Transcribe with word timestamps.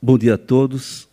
Bom 0.00 0.16
dia 0.16 0.34
a 0.34 0.38
todos. 0.38 1.08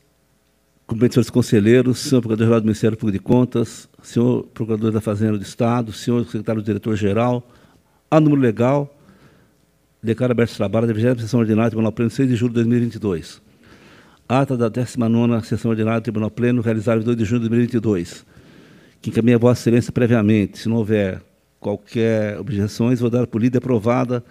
Cumprimentos 0.85 1.15
senhores 1.15 1.31
conselheiros, 1.31 1.97
senhor 1.97 2.21
Procurador-Geral 2.21 2.61
do 2.61 2.65
Ministério 2.65 2.95
Público 2.95 3.17
de 3.17 3.23
Contas, 3.23 3.89
senhor 4.03 4.43
Procurador 4.53 4.91
da 4.91 5.01
Fazenda 5.01 5.39
do 5.39 5.43
Estado, 5.43 5.91
senhor 5.91 6.23
Secretário-Diretor-Geral, 6.25 7.43
a 8.11 8.19
número 8.19 8.39
legal, 8.39 8.95
declaro 10.03 10.33
aberto 10.33 10.51
o 10.53 10.57
trabalho 10.57 10.85
da 10.85 10.93
20 10.93 11.19
Sessão 11.19 11.39
Ordinária 11.39 11.71
do 11.71 11.71
Tribunal 11.71 11.91
Pleno, 11.91 12.11
6 12.11 12.29
de 12.29 12.35
julho 12.35 12.51
de 12.51 12.55
2022. 12.57 13.41
Ata 14.29 14.55
da 14.55 14.69
19ª 14.69 15.43
Sessão 15.43 15.71
Ordinária 15.71 15.99
do 15.99 16.03
Tribunal 16.03 16.29
Pleno, 16.29 16.61
realizada 16.61 17.01
em 17.01 17.03
2 17.03 17.17
de 17.17 17.25
junho 17.25 17.41
de 17.41 17.49
2022, 17.49 18.23
que 19.01 19.09
encaminha 19.09 19.37
a 19.37 19.39
Vossa 19.39 19.61
Excelência 19.61 19.91
previamente. 19.91 20.59
Se 20.59 20.69
não 20.69 20.75
houver 20.75 21.23
qualquer 21.59 22.39
objeções, 22.39 22.99
vou 22.99 23.09
dar 23.09 23.25
por 23.25 23.41
lida 23.41 23.57
aprovada 23.57 24.23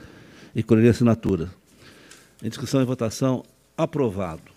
e 0.54 0.62
colher 0.62 0.90
assinatura. 0.90 1.48
Em 2.40 2.48
discussão 2.48 2.80
e 2.80 2.84
votação, 2.84 3.42
aprovado. 3.76 4.52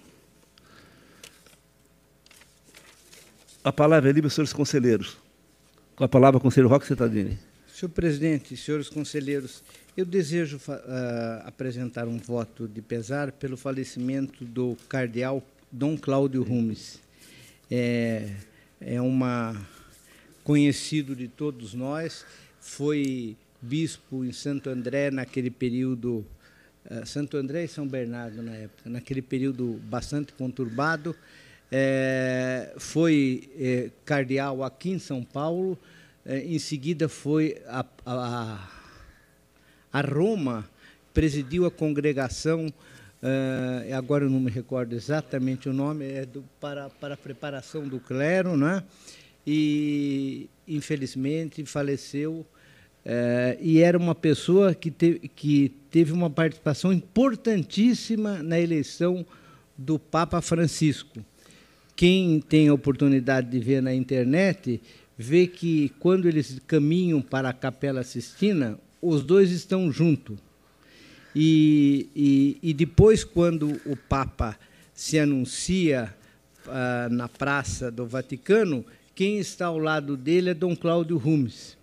A 3.64 3.72
palavra 3.72 4.10
é 4.10 4.14
livre, 4.14 4.30
senhores 4.30 4.54
conselheiros. 4.54 5.18
Com 5.96 6.04
a 6.04 6.08
palavra, 6.08 6.40
conselheiro 6.40 6.70
Roque 6.70 6.86
Cetadini. 6.86 7.38
Senhor 7.68 7.92
presidente, 7.92 8.56
senhores 8.56 8.90
conselheiros, 8.90 9.64
eu 9.96 10.06
desejo 10.06 10.58
uh, 10.58 11.46
apresentar 11.46 12.08
um 12.08 12.18
voto 12.18 12.68
de 12.68 12.82
pesar 12.82 13.32
pelo 13.32 13.58
falecimento 13.58 14.46
do 14.46 14.78
cardeal 14.88 15.44
Dom 15.72 15.98
Cláudio 15.98 16.44
Rumes. 16.44 17.00
É, 17.70 18.30
é 18.80 19.02
uma 19.02 19.56
conhecido 20.44 21.16
de 21.16 21.28
todos 21.28 21.74
nós, 21.74 22.26
foi 22.62 23.36
bispo 23.62 24.24
em 24.24 24.32
Santo 24.32 24.70
André 24.70 25.12
naquele 25.12 25.52
período, 25.52 26.26
Santo 27.06 27.38
André 27.38 27.66
e 27.66 27.68
São 27.68 27.88
Bernardo 27.88 28.42
na 28.42 28.54
época, 28.54 28.90
naquele 28.90 29.22
período 29.22 29.80
bastante 29.84 30.34
conturbado, 30.34 31.16
é, 31.72 32.74
foi 32.78 33.50
é, 33.60 33.90
cardeal 34.06 34.64
aqui 34.64 34.92
em 34.92 35.00
São 35.00 35.24
Paulo, 35.24 35.78
é, 36.26 36.40
em 36.40 36.60
seguida 36.60 37.10
foi 37.10 37.62
a, 37.68 37.86
a, 38.06 38.70
a, 39.92 40.02
Roma, 40.02 40.70
presidiu 41.14 41.66
a 41.66 41.72
congregação, 41.72 42.72
agora 43.98 44.26
eu 44.26 44.30
não 44.30 44.40
me 44.40 44.52
recordo 44.52 44.94
exatamente 44.94 45.68
o 45.68 45.74
nome, 45.74 46.06
é 46.06 46.26
do, 46.26 46.44
para, 46.62 46.90
para 46.90 47.16
a 47.16 47.18
preparação 47.18 47.88
do 47.88 48.00
clero, 48.00 48.56
né? 48.56 48.84
e 49.50 50.50
infelizmente 50.68 51.66
faleceu. 51.66 52.46
É, 53.10 53.58
e 53.62 53.80
era 53.80 53.98
uma 53.98 54.14
pessoa 54.14 54.76
que, 54.76 54.92
te, 54.92 55.32
que 55.34 55.70
teve 55.90 56.12
uma 56.12 56.30
participação 56.30 56.92
importantíssima 56.92 58.44
na 58.44 58.60
eleição 58.60 59.26
do 59.78 59.98
Papa 59.98 60.42
Francisco 60.42 61.24
quem 61.98 62.40
tem 62.40 62.68
a 62.68 62.74
oportunidade 62.76 63.50
de 63.50 63.60
ver 63.60 63.82
na 63.82 63.94
internet, 63.94 64.80
vê 65.18 65.48
que 65.48 65.90
quando 66.00 66.28
eles 66.28 66.62
caminham 66.68 67.20
para 67.20 67.50
a 67.50 67.54
Capela 67.54 68.04
Sistina, 68.04 68.80
os 69.02 69.24
dois 69.24 69.50
estão 69.50 69.92
juntos. 69.92 70.38
E, 71.36 72.08
e, 72.16 72.58
e 72.62 72.74
depois, 72.74 73.24
quando 73.24 73.82
o 73.84 73.96
Papa 73.96 74.58
se 74.94 75.18
anuncia 75.18 76.14
ah, 76.68 77.08
na 77.10 77.28
Praça 77.28 77.90
do 77.90 78.06
Vaticano, 78.06 78.86
quem 79.16 79.40
está 79.40 79.66
ao 79.66 79.80
lado 79.80 80.16
dele 80.16 80.52
é 80.52 80.54
Dom 80.54 80.76
Cláudio 80.76 81.18
Rumes. 81.18 81.77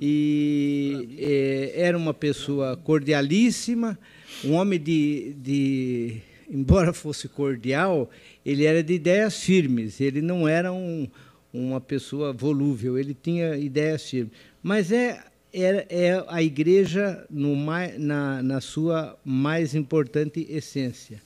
E 0.00 1.16
é, 1.18 1.72
era 1.74 1.96
uma 1.96 2.14
pessoa 2.14 2.76
cordialíssima, 2.76 3.98
um 4.44 4.52
homem 4.52 4.80
de, 4.80 5.34
de 5.34 6.16
embora 6.50 6.92
fosse 6.92 7.28
cordial, 7.28 8.10
ele 8.44 8.64
era 8.64 8.82
de 8.82 8.94
ideias 8.94 9.42
firmes, 9.42 10.00
ele 10.00 10.20
não 10.20 10.48
era 10.48 10.72
um, 10.72 11.08
uma 11.52 11.80
pessoa 11.80 12.32
volúvel, 12.32 12.98
ele 12.98 13.14
tinha 13.14 13.56
ideias 13.56 14.08
firmes. 14.08 14.32
Mas 14.62 14.90
é, 14.90 15.22
é, 15.52 15.86
é 15.88 16.24
a 16.28 16.42
igreja 16.42 17.24
no, 17.30 17.54
na, 17.98 18.42
na 18.42 18.60
sua 18.60 19.18
mais 19.24 19.74
importante 19.74 20.46
essência. 20.48 21.20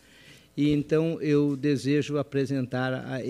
E 0.56 0.70
então 0.70 1.20
eu 1.20 1.54
desejo 1.54 2.16
apresentar. 2.16 2.94
A, 2.94 3.20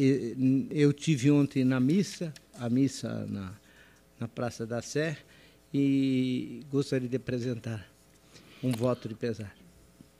eu 0.71 0.93
tive 0.93 1.31
ontem 1.31 1.65
na 1.65 1.81
missa, 1.81 2.33
a 2.55 2.71
missa 2.71 3.27
na, 3.29 3.53
na 4.19 4.27
Praça 4.29 4.67
da 4.67 4.81
Sé, 4.83 5.17
e 5.73 6.61
gostaria 6.71 7.09
de 7.09 7.17
apresentar 7.17 7.87
um 8.63 8.73
voto 8.73 9.09
de 9.09 9.15
pesar. 9.15 9.55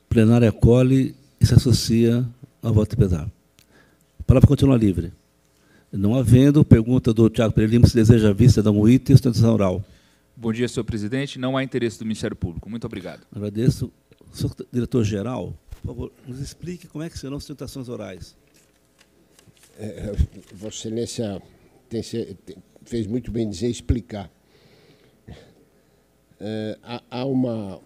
Plenária 0.09 0.49
acolhe 0.49 1.15
e 1.39 1.45
se 1.45 1.53
associa 1.53 2.27
ao 2.61 2.73
voto 2.73 2.91
de 2.91 2.97
pesar. 2.97 3.29
A 4.19 4.23
palavra 4.23 4.47
continua 4.47 4.77
livre. 4.77 5.11
Não 5.91 6.15
havendo, 6.15 6.63
pergunta 6.65 7.13
do 7.13 7.29
Tiago 7.29 7.53
Pereira 7.53 7.87
se 7.87 7.95
deseja 7.95 8.29
a 8.29 8.33
vista 8.33 8.61
da 8.61 8.71
um 8.71 8.87
item 8.87 9.15
sustentação 9.15 9.53
oral. 9.53 9.83
Bom 10.35 10.51
dia, 10.51 10.67
senhor 10.67 10.83
presidente. 10.83 11.39
Não 11.39 11.57
há 11.57 11.63
interesse 11.63 11.97
do 11.97 12.05
Ministério 12.05 12.35
Público. 12.35 12.69
Muito 12.69 12.85
obrigado. 12.85 13.25
Agradeço. 13.33 13.91
Senhor 14.31 14.53
diretor-geral, 14.71 15.57
por 15.81 15.87
favor, 15.87 16.11
nos 16.27 16.39
explique 16.39 16.87
como 16.87 17.03
é 17.03 17.09
que 17.09 17.17
serão 17.17 17.37
as 17.37 17.43
sustentações 17.43 17.87
orais. 17.89 18.35
É, 19.79 20.13
Vossa 20.53 20.77
Excelência 20.79 21.41
tem, 21.89 22.01
fez 22.87 23.05
muito 23.05 23.31
bem 23.31 23.49
dizer 23.49 23.69
explicar. 23.69 24.31
É, 26.39 26.77
há, 27.11 27.25
uma, 27.25 27.81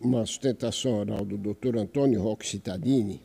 uma 0.00 0.24
sustentação 0.24 1.00
oral 1.00 1.24
do 1.24 1.36
doutor 1.36 1.76
Antônio 1.76 2.22
Roque 2.22 2.46
Cittadini 2.46 3.20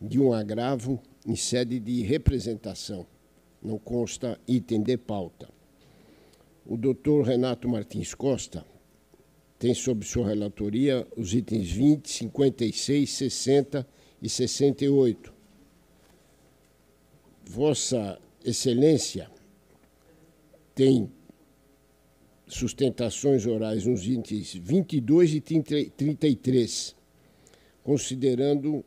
de 0.00 0.20
um 0.20 0.32
agravo 0.32 1.00
em 1.26 1.34
sede 1.34 1.80
de 1.80 2.02
representação. 2.02 3.06
Não 3.62 3.78
consta 3.78 4.38
item 4.46 4.82
de 4.82 4.96
pauta. 4.98 5.48
O 6.66 6.76
doutor 6.76 7.24
Renato 7.24 7.68
Martins 7.68 8.12
Costa 8.12 8.64
tem 9.58 9.72
sob 9.72 10.04
sua 10.04 10.28
relatoria 10.28 11.06
os 11.16 11.32
itens 11.32 11.70
20, 11.70 12.10
56, 12.10 13.10
60 13.10 13.88
e 14.20 14.28
68. 14.28 15.32
Vossa 17.46 18.18
Excelência 18.44 19.30
tem 20.76 21.10
sustentações 22.46 23.46
orais 23.46 23.86
nos 23.86 24.06
itens 24.06 24.54
22 24.54 25.34
e 25.34 25.40
33, 25.40 26.94
considerando 27.82 28.84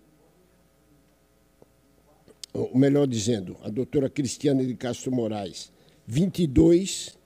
ou 2.54 2.78
melhor 2.78 3.08
dizendo, 3.08 3.58
a 3.64 3.70
doutora 3.70 4.10
Cristiana 4.10 4.64
de 4.64 4.76
Castro 4.76 5.12
Moraes, 5.12 5.72
22, 6.08 7.18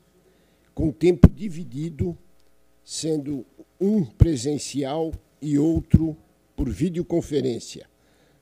com 0.73 0.91
tempo 0.91 1.29
dividido, 1.29 2.17
sendo 2.83 3.45
um 3.79 4.03
presencial 4.03 5.13
e 5.41 5.57
outro 5.57 6.17
por 6.55 6.69
videoconferência. 6.69 7.89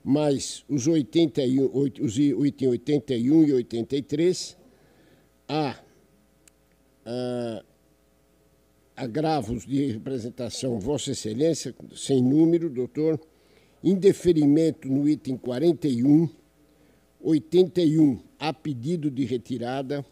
Mas 0.04 0.64
os, 0.68 0.88
81, 0.88 1.70
os 2.02 2.18
81 2.18 3.44
e 3.44 3.54
83, 3.54 4.58
há 5.48 5.80
ah, 7.06 7.63
agravos 8.95 9.66
de 9.66 9.88
representação, 9.88 10.79
Vossa 10.79 11.12
Excelência, 11.12 11.73
sem 11.95 12.22
número, 12.22 12.69
doutor, 12.69 13.19
indeferimento 13.84 14.88
no 14.88 15.09
item 15.09 15.38
41, 15.38 16.29
81, 17.19 18.19
a 18.39 18.53
pedido 18.53 19.09
de 19.09 19.25
retirada, 19.25 20.06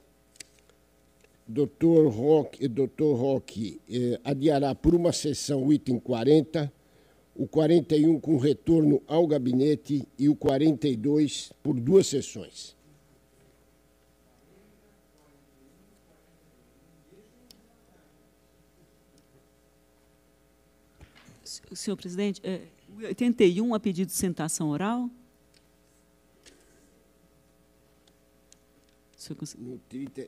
Dr. 1.48 2.08
Roque, 2.08 2.68
Dr. 2.68 3.16
Roque 3.16 3.82
eh, 3.90 4.20
adiará 4.24 4.76
por 4.76 4.94
uma 4.94 5.12
sessão 5.12 5.64
o 5.64 5.74
item 5.74 6.00
40, 6.00 6.72
o 7.36 7.48
41 7.48 8.20
com 8.20 8.38
retorno 8.38 9.02
ao 9.08 9.26
gabinete 9.26 10.08
e 10.18 10.30
o 10.30 10.36
42 10.36 11.52
por 11.64 11.80
duas 11.80 12.06
sessões. 12.06 12.76
Senhor 21.76 21.96
presidente, 21.96 22.42
é, 22.44 22.62
81 23.04 23.74
a 23.74 23.80
pedido 23.80 24.08
de 24.08 24.14
sentação 24.14 24.70
oral? 24.70 25.10
No 29.58 29.78
30, 29.90 30.28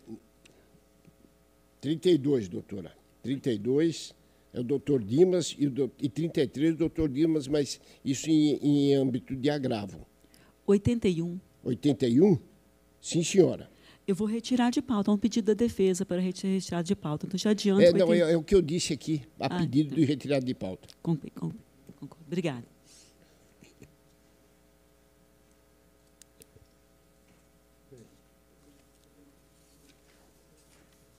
32, 1.79 2.47
doutora. 2.47 2.95
32 3.23 4.13
é 4.53 4.59
o 4.59 4.63
doutor 4.63 5.03
Dimas 5.03 5.55
e, 5.57 5.67
o, 5.67 5.91
e 5.99 6.09
33 6.09 6.75
o 6.75 6.77
doutor 6.77 7.09
Dimas, 7.09 7.47
mas 7.47 7.79
isso 8.03 8.29
em, 8.29 8.57
em 8.61 8.95
âmbito 8.95 9.35
de 9.35 9.49
agravo. 9.49 10.05
81. 10.67 11.39
81? 11.63 12.37
Sim, 13.01 13.23
senhora 13.23 13.69
eu 14.11 14.15
vou 14.15 14.27
retirar 14.27 14.69
de 14.69 14.81
pauta, 14.81 15.09
é 15.09 15.13
um 15.13 15.17
pedido 15.17 15.45
da 15.45 15.53
defesa 15.53 16.05
para 16.05 16.19
retirar 16.19 16.81
de 16.81 16.95
pauta. 16.95 17.25
Então, 17.25 17.37
já 17.37 17.51
adianto. 17.51 17.81
É, 17.81 17.93
não, 17.93 18.07
ter... 18.07 18.17
é, 18.17 18.33
é, 18.33 18.37
o 18.37 18.43
que 18.43 18.53
eu 18.53 18.61
disse 18.61 18.91
aqui, 18.91 19.21
a 19.39 19.45
ah, 19.45 19.57
pedido 19.57 19.91
tá. 19.91 19.95
de 19.95 20.03
retirada 20.03 20.45
de 20.45 20.53
pauta. 20.53 20.87
Concordo. 21.01 21.55
concordo. 21.97 22.25
Obrigada. 22.27 22.65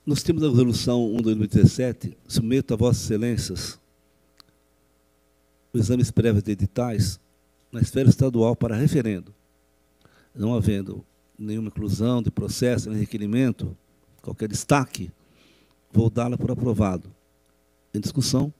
Nos 0.05 0.21
termos 0.21 0.43
da 0.43 0.49
resolução 0.49 1.15
1-2017, 1.15 2.15
submeto 2.27 2.73
a 2.73 2.77
Vossas 2.77 3.05
Excelências 3.05 3.79
os 5.71 5.81
exames 5.81 6.11
prévios 6.11 6.43
de 6.43 6.51
editais 6.51 7.19
na 7.71 7.81
esfera 7.81 8.07
estadual 8.07 8.55
para 8.55 8.75
referendo, 8.75 9.33
não 10.35 10.53
havendo 10.53 11.03
nenhuma 11.37 11.67
inclusão 11.67 12.21
de 12.21 12.29
processo, 12.31 12.89
nem 12.89 12.99
requerimento, 12.99 13.75
qualquer 14.21 14.47
destaque, 14.47 15.11
vou 15.91 16.09
dá-la 16.09 16.37
por 16.37 16.51
aprovado. 16.51 17.09
Em 17.93 17.99
discussão, 17.99 18.53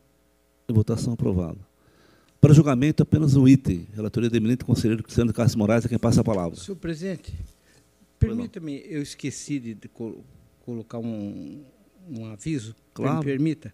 em 0.70 0.74
votação 0.74 1.14
aprovada. 1.14 1.58
Para 2.40 2.54
julgamento, 2.54 3.02
apenas 3.04 3.36
um 3.36 3.48
item. 3.48 3.88
Relatoria 3.96 4.30
do 4.30 4.36
eminente 4.38 4.66
conselheiro 4.66 5.02
Cristiano 5.02 5.34
Castro 5.34 5.60
Moraes, 5.60 5.86
a 5.86 5.90
quem 5.90 5.98
passa 5.98 6.22
a 6.22 6.24
palavra. 6.24 6.58
Senhor 6.60 6.75
presidente, 6.78 7.34
permita-me, 8.20 8.84
eu 8.90 9.02
esqueci 9.02 9.60
de, 9.60 9.88
col 9.88 10.24
colocar 10.66 10.98
um, 11.00 11.62
um 12.10 12.25
aviso, 12.28 12.75
Claro. 12.94 13.20
me 13.20 13.25
permita, 13.25 13.74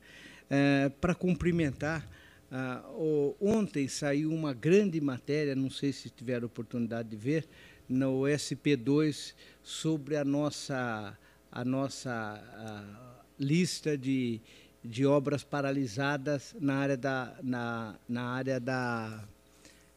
eh, 0.50 0.90
para 1.02 1.14
cumprimentar. 1.16 2.08
ah, 2.52 2.82
o- 2.98 3.36
ontem 3.40 3.88
saiu 3.88 4.32
uma 4.34 4.54
grande 4.56 5.00
matéria, 5.00 5.56
não 5.56 5.70
sei 5.70 5.94
se 5.94 6.10
tiveram 6.10 6.48
oportunidade 6.48 7.08
de 7.08 7.16
ver, 7.16 7.46
no 7.90 8.22
SP2 8.22 9.34
sobre 9.64 10.16
a 10.16 10.24
nossa, 10.24 11.18
a 11.52 11.66
nossa 11.66 12.12
ah, 12.12 13.24
lista 13.40 13.98
de, 13.98 14.40
de 14.84 15.06
obras 15.06 15.44
paralisadas 15.44 16.56
na 16.60 16.76
área 16.76 16.96
da, 16.96 17.36
na, 17.42 17.96
na 18.08 18.24
área 18.24 18.60
da 18.60 19.28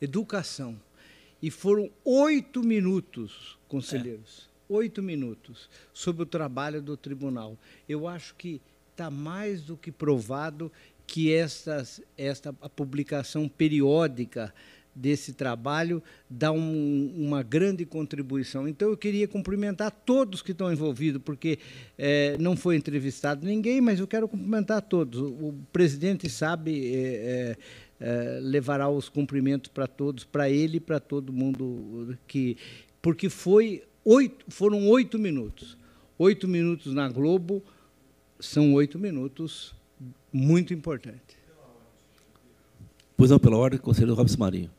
educação. 0.01 0.81
E 1.43 1.51
foram 1.51 1.91
oito 2.05 2.63
minutos, 2.63 3.59
conselheiros, 3.69 4.49
oito 4.69 5.03
minutos, 5.03 5.69
sobre 5.93 6.23
o 6.23 6.27
trabalho 6.27 6.81
do 6.81 6.97
tribunal. 6.97 7.59
Eu 7.89 8.09
acho 8.09 8.35
que 8.37 8.61
está 8.93 9.11
mais 9.11 9.63
do 9.63 9.77
que 9.77 9.91
provado 9.91 10.71
que 11.07 11.33
estas, 11.33 12.01
esta 12.17 12.55
a 12.61 12.69
publicação 12.69 13.49
periódica 13.49 14.55
desse 14.95 15.33
trabalho 15.33 16.03
dá 16.29 16.53
um- 16.53 17.13
uma 17.17 17.43
grande 17.43 17.85
contribuição. 17.87 18.69
Então, 18.69 18.91
eu 18.91 18.97
queria 18.97 19.27
cumprimentar 19.27 19.91
todos 19.91 20.43
que 20.43 20.53
estão 20.53 20.73
envolvidos, 20.73 21.21
porque 21.25 21.59
eh, 21.99 22.37
não 22.39 22.57
foi 22.57 22.77
entrevistado 22.77 23.47
ninguém, 23.47 23.81
mas 23.81 23.99
eu 24.01 24.07
quero 24.07 24.29
cumprimentar 24.29 24.83
todos. 24.83 25.21
O, 25.21 25.55
presidente 25.73 26.29
sabe, 26.29 26.95
eh, 26.95 26.97
eh, 26.97 27.57
eh, 28.01 28.39
levará 28.43 28.89
os 28.89 29.09
cumprimentos 29.09 29.71
para 29.73 29.87
todos, 29.87 30.25
para 30.25 30.51
ele 30.51 30.77
e 30.77 30.81
para 30.81 31.01
todo 31.01 31.33
mundo, 31.33 32.17
que, 32.27 32.57
porque 33.01 33.29
foi 33.29 33.83
oito, 34.05 34.45
foram 34.49 34.87
oito 34.89 35.19
minutos. 35.19 35.77
Oito 36.19 36.47
minutos 36.47 36.93
na 36.95 37.09
Globo 37.09 37.63
são 38.39 38.75
oito 38.75 38.99
minutos 38.99 39.75
muito 40.33 40.75
importantes. 40.75 41.37
Pois 43.17 43.31
não, 43.31 43.39
pela 43.39 43.57
ordem, 43.57 43.79
conselheiro 43.79 44.15
Robson 44.15 44.39
Marinho. 44.39 44.71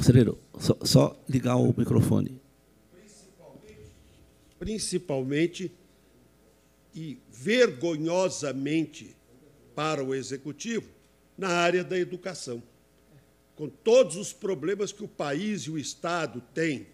Conselheiro, 0.00 0.38
só, 0.58 0.78
só 0.82 1.24
ligar 1.28 1.56
o 1.56 1.74
microfone. 1.76 2.40
principalmente 4.58 5.70
e 6.94 7.18
vergonhosamente 7.30 9.14
para 9.74 10.02
o 10.02 10.14
executivo 10.14 10.88
na 11.36 11.48
área 11.48 11.84
da 11.84 11.98
educação. 11.98 12.62
Com 13.54 13.68
todos 13.68 14.16
os 14.16 14.32
problemas 14.32 14.90
que 14.90 15.04
o 15.04 15.08
país 15.08 15.62
e 15.62 15.70
o 15.70 15.78
Estado 15.78 16.42
têm 16.54 16.86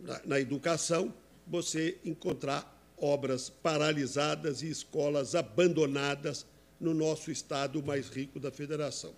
na, 0.00 0.20
na 0.24 0.40
educação, 0.40 1.14
você 1.46 1.98
encontrar 2.02 2.94
obras 2.96 3.50
paralisadas 3.50 4.62
e 4.62 4.70
escolas 4.70 5.34
abandonadas 5.34 6.46
no 6.80 6.94
nosso 6.94 7.30
Estado 7.30 7.82
mais 7.82 8.08
rico 8.08 8.38
da 8.38 8.50
Federação. 8.50 9.14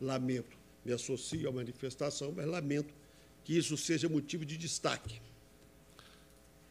Lamento, 0.00 0.57
me 0.88 0.94
associo 0.94 1.46
à 1.46 1.52
manifestação, 1.52 2.32
mas 2.34 2.46
lamento 2.46 2.94
que 3.44 3.56
isso 3.56 3.76
seja 3.76 4.08
motivo 4.08 4.44
de 4.44 4.56
destaque. 4.56 5.20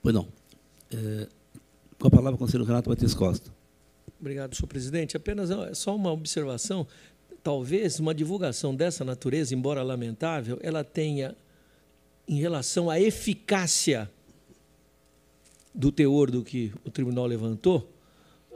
Pois 0.01 0.13
não. 0.13 0.27
É, 0.89 1.27
com 1.99 2.07
a 2.07 2.11
palavra, 2.11 2.33
o 2.33 2.37
conselheiro 2.37 2.65
Renato 2.65 2.89
Matias 2.89 3.13
Costa. 3.13 3.53
Obrigado, 4.19 4.55
senhor 4.55 4.67
presidente. 4.67 5.15
Apenas 5.15 5.51
é 5.51 5.73
só 5.75 5.95
uma 5.95 6.11
observação. 6.11 6.87
Talvez 7.43 7.99
uma 7.99 8.13
divulgação 8.13 8.75
dessa 8.75 9.05
natureza, 9.05 9.53
embora 9.53 9.83
lamentável, 9.83 10.57
ela 10.63 10.83
tenha, 10.83 11.35
em 12.27 12.39
relação 12.39 12.89
à 12.89 12.99
eficácia 12.99 14.09
do 15.73 15.91
teor 15.91 16.31
do 16.31 16.43
que 16.43 16.73
o 16.83 16.89
tribunal 16.89 17.27
levantou, 17.27 17.87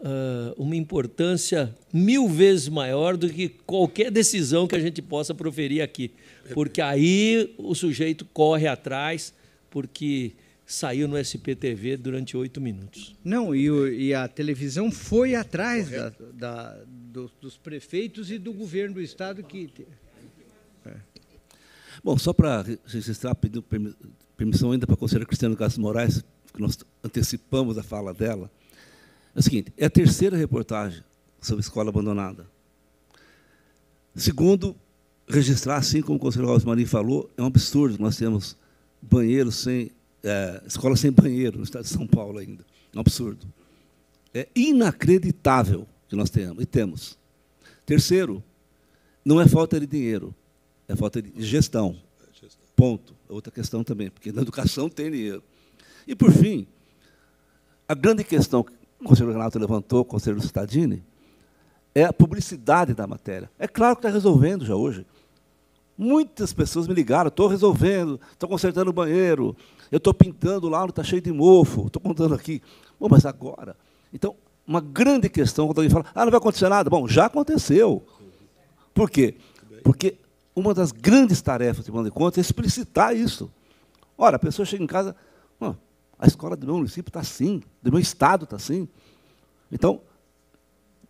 ah, 0.03 0.53
uma 0.57 0.75
importância 0.75 1.73
mil 1.93 2.27
vezes 2.27 2.67
maior 2.69 3.15
do 3.17 3.29
que 3.29 3.49
qualquer 3.49 4.09
decisão 4.11 4.67
que 4.67 4.75
a 4.75 4.79
gente 4.79 5.01
possa 5.01 5.33
proferir 5.33 5.81
aqui. 5.81 6.11
Porque 6.53 6.81
aí 6.81 7.53
o 7.57 7.73
sujeito 7.75 8.25
corre 8.25 8.67
atrás, 8.67 9.33
porque 9.69 10.33
saiu 10.65 11.07
no 11.07 11.17
SPTV 11.17 11.97
durante 11.97 12.35
oito 12.37 12.59
minutos. 12.61 13.15
Não, 13.23 13.53
e, 13.53 13.69
o- 13.69 13.87
e 13.87 14.13
a 14.13 14.27
televisão 14.27 14.89
foi 14.91 15.35
atrás 15.35 15.89
da- 15.89 16.13
da- 16.33 16.77
do- 17.11 17.31
dos 17.41 17.57
prefeitos 17.57 18.31
e 18.31 18.37
do 18.37 18.53
governo 18.53 18.95
do 18.95 19.01
Estado 19.01 19.43
que. 19.43 19.69
Bom, 22.03 22.17
só 22.17 22.33
para 22.33 22.65
registrar, 22.85 23.35
pedindo 23.35 23.61
permi- 23.61 23.93
permissão 24.35 24.71
ainda 24.71 24.87
para 24.87 24.95
a 24.95 24.97
conselheira 24.97 25.27
Cristiano 25.27 25.55
Castro 25.55 25.81
Moraes, 25.81 26.23
que 26.53 26.59
nós 26.59 26.77
antecipamos 27.03 27.77
a 27.77 27.83
fala 27.83 28.13
dela. 28.13 28.49
É 29.35 29.39
o 29.39 29.41
seguinte, 29.41 29.73
é 29.77 29.85
a 29.85 29.89
terceira 29.89 30.35
reportagem 30.35 31.03
sobre 31.39 31.61
escola 31.61 31.89
abandonada. 31.89 32.45
Segundo, 34.15 34.75
registrar, 35.27 35.77
assim 35.77 36.01
como 36.01 36.17
o 36.17 36.19
conselheiro 36.19 36.51
Alves 36.51 36.65
Marinho 36.65 36.87
falou, 36.87 37.29
é 37.37 37.41
um 37.41 37.45
absurdo. 37.45 37.97
Nós 37.99 38.17
temos 38.17 38.57
banheiros 39.01 39.55
sem, 39.55 39.91
é, 40.23 40.61
escola 40.67 40.95
sem 40.95 41.11
banheiro 41.11 41.57
no 41.57 41.63
estado 41.63 41.83
de 41.83 41.89
São 41.89 42.05
Paulo 42.05 42.37
ainda. 42.37 42.65
É 42.93 42.97
um 42.97 43.01
absurdo. 43.01 43.47
É 44.33 44.47
inacreditável 44.55 45.87
que 46.09 46.15
nós 46.15 46.29
tenhamos, 46.29 46.61
e 46.61 46.65
temos. 46.65 47.17
Terceiro, 47.85 48.43
não 49.23 49.39
é 49.39 49.47
falta 49.47 49.79
de 49.79 49.87
dinheiro, 49.87 50.35
é 50.87 50.95
falta 50.95 51.21
de 51.21 51.31
gestão. 51.43 51.97
Ponto. 52.75 53.15
É 53.29 53.33
Outra 53.33 53.51
questão 53.51 53.83
também, 53.83 54.09
porque 54.09 54.31
na 54.31 54.41
educação 54.41 54.89
tem 54.89 55.09
dinheiro. 55.09 55.43
E, 56.05 56.15
por 56.15 56.31
fim, 56.31 56.67
a 57.87 57.93
grande 57.93 58.23
questão 58.23 58.63
que 58.63 58.73
o 59.01 59.07
conselheiro 59.07 59.37
Renato 59.37 59.57
levantou, 59.59 60.01
o 60.01 60.05
conselheiro 60.05 60.45
Cittadini, 60.45 61.03
é 61.93 62.03
a 62.03 62.13
publicidade 62.13 62.93
da 62.93 63.05
matéria. 63.07 63.49
É 63.59 63.67
claro 63.67 63.95
que 63.95 63.99
está 63.99 64.09
resolvendo 64.09 64.65
já 64.65 64.75
hoje. 64.75 65.05
Muitas 65.97 66.53
pessoas 66.53 66.87
me 66.87 66.93
ligaram, 66.93 67.27
estou 67.27 67.47
resolvendo, 67.47 68.19
estou 68.31 68.47
consertando 68.47 68.89
o 68.89 68.93
banheiro, 68.93 69.55
eu 69.91 69.97
estou 69.97 70.13
pintando 70.13 70.69
lá, 70.69 70.85
está 70.85 71.03
cheio 71.03 71.21
de 71.21 71.31
mofo, 71.31 71.87
estou 71.87 72.01
contando 72.01 72.33
aqui. 72.33 72.61
Bom, 72.99 73.07
mas 73.09 73.25
agora? 73.25 73.75
Então, 74.13 74.35
uma 74.65 74.79
grande 74.79 75.29
questão, 75.29 75.67
quando 75.67 75.79
alguém 75.79 75.89
fala, 75.89 76.05
ah, 76.15 76.23
não 76.23 76.31
vai 76.31 76.37
acontecer 76.37 76.69
nada. 76.69 76.89
Bom, 76.89 77.07
já 77.07 77.25
aconteceu. 77.25 78.03
Por 78.93 79.09
quê? 79.09 79.35
Porque 79.83 80.17
uma 80.55 80.73
das 80.73 80.91
grandes 80.91 81.41
tarefas 81.41 81.83
Tribunal 81.83 82.05
de 82.05 82.11
Contas 82.11 82.37
é 82.37 82.41
explicitar 82.41 83.15
isso. 83.15 83.51
Ora, 84.17 84.35
a 84.37 84.39
pessoa 84.39 84.65
chega 84.65 84.83
em 84.83 84.87
casa, 84.87 85.15
"Ó, 85.15 85.30
a 86.21 86.27
escola 86.27 86.55
do 86.55 86.67
meu 86.67 86.75
município 86.75 87.09
está 87.09 87.19
assim, 87.19 87.63
do 87.81 87.91
meu 87.91 87.99
estado 87.99 88.43
está 88.43 88.55
assim. 88.55 88.87
Então, 89.71 90.01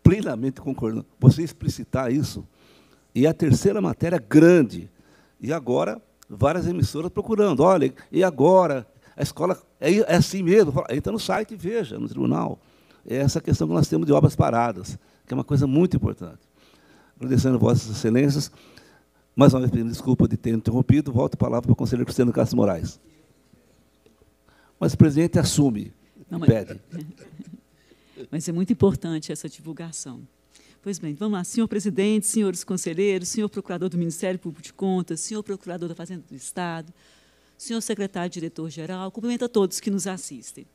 plenamente 0.01 0.61
concordando, 0.61 1.05
você 1.19 1.43
explicitar 1.43 2.09
isso. 2.09 2.47
E 3.13 3.27
a 3.27 3.33
terceira 3.33 3.81
matéria 3.81 4.17
grande. 4.17 4.89
E 5.41 5.51
agora, 5.51 6.01
várias 6.29 6.65
emissoras 6.65 7.11
procurando. 7.11 7.59
Olha, 7.59 7.93
e 8.09 8.23
agora? 8.23 8.87
A 9.17 9.21
escola 9.21 9.61
é, 9.81 9.93
é 9.97 10.15
assim 10.15 10.41
mesmo. 10.41 10.73
Entra 10.89 11.11
no 11.11 11.19
site 11.19 11.55
e 11.55 11.57
veja, 11.57 11.99
no 11.99 12.07
tribunal. 12.07 12.57
É 13.05 13.17
essa 13.17 13.41
questão 13.41 13.67
que 13.67 13.73
nós 13.73 13.89
temos 13.89 14.07
de 14.07 14.13
obras 14.13 14.33
paradas, 14.33 14.97
que 15.27 15.33
é 15.33 15.35
uma 15.35 15.43
coisa 15.43 15.67
muito 15.67 15.97
importante. 15.97 16.39
Agradecendo 17.17 17.59
Vossas 17.59 17.97
Excelências, 17.97 18.49
mais 19.35 19.53
uma 19.53 19.59
vez 19.59 19.71
pedindo 19.71 19.89
desculpa 19.89 20.25
de 20.25 20.37
ter 20.37 20.51
interrompido, 20.51 21.11
volto 21.11 21.33
a 21.33 21.37
palavra 21.37 21.63
para 21.63 21.73
o 21.73 21.75
conselheiro 21.75 22.05
Cristiano 22.05 22.31
Castro 22.31 22.55
Moraes. 22.55 22.97
Mas 24.81 24.93
o 24.93 24.97
presidente 24.97 25.37
assume, 25.37 25.93
Não, 26.29 26.39
mas- 26.39 26.49
pede. 26.49 26.81
Mas 28.29 28.47
é 28.47 28.51
muito 28.51 28.71
importante 28.73 29.31
essa 29.31 29.47
divulgação. 29.49 30.21
Pois 30.81 30.97
bem, 30.99 31.13
vamos 31.13 31.37
lá. 31.37 31.43
Senhor 31.43 31.67
presidente, 31.67 32.25
senhores 32.27 32.63
conselheiros, 32.63 33.29
senhor 33.29 33.47
procurador 33.49 33.89
do 33.89 33.97
Ministério 33.97 34.39
Público 34.39 34.63
de 34.63 34.73
Contas, 34.73 35.19
senhor 35.19 35.43
procurador 35.43 35.87
da 35.89 35.93
Fazenda 35.95 36.23
do 36.27 36.35
Estado, 36.35 36.91
senhor 37.57 37.81
secretário 37.81 38.29
diretor-geral, 38.31 39.11
cumprimento 39.11 39.45
a 39.45 39.49
todos 39.49 39.79
que 39.79 39.89
nos 39.91 40.07
assistem. 40.07 40.65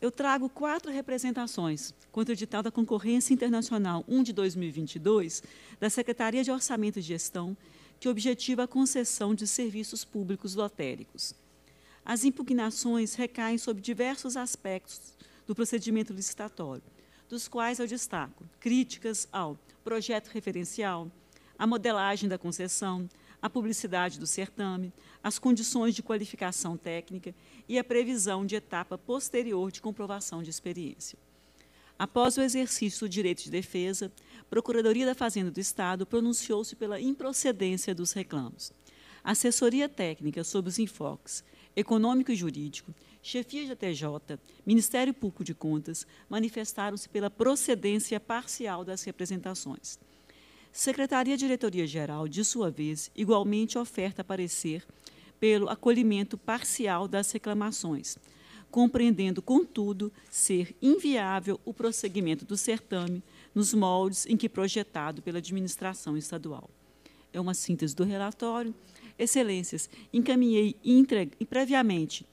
eu 0.00 0.10
trago 0.10 0.48
quatro 0.48 0.90
representações 0.92 1.92
contra 2.12 2.32
o 2.32 2.36
edital 2.36 2.62
da 2.62 2.70
Concorrência 2.70 3.34
Internacional 3.34 4.04
1 4.08 4.22
de 4.22 4.32
2022 4.32 5.42
da 5.80 5.90
Secretaria 5.90 6.42
de 6.44 6.50
Orçamento 6.50 6.98
e 6.98 7.02
Gestão, 7.02 7.56
que 7.98 8.08
objetiva 8.08 8.62
a 8.64 8.68
concessão 8.68 9.34
de 9.34 9.46
serviços 9.46 10.04
públicos 10.04 10.54
lotéricos. 10.54 11.34
As 12.04 12.24
impugnações 12.24 13.14
recaem 13.14 13.58
sobre 13.58 13.82
diversos 13.82 14.36
aspectos 14.36 15.14
do 15.46 15.54
procedimento 15.54 16.12
licitatório, 16.12 16.82
dos 17.28 17.46
quais 17.46 17.78
eu 17.78 17.86
destaco 17.86 18.44
críticas 18.58 19.28
ao 19.32 19.58
projeto 19.84 20.28
referencial, 20.28 21.10
a 21.58 21.66
modelagem 21.66 22.28
da 22.28 22.38
concessão, 22.38 23.08
a 23.42 23.48
publicidade 23.48 24.18
do 24.18 24.26
certame, 24.26 24.92
as 25.22 25.38
condições 25.38 25.94
de 25.94 26.02
qualificação 26.02 26.76
técnica 26.76 27.34
e 27.68 27.78
a 27.78 27.84
previsão 27.84 28.44
de 28.44 28.56
etapa 28.56 28.98
posterior 28.98 29.70
de 29.70 29.80
comprovação 29.80 30.42
de 30.42 30.50
experiência. 30.50 31.18
Após 31.98 32.36
o 32.36 32.40
exercício 32.40 33.06
do 33.06 33.10
direito 33.10 33.44
de 33.44 33.50
defesa, 33.50 34.10
a 34.40 34.44
Procuradoria 34.44 35.04
da 35.04 35.14
Fazenda 35.14 35.50
do 35.50 35.60
Estado 35.60 36.06
pronunciou-se 36.06 36.74
pela 36.74 37.00
improcedência 37.00 37.94
dos 37.94 38.12
reclamos. 38.12 38.72
A 39.22 39.32
assessoria 39.32 39.88
técnica 39.88 40.42
sobre 40.42 40.70
os 40.70 40.78
enfoques 40.78 41.44
econômico 41.76 42.32
e 42.32 42.36
jurídico, 42.36 42.94
chefia 43.22 43.66
da 43.68 43.76
TJ, 43.76 44.38
Ministério 44.64 45.14
Público 45.14 45.44
de 45.44 45.54
Contas 45.54 46.06
manifestaram-se 46.28 47.08
pela 47.08 47.30
procedência 47.30 48.18
parcial 48.18 48.84
das 48.84 49.02
representações. 49.04 49.98
Secretaria 50.72 51.36
Diretoria 51.36 51.86
Geral, 51.86 52.28
de 52.28 52.44
sua 52.44 52.70
vez, 52.70 53.10
igualmente 53.14 53.76
oferta 53.76 54.22
parecer 54.22 54.84
pelo 55.40 55.68
acolhimento 55.68 56.38
parcial 56.38 57.08
das 57.08 57.32
reclamações, 57.32 58.18
compreendendo, 58.70 59.42
contudo, 59.42 60.12
ser 60.30 60.76
inviável 60.80 61.58
o 61.64 61.74
prosseguimento 61.74 62.44
do 62.44 62.56
certame 62.56 63.22
nos 63.54 63.74
moldes 63.74 64.26
em 64.26 64.36
que 64.36 64.48
projetado 64.48 65.22
pela 65.22 65.38
administração 65.38 66.16
estadual. 66.16 66.70
É 67.32 67.40
uma 67.40 67.54
síntese 67.54 67.96
do 67.96 68.04
relatório. 68.04 68.74
Excelências, 69.20 69.90
encaminhei 70.12 70.74
previamente 71.46 72.26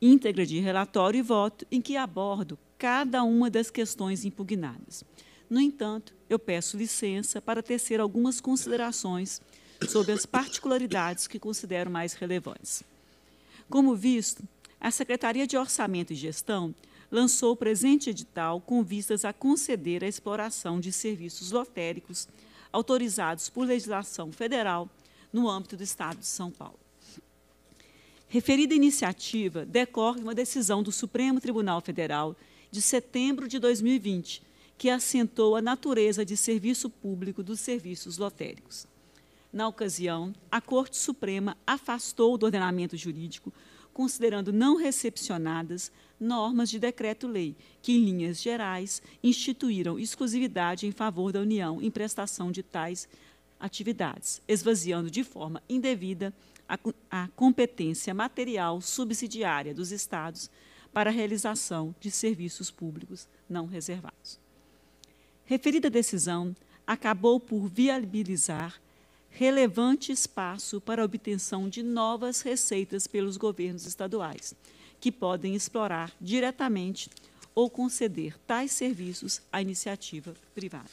íntegra 0.00 0.46
de 0.46 0.60
relatório 0.60 1.18
e 1.18 1.22
voto 1.22 1.66
em 1.68 1.80
que 1.80 1.96
abordo 1.96 2.56
cada 2.78 3.24
uma 3.24 3.50
das 3.50 3.70
questões 3.70 4.24
impugnadas. 4.24 5.02
No 5.50 5.60
entanto, 5.60 6.14
eu 6.30 6.38
peço 6.38 6.76
licença 6.76 7.42
para 7.42 7.60
tecer 7.60 8.00
algumas 8.00 8.40
considerações 8.40 9.42
sobre 9.88 10.12
as 10.12 10.24
particularidades 10.24 11.26
que 11.26 11.40
considero 11.40 11.90
mais 11.90 12.12
relevantes. 12.12 12.84
Como 13.68 13.96
visto, 13.96 14.44
a 14.80 14.92
Secretaria 14.92 15.44
de 15.44 15.56
Orçamento 15.56 16.12
e 16.12 16.16
Gestão 16.16 16.72
lançou 17.10 17.54
o 17.54 17.56
presente 17.56 18.10
edital 18.10 18.60
com 18.60 18.84
vistas 18.84 19.24
a 19.24 19.32
conceder 19.32 20.04
a 20.04 20.08
exploração 20.08 20.78
de 20.78 20.92
serviços 20.92 21.50
lotéricos 21.50 22.28
autorizados 22.72 23.48
por 23.48 23.66
legislação 23.66 24.30
federal 24.30 24.88
no 25.32 25.48
âmbito 25.48 25.76
do 25.76 25.82
Estado 25.82 26.18
de 26.18 26.26
São 26.26 26.50
Paulo. 26.50 26.78
Referida 28.28 28.74
iniciativa 28.74 29.64
decorre 29.64 30.20
uma 30.20 30.34
decisão 30.34 30.82
do 30.82 30.92
Supremo 30.92 31.40
Tribunal 31.40 31.80
Federal 31.80 32.36
de 32.70 32.82
setembro 32.82 33.48
de 33.48 33.58
2020, 33.58 34.42
que 34.76 34.90
assentou 34.90 35.56
a 35.56 35.62
natureza 35.62 36.24
de 36.24 36.36
serviço 36.36 36.90
público 36.90 37.42
dos 37.42 37.58
serviços 37.58 38.18
lotéricos. 38.18 38.86
Na 39.50 39.66
ocasião, 39.66 40.34
a 40.50 40.60
Corte 40.60 40.98
Suprema 40.98 41.56
afastou 41.66 42.36
do 42.36 42.44
ordenamento 42.44 42.96
jurídico, 42.96 43.52
considerando 43.94 44.52
não 44.52 44.76
recepcionadas 44.76 45.90
normas 46.20 46.68
de 46.68 46.78
decreto-lei, 46.78 47.56
que, 47.80 47.92
em 47.92 48.04
linhas 48.04 48.42
gerais, 48.42 49.00
instituíram 49.22 49.98
exclusividade 49.98 50.86
em 50.86 50.92
favor 50.92 51.32
da 51.32 51.40
União 51.40 51.80
em 51.80 51.90
prestação 51.90 52.52
de 52.52 52.62
tais 52.62 53.08
atividades, 53.58 54.40
esvaziando 54.46 55.10
de 55.10 55.24
forma 55.24 55.62
indevida 55.68 56.32
a, 56.68 56.78
a 57.10 57.28
competência 57.28 58.14
material 58.14 58.80
subsidiária 58.80 59.74
dos 59.74 59.90
Estados 59.90 60.50
para 60.92 61.10
a 61.10 61.12
realização 61.12 61.94
de 62.00 62.10
serviços 62.10 62.70
públicos 62.70 63.28
não 63.48 63.66
reservados. 63.66 64.38
Referida 65.44 65.88
decisão 65.88 66.54
acabou 66.86 67.38
por 67.40 67.68
viabilizar 67.68 68.80
relevante 69.30 70.10
espaço 70.10 70.80
para 70.80 71.02
a 71.02 71.04
obtenção 71.04 71.68
de 71.68 71.82
novas 71.82 72.40
receitas 72.40 73.06
pelos 73.06 73.36
governos 73.36 73.86
estaduais, 73.86 74.54
que 75.00 75.12
podem 75.12 75.54
explorar 75.54 76.12
diretamente 76.20 77.10
ou 77.54 77.70
conceder 77.70 78.38
tais 78.46 78.72
serviços 78.72 79.40
à 79.52 79.60
iniciativa 79.62 80.34
privada. 80.54 80.88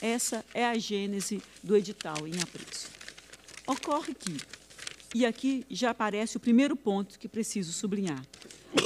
Essa 0.00 0.44
é 0.54 0.64
a 0.64 0.78
gênese 0.78 1.42
do 1.62 1.76
edital 1.76 2.26
em 2.26 2.40
apreço. 2.40 2.88
Ocorre 3.66 4.14
que, 4.14 4.36
e 5.14 5.26
aqui 5.26 5.64
já 5.68 5.90
aparece 5.90 6.36
o 6.36 6.40
primeiro 6.40 6.74
ponto 6.74 7.18
que 7.18 7.28
preciso 7.28 7.72
sublinhar, 7.72 8.24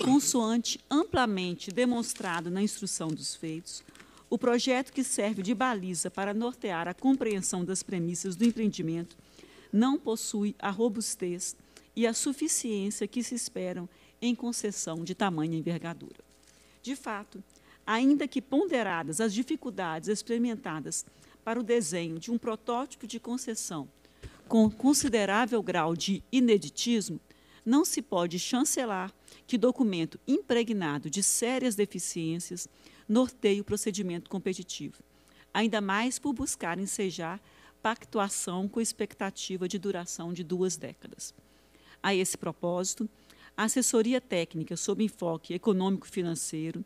consoante 0.05 0.81
amplamente 0.91 1.71
demonstrado 1.71 2.51
na 2.51 2.63
instrução 2.63 3.09
dos 3.09 3.35
feitos, 3.35 3.85
o 4.29 4.37
projeto 4.37 4.93
que 4.93 5.05
serve 5.05 5.43
de 5.43 5.55
baliza 5.55 6.11
para 6.11 6.35
nortear 6.35 6.89
a 6.89 6.95
compreensão 6.95 7.65
das 7.65 7.83
premissas 7.83 8.35
do 8.35 8.45
empreendimento 8.45 9.17
não 9.73 9.99
possui 9.99 10.57
a 10.59 10.71
robustez 10.71 11.55
e 11.95 12.07
a 12.07 12.13
suficiência 12.13 13.07
que 13.07 13.23
se 13.23 13.35
esperam 13.35 13.89
em 14.21 14.35
concessão 14.35 15.05
de 15.05 15.15
tamanha 15.15 15.57
envergadura. 15.57 16.25
De 16.83 16.97
fato, 16.97 17.43
ainda 17.87 18.27
que 18.27 18.41
ponderadas 18.41 19.21
as 19.21 19.33
dificuldades 19.33 20.09
experimentadas 20.09 21.05
para 21.45 21.61
o 21.61 21.63
desenho 21.63 22.19
de 22.19 22.31
um 22.31 22.39
protótipo 22.39 23.07
de 23.07 23.21
concessão 23.21 23.89
com 24.49 24.71
considerável 24.71 25.63
grau 25.63 25.97
de 25.97 26.23
ineditismo, 26.31 27.21
não 27.65 27.85
se 27.85 28.03
pode 28.03 28.39
chancelar 28.39 29.13
que 29.47 29.57
documento 29.57 30.21
impregnado 30.27 31.09
de 31.09 31.23
sérias 31.23 31.75
deficiências 31.75 32.69
norteie 33.09 33.61
o 33.61 33.65
procedimento 33.65 34.31
competitivo, 34.31 35.03
ainda 35.53 35.81
mais 35.81 36.19
por 36.19 36.33
buscar 36.33 36.79
ensejar 36.79 37.41
pactuação 37.83 38.69
com 38.69 38.81
expectativa 38.81 39.69
de 39.69 39.79
duração 39.79 40.33
de 40.33 40.43
duas 40.43 40.77
décadas. 40.77 41.35
A 42.03 42.15
esse 42.15 42.37
propósito, 42.37 43.09
a 43.57 43.65
assessoria 43.65 44.21
técnica 44.21 44.77
sob 44.77 45.05
enfoque 45.05 45.55
econômico-financeiro, 45.55 46.85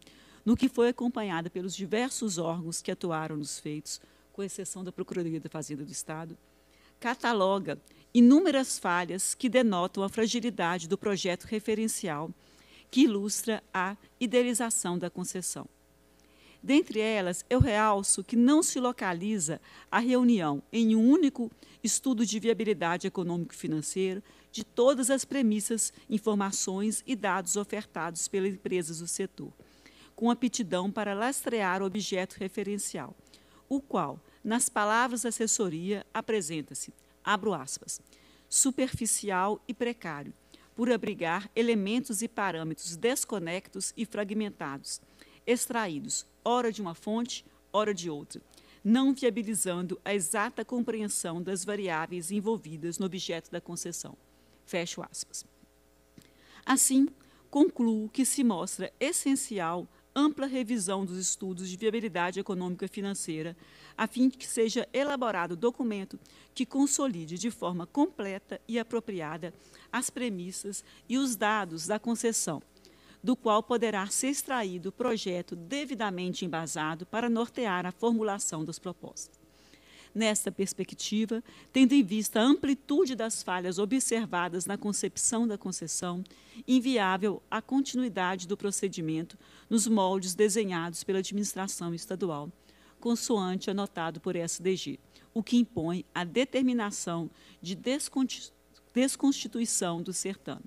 no 0.48 0.56
que 0.56 0.66
foi 0.66 0.88
acompanhada 0.88 1.50
pelos 1.50 1.76
diversos 1.76 2.38
órgãos 2.38 2.80
que 2.80 2.90
atuaram 2.90 3.36
nos 3.36 3.58
feitos, 3.58 4.00
com 4.32 4.42
exceção 4.42 4.82
da 4.82 4.90
Procuradoria 4.90 5.38
da 5.38 5.50
Fazenda 5.50 5.84
do 5.84 5.92
Estado, 5.92 6.38
cataloga 6.98 7.78
inúmeras 8.14 8.78
falhas 8.78 9.34
que 9.34 9.46
denotam 9.46 10.02
a 10.02 10.08
fragilidade 10.08 10.88
do 10.88 10.96
projeto 10.96 11.44
referencial 11.44 12.30
que 12.90 13.02
ilustra 13.02 13.62
a 13.74 13.94
idealização 14.18 14.98
da 14.98 15.10
concessão. 15.10 15.68
Dentre 16.62 16.98
elas, 16.98 17.44
eu 17.50 17.60
realço 17.60 18.24
que 18.24 18.34
não 18.34 18.62
se 18.62 18.80
localiza 18.80 19.60
a 19.90 19.98
reunião 19.98 20.62
em 20.72 20.96
um 20.96 21.10
único 21.10 21.52
estudo 21.84 22.24
de 22.24 22.40
viabilidade 22.40 23.06
econômico-financeira 23.06 24.24
de 24.50 24.64
todas 24.64 25.10
as 25.10 25.26
premissas, 25.26 25.92
informações 26.08 27.04
e 27.06 27.14
dados 27.14 27.54
ofertados 27.54 28.26
pelas 28.28 28.54
empresas 28.54 29.00
do 29.00 29.06
setor, 29.06 29.52
com 30.18 30.32
aptidão 30.32 30.90
para 30.90 31.14
lastrear 31.14 31.80
o 31.80 31.84
objeto 31.84 32.38
referencial, 32.40 33.14
o 33.68 33.80
qual, 33.80 34.18
nas 34.42 34.68
palavras 34.68 35.22
da 35.22 35.28
assessoria, 35.28 36.04
apresenta-se, 36.12 36.92
abro 37.22 37.54
aspas, 37.54 38.00
superficial 38.48 39.62
e 39.68 39.72
precário, 39.72 40.34
por 40.74 40.90
abrigar 40.90 41.48
elementos 41.54 42.20
e 42.20 42.26
parâmetros 42.26 42.96
desconectos 42.96 43.92
e 43.96 44.04
fragmentados, 44.04 45.00
extraídos 45.46 46.26
ora 46.44 46.72
de 46.72 46.82
uma 46.82 46.96
fonte, 46.96 47.46
ora 47.72 47.94
de 47.94 48.10
outra, 48.10 48.42
não 48.82 49.14
viabilizando 49.14 50.00
a 50.04 50.12
exata 50.12 50.64
compreensão 50.64 51.40
das 51.40 51.64
variáveis 51.64 52.32
envolvidas 52.32 52.98
no 52.98 53.06
objeto 53.06 53.52
da 53.52 53.60
concessão. 53.60 54.18
Fecho 54.66 55.00
aspas. 55.00 55.46
Assim, 56.66 57.06
concluo 57.48 58.08
que 58.08 58.24
se 58.24 58.42
mostra 58.42 58.92
essencial 58.98 59.86
ampla 60.14 60.46
revisão 60.46 61.04
dos 61.04 61.18
estudos 61.18 61.68
de 61.68 61.76
viabilidade 61.76 62.40
econômica 62.40 62.84
e 62.84 62.88
financeira, 62.88 63.56
a 63.96 64.06
fim 64.06 64.28
de 64.28 64.36
que 64.36 64.46
seja 64.46 64.88
elaborado 64.92 65.56
documento 65.56 66.18
que 66.54 66.66
consolide 66.66 67.38
de 67.38 67.50
forma 67.50 67.86
completa 67.86 68.60
e 68.66 68.78
apropriada 68.78 69.54
as 69.92 70.10
premissas 70.10 70.84
e 71.08 71.16
os 71.16 71.36
dados 71.36 71.86
da 71.86 71.98
concessão, 71.98 72.62
do 73.22 73.36
qual 73.36 73.62
poderá 73.62 74.06
ser 74.08 74.28
extraído 74.28 74.88
o 74.88 74.92
projeto 74.92 75.54
devidamente 75.54 76.44
embasado 76.44 77.06
para 77.06 77.30
nortear 77.30 77.86
a 77.86 77.92
formulação 77.92 78.64
das 78.64 78.78
propostas. 78.78 79.37
Nesta 80.14 80.50
perspectiva, 80.50 81.42
tendo 81.72 81.92
em 81.92 82.02
vista 82.02 82.40
a 82.40 82.44
amplitude 82.44 83.14
das 83.14 83.42
falhas 83.42 83.78
observadas 83.78 84.66
na 84.66 84.78
concepção 84.78 85.46
da 85.46 85.58
concessão, 85.58 86.24
inviável 86.66 87.42
a 87.50 87.60
continuidade 87.60 88.48
do 88.48 88.56
procedimento 88.56 89.38
nos 89.68 89.86
moldes 89.86 90.34
desenhados 90.34 91.04
pela 91.04 91.18
administração 91.18 91.94
estadual, 91.94 92.50
consoante 92.98 93.70
anotado 93.70 94.20
por 94.20 94.34
SDG, 94.34 94.98
o 95.32 95.42
que 95.42 95.56
impõe 95.56 96.04
a 96.14 96.24
determinação 96.24 97.30
de 97.60 97.76
desconstituição 98.94 100.02
do 100.02 100.12
certame. 100.12 100.64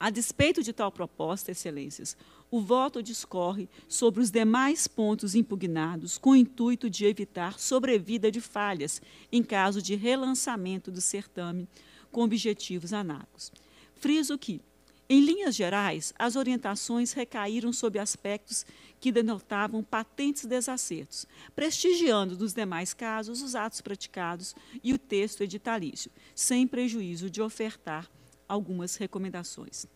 A 0.00 0.08
despeito 0.08 0.62
de 0.62 0.72
tal 0.72 0.90
proposta, 0.90 1.50
excelências, 1.50 2.16
o 2.50 2.62
voto 2.62 3.02
discorre 3.02 3.68
sobre 3.86 4.22
os 4.22 4.30
demais 4.30 4.88
pontos 4.88 5.34
impugnados 5.34 6.16
com 6.16 6.30
o 6.30 6.36
intuito 6.36 6.88
de 6.88 7.04
evitar 7.04 7.60
sobrevida 7.60 8.30
de 8.30 8.40
falhas 8.40 9.02
em 9.30 9.42
caso 9.42 9.82
de 9.82 9.94
relançamento 9.94 10.90
do 10.90 11.02
certame 11.02 11.68
com 12.10 12.22
objetivos 12.22 12.94
análogos. 12.94 13.52
Friso 13.94 14.38
que, 14.38 14.62
em 15.06 15.20
linhas 15.20 15.54
gerais, 15.54 16.14
as 16.18 16.34
orientações 16.34 17.12
recaíram 17.12 17.70
sobre 17.70 17.98
aspectos 17.98 18.64
que 18.98 19.12
denotavam 19.12 19.82
patentes 19.82 20.46
desacertos, 20.46 21.26
prestigiando 21.54 22.38
nos 22.38 22.54
demais 22.54 22.94
casos 22.94 23.42
os 23.42 23.54
atos 23.54 23.82
praticados 23.82 24.54
e 24.82 24.94
o 24.94 24.98
texto 24.98 25.42
editalício, 25.42 26.10
sem 26.34 26.66
prejuízo 26.66 27.28
de 27.28 27.42
ofertar 27.42 28.10
algumas 28.50 28.96
recomendações. 28.96 29.86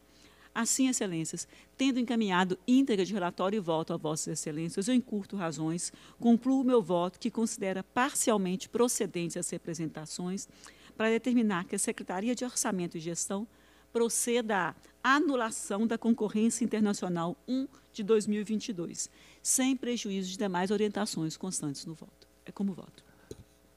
Assim, 0.54 0.88
excelências, 0.88 1.48
tendo 1.76 1.98
encaminhado 1.98 2.56
íntegra 2.66 3.04
de 3.04 3.12
relatório 3.12 3.56
e 3.56 3.60
voto 3.60 3.92
a 3.92 3.96
vossas 3.96 4.38
excelências, 4.38 4.86
eu 4.86 4.94
encurto 4.94 5.36
razões, 5.36 5.92
concluo 6.20 6.62
meu 6.62 6.80
voto 6.80 7.18
que 7.18 7.30
considera 7.30 7.82
parcialmente 7.82 8.68
procedentes 8.68 9.36
as 9.36 9.50
representações 9.50 10.48
para 10.96 11.10
determinar 11.10 11.64
que 11.64 11.74
a 11.74 11.78
Secretaria 11.78 12.36
de 12.36 12.44
Orçamento 12.44 12.96
e 12.96 13.00
Gestão 13.00 13.48
proceda 13.92 14.76
à 15.02 15.16
anulação 15.16 15.88
da 15.88 15.98
concorrência 15.98 16.64
internacional 16.64 17.36
1 17.48 17.66
de 17.92 18.04
2022, 18.04 19.10
sem 19.42 19.76
prejuízo 19.76 20.30
de 20.30 20.38
demais 20.38 20.70
orientações 20.70 21.36
constantes 21.36 21.84
no 21.84 21.94
voto. 21.94 22.28
É 22.46 22.52
como 22.52 22.72
voto. 22.72 23.04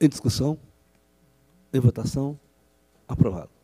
Em 0.00 0.08
discussão? 0.08 0.56
Em 1.72 1.80
votação? 1.80 2.38
Aprovado. 3.08 3.57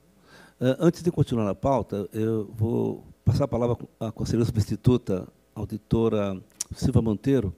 Uh, 0.60 0.76
antes 0.78 1.02
de 1.02 1.10
continuar 1.10 1.44
na 1.44 1.54
pauta, 1.54 2.08
eu 2.12 2.46
vou 2.56 3.04
passar 3.24 3.44
a 3.44 3.48
palavra 3.48 3.76
à 3.98 4.12
conselheira 4.12 4.44
substituta, 4.44 5.26
auditora 5.52 6.40
Silva 6.76 7.02
Monteiro, 7.02 7.52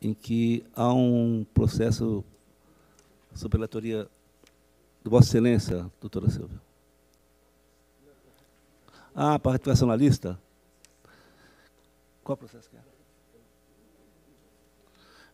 em 0.00 0.14
que 0.14 0.64
há 0.74 0.92
um 0.94 1.44
processo 1.52 2.24
sob 3.34 3.54
a 3.54 3.58
relatoria 3.58 4.08
de 5.04 5.10
Vossa 5.10 5.28
Excelência, 5.28 5.90
doutora 6.00 6.30
Silvia. 6.30 6.60
Ah, 9.14 9.38
para 9.38 9.50
a 9.50 9.54
retificação 9.54 9.86
na 9.86 9.96
lista? 9.96 10.38
Qual 12.24 12.36
processo 12.36 12.68
que 12.70 12.76
é? 12.76 12.80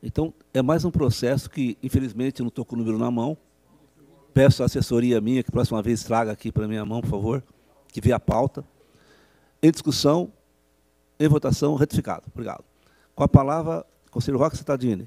Então, 0.03 0.35
é 0.53 0.61
mais 0.61 0.85
um 0.85 0.91
processo 0.91 1.49
que, 1.49 1.79
infelizmente, 1.81 2.41
não 2.41 2.49
estou 2.49 2.65
com 2.65 2.75
o 2.75 2.79
número 2.79 2.99
na 2.99 3.11
mão, 3.11 3.39
Peço 4.35 4.63
a 4.63 4.67
assessoria 4.67 5.21
minha 5.21 5.43
que 5.43 5.51
próxima 5.51 5.83
vez 5.83 6.03
traga 6.03 6.33
aqui 6.33 6.51
para 6.51 6.67
minha 6.67 6.85
mão, 6.85 7.01
por 7.03 7.11
favor, 7.11 7.45
que 7.89 8.01
vê 8.01 8.13
a 8.13 8.21
pauta. 8.21 8.65
Em 9.63 9.71
discussão, 9.71 10.33
em 11.21 11.29
votação, 11.29 11.75
retificado. 11.75 12.25
Obrigado. 12.33 12.65
Com 13.15 13.23
a 13.23 13.29
palavra, 13.29 13.85
conselheiro 14.11 14.43
Roque 14.43 14.57
Cittadini. 14.57 15.07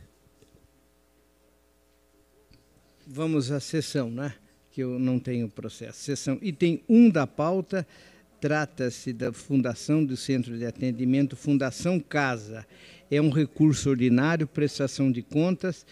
Vamos 3.08 3.52
à 3.52 3.60
sessão, 3.60 4.10
né? 4.10 4.34
Que 4.72 4.82
eu 4.82 5.00
não 5.00 5.20
tenho 5.20 5.50
processo. 5.50 6.00
Sessão. 6.00 6.38
Item 6.42 6.84
1 6.88 7.10
da 7.10 7.26
pauta 7.26 7.86
trata-se 8.40 9.12
da 9.12 9.34
fundação 9.34 10.06
do 10.06 10.16
Centro 10.16 10.58
de 10.58 10.66
Atendimento 10.66 11.36
Fundação 11.36 12.00
Casa. 12.00 12.66
É 13.10 13.20
um 13.20 13.30
recurso 13.30 13.90
ordinário, 13.90 14.48
prestação 14.48 15.12
de 15.12 15.22
contas 15.22 15.86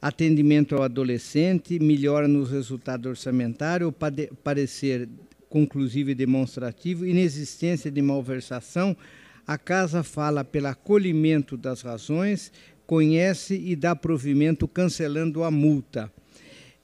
atendimento 0.00 0.76
ao 0.76 0.82
adolescente, 0.82 1.78
melhora 1.78 2.28
nos 2.28 2.50
resultados 2.50 3.06
orçamentários, 3.06 3.92
parecer 4.42 5.08
conclusivo 5.48 6.10
e 6.10 6.14
demonstrativo, 6.14 7.06
inexistência 7.06 7.90
de 7.90 8.00
malversação, 8.02 8.96
a 9.46 9.56
Casa 9.56 10.02
fala 10.02 10.44
pelo 10.44 10.66
acolhimento 10.66 11.56
das 11.56 11.80
razões, 11.80 12.52
conhece 12.86 13.54
e 13.54 13.74
dá 13.74 13.96
provimento 13.96 14.68
cancelando 14.68 15.42
a 15.42 15.50
multa. 15.50 16.12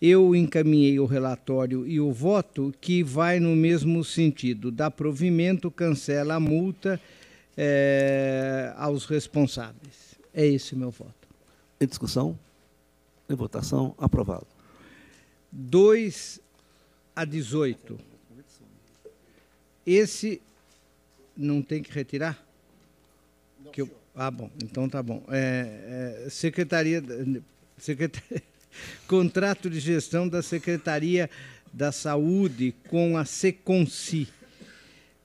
Eu 0.01 0.35
encaminhei 0.35 0.99
o 0.99 1.07
relatório 1.07 1.87
e 1.87 2.01
o 2.01 2.11
voto 2.13 2.75
que 2.81 3.03
vai 3.03 3.39
no 3.39 3.55
mesmo 3.55 4.03
sentido, 4.03 4.71
dá 4.71 4.91
provimento, 4.91 5.71
cancela 5.71 6.35
a 6.35 6.41
multa 6.41 7.01
é, 7.57 8.73
aos 8.77 9.05
responsáveis. 9.07 10.15
É 10.33 10.47
esse 10.47 10.75
o 10.75 10.79
meu 10.79 10.91
voto. 10.91 11.29
Em 11.81 11.87
discussão? 11.87 12.39
Em 13.29 13.35
votação, 13.35 13.95
aprovado. 13.99 14.47
2 15.51 16.41
a 17.15 17.25
18. 17.25 17.99
Esse 19.87 20.41
não 21.37 21.63
tem 21.63 21.83
que 21.83 21.93
retirar? 21.93 22.43
Não, 23.63 23.71
que 23.71 23.83
eu, 23.83 23.91
ah, 24.15 24.31
bom, 24.31 24.51
então 24.63 24.89
tá 24.89 25.03
bom. 25.03 25.25
É, 25.29 26.25
é, 26.27 26.31
Secretaria, 26.31 27.03
Secretaria, 27.79 28.43
contrato 29.07 29.69
de 29.69 29.81
gestão 29.81 30.29
da 30.29 30.43
Secretaria 30.43 31.29
da 31.73 31.93
Saúde 31.93 32.75
com 32.89 33.17
a 33.17 33.25
Seconci. 33.25 34.29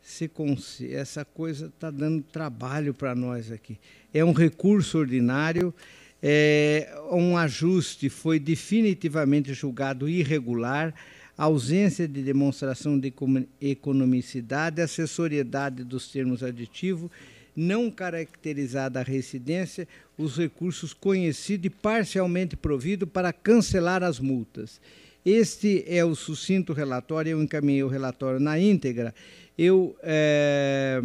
Seconci, 0.01 0.93
essa 0.93 1.23
coisa 1.23 1.67
está 1.67 1.91
dando 1.91 2.23
trabalho 2.23 2.93
para 2.93 3.13
nós 3.13 3.51
aqui. 3.51 3.77
É 4.13 4.25
um 4.25 4.33
recurso 4.33 4.97
ordinário 4.97 5.73
é, 6.21 6.93
um 7.11 7.37
ajuste 7.37 8.09
foi 8.09 8.39
definitivamente 8.39 9.53
julgado 9.53 10.07
irregular, 10.07 10.93
ausência 11.37 12.07
de 12.07 12.21
demonstração 12.21 12.99
de 12.99 13.13
economicidade, 13.61 14.81
assessoriedade 14.81 15.83
dos 15.85 16.09
termos 16.09 16.43
aditivos, 16.43 17.09
não 17.55 17.89
caracterizada 17.89 18.99
a 18.99 19.03
residência, 19.03 19.87
os 20.17 20.37
recursos 20.37 20.93
conhecidos 20.93 21.67
e 21.67 21.69
parcialmente 21.69 22.57
provido 22.57 23.07
para 23.07 23.31
cancelar 23.31 24.03
as 24.03 24.19
multas. 24.19 24.81
Este 25.25 25.83
é 25.87 26.03
o 26.03 26.15
sucinto 26.15 26.73
relatório, 26.73 27.31
eu 27.31 27.41
encaminhei 27.41 27.83
o 27.83 27.87
relatório 27.87 28.39
na 28.39 28.59
íntegra. 28.59 29.13
Eu, 29.57 29.95
é, 30.01 31.01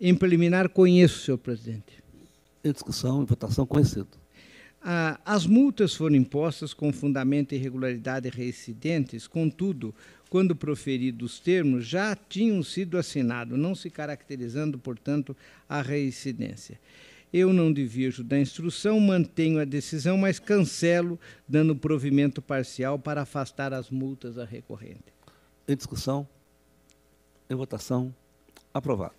em 0.00 0.14
preliminar, 0.14 0.68
conheço, 0.68 1.24
senhor 1.24 1.38
presidente. 1.38 2.02
Em 2.64 2.72
discussão, 2.72 3.22
em 3.22 3.24
votação, 3.24 3.66
conhecido. 3.66 4.21
Ah, 4.84 5.20
as 5.24 5.46
multas 5.46 5.94
foram 5.94 6.16
impostas 6.16 6.74
com 6.74 6.92
fundamento 6.92 7.52
e 7.52 7.56
irregularidade 7.56 8.28
reincidentes, 8.28 9.28
contudo, 9.28 9.94
quando 10.28 10.56
proferidos 10.56 11.34
os 11.34 11.38
termos, 11.38 11.86
já 11.86 12.16
tinham 12.16 12.62
sido 12.64 12.98
assinados, 12.98 13.56
não 13.56 13.74
se 13.74 13.88
caracterizando, 13.88 14.78
portanto, 14.78 15.36
a 15.68 15.80
reincidência. 15.80 16.80
Eu 17.32 17.52
não 17.52 17.72
divirjo 17.72 18.24
da 18.24 18.38
instrução, 18.38 18.98
mantenho 18.98 19.60
a 19.60 19.64
decisão, 19.64 20.18
mas 20.18 20.38
cancelo, 20.38 21.18
dando 21.46 21.76
provimento 21.76 22.42
parcial 22.42 22.98
para 22.98 23.22
afastar 23.22 23.72
as 23.72 23.88
multas 23.88 24.36
à 24.36 24.44
recorrente. 24.44 25.12
Em 25.68 25.76
discussão? 25.76 26.28
Em 27.48 27.54
votação? 27.54 28.14
Aprovado. 28.74 29.14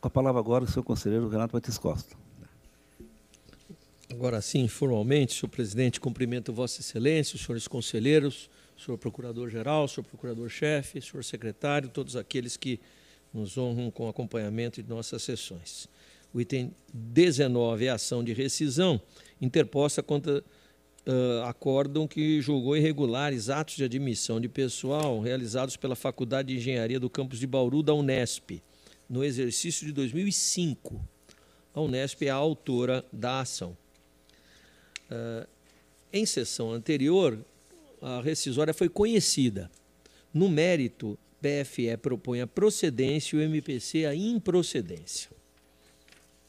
Com 0.00 0.08
a 0.08 0.10
palavra 0.10 0.40
agora 0.40 0.64
o 0.64 0.68
senhor 0.68 0.84
conselheiro 0.84 1.28
Renato 1.28 1.52
Batis 1.52 1.76
Costa. 1.76 2.25
Agora 4.08 4.40
sim, 4.40 4.68
formalmente, 4.68 5.34
senhor 5.34 5.50
presidente, 5.50 6.00
cumprimento 6.00 6.52
Vossa 6.52 6.80
Excelência, 6.80 7.34
os 7.34 7.42
senhores 7.42 7.66
conselheiros, 7.66 8.48
senhor 8.78 8.96
procurador-geral, 8.96 9.88
senhor 9.88 10.04
procurador-chefe, 10.04 11.00
senhor 11.00 11.24
secretário, 11.24 11.88
todos 11.88 12.14
aqueles 12.14 12.56
que 12.56 12.78
nos 13.34 13.58
honram 13.58 13.90
com 13.90 14.08
acompanhamento 14.08 14.80
de 14.80 14.88
nossas 14.88 15.22
sessões. 15.22 15.88
O 16.32 16.40
item 16.40 16.72
19 16.94 17.86
é 17.86 17.90
ação 17.90 18.22
de 18.22 18.32
rescisão 18.32 19.00
interposta 19.40 20.02
contra 20.02 20.38
uh, 20.38 21.42
acórdão 21.44 22.06
que 22.06 22.40
julgou 22.40 22.76
irregulares 22.76 23.50
atos 23.50 23.76
de 23.76 23.84
admissão 23.84 24.40
de 24.40 24.48
pessoal 24.48 25.20
realizados 25.20 25.76
pela 25.76 25.96
Faculdade 25.96 26.48
de 26.48 26.56
Engenharia 26.56 27.00
do 27.00 27.10
campus 27.10 27.40
de 27.40 27.46
Bauru 27.46 27.82
da 27.82 27.92
Unesp, 27.92 28.62
no 29.08 29.24
exercício 29.24 29.84
de 29.84 29.92
2005. 29.92 31.00
A 31.74 31.80
Unesp 31.80 32.22
é 32.22 32.30
a 32.30 32.34
autora 32.34 33.04
da 33.12 33.40
ação. 33.40 33.76
Uh, 35.10 35.46
em 36.12 36.24
sessão 36.24 36.72
anterior, 36.72 37.38
a 38.00 38.20
rescisória 38.20 38.72
foi 38.72 38.88
conhecida. 38.88 39.70
No 40.32 40.48
mérito, 40.48 41.18
PFE 41.40 41.96
propõe 41.96 42.40
a 42.40 42.46
procedência 42.46 43.36
e 43.36 43.38
o 43.38 43.42
MPC 43.42 44.06
a 44.06 44.14
improcedência. 44.14 45.30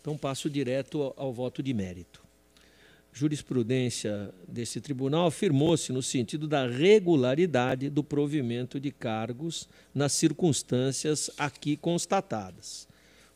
Então, 0.01 0.17
passo 0.17 0.49
direto 0.49 1.01
ao, 1.01 1.13
ao 1.17 1.33
voto 1.33 1.61
de 1.61 1.73
mérito. 1.73 2.23
jurisprudência 3.11 4.33
desse 4.47 4.79
tribunal 4.79 5.27
afirmou-se 5.27 5.91
no 5.91 6.03
sentido 6.03 6.47
da 6.47 6.67
regularidade 6.67 7.89
do 7.89 8.03
provimento 8.03 8.79
de 8.79 8.91
cargos 8.91 9.67
nas 9.93 10.13
circunstâncias 10.13 11.29
aqui 11.37 11.75
constatadas. 11.75 12.86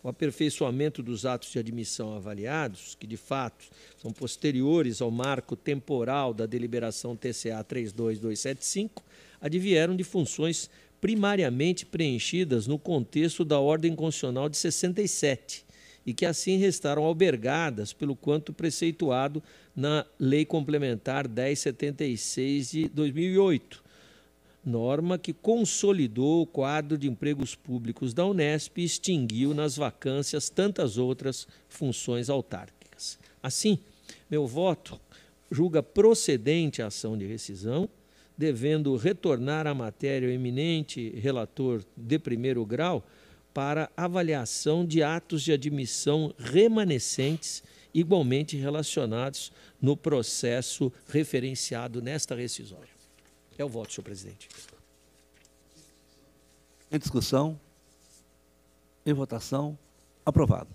O 0.03 0.09
aperfeiçoamento 0.09 1.03
dos 1.03 1.25
atos 1.25 1.51
de 1.51 1.59
admissão 1.59 2.15
avaliados, 2.15 2.95
que 2.99 3.05
de 3.05 3.17
fato 3.17 3.65
são 4.01 4.11
posteriores 4.11 5.01
ao 5.01 5.11
marco 5.11 5.55
temporal 5.55 6.33
da 6.33 6.47
deliberação 6.47 7.15
TCA 7.15 7.63
32275, 7.63 9.03
advieram 9.39 9.95
de 9.95 10.03
funções 10.03 10.69
primariamente 10.99 11.85
preenchidas 11.85 12.65
no 12.65 12.79
contexto 12.79 13.45
da 13.45 13.59
ordem 13.59 13.95
constitucional 13.95 14.49
de 14.49 14.57
67 14.57 15.65
e 16.05 16.13
que 16.13 16.25
assim 16.25 16.57
restaram 16.57 17.03
albergadas 17.03 17.93
pelo 17.93 18.15
quanto 18.15 18.53
preceituado 18.53 19.41
na 19.75 20.05
Lei 20.19 20.45
Complementar 20.45 21.27
1076 21.27 22.71
de 22.71 22.89
2008, 22.89 23.83
norma 24.65 25.17
que 25.17 25.34
consolidou 25.34 26.43
o 26.43 26.45
quadro 26.45 26.97
de 26.97 27.10
empregos 27.10 27.56
públicos 27.56 28.13
da 28.13 28.26
Unesp 28.26 28.78
e 28.78 28.84
extinguiu 28.84 29.54
nas 29.54 29.76
vacâncias 29.76 30.50
tantas 30.50 30.97
outras 30.97 31.47
funções 31.67 32.30
autárquicas. 32.30 33.17
Assim, 33.41 33.80
meu 34.30 34.45
voto 34.45 35.00
julga 35.50 35.82
procedente 35.84 36.82
a 36.82 36.88
ação 36.88 37.17
de 37.17 37.26
rescisão, 37.26 37.89
devendo 38.38 38.95
retornar 38.95 39.67
à 39.67 39.74
matéria 39.74 40.30
o 40.30 40.32
eminente 40.32 41.10
relator 41.17 41.84
de 41.97 42.17
primeiro 42.17 42.65
grau 42.65 43.06
para 43.54 43.91
avaliação 43.97 44.86
de 44.86 45.04
atos 45.04 45.43
de 45.43 45.52
admissão 45.52 46.34
remanescentes 46.38 47.62
igualmente 47.93 48.56
relacionados 48.56 49.52
no 49.82 49.97
processo 49.97 50.91
referenciado 51.08 52.02
nesta 52.02 52.34
rescisória. 52.34 52.90
É 53.62 53.63
o 53.63 53.69
voto, 53.69 53.93
senhor 53.93 54.06
presidente. 54.06 54.50
Em 56.91 56.97
discussão, 56.97 57.60
em 59.06 59.13
votação, 59.13 59.78
aprovado. 60.26 60.69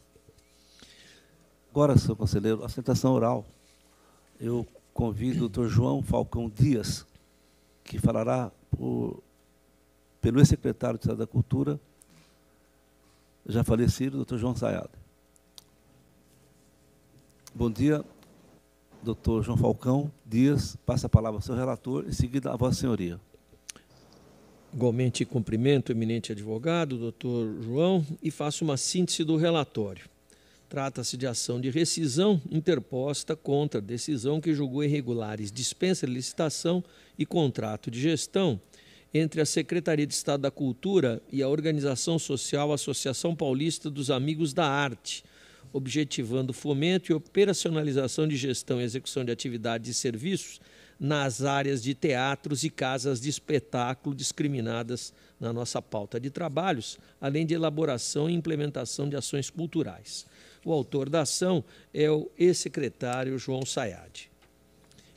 Agora, 1.68 1.98
senhor 1.98 2.14
conselheiro, 2.14 2.64
a 2.64 3.10
oral. 3.10 3.44
Eu 4.38 4.64
convido 4.94 5.38
o 5.38 5.40
doutor 5.40 5.68
João 5.68 6.00
Falcão 6.00 6.48
Dias, 6.48 7.04
que 7.82 7.98
falará 7.98 8.52
por, 8.70 9.20
pelo 10.20 10.38
ex-secretário 10.38 10.96
de 10.96 11.06
Estado 11.06 11.18
da 11.18 11.26
Cultura, 11.26 11.80
já 13.46 13.64
falecido, 13.64 14.18
doutor 14.18 14.38
João 14.38 14.54
Sayado. 14.54 14.96
Bom 17.52 17.68
dia, 17.68 18.04
doutor 19.06 19.44
João 19.44 19.56
Falcão 19.56 20.12
Dias. 20.26 20.76
Passa 20.84 21.06
a 21.06 21.08
palavra 21.08 21.38
ao 21.38 21.42
seu 21.42 21.54
relator, 21.54 22.04
em 22.08 22.12
seguida 22.12 22.50
a 22.50 22.56
Vossa 22.56 22.80
Senhoria. 22.80 23.20
Igualmente 24.74 25.24
cumprimento 25.24 25.90
o 25.90 25.92
eminente 25.92 26.32
advogado, 26.32 26.98
doutor 26.98 27.62
João, 27.62 28.04
e 28.20 28.32
faço 28.32 28.64
uma 28.64 28.76
síntese 28.76 29.22
do 29.22 29.36
relatório. 29.36 30.04
Trata-se 30.68 31.16
de 31.16 31.24
ação 31.24 31.60
de 31.60 31.70
rescisão 31.70 32.42
interposta 32.50 33.36
contra 33.36 33.80
decisão 33.80 34.40
que 34.40 34.52
julgou 34.52 34.82
irregulares 34.82 35.52
dispensa 35.52 36.04
de 36.04 36.12
licitação 36.12 36.82
e 37.16 37.24
contrato 37.24 37.88
de 37.88 38.00
gestão 38.00 38.60
entre 39.14 39.40
a 39.40 39.46
Secretaria 39.46 40.04
de 40.04 40.12
Estado 40.12 40.40
da 40.40 40.50
Cultura 40.50 41.22
e 41.30 41.40
a 41.44 41.48
organização 41.48 42.18
social 42.18 42.72
Associação 42.72 43.36
Paulista 43.36 43.88
dos 43.88 44.10
Amigos 44.10 44.52
da 44.52 44.66
Arte, 44.66 45.22
objetivando 45.76 46.54
fomento 46.54 47.12
e 47.12 47.14
operacionalização 47.14 48.26
de 48.26 48.34
gestão 48.34 48.80
e 48.80 48.84
execução 48.84 49.24
de 49.24 49.30
atividades 49.30 49.90
e 49.90 49.94
serviços 49.94 50.58
nas 50.98 51.42
áreas 51.42 51.82
de 51.82 51.94
teatros 51.94 52.64
e 52.64 52.70
casas 52.70 53.20
de 53.20 53.28
espetáculo 53.28 54.14
discriminadas 54.14 55.12
na 55.38 55.52
nossa 55.52 55.82
pauta 55.82 56.18
de 56.18 56.30
trabalhos, 56.30 56.98
além 57.20 57.44
de 57.44 57.52
elaboração 57.52 58.30
e 58.30 58.32
implementação 58.32 59.06
de 59.06 59.16
ações 59.16 59.50
culturais. 59.50 60.24
O 60.64 60.72
autor 60.72 61.10
da 61.10 61.20
ação 61.20 61.62
é 61.92 62.10
o 62.10 62.30
ex-secretário 62.38 63.38
João 63.38 63.66
Sayad. 63.66 64.30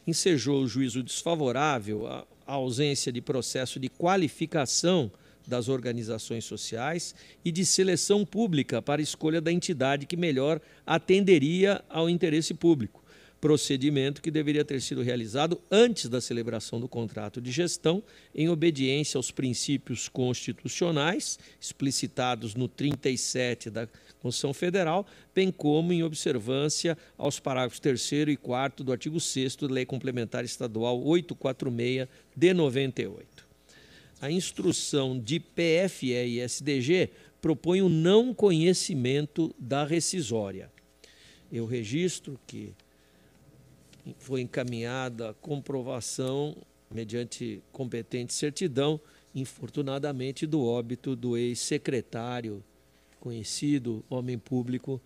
Ensejou 0.06 0.64
o 0.64 0.68
juízo 0.68 1.02
desfavorável 1.02 2.06
a 2.06 2.26
ausência 2.46 3.14
de 3.14 3.22
processo 3.22 3.80
de 3.80 3.88
qualificação 3.88 5.10
das 5.50 5.68
organizações 5.68 6.46
sociais 6.46 7.14
e 7.44 7.52
de 7.52 7.66
seleção 7.66 8.24
pública 8.24 8.82
para 8.82 9.02
escolha 9.02 9.42
da 9.42 9.52
entidade 9.52 10.06
que 10.06 10.16
melhor 10.16 10.62
atenderia 10.86 11.84
ao 11.90 12.10
interesse 12.10 12.54
público 12.54 13.04
procedimento 13.40 14.22
que 14.22 14.30
deveria 14.30 14.66
ter 14.66 14.82
sido 14.82 15.02
realizado 15.02 15.62
antes 15.72 16.10
da 16.10 16.20
celebração 16.20 16.80
do 16.80 16.88
contrato 16.88 17.42
de 17.42 17.52
gestão, 17.52 18.04
em 18.36 18.50
obediência 18.50 19.18
aos 19.18 19.32
princípios 19.32 20.10
constitucionais 20.10 21.40
explicitados 21.60 22.54
no 22.54 22.68
37 22.68 23.70
da 23.70 23.88
Constituição 24.22 24.54
Federal, 24.54 25.06
bem 25.34 25.52
como 25.52 25.94
em 25.94 26.04
observância 26.04 26.98
aos 27.18 27.40
parágrafos 27.40 27.80
3 27.80 28.12
e 28.30 28.38
4 28.38 28.84
do 28.84 28.92
artigo 28.92 29.20
6 29.20 29.56
da 29.56 29.68
Lei 29.68 29.86
Complementar 29.86 30.44
Estadual 30.44 31.02
846 31.02 32.08
de 32.36 32.54
98. 32.54 33.29
A 34.22 34.30
instrução 34.30 35.18
de 35.18 35.40
PFE 35.40 36.12
e 36.12 36.40
SDG 36.42 37.10
propõe 37.42 37.82
o 37.82 37.90
não 37.90 38.34
conhecimento 38.34 39.54
da 39.58 39.86
rescisória. 39.86 40.72
Eu 41.52 41.66
registro 41.66 42.40
que 42.46 42.74
foi 44.18 44.42
encaminhada 44.42 45.30
a 45.30 45.34
comprovação, 45.34 46.56
mediante 46.92 47.62
competente 47.72 48.34
certidão, 48.34 49.00
infortunadamente, 49.34 50.46
do 50.46 50.66
óbito 50.66 51.16
do 51.16 51.38
ex-secretário, 51.38 52.64
conhecido, 53.20 54.04
homem 54.10 54.38
público, 54.38 55.02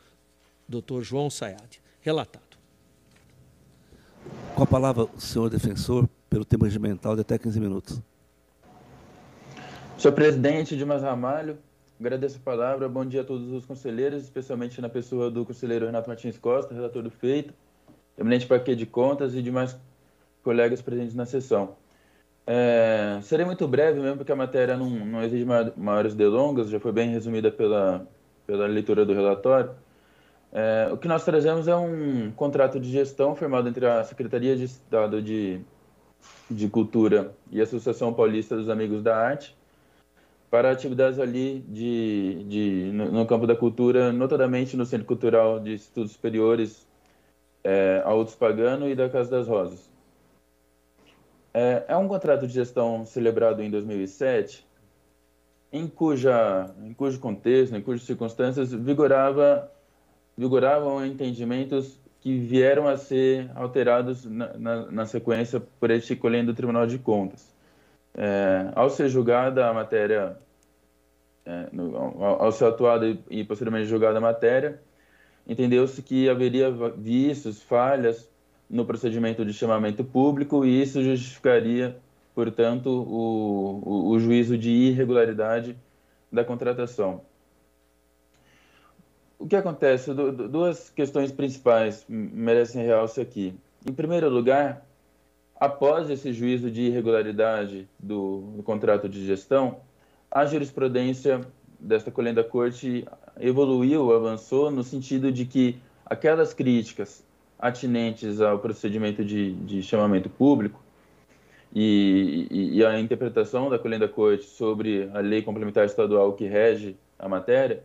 Dr. 0.67 1.01
João 1.01 1.29
Sayad. 1.29 1.79
Relatado. 2.01 2.57
Com 4.55 4.63
a 4.63 4.67
palavra, 4.67 5.03
o 5.03 5.19
senhor 5.19 5.49
defensor, 5.49 6.07
pelo 6.29 6.45
tema 6.45 6.65
regimental 6.65 7.15
de 7.15 7.21
até 7.21 7.37
15 7.37 7.59
minutos. 7.59 8.01
Senhor 10.03 10.15
presidente 10.15 10.75
Dimas 10.75 11.01
Ramalho, 11.01 11.57
agradeço 11.97 12.35
a 12.35 12.43
palavra. 12.43 12.89
Bom 12.89 13.05
dia 13.05 13.21
a 13.21 13.23
todos 13.23 13.49
os 13.53 13.65
conselheiros, 13.65 14.21
especialmente 14.21 14.81
na 14.81 14.89
pessoa 14.89 15.31
do 15.31 15.45
conselheiro 15.45 15.85
Renato 15.85 16.09
Martins 16.09 16.37
Costa, 16.37 16.73
relator 16.73 17.03
do 17.03 17.09
feito 17.09 17.53
eminente 18.17 18.45
parquet 18.45 18.75
de 18.75 18.85
contas 18.85 19.33
e 19.33 19.41
demais 19.41 19.79
colegas 20.43 20.81
presentes 20.81 21.15
na 21.15 21.25
sessão. 21.25 21.77
É, 22.45 23.17
serei 23.21 23.45
muito 23.45 23.65
breve 23.65 24.01
mesmo, 24.01 24.17
porque 24.17 24.33
a 24.33 24.35
matéria 24.35 24.75
não, 24.75 24.89
não 24.89 25.23
exige 25.23 25.45
maiores 25.77 26.13
delongas, 26.13 26.69
já 26.69 26.81
foi 26.81 26.91
bem 26.91 27.09
resumida 27.09 27.49
pela, 27.49 28.05
pela 28.45 28.67
leitura 28.67 29.05
do 29.05 29.13
relatório. 29.13 29.71
É, 30.51 30.89
o 30.91 30.97
que 30.97 31.07
nós 31.07 31.23
trazemos 31.23 31.65
é 31.69 31.75
um 31.77 32.29
contrato 32.31 32.77
de 32.77 32.91
gestão 32.91 33.37
firmado 33.37 33.69
entre 33.69 33.85
a 33.85 34.03
Secretaria 34.03 34.57
de 34.57 34.65
Estado 34.65 35.21
de, 35.21 35.61
de 36.51 36.67
Cultura 36.67 37.31
e 37.49 37.61
a 37.61 37.63
Associação 37.63 38.13
Paulista 38.13 38.57
dos 38.57 38.67
Amigos 38.67 39.01
da 39.01 39.15
Arte 39.15 39.55
para 40.53 40.69
atividades 40.69 41.17
ali 41.17 41.65
de, 41.67 42.43
de, 42.43 42.91
no, 42.93 43.11
no 43.11 43.25
campo 43.25 43.47
da 43.47 43.55
cultura, 43.55 44.13
notadamente 44.13 44.77
no 44.77 44.85
Centro 44.85 45.07
Cultural 45.07 45.59
de 45.59 45.73
Estudos 45.73 46.11
Superiores 46.11 46.87
é, 47.63 48.03
Autos 48.05 48.35
Pagano 48.35 48.87
e 48.87 48.93
da 48.93 49.09
Casa 49.09 49.31
das 49.31 49.47
Rosas. 49.47 49.89
É, 51.51 51.85
é 51.87 51.97
um 51.97 52.07
contrato 52.07 52.45
de 52.45 52.53
gestão 52.53 53.03
celebrado 53.03 53.63
em 53.63 53.71
2007, 53.71 54.63
em, 55.71 55.87
cuja, 55.87 56.69
em 56.83 56.93
cujo 56.93 57.19
contexto, 57.19 57.75
em 57.75 57.81
cujas 57.81 58.03
circunstâncias, 58.03 58.71
vigorava, 58.71 59.71
vigoravam 60.37 61.03
entendimentos 61.03 61.99
que 62.21 62.37
vieram 62.37 62.87
a 62.87 62.95
ser 62.95 63.49
alterados 63.55 64.23
na, 64.23 64.53
na, 64.55 64.91
na 64.91 65.05
sequência 65.07 65.59
por 65.79 65.89
este 65.89 66.15
colhendo 66.15 66.51
do 66.51 66.55
Tribunal 66.55 66.85
de 66.85 66.99
Contas. 66.99 67.52
É, 68.15 68.71
ao 68.75 68.89
ser 68.89 69.09
julgada 69.09 69.67
a 69.67 69.73
matéria, 69.73 70.37
é, 71.45 71.67
no, 71.71 71.95
ao, 71.95 72.43
ao, 72.43 72.51
ser 72.51 72.65
atuada 72.65 73.07
e, 73.07 73.19
e 73.29 73.43
posteriormente 73.43 73.87
julgada 73.87 74.17
a 74.17 74.21
matéria, 74.21 74.79
entendeu-se 75.47 76.01
que 76.01 76.29
haveria 76.29 76.71
vícios, 76.95 77.61
falhas 77.61 78.29
no 78.69 78.85
procedimento 78.85 79.45
de 79.45 79.53
chamamento 79.53 80.03
público 80.03 80.65
e 80.65 80.81
isso 80.81 81.01
justificaria, 81.03 81.97
portanto, 82.33 82.87
o, 82.87 83.81
o, 83.83 84.09
o 84.09 84.19
juízo 84.19 84.57
de 84.57 84.69
irregularidade 84.69 85.75
da 86.31 86.43
contratação. 86.43 87.21
O 89.37 89.47
que 89.47 89.55
acontece? 89.55 90.13
duas 90.13 90.89
questões 90.89 91.31
principais 91.31 92.05
merecem 92.07 92.85
realce 92.85 93.19
aqui. 93.19 93.53
Em 93.85 93.91
primeiro 93.91 94.29
lugar, 94.29 94.85
após 95.63 96.09
esse 96.09 96.33
juízo 96.33 96.69
de 96.69 96.81
irregularidade 96.81 97.87
do, 97.97 98.41
do 98.57 98.63
contrato 98.63 99.07
de 99.07 99.25
gestão, 99.25 99.77
a 100.29 100.45
jurisprudência 100.45 101.39
desta 101.79 102.11
colenda 102.11 102.43
corte 102.43 103.05
evoluiu, 103.39 104.13
avançou 104.13 104.69
no 104.69 104.83
sentido 104.83 105.31
de 105.31 105.45
que 105.45 105.77
aquelas 106.05 106.53
críticas 106.53 107.23
atinentes 107.57 108.41
ao 108.41 108.59
procedimento 108.59 109.23
de, 109.23 109.53
de 109.53 109.81
chamamento 109.81 110.29
público 110.29 110.83
e, 111.73 112.45
e, 112.51 112.79
e, 112.79 112.85
a 112.85 112.99
interpretação 112.99 113.69
da 113.69 113.79
Colenda 113.79 114.05
Corte 114.05 114.43
sobre 114.43 115.09
a 115.13 115.19
lei 115.19 115.41
complementar 115.41 115.85
estadual 115.85 116.33
que 116.33 116.45
rege 116.45 116.97
a 117.17 117.29
matéria, 117.29 117.81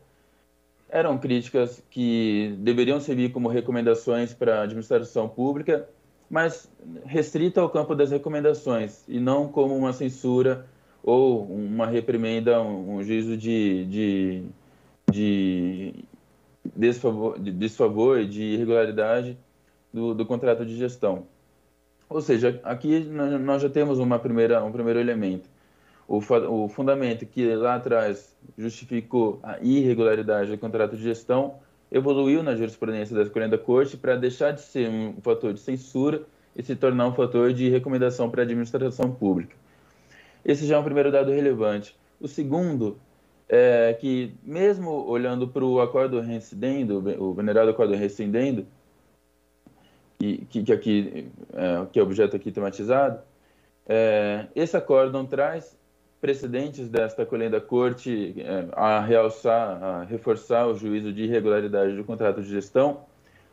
eram 0.89 1.17
críticas 1.17 1.81
que 1.89 2.57
deveriam 2.59 2.99
servir 2.99 3.31
como 3.31 3.47
recomendações 3.47 4.35
para 4.35 4.59
a 4.59 4.63
administração 4.63 5.29
pública, 5.29 5.89
mas 6.31 6.71
restrita 7.05 7.61
ao 7.61 7.71
campo 7.71 7.95
das 7.95 8.11
recomendações 8.11 9.05
e 9.09 9.19
não 9.19 9.49
como 9.49 9.77
uma 9.77 9.93
censura 9.93 10.67
ou 11.03 11.45
uma 11.45 11.87
reprimenda, 11.87 12.61
um, 12.61 13.03
juízo 13.03 13.37
de, 13.37 13.85
de, 13.87 14.45
de, 15.11 15.95
desfavor, 16.77 17.39
de 17.39 17.51
desfavor, 17.51 18.25
de 18.27 18.43
irregularidade 18.43 19.39
do, 19.93 20.15
do 20.15 20.27
contrato 20.27 20.67
de 20.67 20.77
gestão. 20.77 21.27
Ou 22.11 22.21
seja, 22.21 22.61
aqui 22.65 23.01
nós 23.01 23.63
já 23.63 23.69
temos 23.69 23.99
uma 23.99 24.19
primeira, 24.19 24.63
um 24.65 24.73
primeiro 24.73 24.99
elemento. 24.99 25.49
O, 26.07 26.19
o 26.19 26.69
fundamento 26.69 27.27
que 27.27 27.55
lá 27.55 27.75
atrás 27.75 28.35
justificou 28.57 29.41
a 29.43 29.59
irregularidade 29.61 30.51
do 30.51 30.59
contrato 30.59 30.97
de 30.97 31.03
gestão 31.03 31.57
evoluiu 31.91 32.43
na 32.43 32.55
jurisprudência 32.55 33.17
da 33.17 33.23
escolha 33.23 33.49
da 33.49 33.59
Corte 33.59 33.97
para 33.97 34.17
deixar 34.17 34.53
de 34.53 34.61
ser 34.61 34.89
um 34.89 35.15
fator 35.23 35.53
de 35.53 35.61
censura 35.61 36.23
e 36.55 36.63
se 36.63 36.77
tornar 36.77 37.07
um 37.07 37.15
fator 37.15 37.53
de 37.53 37.69
recomendação 37.69 38.31
para 38.31 38.43
a 38.43 38.45
administração 38.45 39.11
pública. 39.13 39.57
Esse 40.45 40.67
já 40.67 40.77
é 40.77 40.79
um 40.79 40.85
primeiro 40.85 41.11
dado 41.11 41.31
relevante. 41.31 41.97
O 42.21 42.27
segundo 42.27 42.99
é 43.49 43.97
que, 43.99 44.35
mesmo 44.43 44.91
olhando 45.07 45.49
para 45.49 45.65
o 45.65 45.81
acordo 45.81 46.21
reincidendo, 46.21 46.99
o 47.19 47.33
venerado 47.33 47.71
acordo 47.71 47.95
reincidendo, 47.95 48.67
que, 50.19 50.39
que, 50.47 50.73
aqui, 50.73 51.31
é, 51.55 51.87
que 51.93 51.99
é 51.99 52.03
objeto 52.03 52.35
aqui 52.35 52.51
tematizado, 52.51 53.21
é, 53.87 54.47
esse 54.55 54.77
acórdão 54.77 55.25
traz 55.25 55.78
precedentes 56.21 56.89
desta 56.89 57.25
da 57.25 57.61
corte 57.61 58.35
é, 58.39 58.69
a 58.73 59.01
realçar, 59.01 59.83
a 59.83 60.03
reforçar 60.05 60.67
o 60.67 60.75
juízo 60.75 61.13
de 61.13 61.25
irregularidade 61.25 61.97
do 61.97 62.05
contrato 62.05 62.43
de 62.43 62.49
gestão, 62.49 63.05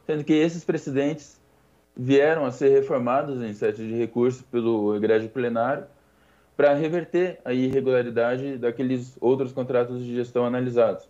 sendo 0.06 0.24
que 0.24 0.34
esses 0.34 0.64
precedentes 0.64 1.40
vieram 1.96 2.46
a 2.46 2.52
ser 2.52 2.70
reformados 2.70 3.42
em 3.42 3.54
sete 3.54 3.78
de 3.78 3.94
recurso 3.96 4.44
pelo 4.46 4.96
egrégio 4.96 5.30
plenário 5.30 5.86
para 6.58 6.74
reverter 6.74 7.40
a 7.46 7.54
irregularidade 7.54 8.58
daqueles 8.58 9.18
outros 9.22 9.52
contratos 9.52 10.04
de 10.04 10.14
gestão 10.16 10.46
analisados. 10.46 11.08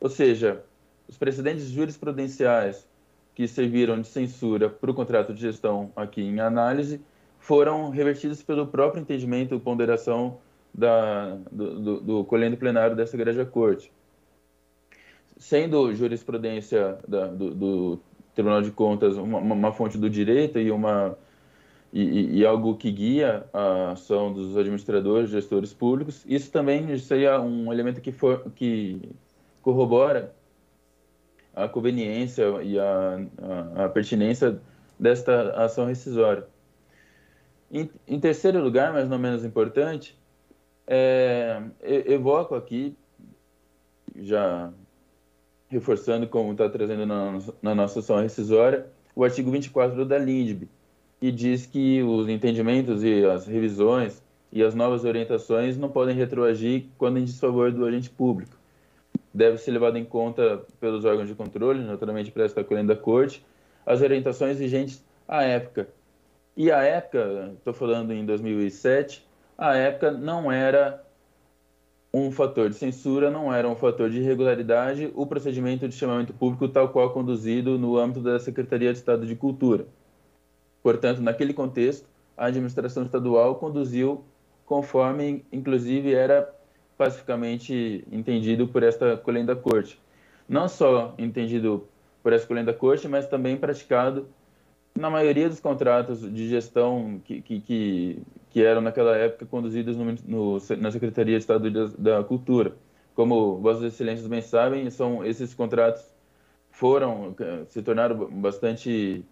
Ou 0.00 0.08
seja, 0.08 0.62
os 1.08 1.16
precedentes 1.16 1.68
jurisprudenciais 1.68 2.86
que 3.34 3.46
serviram 3.48 4.00
de 4.00 4.06
censura 4.06 4.68
para 4.68 4.90
o 4.90 4.94
contrato 4.94 5.34
de 5.34 5.40
gestão 5.40 5.90
aqui 5.96 6.22
em 6.22 6.40
análise 6.40 7.00
foram 7.38 7.90
revertidos 7.90 8.42
pelo 8.42 8.66
próprio 8.66 9.00
entendimento 9.00 9.54
e 9.54 9.60
ponderação 9.60 10.38
da, 10.76 11.38
do, 11.50 11.80
do, 11.80 12.00
do 12.00 12.24
colhendo 12.24 12.56
plenário 12.56 12.94
dessa 12.94 13.16
igreja 13.16 13.44
corte. 13.46 13.90
Sendo 15.38 15.94
jurisprudência 15.94 16.98
da, 17.08 17.26
do, 17.26 17.54
do, 17.54 18.00
Tribunal 18.34 18.60
de 18.60 18.70
Contas 18.70 19.16
uma, 19.16 19.38
uma, 19.38 19.72
fonte 19.72 19.96
do 19.96 20.10
direito 20.10 20.58
e, 20.58 20.70
uma, 20.70 21.16
e, 21.90 22.38
e, 22.38 22.44
algo 22.44 22.76
que 22.76 22.90
guia 22.92 23.46
a 23.50 23.92
ação 23.92 24.30
dos 24.30 24.54
administradores, 24.58 25.30
gestores 25.30 25.72
públicos, 25.72 26.22
isso 26.26 26.52
também 26.52 26.98
seria 26.98 27.40
um 27.40 27.72
elemento 27.72 28.02
que, 28.02 28.12
for, 28.12 28.50
que 28.54 29.00
corrobora 29.62 30.34
a 31.54 31.66
conveniência 31.66 32.44
e 32.62 32.78
a, 32.78 33.20
a, 33.78 33.84
a 33.86 33.88
pertinência 33.88 34.60
desta 35.00 35.52
ação 35.52 35.86
rescisória. 35.86 36.46
Em, 37.70 37.88
em, 38.06 38.20
terceiro 38.20 38.62
lugar, 38.62 38.92
mas 38.92 39.08
não 39.08 39.18
menos 39.18 39.44
importante, 39.44 40.14
é, 40.86 41.62
evoco 41.82 42.54
aqui, 42.54 42.96
já 44.16 44.72
reforçando 45.68 46.26
como 46.28 46.52
está 46.52 46.68
trazendo 46.68 47.04
na, 47.04 47.38
na, 47.60 47.74
nossa 47.74 47.98
ação 47.98 48.20
rescisória, 48.20 48.86
o 49.14 49.24
artigo 49.24 49.50
24 49.50 50.04
da 50.04 50.18
LINDB, 50.18 50.68
que 51.20 51.32
diz 51.32 51.66
que 51.66 52.02
os 52.02 52.28
entendimentos 52.28 53.02
e 53.02 53.24
as 53.24 53.46
revisões 53.46 54.22
e 54.52 54.62
as 54.62 54.74
novas 54.74 55.04
orientações 55.04 55.76
não 55.76 55.88
podem 55.88 56.14
retroagir 56.14 56.86
quando 56.96 57.18
em 57.18 57.24
desfavor 57.24 57.72
do 57.72 57.84
agente 57.84 58.08
público 58.08 58.56
deve 59.36 59.58
ser 59.58 59.70
levado 59.72 59.98
em 59.98 60.04
conta 60.04 60.62
pelos 60.80 61.04
órgãos 61.04 61.28
de 61.28 61.34
controle, 61.34 61.84
naturalmente 61.84 62.30
para 62.30 62.44
esta 62.44 62.64
colenda 62.64 62.94
da 62.94 63.00
corte, 63.00 63.44
as 63.84 64.00
orientações 64.00 64.58
vigentes 64.58 65.04
à 65.28 65.42
época. 65.42 65.88
E 66.56 66.72
a 66.72 66.82
época, 66.82 67.52
estou 67.58 67.74
falando 67.74 68.12
em 68.12 68.24
2007, 68.24 69.25
a 69.56 69.74
época 69.76 70.10
não 70.10 70.50
era 70.50 71.02
um 72.12 72.30
fator 72.30 72.70
de 72.70 72.76
censura, 72.76 73.30
não 73.30 73.52
era 73.52 73.68
um 73.68 73.76
fator 73.76 74.08
de 74.08 74.18
irregularidade 74.18 75.12
o 75.14 75.26
procedimento 75.26 75.88
de 75.88 75.94
chamamento 75.94 76.32
público 76.32 76.68
tal 76.68 76.88
qual 76.88 77.10
conduzido 77.10 77.78
no 77.78 77.98
âmbito 77.98 78.20
da 78.20 78.38
Secretaria 78.38 78.92
de 78.92 78.98
Estado 78.98 79.26
de 79.26 79.36
Cultura. 79.36 79.86
Portanto, 80.82 81.20
naquele 81.20 81.52
contexto, 81.52 82.08
a 82.36 82.46
administração 82.46 83.02
estadual 83.02 83.56
conduziu 83.56 84.24
conforme, 84.64 85.44
inclusive, 85.52 86.14
era 86.14 86.52
pacificamente 86.96 88.06
entendido 88.10 88.66
por 88.66 88.82
esta 88.82 89.16
colenda 89.16 89.54
corte. 89.54 90.00
Não 90.48 90.68
só 90.68 91.14
entendido 91.18 91.86
por 92.22 92.32
essa 92.32 92.46
colenda 92.46 92.72
corte, 92.72 93.06
mas 93.08 93.26
também 93.26 93.56
praticado 93.56 94.26
na 94.96 95.10
maioria 95.10 95.48
dos 95.48 95.60
contratos 95.60 96.20
de 96.20 96.48
gestão 96.48 97.20
que, 97.24 97.42
que, 97.42 97.60
que, 97.60 98.22
que 98.56 98.64
eram 98.64 98.80
naquela 98.80 99.14
época 99.14 99.44
conduzidos 99.44 99.98
no, 99.98 100.14
no, 100.26 100.58
na 100.78 100.90
Secretaria 100.90 101.36
de 101.36 101.42
Estado 101.42 101.70
da, 101.98 102.24
Cultura. 102.24 102.72
Como 103.14 103.58
Vossas 103.58 103.82
Excelências 103.82 104.26
bem 104.26 104.40
sabem, 104.40 104.88
são 104.88 105.22
esses 105.22 105.52
contratos 105.52 106.02
foram 106.70 107.36
se 107.68 107.82
tornaram 107.82 108.16
bastante 108.40 109.22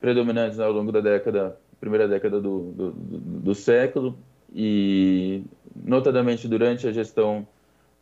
predominantes 0.00 0.58
ao 0.58 0.72
longo 0.72 0.90
da 0.90 1.00
década 1.00 1.56
primeira 1.78 2.08
década 2.08 2.40
do, 2.40 2.72
do, 2.72 2.90
do, 2.90 3.18
do 3.20 3.54
século 3.54 4.18
e 4.52 5.44
notadamente 5.84 6.48
durante 6.48 6.88
a 6.88 6.92
gestão 6.92 7.46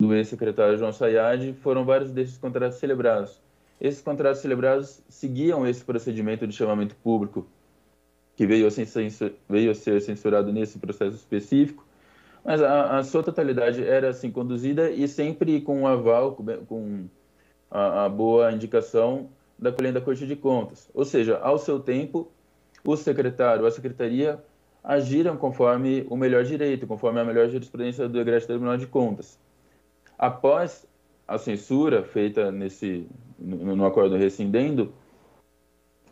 do 0.00 0.14
ex-secretário 0.14 0.78
João 0.78 0.94
Sayad, 0.94 1.52
foram 1.60 1.84
vários 1.84 2.10
desses 2.10 2.38
contratos 2.38 2.78
celebrados. 2.78 3.38
Esses 3.78 4.00
contratos 4.00 4.40
celebrados 4.40 5.02
seguiam 5.10 5.66
esse 5.66 5.84
procedimento 5.84 6.46
de 6.46 6.54
chamamento 6.56 6.96
público, 6.96 7.46
que 8.36 8.46
veio 8.46 8.66
a 8.66 8.70
ser, 8.70 8.86
veio 9.48 9.70
a 9.70 9.74
ser 9.74 10.00
censurado 10.00 10.52
nesse 10.52 10.78
processo 10.78 11.16
específico, 11.16 11.86
mas 12.44 12.60
a, 12.60 12.98
a, 12.98 13.04
sua 13.04 13.22
totalidade 13.22 13.82
era 13.82 14.10
assim 14.10 14.30
conduzida 14.30 14.90
e 14.90 15.08
sempre 15.08 15.60
com 15.60 15.82
o 15.82 15.86
aval, 15.86 16.36
com 16.66 17.06
a, 17.70 18.04
a 18.04 18.08
boa 18.08 18.52
indicação 18.52 19.30
da 19.58 19.72
colenda 19.72 20.00
da 20.00 20.04
Corte 20.04 20.26
de 20.26 20.36
Contas. 20.36 20.90
Ou 20.92 21.04
seja, 21.04 21.38
ao 21.38 21.58
seu 21.58 21.80
tempo, 21.80 22.30
o 22.84 22.96
secretário, 22.96 23.64
a 23.64 23.70
secretaria 23.70 24.42
agiram 24.82 25.36
conforme 25.36 26.06
o 26.10 26.16
melhor 26.16 26.44
direito, 26.44 26.86
conforme 26.86 27.18
a 27.18 27.24
melhor 27.24 27.48
jurisprudência 27.48 28.06
do 28.06 28.20
Egrégio 28.20 28.46
Tribunal 28.46 28.76
de 28.76 28.86
Contas. 28.86 29.38
Após 30.18 30.86
a 31.26 31.38
censura 31.38 32.02
feita 32.02 32.52
nesse, 32.52 33.08
no, 33.38 33.74
no 33.74 33.86
acordo 33.86 34.16
rescindendo, 34.16 34.92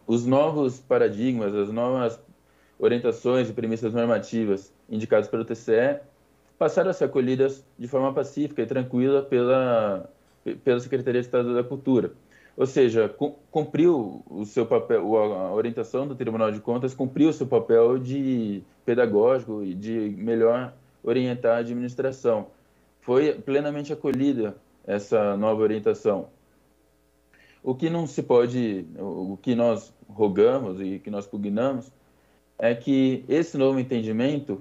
os 0.06 0.26
novos 0.26 0.80
paradigmas, 0.80 1.54
as 1.54 1.70
novas 1.70 2.20
orientações 2.78 3.48
e 3.48 3.52
premissas 3.52 3.94
normativas 3.94 4.72
indicadas 4.90 5.28
pelo 5.28 5.44
TCE 5.44 6.00
passaram 6.58 6.90
a 6.90 6.92
ser 6.92 7.04
acolhidas 7.04 7.64
de 7.78 7.88
forma 7.88 8.12
pacífica 8.12 8.62
e 8.62 8.66
tranquila 8.66 9.22
pela, 9.22 10.08
pela 10.64 10.80
Secretaria 10.80 11.20
de 11.20 11.26
Estado 11.26 11.54
da 11.54 11.64
Cultura. 11.64 12.12
Ou 12.56 12.66
seja, 12.66 13.08
cumpriu 13.50 14.22
o 14.28 14.44
seu 14.44 14.66
papel, 14.66 15.16
a 15.16 15.52
orientação 15.52 16.06
do 16.06 16.14
Tribunal 16.14 16.52
de 16.52 16.60
Contas 16.60 16.92
cumpriu 16.92 17.30
o 17.30 17.32
seu 17.32 17.46
papel 17.46 17.98
de 17.98 18.62
pedagógico 18.84 19.62
e 19.62 19.74
de 19.74 20.14
melhor 20.18 20.74
orientar 21.02 21.56
a 21.56 21.60
administração. 21.60 22.48
Foi 23.00 23.32
plenamente 23.32 23.92
acolhida 23.92 24.54
essa 24.86 25.36
nova 25.36 25.62
orientação. 25.62 26.28
O 27.62 27.74
que 27.74 27.88
não 27.88 28.06
se 28.06 28.22
pode, 28.22 28.86
o 28.98 29.38
que 29.40 29.54
nós 29.54 29.92
rogamos 30.08 30.80
e 30.80 30.98
que 30.98 31.10
nós 31.10 31.26
pugnamos 31.26 31.92
é 32.58 32.74
que 32.74 33.24
esse 33.28 33.56
novo 33.56 33.78
entendimento 33.78 34.60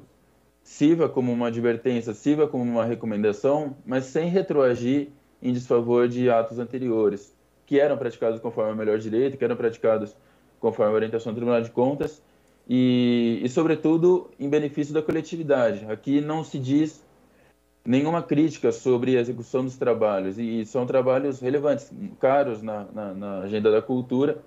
sirva 0.64 1.10
como 1.10 1.32
uma 1.32 1.48
advertência, 1.48 2.14
sirva 2.14 2.48
como 2.48 2.64
uma 2.64 2.86
recomendação, 2.86 3.76
mas 3.86 4.06
sem 4.06 4.30
retroagir 4.30 5.10
em 5.42 5.52
desfavor 5.52 6.08
de 6.08 6.30
atos 6.30 6.60
anteriores 6.60 7.36
que 7.66 7.80
eram 7.80 7.98
praticados 7.98 8.40
conforme 8.40 8.74
o 8.74 8.76
melhor 8.76 9.00
direito, 9.00 9.38
que 9.38 9.44
eram 9.44 9.56
praticados 9.56 10.16
conforme 10.60 10.92
a 10.92 10.96
orientação 10.96 11.34
do 11.34 11.38
Tribunal 11.38 11.62
de 11.62 11.72
Contas 11.72 12.22
e, 12.68 13.42
e, 13.44 13.50
sobretudo, 13.50 14.30
em 14.40 14.48
benefício 14.48 14.94
da 14.94 15.02
coletividade. 15.02 15.86
Aqui 15.90 16.22
não 16.22 16.44
se 16.44 16.60
diz 16.60 17.04
nenhuma 17.86 18.22
crítica 18.22 18.72
sobre 18.72 19.18
a 19.18 19.22
execução 19.22 19.64
dos 19.64 19.78
trabalhos, 19.78 20.38
e 20.38 20.66
são 20.66 20.86
trabalhos 20.86 21.40
relevantes, 21.40 21.92
caros 22.20 22.62
na, 22.62 22.86
na, 22.94 23.14
na 23.14 23.40
agenda 23.40 23.72
da 23.72 23.82
cultura. 23.82 24.38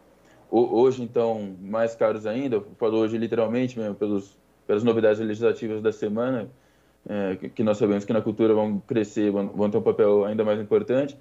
hoje, 0.50 1.02
então, 1.02 1.56
mais 1.60 1.94
caros 1.94 2.26
ainda, 2.26 2.56
eu 2.56 2.66
falo 2.78 2.98
hoje 2.98 3.18
literalmente 3.18 3.78
mesmo, 3.78 3.94
pelos, 3.94 4.38
pelas 4.66 4.84
novidades 4.84 5.20
legislativas 5.20 5.82
da 5.82 5.92
semana, 5.92 6.48
é, 7.06 7.36
que, 7.48 7.62
nós 7.62 7.76
sabemos 7.76 8.04
que 8.04 8.12
na 8.12 8.22
cultura 8.22 8.54
vão 8.54 8.80
crescer, 8.86 9.30
vão, 9.30 9.48
vão 9.48 9.70
ter 9.70 9.76
um 9.78 9.82
papel 9.82 10.24
ainda 10.24 10.44
mais 10.44 10.60
importante. 10.60 11.18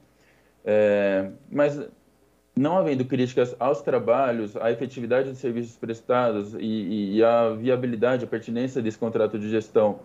É, 0.63 1.29
mas 1.51 1.77
não 2.55 2.77
havendo 2.77 3.03
críticas 3.03 3.55
aos 3.59 3.81
trabalhos, 3.81 4.55
à 4.55 4.71
efetividade 4.71 5.29
dos 5.29 5.39
serviços 5.39 5.75
prestados 5.75 6.55
e, 6.57 7.21
à 7.23 7.49
viabilidade, 7.49 8.23
a 8.23 8.27
pertinência 8.27 8.81
desse 8.81 8.97
contrato 8.97 9.39
de 9.39 9.49
gestão 9.49 9.99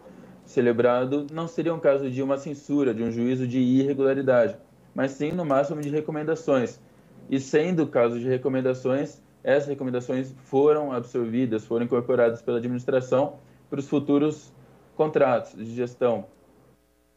celebrado, 0.48 1.26
não 1.30 1.46
seria 1.46 1.74
um 1.74 1.78
caso 1.78 2.10
de 2.10 2.22
uma 2.22 2.38
censura, 2.38 2.94
de 2.94 3.02
um 3.02 3.12
juízo 3.12 3.46
de 3.46 3.58
irregularidade, 3.58 4.56
mas 4.94 5.10
sim, 5.10 5.30
no 5.30 5.44
máximo, 5.44 5.78
de 5.82 5.90
recomendações. 5.90 6.80
E 7.28 7.38
sendo 7.38 7.86
caso 7.86 8.18
de 8.18 8.26
recomendações, 8.26 9.20
essas 9.44 9.68
recomendações 9.68 10.34
foram 10.44 10.90
absorvidas, 10.90 11.66
foram 11.66 11.84
incorporadas 11.84 12.40
pela 12.40 12.56
administração 12.56 13.34
para 13.68 13.78
os 13.78 13.86
futuros 13.86 14.50
contratos 14.96 15.54
de 15.54 15.74
gestão. 15.74 16.24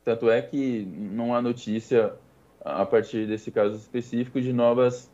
Tanto 0.03 0.29
é 0.29 0.41
que 0.41 0.85
não 0.85 1.33
há 1.33 1.41
notícia, 1.41 2.13
a 2.59 2.85
partir 2.85 3.25
desse 3.27 3.49
caso 3.49 3.77
específico, 3.77 4.41
de 4.41 4.51
novas 4.51 5.09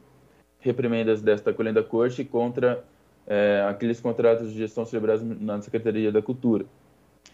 reprimendas 0.59 1.21
desta 1.21 1.53
colenda 1.53 1.83
corte 1.83 2.25
contra 2.25 2.83
é, 3.27 3.63
aqueles 3.69 4.01
contratos 4.01 4.51
de 4.51 4.57
gestão 4.57 4.85
celebrados 4.85 5.23
na 5.39 5.61
Secretaria 5.61 6.11
da 6.11 6.21
Cultura. 6.21 6.65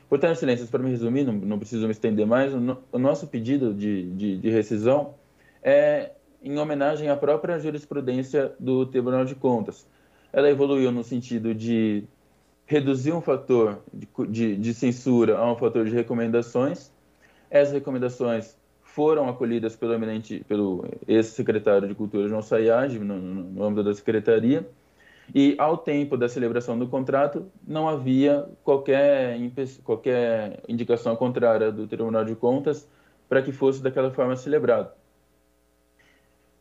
Portanto, 0.10 0.34
excelências, 0.34 0.70
para 0.70 0.84
me 0.84 0.92
resumir, 0.92 1.24
não, 1.24 1.34
não 1.34 1.58
preciso 1.58 1.86
me 1.86 1.92
estender 1.92 2.26
mais, 2.26 2.54
o, 2.54 2.60
no, 2.60 2.78
o 2.92 3.00
nosso 3.00 3.28
pedido 3.28 3.74
de, 3.74 4.12
de, 4.12 4.38
de, 4.38 4.50
rescisão 4.50 5.16
é 5.64 6.12
em 6.44 6.58
homenagem 6.60 7.10
à 7.10 7.16
própria 7.16 7.60
jurisprudência 7.60 8.54
do 8.60 8.86
Tribunal 8.86 9.26
de 9.26 9.34
Contas. 9.34 9.88
Ela 10.32 10.50
evoluiu 10.50 10.92
no 10.92 11.04
sentido 11.04 11.56
de 11.56 12.04
reduzir 12.66 13.12
um 13.12 13.22
fator 13.22 13.80
de, 13.94 14.08
de, 14.30 14.56
de 14.58 14.74
censura 14.74 15.38
a 15.38 15.52
um 15.52 15.56
fator 15.56 15.86
de 15.86 15.92
recomendações. 15.92 16.92
Essas 17.50 17.74
recomendações 17.74 18.56
foram 18.82 19.28
acolhidas 19.28 19.76
pelo 19.76 19.94
eminente, 19.94 20.46
pelo 20.48 20.86
ex-secretário 21.08 21.88
de 21.88 21.96
Cultura 21.96 22.28
João 22.28 22.42
Sayad, 22.42 23.00
no, 23.00 23.16
no 23.16 23.64
âmbito 23.64 23.84
da 23.84 23.94
secretaria, 23.96 24.68
e 25.34 25.56
ao 25.58 25.78
tempo 25.78 26.18
da 26.18 26.28
celebração 26.28 26.78
do 26.78 26.88
contrato 26.88 27.46
não 27.66 27.88
havia 27.88 28.48
qualquer, 28.64 29.38
qualquer 29.84 30.62
indicação 30.68 31.16
contrária 31.16 31.72
do 31.72 31.88
Tribunal 31.88 32.26
de 32.26 32.36
Contas 32.36 32.90
para 33.30 33.42
que 33.42 33.52
fosse 33.52 33.82
daquela 33.82 34.12
forma 34.12 34.36
celebrado. 34.36 34.92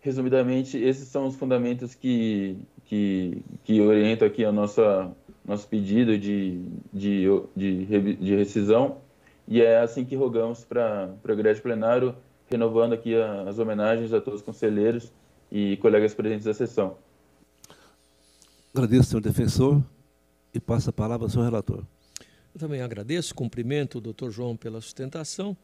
Resumidamente, 0.01 0.77
esses 0.77 1.09
são 1.09 1.27
os 1.27 1.37
fundamentos 1.37 1.95
que, 1.95 2.59
que, 2.85 3.43
que 3.65 3.81
orientam 3.81 4.27
aqui 4.27 4.45
a 4.45 4.53
nossa 4.53 5.11
nosso 5.45 5.67
pedido 5.67 6.17
de, 6.17 6.63
de, 6.93 7.25
de, 7.57 8.15
de 8.15 8.37
rescisão 8.37 8.99
e 9.47 9.61
é 9.61 9.81
assim 9.81 10.05
que 10.05 10.15
rogamos 10.15 10.65
para 10.65 11.11
o 11.25 11.37
grande 11.37 11.61
plenário, 11.61 12.15
renovando 12.49 12.93
aqui 12.93 13.15
as 13.47 13.59
homenagens 13.59 14.13
a 14.13 14.21
todos 14.21 14.41
os 14.41 14.47
conselheiros 14.47 15.13
e 15.51 15.77
colegas 15.79 16.15
presentes 16.15 16.45
da 16.45 16.55
sessão. 16.55 16.97
Agradeço, 18.75 19.11
senhor 19.11 19.21
defensor, 19.21 19.85
e 20.55 20.59
passo 20.59 20.89
a 20.89 20.93
palavra 20.95 21.27
ao 21.27 21.31
senhor 21.31 21.45
relator. 21.45 21.85
Eu 22.55 22.59
também 22.59 22.81
agradeço, 22.81 23.35
cumprimento 23.35 23.99
o 23.99 24.01
doutor 24.01 24.31
João 24.31 24.57
pela 24.57 24.81
sustentação. 24.81 25.55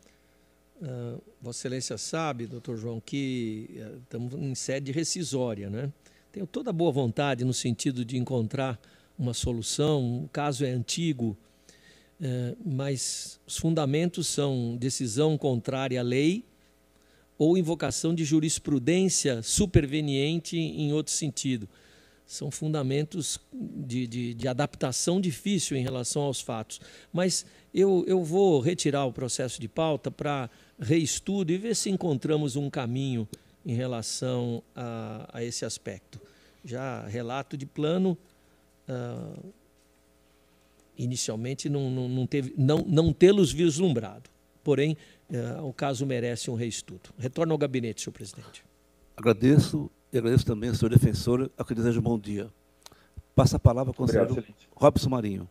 Uh, 0.77 1.19
Vossa 1.41 1.61
Excelência 1.61 1.97
sabe, 1.97 2.47
doutor 2.47 2.77
João, 2.77 3.01
que 3.01 3.71
uh, 3.79 3.99
estamos 4.03 4.35
em 4.35 4.55
sede 4.55 4.93
rescisória. 4.93 5.71
Né? 5.71 5.91
Tenho 6.31 6.47
toda 6.47 6.69
a 6.69 6.73
boa 6.73 6.93
vontade 6.93 7.47
no 7.47 7.55
sentido 7.55 8.05
de 8.05 8.19
encontrar 8.19 8.79
uma 9.19 9.33
solução. 9.33 10.25
O 10.25 10.29
caso 10.29 10.63
é 10.67 10.71
antigo, 10.71 11.35
uh, 12.21 12.59
mas 12.63 13.41
os 13.47 13.57
fundamentos 13.57 14.27
são 14.27 14.77
decisão 14.77 15.39
contrária 15.39 15.99
à 15.99 16.03
lei 16.03 16.45
ou 17.39 17.57
invocação 17.57 18.15
de 18.15 18.23
jurisprudência 18.23 19.43
superveniente 19.43 20.59
em 20.59 20.93
outro 20.93 21.11
sentido 21.15 21.67
são 22.29 22.51
fundamentos 22.51 23.41
de, 23.51 24.07
de, 24.07 24.35
de, 24.35 24.47
adaptação 24.47 25.19
difícil 25.19 25.79
em 25.79 25.83
relação 25.83 26.21
aos 26.23 26.43
fatos. 26.43 26.79
Mas 27.11 27.47
eu, 27.73 28.05
eu 28.07 28.23
vou 28.23 28.61
retirar 28.61 29.07
o 29.07 29.13
processo 29.13 29.59
de 29.59 29.67
pauta 29.67 30.11
para 30.11 30.51
reestudo 30.79 31.51
e 31.51 31.57
ver 31.57 31.75
se 31.75 31.89
encontramos 31.89 32.55
um 32.55 32.69
caminho 32.69 33.27
em 33.65 33.73
relação 33.73 34.63
a, 34.77 35.27
a 35.33 35.43
esse 35.43 35.65
aspecto. 35.65 36.21
Já 36.63 37.07
relato 37.07 37.57
de 37.57 37.65
plano, 37.65 38.17
uh, 38.87 39.53
inicialmente 40.99 41.71
não, 41.71 41.91
não, 41.91 42.09
não, 42.11 42.27
teve, 42.27 42.53
não, 42.59 42.85
não 42.87 43.11
tê-los 43.11 43.51
vislumbrado. 43.51 44.29
Porém, 44.63 44.99
uh, 45.31 45.67
o 45.67 45.73
caso 45.73 46.05
merece 46.05 46.51
um 46.51 46.55
reestudo. 46.55 47.09
Retorno 47.19 47.55
ao 47.55 47.59
gabinete, 47.59 48.03
senhor 48.03 48.13
presidente. 48.13 48.63
Agradeço 49.17 49.91
e 50.13 50.19
agradeço 50.19 50.47
também 50.47 50.71
ao 50.71 50.75
senhor 50.75 50.91
defensor, 50.91 51.51
a 51.57 51.65
que 51.65 51.75
desejo 51.75 52.01
um 52.01 52.03
bom 52.03 52.19
dia. 52.19 52.51
Passa 53.35 53.57
a 53.57 53.61
palavra 53.61 53.91
ao 53.91 53.95
conselheiro 53.95 54.33
Obrigado, 54.33 54.55
Robson 54.75 55.11
Marinho. 55.11 55.49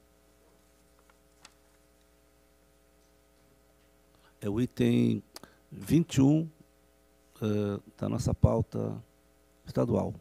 É 4.41 4.49
o 4.49 4.59
item 4.59 5.23
21 5.71 6.41
uh, 6.41 6.49
da 7.97 8.09
nossa 8.09 8.33
pauta 8.33 9.01
estadual. 9.65 10.13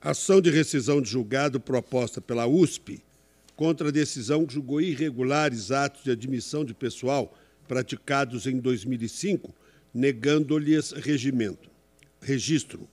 Ação 0.00 0.40
de 0.40 0.50
rescisão 0.50 1.00
de 1.00 1.08
julgado 1.08 1.58
proposta 1.58 2.20
pela 2.20 2.46
USP 2.46 3.02
contra 3.56 3.88
a 3.88 3.92
decisão 3.92 4.44
que 4.46 4.54
julgou 4.54 4.80
irregulares 4.80 5.70
atos 5.70 6.04
de 6.04 6.10
admissão 6.10 6.64
de 6.64 6.74
pessoal 6.74 7.32
praticados 7.66 8.46
em 8.46 8.58
2005 8.58 9.54
negando-lhes 9.94 10.90
regimento, 10.90 11.70
registro. 12.20 12.88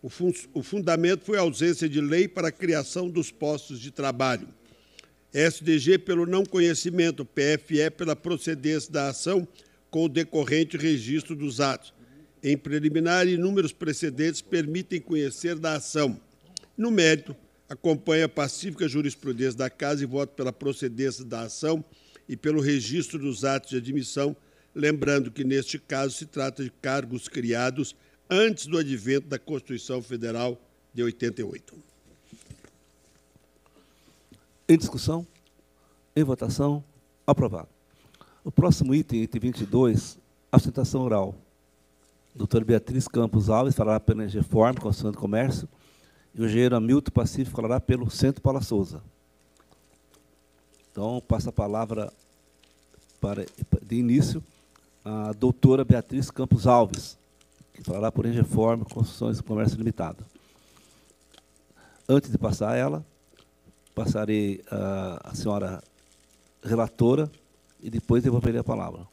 O, 0.00 0.08
fun 0.08 0.32
o 0.54 0.62
fundamento 0.62 1.24
foi 1.24 1.36
a 1.36 1.42
ausência 1.42 1.88
de 1.88 2.00
lei 2.00 2.26
para 2.26 2.48
a 2.48 2.52
criação 2.52 3.08
dos 3.08 3.30
postos 3.30 3.78
de 3.78 3.90
trabalho. 3.90 4.48
SDG 5.32 5.98
pelo 5.98 6.26
não 6.26 6.44
conhecimento, 6.44 7.24
PFE 7.24 7.90
pela 7.96 8.16
procedência 8.16 8.90
da 8.90 9.08
ação 9.08 9.46
com 9.90 10.04
o 10.04 10.08
decorrente 10.08 10.76
registro 10.76 11.36
dos 11.36 11.60
atos. 11.60 11.92
Em 12.42 12.56
preliminar, 12.56 13.28
inúmeros 13.28 13.72
precedentes 13.72 14.42
permitem 14.42 15.00
conhecer 15.00 15.54
da 15.54 15.74
ação. 15.74 16.20
No 16.76 16.90
mérito, 16.90 17.36
acompanha 17.68 18.24
a 18.24 18.28
pacífica 18.28 18.88
jurisprudência 18.88 19.58
da 19.58 19.70
Casa 19.70 20.02
e 20.02 20.06
voto 20.06 20.34
pela 20.34 20.52
procedência 20.52 21.24
da 21.24 21.42
ação 21.42 21.84
e 22.28 22.36
pelo 22.36 22.60
registro 22.60 23.18
dos 23.18 23.44
atos 23.44 23.70
de 23.70 23.76
admissão 23.76 24.36
lembrando 24.74 25.30
que, 25.30 25.44
neste 25.44 25.78
caso, 25.78 26.16
se 26.16 26.26
trata 26.26 26.62
de 26.64 26.70
cargos 26.70 27.28
criados 27.28 27.94
antes 28.28 28.66
do 28.66 28.78
advento 28.78 29.28
da 29.28 29.38
Constituição 29.38 30.02
Federal 30.02 30.60
de 30.94 31.02
88. 31.02 31.74
Em 34.68 34.78
discussão? 34.78 35.26
Em 36.16 36.24
votação? 36.24 36.82
Aprovado. 37.26 37.68
O 38.44 38.50
próximo 38.50 38.94
item, 38.94 39.22
item 39.22 39.40
22, 39.40 40.18
assentação 40.50 41.02
oral. 41.02 41.34
Doutora 42.34 42.64
Beatriz 42.64 43.06
Campos 43.06 43.50
Alves 43.50 43.74
falará 43.74 44.00
pela 44.00 44.26
Reforma, 44.26 44.80
Constituição 44.80 45.12
do 45.12 45.18
Comércio, 45.18 45.68
e 46.34 46.40
o 46.40 46.46
engenheiro 46.46 46.74
Hamilton 46.74 47.10
Pacífico 47.10 47.54
falará 47.54 47.78
pelo 47.78 48.10
Centro 48.10 48.40
Paula 48.40 48.62
Souza. 48.62 49.02
Então, 50.90 51.22
passa 51.26 51.50
a 51.50 51.52
palavra 51.52 52.12
para, 53.20 53.46
de 53.82 53.96
início 53.96 54.42
a 55.04 55.32
doutora 55.32 55.84
Beatriz 55.84 56.30
Campos 56.30 56.66
Alves, 56.66 57.18
que 57.74 57.82
falará 57.82 58.12
por 58.12 58.24
Reforma, 58.26 58.84
Construções 58.84 59.38
e 59.38 59.42
Comércio 59.42 59.76
Limitado. 59.76 60.24
Antes 62.08 62.30
de 62.30 62.38
passar 62.38 62.76
ela, 62.76 63.04
passarei 63.94 64.62
a, 64.70 65.30
a 65.30 65.34
senhora 65.34 65.82
relatora 66.62 67.30
e 67.82 67.90
depois 67.90 68.22
devolverei 68.22 68.60
a 68.60 68.64
palavra. 68.64 69.06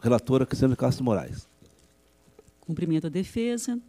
Relatora 0.00 0.46
Cristiano 0.46 0.76
Castro 0.76 1.04
Moraes. 1.04 1.46
Cumprimento 2.60 3.06
a 3.06 3.10
defesa. 3.10 3.80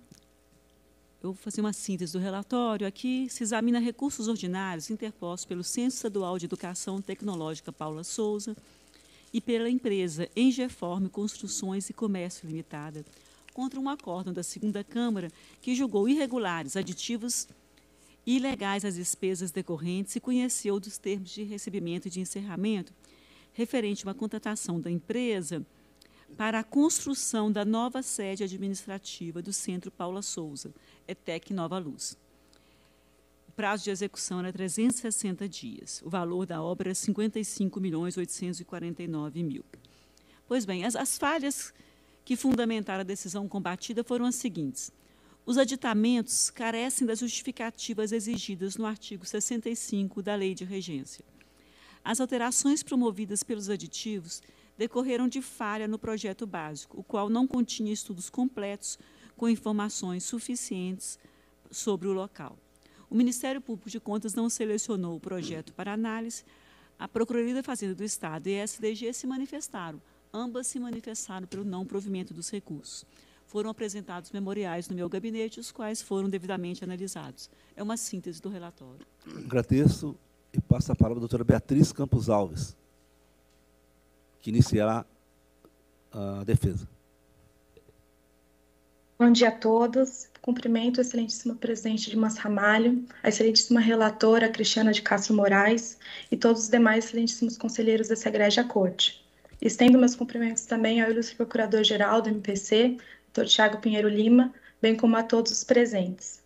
Eu 1.21 1.33
vou 1.33 1.33
fazer 1.33 1.59
uma 1.61 1.73
síntese 1.73 2.13
do 2.13 2.19
relatório. 2.19 2.87
Aqui 2.87 3.27
se 3.29 3.43
examina 3.43 3.79
recursos 3.79 4.27
ordinários 4.27 4.89
interpostos 4.89 5.45
pelo 5.45 5.63
Centro 5.63 5.95
Estadual 5.95 6.37
de 6.37 6.45
Educação 6.45 7.01
Tecnológica 7.01 7.73
Paula 7.73 8.03
Souza, 8.03 8.55
e 9.33 9.39
pela 9.39 9.69
empresa 9.69 10.29
Engeforme 10.35 11.09
Construções 11.09 11.89
e 11.89 11.93
Comércio 11.93 12.47
Limitada, 12.47 13.05
contra 13.53 13.79
um 13.79 13.89
acórdão 13.89 14.33
da 14.33 14.43
segunda 14.43 14.83
Câmara 14.83 15.31
que 15.61 15.75
julgou 15.75 16.07
irregulares 16.07 16.75
aditivos 16.75 17.47
ilegais 18.25 18.85
as 18.85 18.95
despesas 18.95 19.51
decorrentes 19.51 20.15
e 20.15 20.19
conheceu 20.19 20.79
dos 20.79 20.97
termos 20.97 21.31
de 21.31 21.43
recebimento 21.43 22.07
e 22.07 22.11
de 22.11 22.19
encerramento 22.19 22.93
referente 23.53 24.03
a 24.03 24.07
uma 24.07 24.13
contratação 24.13 24.79
da 24.79 24.89
empresa 24.89 25.65
para 26.37 26.59
a 26.59 26.63
construção 26.63 27.51
da 27.51 27.65
nova 27.65 28.01
sede 28.01 28.43
administrativa 28.43 29.41
do 29.41 29.51
Centro 29.51 29.89
Paula 29.89 30.21
Souza, 30.21 30.73
ETEC 31.07 31.53
Nova 31.53 31.77
Luz. 31.79 32.17
Prazo 33.59 33.83
de 33.83 33.89
execução 33.89 34.39
era 34.39 34.53
360 34.53 35.49
dias. 35.49 36.01
O 36.05 36.09
valor 36.09 36.45
da 36.45 36.63
obra 36.63 36.87
era 36.87 36.95
55 36.95 37.77
milhões 37.81 38.15
849 38.15 39.43
mil. 39.43 39.65
Pois 40.47 40.63
bem, 40.63 40.85
as, 40.85 40.95
as 40.95 41.17
falhas 41.17 41.73
que 42.23 42.37
fundamentaram 42.37 43.01
a 43.01 43.03
decisão 43.03 43.49
combatida 43.49 44.01
foram 44.01 44.23
as 44.23 44.35
seguintes. 44.35 44.93
Os 45.45 45.57
aditamentos 45.57 46.49
carecem 46.49 47.05
das 47.05 47.19
justificativas 47.19 48.13
exigidas 48.13 48.77
no 48.77 48.85
artigo 48.85 49.25
65 49.25 50.23
da 50.23 50.35
Lei 50.35 50.55
de 50.55 50.63
Regência. 50.63 51.25
As 52.01 52.21
alterações 52.21 52.81
promovidas 52.81 53.43
pelos 53.43 53.69
aditivos 53.69 54.41
decorreram 54.77 55.27
de 55.27 55.41
falha 55.41 55.85
no 55.85 55.99
projeto 55.99 56.47
básico, 56.47 57.01
o 57.01 57.03
qual 57.03 57.29
não 57.29 57.45
continha 57.45 57.91
estudos 57.91 58.29
completos 58.29 58.97
com 59.35 59.49
informações 59.49 60.23
suficientes 60.23 61.19
sobre 61.69 62.07
o 62.07 62.13
local. 62.13 62.57
O 63.09 63.15
Ministério 63.15 63.59
Público 63.59 63.89
de 63.89 63.99
Contas 63.99 64.33
não 64.33 64.49
selecionou 64.49 65.15
o 65.15 65.19
projeto 65.19 65.73
para 65.73 65.93
análise. 65.93 66.43
A 66.97 67.07
Procuradoria 67.07 67.55
da 67.55 67.63
Fazenda 67.63 67.95
do 67.95 68.03
Estado 68.03 68.47
e 68.47 68.59
a 68.59 68.63
SDG 68.63 69.13
se 69.13 69.25
manifestaram. 69.25 70.01
Ambas 70.33 70.67
se 70.67 70.79
manifestaram 70.79 71.47
pelo 71.47 71.63
não 71.63 71.85
provimento 71.85 72.33
dos 72.33 72.49
recursos 72.49 73.05
foram 73.49 73.71
apresentados 73.71 74.29
memoriais 74.31 74.87
no 74.89 74.95
meu 74.95 75.09
gabinete, 75.09 75.59
os 75.59 75.71
quais 75.71 76.03
foram 76.03 76.29
devidamente 76.29 76.83
analisados. 76.83 77.49
É 77.75 77.81
uma 77.81 77.97
síntese 77.97 78.39
do 78.39 78.47
relatório. 78.47 79.05
Agradeço 79.25 80.15
e 80.53 80.61
passo 80.61 80.91
a 80.91 80.95
palavra 80.95 81.17
à 81.17 81.19
doutora 81.19 81.43
Beatriz 81.43 81.91
Campos 81.91 82.29
Alves, 82.29 82.77
que 84.39 84.51
iniciará 84.51 85.03
a 86.11 86.43
defesa. 86.43 86.87
Bom 89.21 89.33
dia 89.33 89.49
a 89.49 89.51
todos. 89.51 90.29
Cumprimento 90.41 90.99
o 90.99 91.01
excelentíssimo 91.01 91.53
presidente 91.53 92.09
Dimas 92.09 92.37
Ramalho, 92.37 93.05
a 93.21 93.27
excelentíssima 93.27 93.81
relatora 93.81 94.47
Cristiana 94.47 94.93
de 94.93 95.01
Castro 95.01 95.35
Moraes 95.35 95.99
e 96.31 96.37
todos 96.37 96.61
os 96.61 96.69
demais 96.69 97.03
excelentíssimos 97.03 97.57
conselheiros 97.57 98.07
dessa 98.07 98.29
egrégia 98.29 98.63
corte. 98.63 99.21
Estendo 99.61 99.99
meus 99.99 100.15
cumprimentos 100.15 100.63
também 100.65 101.01
ao 101.01 101.11
ilustre 101.11 101.35
procurador-geral 101.35 102.21
do 102.21 102.29
MPC, 102.29 102.95
Dr. 103.33 103.43
Tiago 103.43 103.81
Pinheiro 103.81 104.07
Lima, 104.07 104.53
bem 104.81 104.95
como 104.95 105.17
a 105.17 105.23
todos 105.23 105.51
os 105.51 105.65
presentes. 105.65 106.38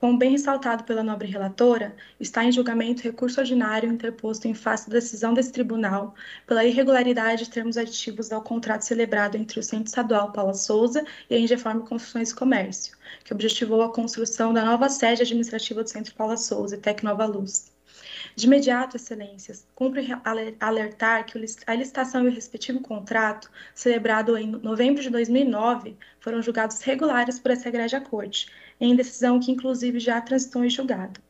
Como 0.00 0.16
bem 0.16 0.30
ressaltado 0.30 0.84
pela 0.84 1.02
nobre 1.02 1.26
relatora, 1.26 1.96
está 2.20 2.44
em 2.44 2.52
julgamento 2.52 3.02
recurso 3.02 3.40
ordinário 3.40 3.90
interposto 3.90 4.46
em 4.46 4.54
face 4.54 4.88
da 4.88 4.94
decisão 4.94 5.34
desse 5.34 5.50
tribunal 5.50 6.14
pela 6.46 6.64
irregularidade 6.64 7.44
de 7.44 7.50
termos 7.50 7.76
aditivos 7.76 8.30
ao 8.30 8.40
contrato 8.40 8.82
celebrado 8.82 9.36
entre 9.36 9.58
o 9.58 9.62
Centro 9.62 9.86
Estadual 9.86 10.30
Paula 10.30 10.54
Souza 10.54 11.04
e 11.28 11.34
a 11.34 11.38
Ingeforme 11.38 11.80
Construções 11.80 12.30
e 12.30 12.34
Comércio, 12.36 12.96
que 13.24 13.32
objetivou 13.32 13.82
a 13.82 13.92
construção 13.92 14.54
da 14.54 14.64
nova 14.64 14.88
sede 14.88 15.22
administrativa 15.22 15.82
do 15.82 15.90
Centro 15.90 16.14
Paula 16.14 16.36
Souza 16.36 16.76
e 16.76 16.78
Tecnova 16.78 17.26
Luz. 17.26 17.72
De 18.36 18.46
imediato, 18.46 18.96
excelências, 18.96 19.66
cumpre 19.74 20.06
alertar 20.60 21.26
que 21.26 21.36
a 21.66 21.74
licitação 21.74 22.24
e 22.24 22.28
o 22.28 22.32
respectivo 22.32 22.80
contrato, 22.80 23.50
celebrado 23.74 24.36
em 24.36 24.46
novembro 24.46 25.02
de 25.02 25.10
2009, 25.10 25.96
foram 26.20 26.40
julgados 26.40 26.80
regulares 26.82 27.38
por 27.38 27.50
essa 27.50 27.68
Igreja 27.68 28.00
Corte, 28.00 28.48
em 28.80 28.94
decisão 28.94 29.40
que, 29.40 29.50
inclusive, 29.50 29.98
já 29.98 30.20
transitou 30.20 30.64
em 30.64 30.70
julgado. 30.70 31.20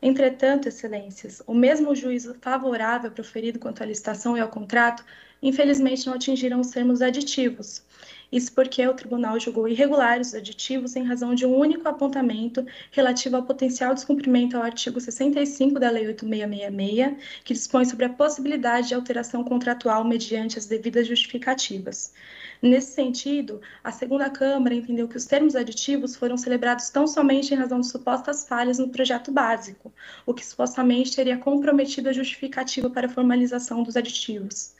Entretanto, 0.00 0.68
excelências, 0.68 1.42
o 1.46 1.54
mesmo 1.54 1.94
juízo 1.94 2.34
favorável 2.40 3.10
proferido 3.10 3.58
quanto 3.58 3.82
à 3.82 3.86
licitação 3.86 4.36
e 4.36 4.40
ao 4.40 4.48
contrato, 4.48 5.04
infelizmente 5.40 6.06
não 6.06 6.14
atingiram 6.14 6.60
os 6.60 6.70
termos 6.70 7.00
aditivos, 7.00 7.84
isso 8.32 8.50
porque 8.52 8.86
o 8.86 8.94
tribunal 8.94 9.38
julgou 9.38 9.68
irregulares 9.68 10.28
os 10.28 10.34
aditivos 10.34 10.96
em 10.96 11.04
razão 11.04 11.34
de 11.34 11.44
um 11.44 11.54
único 11.54 11.86
apontamento 11.86 12.66
relativo 12.90 13.36
ao 13.36 13.42
potencial 13.42 13.92
descumprimento 13.92 14.56
ao 14.56 14.62
artigo 14.62 14.98
65 14.98 15.78
da 15.78 15.90
Lei 15.90 16.06
8666, 16.06 17.42
que 17.44 17.52
dispõe 17.52 17.84
sobre 17.84 18.06
a 18.06 18.08
possibilidade 18.08 18.88
de 18.88 18.94
alteração 18.94 19.44
contratual 19.44 20.02
mediante 20.02 20.58
as 20.58 20.64
devidas 20.64 21.06
justificativas. 21.06 22.14
Nesse 22.62 22.92
sentido, 22.92 23.60
a 23.82 23.90
segunda 23.90 24.30
Câmara 24.30 24.74
entendeu 24.74 25.08
que 25.08 25.16
os 25.16 25.26
termos 25.26 25.56
aditivos 25.56 26.16
foram 26.16 26.36
celebrados 26.36 26.88
tão 26.90 27.06
somente 27.06 27.52
em 27.52 27.56
razão 27.56 27.80
de 27.80 27.88
supostas 27.88 28.46
falhas 28.46 28.78
no 28.78 28.88
projeto 28.88 29.32
básico, 29.32 29.92
o 30.24 30.32
que 30.32 30.46
supostamente 30.46 31.14
teria 31.14 31.36
comprometido 31.36 32.08
a 32.08 32.12
justificativa 32.12 32.88
para 32.88 33.08
a 33.08 33.10
formalização 33.10 33.82
dos 33.82 33.96
aditivos. 33.96 34.74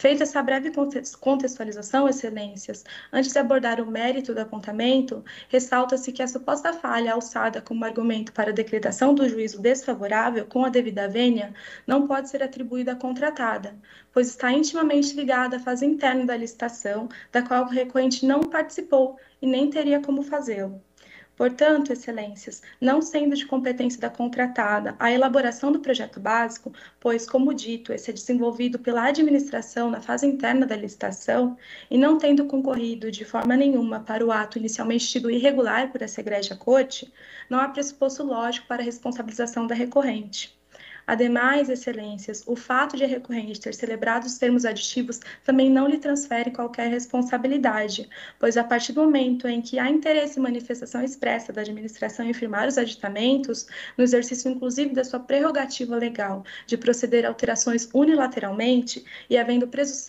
Feita 0.00 0.22
essa 0.22 0.42
breve 0.42 0.72
contextualização, 1.20 2.08
Excelências, 2.08 2.86
antes 3.12 3.32
de 3.32 3.38
abordar 3.38 3.82
o 3.82 3.90
mérito 3.90 4.32
do 4.32 4.40
apontamento, 4.40 5.22
ressalta-se 5.50 6.10
que 6.10 6.22
a 6.22 6.26
suposta 6.26 6.72
falha 6.72 7.12
alçada 7.12 7.60
como 7.60 7.84
argumento 7.84 8.32
para 8.32 8.48
a 8.48 8.54
decretação 8.54 9.14
do 9.14 9.28
juízo 9.28 9.60
desfavorável 9.60 10.46
com 10.46 10.64
a 10.64 10.70
devida 10.70 11.06
vênia 11.06 11.52
não 11.86 12.06
pode 12.06 12.30
ser 12.30 12.42
atribuída 12.42 12.92
à 12.92 12.96
contratada, 12.96 13.78
pois 14.10 14.28
está 14.28 14.50
intimamente 14.50 15.14
ligada 15.14 15.58
à 15.58 15.60
fase 15.60 15.84
interna 15.84 16.24
da 16.24 16.34
licitação, 16.34 17.06
da 17.30 17.42
qual 17.42 17.64
o 17.64 17.68
recorrente 17.68 18.24
não 18.24 18.40
participou 18.40 19.18
e 19.42 19.46
nem 19.46 19.68
teria 19.68 20.00
como 20.00 20.22
fazê-lo. 20.22 20.82
Portanto, 21.40 21.90
excelências, 21.90 22.60
não 22.78 23.00
sendo 23.00 23.34
de 23.34 23.46
competência 23.46 23.98
da 23.98 24.10
contratada 24.10 24.94
a 24.98 25.10
elaboração 25.10 25.72
do 25.72 25.80
projeto 25.80 26.20
básico, 26.20 26.70
pois, 27.00 27.26
como 27.26 27.54
dito, 27.54 27.94
esse 27.94 28.10
é 28.10 28.12
desenvolvido 28.12 28.78
pela 28.78 29.04
administração 29.04 29.90
na 29.90 30.02
fase 30.02 30.26
interna 30.26 30.66
da 30.66 30.76
licitação 30.76 31.56
e 31.90 31.96
não 31.96 32.18
tendo 32.18 32.44
concorrido 32.44 33.10
de 33.10 33.24
forma 33.24 33.56
nenhuma 33.56 34.00
para 34.00 34.22
o 34.22 34.30
ato 34.30 34.58
inicialmente 34.58 35.08
tido 35.08 35.30
irregular 35.30 35.90
por 35.90 36.02
essa 36.02 36.20
egrégia 36.20 36.54
corte, 36.56 37.10
não 37.48 37.58
há 37.58 37.70
pressuposto 37.70 38.22
lógico 38.22 38.66
para 38.66 38.82
a 38.82 38.84
responsabilização 38.84 39.66
da 39.66 39.74
recorrente. 39.74 40.59
Ademais, 41.06 41.68
excelências, 41.68 42.42
o 42.46 42.54
fato 42.54 42.96
de 42.96 43.04
a 43.04 43.06
recorrente 43.06 43.60
ter 43.60 43.74
celebrado 43.74 44.26
os 44.26 44.38
termos 44.38 44.64
aditivos 44.64 45.20
também 45.44 45.70
não 45.70 45.88
lhe 45.88 45.98
transfere 45.98 46.50
qualquer 46.50 46.88
responsabilidade, 46.88 48.08
pois 48.38 48.56
a 48.56 48.64
partir 48.64 48.92
do 48.92 49.02
momento 49.02 49.48
em 49.48 49.60
que 49.60 49.78
há 49.78 49.88
interesse 49.88 50.38
e 50.38 50.42
manifestação 50.42 51.02
expressa 51.02 51.52
da 51.52 51.62
administração 51.62 52.26
em 52.26 52.32
firmar 52.32 52.68
os 52.68 52.78
aditamentos, 52.78 53.66
no 53.96 54.04
exercício 54.04 54.50
inclusive 54.50 54.94
da 54.94 55.04
sua 55.04 55.20
prerrogativa 55.20 55.96
legal 55.96 56.44
de 56.66 56.76
proceder 56.76 57.24
a 57.24 57.28
alterações 57.28 57.88
unilateralmente 57.92 59.04
e 59.28 59.36
havendo 59.36 59.68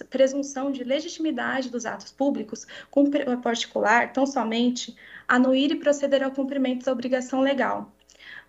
presunção 0.10 0.72
de 0.72 0.84
legitimidade 0.84 1.70
dos 1.70 1.86
atos 1.86 2.12
públicos, 2.12 2.68
com 2.90 3.10
particular, 3.42 4.14
tão 4.14 4.26
somente 4.26 4.96
anuir 5.28 5.72
e 5.72 5.76
proceder 5.76 6.24
ao 6.24 6.32
cumprimento 6.32 6.86
da 6.86 6.92
obrigação 6.92 7.42
legal 7.42 7.92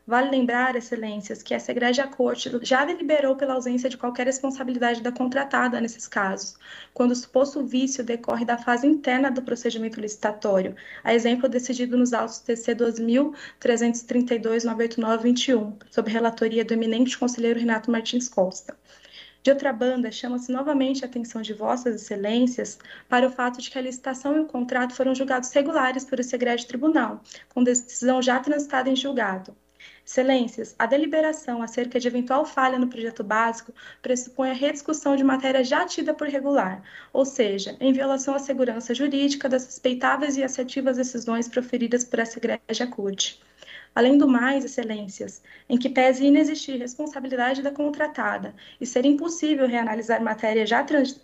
Vale 0.04 0.30
lembrar, 0.30 0.74
excelências, 0.74 1.44
que 1.44 1.54
essa 1.54 1.70
Igreja 1.70 2.08
Corte 2.08 2.50
já 2.62 2.84
deliberou 2.84 3.36
pela 3.36 3.54
ausência 3.54 3.88
de 3.88 3.96
qualquer 3.96 4.26
responsabilidade 4.26 5.00
da 5.00 5.12
contratada 5.12 5.80
nesses 5.80 6.08
casos, 6.08 6.56
quando 6.92 7.12
o 7.12 7.16
suposto 7.16 7.64
vício 7.64 8.02
decorre 8.02 8.44
da 8.44 8.58
fase 8.58 8.84
interna 8.84 9.30
do 9.30 9.42
procedimento 9.42 10.00
licitatório, 10.00 10.74
a 11.04 11.14
exemplo 11.14 11.48
decidido 11.48 11.96
nos 11.96 12.12
autos 12.12 12.40
TC 12.40 12.74
2332-989-21, 13.60 15.76
sob 15.88 16.10
relatoria 16.10 16.64
do 16.64 16.74
eminente 16.74 17.16
conselheiro 17.16 17.60
Renato 17.60 17.88
Martins 17.88 18.28
Costa. 18.28 18.76
De 19.40 19.52
outra 19.52 19.72
banda, 19.72 20.10
chama-se 20.10 20.50
novamente 20.50 21.04
a 21.04 21.06
atenção 21.06 21.42
de 21.42 21.52
Vossas 21.52 22.02
Excelências 22.02 22.76
para 23.08 23.28
o 23.28 23.30
fato 23.30 23.60
de 23.60 23.70
que 23.70 23.78
a 23.78 23.82
licitação 23.82 24.36
e 24.36 24.40
o 24.40 24.46
contrato 24.46 24.94
foram 24.94 25.14
julgados 25.14 25.52
regulares 25.52 26.04
por 26.04 26.18
esse 26.18 26.34
egrégio 26.34 26.66
tribunal, 26.66 27.22
com 27.54 27.62
decisão 27.62 28.20
já 28.20 28.40
transitada 28.40 28.90
em 28.90 28.96
julgado. 28.96 29.54
Excelências, 30.04 30.74
a 30.78 30.86
deliberação 30.86 31.62
acerca 31.62 31.98
de 31.98 32.08
eventual 32.08 32.44
falha 32.44 32.78
no 32.78 32.88
projeto 32.88 33.22
básico 33.22 33.72
pressupõe 34.00 34.50
a 34.50 34.54
rediscussão 34.54 35.16
de 35.16 35.22
matéria 35.24 35.62
já 35.62 35.86
tida 35.86 36.12
por 36.12 36.28
regular, 36.28 36.82
ou 37.12 37.24
seja, 37.24 37.76
em 37.80 37.92
violação 37.92 38.34
à 38.34 38.38
segurança 38.38 38.94
jurídica 38.94 39.48
das 39.48 39.64
respeitáveis 39.64 40.36
e 40.36 40.42
assertivas 40.42 40.96
decisões 40.96 41.48
proferidas 41.48 42.04
por 42.04 42.18
essa 42.18 42.38
igreja 42.38 42.86
CUT. 42.86 43.40
Além 43.94 44.16
do 44.16 44.26
mais, 44.26 44.64
excelências, 44.64 45.42
em 45.68 45.76
que 45.76 45.90
pese 45.90 46.24
inexistir 46.24 46.78
responsabilidade 46.78 47.62
da 47.62 47.70
contratada 47.70 48.54
e 48.80 48.86
ser 48.86 49.04
impossível 49.04 49.66
reanalisar 49.66 50.22
matéria 50.22 50.64
já 50.64 50.82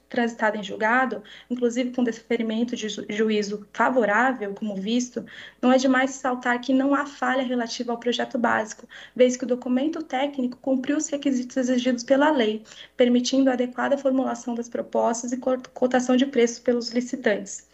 transitada 0.08 0.58
em 0.58 0.62
julgado, 0.62 1.22
inclusive 1.48 1.92
com 1.92 2.04
deferimento 2.04 2.76
de 2.76 2.88
ju 2.90 3.06
juízo 3.08 3.66
favorável, 3.72 4.54
como 4.54 4.76
visto, 4.76 5.24
não 5.62 5.72
é 5.72 5.78
demais 5.78 6.10
saltar 6.10 6.60
que 6.60 6.74
não 6.74 6.94
há 6.94 7.06
falha 7.06 7.42
relativa 7.42 7.92
ao 7.92 7.98
projeto 7.98 8.38
básico, 8.38 8.86
vez 9.14 9.36
que 9.36 9.44
o 9.44 9.46
documento 9.46 10.02
técnico 10.02 10.58
cumpriu 10.58 10.96
os 10.98 11.08
requisitos 11.08 11.56
exigidos 11.56 12.04
pela 12.04 12.30
lei, 12.30 12.62
permitindo 12.96 13.50
a 13.50 13.54
adequada 13.54 13.96
formulação 13.96 14.54
das 14.54 14.68
propostas 14.68 15.32
e 15.32 15.38
cotação 15.38 16.16
de 16.16 16.26
preços 16.26 16.58
pelos 16.58 16.90
licitantes. 16.90 17.67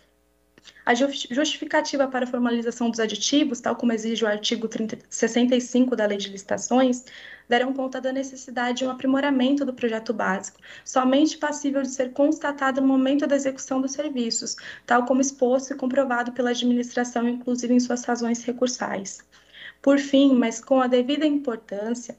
A 0.86 0.94
justificativa 0.94 2.06
para 2.06 2.24
a 2.24 2.28
formalização 2.28 2.90
dos 2.90 3.00
aditivos, 3.00 3.60
tal 3.60 3.74
como 3.74 3.92
exige 3.92 4.24
o 4.24 4.28
artigo 4.28 4.68
30, 4.68 4.98
65 5.08 5.96
da 5.96 6.04
Lei 6.06 6.18
de 6.18 6.28
Licitações, 6.28 7.04
deram 7.48 7.72
conta 7.72 8.00
da 8.00 8.12
necessidade 8.12 8.78
de 8.78 8.84
um 8.84 8.90
aprimoramento 8.90 9.64
do 9.64 9.72
projeto 9.72 10.12
básico, 10.12 10.60
somente 10.84 11.38
passível 11.38 11.82
de 11.82 11.88
ser 11.88 12.12
constatado 12.12 12.80
no 12.80 12.86
momento 12.86 13.26
da 13.26 13.36
execução 13.36 13.80
dos 13.80 13.92
serviços, 13.92 14.56
tal 14.86 15.06
como 15.06 15.20
exposto 15.20 15.72
e 15.72 15.76
comprovado 15.76 16.32
pela 16.32 16.50
administração, 16.50 17.28
inclusive 17.28 17.72
em 17.72 17.80
suas 17.80 18.04
razões 18.04 18.44
recursais. 18.44 19.24
Por 19.84 19.98
fim, 19.98 20.34
mas 20.34 20.62
com 20.62 20.80
a 20.80 20.86
devida 20.86 21.26
importância, 21.26 22.16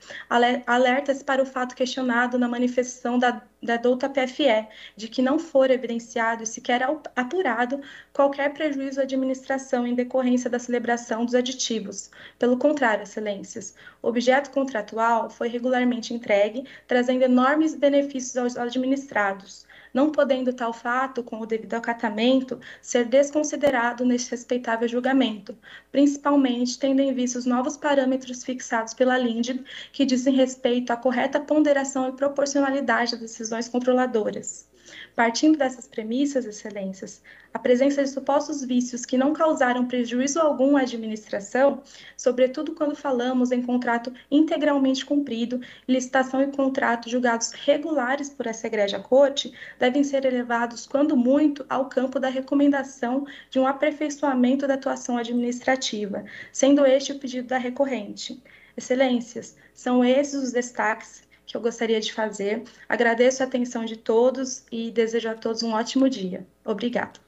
alerta-se 0.67 1.23
para 1.23 1.41
o 1.41 1.47
fato 1.47 1.75
questionado 1.75 2.37
na 2.37 2.47
manifestação 2.47 3.17
da, 3.17 3.41
da 3.59 3.75
douta 3.75 4.07
PFE, 4.07 4.67
de 4.95 5.07
que 5.07 5.19
não 5.19 5.39
for 5.39 5.71
evidenciado 5.71 6.43
e 6.43 6.45
sequer 6.45 6.83
apurado 7.15 7.81
qualquer 8.13 8.53
prejuízo 8.53 8.99
à 8.99 9.03
administração 9.03 9.87
em 9.87 9.95
decorrência 9.95 10.47
da 10.47 10.59
celebração 10.59 11.25
dos 11.25 11.33
aditivos. 11.33 12.11
Pelo 12.37 12.55
contrário, 12.55 13.01
excelências, 13.01 13.73
o 13.99 14.09
objeto 14.09 14.51
contratual 14.51 15.31
foi 15.31 15.47
regularmente 15.47 16.13
entregue, 16.13 16.67
trazendo 16.87 17.23
enormes 17.23 17.73
benefícios 17.73 18.37
aos 18.37 18.55
administrados 18.55 19.64
não 19.95 20.11
podendo 20.11 20.51
tal 20.51 20.73
fato, 20.73 21.23
com 21.23 21.39
o 21.39 21.45
devido 21.45 21.73
acatamento, 21.73 22.59
ser 22.81 23.05
desconsiderado 23.05 24.03
neste 24.05 24.29
respeitável 24.31 24.87
julgamento, 24.89 25.57
principalmente 25.89 26.77
tendo 26.77 26.99
em 26.99 27.13
vista 27.13 27.39
os 27.39 27.45
novos 27.45 27.77
parâmetros 27.77 28.43
fixados 28.43 28.93
pela 28.93 29.17
LINDB, 29.17 29.63
que 29.93 30.05
dizem 30.05 30.35
respeito 30.35 30.91
à 30.91 30.97
correta 30.97 31.39
ponderação 31.39 32.09
e 32.09 32.11
proporcionalidade 32.11 33.11
das 33.11 33.21
decisões 33.21 33.69
controladoras. 33.69 34.67
Partindo 35.15 35.57
dessas 35.57 35.87
premissas, 35.87 36.45
excelências, 36.45 37.21
a 37.53 37.59
presença 37.59 38.03
de 38.03 38.09
supostos 38.09 38.63
vícios 38.63 39.05
que 39.05 39.17
não 39.17 39.31
causaram 39.31 39.87
prejuízo 39.87 40.39
algum 40.39 40.75
à 40.75 40.81
administração, 40.81 41.81
sobretudo 42.17 42.75
quando 42.75 42.95
falamos 42.95 43.51
em 43.51 43.61
contrato 43.61 44.13
integralmente 44.29 45.05
cumprido, 45.05 45.61
licitação 45.87 46.41
e 46.41 46.47
contrato 46.47 47.09
julgados 47.09 47.51
regulares 47.51 48.29
por 48.29 48.45
essa 48.45 48.67
egrégia 48.67 48.99
corte, 48.99 49.53
devem 49.79 50.03
ser 50.03 50.25
elevados, 50.25 50.85
quando 50.85 51.15
muito, 51.15 51.65
ao 51.69 51.87
campo 51.87 52.19
da 52.19 52.27
recomendação 52.27 53.25
de 53.49 53.57
um 53.57 53.65
aperfeiçoamento 53.65 54.67
da 54.67 54.73
atuação 54.73 55.17
administrativa, 55.17 56.25
sendo 56.51 56.85
este 56.85 57.13
o 57.13 57.19
pedido 57.19 57.47
da 57.47 57.57
recorrente. 57.57 58.41
Excelências, 58.77 59.55
são 59.73 60.03
esses 60.03 60.43
os 60.43 60.51
destaques 60.51 61.24
que 61.45 61.55
eu 61.55 61.61
gostaria 61.61 61.99
de 61.99 62.11
fazer. 62.13 62.63
Agradeço 62.87 63.43
a 63.43 63.45
atenção 63.45 63.85
de 63.85 63.95
todos 63.95 64.63
e 64.71 64.91
desejo 64.91 65.29
a 65.29 65.35
todos 65.35 65.63
um 65.63 65.73
ótimo 65.73 66.09
dia. 66.09 66.45
Obrigada. 66.63 67.19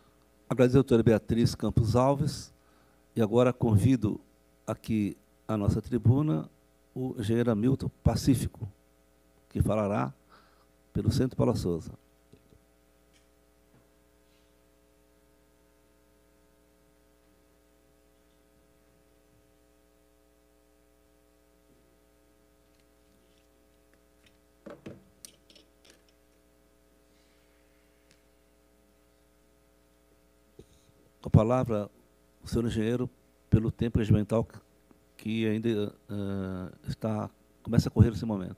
Agradeço 0.50 0.78
a 0.78 0.82
doutora 0.82 1.04
Beatriz 1.04 1.54
Campos 1.54 1.96
Alves 1.96 2.54
e 3.16 3.22
agora 3.22 3.52
convido 3.52 4.20
aqui 4.66 5.18
à 5.48 5.58
nossa 5.58 5.82
tribuna 5.82 6.50
o 6.96 7.16
engenheiro 7.20 7.52
Hamilton 7.52 7.90
Pacífico, 8.04 8.68
que 9.50 9.62
falará 9.62 10.14
pelo 10.92 11.12
Centro 11.12 11.38
Paula 11.38 11.56
Souza. 11.56 11.92
A 31.28 31.30
palavra 31.30 31.90
o 32.42 32.48
senhor 32.48 32.66
engenheiro 32.66 33.10
pelo 33.50 33.70
tempo 33.70 34.00
regimental 34.00 34.48
que 35.18 35.46
ainda 35.46 35.94
uh, 36.10 36.88
está 36.88 37.30
começa 37.62 37.90
a 37.90 37.92
correr 37.92 38.12
nesse 38.12 38.26
momento. 38.26 38.56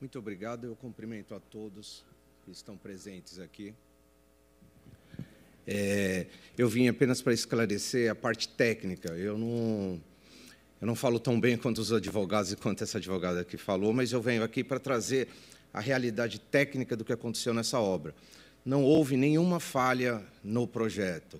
Muito 0.00 0.18
obrigado. 0.18 0.64
Eu 0.64 0.74
cumprimento 0.74 1.34
a 1.34 1.40
todos 1.40 2.06
que 2.42 2.50
estão 2.50 2.74
presentes 2.74 3.38
aqui. 3.38 3.74
É, 5.66 6.26
eu 6.56 6.66
vim 6.70 6.88
apenas 6.88 7.20
para 7.20 7.34
esclarecer 7.34 8.10
a 8.10 8.14
parte 8.14 8.48
técnica. 8.48 9.12
Eu 9.12 9.36
não, 9.36 10.00
eu 10.80 10.86
não 10.86 10.94
falo 10.94 11.20
tão 11.20 11.38
bem 11.38 11.58
quanto 11.58 11.82
os 11.82 11.92
advogados 11.92 12.50
e 12.52 12.56
quanto 12.56 12.82
essa 12.82 12.96
advogada 12.96 13.40
aqui 13.40 13.58
falou, 13.58 13.92
mas 13.92 14.10
eu 14.12 14.22
venho 14.22 14.42
aqui 14.42 14.64
para 14.64 14.80
trazer 14.80 15.28
a 15.70 15.80
realidade 15.80 16.38
técnica 16.38 16.96
do 16.96 17.04
que 17.04 17.12
aconteceu 17.12 17.52
nessa 17.52 17.78
obra. 17.78 18.14
Não 18.64 18.82
houve 18.84 19.18
nenhuma 19.18 19.60
falha 19.60 20.24
no 20.42 20.66
projeto 20.66 21.38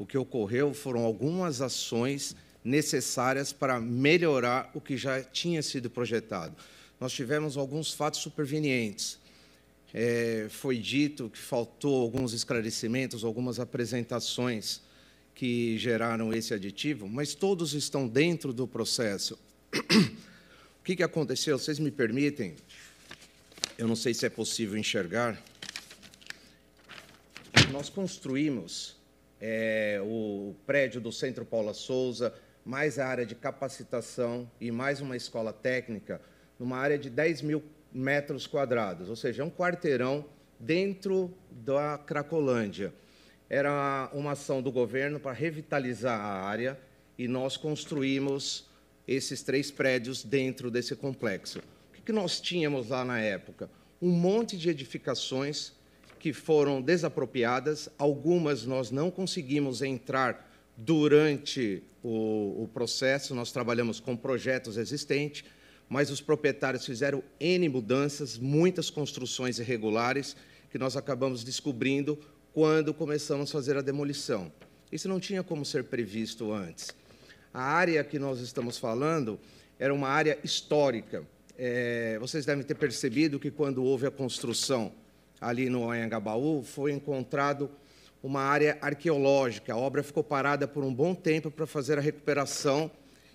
o 0.00 0.06
que 0.06 0.16
ocorreu 0.16 0.72
foram 0.72 1.04
algumas 1.04 1.60
ações 1.60 2.34
necessárias 2.64 3.52
para 3.52 3.78
melhorar 3.78 4.70
o 4.72 4.80
que 4.80 4.96
já 4.96 5.22
tinha 5.22 5.62
sido 5.62 5.90
projetado. 5.90 6.56
Nós 6.98 7.12
tivemos 7.12 7.58
alguns 7.58 7.92
fatos 7.92 8.20
supervenientes. 8.20 9.18
É, 9.92 10.46
foi 10.48 10.78
dito 10.78 11.28
que 11.28 11.38
faltou 11.38 12.00
alguns 12.00 12.32
esclarecimentos, 12.32 13.24
algumas 13.24 13.60
apresentações 13.60 14.80
que 15.34 15.76
geraram 15.76 16.32
esse 16.32 16.54
aditivo, 16.54 17.06
mas 17.06 17.34
todos 17.34 17.74
estão 17.74 18.08
dentro 18.08 18.54
do 18.54 18.66
processo. 18.66 19.38
O 20.80 20.82
que, 20.82 20.96
que 20.96 21.02
aconteceu? 21.02 21.58
Vocês 21.58 21.78
me 21.78 21.90
permitem? 21.90 22.56
Eu 23.76 23.86
não 23.86 23.94
sei 23.94 24.14
se 24.14 24.24
é 24.24 24.30
possível 24.30 24.78
enxergar. 24.78 25.40
Nós 27.70 27.90
construímos 27.90 28.96
é, 29.40 30.00
o 30.02 30.54
prédio 30.66 31.00
do 31.00 31.10
Centro 31.10 31.44
Paula 31.44 31.72
Souza, 31.72 32.34
mais 32.64 32.98
a 32.98 33.06
área 33.06 33.24
de 33.24 33.34
capacitação 33.34 34.50
e 34.60 34.70
mais 34.70 35.00
uma 35.00 35.16
escola 35.16 35.52
técnica, 35.52 36.20
numa 36.58 36.76
área 36.76 36.98
de 36.98 37.08
10 37.08 37.42
mil 37.42 37.62
metros 37.92 38.46
quadrados, 38.46 39.08
ou 39.08 39.16
seja, 39.16 39.44
um 39.44 39.50
quarteirão 39.50 40.24
dentro 40.58 41.32
da 41.50 41.98
Cracolândia. 41.98 42.92
Era 43.48 44.10
uma 44.12 44.32
ação 44.32 44.62
do 44.62 44.70
governo 44.70 45.18
para 45.18 45.32
revitalizar 45.32 46.20
a 46.20 46.42
área 46.42 46.78
e 47.18 47.26
nós 47.26 47.56
construímos 47.56 48.68
esses 49.08 49.42
três 49.42 49.70
prédios 49.70 50.22
dentro 50.22 50.70
desse 50.70 50.94
complexo. 50.94 51.60
O 51.98 52.02
que 52.02 52.12
nós 52.12 52.40
tínhamos 52.40 52.90
lá 52.90 53.04
na 53.04 53.18
época? 53.20 53.68
Um 54.00 54.10
monte 54.10 54.56
de 54.56 54.70
edificações 54.70 55.72
que 56.20 56.34
foram 56.34 56.82
desapropriadas, 56.82 57.88
algumas 57.96 58.66
nós 58.66 58.90
não 58.90 59.10
conseguimos 59.10 59.80
entrar 59.80 60.48
durante 60.76 61.82
o, 62.02 62.62
o, 62.62 62.70
processo, 62.72 63.34
nós 63.34 63.50
trabalhamos 63.50 63.98
com 64.00 64.14
projetos 64.14 64.76
existentes, 64.76 65.44
mas 65.88 66.10
os 66.10 66.20
proprietários 66.20 66.84
fizeram 66.84 67.24
N 67.40 67.68
mudanças, 67.70 68.36
muitas 68.36 68.90
construções 68.90 69.58
irregulares, 69.58 70.36
que 70.70 70.78
nós 70.78 70.94
acabamos 70.94 71.42
descobrindo 71.42 72.18
quando 72.52 72.92
começamos 72.92 73.50
a 73.50 73.52
fazer 73.52 73.76
a 73.78 73.82
demolição. 73.82 74.52
Isso 74.92 75.08
não 75.08 75.18
tinha 75.18 75.42
como 75.42 75.64
ser 75.64 75.84
previsto 75.84 76.52
antes. 76.52 76.94
A 77.52 77.62
área 77.62 78.04
que 78.04 78.18
nós 78.18 78.40
estamos 78.40 78.76
falando 78.76 79.40
era 79.78 79.92
uma 79.92 80.08
área 80.08 80.38
histórica. 80.44 81.24
É, 81.58 82.18
vocês 82.20 82.44
devem 82.44 82.62
ter 82.64 82.74
percebido 82.74 83.40
que 83.40 83.50
quando 83.50 83.82
houve 83.82 84.06
a 84.06 84.10
construção 84.10 84.92
ali 85.40 85.70
no 85.70 85.90
Anhangabaú, 85.90 86.62
foi 86.62 86.92
encontrado 86.92 87.70
uma 88.22 88.42
área 88.42 88.76
arqueológica. 88.80 89.72
A 89.72 89.76
obra 89.76 90.02
ficou 90.02 90.22
parada 90.22 90.68
por 90.68 90.84
um 90.84 90.92
bom 90.92 91.14
tempo 91.14 91.50
para 91.50 91.66
fazer 91.66 91.98
a 91.98 92.00
recuperação 92.02 92.90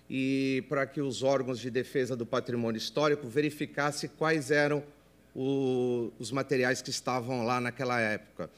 e 0.08 0.64
para 0.68 0.86
que 0.86 1.00
os 1.00 1.22
órgãos 1.22 1.58
de 1.58 1.70
defesa 1.70 2.14
do 2.14 2.24
patrimônio 2.24 2.78
histórico 2.78 3.26
verificassem 3.26 4.08
quais 4.16 4.50
eram 4.50 4.82
o, 5.34 6.12
os 6.18 6.30
materiais 6.30 6.80
que 6.80 6.90
estavam 6.90 7.44
lá 7.44 7.60
naquela 7.60 8.00
época. 8.00 8.48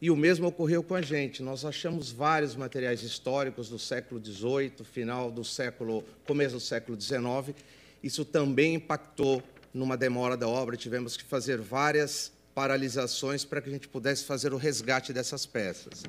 E 0.00 0.10
o 0.10 0.16
mesmo 0.16 0.46
ocorreu 0.46 0.82
com 0.82 0.94
a 0.94 1.02
gente. 1.02 1.42
Nós 1.42 1.64
achamos 1.64 2.12
vários 2.12 2.54
materiais 2.54 3.02
históricos 3.02 3.68
do 3.68 3.78
século 3.78 4.24
XVIII, 4.24 4.84
final 4.84 5.30
do 5.30 5.44
século, 5.44 6.04
começo 6.24 6.54
do 6.54 6.60
século 6.60 7.00
XIX. 7.00 7.56
Isso 8.02 8.24
também 8.24 8.74
impactou 8.74 9.42
numa 9.74 9.96
demora 9.96 10.36
da 10.36 10.46
obra. 10.46 10.76
Tivemos 10.76 11.16
que 11.16 11.24
fazer 11.24 11.58
várias 11.58 12.32
paralisações 12.58 13.44
para 13.44 13.60
que 13.60 13.68
a 13.68 13.72
gente 13.72 13.86
pudesse 13.86 14.24
fazer 14.24 14.52
o 14.52 14.56
resgate 14.56 15.12
dessas 15.12 15.46
peças. 15.46 16.02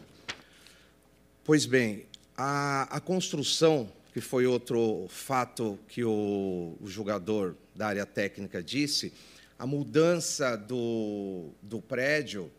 Pois 1.43 1.67
bem, 1.67 2.07
a, 2.35 2.87
a 2.89 2.99
construção, 2.99 3.87
que 4.11 4.19
foi 4.19 4.47
outro 4.47 5.05
fato 5.09 5.77
que 5.87 6.03
o, 6.03 6.75
o 6.81 6.87
julgador 6.87 7.53
da 7.75 7.85
área 7.85 8.03
técnica 8.03 8.63
disse, 8.63 9.13
a 9.59 9.67
mudança 9.67 10.55
do, 10.55 11.51
do 11.61 11.79
prédio 11.79 12.49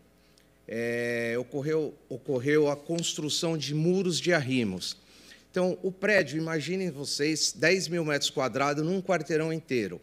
é, 0.65 1.35
ocorreu, 1.37 1.93
ocorreu 2.07 2.71
a 2.71 2.77
construção 2.77 3.57
de 3.57 3.75
muros 3.75 4.21
de 4.21 4.31
arrimos. 4.31 4.95
Então, 5.51 5.77
o 5.83 5.91
prédio, 5.91 6.37
imaginem 6.37 6.89
vocês, 6.89 7.51
10 7.51 7.89
mil 7.89 8.05
metros 8.05 8.29
quadrados 8.29 8.85
num 8.85 9.01
quarteirão 9.01 9.51
inteiro. 9.51 9.99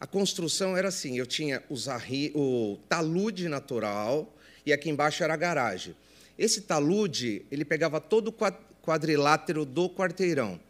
A 0.00 0.06
construção 0.06 0.76
era 0.76 0.88
assim: 0.88 1.18
eu 1.18 1.26
tinha 1.26 1.62
os 1.68 1.88
arri... 1.88 2.32
o 2.34 2.78
talude 2.88 3.48
natural 3.48 4.32
e 4.64 4.72
aqui 4.72 4.90
embaixo 4.90 5.22
era 5.22 5.34
a 5.34 5.36
garagem. 5.36 5.94
Esse 6.38 6.62
talude, 6.62 7.46
ele 7.50 7.64
pegava 7.64 8.00
todo 8.00 8.28
o 8.28 8.34
quadrilátero 8.82 9.64
do 9.64 9.88
quarteirão. 9.88 10.60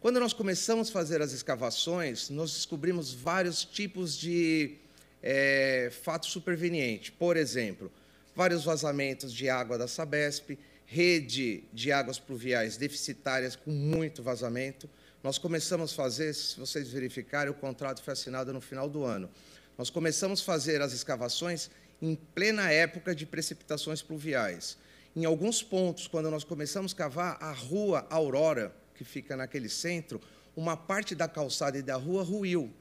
Quando 0.00 0.18
nós 0.18 0.32
começamos 0.32 0.88
a 0.88 0.92
fazer 0.92 1.22
as 1.22 1.32
escavações, 1.32 2.28
nós 2.28 2.52
descobrimos 2.52 3.12
vários 3.12 3.64
tipos 3.64 4.18
de 4.18 4.74
é, 5.22 5.92
fatos 6.02 6.30
supervenientes. 6.30 7.10
Por 7.10 7.36
exemplo, 7.36 7.88
vários 8.34 8.64
vazamentos 8.64 9.32
de 9.32 9.48
água 9.48 9.78
da 9.78 9.86
Sabesp, 9.86 10.58
rede 10.84 11.62
de 11.72 11.92
águas 11.92 12.18
pluviais 12.18 12.76
deficitárias 12.76 13.54
com 13.54 13.70
muito 13.70 14.24
vazamento. 14.24 14.90
Nós 15.22 15.38
começamos 15.38 15.92
a 15.92 15.94
fazer, 15.94 16.34
se 16.34 16.58
vocês 16.58 16.88
verificarem, 16.88 17.48
o 17.48 17.54
contrato 17.54 18.02
foi 18.02 18.12
assinado 18.12 18.52
no 18.52 18.60
final 18.60 18.90
do 18.90 19.04
ano. 19.04 19.30
Nós 19.78 19.88
começamos 19.88 20.40
a 20.40 20.44
fazer 20.44 20.82
as 20.82 20.92
escavações 20.92 21.70
em 22.00 22.16
plena 22.16 22.72
época 22.72 23.14
de 23.14 23.24
precipitações 23.24 24.02
pluviais. 24.02 24.76
Em 25.14 25.24
alguns 25.24 25.62
pontos, 25.62 26.08
quando 26.08 26.28
nós 26.28 26.42
começamos 26.42 26.92
a 26.92 26.96
cavar, 26.96 27.38
a 27.40 27.52
rua 27.52 28.04
Aurora, 28.10 28.74
que 28.96 29.04
fica 29.04 29.36
naquele 29.36 29.68
centro, 29.68 30.20
uma 30.56 30.76
parte 30.76 31.14
da 31.14 31.28
calçada 31.28 31.78
e 31.78 31.82
da 31.82 31.94
rua 31.94 32.24
ruiu. 32.24 32.72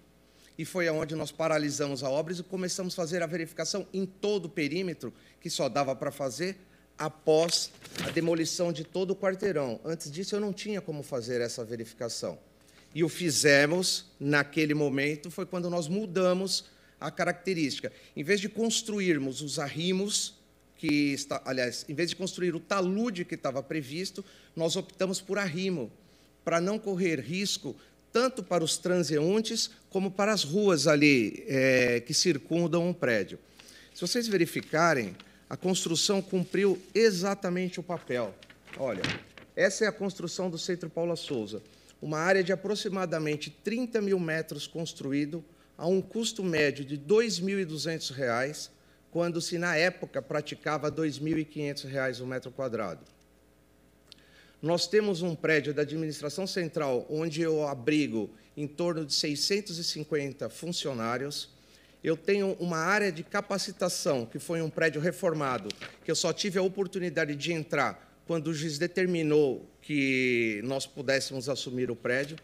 E 0.58 0.66
foi 0.66 0.88
aonde 0.88 1.14
nós 1.14 1.32
paralisamos 1.32 2.04
a 2.04 2.10
obra 2.10 2.34
e 2.34 2.42
começamos 2.42 2.96
a 2.96 2.98
fazer 2.98 3.22
a 3.22 3.28
verificação 3.28 3.88
em 3.94 4.04
todo 4.04 4.46
o 4.46 4.50
perímetro, 4.50 5.14
que 5.40 5.50
só 5.50 5.70
dava 5.70 5.96
para 5.96 6.12
fazer 6.12 6.58
após 7.02 7.72
a 8.06 8.12
demolição 8.12 8.72
de 8.72 8.84
todo 8.84 9.12
o 9.12 9.16
quarteirão. 9.16 9.80
Antes 9.84 10.12
disso, 10.12 10.36
eu 10.36 10.40
não 10.40 10.54
tinha 10.54 10.80
como 10.80 11.02
fazer 11.02 11.42
essa 11.42 11.66
verificação. 11.66 12.38
E 12.94 13.04
o 13.04 13.10
fizemos 13.10 14.06
naquele 14.20 14.76
momento, 14.76 15.32
foi 15.32 15.46
quando 15.46 15.68
nós 15.70 15.88
mudamos 15.88 16.66
a 17.00 17.10
característica. 17.10 17.92
Em 18.16 18.24
vez 18.24 18.40
de 18.40 18.48
construirmos 18.48 19.42
os 19.42 19.58
arrimos, 19.58 20.36
que 20.78 21.14
está, 21.14 21.42
aliás, 21.44 21.86
em 21.90 21.96
vez 21.96 22.10
de 22.10 22.16
construir 22.16 22.54
o 22.54 22.60
talude 22.60 23.26
que 23.26 23.36
estava 23.36 23.64
previsto, 23.64 24.24
nós 24.56 24.76
optamos 24.76 25.20
por 25.20 25.40
arrimo, 25.40 25.92
para 26.44 26.62
não 26.62 26.78
correr 26.78 27.20
risco 27.20 27.76
tanto 28.14 28.44
para 28.44 28.64
os 28.64 28.78
transeuntes 28.78 29.72
como 29.90 30.12
para 30.12 30.34
as 30.34 30.44
ruas 30.44 30.86
ali 30.86 31.44
é, 31.48 32.02
que 32.02 32.14
circundam 32.14 32.90
o 32.90 32.94
prédio. 32.94 33.40
Se 33.94 34.02
vocês 34.02 34.28
verificarem, 34.28 35.16
a 35.52 35.58
construção 35.58 36.22
cumpriu 36.22 36.82
exatamente 36.96 37.78
o 37.78 37.84
papel. 37.84 38.34
Olha, 38.78 39.02
essa 39.54 39.84
é 39.84 39.88
a 39.90 39.92
construção 39.92 40.50
do 40.50 40.58
Centro 40.58 40.90
Paula 40.90 41.18
Souza, 41.18 41.62
uma 42.02 42.20
área 42.20 42.42
de 42.42 42.54
aproximadamente 42.54 43.50
30 43.50 44.00
mil 44.02 44.18
metros 44.18 44.66
construído 44.66 45.44
a 45.78 45.86
um 45.86 46.02
custo 46.02 46.42
médio 46.42 46.86
de 46.86 46.96
R$ 46.96 47.02
2.200, 47.06 48.70
quando 49.12 49.42
se 49.42 49.58
na 49.58 49.76
época 49.76 50.22
praticava 50.22 50.88
R$ 50.88 50.96
2.500 50.96 52.22
o 52.22 52.26
metro 52.26 52.50
quadrado. 52.50 53.02
Nós 54.62 54.88
temos 54.88 55.22
um 55.22 55.36
prédio 55.36 55.74
da 55.74 55.82
administração 55.82 56.48
central 56.48 57.06
onde 57.10 57.42
eu 57.42 57.68
abrigo 57.68 58.30
em 58.56 58.68
torno 58.68 59.06
de 59.06 59.14
650 59.14 60.50
funcionários, 60.50 61.50
eu 62.04 62.18
tenho 62.18 62.54
uma 62.60 62.78
área 62.78 63.12
de 63.12 63.24
capacitação, 63.24 64.26
que 64.26 64.40
foi 64.40 64.62
um 64.62 64.70
prédio 64.70 65.00
reformado, 65.00 65.70
que 66.04 66.10
eu 66.10 66.16
só 66.16 66.34
tive 66.34 66.58
a 66.58 66.64
oportunidade 66.64 67.36
de 67.36 67.54
entrar 67.54 68.10
quando 68.26 68.48
o 68.48 68.54
juiz 68.54 68.78
determinou 68.80 69.70
que 69.82 70.62
nós 70.64 70.88
pudéssemos 70.88 71.48
assumir 71.48 71.92
o 71.92 71.96
prédio, 71.96 72.38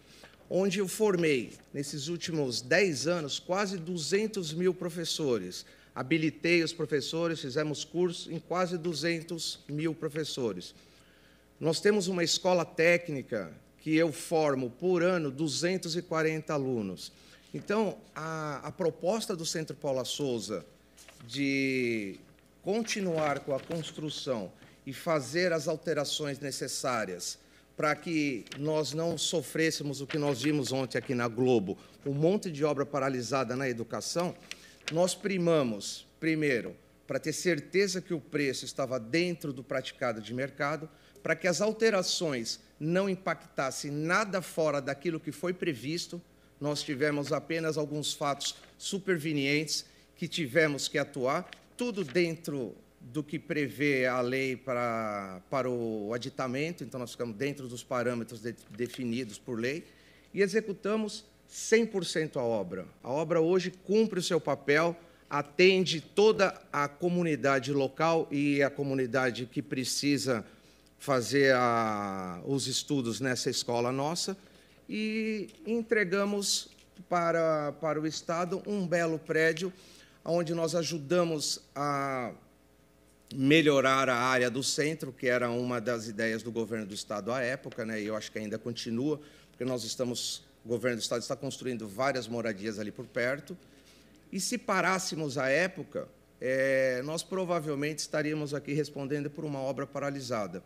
onde 0.50 0.80
eu 0.80 0.88
formei, 0.88 1.54
nesses 1.74 2.08
últimos 2.08 2.62
10 2.62 3.08
anos, 3.08 3.40
quase 3.40 3.78
200 3.78 4.54
mil 4.54 4.74
professores. 4.74 5.66
Habilitei 5.96 6.64
os 6.64 6.72
professores, 6.72 7.40
fizemos 7.40 7.84
cursos 7.84 8.32
em 8.32 8.40
quase 8.40 8.78
200 8.78 9.62
mil 9.68 9.96
professores. 9.96 10.76
Nós 11.60 11.80
temos 11.80 12.08
uma 12.08 12.24
escola 12.24 12.64
técnica 12.64 13.52
que 13.80 13.96
eu 13.96 14.12
formo 14.12 14.70
por 14.70 15.02
ano 15.02 15.32
240 15.32 16.54
alunos. 16.54 17.12
Então, 17.58 17.98
a, 18.14 18.68
a 18.68 18.72
proposta 18.72 19.36
do 19.36 19.44
Centro 19.44 19.76
Paula 19.76 20.06
Souza 20.06 20.64
de 21.26 22.20
continuar 22.62 23.40
com 23.40 23.56
a 23.56 23.60
construção 23.60 24.52
e 24.86 24.94
fazer 24.94 25.52
as 25.52 25.68
alterações 25.68 26.40
necessárias 26.40 27.40
para 27.76 27.96
que 27.96 28.46
nós 28.60 28.94
não 28.94 29.18
sofrêssemos 29.18 30.02
o 30.02 30.06
que 30.06 30.20
nós 30.20 30.44
vimos 30.44 30.72
ontem 30.72 31.00
aqui 31.00 31.16
na 31.16 31.28
Globo, 31.28 31.76
um 32.06 32.14
monte 32.14 32.52
de 32.52 32.64
obra 32.64 32.86
paralisada 32.86 33.56
na 33.56 33.68
educação, 33.68 34.36
nós 34.92 35.16
primamos, 35.16 36.06
primeiro, 36.20 36.76
para 37.08 37.18
ter 37.18 37.34
certeza 37.34 38.00
que 38.02 38.14
o 38.14 38.22
preço 38.22 38.66
estava 38.66 39.00
dentro 39.00 39.52
do 39.52 39.64
praticado 39.64 40.22
de 40.22 40.32
mercado, 40.32 40.88
para 41.24 41.36
que 41.36 41.48
as 41.48 41.60
alterações 41.60 42.60
não 42.80 43.10
impactassem 43.10 43.90
nada 43.90 44.44
fora 44.44 44.80
daquilo 44.80 45.20
que 45.20 45.32
foi 45.32 45.54
previsto, 45.54 46.22
nós 46.60 46.84
tivemos 46.84 47.32
apenas 47.32 47.78
alguns 47.78 48.14
fatos 48.14 48.56
supervenientes 48.78 49.86
que 50.16 50.28
tivemos 50.28 50.88
que 50.88 50.98
atuar, 50.98 51.50
tudo 51.76 52.04
dentro 52.04 52.76
do 53.00 53.24
que 53.24 53.40
prevê 53.40 54.06
a 54.06 54.20
lei 54.20 54.56
para, 54.56 55.42
para 55.50 55.70
o 55.70 56.12
aditamento, 56.14 56.84
então 56.84 57.00
nós 57.00 57.12
ficamos 57.12 57.36
dentro 57.36 57.68
dos 57.68 57.84
parâmetros 57.84 58.42
de, 58.42 58.56
definidos 58.72 59.38
por 59.38 59.60
lei, 59.60 59.84
e 60.34 60.42
executamos 60.42 61.24
100% 61.50 62.38
a 62.38 62.44
obra. 62.44 62.86
A 63.04 63.10
obra 63.10 63.40
hoje 63.40 63.72
cumpre 63.86 64.20
o 64.20 64.24
seu 64.24 64.42
papel, 64.42 64.96
atende 65.30 66.02
toda 66.02 66.60
a 66.72 66.88
comunidade 66.88 67.72
local 67.72 68.28
e 68.32 68.62
a 68.62 68.70
comunidade 68.70 69.46
que 69.46 69.62
precisa 69.62 70.46
fazer 71.00 71.54
a, 71.54 72.42
os 72.46 72.68
estudos 72.68 73.20
nessa 73.20 73.50
escola 73.50 73.92
nossa, 73.92 74.38
e 74.90 75.50
entregamos 75.66 76.70
para, 77.10 77.72
para 77.74 78.00
o 78.00 78.08
Estado 78.08 78.62
um 78.66 78.88
belo 78.88 79.20
prédio, 79.20 79.72
onde 80.24 80.54
nós 80.54 80.76
ajudamos 80.76 81.62
a 81.76 82.32
melhorar 83.34 84.10
a 84.10 84.16
área 84.16 84.50
do 84.50 84.64
centro, 84.64 85.12
que 85.12 85.28
era 85.28 85.50
uma 85.50 85.82
das 85.82 86.08
ideias 86.08 86.42
do 86.42 86.52
governo 86.52 86.86
do 86.86 86.94
Estado 86.94 87.32
à 87.32 87.42
época, 87.42 87.86
né, 87.86 88.02
e 88.02 88.06
eu 88.06 88.16
acho 88.16 88.32
que 88.32 88.40
ainda 88.40 88.58
continua, 88.58 89.20
porque 89.52 89.66
nós 89.66 89.84
estamos, 89.84 90.44
o 90.64 90.70
governo 90.70 90.98
do 90.98 91.02
Estado 91.02 91.22
está 91.22 91.36
construindo 91.36 91.88
várias 91.88 92.28
moradias 92.28 92.80
ali 92.80 92.92
por 92.92 93.06
perto, 93.06 93.58
e 94.32 94.40
se 94.40 94.58
parássemos 94.58 95.38
a 95.38 95.50
época, 95.50 96.08
é, 96.40 97.02
nós 97.04 97.24
provavelmente 97.24 98.00
estaríamos 98.00 98.54
aqui 98.54 98.74
respondendo 98.74 99.30
por 99.30 99.44
uma 99.44 99.60
obra 99.60 99.88
paralisada. 99.88 100.64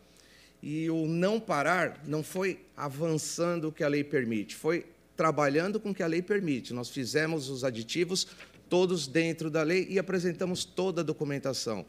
E 0.62 0.89
o 0.89 1.07
não 1.07 1.39
parar 1.39 2.01
não 2.05 2.22
foi 2.22 2.59
avançando 2.78 3.70
o 3.70 3.72
que 3.72 3.84
a 3.84 3.88
lei 3.88 4.03
permite, 4.03 4.55
foi 4.55 4.86
trabalhando 5.16 5.80
com 5.80 5.91
o 5.91 5.95
que 5.95 6.03
a 6.03 6.07
lei 6.07 6.22
permite. 6.22 6.74
Nós 6.74 6.89
fizemos 6.89 7.49
os 7.49 7.64
aditivos 7.64 8.28
todos 8.70 9.07
dentro 9.07 9.49
da 9.49 9.64
lei 9.64 9.88
e 9.89 9.99
apresentamos 9.99 10.64
toda 10.64 11.01
a 11.01 11.03
documentação. 11.03 11.86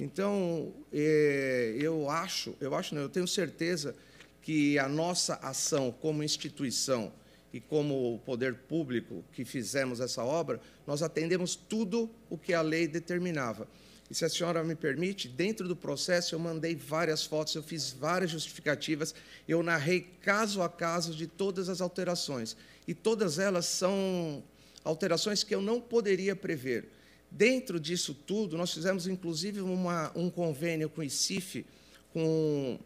Então, 0.00 0.72
é, 0.92 1.76
eu 1.78 2.08
acho, 2.08 2.56
eu 2.60 2.74
acho, 2.74 2.94
não, 2.94 3.02
eu 3.02 3.08
tenho 3.08 3.28
certeza 3.28 3.94
que 4.40 4.78
a 4.78 4.88
nossa 4.88 5.34
ação 5.34 5.92
como 5.92 6.22
instituição 6.22 7.12
e 7.52 7.60
como 7.60 8.20
poder 8.24 8.54
público 8.54 9.22
que 9.32 9.44
fizemos 9.44 10.00
essa 10.00 10.24
obra, 10.24 10.60
nós 10.86 11.02
atendemos 11.02 11.54
tudo 11.54 12.10
o 12.30 12.38
que 12.38 12.54
a 12.54 12.62
lei 12.62 12.88
determinava. 12.88 13.68
E 14.12 14.14
se 14.14 14.26
a 14.26 14.28
senhora 14.28 14.62
me 14.62 14.74
permite, 14.74 15.26
dentro 15.26 15.66
do 15.66 15.74
processo 15.74 16.34
eu 16.34 16.38
mandei 16.38 16.76
várias 16.76 17.24
fotos, 17.24 17.54
eu 17.54 17.62
fiz 17.62 17.92
várias 17.92 18.30
justificativas, 18.30 19.14
eu 19.48 19.62
narrei 19.62 20.02
caso 20.20 20.60
a 20.60 20.68
caso 20.68 21.14
de 21.14 21.26
todas 21.26 21.70
as 21.70 21.80
alterações. 21.80 22.54
E 22.86 22.92
todas 22.92 23.38
elas 23.38 23.64
são 23.64 24.44
alterações 24.84 25.42
que 25.42 25.54
eu 25.54 25.62
não 25.62 25.80
poderia 25.80 26.36
prever. 26.36 26.90
Dentro 27.30 27.80
disso 27.80 28.12
tudo, 28.12 28.54
nós 28.58 28.74
fizemos 28.74 29.06
inclusive 29.06 29.62
uma, 29.62 30.12
um 30.14 30.28
convênio 30.28 30.90
com 30.90 31.00
o 31.00 31.04
ICIF, 31.04 31.64
com 32.12 32.78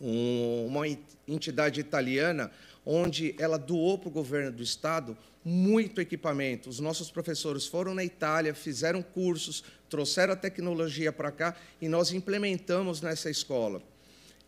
um, 0.00 0.66
uma 0.66 0.86
entidade 1.26 1.80
italiana, 1.80 2.48
onde 2.86 3.34
ela 3.40 3.58
doou 3.58 3.98
para 3.98 4.08
o 4.08 4.12
governo 4.12 4.52
do 4.52 4.62
estado 4.62 5.18
muito 5.44 6.00
equipamento. 6.00 6.68
Os 6.68 6.78
nossos 6.78 7.10
professores 7.10 7.66
foram 7.66 7.94
na 7.94 8.04
Itália, 8.04 8.54
fizeram 8.54 9.02
cursos, 9.02 9.64
trouxeram 9.92 10.32
a 10.32 10.36
tecnologia 10.36 11.12
para 11.12 11.30
cá 11.30 11.54
e 11.78 11.86
nós 11.86 12.12
implementamos 12.12 13.02
nessa 13.02 13.28
escola. 13.28 13.82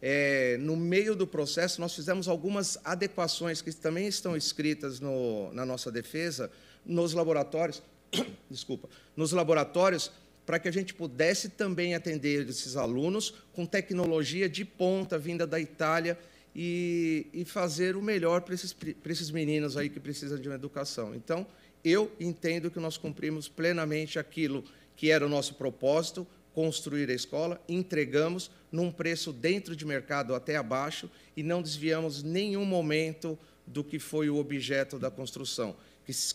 É, 0.00 0.56
no 0.58 0.74
meio 0.74 1.14
do 1.14 1.26
processo, 1.26 1.82
nós 1.82 1.94
fizemos 1.94 2.28
algumas 2.28 2.78
adequações 2.82 3.60
que 3.60 3.70
também 3.70 4.06
estão 4.06 4.34
escritas 4.34 5.00
no, 5.00 5.52
na 5.52 5.66
nossa 5.66 5.92
defesa, 5.92 6.50
nos 6.84 7.12
laboratórios, 7.12 7.82
desculpa, 8.50 8.88
nos 9.14 9.32
laboratórios, 9.32 10.10
para 10.46 10.58
que 10.58 10.66
a 10.66 10.72
gente 10.72 10.94
pudesse 10.94 11.50
também 11.50 11.94
atender 11.94 12.48
esses 12.48 12.74
alunos 12.74 13.34
com 13.52 13.66
tecnologia 13.66 14.48
de 14.48 14.64
ponta 14.64 15.18
vinda 15.18 15.46
da 15.46 15.60
Itália 15.60 16.18
e, 16.56 17.26
e 17.34 17.44
fazer 17.44 17.96
o 17.96 18.02
melhor 18.02 18.40
para 18.40 18.54
esses, 18.54 18.74
esses 19.06 19.30
meninos 19.30 19.76
aí 19.76 19.90
que 19.90 20.00
precisam 20.00 20.38
de 20.38 20.48
uma 20.48 20.54
educação. 20.54 21.14
Então, 21.14 21.46
eu 21.84 22.10
entendo 22.18 22.70
que 22.70 22.80
nós 22.80 22.96
cumprimos 22.96 23.46
plenamente 23.46 24.18
aquilo 24.18 24.62
que 24.62 24.70
era 25.02 25.26
o 25.26 25.28
nosso 25.28 25.54
propósito, 25.54 26.26
construir 26.54 27.10
a 27.10 27.14
escola, 27.14 27.60
entregamos 27.68 28.50
num 28.70 28.90
preço 28.90 29.32
dentro 29.32 29.74
de 29.74 29.84
mercado 29.84 30.34
até 30.34 30.56
abaixo 30.56 31.10
e 31.36 31.42
não 31.42 31.60
desviamos 31.60 32.22
nenhum 32.22 32.64
momento 32.64 33.38
do 33.66 33.82
que 33.82 33.98
foi 33.98 34.30
o 34.30 34.36
objeto 34.36 34.98
da 34.98 35.10
construção, 35.10 35.76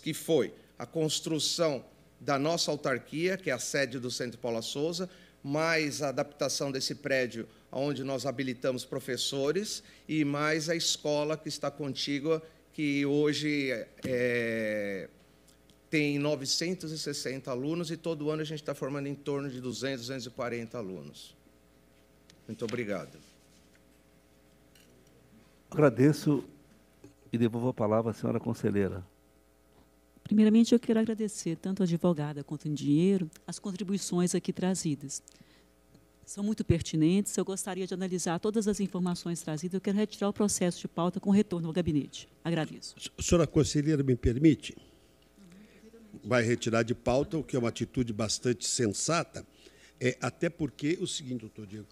que 0.04 0.14
foi 0.14 0.54
a 0.78 0.86
construção 0.86 1.84
da 2.20 2.38
nossa 2.38 2.70
autarquia, 2.70 3.38
que 3.38 3.50
é 3.50 3.54
a 3.54 3.60
sede 3.60 3.98
do 3.98 4.12
Centro 4.12 4.38
Paula 4.40 4.62
Souza, 4.62 5.10
mais 5.42 6.02
a 6.02 6.10
adaptação 6.10 6.72
desse 6.72 6.96
prédio 6.96 7.48
onde 7.72 8.04
nós 8.04 8.26
habilitamos 8.26 8.84
professores 8.84 9.84
e 10.08 10.26
mais 10.26 10.70
a 10.70 10.76
escola 10.76 11.38
que 11.38 11.48
está 11.48 11.72
contígua, 11.72 12.42
que 12.74 13.06
hoje 13.06 13.72
é, 14.06 15.08
tem 15.90 16.20
960 16.20 17.50
alunos 17.50 17.90
e 17.90 17.98
todo 17.98 18.30
ano 18.30 18.42
a 18.42 18.46
gente 18.46 18.62
está 18.62 18.76
formando 18.76 19.08
em 19.08 19.16
torno 19.16 19.50
de 19.50 19.60
200, 19.60 20.02
240 20.02 20.78
alunos. 20.78 21.36
Muito 22.48 22.64
obrigado. 22.64 23.18
Agradeço 25.70 26.44
e 27.32 27.38
devolvo 27.38 27.70
a 27.70 27.74
palavra 27.74 28.12
à 28.12 28.14
senhora 28.14 28.40
conselheira. 28.40 29.06
Primeiramente, 30.24 30.74
eu 30.74 30.80
quero 30.80 31.00
agradecer 31.00 31.56
tanto 31.56 31.82
a 31.82 31.86
advogada 31.86 32.44
quanto 32.44 32.66
o 32.66 32.68
engenheiro 32.68 33.30
as 33.48 33.58
contribuições 33.58 34.36
aqui 34.36 34.54
trazidas. 34.54 35.24
São 36.24 36.44
muito 36.44 36.64
pertinentes, 36.64 37.36
eu 37.36 37.44
gostaria 37.44 37.88
de 37.88 37.94
analisar 37.96 38.40
todas 38.40 38.68
as 38.68 38.80
informações 38.80 39.42
trazidas, 39.42 39.74
eu 39.74 39.82
quero 39.82 39.98
retirar 39.98 40.30
o 40.30 40.34
processo 40.34 40.80
de 40.80 40.88
pauta 40.88 41.20
com 41.20 41.32
retorno 41.32 41.68
ao 41.68 41.74
gabinete. 41.74 42.30
Agradeço. 42.44 42.94
A 43.18 43.22
senhora 43.22 43.48
conselheira 43.48 44.04
me 44.04 44.16
permite? 44.16 44.78
Vai 46.24 46.44
retirar 46.44 46.84
de 46.84 46.94
pauta, 46.94 47.38
o 47.38 47.44
que 47.44 47.56
é 47.56 47.60
uma 47.60 47.70
atitude 47.70 48.14
bastante 48.14 48.68
sensata, 48.68 49.46
é, 50.00 50.18
até 50.22 50.50
porque 50.50 50.98
o 51.02 51.08
seguinte, 51.08 51.42
doutor 51.42 51.66
Diego, 51.66 51.88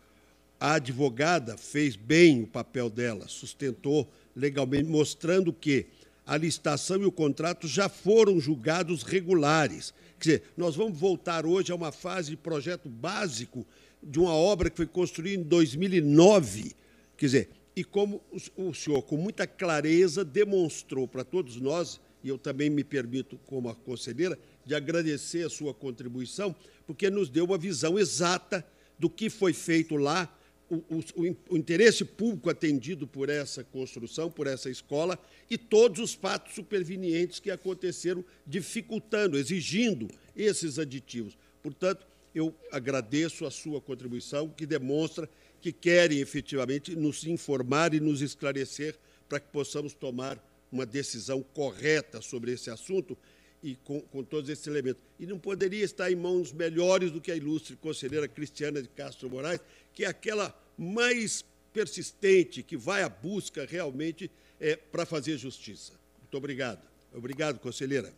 a 0.60 0.74
advogada 0.74 1.58
fez 1.58 1.96
bem 1.96 2.44
o 2.44 2.48
papel 2.48 2.90
dela, 2.90 3.28
sustentou 3.28 4.10
legalmente, 4.36 4.90
mostrando 4.90 5.54
que 5.54 5.86
a 6.26 6.36
licitação 6.36 7.02
e 7.02 7.06
o 7.06 7.12
contrato 7.12 7.68
já 7.68 7.88
foram 7.88 8.40
julgados 8.40 9.04
regulares. 9.04 9.94
Quer 10.20 10.24
dizer, 10.24 10.44
nós 10.58 10.76
vamos 10.76 11.00
voltar 11.00 11.46
hoje 11.46 11.72
a 11.72 11.76
uma 11.76 11.92
fase 11.92 12.32
de 12.32 12.38
projeto 12.38 12.90
básico 12.90 13.66
de 14.02 14.20
uma 14.20 14.34
obra 14.34 14.70
que 14.70 14.78
foi 14.78 14.88
construída 14.88 15.42
em 15.42 15.46
2009. 15.46 16.76
Quer 17.16 17.26
dizer, 17.26 17.50
e 17.76 17.84
como 17.84 18.22
o 18.58 18.74
senhor, 18.74 19.04
com 19.04 19.18
muita 19.18 19.46
clareza, 19.46 20.26
demonstrou 20.26 21.08
para 21.08 21.24
todos 21.24 21.62
nós 21.62 22.02
e 22.28 22.30
eu 22.30 22.38
também 22.38 22.70
me 22.70 22.84
permito, 22.84 23.38
como 23.46 23.70
a 23.70 23.76
conselheira, 23.76 24.38
de 24.66 24.76
agradecer 24.76 25.46
a 25.46 25.50
sua 25.50 25.74
contribuição, 25.74 26.54
porque 26.86 27.10
nos 27.10 27.30
deu 27.30 27.46
uma 27.46 27.58
visão 27.58 27.98
exata 27.98 28.66
do 29.00 29.10
que 29.10 29.30
foi 29.30 29.54
feito 29.54 29.96
lá, 29.96 30.30
o, 30.70 30.76
o, 30.76 31.38
o, 31.52 31.58
interesse 31.58 32.04
público 32.04 32.50
atendido 32.50 33.08
por 33.08 33.30
essa 33.30 33.64
construção, 33.64 34.30
por 34.30 34.46
essa 34.46 34.70
escola, 34.70 35.18
e 35.50 35.58
todos 35.58 36.02
os 36.02 36.14
fatos 36.14 36.54
supervenientes 36.54 37.40
que 37.40 37.50
aconteceram, 37.50 38.26
dificultando, 38.46 39.38
exigindo 39.38 40.10
esses 40.36 40.78
aditivos. 40.78 41.38
Portanto, 41.64 42.06
eu 42.36 42.54
agradeço 42.74 43.46
a 43.46 43.52
sua 43.52 43.80
contribuição, 43.80 44.50
que 44.50 44.66
demonstra 44.66 45.30
que 45.62 45.72
querem 45.72 46.20
efetivamente 46.20 46.94
nos 46.94 47.26
informar 47.26 47.94
e 47.94 48.02
nos 48.02 48.22
esclarecer 48.22 48.96
para 49.30 49.40
que 49.40 49.48
possamos 49.48 49.94
tomar 49.94 50.38
uma 50.72 50.86
decisão 50.86 51.42
correta 51.42 52.22
sobre 52.22 52.52
esse 52.52 52.70
assunto 52.70 53.18
e 53.64 53.76
com, 53.76 54.02
com, 54.02 54.24
todos 54.24 54.50
esses 54.50 54.66
elementos. 54.68 55.02
E 55.20 55.26
não 55.26 55.40
poderia 55.40 55.84
estar 55.84 56.12
em 56.12 56.16
mãos 56.16 56.52
melhores 56.52 57.12
do 57.12 57.20
que 57.20 57.32
a 57.32 57.36
ilustre 57.36 57.76
conselheira 57.76 58.28
Cristiana 58.28 58.82
de 58.82 58.90
Castro 58.90 59.30
Moraes, 59.30 59.60
que 59.94 60.06
é 60.06 60.08
aquela 60.08 60.56
mais 60.78 61.44
persistente, 61.74 62.64
que 62.64 62.78
vai 62.78 63.04
à 63.04 63.10
busca 63.10 63.66
realmente 63.66 64.32
é, 64.60 64.76
para 64.76 65.06
fazer 65.06 65.38
justiça. 65.38 65.94
Muito 66.20 66.38
obrigado. 66.38 66.88
Obrigado, 67.14 67.60
conselheira. 67.60 68.14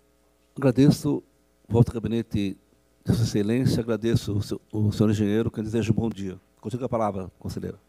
Agradeço, 0.56 1.24
volto 1.68 1.90
ao 1.90 1.94
gabinete 1.94 2.58
de 3.06 3.16
Sua 3.16 3.24
Excelência, 3.24 3.80
agradeço 3.80 4.40
o, 4.72 4.88
o 4.88 4.92
senhor 4.92 5.10
engenheiro, 5.10 5.52
que 5.52 5.62
desejo 5.62 5.92
um 5.94 5.96
bom 5.96 6.10
dia. 6.10 6.40
Continue 6.60 6.86
a 6.86 6.90
palavra, 6.90 7.32
conselheira. 7.40 7.80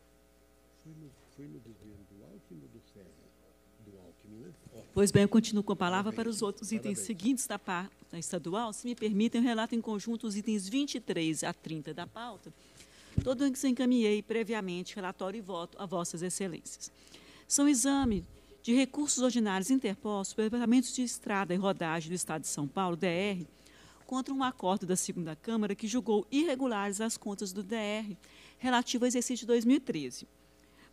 Pois 4.92 5.12
bem, 5.12 5.22
eu 5.22 5.28
continuo 5.28 5.62
com 5.62 5.72
a 5.72 5.76
palavra 5.76 6.12
para 6.12 6.28
os 6.28 6.42
outros 6.42 6.72
itens 6.72 6.98
seguintes 6.98 7.46
da 7.46 7.60
pauta 7.60 8.18
estadual. 8.18 8.72
Se 8.72 8.88
me 8.88 8.96
permitem, 8.96 9.40
eu 9.40 9.44
relato 9.44 9.72
em 9.72 9.80
conjunto 9.80 10.26
os 10.26 10.36
itens 10.36 10.68
23 10.68 11.44
a 11.44 11.52
30 11.52 11.94
da 11.94 12.08
pauta, 12.08 12.52
todos 13.22 13.62
encaminhei 13.62 14.20
previamente 14.20 14.96
relatório 14.96 15.38
e 15.38 15.40
voto 15.40 15.80
a 15.80 15.86
vossas 15.86 16.22
excelências. 16.22 16.90
São 17.46 17.68
exame 17.68 18.24
de 18.64 18.74
recursos 18.74 19.22
ordinários 19.22 19.70
interpostos 19.70 20.34
pelo 20.34 20.46
Departamento 20.46 20.92
de 20.92 21.02
Estrada 21.02 21.54
e 21.54 21.56
Rodagem 21.56 22.08
do 22.08 22.14
Estado 22.16 22.42
de 22.42 22.48
São 22.48 22.66
Paulo, 22.66 22.96
DR, 22.96 23.46
contra 24.08 24.34
um 24.34 24.42
acordo 24.42 24.86
da 24.86 24.96
segunda 24.96 25.36
Câmara 25.36 25.76
que 25.76 25.86
julgou 25.86 26.26
irregulares 26.32 27.00
as 27.00 27.16
contas 27.16 27.52
do 27.52 27.62
DR 27.62 28.16
relativo 28.58 29.04
ao 29.04 29.08
exercício 29.08 29.44
de 29.44 29.46
2013 29.46 30.26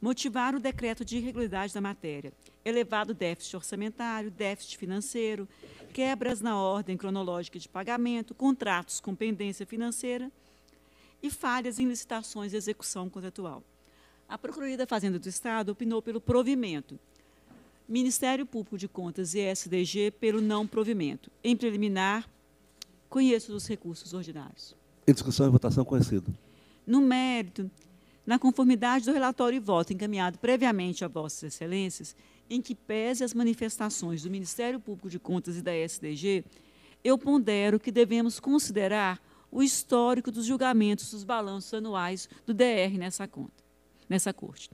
motivar 0.02 0.56
o 0.56 0.60
decreto 0.60 1.04
de 1.04 1.18
irregularidade 1.18 1.74
da 1.74 1.82
matéria, 1.82 2.32
elevado 2.64 3.14
déficit 3.14 3.56
orçamentário, 3.56 4.30
déficit 4.30 4.78
financeiro, 4.78 5.48
quebras 5.94 6.42
na 6.42 6.60
ordem 6.60 6.96
cronológica 6.96 7.58
de 7.58 7.68
pagamento, 7.68 8.36
contratos 8.36 9.00
com 9.00 9.16
pendência 9.16 9.66
financeira 9.66 10.32
e 11.22 11.30
falhas 11.30 11.80
em 11.80 11.88
licitações 11.88 12.54
e 12.54 12.58
execução 12.58 13.10
contratual. 13.10 13.64
A 14.30 14.38
Procuradoria 14.38 14.78
da 14.78 14.86
Fazenda 14.86 15.18
do 15.18 15.30
Estado 15.30 15.72
opinou 15.72 16.02
pelo 16.02 16.22
provimento. 16.22 17.00
Ministério 17.88 18.46
Público 18.46 18.78
de 18.78 18.88
Contas 18.88 19.34
e 19.34 19.40
SDG 19.40 20.12
pelo 20.12 20.42
não 20.42 20.68
provimento. 20.68 21.32
Em 21.42 21.56
preliminar, 21.56 22.30
conheço 23.10 23.56
os 23.56 23.66
recursos 23.66 24.14
ordinários. 24.14 24.76
Em 25.08 25.14
discussão 25.14 25.48
e 25.48 25.50
votação 25.50 25.86
conhecido. 25.86 26.36
No 26.86 27.00
mérito, 27.00 27.72
na 28.28 28.38
conformidade 28.38 29.06
do 29.06 29.14
relatório 29.14 29.56
e 29.56 29.60
voto 29.60 29.94
encaminhado 29.94 30.38
previamente 30.38 31.06
a 31.06 31.08
Vossas 31.08 31.44
Excelências, 31.44 32.14
em 32.50 32.62
que 32.62 32.76
pese 32.76 33.24
as 33.24 33.34
manifestações 33.34 34.22
do 34.22 34.30
Ministério 34.30 34.82
Público 34.82 35.10
de 35.10 35.18
Contas 35.18 35.56
e 35.56 35.62
da 35.62 35.74
SDG, 35.74 36.44
eu 37.02 37.18
pondero 37.18 37.80
que 37.80 37.90
devemos 37.90 38.38
considerar 38.38 39.22
o 39.50 39.64
histórico 39.64 40.30
dos 40.30 40.46
julgamentos 40.46 41.10
dos 41.12 41.24
balanços 41.24 41.74
anuais 41.74 42.28
do 42.46 42.54
DR 42.54 42.98
nessa 42.98 43.26
conta, 43.30 43.64
nessa 44.10 44.34
corte. 44.34 44.70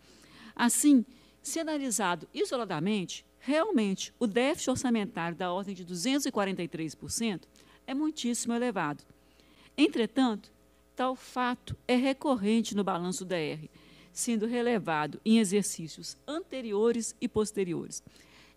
Assim, 0.56 1.06
se 1.39 1.60
analisado 1.60 2.28
isoladamente, 2.34 3.24
realmente 3.38 4.12
o 4.18 4.26
déficit 4.26 4.72
orçamentário 4.72 5.38
da 5.38 5.54
ordem 5.54 5.76
de 5.76 5.86
243% 5.86 7.41
é 7.86 7.93
muitíssimo 7.93 8.54
elevado. 8.56 9.04
Entretanto, 9.78 10.51
Tal 10.96 11.16
fato 11.16 11.76
é 11.88 11.96
recorrente 11.96 12.76
no 12.76 12.84
balanço 12.84 13.26
DR, 13.26 13.68
sendo 14.12 14.46
relevado 14.46 15.20
em 15.26 15.39
exercícios 15.39 16.16
anteriores 16.28 17.16
e 17.20 17.28
posteriores. 17.28 18.04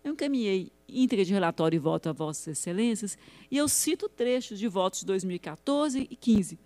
Eu 0.03 0.13
encaminhei 0.13 0.71
íntegra 0.87 1.25
de 1.25 1.33
relatório 1.33 1.75
e 1.75 1.79
voto 1.79 2.09
a 2.09 2.13
Vossas 2.13 2.47
Excelências 2.47 3.17
e 3.49 3.57
eu 3.57 3.67
cito 3.67 4.07
trechos 4.07 4.59
de 4.59 4.67
votos 4.67 4.99
de 4.99 5.07
2014 5.07 6.07
e 6.09 6.15
15, 6.15 6.59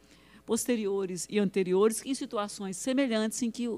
posteriores 0.45 1.25
e 1.29 1.39
anteriores, 1.39 2.05
em 2.05 2.13
situações 2.13 2.75
semelhantes 2.75 3.41
em 3.41 3.49
que 3.49 3.69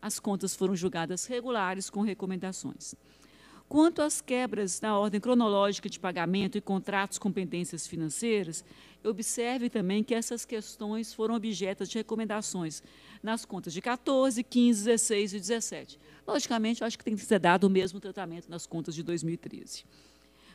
as 0.00 0.18
contas 0.18 0.54
foram 0.54 0.74
julgadas 0.74 1.26
regulares 1.26 1.90
com 1.90 2.00
recomendações. 2.00 2.94
Quanto 3.68 4.02
às 4.02 4.20
quebras 4.20 4.80
na 4.80 4.98
ordem 4.98 5.20
cronológica 5.20 5.88
de 5.88 5.98
pagamento 5.98 6.56
e 6.56 6.60
contratos 6.60 7.18
com 7.18 7.32
pendências 7.32 7.86
financeiras, 7.86 8.64
observe 9.02 9.68
também 9.68 10.04
que 10.04 10.14
essas 10.14 10.44
questões 10.44 11.12
foram 11.12 11.34
objetas 11.34 11.88
de 11.88 11.98
recomendações 11.98 12.82
nas 13.22 13.44
contas 13.44 13.72
de 13.72 13.80
14, 13.80 14.42
15, 14.44 14.84
16 14.84 15.34
e 15.34 15.40
17. 15.40 16.00
Logicamente, 16.26 16.82
eu 16.82 16.86
acho 16.86 16.98
que 16.98 17.04
tem 17.04 17.16
que 17.16 17.24
ser 17.24 17.38
dado 17.38 17.64
o 17.64 17.70
mesmo 17.70 18.00
tratamento 18.00 18.48
nas 18.48 18.66
contas 18.66 18.94
de 18.94 19.02
2013. 19.02 19.84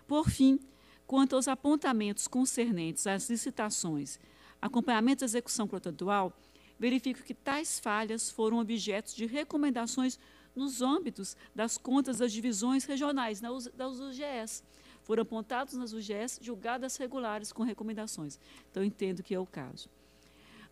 Por 0.08 0.30
fim, 0.30 0.60
quanto 1.06 1.36
aos 1.36 1.48
apontamentos 1.48 2.28
concernentes 2.28 3.06
às 3.08 3.30
licitações, 3.30 4.20
acompanhamento 4.62 5.22
da 5.22 5.26
execução 5.26 5.68
contratual, 5.68 6.32
verifico 6.80 7.24
que 7.24 7.34
tais 7.34 7.80
falhas 7.80 8.30
foram 8.30 8.60
objetos 8.60 9.14
de 9.14 9.26
recomendações 9.26 10.20
nos 10.56 10.82
âmbitos 10.82 11.36
das 11.54 11.78
contas 11.78 12.18
das 12.18 12.32
divisões 12.32 12.86
regionais, 12.86 13.42
das 13.42 14.00
UGS. 14.00 14.64
Foram 15.04 15.24
apontados 15.24 15.74
nas 15.76 15.94
UGS 15.94 16.40
julgadas 16.42 16.98
regulares 16.98 17.52
com 17.52 17.64
recomendações. 17.64 18.40
Então, 18.70 18.84
entendo 18.84 19.24
que 19.24 19.34
é 19.34 19.40
o 19.40 19.46
caso. 19.46 19.90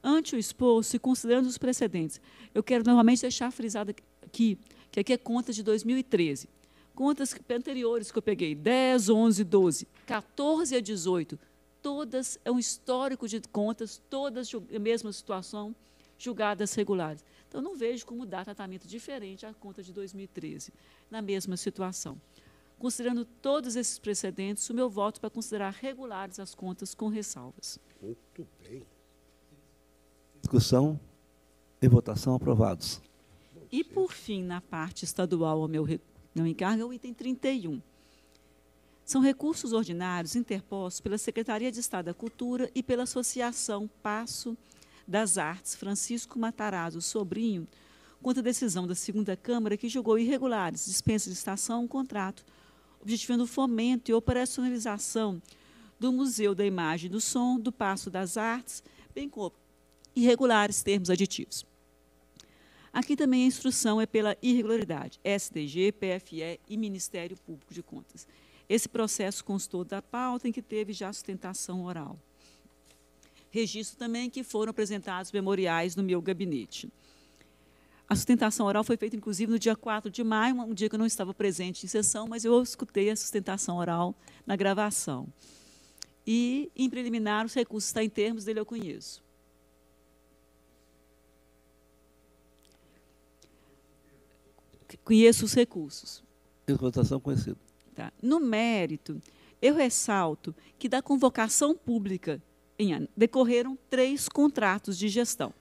Ante 0.03 0.36
o 0.36 0.39
exposto 0.39 0.95
e 0.95 0.99
considerando 0.99 1.47
os 1.47 1.57
precedentes, 1.57 2.21
eu 2.53 2.61
quero 2.61 2.84
novamente 2.84 3.21
deixar 3.21 3.51
frisado 3.51 3.95
aqui 4.23 4.57
que 4.91 5.01
aqui 5.01 5.13
é 5.13 5.17
conta 5.17 5.53
de 5.53 5.63
2013. 5.63 6.49
Contas 6.95 7.36
anteriores 7.49 8.11
que 8.11 8.17
eu 8.17 8.21
peguei, 8.21 8.55
10, 8.55 9.09
11, 9.09 9.43
12, 9.43 9.88
14 10.07 10.75
a 10.75 10.82
18, 10.82 11.39
todas, 11.82 12.39
é 12.43 12.51
um 12.51 12.57
histórico 12.57 13.28
de 13.28 13.39
contas, 13.51 14.01
todas 14.09 14.49
a 14.53 14.80
mesma 14.80 15.11
situação, 15.11 15.75
julgadas 16.17 16.73
regulares. 16.73 17.23
Então, 17.48 17.62
não 17.62 17.76
vejo 17.76 18.06
como 18.06 18.26
dar 18.26 18.43
tratamento 18.43 18.88
diferente 18.88 19.45
à 19.45 19.54
conta 19.54 19.82
de 19.82 19.93
2013, 19.93 20.74
na 21.10 21.22
mesma 21.22 21.56
situação. 21.56 22.20
Considerando 22.78 23.26
todos 23.26 23.76
esses 23.76 23.98
precedentes, 23.98 24.70
o 24.70 24.74
meu 24.74 24.89
voto 24.89 25.20
para 25.20 25.30
considerar 25.30 25.74
regulares 25.74 26.39
as 26.39 26.54
contas 26.54 26.93
com 26.93 27.08
ressalvas. 27.08 27.80
Muito 28.02 28.48
bem. 28.62 28.86
Discussão 30.41 31.00
e 31.82 31.88
votação 31.88 32.36
aprovados. 32.36 33.02
E, 33.72 33.84
por 33.84 34.12
fim, 34.12 34.43
na 34.43 34.62
parte 34.62 35.04
estadual, 35.06 35.62
ao 35.62 35.68
meu, 35.68 35.86
meu 36.36 36.45
encargo, 36.45 36.82
é 36.82 36.86
o 36.86 36.93
item 36.93 37.14
31. 37.14 37.82
São 39.04 39.22
recursos 39.22 39.74
ordinários 39.74 40.36
interpostos 40.36 41.02
pela 41.02 41.18
Secretaria 41.18 41.72
de 41.72 41.80
Estado 41.80 42.06
da 42.06 42.14
Cultura 42.14 42.70
e 42.76 42.84
pela 42.84 43.04
Associação 43.04 43.89
Passo 44.04 44.56
das 45.08 45.38
Artes 45.38 45.76
Francisco 45.76 46.38
Matarazzo 46.38 47.01
Sobrinho, 47.01 47.68
contra 48.22 48.41
a 48.41 48.43
decisão 48.43 48.86
da 48.86 48.95
segunda 48.95 49.38
Câmara 49.38 49.78
que 49.78 49.88
julgou 49.88 50.20
irregulares 50.20 50.86
dispensa 50.86 51.30
de 51.30 51.36
estação, 51.36 51.88
contrato, 51.88 52.43
objetivando 52.99 53.43
o 53.43 53.47
fomento 53.47 54.12
e 54.12 54.14
operacionalização 54.14 55.41
do 55.99 56.12
Museu 56.12 56.53
da 56.53 56.66
Imagem 56.66 57.08
e 57.08 57.12
do 57.12 57.22
Som, 57.22 57.60
do 57.60 57.72
Passo 57.72 58.10
das 58.10 58.38
Artes, 58.38 58.84
bem 59.14 59.30
como 59.30 59.53
irregulares 60.16 60.84
termos 60.84 61.10
aditivos. 61.10 61.66
Aqui 62.91 63.16
também 63.16 63.43
a 63.43 63.47
instrução 63.47 64.01
é 64.01 64.05
pela 64.05 64.36
irregularidade, 64.41 65.20
SDG, 65.24 65.91
PFE 65.91 66.60
e 66.68 66.78
Ministério 66.78 67.38
Público 67.38 67.74
de 67.74 67.84
Contas. 67.84 68.28
Esse 68.68 68.89
processo 68.89 69.45
constou 69.45 69.84
da 69.86 70.01
pauta 70.01 70.47
em 70.47 70.51
que 70.51 70.62
teve 70.62 70.91
já 70.93 71.14
sustentação 71.14 71.84
oral. 71.84 72.20
Registro 73.50 73.98
também 73.98 74.30
que 74.30 74.43
foram 74.43 74.70
apresentados 74.70 75.32
memoriais 75.32 75.95
no 75.95 76.04
meu 76.04 76.22
gabinete. 76.22 76.91
A 78.10 78.16
sustentação 78.16 78.66
oral 78.66 78.84
foi 78.84 78.95
feita, 78.95 79.18
inclusive, 79.18 79.52
no 79.52 79.60
dia 79.60 79.76
4 79.76 80.10
de 80.10 80.24
maio, 80.24 80.56
um 80.62 80.74
dia 80.74 80.88
que 80.88 80.95
eu 80.95 81.00
não 81.00 81.06
estava 81.06 81.34
presente 81.34 81.86
em 81.86 81.89
sessão, 81.89 82.28
mas 82.28 82.45
eu 82.45 82.62
escutei 82.62 83.10
a 83.10 83.16
sustentação 83.16 83.78
oral 83.78 84.16
na 84.45 84.56
gravação. 84.56 85.28
E, 86.26 86.72
em 86.76 86.89
preliminar, 86.89 87.45
os 87.45 87.54
recursos 87.54 87.89
estão 87.89 88.02
em 88.02 88.10
termos 88.10 88.45
dele, 88.45 88.60
eu 88.60 88.66
conheço. 88.66 89.22
Conheço 95.04 95.45
os 95.45 95.54
recursos. 95.54 96.24
Votação 96.80 97.20
conhecida. 97.20 97.58
Tá. 97.93 98.14
No 98.22 98.39
mérito, 98.39 99.22
eu 99.62 99.76
ressalto 99.76 100.56
que 100.78 100.88
da 100.88 101.02
convocação 101.02 101.76
pública 101.76 102.41
em, 102.78 103.07
decorreram 103.15 103.78
três 103.89 104.28
contratos 104.30 104.97
de 104.97 105.07
gestão 105.07 105.53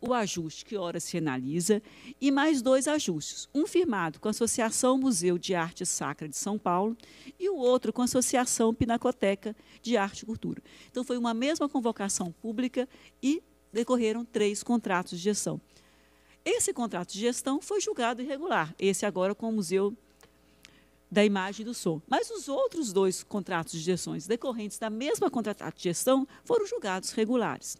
o 0.00 0.12
ajuste 0.14 0.64
que 0.64 0.76
ora 0.76 1.00
se 1.00 1.18
analisa 1.18 1.82
e 2.20 2.30
mais 2.30 2.62
dois 2.62 2.86
ajustes, 2.86 3.48
um 3.54 3.66
firmado 3.66 4.20
com 4.20 4.28
a 4.28 4.30
Associação 4.30 4.98
Museu 4.98 5.38
de 5.38 5.54
Arte 5.54 5.84
Sacra 5.86 6.28
de 6.28 6.36
São 6.36 6.58
Paulo 6.58 6.96
e 7.38 7.48
o 7.48 7.56
outro 7.56 7.92
com 7.92 8.02
a 8.02 8.04
Associação 8.04 8.74
Pinacoteca 8.74 9.56
de 9.82 9.96
Arte 9.96 10.20
e 10.20 10.26
Cultura. 10.26 10.62
Então 10.90 11.04
foi 11.04 11.16
uma 11.16 11.34
mesma 11.34 11.68
convocação 11.68 12.32
pública 12.32 12.88
e 13.22 13.42
decorreram 13.72 14.24
três 14.24 14.62
contratos 14.62 15.18
de 15.18 15.24
gestão. 15.24 15.60
Esse 16.44 16.72
contrato 16.72 17.12
de 17.12 17.20
gestão 17.20 17.60
foi 17.60 17.80
julgado 17.80 18.22
irregular, 18.22 18.74
esse 18.78 19.04
agora 19.04 19.34
com 19.34 19.48
o 19.48 19.52
Museu 19.52 19.96
da 21.10 21.24
Imagem 21.24 21.64
do 21.64 21.72
Som. 21.72 22.02
Mas 22.08 22.30
os 22.30 22.48
outros 22.48 22.92
dois 22.92 23.22
contratos 23.22 23.72
de 23.72 23.80
gestões 23.80 24.26
decorrentes 24.26 24.78
da 24.78 24.90
mesma 24.90 25.30
contrato 25.30 25.76
de 25.76 25.84
gestão 25.84 26.26
foram 26.44 26.66
julgados 26.66 27.12
regulares. 27.12 27.78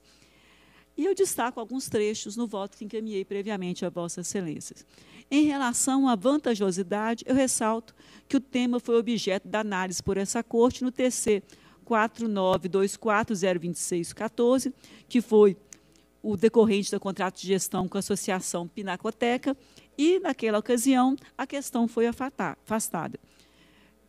E 0.96 1.04
eu 1.04 1.14
destaco 1.14 1.60
alguns 1.60 1.88
trechos 1.88 2.36
no 2.36 2.46
voto 2.46 2.78
que 2.78 2.84
encaminhei 2.84 3.24
previamente 3.24 3.84
a 3.84 3.90
Vossas 3.90 4.26
Excelências. 4.26 4.84
Em 5.30 5.44
relação 5.44 6.08
à 6.08 6.16
vantajosidade, 6.16 7.22
eu 7.26 7.34
ressalto 7.34 7.94
que 8.26 8.36
o 8.36 8.40
tema 8.40 8.80
foi 8.80 8.96
objeto 8.96 9.46
da 9.46 9.60
análise 9.60 10.02
por 10.02 10.16
essa 10.16 10.42
Corte 10.42 10.82
no 10.82 10.90
TC 10.90 11.42
492402614, 11.84 14.72
que 15.08 15.20
foi 15.20 15.56
o 16.22 16.34
decorrente 16.36 16.90
do 16.90 16.98
contrato 16.98 17.40
de 17.40 17.46
gestão 17.46 17.86
com 17.86 17.98
a 17.98 18.00
Associação 18.00 18.66
Pinacoteca, 18.66 19.54
e, 19.96 20.18
naquela 20.18 20.58
ocasião, 20.58 21.16
a 21.36 21.46
questão 21.46 21.88
foi 21.88 22.06
afastada. 22.06 23.18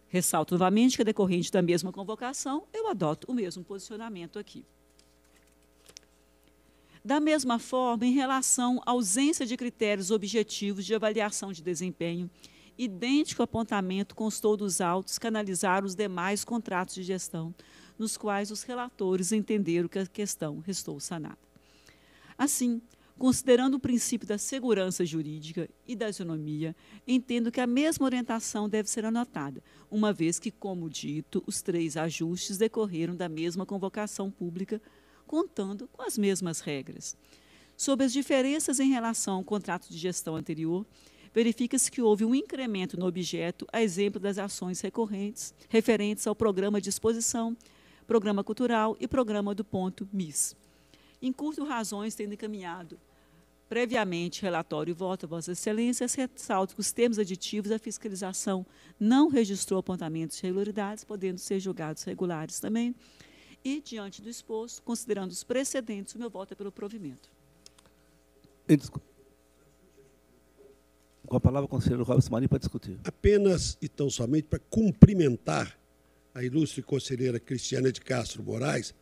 Ressalto 0.09 0.53
novamente 0.53 0.97
que, 0.97 1.03
decorrente 1.03 1.51
da 1.51 1.61
mesma 1.61 1.91
convocação, 1.91 2.65
eu 2.73 2.87
adoto 2.89 3.29
o 3.29 3.33
mesmo 3.33 3.63
posicionamento 3.63 4.39
aqui. 4.39 4.65
Da 7.03 7.19
mesma 7.19 7.57
forma, 7.57 8.05
em 8.05 8.13
relação 8.13 8.81
à 8.85 8.91
ausência 8.91 9.45
de 9.45 9.55
critérios 9.55 10.11
objetivos 10.11 10.85
de 10.85 10.93
avaliação 10.93 11.51
de 11.51 11.61
desempenho, 11.61 12.29
idêntico 12.77 13.41
apontamento 13.41 14.15
constou 14.15 14.55
dos 14.55 14.81
autos 14.81 15.17
que 15.17 15.27
analisaram 15.27 15.87
os 15.87 15.95
demais 15.95 16.43
contratos 16.43 16.95
de 16.95 17.03
gestão, 17.03 17.53
nos 17.97 18.17
quais 18.17 18.51
os 18.51 18.63
relatores 18.63 19.31
entenderam 19.31 19.87
que 19.87 19.99
a 19.99 20.05
questão 20.05 20.59
restou 20.59 20.99
sanada. 20.99 21.37
Assim, 22.37 22.81
considerando 23.17 23.75
o 23.75 23.79
princípio 23.79 24.27
da 24.27 24.37
segurança 24.37 25.05
jurídica 25.05 25.69
e 25.87 25.95
da 25.95 26.09
isonomia, 26.09 26.75
entendo 27.07 27.51
que 27.51 27.59
a 27.59 27.67
mesma 27.67 28.05
orientação 28.05 28.69
deve 28.69 28.89
ser 28.89 29.05
anotada, 29.05 29.63
uma 29.89 30.13
vez 30.13 30.37
que, 30.39 30.51
como 30.51 30.89
dito, 30.89 31.43
os 31.47 31.61
três 31.61 31.97
ajustes 31.97 32.57
decorreram 32.57 33.15
da 33.15 33.27
mesma 33.27 33.65
convocação 33.65 34.29
pública 34.29 34.81
contando 35.25 35.87
com 35.91 36.03
as 36.03 36.17
mesmas 36.17 36.59
regras. 36.59 37.17
Sobre 37.75 38.05
as 38.05 38.13
diferenças 38.13 38.79
em 38.79 38.89
relação 38.89 39.35
ao 39.35 39.43
contrato 39.43 39.89
de 39.89 39.97
gestão 39.97 40.35
anterior, 40.35 40.85
verifica-se 41.33 41.91
que 41.91 42.01
houve 42.01 42.23
um 42.25 42.33
incremento 42.33 42.99
no 42.99 43.05
objeto, 43.05 43.67
a 43.71 43.81
exemplo 43.81 44.19
das 44.19 44.37
ações 44.37 44.81
recorrentes 44.81 45.53
referentes 45.69 46.25
ao 46.25 46.35
programa 46.35 46.79
de 46.79 46.89
exposição, 46.89 47.55
programa 48.07 48.43
cultural 48.43 48.95
e 48.99 49.07
programa 49.07 49.53
do 49.53 49.63
ponto 49.63 50.07
MIS. 50.11 50.55
Em 51.21 51.31
curto 51.31 51.63
razões, 51.65 52.15
tendo 52.15 52.33
encaminhado 52.33 52.99
previamente 53.67 54.41
relatório 54.41 54.91
e 54.91 54.93
voto 54.93 55.25
a 55.25 55.29
Vossa 55.29 55.51
Excelência, 55.51 56.07
ressalto 56.07 56.73
que 56.73 56.81
os 56.81 56.91
termos 56.91 57.19
aditivos 57.19 57.69
da 57.69 57.79
fiscalização 57.79 58.65
não 58.99 59.27
registrou 59.27 59.79
apontamentos 59.79 60.37
de 60.37 60.45
irregularidades, 60.45 61.03
podendo 61.03 61.37
ser 61.37 61.59
julgados 61.59 62.03
regulares 62.03 62.59
também, 62.59 62.95
e, 63.63 63.81
diante 63.81 64.21
do 64.21 64.29
exposto, 64.29 64.81
considerando 64.81 65.31
os 65.31 65.43
precedentes, 65.43 66.15
o 66.15 66.19
meu 66.19 66.29
voto 66.29 66.53
é 66.53 66.55
pelo 66.55 66.71
provimento. 66.71 67.29
Com 71.25 71.35
a 71.35 71.41
palavra, 71.41 71.65
o 71.65 71.67
conselheiro 71.67 72.03
Robson 72.03 72.31
Marinho 72.31 72.49
para 72.49 72.59
discutir. 72.59 72.97
Apenas 73.03 73.77
e 73.81 73.89
tão 73.89 74.09
somente 74.09 74.47
para 74.47 74.59
cumprimentar 74.69 75.77
a 76.33 76.43
ilustre 76.43 76.81
conselheira 76.81 77.39
Cristiana 77.39 77.91
de 77.91 77.99
Castro 77.99 78.41
Moraes 78.43 78.95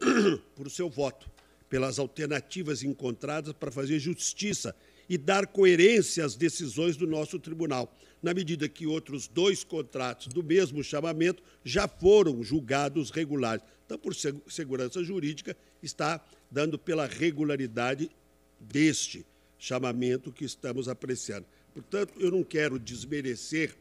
por 0.56 0.68
seu 0.70 0.90
voto, 0.90 1.30
pelas 1.70 2.00
alternativas 2.00 2.82
encontradas 2.82 3.54
para 3.54 3.70
fazer 3.70 4.00
justiça 4.00 4.74
e 5.08 5.16
dar 5.16 5.46
coerência 5.46 6.24
às 6.24 6.34
decisões 6.34 6.96
do 6.96 7.06
nosso 7.06 7.38
tribunal, 7.38 7.96
na 8.20 8.34
medida 8.34 8.68
que 8.68 8.86
outros 8.86 9.28
dois 9.28 9.64
contratos 9.64 10.26
do 10.26 10.42
mesmo 10.42 10.84
chamamento 10.84 11.42
já 11.64 11.88
foram 11.88 12.42
julgados 12.42 13.10
regulares. 13.10 13.64
Então, 13.86 13.96
por 13.96 14.14
segurança 14.14 15.02
jurídica, 15.02 15.56
está 15.82 16.22
dando 16.50 16.78
pela 16.78 17.06
regularidade 17.06 18.10
deste 18.58 19.24
chamamento 19.58 20.32
que 20.32 20.44
estamos 20.44 20.88
apreciando. 20.88 21.46
Portanto, 21.72 22.14
eu 22.18 22.30
não 22.30 22.42
quero 22.42 22.78
desmerecer 22.78 23.74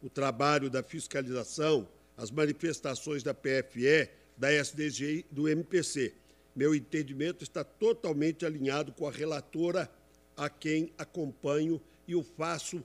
o 0.00 0.08
trabalho 0.08 0.70
da 0.70 0.82
fiscalização, 0.82 1.88
as 2.16 2.30
manifestações 2.30 3.22
da 3.22 3.34
PFE, 3.34 4.08
da 4.36 4.52
SDG 4.52 5.24
e 5.30 5.34
do 5.34 5.48
MPC. 5.48 6.14
Meu 6.54 6.74
entendimento 6.74 7.42
está 7.42 7.64
totalmente 7.64 8.46
alinhado 8.46 8.92
com 8.92 9.08
a 9.08 9.10
relatora 9.10 9.90
a 10.36 10.48
quem 10.48 10.92
acompanho 10.96 11.80
e 12.06 12.14
o 12.14 12.22
faço 12.22 12.82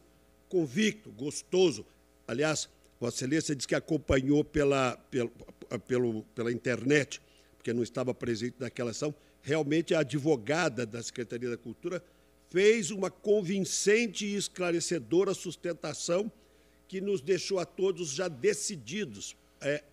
convicto, 0.47 1.11
gostoso. 1.11 1.85
Aliás, 2.27 2.69
Vossa 2.99 3.17
Excelência 3.17 3.55
disse 3.55 3.67
que 3.67 3.75
acompanhou 3.75 4.43
pela, 4.43 4.97
pela, 5.09 5.29
pelo, 5.87 6.23
pela 6.35 6.51
internet, 6.51 7.21
porque 7.57 7.71
não 7.71 7.83
estava 7.83 8.13
presente 8.13 8.55
naquela 8.59 8.91
ação. 8.91 9.13
Realmente, 9.41 9.93
a 9.93 9.99
advogada 9.99 10.85
da 10.85 11.01
Secretaria 11.01 11.49
da 11.49 11.57
Cultura 11.57 12.03
fez 12.49 12.91
uma 12.91 13.11
convincente 13.11 14.25
e 14.25 14.35
esclarecedora 14.35 15.33
sustentação 15.33 16.31
que 16.87 16.99
nos 16.99 17.21
deixou 17.21 17.59
a 17.59 17.65
todos 17.65 18.09
já 18.09 18.27
decididos, 18.27 19.37
é, 19.61 19.83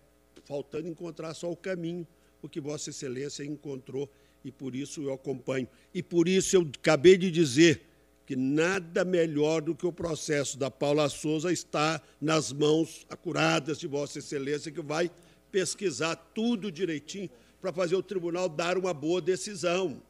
faltando 0.45 0.87
encontrar 0.87 1.33
só 1.35 1.51
o 1.51 1.55
caminho, 1.55 2.07
o 2.41 2.49
que 2.49 2.61
Vossa 2.61 2.89
Excelência 2.89 3.43
encontrou 3.43 4.09
e 4.43 4.51
por 4.51 4.75
isso 4.75 5.01
eu 5.01 5.13
acompanho. 5.13 5.67
E 5.93 6.01
por 6.01 6.27
isso 6.27 6.55
eu 6.55 6.69
acabei 6.79 7.17
de 7.17 7.29
dizer 7.29 7.81
que 8.25 8.35
nada 8.35 9.05
melhor 9.05 9.61
do 9.61 9.73
que 9.73 9.85
o 9.85 9.91
processo 9.91 10.57
da 10.57 10.69
Paula 10.69 11.07
Souza 11.09 11.51
está 11.51 12.01
nas 12.19 12.51
mãos 12.51 13.05
acuradas 13.09 13.79
de 13.79 13.87
Vossa 13.87 14.19
Excelência, 14.19 14.71
que 14.71 14.81
vai 14.81 15.09
pesquisar 15.51 16.15
tudo 16.33 16.71
direitinho 16.71 17.29
para 17.61 17.71
fazer 17.71 17.95
o 17.95 18.03
tribunal 18.03 18.49
dar 18.49 18.77
uma 18.77 18.93
boa 18.93 19.21
decisão. 19.21 20.01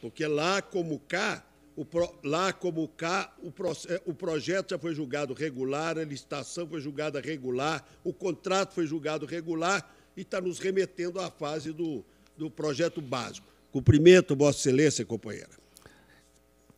Porque 0.00 0.26
lá 0.26 0.62
como 0.62 0.98
cá, 1.00 1.44
o 1.74 1.84
pro, 1.84 2.14
lá 2.22 2.52
como 2.52 2.86
cá, 2.88 3.34
o, 3.42 3.50
pro, 3.50 3.72
o 4.04 4.14
projeto 4.14 4.70
já 4.70 4.78
foi 4.78 4.94
julgado 4.94 5.32
regular, 5.32 5.98
a 5.98 6.04
licitação 6.04 6.66
foi 6.66 6.80
julgada 6.80 7.20
regular, 7.20 7.86
o 8.04 8.12
contrato 8.12 8.74
foi 8.74 8.86
julgado 8.86 9.26
regular 9.26 9.90
e 10.18 10.22
está 10.22 10.40
nos 10.40 10.58
remetendo 10.58 11.20
à 11.20 11.30
fase 11.30 11.72
do, 11.72 12.04
do 12.36 12.50
projeto 12.50 13.00
básico. 13.00 13.46
Cumprimento, 13.70 14.34
Vossa 14.34 14.58
Excelência, 14.58 15.04
companheira. 15.04 15.50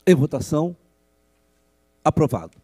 Em 0.07 0.15
votação, 0.15 0.77
aprovado. 2.05 2.59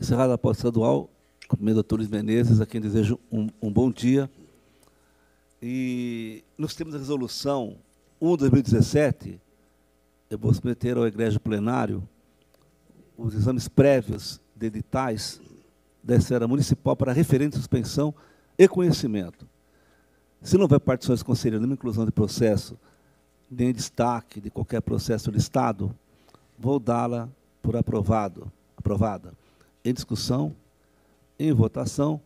Encerrada 0.00 0.34
a 0.34 0.38
pauta 0.38 0.58
estadual, 0.58 1.08
cumprimento 1.46 1.74
doutor 1.74 1.96
Luiz 1.98 2.08
Menezes, 2.08 2.60
a 2.60 2.66
quem 2.66 2.80
desejo 2.80 3.20
um, 3.30 3.48
um 3.62 3.70
bom 3.70 3.88
dia. 3.88 4.28
E 5.62 6.42
nos 6.58 6.74
termos 6.74 6.92
da 6.92 6.98
resolução 6.98 7.76
1 8.20 8.30
de 8.32 8.50
2017, 8.50 9.40
eu 10.28 10.36
vou 10.36 10.52
submeter 10.52 10.96
ao 10.96 11.06
egrégio 11.06 11.38
plenário 11.38 12.02
os 13.16 13.32
exames 13.32 13.68
prévios 13.68 14.40
de 14.56 14.66
editais 14.66 15.40
da 16.02 16.16
esfera 16.16 16.48
municipal 16.48 16.96
para 16.96 17.12
referente 17.12 17.54
suspensão 17.54 18.12
e 18.58 18.66
conhecimento. 18.66 19.49
Se 20.42 20.56
não 20.56 20.62
houver 20.62 20.80
partições 20.80 21.22
conselheiras, 21.22 21.60
nenhuma 21.60 21.74
inclusão 21.74 22.04
de 22.04 22.12
processo, 22.12 22.78
nem 23.50 23.72
destaque 23.72 24.40
de 24.40 24.50
qualquer 24.50 24.80
processo 24.80 25.30
listado, 25.30 25.94
vou 26.58 26.78
dá-la 26.78 27.28
por 27.62 27.76
aprovado, 27.76 28.50
aprovada. 28.76 29.34
Em 29.84 29.92
discussão, 29.92 30.54
em 31.38 31.52
votação, 31.52 32.20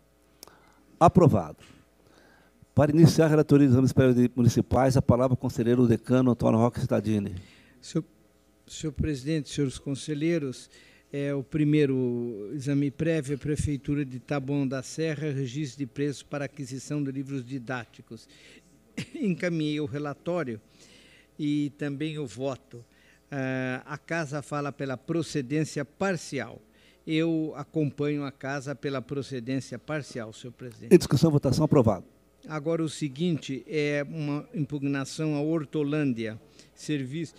aprovado. 0.99 1.59
Para 2.75 2.91
iniciar 2.91 3.27
a 3.27 3.29
relatoria 3.29 3.69
dos 3.69 3.77
exames 3.77 4.31
municipais, 4.35 4.97
a 4.97 5.03
palavra 5.03 5.35
ao 5.35 5.37
conselheiro 5.37 5.87
decano 5.87 6.33
Antônio 6.33 6.59
Roque 6.59 6.81
Cittadini. 6.81 7.35
Senhor, 7.81 8.05
senhor 8.67 8.93
presidente, 8.93 9.49
senhores 9.49 9.79
conselheiros, 9.79 10.69
é, 11.17 11.33
o 11.33 11.45
primeiro 11.45 12.51
exame 12.55 12.91
prévio, 12.91 13.37
a 13.37 13.39
Prefeitura 13.39 14.05
de 14.05 14.19
Taboão 14.19 14.67
da 14.67 14.83
Serra, 14.83 15.31
registro 15.31 15.79
de 15.79 15.87
preços 15.87 16.25
para 16.25 16.47
aquisição 16.47 17.01
de 17.01 17.13
livros 17.13 17.47
didáticos. 17.47 18.29
Encaminhei 19.15 19.79
o 19.79 19.85
relatório 19.85 20.61
e 21.39 21.71
também 21.79 22.19
o 22.19 22.27
voto. 22.27 22.79
Uh, 22.79 23.79
a 23.87 23.97
casa 23.97 24.43
fala 24.43 24.73
pela 24.73 24.97
procedência 24.97 25.85
parcial. 25.85 26.61
Eu 27.07 27.53
acompanho 27.55 28.25
a 28.25 28.33
casa 28.33 28.75
pela 28.75 29.01
procedência 29.01 29.79
parcial, 29.79 30.33
senhor 30.33 30.53
presidente. 30.53 30.93
Em 30.93 30.99
discussão, 30.99 31.31
votação, 31.31 31.65
aprovado. 31.65 32.07
Agora, 32.49 32.83
o 32.83 32.89
seguinte 32.89 33.65
é 33.69 34.05
uma 34.09 34.49
impugnação 34.53 35.37
à 35.37 35.41
Hortolândia, 35.41 36.41
serviço 36.75 37.37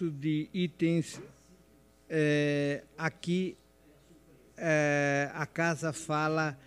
de 0.00 0.48
itens. 0.54 1.20
É, 2.08 2.82
aqui, 2.96 3.56
é, 4.56 5.30
a 5.34 5.46
casa 5.46 5.92
fala 5.92 6.58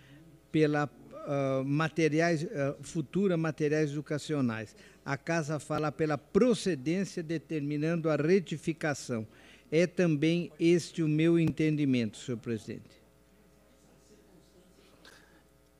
pela 0.50 0.84
uh, 0.84 1.64
materiais, 1.64 2.42
uh, 2.42 2.76
futura 2.82 3.36
materiais 3.36 3.90
educacionais 3.90 4.74
a 5.08 5.16
Casa 5.16 5.58
fala 5.58 5.90
pela 5.90 6.18
procedência 6.18 7.22
determinando 7.22 8.10
a 8.10 8.16
retificação. 8.16 9.26
É 9.72 9.86
também 9.86 10.52
este 10.60 11.02
o 11.02 11.08
meu 11.08 11.38
entendimento, 11.38 12.18
senhor 12.18 12.36
presidente. 12.36 13.02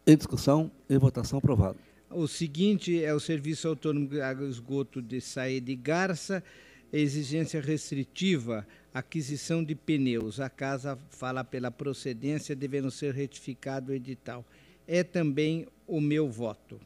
Em 0.06 0.16
discussão 0.16 0.70
e 0.88 0.96
votação 0.96 1.40
aprovado. 1.40 1.78
O 2.08 2.26
seguinte 2.26 3.04
é 3.04 3.12
o 3.12 3.20
Serviço 3.20 3.68
Autônomo 3.68 4.08
de 4.08 4.18
Esgoto 4.48 5.02
de 5.02 5.20
Saí 5.20 5.60
de 5.60 5.76
Garça, 5.76 6.42
exigência 6.90 7.60
restritiva, 7.60 8.66
aquisição 8.98 9.62
de 9.64 9.74
pneus. 9.74 10.40
A 10.40 10.48
casa 10.48 10.98
fala 11.10 11.44
pela 11.44 11.70
procedência, 11.70 12.54
devendo 12.54 12.90
ser 12.90 13.14
retificado 13.14 13.92
o 13.92 13.94
edital. 13.94 14.44
É 14.86 15.02
também 15.02 15.66
o 15.86 16.00
meu 16.00 16.30
voto. 16.30 16.80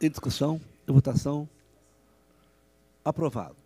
Em 0.00 0.08
discussão 0.08 0.60
votação. 0.92 1.48
Aprovado. 3.04 3.56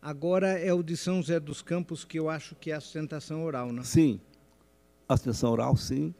Agora 0.00 0.58
é 0.58 0.72
o 0.72 0.82
de 0.82 0.96
São 0.96 1.16
José 1.16 1.40
dos 1.40 1.60
Campos, 1.60 2.04
que 2.04 2.18
eu 2.18 2.30
acho 2.30 2.54
que 2.54 2.70
é 2.70 2.74
a 2.74 2.80
sustentação 2.80 3.44
oral, 3.44 3.72
não? 3.72 3.82
Sim. 3.82 4.20
A 5.08 5.16
sustentação 5.16 5.50
oral, 5.50 5.76
sim. 5.76 6.14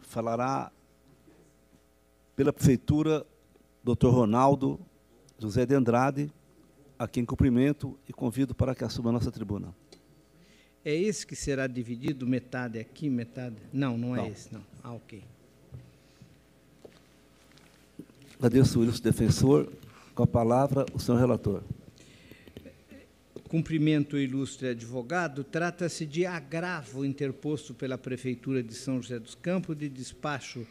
Falará 0.00 0.70
pela 2.34 2.52
Prefeitura, 2.52 3.24
doutor 3.82 4.12
Ronaldo 4.12 4.78
José 5.38 5.64
de 5.64 5.74
Andrade, 5.74 6.32
a 6.98 7.06
quem 7.06 7.24
cumprimento 7.24 7.98
e 8.08 8.12
convido 8.12 8.54
para 8.54 8.74
que 8.74 8.84
assuma 8.84 9.10
a 9.10 9.12
nossa 9.12 9.30
tribuna. 9.30 9.74
É 10.86 10.94
esse 10.94 11.26
que 11.26 11.34
será 11.34 11.66
dividido, 11.66 12.24
metade 12.28 12.78
aqui, 12.78 13.10
metade... 13.10 13.56
Não, 13.72 13.98
não 13.98 14.14
é 14.14 14.18
não. 14.18 14.26
esse, 14.28 14.54
não. 14.54 14.64
Ah, 14.84 14.92
ok. 14.92 15.20
Agradeço 18.38 18.78
o 18.78 18.84
ilustre 18.84 19.10
defensor. 19.10 19.68
Com 20.14 20.22
a 20.22 20.26
palavra, 20.28 20.86
o 20.94 21.00
senhor 21.00 21.18
relator. 21.18 21.64
Cumprimento 23.48 24.14
o 24.14 24.18
ilustre 24.20 24.68
advogado. 24.68 25.42
Trata-se 25.42 26.06
de 26.06 26.24
agravo 26.24 27.04
interposto 27.04 27.74
pela 27.74 27.98
Prefeitura 27.98 28.62
de 28.62 28.72
São 28.72 29.02
José 29.02 29.18
dos 29.18 29.34
Campos 29.34 29.76
de 29.76 29.88
despacho 29.88 30.64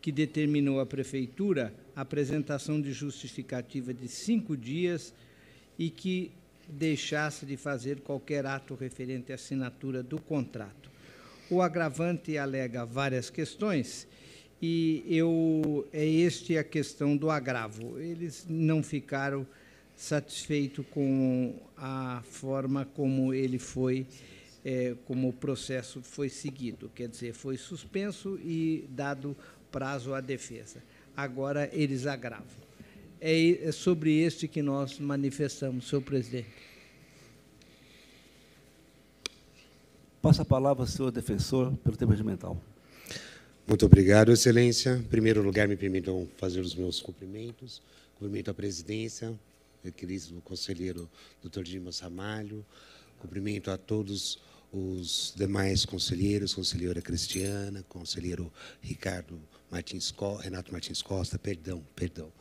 que 0.00 0.12
determinou 0.12 0.78
à 0.78 0.86
Prefeitura 0.86 1.74
a 1.96 2.02
apresentação 2.02 2.80
de 2.80 2.92
justificativa 2.92 3.92
de 3.92 4.06
cinco 4.06 4.56
dias 4.56 5.12
e 5.76 5.90
que 5.90 6.30
deixasse 6.68 7.46
de 7.46 7.56
fazer 7.56 8.00
qualquer 8.00 8.44
ato 8.44 8.74
referente 8.74 9.32
à 9.32 9.36
assinatura 9.36 10.02
do 10.02 10.20
contrato. 10.20 10.90
O 11.50 11.62
agravante 11.62 12.36
alega 12.36 12.84
várias 12.84 13.30
questões 13.30 14.06
e 14.60 15.02
eu 15.08 15.88
é 15.92 16.04
este 16.04 16.58
a 16.58 16.64
questão 16.64 17.16
do 17.16 17.30
agravo. 17.30 17.98
Eles 17.98 18.44
não 18.48 18.82
ficaram 18.82 19.46
satisfeitos 19.96 20.84
com 20.90 21.54
a 21.76 22.22
forma 22.24 22.84
como 22.84 23.32
ele 23.32 23.58
foi, 23.58 24.06
é, 24.64 24.94
como 25.06 25.28
o 25.28 25.32
processo 25.32 26.02
foi 26.02 26.28
seguido. 26.28 26.90
Quer 26.94 27.08
dizer, 27.08 27.32
foi 27.32 27.56
suspenso 27.56 28.38
e 28.44 28.86
dado 28.90 29.34
prazo 29.70 30.12
à 30.12 30.20
defesa. 30.20 30.82
Agora 31.16 31.70
eles 31.72 32.06
agravam. 32.06 32.67
É, 33.20 33.68
é 33.68 33.72
sobre 33.72 34.16
este 34.20 34.46
que 34.46 34.62
nós 34.62 34.98
manifestamos, 34.98 35.88
senhor 35.88 36.02
presidente. 36.02 36.48
Passa 40.22 40.42
a 40.42 40.44
palavra 40.44 40.84
ao 40.84 40.86
senhor 40.86 41.10
defensor 41.10 41.76
pelo 41.78 41.96
tempo 41.96 42.12
regimental. 42.12 42.60
Muito 43.66 43.84
obrigado, 43.86 44.30
Excelência. 44.30 44.96
Em 44.96 45.02
primeiro 45.02 45.42
lugar, 45.42 45.66
me 45.66 45.76
permitam 45.76 46.28
fazer 46.36 46.60
os 46.60 46.74
meus 46.74 47.00
cumprimentos. 47.00 47.82
Cumprimento 48.18 48.50
à 48.50 48.54
presidência, 48.54 49.38
querido 49.96 50.40
conselheiro 50.42 51.08
Dr. 51.42 51.62
Dimas 51.62 51.98
Ramalho. 51.98 52.64
Cumprimento 53.18 53.70
a 53.70 53.76
todos 53.76 54.38
os 54.72 55.34
demais 55.36 55.84
conselheiros, 55.84 56.54
conselheira 56.54 57.02
Cristiana, 57.02 57.84
conselheiro 57.88 58.52
Ricardo 58.80 59.40
Martins 59.70 60.14
Renato 60.40 60.72
Martins 60.72 61.02
Costa, 61.02 61.38
perdão, 61.38 61.84
perdão. 61.94 62.32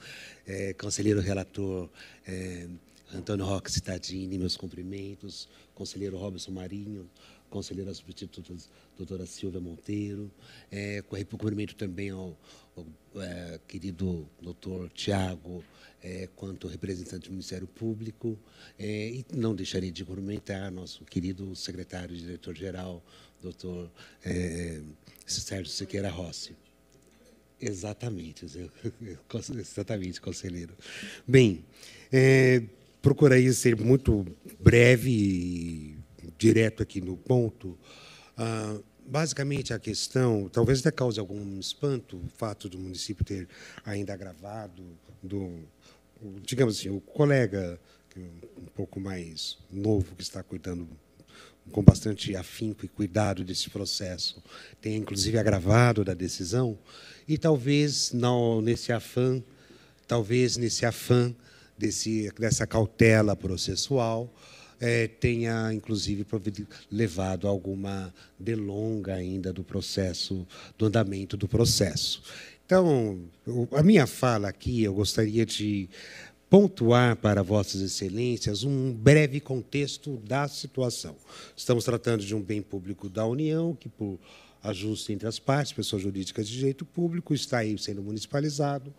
É, 0.46 0.74
conselheiro 0.74 1.20
relator 1.20 1.90
é, 2.26 2.68
Antônio 3.14 3.46
Roque 3.46 3.72
Cittadini, 3.72 4.38
meus 4.38 4.58
cumprimentos. 4.58 5.48
Conselheiro 5.74 6.18
Robson 6.18 6.52
Marinho, 6.52 7.10
conselheira 7.50 7.94
substituta 7.94 8.54
doutora 8.98 9.26
Silvia 9.26 9.60
Monteiro, 9.60 10.32
é, 10.72 11.04
cumprimento 11.30 11.76
também 11.76 12.10
ao, 12.10 12.36
ao 12.76 13.22
é, 13.22 13.60
querido 13.68 14.28
doutor 14.42 14.90
Tiago, 14.90 15.64
é, 16.02 16.28
quanto 16.36 16.68
representante 16.68 17.28
do 17.28 17.32
Ministério 17.32 17.68
Público, 17.68 18.38
é, 18.80 19.10
e 19.10 19.26
não 19.34 19.54
deixarei 19.54 19.92
de 19.92 20.04
cumprimentar 20.04 20.72
nosso 20.72 21.06
querido 21.06 21.56
secretário 21.56 22.16
e 22.16 22.20
diretor-geral, 22.20 23.04
doutor 23.42 23.92
é, 24.26 24.82
Sérgio 25.26 25.72
Siqueira 25.72 26.10
Rossi. 26.10 26.56
Exatamente, 27.60 28.46
exatamente, 29.58 30.22
conselheiro. 30.22 30.76
Bem, 31.28 31.66
é, 32.12 32.62
procurei 33.02 33.52
ser 33.52 33.76
muito 33.76 34.26
breve 34.60 35.10
e 35.10 35.98
direto 36.38 36.84
aqui 36.84 37.02
no 37.02 37.18
ponto. 37.18 37.78
Ah, 38.38 38.80
basicamente, 39.06 39.74
a 39.74 39.80
questão, 39.80 40.48
talvez 40.50 40.80
até 40.82 40.92
cause 40.92 41.20
algum 41.20 41.60
espanto, 41.60 42.18
o 42.18 42.28
fato 42.38 42.70
do 42.70 42.78
município 42.78 43.26
ter 43.26 43.48
ainda 43.84 44.14
agravado, 44.14 44.84
do, 45.24 45.68
digamos 46.42 46.78
assim, 46.78 46.90
o 46.90 47.02
colega 47.02 47.80
um 48.16 48.66
pouco 48.74 49.00
mais 49.00 49.58
novo 49.72 50.16
que 50.16 50.24
está 50.24 50.42
cuidando 50.42 50.88
com 51.72 51.84
bastante 51.84 52.36
afinco 52.36 52.86
e 52.86 52.88
cuidado 52.88 53.44
desse 53.44 53.70
processo, 53.70 54.42
tenha 54.82 54.98
inclusive 54.98 55.38
agravado 55.38 56.04
da 56.04 56.14
decisão, 56.14 56.78
e 57.28 57.38
talvez 57.38 58.12
não 58.14 58.62
nesse 58.62 58.92
afã, 58.92 59.42
talvez 60.08 60.58
nesse 60.58 60.86
afã 60.86 61.34
desse, 61.78 62.32
dessa 62.40 62.66
cautela 62.66 63.36
processual, 63.36 64.34
é, 64.80 65.08
tenha, 65.08 65.74
inclusive, 65.74 66.26
levado 66.92 67.48
a 67.48 67.50
alguma 67.50 68.14
delonga 68.38 69.16
ainda 69.16 69.52
do 69.52 69.64
processo, 69.64 70.48
do 70.78 70.86
andamento 70.86 71.36
do 71.36 71.48
processo. 71.48 72.22
Então, 72.66 73.20
a 73.72 73.82
minha 73.82 74.06
fala 74.06 74.50
aqui, 74.50 74.84
eu 74.84 74.94
gostaria 74.94 75.46
de 75.46 75.90
pontuar 76.50 77.18
para 77.18 77.44
Vossas 77.44 77.82
Excelências 77.82 78.64
um 78.64 78.94
breve 78.94 79.40
contexto 79.40 80.18
da 80.26 80.48
situação. 80.48 81.16
Estamos 81.56 81.84
tratando 81.84 82.24
de 82.24 82.34
um 82.34 82.42
bem 82.42 82.62
público 82.62 83.10
da 83.10 83.26
União, 83.26 83.76
que, 83.76 83.90
por 83.90 84.18
ajuste 84.64 85.12
entre 85.12 85.28
as 85.28 85.40
partes, 85.40 85.74
pessoas 85.74 86.02
jurídicas 86.02 86.48
de 86.48 86.56
direito 86.56 86.86
público, 86.86 87.34
está 87.34 87.60
aí 87.60 87.78
sendo 87.78 88.02
municipalizado, 88.02 88.94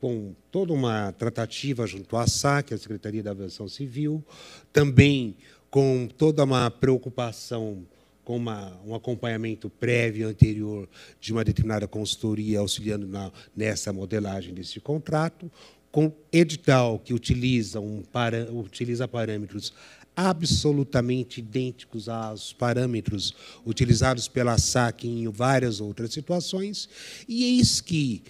com 0.00 0.34
toda 0.50 0.72
uma 0.72 1.12
tratativa 1.12 1.86
junto 1.86 2.16
à 2.16 2.26
SAC, 2.26 2.74
a 2.74 2.78
Secretaria 2.78 3.22
da 3.22 3.30
Aviação 3.30 3.66
Civil, 3.66 4.22
também 4.72 5.36
com 5.70 6.06
toda 6.06 6.44
uma 6.44 6.70
preocupação 6.70 7.86
com 8.24 8.36
uma, 8.36 8.80
um 8.86 8.94
acompanhamento 8.94 9.68
prévio 9.68 10.28
anterior 10.28 10.88
de 11.20 11.32
uma 11.32 11.44
determinada 11.44 11.86
consultoria 11.86 12.58
auxiliando 12.58 13.06
na, 13.06 13.30
nessa 13.54 13.92
modelagem 13.92 14.54
desse 14.54 14.80
contrato, 14.80 15.50
com 15.94 16.12
edital 16.32 16.98
que 16.98 17.14
utiliza, 17.14 17.78
um 17.78 18.02
para, 18.02 18.50
utiliza 18.52 19.06
parâmetros 19.06 19.72
absolutamente 20.16 21.38
idênticos 21.38 22.08
aos 22.08 22.52
parâmetros 22.52 23.32
utilizados 23.64 24.26
pela 24.26 24.58
SAC 24.58 25.04
em 25.04 25.28
várias 25.28 25.80
outras 25.80 26.12
situações, 26.12 26.88
e 27.28 27.44
eis 27.44 27.80
que 27.80 28.24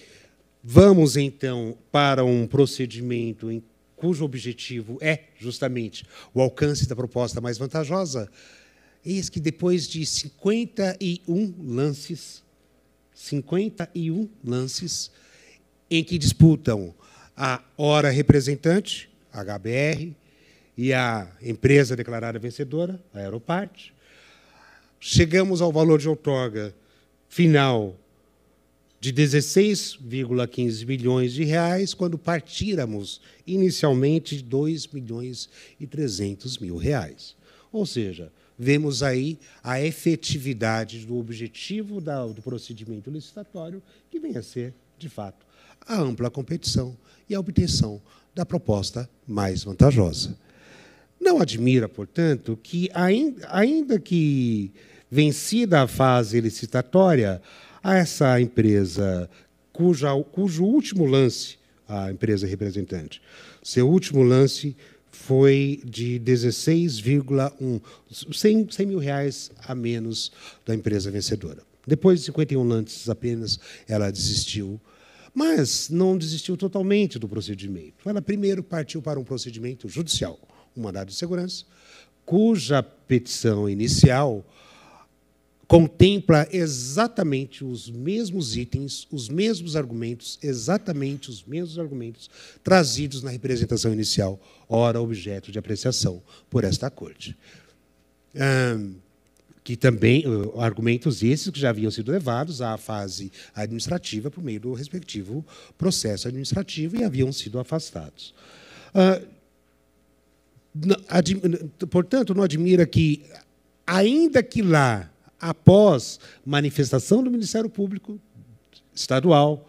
vamos, 0.62 1.16
então, 1.16 1.74
para 1.90 2.22
um 2.22 2.46
procedimento 2.46 3.50
em 3.50 3.64
cujo 3.96 4.26
objetivo 4.26 4.98
é 5.00 5.28
justamente 5.38 6.04
o 6.34 6.42
alcance 6.42 6.86
da 6.86 6.94
proposta 6.94 7.40
mais 7.40 7.56
vantajosa, 7.56 8.30
eis 9.02 9.30
que 9.30 9.40
depois 9.40 9.88
de 9.88 10.04
51 10.04 11.54
lances, 11.66 12.44
51 13.14 14.28
lances, 14.44 15.10
em 15.90 16.04
que 16.04 16.18
disputam 16.18 16.94
a 17.36 17.62
hora 17.76 18.10
representante, 18.10 19.10
HBR, 19.32 20.14
e 20.76 20.92
a 20.92 21.30
empresa 21.40 21.96
declarada 21.96 22.38
vencedora, 22.38 23.00
a 23.12 23.18
Aeropart. 23.18 23.90
Chegamos 24.98 25.60
ao 25.60 25.72
valor 25.72 25.98
de 25.98 26.08
outorga 26.08 26.74
final 27.28 27.96
de 29.00 29.12
16,15 29.12 30.84
bilhões 30.86 31.32
de 31.34 31.44
reais, 31.44 31.92
quando 31.92 32.16
partíramos 32.16 33.20
inicialmente 33.46 34.36
de 34.36 34.42
2 34.42 34.86
milhões 34.86 35.48
e 35.78 35.86
300 35.86 36.56
mil 36.58 36.76
reais. 36.76 37.36
Ou 37.70 37.84
seja, 37.84 38.32
vemos 38.58 39.02
aí 39.02 39.38
a 39.62 39.80
efetividade 39.80 41.04
do 41.04 41.18
objetivo 41.18 42.00
do 42.00 42.40
procedimento 42.40 43.10
licitatório, 43.10 43.82
que 44.10 44.18
vem 44.18 44.36
a 44.36 44.42
ser, 44.42 44.72
de 44.96 45.08
fato, 45.08 45.43
a 45.86 46.00
ampla 46.00 46.30
competição 46.30 46.96
e 47.28 47.34
a 47.34 47.40
obtenção 47.40 48.00
da 48.34 48.44
proposta 48.44 49.08
mais 49.26 49.64
vantajosa. 49.64 50.36
Não 51.20 51.40
admira, 51.40 51.88
portanto, 51.88 52.58
que, 52.62 52.90
ainda 52.92 53.98
que 53.98 54.72
vencida 55.10 55.82
a 55.82 55.86
fase 55.86 56.40
licitatória, 56.40 57.40
essa 57.82 58.40
empresa, 58.40 59.28
cuja, 59.72 60.10
cujo 60.32 60.64
último 60.64 61.06
lance, 61.06 61.56
a 61.88 62.10
empresa 62.10 62.46
representante, 62.46 63.22
seu 63.62 63.88
último 63.88 64.22
lance 64.22 64.76
foi 65.10 65.80
de 65.84 66.20
16,1, 66.20 67.80
100, 68.32 68.68
100 68.70 68.86
mil 68.86 68.98
reais 68.98 69.50
a 69.66 69.74
menos 69.74 70.32
da 70.66 70.74
empresa 70.74 71.10
vencedora. 71.10 71.62
Depois 71.86 72.20
de 72.20 72.26
51 72.26 72.62
lances 72.64 73.08
apenas, 73.08 73.60
ela 73.88 74.10
desistiu 74.10 74.80
mas 75.34 75.90
não 75.90 76.16
desistiu 76.16 76.56
totalmente 76.56 77.18
do 77.18 77.28
procedimento. 77.28 78.08
Ela 78.08 78.22
primeiro 78.22 78.62
partiu 78.62 79.02
para 79.02 79.18
um 79.18 79.24
procedimento 79.24 79.88
judicial, 79.88 80.38
um 80.76 80.82
mandado 80.82 81.08
de 81.08 81.14
segurança, 81.14 81.64
cuja 82.24 82.82
petição 82.82 83.68
inicial 83.68 84.46
contempla 85.66 86.46
exatamente 86.52 87.64
os 87.64 87.90
mesmos 87.90 88.56
itens, 88.56 89.08
os 89.10 89.28
mesmos 89.28 89.76
argumentos, 89.76 90.38
exatamente 90.42 91.30
os 91.30 91.42
mesmos 91.42 91.78
argumentos 91.78 92.30
trazidos 92.62 93.22
na 93.22 93.30
representação 93.30 93.92
inicial, 93.92 94.38
ora 94.68 95.00
objeto 95.00 95.50
de 95.50 95.58
apreciação 95.58 96.22
por 96.48 96.64
esta 96.64 96.90
Corte 96.90 97.36
que 99.64 99.76
também 99.76 100.24
uh, 100.28 100.60
argumentos 100.60 101.22
esses 101.22 101.48
que 101.48 101.58
já 101.58 101.70
haviam 101.70 101.90
sido 101.90 102.12
levados 102.12 102.60
à 102.60 102.76
fase 102.76 103.32
administrativa 103.54 104.30
por 104.30 104.44
meio 104.44 104.60
do 104.60 104.74
respectivo 104.74 105.44
processo 105.78 106.28
administrativo 106.28 106.96
e 106.96 107.02
haviam 107.02 107.32
sido 107.32 107.58
afastados. 107.58 108.34
Uh, 108.94 109.34
portanto, 111.86 112.34
não 112.34 112.42
admira 112.42 112.84
que, 112.84 113.24
ainda 113.86 114.42
que 114.42 114.60
lá, 114.60 115.10
após 115.40 116.20
manifestação 116.44 117.22
do 117.22 117.30
Ministério 117.30 117.70
Público 117.70 118.20
Estadual, 118.94 119.66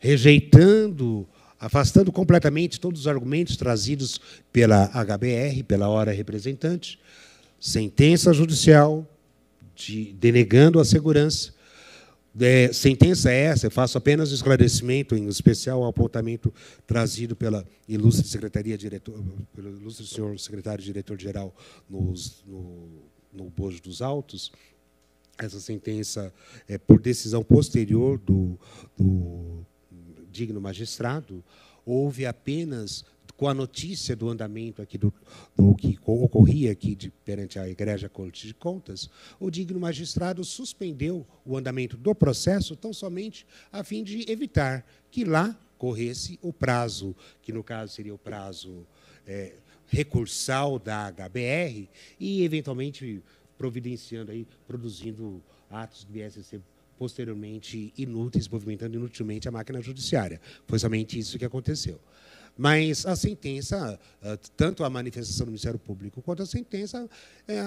rejeitando, 0.00 1.28
afastando 1.60 2.10
completamente 2.10 2.80
todos 2.80 3.02
os 3.02 3.06
argumentos 3.06 3.56
trazidos 3.56 4.20
pela 4.52 4.88
HBR, 4.88 5.62
pela 5.62 5.88
hora 5.88 6.10
representante, 6.10 6.98
sentença 7.60 8.32
judicial 8.32 9.06
de, 9.78 10.12
denegando 10.14 10.80
a 10.80 10.84
segurança. 10.84 11.54
É, 12.40 12.72
sentença 12.72 13.32
essa, 13.32 13.66
eu 13.66 13.70
faço 13.70 13.98
apenas 13.98 14.30
esclarecimento, 14.30 15.16
em 15.16 15.26
especial 15.26 15.82
ao 15.82 15.88
apontamento 15.88 16.52
trazido 16.86 17.34
pela 17.34 17.66
ilustre 17.88 18.28
secretaria 18.28 18.76
diretor, 18.78 19.20
pelo 19.54 19.70
ilustre 19.76 20.06
senhor 20.06 20.38
secretário 20.38 20.84
diretor-geral 20.84 21.54
no, 21.90 22.14
no 23.32 23.50
Bojo 23.50 23.82
dos 23.82 24.00
Autos, 24.02 24.52
essa 25.38 25.58
sentença 25.58 26.32
é 26.68 26.78
por 26.78 27.00
decisão 27.00 27.42
posterior 27.42 28.18
do, 28.18 28.58
do 28.96 29.64
digno 30.30 30.60
magistrado, 30.60 31.42
houve 31.84 32.26
apenas 32.26 33.04
com 33.38 33.48
a 33.48 33.54
notícia 33.54 34.16
do 34.16 34.28
andamento 34.28 34.82
aqui 34.82 34.98
do, 34.98 35.14
do 35.56 35.72
que 35.76 35.96
ocorria 36.04 36.72
aqui 36.72 36.96
de, 36.96 37.08
perante 37.24 37.56
a 37.56 37.68
Igreja 37.68 38.08
Corte 38.08 38.48
de 38.48 38.52
Contas, 38.52 39.08
o 39.38 39.48
digno 39.48 39.78
magistrado 39.78 40.44
suspendeu 40.44 41.24
o 41.46 41.56
andamento 41.56 41.96
do 41.96 42.12
processo 42.16 42.74
tão 42.74 42.92
somente 42.92 43.46
a 43.70 43.84
fim 43.84 44.02
de 44.02 44.28
evitar 44.28 44.84
que 45.08 45.24
lá 45.24 45.56
corresse 45.78 46.36
o 46.42 46.52
prazo, 46.52 47.14
que 47.40 47.52
no 47.52 47.62
caso 47.62 47.94
seria 47.94 48.12
o 48.12 48.18
prazo 48.18 48.84
é, 49.24 49.54
recursal 49.86 50.76
da 50.76 51.08
HBR, 51.12 51.88
e 52.18 52.42
eventualmente 52.42 53.22
providenciando 53.56 54.32
aí, 54.32 54.48
produzindo 54.66 55.40
atos 55.70 56.02
que 56.02 56.10
viessem 56.10 56.40
a 56.40 56.44
ser 56.44 56.60
posteriormente 56.98 57.92
inúteis, 57.96 58.48
movimentando 58.48 58.96
inutilmente 58.96 59.46
a 59.46 59.52
máquina 59.52 59.80
judiciária. 59.80 60.40
Foi 60.66 60.80
somente 60.80 61.16
isso 61.16 61.38
que 61.38 61.44
aconteceu. 61.44 62.00
Mas 62.58 63.06
a 63.06 63.14
sentença, 63.14 64.00
eh, 64.20 64.36
tanto 64.56 64.82
a 64.82 64.90
manifestação 64.90 65.46
do 65.46 65.50
Ministério 65.50 65.78
Público 65.78 66.20
quanto 66.20 66.42
a 66.42 66.46
sentença, 66.46 67.08
é, 67.46 67.60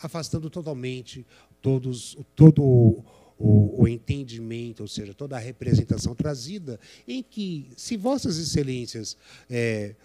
afastando 0.00 0.48
totalmente 0.48 1.26
todos, 1.60 2.16
todo 2.36 2.62
o, 2.62 3.82
o, 3.82 3.88
entendimento, 3.88 4.80
ou 4.80 4.88
seja, 4.88 5.12
toda 5.12 5.34
a 5.34 5.40
representação 5.40 6.14
trazida, 6.14 6.78
em 7.06 7.20
que, 7.20 7.68
se 7.76 7.96
Vossas 7.96 8.38
Excelências 8.38 9.16
é, 9.50 9.96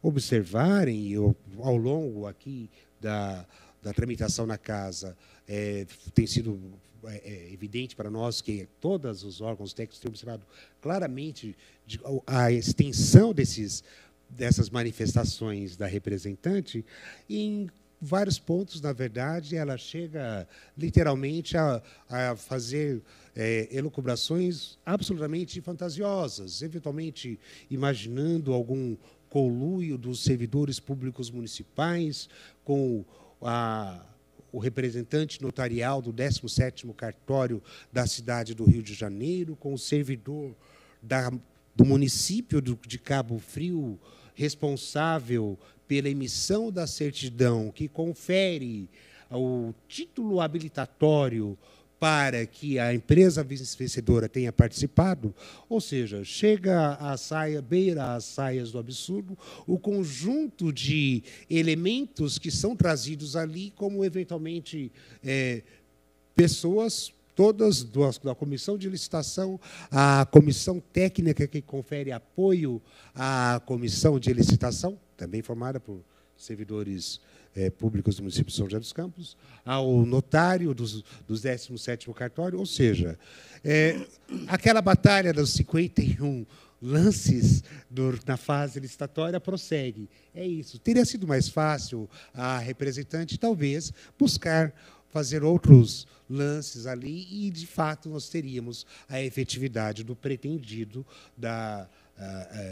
observarem, 0.00 1.10
eu, 1.10 1.36
ao 1.58 1.76
longo 1.76 2.26
aqui 2.26 2.70
da, 2.98 3.46
da 3.82 3.92
tramitação 3.92 4.46
na 4.46 4.56
casa, 4.56 5.14
é, 5.46 5.86
tem 6.14 6.26
sido 6.26 6.58
é, 7.04 7.50
evidente 7.52 7.96
para 7.96 8.10
nós 8.10 8.40
que 8.40 8.68
todos 8.80 9.24
os 9.24 9.40
órgãos 9.40 9.72
técnicos 9.72 9.98
têm 9.98 10.08
observado 10.08 10.46
claramente 10.82 11.56
a 12.26 12.50
extensão 12.50 13.32
desses, 13.32 13.82
dessas 14.28 14.68
manifestações 14.68 15.76
da 15.76 15.86
representante 15.86 16.84
em 17.30 17.70
vários 18.00 18.36
pontos, 18.36 18.80
na 18.80 18.92
verdade, 18.92 19.56
ela 19.56 19.78
chega 19.78 20.46
literalmente 20.76 21.56
a, 21.56 21.80
a 22.08 22.34
fazer 22.34 23.00
é, 23.34 23.68
elucubrações 23.70 24.76
absolutamente 24.84 25.60
fantasiosas, 25.60 26.62
eventualmente 26.62 27.38
imaginando 27.70 28.52
algum 28.52 28.96
conluio 29.30 29.96
dos 29.96 30.24
servidores 30.24 30.80
públicos 30.80 31.30
municipais 31.30 32.28
com 32.64 33.04
a 33.40 34.04
o 34.52 34.58
representante 34.58 35.40
notarial 35.40 36.02
do 36.02 36.12
17º 36.12 36.94
cartório 36.94 37.62
da 37.90 38.06
cidade 38.06 38.54
do 38.54 38.64
Rio 38.64 38.82
de 38.82 38.92
Janeiro, 38.92 39.56
com 39.56 39.72
o 39.72 39.78
servidor 39.78 40.54
da, 41.02 41.30
do 41.74 41.84
município 41.84 42.60
de 42.60 42.98
Cabo 42.98 43.38
Frio, 43.38 43.98
responsável 44.34 45.58
pela 45.88 46.08
emissão 46.08 46.70
da 46.70 46.86
certidão 46.86 47.70
que 47.70 47.88
confere 47.88 48.88
o 49.30 49.74
título 49.88 50.40
habilitatório 50.40 51.58
para 51.98 52.44
que 52.46 52.80
a 52.80 52.92
empresa 52.92 53.44
vencedora 53.44 54.28
tenha 54.28 54.52
participado, 54.52 55.32
ou 55.68 55.80
seja, 55.80 56.24
chega 56.24 56.94
a 56.94 57.16
saia, 57.16 57.62
beira 57.62 58.14
as 58.14 58.24
saias 58.24 58.72
do 58.72 58.78
absurdo, 58.78 59.38
o 59.68 59.78
conjunto 59.78 60.72
de 60.72 61.22
elementos 61.48 62.38
que 62.38 62.50
são 62.50 62.74
trazidos 62.74 63.36
ali, 63.36 63.72
como 63.76 64.04
eventualmente 64.04 64.90
é, 65.22 65.62
pessoas 66.34 67.12
todas 67.34 67.84
da 67.84 68.34
comissão 68.34 68.76
de 68.76 68.88
licitação, 68.88 69.58
a 69.90 70.26
comissão 70.30 70.80
técnica 70.92 71.46
que 71.46 71.62
confere 71.62 72.12
apoio 72.12 72.80
à 73.14 73.60
comissão 73.64 74.18
de 74.18 74.32
licitação, 74.32 74.98
também 75.16 75.42
formada 75.42 75.80
por 75.80 76.00
servidores 76.36 77.20
é, 77.54 77.70
públicos 77.70 78.16
do 78.16 78.22
município 78.22 78.50
de 78.50 78.56
São 78.56 78.66
José 78.66 78.78
dos 78.78 78.92
Campos, 78.92 79.36
ao 79.64 80.04
notário 80.04 80.74
dos, 80.74 81.04
dos 81.26 81.42
17º 81.42 82.12
cartório, 82.12 82.58
ou 82.58 82.66
seja, 82.66 83.18
é, 83.64 84.06
aquela 84.48 84.80
batalha 84.80 85.32
dos 85.32 85.52
51 85.52 86.46
lances 86.80 87.62
do, 87.88 88.18
na 88.26 88.36
fase 88.36 88.80
licitatória 88.80 89.38
prossegue. 89.38 90.10
É 90.34 90.44
isso. 90.44 90.78
Teria 90.80 91.04
sido 91.04 91.28
mais 91.28 91.48
fácil 91.48 92.10
a 92.34 92.58
representante, 92.58 93.38
talvez, 93.38 93.92
buscar 94.18 94.74
fazer 95.12 95.44
outros 95.44 96.06
lances 96.28 96.86
ali 96.86 97.28
e, 97.30 97.50
de 97.50 97.66
fato, 97.66 98.08
nós 98.08 98.28
teríamos 98.30 98.86
a 99.08 99.20
efetividade 99.20 100.02
do 100.02 100.16
pretendido 100.16 101.06
da, 101.36 101.86
uh, 102.16 102.22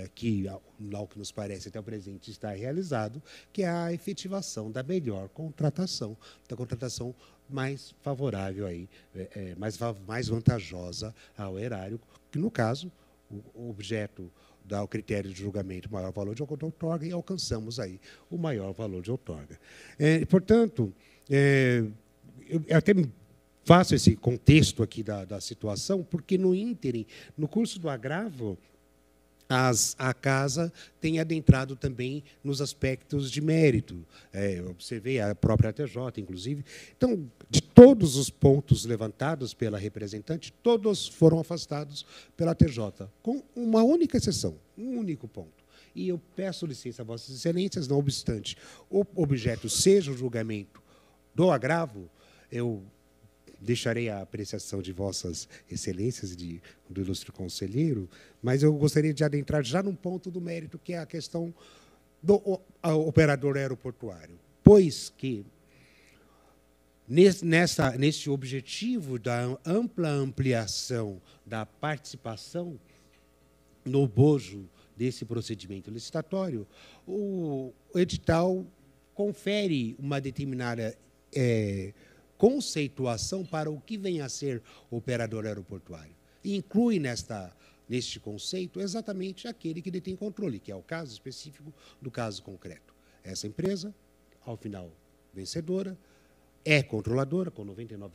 uh, 0.07 0.11
que, 0.15 0.49
ao 0.49 1.07
que 1.07 1.19
nos 1.19 1.31
parece 1.31 1.69
até 1.69 1.79
o 1.79 1.83
presente, 1.83 2.31
está 2.31 2.51
realizado, 2.51 3.23
que 3.53 3.63
é 3.63 3.69
a 3.69 3.93
efetivação 3.93 4.71
da 4.71 4.83
melhor 4.83 5.29
contratação, 5.29 6.17
da 6.49 6.57
contratação 6.57 7.15
mais 7.49 7.95
favorável, 8.01 8.67
aí, 8.67 8.89
é, 9.15 9.29
é, 9.35 9.55
mais, 9.57 9.79
mais 10.07 10.29
vantajosa 10.29 11.15
ao 11.37 11.59
erário, 11.59 12.01
que, 12.31 12.39
no 12.39 12.51
caso, 12.51 12.91
o 13.55 13.69
objeto 13.69 14.33
dá 14.65 14.83
o 14.83 14.89
critério 14.89 15.31
de 15.31 15.43
julgamento 15.43 15.93
maior 15.93 16.13
valor 16.13 16.35
de 16.35 16.43
outorga 16.43 17.07
e 17.07 17.13
alcançamos 17.13 17.79
aí 17.79 18.01
o 18.31 18.39
maior 18.39 18.73
valor 18.73 19.03
de 19.03 19.11
outorga. 19.11 19.59
É, 19.99 20.25
portanto, 20.25 20.93
é, 22.51 22.75
eu 22.75 22.79
até 22.79 22.93
faço 23.65 23.95
esse 23.95 24.17
contexto 24.17 24.83
aqui 24.83 25.03
da, 25.03 25.25
da 25.25 25.41
situação, 25.41 26.03
porque 26.03 26.37
no 26.37 26.55
ínterim, 26.55 27.07
no 27.37 27.47
curso 27.47 27.79
do 27.79 27.89
agravo, 27.89 28.59
as, 29.51 29.97
a 29.99 30.15
casa 30.15 30.73
tem 31.01 31.19
adentrado 31.19 31.75
também 31.75 32.23
nos 32.43 32.61
aspectos 32.61 33.29
de 33.31 33.41
mérito. 33.41 34.07
É, 34.33 34.61
eu 34.61 34.71
observei 34.71 35.21
a 35.21 35.35
própria 35.35 35.73
TJ, 35.73 36.21
inclusive. 36.21 36.65
Então, 36.97 37.29
de 37.49 37.61
todos 37.61 38.17
os 38.17 38.31
pontos 38.31 38.85
levantados 38.85 39.53
pela 39.53 39.77
representante, 39.77 40.53
todos 40.63 41.09
foram 41.09 41.41
afastados 41.41 42.07
pela 42.37 42.55
TJ, 42.55 43.09
com 43.23 43.43
uma 43.57 43.83
única 43.83 44.17
exceção, 44.17 44.57
um 44.79 44.99
único 44.99 45.27
ponto. 45.27 45.61
E 45.97 46.09
eu 46.09 46.21
peço 46.37 46.65
licença 46.65 47.03
a 47.03 47.05
Vossas 47.05 47.35
Excelências, 47.35 47.89
não 47.89 47.99
obstante 47.99 48.57
o 48.89 49.05
objeto 49.17 49.69
seja 49.69 50.13
o 50.13 50.17
julgamento 50.17 50.81
do 51.35 51.51
agravo, 51.51 52.09
eu 52.51 52.83
deixarei 53.61 54.09
a 54.09 54.23
apreciação 54.23 54.81
de 54.81 54.93
vossas 54.93 55.49
excelências 55.71 56.35
de, 56.35 56.63
do 56.89 57.01
ilustre 57.03 57.31
conselheiro, 57.31 58.09
mas 58.43 58.63
eu 58.63 58.73
gostaria 58.73 59.13
de 59.13 59.23
adentrar 59.23 59.63
já 59.63 59.83
num 59.83 59.95
ponto 59.95 60.31
do 60.31 60.41
mérito, 60.41 60.79
que 60.79 60.95
é 60.95 60.99
a 60.99 61.07
questão 61.07 61.53
do 62.23 62.61
operador 62.83 63.57
aeroportuário. 63.57 64.39
Pois 64.63 65.13
que, 65.17 65.45
nessa, 67.09 67.97
nesse 67.99 68.31
objetivo 68.31 69.19
da 69.19 69.59
ampla 69.65 70.09
ampliação 70.09 71.21
da 71.45 71.67
participação 71.67 72.79
no 73.85 74.07
bojo 74.07 74.69
desse 74.97 75.25
procedimento 75.25 75.91
licitatório, 75.91 76.67
o 77.07 77.73
edital 77.95 78.65
confere 79.15 79.97
uma 79.99 80.21
determinada 80.21 80.97
é, 81.35 81.93
conceituação 82.41 83.45
para 83.45 83.71
o 83.71 83.79
que 83.79 83.99
vem 83.99 84.23
a 84.23 84.29
ser 84.31 84.63
operador 84.91 85.45
aeroportuário. 85.45 86.17
E 86.43 86.57
inclui 86.57 86.99
nesta, 86.99 87.55
neste 87.87 88.19
conceito 88.19 88.81
exatamente 88.81 89.47
aquele 89.47 89.83
que 89.83 89.91
detém 89.91 90.17
controle, 90.17 90.59
que 90.59 90.73
é 90.73 90.75
o 90.75 90.81
caso 90.81 91.13
específico 91.13 91.71
do 92.01 92.11
caso 92.11 92.43
concreto. 92.43 92.95
Essa 93.23 93.47
empresa, 93.47 93.95
ao 94.41 94.57
final 94.57 94.91
vencedora, 95.35 95.99
é 96.65 96.83
controladora, 96.83 97.51
com 97.51 97.63
99% 97.63 98.09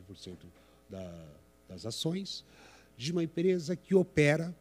da, 0.89 1.27
das 1.69 1.85
ações, 1.85 2.43
de 2.97 3.11
uma 3.11 3.23
empresa 3.23 3.75
que 3.75 3.93
opera 3.93 4.55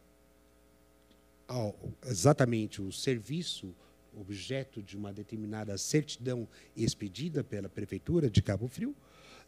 ao, 1.47 1.75
exatamente 2.05 2.83
o 2.83 2.91
serviço 2.91 3.73
objeto 4.15 4.83
de 4.83 4.95
uma 4.95 5.11
determinada 5.11 5.75
certidão 5.75 6.47
expedida 6.77 7.43
pela 7.43 7.67
Prefeitura 7.67 8.29
de 8.29 8.43
Cabo 8.43 8.67
Frio, 8.67 8.95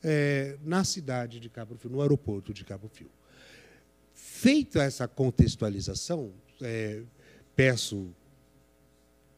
é, 0.04 0.58
na 0.64 0.84
cidade 0.84 1.40
de 1.40 1.50
Cabo 1.50 1.76
Frio, 1.76 1.92
no 1.92 2.02
aeroporto 2.02 2.54
de 2.54 2.64
Cabo 2.64 2.88
Frio. 2.88 3.10
Feita 4.14 4.84
essa 4.84 5.08
contextualização, 5.08 6.32
é, 6.62 7.04
peço, 7.56 8.10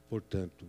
portanto, 0.09 0.65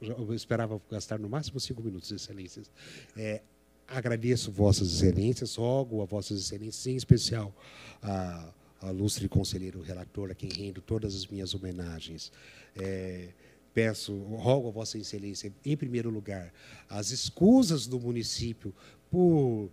eu 0.00 0.34
esperava 0.34 0.80
gastar 0.90 1.18
no 1.18 1.28
máximo 1.28 1.60
cinco 1.60 1.82
minutos, 1.82 2.10
excelências. 2.10 2.70
É, 3.16 3.42
agradeço 3.86 4.50
vossas 4.50 4.92
excelências, 4.92 5.56
rogo 5.56 6.02
a 6.02 6.04
vossas 6.04 6.40
excelências, 6.40 6.86
em 6.86 6.96
especial 6.96 7.54
a, 8.02 8.52
a 8.80 8.90
lustre 8.90 9.28
conselheiro 9.28 9.82
relator, 9.82 10.30
a 10.30 10.34
quem 10.34 10.50
rendo 10.50 10.80
todas 10.80 11.14
as 11.14 11.26
minhas 11.26 11.54
homenagens. 11.54 12.32
É, 12.76 13.28
peço, 13.74 14.14
rogo 14.14 14.68
a 14.68 14.72
Vossa 14.72 14.98
Excelência, 14.98 15.52
em 15.64 15.76
primeiro 15.76 16.10
lugar, 16.10 16.52
as 16.88 17.10
escusas 17.10 17.86
do 17.86 17.98
município 17.98 18.74
por 19.10 19.70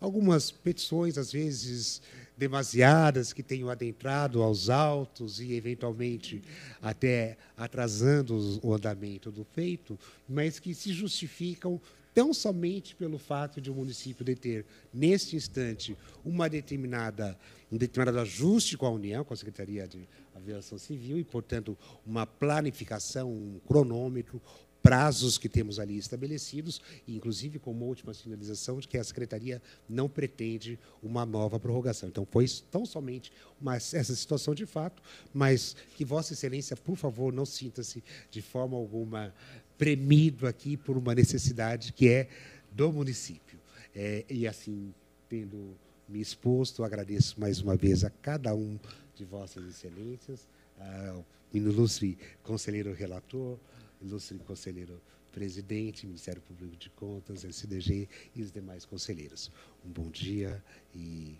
algumas 0.00 0.50
petições, 0.50 1.18
às 1.18 1.30
vezes 1.30 2.00
demasiadas, 2.36 3.34
que 3.34 3.42
tenham 3.42 3.68
adentrado 3.68 4.42
aos 4.42 4.70
autos 4.70 5.40
e, 5.40 5.52
eventualmente, 5.52 6.42
até 6.80 7.36
atrasando 7.56 8.58
o 8.62 8.72
andamento 8.72 9.30
do 9.30 9.44
feito, 9.44 9.98
mas 10.26 10.58
que 10.58 10.74
se 10.74 10.92
justificam 10.92 11.78
tão 12.14 12.32
somente 12.32 12.96
pelo 12.96 13.18
fato 13.18 13.60
de 13.60 13.70
o 13.70 13.74
município 13.74 14.24
de 14.24 14.34
ter, 14.34 14.66
neste 14.92 15.36
instante, 15.36 15.96
uma 16.24 16.48
determinada, 16.48 17.38
um 17.70 17.76
determinado 17.76 18.18
ajuste 18.18 18.76
com 18.76 18.86
a 18.86 18.90
União, 18.90 19.24
com 19.24 19.32
a 19.32 19.36
Secretaria 19.36 19.86
de 19.86 20.08
Aviação 20.34 20.78
Civil, 20.78 21.18
e, 21.18 21.24
portanto, 21.24 21.76
uma 22.04 22.26
planificação, 22.26 23.30
um 23.30 23.60
cronômetro, 23.66 24.40
prazos 24.82 25.36
que 25.36 25.48
temos 25.48 25.78
ali 25.78 25.96
estabelecidos, 25.98 26.80
inclusive 27.06 27.58
com 27.58 27.70
uma 27.70 27.84
última 27.84 28.14
sinalização 28.14 28.78
de 28.80 28.88
que 28.88 28.96
a 28.96 29.04
Secretaria 29.04 29.60
não 29.88 30.08
pretende 30.08 30.78
uma 31.02 31.26
nova 31.26 31.60
prorrogação. 31.60 32.08
Então, 32.08 32.26
foi 32.30 32.46
tão 32.70 32.86
somente 32.86 33.32
uma, 33.60 33.76
essa 33.76 34.14
situação 34.14 34.54
de 34.54 34.66
fato, 34.66 35.02
mas 35.32 35.76
que 35.96 36.04
Vossa 36.04 36.32
Excelência, 36.32 36.76
por 36.76 36.96
favor, 36.96 37.32
não 37.32 37.44
sinta-se 37.44 38.02
de 38.30 38.40
forma 38.40 38.76
alguma 38.76 39.34
premido 39.76 40.46
aqui 40.46 40.76
por 40.76 40.96
uma 40.96 41.14
necessidade 41.14 41.92
que 41.92 42.08
é 42.08 42.28
do 42.72 42.92
município. 42.92 43.58
É, 43.94 44.24
e 44.28 44.46
assim, 44.46 44.94
tendo 45.28 45.76
me 46.10 46.20
exposto, 46.20 46.82
agradeço 46.82 47.38
mais 47.38 47.60
uma 47.60 47.76
vez 47.76 48.04
a 48.04 48.10
cada 48.10 48.54
um 48.54 48.78
de 49.14 49.24
Vossas 49.24 49.64
Excelências, 49.64 50.48
ao 50.78 51.24
ilustre 51.54 52.18
conselheiro 52.42 52.92
relator, 52.92 53.56
ilustre 54.02 54.36
conselheiro 54.38 55.00
presidente, 55.30 56.06
Ministério 56.06 56.42
Público 56.42 56.76
de 56.76 56.90
Contas, 56.90 57.44
SDG 57.44 58.08
e 58.34 58.42
os 58.42 58.50
demais 58.50 58.84
conselheiros. 58.84 59.52
Um 59.86 59.90
bom 59.90 60.10
dia 60.10 60.62
e 60.92 61.38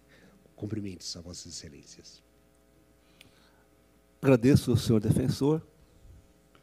cumprimentos 0.55 1.17
a 1.17 1.21
Vossas 1.21 1.53
Excelências. 1.53 2.23
Agradeço 4.23 4.71
ao 4.71 4.77
senhor 4.77 5.01
defensor 5.01 5.67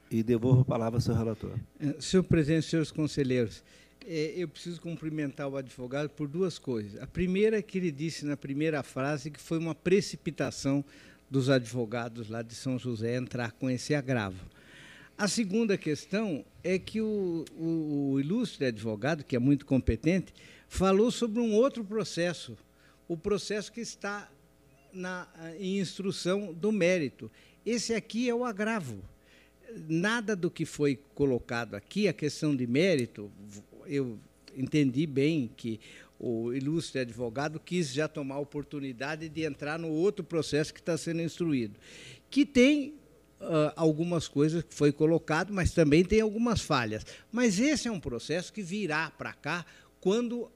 e 0.10 0.24
devolvo 0.24 0.62
a 0.62 0.66
palavra 0.66 0.98
ao 0.98 1.02
senhor 1.02 1.18
relator. 1.18 1.60
É, 1.80 2.00
senhor 2.00 2.24
presidente, 2.24 2.68
senhores 2.68 2.92
conselheiros, 2.92 3.64
é, 4.06 4.34
eu 4.36 4.48
preciso 4.48 4.82
cumprimentar 4.82 5.48
o 5.48 5.58
advogado 5.58 6.10
por 6.10 6.28
duas 6.28 6.60
coisas. 6.60 7.02
A 7.02 7.08
primeira 7.08 7.58
é 7.58 7.62
que 7.62 7.78
ele 7.78 7.92
disse 7.92 8.26
na 8.26 8.38
primeira 8.38 8.84
frase 8.84 9.32
que 9.32 9.40
foi 9.40 9.58
uma 9.58 9.76
precipitação 9.76 10.84
dos 11.30 11.50
advogados 11.50 12.30
lá 12.30 12.42
de 12.42 12.56
São 12.56 12.80
José 12.80 13.16
entrar 13.16 13.52
com 13.52 13.70
esse 13.70 13.94
agravo. 13.94 14.46
A 15.18 15.28
segunda 15.28 15.78
questão 15.78 16.46
é 16.64 16.78
que 16.78 17.02
o, 17.02 17.44
o, 17.58 18.12
o 18.14 18.20
ilustre 18.20 18.68
advogado, 18.68 19.24
que 19.24 19.36
é 19.36 19.40
muito 19.40 19.66
competente, 19.66 20.34
falou 20.68 21.10
sobre 21.10 21.40
um 21.40 21.54
outro 21.54 21.84
processo, 21.84 22.56
o 23.08 23.18
processo 23.18 23.72
que 23.72 23.82
está 23.82 24.30
na, 24.94 25.28
em 25.60 25.80
instrução 25.80 26.54
do 26.54 26.72
mérito. 26.72 27.32
Esse 27.66 27.94
aqui 27.94 28.30
é 28.30 28.36
o 28.36 28.46
agravo. 28.46 29.04
Nada 29.88 30.36
do 30.36 30.50
que 30.50 30.66
foi 30.66 31.00
colocado 31.14 31.76
aqui, 31.76 32.08
a 32.08 32.14
questão 32.14 32.56
de 32.56 32.66
mérito, 32.66 33.32
eu 33.88 34.20
entendi 34.56 35.06
bem 35.06 35.50
que 35.56 35.80
o 36.20 36.52
ilustre 36.54 37.02
advogado 37.02 37.60
quis 37.60 37.94
já 37.94 38.08
tomar 38.08 38.36
a 38.36 38.40
oportunidade 38.40 39.30
de 39.30 39.44
entrar 39.44 39.78
no 39.78 39.90
outro 39.90 40.24
processo 40.24 40.74
que 40.74 40.80
está 40.80 40.98
sendo 40.98 41.22
instruído, 41.22 41.80
que 42.30 42.46
tem 42.46 42.96
uh, 43.40 43.72
algumas 43.76 44.28
coisas 44.28 44.64
que 44.64 44.74
foi 44.74 44.92
colocado, 44.92 45.54
mas 45.54 45.72
também 45.72 46.04
tem 46.04 46.22
algumas 46.22 46.62
falhas. 46.62 47.06
Mas 47.32 47.60
esse 47.60 47.88
é 47.88 47.92
um 47.92 48.00
processo 48.00 48.52
que 48.52 48.62
virá 48.62 49.12
para 49.12 49.34
cá 49.34 49.66
quando 50.00 50.42
uh, 50.42 50.52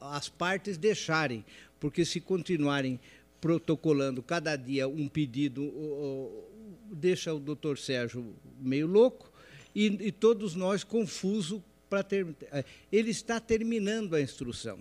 as 0.00 0.28
partes 0.28 0.76
deixarem, 0.76 1.44
porque 1.80 2.04
se 2.04 2.20
continuarem 2.20 3.00
protocolando 3.40 4.22
cada 4.22 4.56
dia 4.56 4.88
um 4.88 5.08
pedido, 5.08 5.62
uh, 5.62 6.44
deixa 6.92 7.32
o 7.32 7.38
doutor 7.38 7.78
Sérgio 7.78 8.34
meio 8.60 8.86
louco 8.86 9.30
e, 9.74 9.86
e 9.86 10.12
todos 10.12 10.54
nós 10.54 10.82
confusos 10.82 11.60
para 11.96 12.02
ter. 12.02 12.26
Eh, 12.52 12.64
ele 12.92 13.10
está 13.10 13.40
terminando 13.40 14.14
a 14.14 14.20
instrução 14.20 14.78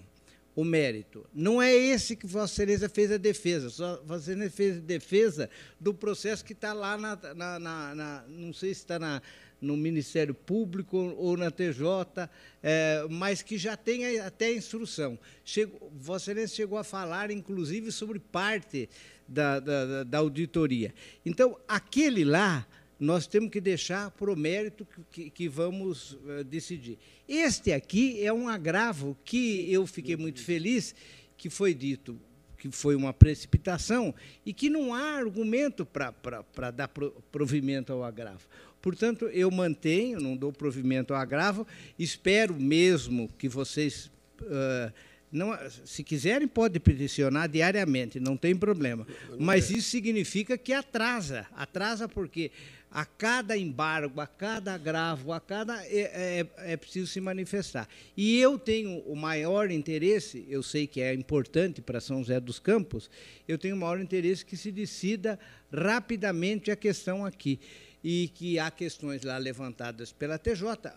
o 0.56 0.64
mérito. 0.64 1.26
Não 1.34 1.62
é 1.62 1.76
esse 1.76 2.16
que 2.16 2.26
Vossa 2.26 2.64
Excelência 2.64 2.88
fez 2.88 3.12
a 3.12 3.18
defesa. 3.18 3.68
Vossa 4.06 4.32
Excelência 4.32 4.52
fez 4.52 4.78
a 4.78 4.80
defesa 4.80 5.50
do 5.78 5.94
processo 5.94 6.46
que 6.46 6.54
está 6.54 6.72
lá 6.72 6.98
na, 6.98 7.20
na, 7.36 7.60
na, 7.60 7.96
na, 7.96 8.24
Não 8.30 8.54
sei 8.54 8.74
se 8.74 8.80
está 8.80 9.22
no 9.60 9.76
Ministério 9.76 10.34
Público 10.34 10.98
ou 11.18 11.36
na 11.36 11.52
TJ, 11.52 12.30
é, 12.64 13.06
mas 13.10 13.42
que 13.42 13.58
já 13.58 13.76
tem 13.76 14.20
até 14.20 14.54
instrução. 14.54 15.20
Chegou, 15.44 15.92
Vossa 15.94 16.32
Excelência 16.32 16.56
chegou 16.56 16.78
a 16.78 16.86
falar, 16.86 17.32
inclusive, 17.32 17.92
sobre 17.92 18.20
parte 18.20 18.90
da, 19.28 19.60
da, 19.60 20.04
da 20.06 20.18
auditoria. 20.20 20.94
Então, 21.26 21.60
aquele 21.68 22.24
lá 22.24 22.66
nós 23.00 23.28
temos 23.28 23.52
que 23.52 23.60
deixar 23.60 24.12
para 24.12 24.32
o 24.32 24.36
mérito 24.36 24.88
que, 25.12 25.30
que 25.30 25.50
vamos 25.50 26.14
uh, 26.14 26.44
decidir. 26.44 26.98
Este 27.28 27.72
aqui 27.72 28.24
é 28.24 28.32
um 28.32 28.48
agravo 28.48 29.18
que 29.24 29.72
eu 29.72 29.86
fiquei 29.86 30.16
muito 30.16 30.44
feliz 30.44 30.96
que 31.38 31.50
foi 31.50 31.74
dito 31.74 32.20
que 32.58 32.72
foi 32.72 32.96
uma 32.96 33.14
precipitação 33.14 34.14
e 34.44 34.52
que 34.52 34.70
não 34.72 34.94
há 34.94 35.18
argumento 35.18 35.86
para 35.86 36.72
dar 36.72 36.90
provimento 37.32 37.94
ao 37.94 38.04
agravo. 38.04 38.48
Portanto, 38.82 39.26
eu 39.26 39.52
mantenho, 39.52 40.20
não 40.20 40.36
dou 40.36 40.52
provimento 40.52 41.14
ao 41.14 41.20
agravo, 41.20 41.68
espero 41.98 42.56
mesmo 42.56 43.30
que 43.38 43.48
vocês. 43.48 44.12
Uh, 44.42 44.92
não, 45.32 45.52
se 45.86 46.04
quiserem, 46.04 46.48
pode 46.48 46.80
peticionar 46.80 47.50
diariamente, 47.50 48.20
não 48.20 48.38
tem 48.38 48.56
problema. 48.56 49.06
Mas 49.38 49.70
isso 49.70 49.90
significa 49.90 50.58
que 50.58 50.72
atrasa. 50.72 51.46
Atrasa 51.56 52.08
porque 52.08 52.52
a 52.96 53.04
cada 53.04 53.58
embargo, 53.58 54.22
a 54.22 54.26
cada 54.26 54.74
agravo, 54.74 55.34
a 55.34 55.40
cada 55.42 55.86
é, 55.86 56.00
é, 56.00 56.48
é, 56.60 56.78
preciso 56.78 57.08
se 57.08 57.20
manifestar. 57.20 57.90
E 58.16 58.40
eu 58.40 58.58
tenho 58.58 59.00
o 59.00 59.18
maior 59.18 59.70
interesse, 59.70 60.46
eu 60.48 60.64
sei 60.64 60.88
que 60.88 61.02
é 61.02 61.14
importante 61.14 61.82
para 61.82 62.00
São 62.00 62.20
José 62.20 62.40
dos 62.40 62.58
Campos, 62.58 63.10
eu 63.50 63.58
tenho 63.58 63.76
o 63.76 63.80
maior 63.80 64.00
interesse 64.00 64.46
que 64.46 64.56
se 64.56 64.72
decida 64.72 65.38
rapidamente 65.74 66.72
a 66.72 66.76
questão 66.78 67.26
aqui. 67.26 67.60
E 68.02 68.30
que 68.36 68.60
há 68.60 68.72
questões 68.72 69.24
lá 69.24 69.38
levantadas 69.40 70.14
pela 70.14 70.38
TJ, 70.38 70.90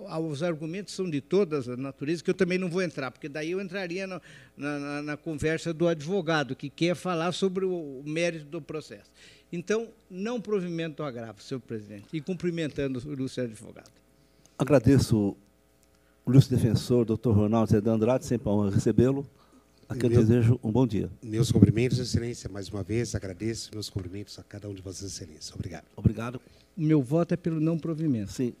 os 0.00 0.42
argumentos 0.42 0.94
são 0.94 1.08
de 1.08 1.20
todas 1.20 1.68
as 1.68 1.78
naturezas, 1.78 2.22
que 2.22 2.30
eu 2.30 2.34
também 2.34 2.58
não 2.58 2.68
vou 2.68 2.82
entrar, 2.82 3.10
porque 3.10 3.28
daí 3.28 3.52
eu 3.52 3.60
entraria 3.60 4.06
na, 4.06 4.20
na, 4.56 5.02
na, 5.02 5.16
conversa 5.16 5.72
do 5.72 5.86
advogado, 5.86 6.56
que 6.56 6.68
quer 6.68 6.96
falar 6.96 7.32
sobre 7.32 7.64
o 7.64 8.02
mérito 8.04 8.46
do 8.46 8.60
processo. 8.60 9.10
Então, 9.54 9.88
não 10.10 10.40
provimento 10.40 11.02
o 11.02 11.06
agravo, 11.06 11.40
senhor 11.40 11.60
presidente, 11.60 12.06
e 12.12 12.20
cumprimentando 12.20 12.98
o 12.98 13.12
ilustre 13.12 13.44
advogado. 13.44 13.90
Agradeço 14.58 15.36
o 16.26 16.30
ilustre 16.30 16.56
defensor, 16.56 17.04
doutor 17.04 17.36
Ronaldo 17.36 17.70
Zé 17.70 17.78
Andrade, 17.88 18.26
sempre 18.26 18.48
honra 18.48 18.70
recebê-lo. 18.70 19.24
A 19.88 19.94
quem 19.94 20.10
eu 20.10 20.16
desejo 20.16 20.58
um 20.62 20.72
bom 20.72 20.84
dia. 20.84 21.08
Meus 21.22 21.52
cumprimentos, 21.52 21.98
excelência, 21.98 22.50
mais 22.50 22.68
uma 22.68 22.82
vez, 22.82 23.14
agradeço 23.14 23.70
meus 23.72 23.88
cumprimentos 23.88 24.38
a 24.40 24.42
cada 24.42 24.68
um 24.68 24.74
de 24.74 24.82
vocês, 24.82 25.12
excelência. 25.12 25.54
Obrigado. 25.54 25.84
Obrigado. 25.94 26.40
O 26.76 26.80
meu 26.80 27.00
voto 27.00 27.34
é 27.34 27.36
pelo 27.36 27.60
não 27.60 27.78
provimento. 27.78 28.32
Sim. 28.32 28.54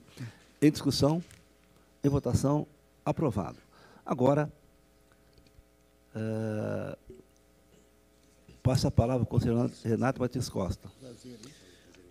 Em 0.62 0.70
discussão, 0.70 1.20
em 2.04 2.08
votação, 2.08 2.66
aprovado. 3.04 3.58
Agora, 4.06 4.52
uh, 6.14 6.96
Passa 8.64 8.88
a 8.88 8.90
palavra 8.90 9.24
ao 9.24 9.26
conselheiro 9.26 9.70
Renato 9.84 10.18
Batista 10.18 10.50
Costa. 10.50 10.90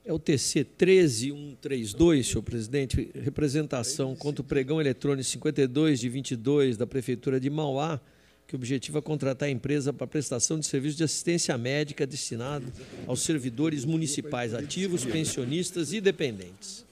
É 0.05 0.13
o 0.13 0.19
TC 0.19 0.63
13132, 0.63 2.27
senhor 2.27 2.43
presidente, 2.43 3.09
representação 3.15 4.15
contra 4.15 4.43
o 4.43 4.45
pregão 4.45 4.79
eletrônico 4.79 5.23
52 5.23 5.99
de 5.99 6.09
22 6.09 6.77
da 6.77 6.85
Prefeitura 6.85 7.39
de 7.39 7.49
Mauá, 7.49 7.99
que 8.45 8.55
objetiva 8.55 9.01
contratar 9.01 9.49
a 9.49 9.51
empresa 9.51 9.91
para 9.91 10.05
prestação 10.05 10.59
de 10.59 10.67
serviço 10.67 10.95
de 10.95 11.03
assistência 11.03 11.57
médica 11.57 12.05
destinado 12.05 12.71
aos 13.07 13.23
servidores 13.23 13.83
municipais 13.83 14.53
ativos, 14.53 15.03
pensionistas 15.03 15.91
e 15.91 15.99
dependentes. 15.99 16.85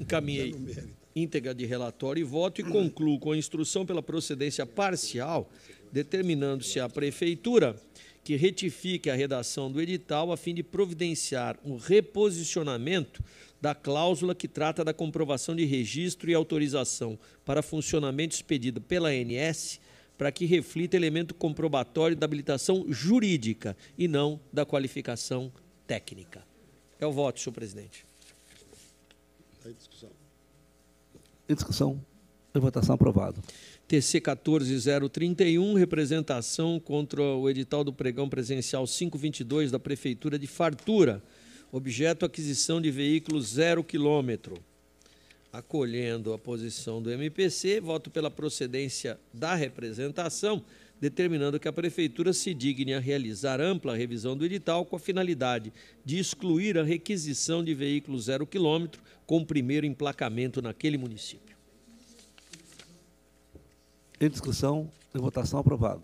Encaminhei 0.00 0.56
íntegra 1.14 1.54
de 1.54 1.66
relatório 1.66 2.20
e 2.20 2.24
voto 2.24 2.60
e 2.60 2.64
concluo 2.64 3.20
com 3.20 3.30
a 3.30 3.36
instrução 3.36 3.86
pela 3.86 4.02
procedência 4.02 4.66
parcial, 4.66 5.48
determinando-se 5.92 6.80
a 6.80 6.88
Prefeitura 6.88 7.76
que 8.24 8.36
retifique 8.36 9.10
a 9.10 9.14
redação 9.14 9.70
do 9.70 9.80
edital 9.80 10.32
a 10.32 10.36
fim 10.36 10.54
de 10.54 10.62
providenciar 10.62 11.58
um 11.62 11.76
reposicionamento 11.76 13.22
da 13.60 13.74
cláusula 13.74 14.34
que 14.34 14.48
trata 14.48 14.82
da 14.82 14.94
comprovação 14.94 15.54
de 15.54 15.64
registro 15.64 16.30
e 16.30 16.34
autorização 16.34 17.18
para 17.44 17.62
funcionamento 17.62 18.34
expedida 18.34 18.80
pela 18.80 19.10
ANS 19.10 19.78
para 20.16 20.32
que 20.32 20.46
reflita 20.46 20.96
elemento 20.96 21.34
comprobatório 21.34 22.16
da 22.16 22.24
habilitação 22.24 22.86
jurídica 22.88 23.76
e 23.98 24.08
não 24.08 24.40
da 24.52 24.64
qualificação 24.64 25.52
técnica. 25.86 26.42
É 27.00 27.06
o 27.06 27.12
voto, 27.12 27.40
senhor 27.40 27.52
presidente. 27.52 28.06
Em 29.66 29.72
discussão. 29.72 30.10
Em 31.48 31.54
discussão. 31.54 32.04
Em 32.54 32.60
votação 32.60 32.94
aprovado. 32.94 33.42
TC 33.86 34.22
14031, 34.22 35.74
representação 35.74 36.80
contra 36.80 37.20
o 37.22 37.50
edital 37.50 37.84
do 37.84 37.92
pregão 37.92 38.30
presencial 38.30 38.86
522 38.86 39.70
da 39.70 39.78
Prefeitura 39.78 40.38
de 40.38 40.46
Fartura. 40.46 41.22
Objeto 41.70 42.24
aquisição 42.24 42.80
de 42.80 42.90
veículos 42.90 43.48
zero 43.48 43.84
quilômetro. 43.84 44.56
Acolhendo 45.52 46.32
a 46.32 46.38
posição 46.38 47.02
do 47.02 47.10
MPC, 47.10 47.78
voto 47.78 48.10
pela 48.10 48.30
procedência 48.30 49.20
da 49.34 49.54
representação, 49.54 50.64
determinando 50.98 51.60
que 51.60 51.68
a 51.68 51.72
Prefeitura 51.72 52.32
se 52.32 52.54
digne 52.54 52.94
a 52.94 53.00
realizar 53.00 53.60
ampla 53.60 53.94
revisão 53.94 54.34
do 54.34 54.46
edital 54.46 54.86
com 54.86 54.96
a 54.96 55.00
finalidade 55.00 55.70
de 56.02 56.18
excluir 56.18 56.78
a 56.78 56.82
requisição 56.82 57.62
de 57.62 57.74
veículos 57.74 58.24
zero 58.24 58.46
quilômetro 58.46 59.02
com 59.26 59.44
primeiro 59.44 59.84
emplacamento 59.84 60.62
naquele 60.62 60.96
município. 60.96 61.53
Em 64.24 64.30
discussão, 64.30 64.90
em 65.14 65.18
votação, 65.18 65.58
aprovado. 65.58 66.00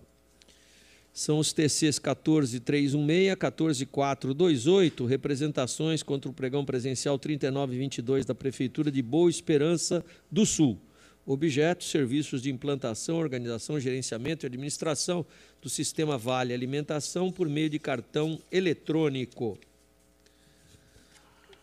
São 1.10 1.38
os 1.38 1.54
TCs 1.54 1.98
14316, 1.98 3.34
14428, 3.34 5.06
representações 5.06 6.02
contra 6.02 6.30
o 6.30 6.34
pregão 6.34 6.62
presencial 6.62 7.18
3922 7.18 8.26
da 8.26 8.34
Prefeitura 8.34 8.90
de 8.90 9.00
Boa 9.00 9.30
Esperança 9.30 10.04
do 10.30 10.44
Sul. 10.44 10.78
Objeto: 11.24 11.82
serviços 11.82 12.42
de 12.42 12.50
implantação, 12.50 13.16
organização, 13.16 13.80
gerenciamento 13.80 14.44
e 14.44 14.48
administração 14.48 15.24
do 15.62 15.70
sistema 15.70 16.18
Vale 16.18 16.52
Alimentação 16.52 17.32
por 17.32 17.48
meio 17.48 17.70
de 17.70 17.78
cartão 17.78 18.38
eletrônico. 18.52 19.58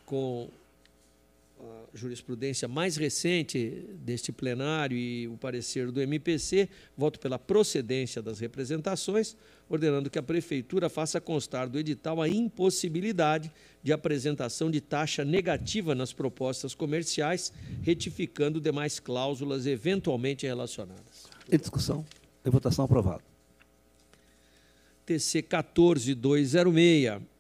Com 0.08 0.50
jurisprudência 1.94 2.68
mais 2.68 2.96
recente 2.96 3.86
deste 4.00 4.32
plenário 4.32 4.98
e 4.98 5.28
o 5.28 5.38
parecer 5.38 5.92
do 5.92 6.02
MPC, 6.02 6.70
voto 6.96 7.20
pela 7.20 7.40
procedência 7.40 8.22
das 8.22 8.40
representações, 8.40 9.36
ordenando 9.70 10.10
que 10.10 10.20
a 10.20 10.24
Prefeitura 10.24 10.90
faça 10.90 11.20
constar 11.20 11.68
do 11.68 11.80
edital 11.80 12.22
a 12.22 12.30
impossibilidade 12.30 13.52
de 13.84 13.92
apresentação 13.92 14.70
de 14.70 14.82
taxa 14.82 15.24
negativa 15.26 15.96
nas 15.96 16.14
propostas 16.14 16.74
comerciais, 16.76 17.52
retificando 17.82 18.62
demais 18.62 19.00
cláusulas 19.00 19.66
eventualmente 19.66 20.46
relacionadas. 20.46 21.28
Em 21.52 21.58
discussão. 21.58 22.06
Em 22.46 22.50
votação 22.50 22.86
aprovado. 22.86 23.24
TC 25.06 25.42
14206 25.44 27.37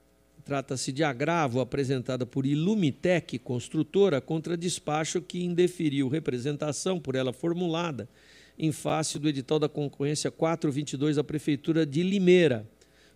Trata-se 0.48 0.94
de 0.94 1.04
agravo 1.04 1.60
apresentada 1.60 2.26
por 2.26 2.46
Ilumitec, 2.46 3.38
construtora, 3.38 4.22
contra 4.22 4.56
despacho 4.56 5.22
que 5.22 5.44
indeferiu 5.44 6.08
representação 6.08 7.02
por 7.02 7.16
ela 7.16 7.34
formulada 7.34 8.08
em 8.58 8.72
face 8.72 9.20
do 9.20 9.28
edital 9.28 9.60
da 9.60 9.68
concorrência 9.68 10.32
422 10.32 11.18
da 11.18 11.24
Prefeitura 11.24 11.86
de 11.86 12.02
Limeira, 12.02 12.66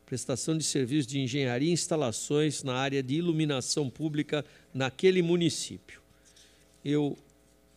prestação 0.05 0.57
de 0.57 0.65
serviços 0.65 1.07
de 1.07 1.21
engenharia 1.21 1.69
e 1.69 1.71
instalações 1.71 2.63
na 2.63 2.73
área 2.73 3.01
de 3.01 3.15
iluminação 3.15 3.89
pública 3.89 4.43
naquele 4.73 5.21
município. 5.21 6.01
Eu 6.83 7.17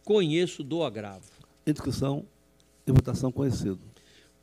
conheço 0.02 0.64
do 0.64 0.82
agravo. 0.82 1.31
Em 1.64 1.72
discussão 1.72 2.26
e 2.85 2.90
votação 2.90 3.31
conhecido 3.31 3.94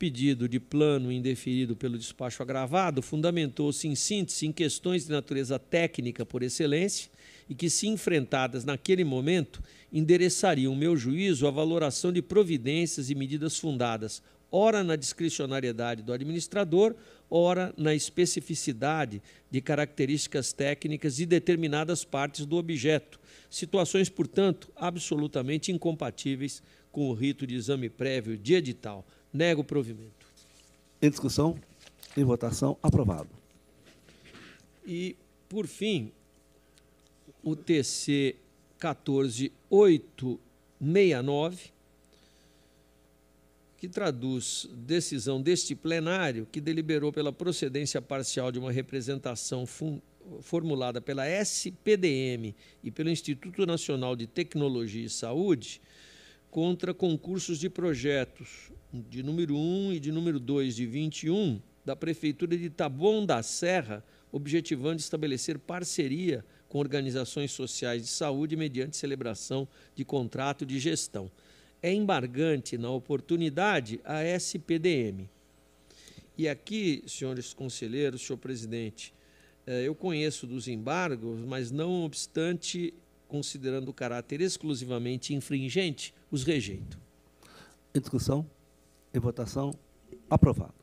pedido 0.02 0.48
de 0.48 0.58
plano 0.58 1.12
indeferido 1.12 1.76
pelo 1.76 1.96
despacho 1.96 2.42
agravado 2.42 3.00
fundamentou-se 3.00 3.86
em 3.86 3.94
síntese 3.94 4.44
em 4.44 4.50
questões 4.50 5.04
de 5.04 5.12
natureza 5.12 5.60
técnica 5.60 6.26
por 6.26 6.42
excelência 6.42 7.08
e 7.48 7.54
que, 7.54 7.70
se 7.70 7.86
enfrentadas 7.86 8.64
naquele 8.64 9.04
momento, 9.04 9.62
endereçariam, 9.92 10.74
meu 10.74 10.96
juízo, 10.96 11.46
a 11.46 11.52
valoração 11.52 12.12
de 12.12 12.20
providências 12.20 13.10
e 13.10 13.14
medidas 13.14 13.56
fundadas, 13.60 14.20
ora 14.50 14.82
na 14.82 14.96
discricionariedade 14.96 16.02
do 16.02 16.12
administrador, 16.12 16.96
ora 17.30 17.72
na 17.76 17.94
especificidade 17.94 19.22
de 19.48 19.60
características 19.60 20.52
técnicas 20.52 21.14
de 21.14 21.26
determinadas 21.26 22.04
partes 22.04 22.44
do 22.44 22.56
objeto, 22.56 23.20
situações, 23.48 24.08
portanto, 24.08 24.68
absolutamente 24.74 25.70
incompatíveis 25.70 26.60
com 26.90 27.08
o 27.08 27.14
rito 27.14 27.46
de 27.46 27.54
exame 27.54 27.88
prévio 27.88 28.36
de 28.36 28.54
edital 28.54 29.06
Nego 29.32 29.62
o 29.62 29.64
provimento. 29.64 30.26
Em 31.00 31.08
discussão, 31.08 31.58
em 32.16 32.24
votação, 32.24 32.76
aprovado. 32.82 33.30
E, 34.86 35.16
por 35.48 35.66
fim, 35.66 36.12
o 37.42 37.56
TC 37.56 38.36
14869, 38.78 41.72
que 43.78 43.88
traduz 43.88 44.68
decisão 44.72 45.42
deste 45.42 45.74
plenário 45.74 46.46
que 46.50 46.60
deliberou 46.60 47.12
pela 47.12 47.32
procedência 47.32 48.02
parcial 48.02 48.52
de 48.52 48.58
uma 48.58 48.70
representação 48.70 49.66
formulada 50.40 51.00
pela 51.00 51.28
SPDM 51.28 52.54
e 52.82 52.90
pelo 52.90 53.10
Instituto 53.10 53.66
Nacional 53.66 54.14
de 54.14 54.26
Tecnologia 54.26 55.04
e 55.04 55.10
Saúde 55.10 55.80
contra 56.50 56.94
concursos 56.94 57.58
de 57.58 57.68
projetos 57.68 58.70
de 58.92 59.22
número 59.22 59.56
1 59.56 59.94
e 59.94 60.00
de 60.00 60.12
número 60.12 60.38
2 60.38 60.76
de 60.76 60.86
21 60.86 61.60
da 61.84 61.96
Prefeitura 61.96 62.56
de 62.56 62.68
Taboão 62.68 63.24
da 63.24 63.42
Serra, 63.42 64.04
objetivando 64.30 65.00
estabelecer 65.00 65.58
parceria 65.58 66.44
com 66.68 66.78
organizações 66.78 67.52
sociais 67.52 68.02
de 68.02 68.08
saúde 68.08 68.56
mediante 68.56 68.96
celebração 68.96 69.66
de 69.94 70.04
contrato 70.04 70.64
de 70.64 70.78
gestão. 70.78 71.30
É 71.82 71.92
embargante, 71.92 72.78
na 72.78 72.90
oportunidade, 72.90 74.00
a 74.04 74.22
SPDM. 74.22 75.28
E 76.36 76.48
aqui, 76.48 77.02
senhores 77.06 77.52
conselheiros, 77.52 78.22
senhor 78.22 78.38
presidente, 78.38 79.12
eh, 79.66 79.82
eu 79.86 79.94
conheço 79.94 80.46
dos 80.46 80.68
embargos, 80.68 81.40
mas 81.40 81.70
não 81.70 82.04
obstante 82.04 82.94
considerando 83.28 83.88
o 83.88 83.92
caráter 83.92 84.40
exclusivamente 84.40 85.34
infringente, 85.34 86.14
os 86.30 86.44
rejeito. 86.44 86.98
Discussão, 87.92 88.46
em 89.14 89.18
votação, 89.18 89.72
aprovado. 90.28 90.74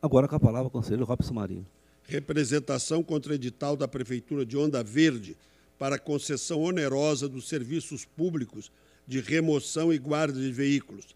Agora 0.00 0.28
com 0.28 0.36
a 0.36 0.40
palavra 0.40 0.68
o 0.68 0.70
conselheiro 0.70 1.04
Robson 1.04 1.34
Marinho. 1.34 1.66
Representação 2.02 3.02
contra 3.02 3.34
edital 3.34 3.76
da 3.76 3.88
Prefeitura 3.88 4.44
de 4.44 4.56
Onda 4.56 4.82
Verde 4.82 5.36
para 5.78 5.98
concessão 5.98 6.60
onerosa 6.60 7.28
dos 7.28 7.48
serviços 7.48 8.04
públicos 8.04 8.70
de 9.06 9.20
remoção 9.20 9.92
e 9.92 9.98
guarda 9.98 10.38
de 10.38 10.52
veículos. 10.52 11.14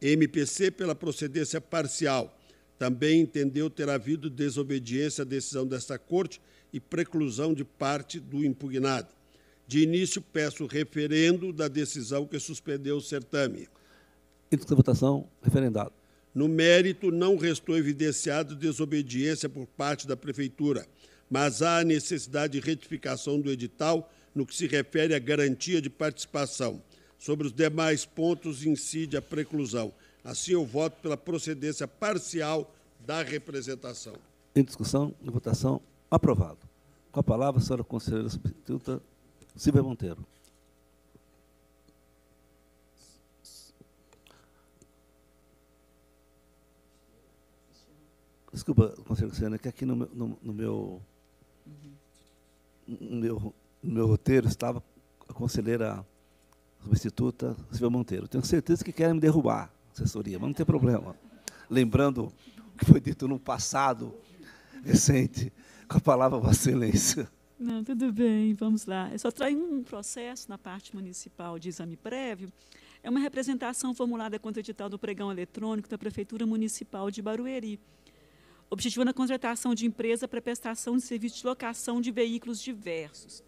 MPC 0.00 0.70
pela 0.70 0.94
procedência 0.94 1.60
parcial. 1.60 2.36
Também 2.78 3.20
entendeu 3.20 3.68
ter 3.68 3.90
havido 3.90 4.30
desobediência 4.30 5.22
à 5.22 5.24
decisão 5.24 5.66
desta 5.66 5.98
Corte 5.98 6.40
e 6.72 6.80
preclusão 6.80 7.52
de 7.52 7.64
parte 7.64 8.18
do 8.18 8.42
impugnado. 8.44 9.08
De 9.66 9.82
início, 9.82 10.22
peço 10.22 10.66
referendo 10.66 11.52
da 11.52 11.68
decisão 11.68 12.26
que 12.26 12.40
suspendeu 12.40 12.96
o 12.96 13.00
certame. 13.02 13.68
Item 14.52 14.66
da 14.66 14.74
votação, 14.74 15.28
referendado. 15.42 15.92
No 16.34 16.48
mérito, 16.48 17.12
não 17.12 17.36
restou 17.36 17.76
evidenciado 17.76 18.56
desobediência 18.56 19.48
por 19.48 19.64
parte 19.66 20.08
da 20.08 20.16
Prefeitura, 20.16 20.86
mas 21.30 21.62
há 21.62 21.84
necessidade 21.84 22.58
de 22.58 22.66
retificação 22.66 23.40
do 23.40 23.50
edital 23.50 24.10
no 24.34 24.44
que 24.44 24.54
se 24.54 24.66
refere 24.66 25.14
à 25.14 25.18
garantia 25.20 25.80
de 25.80 25.88
participação. 25.88 26.82
Sobre 27.16 27.46
os 27.46 27.52
demais 27.52 28.04
pontos, 28.04 28.64
incide 28.64 29.16
a 29.16 29.22
preclusão. 29.22 29.92
Assim, 30.24 30.52
eu 30.52 30.66
voto 30.66 31.00
pela 31.00 31.16
procedência 31.16 31.86
parcial 31.86 32.74
da 33.06 33.22
representação. 33.22 34.14
Em 34.56 34.64
discussão 34.64 35.14
e 35.22 35.30
votação, 35.30 35.80
aprovado. 36.10 36.58
Com 37.12 37.20
a 37.20 37.22
palavra, 37.22 37.60
a 37.60 37.64
senhora 37.64 37.84
conselheira 37.84 38.28
substituta 38.28 39.00
Silvia 39.54 39.82
Monteiro. 39.82 40.26
Desculpa, 48.52 48.88
conselheiro 49.06 49.34
Luciana, 49.34 49.58
que 49.58 49.68
aqui 49.68 49.86
no 49.86 49.94
no, 49.94 50.38
no 50.42 50.52
meu, 50.52 51.02
no 52.86 53.16
meu, 53.16 53.54
no 53.82 53.92
meu 53.92 54.06
roteiro 54.06 54.48
estava 54.48 54.82
a 55.28 55.32
conselheira 55.32 56.04
substituta 56.82 57.56
Silvia 57.70 57.90
Monteiro. 57.90 58.26
Tenho 58.26 58.44
certeza 58.44 58.84
que 58.84 58.92
querem 58.92 59.14
me 59.14 59.20
derrubar, 59.20 59.72
assessoria, 59.92 60.38
mas 60.38 60.48
não 60.48 60.54
tem 60.54 60.66
problema. 60.66 61.14
Lembrando 61.68 62.32
o 62.74 62.78
que 62.78 62.84
foi 62.84 63.00
dito 63.00 63.28
no 63.28 63.38
passado 63.38 64.12
recente, 64.84 65.52
com 65.88 65.98
a 65.98 66.00
palavra 66.00 66.38
Vossa 66.38 66.68
Excelência. 66.70 67.30
Não, 67.58 67.84
tudo 67.84 68.10
bem, 68.10 68.54
vamos 68.54 68.86
lá. 68.86 69.10
Eu 69.12 69.18
só 69.18 69.30
trago 69.30 69.56
um 69.56 69.82
processo 69.82 70.48
na 70.48 70.56
parte 70.56 70.94
municipal 70.94 71.58
de 71.58 71.68
exame 71.68 71.94
prévio. 71.94 72.50
É 73.02 73.10
uma 73.10 73.20
representação 73.20 73.94
formulada 73.94 74.38
contra 74.38 74.60
o 74.60 74.62
edital 74.62 74.88
do 74.88 74.98
pregão 74.98 75.30
eletrônico 75.30 75.88
da 75.88 75.98
Prefeitura 75.98 76.46
Municipal 76.46 77.10
de 77.10 77.20
Barueri, 77.20 77.78
objetivando 78.70 79.10
a 79.10 79.14
contratação 79.14 79.74
de 79.74 79.84
empresa 79.84 80.28
para 80.28 80.40
prestação 80.40 80.96
de 80.96 81.02
serviço 81.02 81.38
de 81.38 81.46
locação 81.46 82.00
de 82.00 82.12
veículos 82.12 82.62
diversos. 82.62 83.42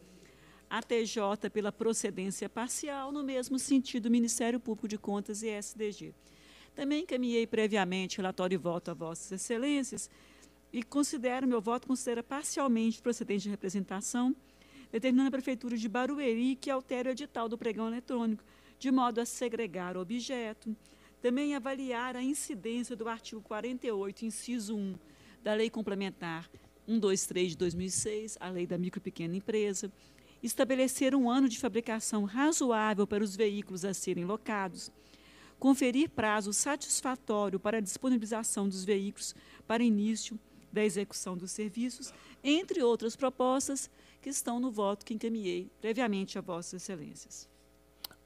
A 0.68 0.82
TJ 0.82 1.48
pela 1.52 1.70
procedência 1.70 2.48
parcial, 2.48 3.12
no 3.12 3.22
mesmo 3.22 3.58
sentido, 3.58 4.10
Ministério 4.10 4.58
Público 4.58 4.88
de 4.88 4.98
Contas 4.98 5.42
e 5.42 5.48
SDG. 5.48 6.12
Também 6.74 7.02
encaminhei 7.02 7.46
previamente 7.46 8.16
relatório 8.16 8.56
e 8.56 8.58
voto 8.58 8.90
a 8.90 8.94
Vossas 8.94 9.30
Excelências, 9.30 10.10
e 10.72 10.82
considero, 10.82 11.46
meu 11.46 11.60
voto 11.60 11.86
considera 11.86 12.22
parcialmente 12.22 13.00
procedente 13.00 13.42
de 13.42 13.50
representação, 13.50 14.34
determinando 14.90 15.28
a 15.28 15.32
Prefeitura 15.32 15.76
de 15.76 15.88
Barueri 15.88 16.56
que 16.56 16.70
altere 16.70 17.10
o 17.10 17.12
edital 17.12 17.48
do 17.48 17.58
pregão 17.58 17.88
eletrônico, 17.88 18.42
de 18.78 18.90
modo 18.90 19.20
a 19.20 19.26
segregar 19.26 19.96
o 19.96 20.00
objeto, 20.00 20.74
também 21.20 21.54
avaliar 21.54 22.16
a 22.16 22.22
incidência 22.22 22.96
do 22.96 23.08
artigo 23.08 23.40
48, 23.42 24.24
inciso 24.24 24.74
1, 24.74 24.94
da 25.43 25.55
Lei 25.55 25.69
Complementar 25.69 26.48
123 26.86 27.51
de 27.51 27.56
2006, 27.56 28.39
a 28.40 28.48
Lei 28.48 28.66
da 28.66 28.78
Micro 28.78 28.98
e 28.98 29.02
Pequena 29.02 29.36
Empresa, 29.36 29.90
estabelecer 30.43 31.14
um 31.14 31.31
ano 31.31 31.48
de 31.48 31.59
fabricação 31.59 32.24
razoável 32.24 33.06
para 33.06 33.23
os 33.23 33.36
veículos 33.36 33.85
a 33.85 33.94
serem 33.94 34.24
locados, 34.24 34.90
conferir 35.59 36.10
prazo 36.10 36.52
satisfatório 36.52 37.60
para 37.60 37.78
a 37.78 37.81
disponibilização 37.81 38.69
dos 38.69 38.85
veículos 38.85 39.35
para 39.66 39.82
início 39.82 40.39
da 40.73 40.85
execução 40.85 41.36
dos 41.36 41.52
serviços, 41.52 42.12
entre 42.43 42.82
outras 42.82 43.14
propostas 43.14 43.90
que 44.20 44.31
estão 44.31 44.59
no 44.59 44.70
voto 44.70 45.05
que 45.05 45.14
encaminhei 45.14 45.70
previamente 45.81 46.39
a 46.39 46.40
Vossas 46.40 46.82
Excelências. 46.82 47.48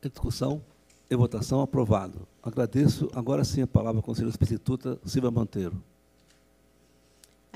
Em 0.03 0.09
discussão 0.09 0.65
e 1.11 1.17
votação, 1.17 1.61
aprovado. 1.61 2.27
Agradeço. 2.43 3.09
Agora 3.13 3.45
sim 3.45 3.63
a 3.63 3.67
palavra 3.67 4.01
à 4.01 4.03
conselheira 4.03 4.33
substituta 4.33 4.99
Silvia 5.05 5.31
Monteiro. 5.31 5.83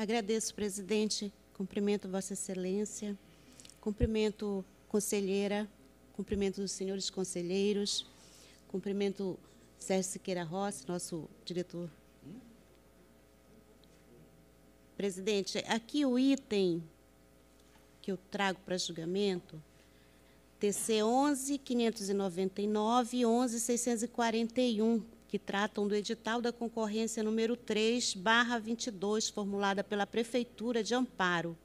Agradeço, 0.01 0.55
presidente. 0.55 1.31
Cumprimento 1.52 2.09
Vossa 2.09 2.32
Excelência. 2.32 3.14
Cumprimento 3.82 4.64
conselheira. 4.89 5.68
Cumprimento 6.14 6.62
os 6.62 6.72
senhores 6.72 7.10
conselheiros. 7.10 8.06
Cumprimento 8.66 9.39
Sérgio 9.78 10.10
Siqueira 10.10 10.43
Rossi, 10.43 10.89
nosso 10.89 11.28
diretor 11.44 11.90
Presidente, 14.97 15.59
aqui 15.68 16.06
o 16.06 16.18
item 16.18 16.82
que 18.01 18.10
eu 18.10 18.16
trago 18.31 18.59
para 18.64 18.78
julgamento, 18.78 19.62
TC 20.59 21.01
11.599 21.01 23.12
e 23.12 23.20
11.641, 23.20 25.02
que 25.31 25.39
tratam 25.39 25.86
do 25.86 25.94
edital 25.94 26.43
da 26.43 26.52
concorrência 26.52 27.23
número 27.23 27.55
3, 27.57 28.15
barra 28.15 28.59
22, 28.59 29.28
formulada 29.28 29.85
pela 29.85 30.05
Prefeitura 30.05 30.82
de 30.82 30.93
Amparo, 30.93 31.57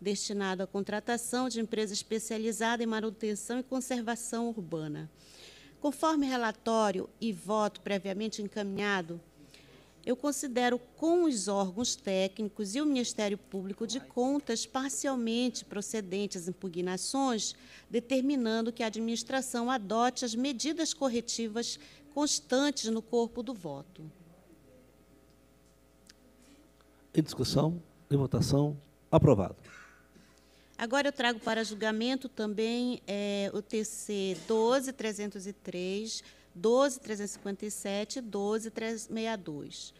destinado 0.00 0.62
à 0.62 0.66
contratação 0.66 1.48
de 1.48 1.60
empresa 1.60 1.92
especializada 1.92 2.84
em 2.84 2.86
manutenção 2.86 3.58
e 3.58 3.64
conservação 3.64 4.48
urbana. 4.48 5.10
Conforme 5.80 6.24
relatório 6.24 7.10
e 7.20 7.32
voto 7.32 7.80
previamente 7.80 8.40
encaminhado, 8.40 9.20
eu 10.06 10.14
considero 10.14 10.78
com 10.96 11.24
os 11.24 11.48
órgãos 11.48 11.96
técnicos 11.96 12.76
e 12.76 12.80
o 12.80 12.86
Ministério 12.86 13.38
Público 13.38 13.88
de 13.88 13.98
Contas 13.98 14.64
parcialmente 14.66 15.64
procedentes 15.64 16.46
impugnações, 16.46 17.56
determinando 17.90 18.72
que 18.72 18.84
a 18.84 18.86
administração 18.86 19.68
adote 19.68 20.24
as 20.24 20.34
medidas 20.34 20.94
corretivas 20.94 21.80
constantes 22.14 22.88
no 22.90 23.02
corpo 23.02 23.42
do 23.42 23.52
voto. 23.52 24.08
Em 27.12 27.22
discussão, 27.22 27.82
em 28.10 28.16
votação, 28.16 28.76
aprovado. 29.10 29.56
Agora 30.78 31.08
eu 31.08 31.12
trago 31.12 31.40
para 31.40 31.64
julgamento 31.64 32.28
também 32.28 33.00
é, 33.06 33.50
o 33.52 33.60
TC 33.60 34.36
12303, 34.46 36.22
12357 36.54 38.18
e 38.18 38.22
12362, 38.22 39.94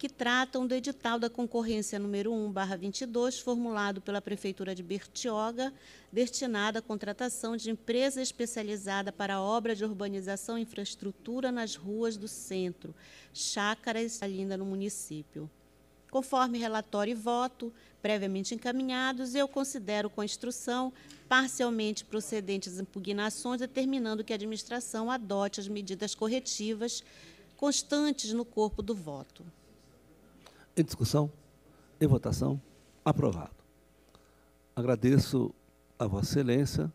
que 0.00 0.08
tratam 0.08 0.66
do 0.66 0.74
edital 0.74 1.18
da 1.18 1.28
concorrência 1.28 1.98
número 1.98 2.32
1/22, 2.32 3.38
formulado 3.38 4.00
pela 4.00 4.22
prefeitura 4.22 4.74
de 4.74 4.82
Bertioga, 4.82 5.74
destinado 6.10 6.78
à 6.78 6.80
contratação 6.80 7.54
de 7.54 7.70
empresa 7.70 8.22
especializada 8.22 9.12
para 9.12 9.42
obra 9.42 9.76
de 9.76 9.84
urbanização 9.84 10.56
e 10.56 10.62
infraestrutura 10.62 11.52
nas 11.52 11.74
ruas 11.74 12.16
do 12.16 12.26
centro, 12.26 12.94
chácaras 13.34 14.22
ainda 14.22 14.56
no 14.56 14.64
município. 14.64 15.50
Conforme 16.10 16.56
relatório 16.56 17.10
e 17.10 17.14
voto 17.14 17.70
previamente 18.00 18.54
encaminhados, 18.54 19.34
eu 19.34 19.46
considero 19.46 20.08
com 20.08 20.22
a 20.22 20.24
instrução 20.24 20.94
parcialmente 21.28 22.06
procedentes 22.06 22.80
impugnações, 22.80 23.60
determinando 23.60 24.24
que 24.24 24.32
a 24.32 24.36
administração 24.36 25.10
adote 25.10 25.60
as 25.60 25.68
medidas 25.68 26.14
corretivas 26.14 27.04
constantes 27.54 28.32
no 28.32 28.46
corpo 28.46 28.80
do 28.80 28.94
voto. 28.94 29.44
Em 30.76 30.84
discussão, 30.84 31.30
em 32.00 32.06
votação, 32.06 32.60
aprovado. 33.04 33.50
Agradeço 34.74 35.52
a 35.98 36.06
Vossa 36.06 36.30
Excelência. 36.30 36.92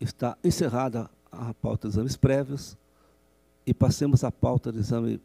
Está 0.00 0.36
encerrada 0.44 1.10
a 1.32 1.54
pauta 1.54 1.88
de 1.88 1.94
exames 1.94 2.16
prévios 2.16 2.76
e 3.66 3.72
passemos 3.72 4.22
à 4.24 4.30
pauta 4.30 4.70
de 4.70 4.80
exame 4.80 5.20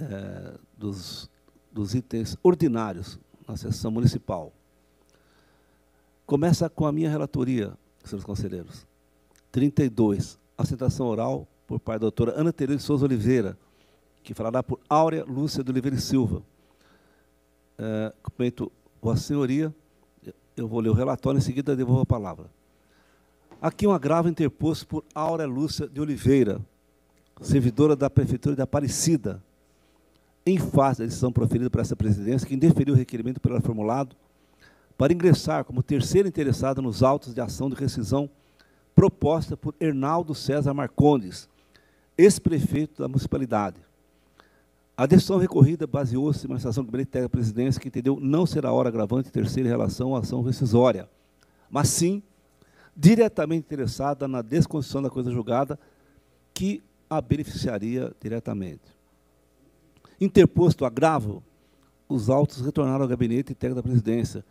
é, 0.00 0.58
dos 0.76 1.28
dos 1.76 1.94
itens 1.94 2.38
ordinários 2.42 3.18
na 3.46 3.54
sessão 3.54 3.90
municipal. 3.90 4.50
Começa 6.24 6.70
com 6.70 6.86
a 6.86 6.90
minha 6.90 7.10
relatoria, 7.10 7.74
senhores 8.02 8.24
conselheiros. 8.24 8.86
32, 9.52 10.38
assentação 10.56 11.06
oral 11.06 11.46
por 11.66 11.78
parte 11.78 12.00
da 12.00 12.04
doutora 12.04 12.32
Ana 12.34 12.50
Tereza 12.50 12.78
de 12.78 12.82
Souza 12.82 13.04
Oliveira, 13.04 13.58
que 14.26 14.34
falará 14.34 14.60
por 14.60 14.80
Áurea 14.88 15.24
Lúcia 15.24 15.62
de 15.62 15.70
Oliveira 15.70 15.96
e 15.96 16.00
Silva. 16.00 16.42
É, 17.78 18.12
cumprimento 18.20 18.72
Vossa 19.00 19.22
Senhoria, 19.22 19.72
eu 20.56 20.66
vou 20.66 20.80
ler 20.80 20.88
o 20.88 20.94
relatório, 20.94 21.38
em 21.38 21.40
seguida 21.40 21.76
devolvo 21.76 22.00
a 22.00 22.06
palavra. 22.06 22.46
Aqui 23.62 23.86
um 23.86 23.92
agravo 23.92 24.28
interposto 24.28 24.84
por 24.84 25.04
Áurea 25.14 25.46
Lúcia 25.46 25.86
de 25.86 26.00
Oliveira, 26.00 26.60
servidora 27.40 27.94
da 27.94 28.10
Prefeitura 28.10 28.56
de 28.56 28.62
Aparecida, 28.62 29.40
em 30.44 30.58
face 30.58 30.98
da 30.98 31.06
decisão 31.06 31.30
proferida 31.30 31.70
por 31.70 31.80
essa 31.80 31.94
presidência, 31.94 32.48
que 32.48 32.54
indeferiu 32.54 32.94
o 32.94 32.96
requerimento 32.96 33.40
por 33.40 33.52
ela 33.52 33.60
formulado 33.60 34.16
para 34.98 35.12
ingressar 35.12 35.64
como 35.64 35.84
terceiro 35.84 36.26
interessado 36.26 36.82
nos 36.82 37.00
autos 37.00 37.32
de 37.32 37.40
ação 37.40 37.70
de 37.70 37.76
rescisão 37.76 38.28
proposta 38.92 39.56
por 39.56 39.72
Hernaldo 39.78 40.34
César 40.34 40.74
Marcondes, 40.74 41.48
ex-prefeito 42.18 43.02
da 43.02 43.06
municipalidade. 43.06 43.85
A 44.96 45.04
decisão 45.04 45.36
recorrida 45.36 45.86
baseou-se 45.86 46.48
na 46.48 46.56
estação 46.56 46.82
do 46.82 46.86
gabinete 46.86 47.10
técnico 47.10 47.30
da 47.30 47.38
presidência, 47.38 47.78
que 47.78 47.88
entendeu 47.88 48.18
não 48.18 48.46
ser 48.46 48.64
a 48.64 48.72
hora 48.72 48.88
agravante 48.88 49.30
terceira 49.30 49.68
em 49.68 49.70
relação 49.70 50.16
à 50.16 50.20
ação 50.20 50.40
rescisória, 50.40 51.08
mas 51.68 51.88
sim 51.88 52.22
diretamente 52.96 53.66
interessada 53.66 54.26
na 54.26 54.40
desconstrução 54.40 55.02
da 55.02 55.10
coisa 55.10 55.30
julgada, 55.30 55.78
que 56.54 56.82
a 57.10 57.20
beneficiaria 57.20 58.10
diretamente. 58.18 58.96
Interposto 60.18 60.82
o 60.82 60.86
agravo, 60.86 61.42
os 62.08 62.30
autos 62.30 62.62
retornaram 62.62 63.02
ao 63.02 63.08
gabinete 63.08 63.54
técnico 63.54 63.82
da 63.82 63.82
presidência, 63.82 64.42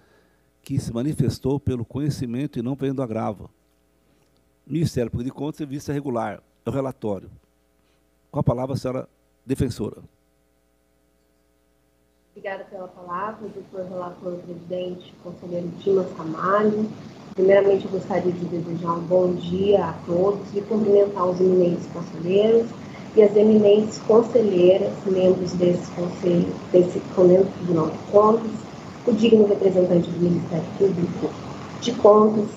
que 0.62 0.80
se 0.80 0.94
manifestou 0.94 1.60
pelo 1.60 1.84
conhecimento 1.84 2.60
e 2.60 2.62
não 2.62 2.76
pelo 2.76 3.02
agravo. 3.02 3.50
Ministério 4.66 5.10
Público 5.10 5.32
de 5.32 5.36
Contas 5.36 5.88
e 5.88 5.92
regular. 5.92 6.44
É 6.64 6.70
o 6.70 6.74
relatório. 6.74 7.32
Com 8.32 8.40
a 8.40 8.44
palavra, 8.44 8.76
a 8.76 8.78
senhora 8.78 9.10
defensora. 9.46 10.04
Obrigada 12.38 12.66
pela 12.66 12.90
palavra, 12.90 13.48
doutor 13.48 13.90
relator 13.90 14.34
presidente, 14.40 15.14
conselheiro 15.24 15.70
Dimas 15.80 16.12
Ramalho. 16.18 16.90
Primeiramente, 17.34 17.86
eu 17.86 17.92
gostaria 17.92 18.30
de 18.30 18.46
desejar 18.48 18.92
um 18.92 19.04
bom 19.04 19.36
dia 19.36 19.86
a 19.86 19.94
todos 20.06 20.42
e 20.54 20.60
cumprimentar 20.60 21.28
os 21.28 21.40
eminentes 21.40 21.88
conselheiros 21.94 22.68
e 23.16 23.24
as 23.24 23.34
eminentes 23.38 24.00
conselheiras, 24.00 24.92
membros 25.06 25.54
desse 25.54 25.90
conselho, 25.92 26.54
desse 26.74 27.00
Conselho 27.16 27.46
Tribunal 27.46 27.88
de 27.88 27.98
Contas, 28.12 28.52
o 29.08 29.14
digno 29.14 29.48
representante 29.48 30.10
do 30.10 30.20
Ministério 30.20 30.66
Público 30.78 31.30
de 31.80 31.94
Contas, 31.94 32.50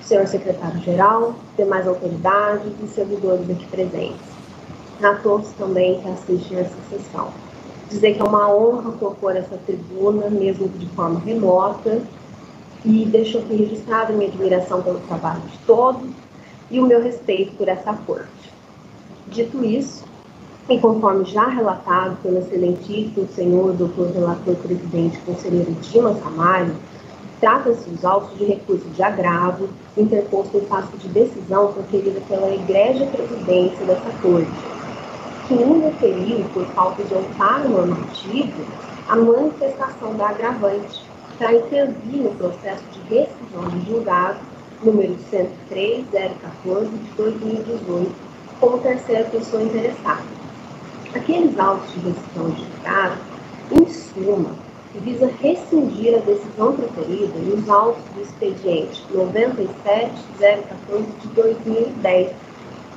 o 0.00 0.02
senhor 0.02 0.26
secretário-geral, 0.26 1.34
demais 1.58 1.86
autoridades 1.86 2.72
e 2.82 2.86
servidores 2.86 3.50
aqui 3.50 3.66
presentes. 3.66 4.34
A 5.02 5.14
todos 5.16 5.50
também 5.58 6.00
que 6.00 6.08
assistem 6.08 6.58
essa 6.58 6.76
sessão. 6.88 7.45
Dizer 7.88 8.14
que 8.14 8.20
é 8.20 8.24
uma 8.24 8.52
honra 8.52 8.92
compor 8.92 9.36
essa 9.36 9.56
tribuna, 9.64 10.28
mesmo 10.28 10.68
de 10.68 10.86
forma 10.88 11.20
remota, 11.20 12.02
e 12.84 13.04
deixo 13.04 13.38
aqui 13.38 13.56
registrada 13.56 14.12
minha 14.12 14.28
admiração 14.28 14.82
pelo 14.82 15.00
trabalho 15.00 15.40
de 15.42 15.58
todos 15.66 16.08
e 16.70 16.80
o 16.80 16.86
meu 16.86 17.02
respeito 17.02 17.52
por 17.56 17.68
essa 17.68 17.92
corte. 18.06 18.52
Dito 19.28 19.64
isso, 19.64 20.04
e 20.68 20.78
conforme 20.78 21.24
já 21.24 21.46
relatado 21.46 22.16
pelo 22.22 22.38
excelentíssimo 22.38 23.28
senhor 23.34 23.72
doutor 23.72 24.10
relator 24.10 24.56
presidente 24.56 25.18
conselheiro 25.20 25.72
Dimas 25.80 26.20
Ramalho, 26.20 26.74
trata-se 27.40 27.88
dos 27.88 28.04
autos 28.04 28.36
de 28.38 28.44
recurso 28.46 28.88
de 28.88 29.02
agravo 29.02 29.68
interposto 29.96 30.56
em 30.56 30.62
face 30.62 30.96
de 30.96 31.08
decisão 31.08 31.72
proferida 31.72 32.20
pela 32.28 32.52
egrégia 32.52 33.06
presidência 33.06 33.84
dessa 33.86 34.10
corte, 34.22 34.50
que 35.46 35.54
indeferiu, 35.54 36.44
por 36.52 36.66
falta 36.66 37.02
de 37.04 37.14
amparo 37.14 37.68
normativo, 37.68 38.64
a 39.08 39.16
manifestação 39.16 40.14
da 40.16 40.30
agravante 40.30 41.02
para 41.38 41.54
intervir 41.54 42.22
no 42.22 42.34
processo 42.34 42.82
de 42.92 43.14
rescisão 43.14 43.68
de 43.68 43.86
julgado 43.88 44.38
número 44.82 45.16
103014 45.30 46.88
de 46.88 47.10
2018 47.16 48.12
como 48.60 48.78
terceira 48.78 49.24
pessoa 49.24 49.62
interessada. 49.62 50.22
Aqueles 51.14 51.58
autos 51.58 51.92
de 51.92 52.00
decisão 52.00 52.50
de 52.50 52.64
julgado, 52.64 53.16
em 53.72 53.86
suma, 53.88 54.50
visa 54.94 55.30
rescindir 55.40 56.14
a 56.14 56.18
decisão 56.18 56.72
proferida 56.74 57.38
nos 57.38 57.68
autos 57.68 58.02
do 58.14 58.22
expediente 58.22 59.04
97014 59.12 61.04
de 61.20 61.28
2010, 61.28 62.32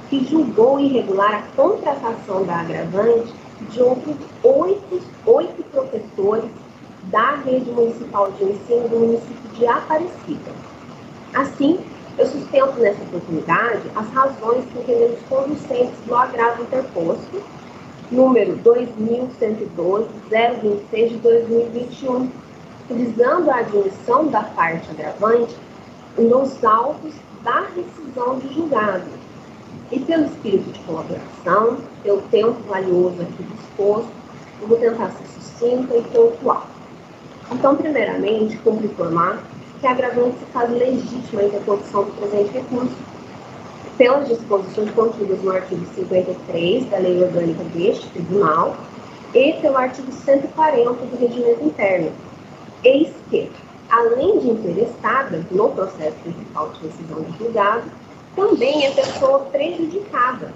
que 0.10 0.26
julgou 0.26 0.80
irregular 0.80 1.36
a 1.36 1.44
contratação 1.56 2.44
da 2.44 2.62
agravante 2.62 3.32
de 3.72 3.82
outros 3.82 4.16
oito, 4.44 5.02
oito 5.26 5.64
professores 5.72 6.52
da 7.04 7.36
rede 7.36 7.72
municipal 7.72 8.30
de 8.32 8.44
ensino 8.44 8.90
do 8.90 9.00
município 9.00 9.50
de 9.54 9.66
Aparecida. 9.68 10.52
Assim, 11.34 11.80
eu 12.18 12.26
sustento 12.26 12.78
nessa 12.80 13.02
oportunidade 13.04 13.84
as 13.96 14.10
razões 14.10 14.66
que 14.66 14.80
entendemos 14.80 15.20
conducentes 15.30 15.96
do 16.06 16.14
agravo 16.16 16.64
interposto, 16.64 17.42
número 18.12 18.58
2112-026 18.58 21.10
de 21.10 21.18
2021, 21.18 22.30
utilizando 22.90 23.52
a 23.52 23.60
admissão 23.60 24.26
da 24.28 24.42
parte 24.42 24.90
agravante 24.90 25.56
nos 26.18 26.64
autos 26.64 27.14
da 27.44 27.68
rescisão 27.76 28.40
de 28.40 28.52
julgado. 28.54 29.19
E 29.92 30.00
pelo 30.00 30.26
espírito 30.26 30.72
de 30.72 30.80
colaboração, 30.82 31.78
pelo 32.04 32.22
tempo 32.24 32.60
valioso 32.68 33.22
aqui 33.22 33.44
disposto, 33.44 34.12
eu 34.62 34.68
vou 34.68 34.78
tentar 34.78 35.10
ser 35.12 35.26
sucinta 35.40 35.96
e 35.96 36.02
pontual. 36.04 36.68
Então, 37.52 37.76
primeiramente, 37.76 38.58
cumpre 38.58 38.86
informar 38.86 39.42
que 39.80 39.88
a 39.88 39.92
agravante 39.92 40.38
se 40.38 40.46
faz 40.52 40.70
legítima 40.70 41.42
a 41.42 41.46
interposição 41.46 42.04
do 42.04 42.12
presente 42.12 42.52
recurso, 42.52 42.96
pelas 43.98 44.28
disposições 44.28 44.92
contidas 44.92 45.42
no 45.42 45.52
artigo 45.52 45.86
53 45.96 46.90
da 46.90 46.98
Lei 47.00 47.22
Orgânica 47.22 47.64
deste 47.76 48.08
Tribunal 48.10 48.78
e 49.34 49.54
pelo 49.54 49.78
artigo 49.78 50.12
140 50.12 50.92
do 50.94 51.18
Regimento 51.20 51.64
Interno. 51.64 52.12
Eis 52.84 53.10
que, 53.30 53.50
além 53.90 54.40
de 54.40 54.50
interessada 54.52 55.46
no 55.52 55.70
processo 55.72 56.16
principal 56.24 56.70
de 56.70 56.88
decisão 56.88 57.22
de 57.24 57.38
julgado, 57.38 57.84
também 58.40 58.86
é 58.86 58.92
pessoa 58.92 59.40
prejudicada. 59.52 60.54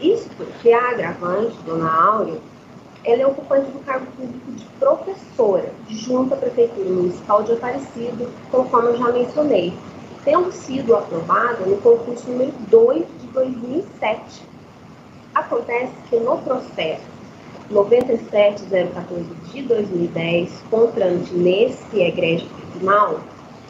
Isso 0.00 0.28
porque 0.36 0.72
a 0.72 0.90
agravante, 0.90 1.54
Dona 1.66 1.92
Áurea, 1.92 2.38
ela 3.04 3.22
é 3.22 3.26
ocupante 3.26 3.70
do 3.70 3.80
cargo 3.80 4.06
público 4.16 4.52
de 4.52 4.64
professora, 4.78 5.72
junto 5.88 6.32
à 6.32 6.36
Prefeitura 6.38 6.88
Municipal 6.88 7.42
de 7.42 7.52
Aparecido, 7.52 8.30
conforme 8.50 8.90
eu 8.90 8.96
já 8.96 9.12
mencionei, 9.12 9.74
tendo 10.24 10.50
sido 10.52 10.96
aprovada 10.96 11.66
no 11.66 11.76
concurso 11.78 12.30
número 12.30 12.52
2 12.70 13.04
de 13.20 13.26
2007. 13.28 14.42
Acontece 15.34 15.92
que 16.08 16.16
no 16.16 16.38
processo 16.38 17.02
97014 17.70 19.24
de 19.52 19.62
2010, 19.62 20.50
com 20.70 20.86
trâmite 20.88 21.34
nesse 21.34 22.00
egrégio 22.00 22.48
tribunal, 22.48 23.20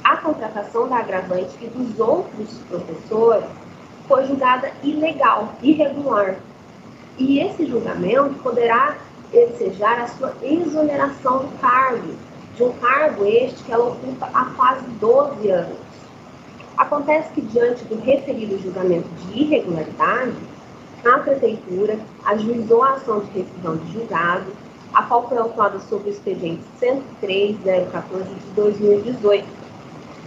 a 0.04 0.16
contratação 0.16 0.88
da 0.88 0.96
agravante 0.96 1.56
e 1.60 1.66
dos 1.66 1.98
outros 1.98 2.58
professores 2.68 3.44
foi 4.08 4.26
julgada 4.26 4.72
ilegal, 4.82 5.54
irregular. 5.62 6.36
E 7.18 7.40
esse 7.40 7.66
julgamento 7.66 8.34
poderá 8.42 8.96
desejar 9.30 10.00
a 10.00 10.08
sua 10.08 10.34
exoneração 10.42 11.38
do 11.38 11.58
cargo, 11.58 12.14
de 12.56 12.62
um 12.62 12.72
cargo 12.72 13.24
este 13.24 13.62
que 13.64 13.72
ela 13.72 13.88
ocupa 13.88 14.28
há 14.34 14.44
quase 14.56 14.84
12 15.00 15.50
anos. 15.50 15.78
Acontece 16.76 17.32
que, 17.32 17.40
diante 17.42 17.84
do 17.84 18.00
referido 18.00 18.58
julgamento 18.58 19.08
de 19.08 19.42
irregularidade, 19.42 20.34
a 21.04 21.18
Prefeitura 21.18 21.98
ajuizou 22.24 22.82
a 22.82 22.92
ação 22.92 23.20
de 23.20 23.30
rescisão 23.40 23.76
de 23.76 23.92
julgado, 23.92 24.52
a 24.92 25.02
qual 25.02 25.28
foi 25.28 25.38
autuada 25.38 25.78
sob 25.80 26.08
o 26.08 26.12
expediente 26.12 26.62
103.014 26.80 28.24
de 28.24 28.50
2018, 28.54 29.61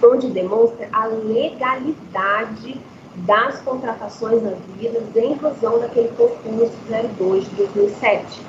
onde 0.05 0.27
demonstra 0.27 0.87
a 0.91 1.05
legalidade 1.05 2.79
das 3.17 3.59
contratações 3.61 4.41
havidas 4.45 5.03
em 5.15 5.33
razão 5.35 5.79
daquele 5.79 6.09
concurso 6.09 6.73
02 7.17 7.49
de 7.49 7.55
2007. 7.55 8.41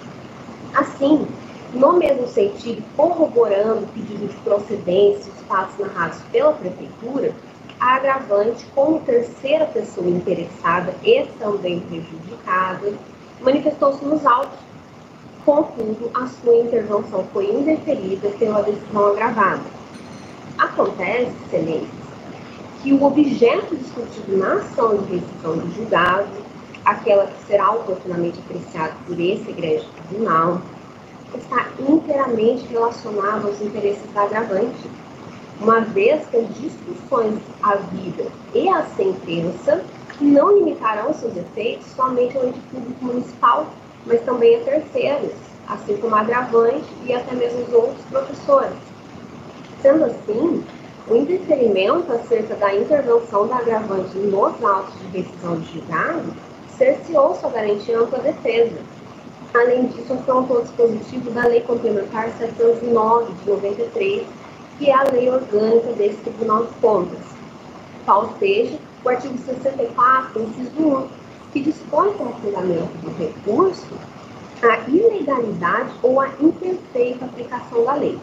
Assim, 0.74 1.26
no 1.72 1.92
mesmo 1.94 2.26
sentido, 2.26 2.82
corroborando 2.96 3.84
o 3.84 3.88
pedido 3.88 4.26
de 4.26 4.36
procedência 4.36 5.32
os 5.32 5.40
fatos 5.46 5.78
narrados 5.78 6.18
pela 6.32 6.52
Prefeitura, 6.52 7.32
a 7.78 7.96
agravante, 7.96 8.66
como 8.74 9.00
terceira 9.00 9.66
pessoa 9.66 10.08
interessada 10.08 10.94
e 11.02 11.26
também 11.38 11.80
prejudicada, 11.80 12.92
manifestou-se 13.40 14.04
nos 14.04 14.24
autos. 14.24 14.58
Contudo, 15.44 16.10
a 16.14 16.26
sua 16.26 16.56
intervenção 16.56 17.24
foi 17.32 17.50
indeferida 17.50 18.30
pela 18.30 18.62
decisão 18.62 19.06
agravada. 19.08 19.75
Acontece, 20.58 21.32
excelência, 21.46 21.88
que 22.82 22.92
o 22.92 23.02
objeto 23.04 23.76
discutido 23.76 24.36
na 24.36 24.54
ação 24.54 24.96
de 24.98 25.16
rescisão 25.16 25.58
de 25.58 25.74
julgado 25.74 26.46
aquela 26.86 27.26
que 27.26 27.42
será 27.46 27.72
oportunamente 27.72 28.38
apreciada 28.38 28.94
por 29.06 29.18
esse 29.18 29.50
egrégio 29.50 29.88
tribunal, 30.08 30.62
está 31.34 31.66
inteiramente 31.80 32.64
relacionada 32.68 33.48
aos 33.48 33.60
interesses 33.60 34.10
da 34.14 34.22
agravante, 34.22 34.88
uma 35.60 35.80
vez 35.80 36.24
que 36.28 36.36
as 36.36 36.48
discussões 36.54 37.40
à 37.62 37.74
vida 37.74 38.26
e 38.54 38.68
à 38.68 38.84
sentença 38.96 39.84
não 40.20 40.56
limitarão 40.56 41.12
seus 41.12 41.36
efeitos 41.36 41.86
somente 41.88 42.36
ao 42.36 42.46
ente 42.46 42.60
público 42.70 43.04
municipal, 43.04 43.66
mas 44.06 44.20
também 44.20 44.56
a 44.56 44.60
terceiros, 44.60 45.32
assim 45.66 45.96
como 45.96 46.14
a 46.14 46.20
agravante 46.20 46.86
e 47.04 47.12
até 47.12 47.34
mesmo 47.34 47.62
os 47.62 47.72
outros 47.72 48.04
professores. 48.08 48.76
Sendo 49.86 50.04
assim, 50.06 50.64
o 51.08 51.14
interferimento 51.14 52.12
acerca 52.12 52.56
da 52.56 52.74
intervenção 52.74 53.46
da 53.46 53.58
agravante 53.58 54.18
nos 54.18 54.64
autos 54.64 54.98
de 54.98 55.22
decisão 55.22 55.60
de 55.60 55.74
julgado 55.74 56.34
cerceou 56.76 57.36
sua 57.36 57.50
garantia 57.50 58.00
ampla 58.00 58.18
defesa. 58.18 58.80
Além 59.54 59.86
disso, 59.86 60.12
afrontou 60.12 60.58
o 60.58 60.62
dispositivo 60.62 61.30
da 61.30 61.46
Lei 61.46 61.60
Complementar 61.60 62.32
709 62.36 63.32
de 63.34 63.48
93, 63.48 64.26
que 64.76 64.90
é 64.90 64.92
a 64.92 65.04
lei 65.04 65.30
orgânica 65.30 65.92
desse 65.92 66.16
Tribunal 66.16 66.64
de 66.64 66.74
Contas, 66.80 67.24
qual 68.04 68.34
seja 68.40 68.76
o 69.04 69.08
artigo 69.08 69.38
64, 69.38 70.42
inciso 70.42 70.70
1, 70.80 71.06
que 71.52 71.60
dispõe 71.60 72.12
como 72.14 72.34
fundamento 72.40 72.90
do 73.02 73.16
recurso 73.16 73.94
a 74.64 74.90
ilegalidade 74.90 75.92
ou 76.02 76.20
a 76.20 76.26
imperfeita 76.40 77.24
aplicação 77.24 77.84
da 77.84 77.94
lei. 77.94 78.18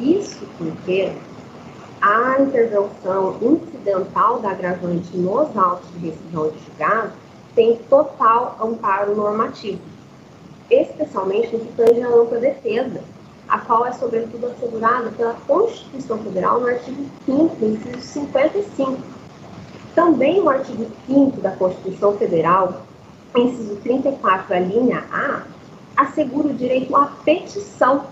Isso 0.00 0.46
porque 0.56 1.12
a 2.00 2.40
intervenção 2.40 3.36
incidental 3.42 4.38
da 4.40 4.52
agravante 4.52 5.14
nos 5.14 5.54
autos 5.54 5.90
de 5.92 6.10
decisão 6.10 6.48
de 6.48 6.58
julgado 6.64 7.12
tem 7.54 7.76
total 7.90 8.56
amparo 8.62 9.14
normativo, 9.14 9.80
especialmente 10.70 11.54
no 11.54 11.60
que 11.60 11.72
tange 11.74 12.00
à 12.00 12.08
ampla 12.08 12.38
defesa, 12.38 13.02
a 13.46 13.58
qual 13.58 13.84
é, 13.84 13.92
sobretudo, 13.92 14.46
assegurada 14.46 15.10
pela 15.10 15.34
Constituição 15.46 16.18
Federal 16.18 16.60
no 16.60 16.68
artigo 16.68 17.04
5 17.26 17.64
inciso 17.64 18.00
55. 18.00 18.98
Também 19.94 20.40
o 20.40 20.48
artigo 20.48 20.86
5 21.06 21.40
da 21.40 21.50
Constituição 21.50 22.16
Federal, 22.16 22.82
inciso 23.36 23.76
34, 23.82 24.54
a 24.54 24.60
linha 24.60 25.04
A, 25.12 25.42
assegura 25.96 26.48
o 26.48 26.54
direito 26.54 26.96
à 26.96 27.06
petição, 27.24 28.04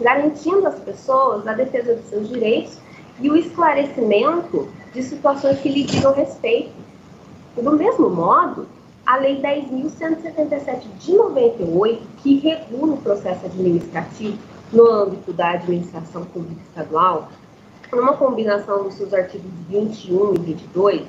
garantindo 0.00 0.66
às 0.66 0.78
pessoas 0.80 1.46
a 1.46 1.52
defesa 1.52 1.94
dos 1.94 2.06
seus 2.06 2.28
direitos 2.28 2.78
e 3.20 3.30
o 3.30 3.36
esclarecimento 3.36 4.68
de 4.92 5.02
situações 5.02 5.60
que 5.60 5.68
lhe 5.68 5.84
digam 5.84 6.12
respeito. 6.12 6.72
Do 7.56 7.72
mesmo 7.72 8.10
modo, 8.10 8.66
a 9.06 9.16
Lei 9.16 9.40
10.177 9.40 10.82
de 10.98 11.12
98, 11.12 12.02
que 12.22 12.38
regula 12.38 12.94
o 12.94 12.96
processo 12.98 13.46
administrativo 13.46 14.38
no 14.72 14.90
âmbito 14.90 15.32
da 15.32 15.50
administração 15.50 16.24
pública 16.24 16.60
estadual, 16.68 17.28
numa 17.92 18.16
combinação 18.16 18.82
dos 18.82 18.94
seus 18.94 19.14
artigos 19.14 19.50
21 19.68 20.34
e 20.34 20.38
22, 20.38 21.02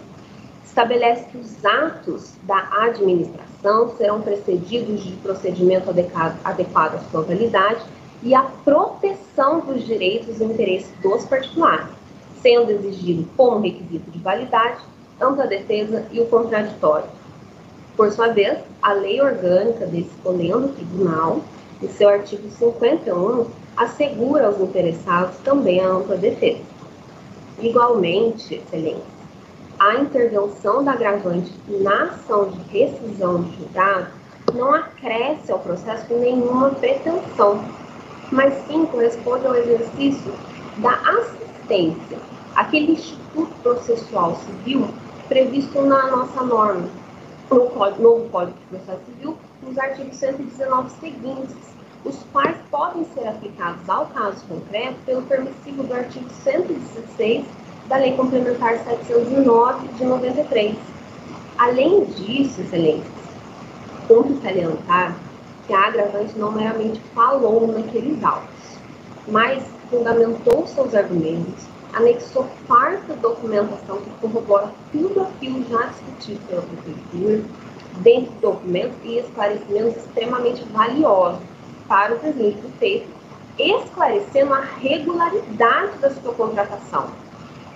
estabelece 0.63 1.25
que 1.29 1.37
os 1.37 1.65
atos 1.65 2.33
da 2.43 2.67
administração 2.83 3.95
serão 3.97 4.21
precedidos 4.21 5.03
de 5.03 5.13
procedimento 5.13 5.89
adequado, 5.89 6.37
adequado 6.43 6.95
à 6.95 6.99
sua 7.09 7.21
validade 7.21 7.81
e 8.25 8.33
à 8.33 8.41
proteção 8.41 9.59
dos 9.59 9.85
direitos 9.85 10.41
e 10.41 10.43
interesses 10.43 10.91
dos 11.01 11.23
particulares, 11.25 11.85
sendo 12.41 12.71
exigido 12.71 13.29
como 13.37 13.61
requisito 13.61 14.09
de 14.09 14.17
validade 14.17 14.81
ampla 15.21 15.45
defesa 15.45 16.05
e 16.11 16.19
o 16.19 16.25
contraditório. 16.25 17.07
Por 17.95 18.11
sua 18.11 18.29
vez, 18.29 18.57
a 18.81 18.93
lei 18.93 19.21
orgânica 19.21 19.85
desse 19.85 20.09
colendo 20.23 20.69
tribunal, 20.69 21.39
em 21.81 21.87
seu 21.87 22.09
artigo 22.09 22.49
51, 22.49 23.45
assegura 23.77 24.47
aos 24.47 24.59
interessados 24.59 25.37
também 25.37 25.79
a 25.79 25.87
ampla 25.87 26.17
defesa. 26.17 26.63
Igualmente, 27.61 28.55
excelência, 28.55 29.15
a 29.79 29.95
intervenção 29.95 30.83
da 30.83 30.93
agravante 30.93 31.51
na 31.67 32.05
ação 32.05 32.49
de 32.49 32.59
rescisão 32.69 33.43
de 33.43 33.55
julgado 33.57 34.07
não 34.53 34.73
acresce 34.73 35.51
ao 35.51 35.59
processo 35.59 36.13
nenhuma 36.13 36.71
pretensão, 36.71 37.63
mas 38.31 38.53
sim 38.67 38.85
corresponde 38.85 39.45
ao 39.47 39.55
exercício 39.55 40.33
da 40.77 40.91
assistência, 40.91 42.17
aquele 42.55 42.93
instituto 42.93 43.53
processual 43.61 44.35
civil 44.35 44.87
previsto 45.27 45.81
na 45.81 46.07
nossa 46.11 46.43
norma, 46.43 46.87
no 47.49 47.61
Código, 47.67 48.03
novo 48.03 48.29
Código 48.29 48.57
de 48.57 48.77
Processo 48.77 49.05
Civil, 49.05 49.37
nos 49.63 49.77
artigos 49.77 50.15
119 50.17 50.89
seguintes, 50.99 51.55
os 52.03 52.17
quais 52.31 52.55
podem 52.69 53.05
ser 53.13 53.27
aplicados 53.27 53.89
ao 53.89 54.05
caso 54.07 54.43
concreto 54.47 54.95
pelo 55.05 55.23
permissivo 55.23 55.83
do 55.83 55.93
artigo 55.93 56.29
116 56.29 57.45
da 57.87 57.97
Lei 57.97 58.13
Complementar 58.15 58.77
709 58.79 59.87
de 59.89 60.05
93. 60.05 60.75
Além 61.57 62.05
disso, 62.05 62.61
excelências, 62.61 63.05
cumpre 64.07 64.37
salientar 64.41 65.15
que 65.67 65.73
a 65.73 65.87
agravante 65.87 66.37
não 66.37 66.51
meramente 66.51 66.99
falou 67.13 67.67
naqueles 67.67 68.23
autos, 68.23 68.77
mas 69.27 69.63
fundamentou 69.89 70.67
seus 70.67 70.93
argumentos, 70.93 71.65
anexou 71.93 72.45
farta 72.67 73.13
documentação 73.15 73.97
que 73.97 74.09
corrobora 74.21 74.71
tudo 74.91 75.21
aquilo 75.21 75.65
já 75.69 75.87
discutido 75.87 76.39
pela 76.47 76.61
Prefeitura, 76.61 77.43
dentro 78.01 78.31
de 78.33 78.39
documentos 78.39 78.97
e 79.03 79.19
esclarecimentos 79.19 79.97
extremamente 79.97 80.63
valiosos 80.65 81.39
para 81.87 82.13
o 82.13 82.19
presidente 82.19 82.57
do 82.57 82.69
feito, 82.77 83.07
esclarecendo 83.57 84.53
a 84.53 84.61
regularidade 84.61 85.97
da 85.99 86.11
sua 86.11 86.33
contratação. 86.33 87.07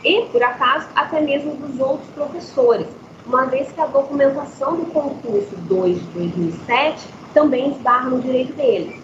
E, 0.03 0.25
por 0.25 0.43
acaso, 0.43 0.87
até 0.95 1.21
mesmo 1.21 1.55
dos 1.55 1.79
outros 1.79 2.09
professores, 2.09 2.87
uma 3.25 3.45
vez 3.45 3.71
que 3.71 3.79
a 3.79 3.85
documentação 3.85 4.75
do 4.75 4.85
concurso 4.87 5.55
2 5.55 5.99
de 5.99 6.05
2007 6.07 7.07
também 7.33 7.71
esbarra 7.71 8.09
no 8.09 8.21
direito 8.21 8.53
deles. 8.53 9.01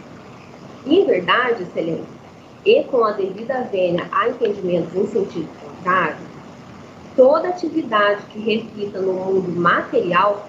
Em 0.86 1.06
verdade, 1.06 1.64
excelência, 1.64 2.06
e 2.66 2.84
com 2.84 3.04
a 3.04 3.12
devida 3.12 3.68
vênia 3.72 4.08
a 4.12 4.30
entendimentos 4.30 4.94
em 4.96 5.08
sentido 5.08 5.48
contrário, 5.60 6.18
toda 7.16 7.50
atividade 7.50 8.22
que 8.32 8.40
reflita 8.40 9.00
no 9.00 9.14
mundo 9.14 9.52
material 9.60 10.48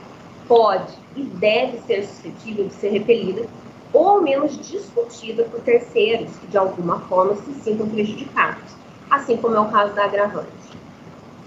pode 0.49 0.93
e 1.15 1.23
deve 1.23 1.79
ser 1.87 2.05
suscetível 2.05 2.67
de 2.67 2.75
ser 2.75 2.91
repelida 2.91 3.47
ou 3.93 4.09
ao 4.09 4.21
menos 4.21 4.59
discutida 4.67 5.45
por 5.45 5.61
terceiros 5.61 6.31
que 6.37 6.47
de 6.47 6.59
alguma 6.59 7.01
forma 7.01 7.35
se 7.37 7.53
sintam 7.63 7.89
prejudicados, 7.89 8.73
assim 9.11 9.37
como 9.37 9.57
é 9.57 9.61
o 9.61 9.71
caso 9.71 9.95
da 9.95 10.05
agravante. 10.05 10.49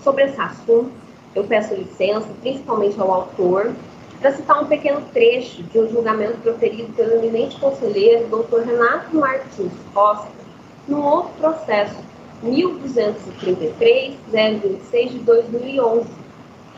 Sobre 0.04 0.26
esse 0.26 0.40
assunto, 0.40 0.92
eu 1.36 1.44
peço 1.44 1.76
licença, 1.76 2.28
principalmente 2.42 3.00
ao 3.00 3.12
autor, 3.12 3.74
para 4.20 4.34
citar 4.34 4.62
um 4.62 4.68
pequeno 4.68 5.02
trecho 5.14 5.64
de 5.64 5.80
um 5.80 5.90
julgamento 5.90 6.38
proferido 6.40 6.92
pelo 6.94 7.16
eminente 7.16 7.58
conselheiro 7.60 8.28
Dr. 8.28 8.60
Renato 8.66 9.16
Martins 9.16 9.72
Costa, 9.94 10.28
num 10.88 11.02
outro 11.02 11.32
processo, 11.40 11.96
1233-026 12.44 15.10
de 15.10 15.20
2011, 15.20 16.10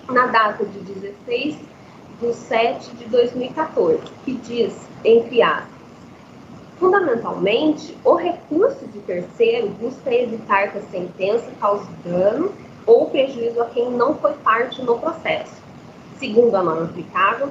na 0.09 0.27
data 0.27 0.63
de 0.65 0.79
16 0.79 1.57
de 2.21 2.33
7 2.33 2.95
de 2.95 3.05
2014, 3.05 3.99
que 4.25 4.33
diz, 4.33 4.75
entre 5.03 5.41
aspas, 5.41 5.81
Fundamentalmente, 6.81 7.95
o 8.03 8.15
recurso 8.15 8.87
de 8.87 8.99
terceiro 9.01 9.69
busca 9.69 10.11
evitar 10.11 10.71
que 10.71 10.79
a 10.79 10.81
sentença 10.81 11.45
cause 11.59 11.87
dano 12.03 12.51
ou 12.87 13.07
prejuízo 13.07 13.61
a 13.61 13.65
quem 13.65 13.91
não 13.91 14.15
foi 14.15 14.33
parte 14.33 14.81
no 14.81 14.97
processo. 14.97 15.61
Segundo 16.21 16.53
a 16.53 16.61
norma 16.61 16.83
aplicável, 16.83 17.49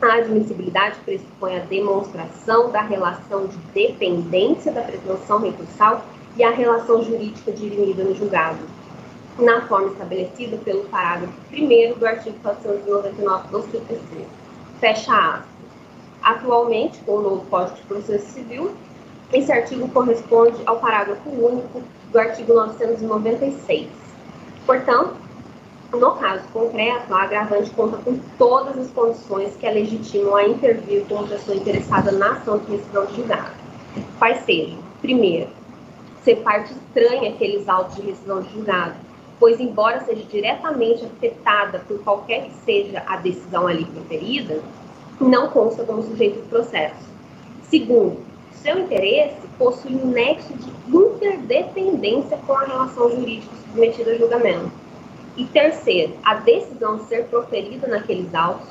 a 0.00 0.14
admissibilidade 0.18 1.00
pressupõe 1.04 1.56
a 1.56 1.64
demonstração 1.64 2.70
da 2.70 2.80
relação 2.80 3.48
de 3.48 3.56
dependência 3.74 4.70
da 4.70 4.82
pretensão 4.82 5.40
recursal 5.40 6.04
e 6.36 6.44
a 6.44 6.50
relação 6.52 7.02
jurídica 7.02 7.50
dirimida 7.50 8.04
no 8.04 8.14
julgado, 8.14 8.60
na 9.36 9.62
forma 9.62 9.88
estabelecida 9.88 10.56
pelo 10.58 10.84
parágrafo 10.84 11.34
1 11.52 11.98
do 11.98 12.06
artigo 12.06 12.36
499 12.40 13.48
do 13.48 13.62
CPC. 13.62 14.26
Fecha 14.78 15.12
aspas. 15.12 15.48
Atualmente, 16.22 17.00
com 17.00 17.16
o 17.16 17.20
novo 17.20 17.46
Código 17.46 17.74
de 17.74 17.82
Processo 17.82 18.26
Civil, 18.26 18.70
esse 19.32 19.50
artigo 19.50 19.88
corresponde 19.88 20.62
ao 20.66 20.78
parágrafo 20.78 21.28
único 21.30 21.82
do 22.12 22.18
artigo 22.20 22.54
996. 22.54 23.88
Portanto, 24.64 25.23
no 25.92 26.12
caso 26.12 26.42
concreto, 26.52 27.14
a 27.14 27.22
agravante 27.22 27.70
conta 27.70 27.96
com 27.98 28.18
todas 28.36 28.76
as 28.78 28.90
condições 28.90 29.56
que 29.56 29.66
a 29.66 29.70
legitimam 29.70 30.34
a 30.36 30.46
intervir 30.46 31.04
como 31.08 31.28
pessoa 31.28 31.56
interessada 31.56 32.10
na 32.12 32.32
ação 32.32 32.58
de 32.58 32.72
rescisão 32.72 33.06
de 33.06 33.16
julgado. 33.16 33.54
Quais 34.18 34.38
sejam? 34.44 34.78
Primeiro, 35.00 35.50
ser 36.24 36.36
parte 36.36 36.72
estranha 36.72 37.30
àqueles 37.30 37.68
autos 37.68 37.96
de 37.96 38.02
rescisão 38.02 38.40
de 38.40 38.52
julgado, 38.52 38.94
pois, 39.38 39.60
embora 39.60 40.00
seja 40.04 40.24
diretamente 40.24 41.04
afetada 41.04 41.80
por 41.80 41.98
qualquer 42.02 42.46
que 42.46 42.54
seja 42.64 43.02
a 43.06 43.16
decisão 43.16 43.66
ali 43.66 43.84
proferida, 43.84 44.62
não 45.20 45.48
consta 45.48 45.84
como 45.84 46.02
sujeito 46.02 46.40
do 46.40 46.48
processo. 46.48 47.04
Segundo, 47.68 48.18
seu 48.52 48.78
interesse 48.78 49.36
possui 49.58 49.94
um 49.94 50.06
nexo 50.06 50.52
de 50.54 50.96
interdependência 50.96 52.38
com 52.46 52.54
a 52.54 52.64
relação 52.64 53.10
jurídica 53.10 53.54
submetida 53.66 54.12
a 54.12 54.18
julgamento. 54.18 54.83
E 55.36 55.44
terceiro, 55.46 56.14
a 56.22 56.34
decisão 56.34 57.04
ser 57.06 57.24
proferida 57.24 57.86
naqueles 57.86 58.32
autos, 58.34 58.68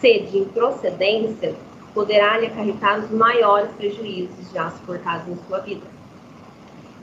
se 0.00 0.20
de 0.20 0.38
improcedência, 0.38 1.54
poderá 1.92 2.38
lhe 2.38 2.46
acarretar 2.46 3.00
os 3.00 3.10
maiores 3.10 3.70
prejuízos 3.72 4.50
já 4.52 4.70
suportados 4.70 5.28
em 5.28 5.38
sua 5.46 5.60
vida. 5.60 5.86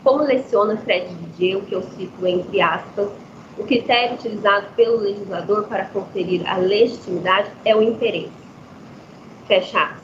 Como 0.04 0.24
leciona 0.24 0.78
Fred 0.78 1.14
Didier, 1.14 1.62
que 1.62 1.74
eu 1.74 1.82
cito 1.82 2.28
entre 2.28 2.62
aspas, 2.62 3.10
o 3.58 3.64
critério 3.64 4.16
utilizado 4.16 4.68
pelo 4.76 4.98
legislador 4.98 5.64
para 5.66 5.86
conferir 5.86 6.42
a 6.50 6.58
legitimidade 6.58 7.50
é 7.64 7.76
o 7.76 7.82
interesse 7.82 8.44
fecha 9.48 9.84
aspas. 9.84 10.04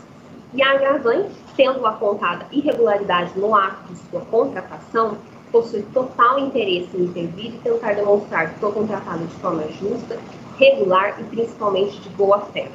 E 0.54 0.64
a 0.64 0.72
agravante, 0.72 1.32
tendo 1.56 1.86
apontada 1.86 2.46
irregularidade 2.52 3.38
no 3.38 3.56
ato 3.56 3.94
de 3.94 4.00
sua 4.10 4.22
contratação, 4.22 5.18
possui 5.52 5.84
total 5.94 6.40
interesse 6.40 6.90
em 6.96 7.04
intervir 7.04 7.56
e 7.56 7.60
tentar 7.60 7.94
demonstrar 7.94 8.54
que 8.54 8.60
foi 8.60 8.72
contratado 8.72 9.26
de 9.26 9.34
forma 9.36 9.64
justa, 9.80 10.20
regular 10.58 11.20
e 11.20 11.24
principalmente 11.24 12.00
de 12.00 12.10
boa 12.10 12.42
fé. 12.42 12.70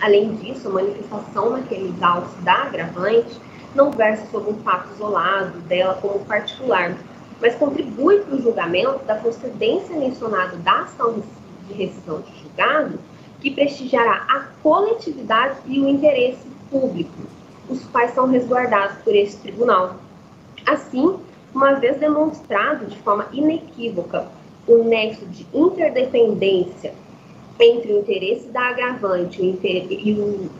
Além 0.00 0.34
disso, 0.36 0.68
a 0.68 0.72
manifestação 0.72 1.50
naqueles 1.50 2.02
autos 2.02 2.32
da 2.44 2.64
agravante 2.64 3.40
não 3.74 3.90
versa 3.90 4.26
sobre 4.30 4.50
um 4.50 4.56
fato 4.58 4.92
isolado 4.94 5.58
dela 5.60 5.94
como 6.00 6.24
particular, 6.24 6.96
mas 7.40 7.54
contribui 7.54 8.20
para 8.20 8.34
o 8.34 8.42
julgamento 8.42 9.04
da 9.04 9.14
procedência 9.16 9.96
mencionada 9.96 10.56
da 10.56 10.82
ação 10.82 11.22
de 11.66 11.74
rescisão 11.74 12.20
de 12.20 12.42
julgado 12.42 12.98
que 13.40 13.50
prestigiará 13.50 14.24
a 14.28 14.40
coletividade 14.62 15.58
e 15.66 15.80
o 15.80 15.88
interesse 15.88 16.46
público, 16.70 17.22
os 17.68 17.84
quais 17.86 18.12
são 18.12 18.26
resguardados 18.26 18.96
por 18.98 19.14
esse 19.14 19.36
tribunal. 19.38 19.96
Assim, 20.64 21.18
uma 21.56 21.72
vez 21.76 21.96
demonstrado 21.96 22.84
de 22.84 22.98
forma 22.98 23.26
inequívoca 23.32 24.28
o 24.68 24.84
nexo 24.84 25.24
de 25.24 25.46
interdependência 25.54 26.92
entre 27.58 27.94
o 27.94 28.00
interesse 28.00 28.46
da 28.48 28.60
agravante 28.60 29.40
e 29.40 30.12
o, 30.12 30.50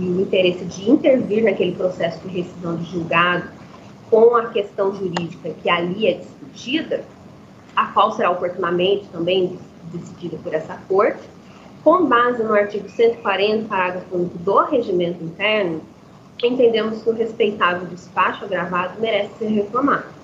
e 0.00 0.08
o 0.08 0.20
interesse 0.20 0.64
de 0.64 0.90
intervir 0.90 1.44
naquele 1.44 1.76
processo 1.76 2.18
de 2.26 2.40
rescisão 2.40 2.74
de 2.74 2.90
julgado 2.90 3.48
com 4.10 4.34
a 4.34 4.46
questão 4.46 4.92
jurídica 4.92 5.50
que 5.62 5.70
ali 5.70 6.08
é 6.08 6.14
discutida, 6.14 7.04
a 7.76 7.86
qual 7.86 8.10
será 8.10 8.32
oportunamente 8.32 9.06
também 9.12 9.56
decidida 9.92 10.36
por 10.42 10.52
essa 10.52 10.76
corte, 10.88 11.22
com 11.84 12.06
base 12.06 12.42
no 12.42 12.52
artigo 12.52 12.88
140, 12.88 13.68
parágrafo 13.68 14.16
único 14.16 14.38
do 14.38 14.60
regimento 14.64 15.22
interno, 15.22 15.80
entendemos 16.42 17.00
que 17.00 17.10
o 17.10 17.14
respeitável 17.14 17.86
despacho 17.86 18.44
agravado 18.44 19.00
merece 19.00 19.30
ser 19.38 19.46
reformado. 19.46 20.21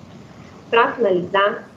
Para 0.70 0.93
finalizar, 0.93 1.69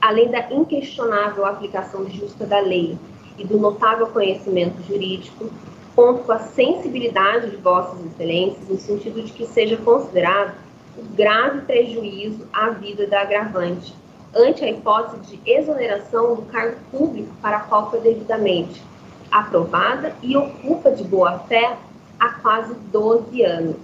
além 0.00 0.30
da 0.30 0.50
inquestionável 0.52 1.46
aplicação 1.46 2.08
justa 2.10 2.44
da 2.44 2.60
lei 2.60 2.98
e 3.38 3.44
do 3.44 3.58
notável 3.58 4.06
conhecimento 4.08 4.82
jurídico, 4.86 5.50
conto 5.94 6.24
com 6.24 6.32
a 6.32 6.38
sensibilidade 6.38 7.50
de 7.50 7.56
Vossas 7.56 8.04
Excelências 8.04 8.68
no 8.68 8.78
sentido 8.78 9.22
de 9.22 9.32
que 9.32 9.46
seja 9.46 9.76
considerado 9.76 10.54
o 10.98 11.02
grave 11.14 11.60
prejuízo 11.62 12.46
à 12.52 12.70
vida 12.70 13.06
da 13.06 13.22
agravante, 13.22 13.94
ante 14.34 14.64
a 14.64 14.70
hipótese 14.70 15.36
de 15.36 15.50
exoneração 15.50 16.34
do 16.34 16.42
cargo 16.42 16.76
público 16.90 17.32
para 17.40 17.58
a 17.58 17.60
qual 17.60 17.90
foi 17.90 18.00
devidamente 18.00 18.82
aprovada 19.30 20.14
e 20.22 20.36
ocupa 20.36 20.90
de 20.90 21.04
boa 21.04 21.38
fé 21.40 21.76
há 22.18 22.30
quase 22.34 22.74
12 22.92 23.42
anos. 23.42 23.76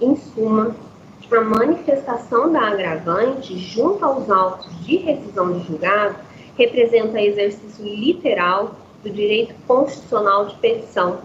Em 0.00 0.16
suma, 0.16 0.74
a 1.30 1.40
manifestação 1.40 2.52
da 2.52 2.60
agravante 2.68 3.56
junto 3.58 4.04
aos 4.04 4.30
autos 4.30 4.66
de 4.84 4.96
rescisão 4.98 5.52
de 5.52 5.66
julgado 5.66 6.16
representa 6.56 7.20
exercício 7.20 7.84
literal 7.84 8.76
do 9.02 9.10
direito 9.10 9.54
constitucional 9.66 10.46
de 10.46 10.54
petição, 10.56 11.18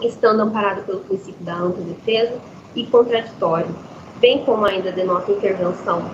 estando 0.00 0.40
amparado 0.40 0.82
pelo 0.82 1.00
princípio 1.00 1.44
da 1.44 1.56
ampla 1.56 1.82
defesa 1.82 2.38
e 2.74 2.84
contraditório, 2.86 3.74
bem 4.20 4.44
como 4.44 4.64
ainda 4.64 4.92
denota 4.92 5.32
intervenção 5.32 6.10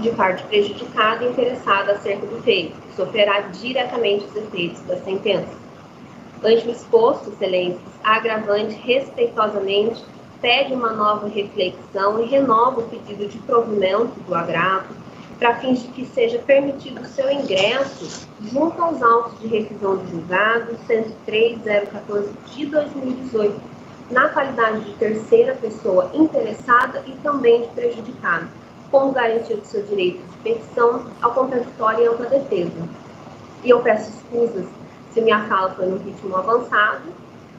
de 0.00 0.10
parte 0.10 0.42
prejudicada 0.44 1.24
e 1.24 1.28
interessada 1.28 1.92
acerca 1.92 2.26
do 2.26 2.42
feito, 2.42 2.76
que 2.80 2.96
sofrerá 2.96 3.40
diretamente 3.40 4.24
os 4.24 4.36
efeitos 4.36 4.80
da 4.82 4.96
sentença. 4.98 5.48
Ante 6.44 6.68
o 6.68 6.70
exposto, 6.70 7.30
excelências, 7.30 7.80
agravante 8.04 8.74
respeitosamente 8.74 10.04
pede 10.40 10.74
uma 10.74 10.92
nova 10.92 11.28
reflexão 11.28 12.22
e 12.22 12.26
renova 12.26 12.80
o 12.80 12.88
pedido 12.88 13.26
de 13.26 13.38
provimento 13.38 14.18
do 14.26 14.34
agravo, 14.34 14.94
para 15.38 15.56
fins 15.56 15.82
de 15.82 15.88
que 15.88 16.06
seja 16.06 16.38
permitido 16.38 17.02
o 17.02 17.06
seu 17.06 17.30
ingresso 17.30 18.26
junto 18.40 18.80
aos 18.82 19.02
autos 19.02 19.38
de 19.38 19.48
rescisão 19.48 19.98
de 19.98 20.10
julgado 20.10 20.76
103.014 20.88 22.28
de 22.54 22.66
2018, 22.66 23.60
na 24.10 24.28
qualidade 24.28 24.84
de 24.84 24.92
terceira 24.94 25.54
pessoa 25.54 26.10
interessada 26.14 27.02
e 27.06 27.12
também 27.22 27.62
de 27.62 27.68
prejudicado, 27.68 28.48
como 28.90 29.12
garantia 29.12 29.56
do 29.56 29.66
seu 29.66 29.82
direito 29.82 30.22
de 30.30 30.36
petição 30.38 31.04
ao 31.20 31.34
contraditório 31.34 32.04
e 32.04 32.08
ampla 32.08 32.26
defesa. 32.26 32.88
E 33.64 33.70
eu 33.70 33.80
peço 33.80 34.10
escusas 34.10 34.66
se 35.16 35.22
minha 35.22 35.42
fala 35.46 35.70
foi 35.70 35.86
no 35.86 35.96
ritmo 35.96 36.36
avançado, 36.36 37.04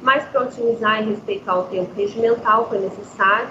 mas 0.02 0.24
para 0.26 0.44
otimizar 0.44 1.02
e 1.04 1.12
respeitar 1.12 1.60
o 1.60 1.64
tempo 1.64 1.94
regimental 1.96 2.68
foi 2.70 2.80
necessário. 2.80 3.50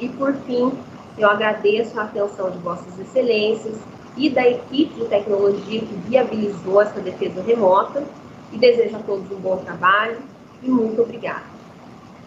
E, 0.00 0.08
por 0.08 0.34
fim, 0.46 0.72
eu 1.16 1.28
agradeço 1.28 1.98
a 1.98 2.04
atenção 2.04 2.50
de 2.50 2.58
Vossas 2.58 2.98
Excelências 2.98 3.76
e 4.16 4.30
da 4.30 4.46
equipe 4.46 4.94
de 4.94 5.06
tecnologia 5.06 5.80
que 5.80 5.94
viabilizou 6.08 6.80
essa 6.80 7.00
defesa 7.00 7.42
remota 7.42 8.04
e 8.52 8.58
desejo 8.58 8.96
a 8.96 9.00
todos 9.00 9.30
um 9.30 9.40
bom 9.40 9.56
trabalho 9.58 10.18
e 10.62 10.70
muito 10.70 11.02
obrigada. 11.02 11.42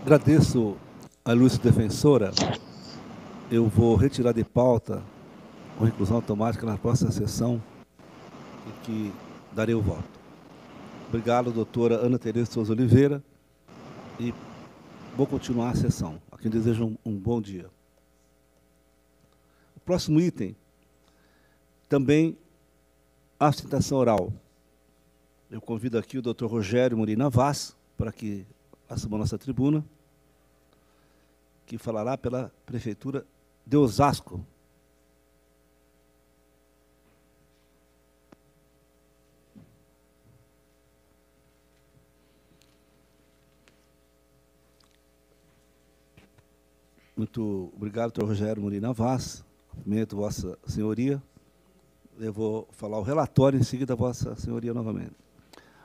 Agradeço 0.03 0.75
a 1.23 1.33
luz 1.33 1.57
defensora 1.57 2.31
eu 3.51 3.67
vou 3.67 3.97
retirar 3.97 4.31
de 4.31 4.45
pauta 4.45 5.03
com 5.77 5.83
reclusão 5.83 6.15
automática 6.15 6.65
na 6.65 6.77
próxima 6.77 7.11
sessão 7.11 7.61
e 8.65 8.85
que 8.85 9.13
darei 9.51 9.75
o 9.75 9.81
voto. 9.81 10.05
Obrigado, 11.09 11.51
doutora 11.51 11.95
Ana 11.95 12.17
Tereza 12.17 12.49
Souza 12.49 12.71
Oliveira, 12.71 13.21
e 14.21 14.33
vou 15.17 15.25
continuar 15.25 15.71
a 15.71 15.75
sessão. 15.75 16.21
A 16.31 16.37
quem 16.37 16.51
desejo 16.51 16.85
um, 16.85 16.97
um 17.03 17.17
bom 17.17 17.41
dia. 17.41 17.67
O 19.75 19.79
próximo 19.79 20.21
item, 20.21 20.55
também 21.89 22.37
a 23.39 23.51
sustentação 23.51 23.97
oral. 23.97 24.31
Eu 25.49 25.59
convido 25.59 25.97
aqui 25.97 26.19
o 26.19 26.21
doutor 26.21 26.51
Rogério 26.51 26.95
Molina 26.95 27.31
Vaz 27.31 27.75
para 27.97 28.11
que 28.11 28.45
assuma 28.87 29.17
nossa 29.17 29.39
tribuna, 29.39 29.83
que 31.65 31.79
falará 31.79 32.15
pela 32.15 32.51
Prefeitura 32.65 33.25
de 33.65 33.75
Osasco. 33.75 34.45
Muito 47.21 47.71
obrigado, 47.75 48.11
doutor 48.13 48.29
Rogério 48.29 48.63
Molina 48.63 48.91
Vaz. 48.91 49.45
Cumprimento 49.69 50.15
Vossa 50.15 50.57
Senhoria. 50.65 51.21
Eu 52.19 52.33
vou 52.33 52.67
falar 52.71 52.97
o 52.97 53.03
relatório, 53.03 53.59
em 53.59 53.63
seguida, 53.63 53.95
Vossa 53.95 54.35
Senhoria 54.35 54.73
novamente. 54.73 55.11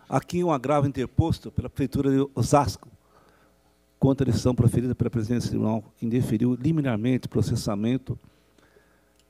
Aqui 0.08 0.42
um 0.42 0.50
agravo 0.50 0.88
interposto 0.88 1.52
pela 1.52 1.68
Prefeitura 1.68 2.10
de 2.10 2.26
Osasco, 2.34 2.88
contra 3.98 4.24
a 4.24 4.32
decisão 4.32 4.54
proferida 4.54 4.94
pela 4.94 5.10
presidência 5.10 5.50
do 5.50 5.50
tribunal, 5.50 5.84
que 5.98 6.06
indeferiu 6.06 6.54
liminarmente 6.54 7.28
processamento 7.28 8.18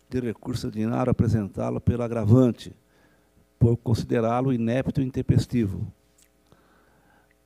de 0.09 0.21
recurso 0.21 0.69
ordinário 0.69 1.11
apresentá-lo 1.11 1.81
pelo 1.81 2.05
agravante, 2.05 2.73
por 3.59 3.77
considerá-lo 3.79 4.53
inepto 4.53 5.01
e 5.01 5.05
intempestivo. 5.05 5.81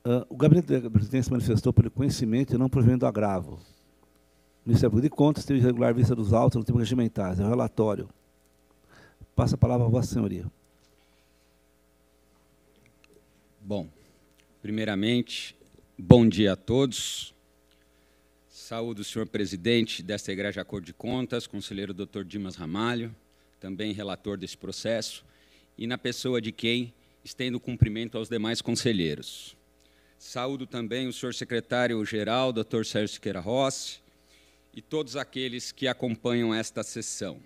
Uh, 0.05 0.23
o 0.29 0.37
gabinete 0.37 0.79
da 0.79 0.87
presidência 0.87 1.31
manifestou 1.31 1.73
pelo 1.73 1.89
conhecimento 1.89 2.53
e 2.53 2.59
não 2.59 2.69
provendo 2.69 3.07
agravo. 3.07 3.57
Ministério 4.65 5.01
de 5.01 5.09
Contas 5.09 5.43
teve 5.43 5.59
regular 5.59 5.93
vista 5.93 6.15
dos 6.15 6.33
autos 6.33 6.57
no 6.57 6.63
termos 6.63 6.81
regimentais. 6.81 7.39
É 7.39 7.43
o 7.43 7.49
relatório. 7.49 8.07
Passa 9.35 9.55
a 9.55 9.57
palavra 9.57 9.87
a 9.87 9.89
Vossa 9.89 10.13
Senhoria. 10.13 10.45
Bom, 13.59 13.87
primeiramente, 14.61 15.55
bom 15.97 16.27
dia 16.27 16.53
a 16.53 16.55
todos. 16.55 17.33
Saúdo 18.47 19.01
o 19.01 19.03
senhor 19.03 19.25
presidente 19.25 20.03
desta 20.03 20.31
Igreja 20.31 20.63
Cor 20.63 20.81
de 20.81 20.93
Contas, 20.93 21.47
conselheiro 21.47 21.93
Dr. 21.93 22.23
Dimas 22.23 22.55
Ramalho, 22.55 23.15
também 23.59 23.93
relator 23.93 24.37
desse 24.37 24.57
processo, 24.57 25.25
e 25.77 25.87
na 25.87 25.97
pessoa 25.97 26.41
de 26.41 26.51
quem 26.51 26.93
estendo 27.23 27.59
cumprimento 27.59 28.17
aos 28.17 28.29
demais 28.29 28.61
conselheiros. 28.61 29.55
Saúdo 30.17 30.67
também 30.67 31.07
o 31.07 31.13
senhor 31.13 31.33
secretário-geral, 31.33 32.53
Dr. 32.53 32.83
Sérgio 32.83 33.15
Siqueira 33.15 33.39
Rossi, 33.39 34.00
e 34.73 34.81
todos 34.81 35.15
aqueles 35.15 35.71
que 35.71 35.87
acompanham 35.87 36.53
esta 36.53 36.83
sessão. 36.83 37.41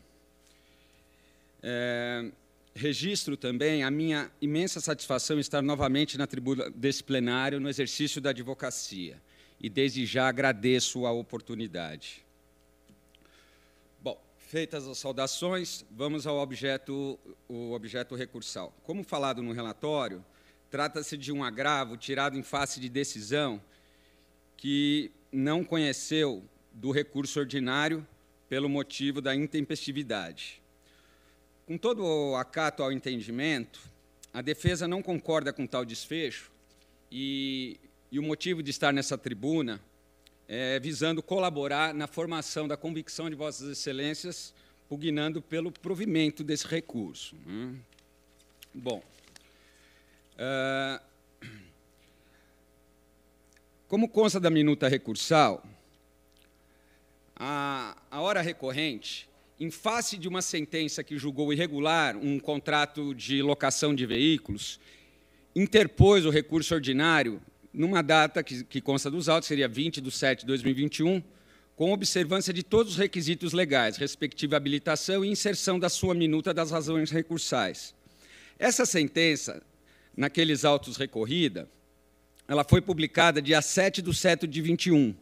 É, 1.61 2.31
registro 2.75 3.35
também 3.37 3.83
a 3.83 3.89
minha 3.89 4.29
imensa 4.41 4.79
satisfação 4.81 5.39
estar 5.39 5.61
novamente 5.61 6.17
na 6.17 6.27
tribuna 6.27 6.69
desse 6.69 7.03
plenário 7.03 7.59
no 7.59 7.69
exercício 7.69 8.21
da 8.21 8.31
advocacia 8.31 9.21
e 9.59 9.69
desde 9.69 10.05
já 10.05 10.27
agradeço 10.27 11.05
a 11.05 11.11
oportunidade. 11.11 12.23
Bom, 14.01 14.21
feitas 14.37 14.87
as 14.87 14.97
saudações, 14.97 15.85
vamos 15.89 16.27
ao 16.27 16.37
objeto, 16.37 17.17
o 17.47 17.71
objeto 17.71 18.13
recursal. 18.13 18.75
Como 18.83 19.03
falado 19.03 19.41
no 19.41 19.53
relatório, 19.53 20.23
trata-se 20.69 21.17
de 21.17 21.31
um 21.31 21.43
agravo 21.43 21.95
tirado 21.95 22.37
em 22.37 22.43
face 22.43 22.79
de 22.79 22.89
decisão 22.89 23.61
que 24.57 25.11
não 25.31 25.63
conheceu 25.63 26.43
do 26.75 26.91
recurso 26.91 27.39
ordinário 27.39 28.05
pelo 28.49 28.67
motivo 28.67 29.21
da 29.21 29.33
intempestividade. 29.33 30.61
Com 31.65 31.77
todo 31.77 32.05
o 32.05 32.35
acato 32.35 32.83
ao 32.83 32.91
entendimento, 32.91 33.79
a 34.33 34.41
defesa 34.41 34.87
não 34.87 35.01
concorda 35.01 35.53
com 35.53 35.65
tal 35.65 35.85
desfecho 35.85 36.51
e, 37.09 37.79
e 38.11 38.19
o 38.19 38.23
motivo 38.23 38.61
de 38.61 38.69
estar 38.69 38.91
nessa 38.91 39.17
tribuna 39.17 39.81
é 40.47 40.79
visando 40.79 41.23
colaborar 41.23 41.93
na 41.93 42.07
formação 42.07 42.67
da 42.67 42.77
convicção 42.77 43.29
de 43.29 43.35
Vossas 43.35 43.69
Excelências, 43.69 44.53
pugnando 44.87 45.41
pelo 45.41 45.71
provimento 45.71 46.43
desse 46.43 46.67
recurso. 46.67 47.35
Né? 47.45 47.73
Bom, 48.73 49.01
uh, 50.35 51.03
como 53.87 54.09
consta 54.09 54.39
da 54.39 54.49
minuta 54.49 54.87
recursal, 54.87 55.65
a, 57.35 57.97
a 58.09 58.21
hora 58.21 58.41
recorrente, 58.41 59.29
em 59.59 59.69
face 59.69 60.17
de 60.17 60.27
uma 60.27 60.41
sentença 60.41 61.03
que 61.03 61.17
julgou 61.17 61.51
irregular 61.51 62.17
um 62.17 62.39
contrato 62.39 63.13
de 63.13 63.41
locação 63.41 63.93
de 63.93 64.05
veículos, 64.05 64.79
interpôs 65.55 66.25
o 66.25 66.29
recurso 66.29 66.73
ordinário 66.73 67.41
numa 67.73 68.01
data 68.01 68.41
que, 68.41 68.63
que 68.63 68.81
consta 68.81 69.11
dos 69.11 69.27
autos, 69.27 69.47
seria 69.47 69.67
20 69.67 70.01
de 70.01 70.11
7 70.11 70.41
de 70.41 70.45
2021, 70.47 71.21
com 71.75 71.91
observância 71.91 72.53
de 72.53 72.63
todos 72.63 72.93
os 72.93 72.97
requisitos 72.97 73.51
legais, 73.51 73.97
respectiva 73.97 74.55
habilitação 74.55 75.25
e 75.25 75.29
inserção 75.29 75.77
da 75.77 75.89
sua 75.89 76.13
minuta 76.13 76.53
das 76.53 76.71
razões 76.71 77.11
recursais. 77.11 77.93
Essa 78.57 78.85
sentença, 78.85 79.61
naqueles 80.15 80.63
autos 80.63 80.95
recorrida, 80.95 81.69
ela 82.47 82.63
foi 82.63 82.79
publicada 82.79 83.41
dia 83.41 83.61
7 83.61 84.01
de 84.01 84.13
7 84.13 84.47
de 84.47 84.61
21, 84.61 85.13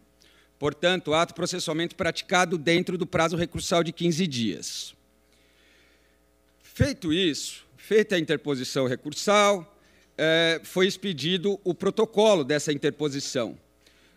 Portanto, 0.64 1.14
ato 1.14 1.34
processualmente 1.34 1.94
praticado 1.94 2.58
dentro 2.58 2.98
do 2.98 3.06
prazo 3.06 3.36
recursal 3.36 3.84
de 3.84 3.92
15 3.92 4.26
dias. 4.26 4.96
Feito 6.62 7.12
isso, 7.12 7.66
feita 7.76 8.16
a 8.16 8.18
interposição 8.18 8.88
recursal, 8.88 9.78
é, 10.18 10.62
foi 10.64 10.88
expedido 10.88 11.60
o 11.66 11.74
protocolo 11.74 12.46
dessa 12.46 12.72
interposição. 12.72 13.58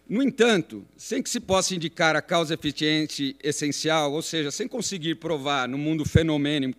No 0.09 0.23
entanto, 0.23 0.87
sem 0.97 1.21
que 1.21 1.29
se 1.29 1.41
possa 1.41 1.75
indicar 1.75 2.15
a 2.15 2.23
causa 2.23 2.55
eficiente 2.55 3.35
essencial, 3.43 4.13
ou 4.13 4.23
seja, 4.23 4.53
sem 4.53 4.69
conseguir 4.69 5.17
provar 5.17 5.67
no 5.69 5.77
mundo 5.77 6.05
fenomênico, 6.05 6.79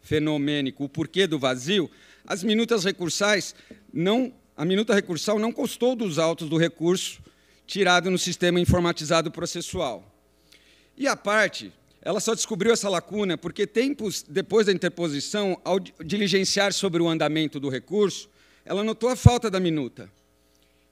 fenomênico 0.00 0.84
o 0.84 0.88
porquê 0.88 1.26
do 1.26 1.40
vazio, 1.40 1.90
as 2.24 2.44
minutas 2.44 2.84
recursais 2.84 3.52
não, 3.92 4.32
a 4.56 4.64
minuta 4.64 4.94
recursal 4.94 5.40
não 5.40 5.50
constou 5.50 5.96
dos 5.96 6.20
autos 6.20 6.48
do 6.48 6.56
recurso 6.56 7.20
tirado 7.68 8.10
no 8.10 8.18
sistema 8.18 8.58
informatizado 8.58 9.30
processual. 9.30 10.02
E 10.96 11.06
a 11.06 11.14
parte, 11.14 11.70
ela 12.00 12.18
só 12.18 12.34
descobriu 12.34 12.72
essa 12.72 12.88
lacuna 12.88 13.36
porque 13.36 13.66
tempos 13.66 14.24
depois 14.26 14.66
da 14.66 14.72
interposição, 14.72 15.60
ao 15.62 15.78
diligenciar 15.78 16.72
sobre 16.72 17.02
o 17.02 17.08
andamento 17.08 17.60
do 17.60 17.68
recurso, 17.68 18.30
ela 18.64 18.82
notou 18.82 19.10
a 19.10 19.14
falta 19.14 19.50
da 19.50 19.60
minuta. 19.60 20.10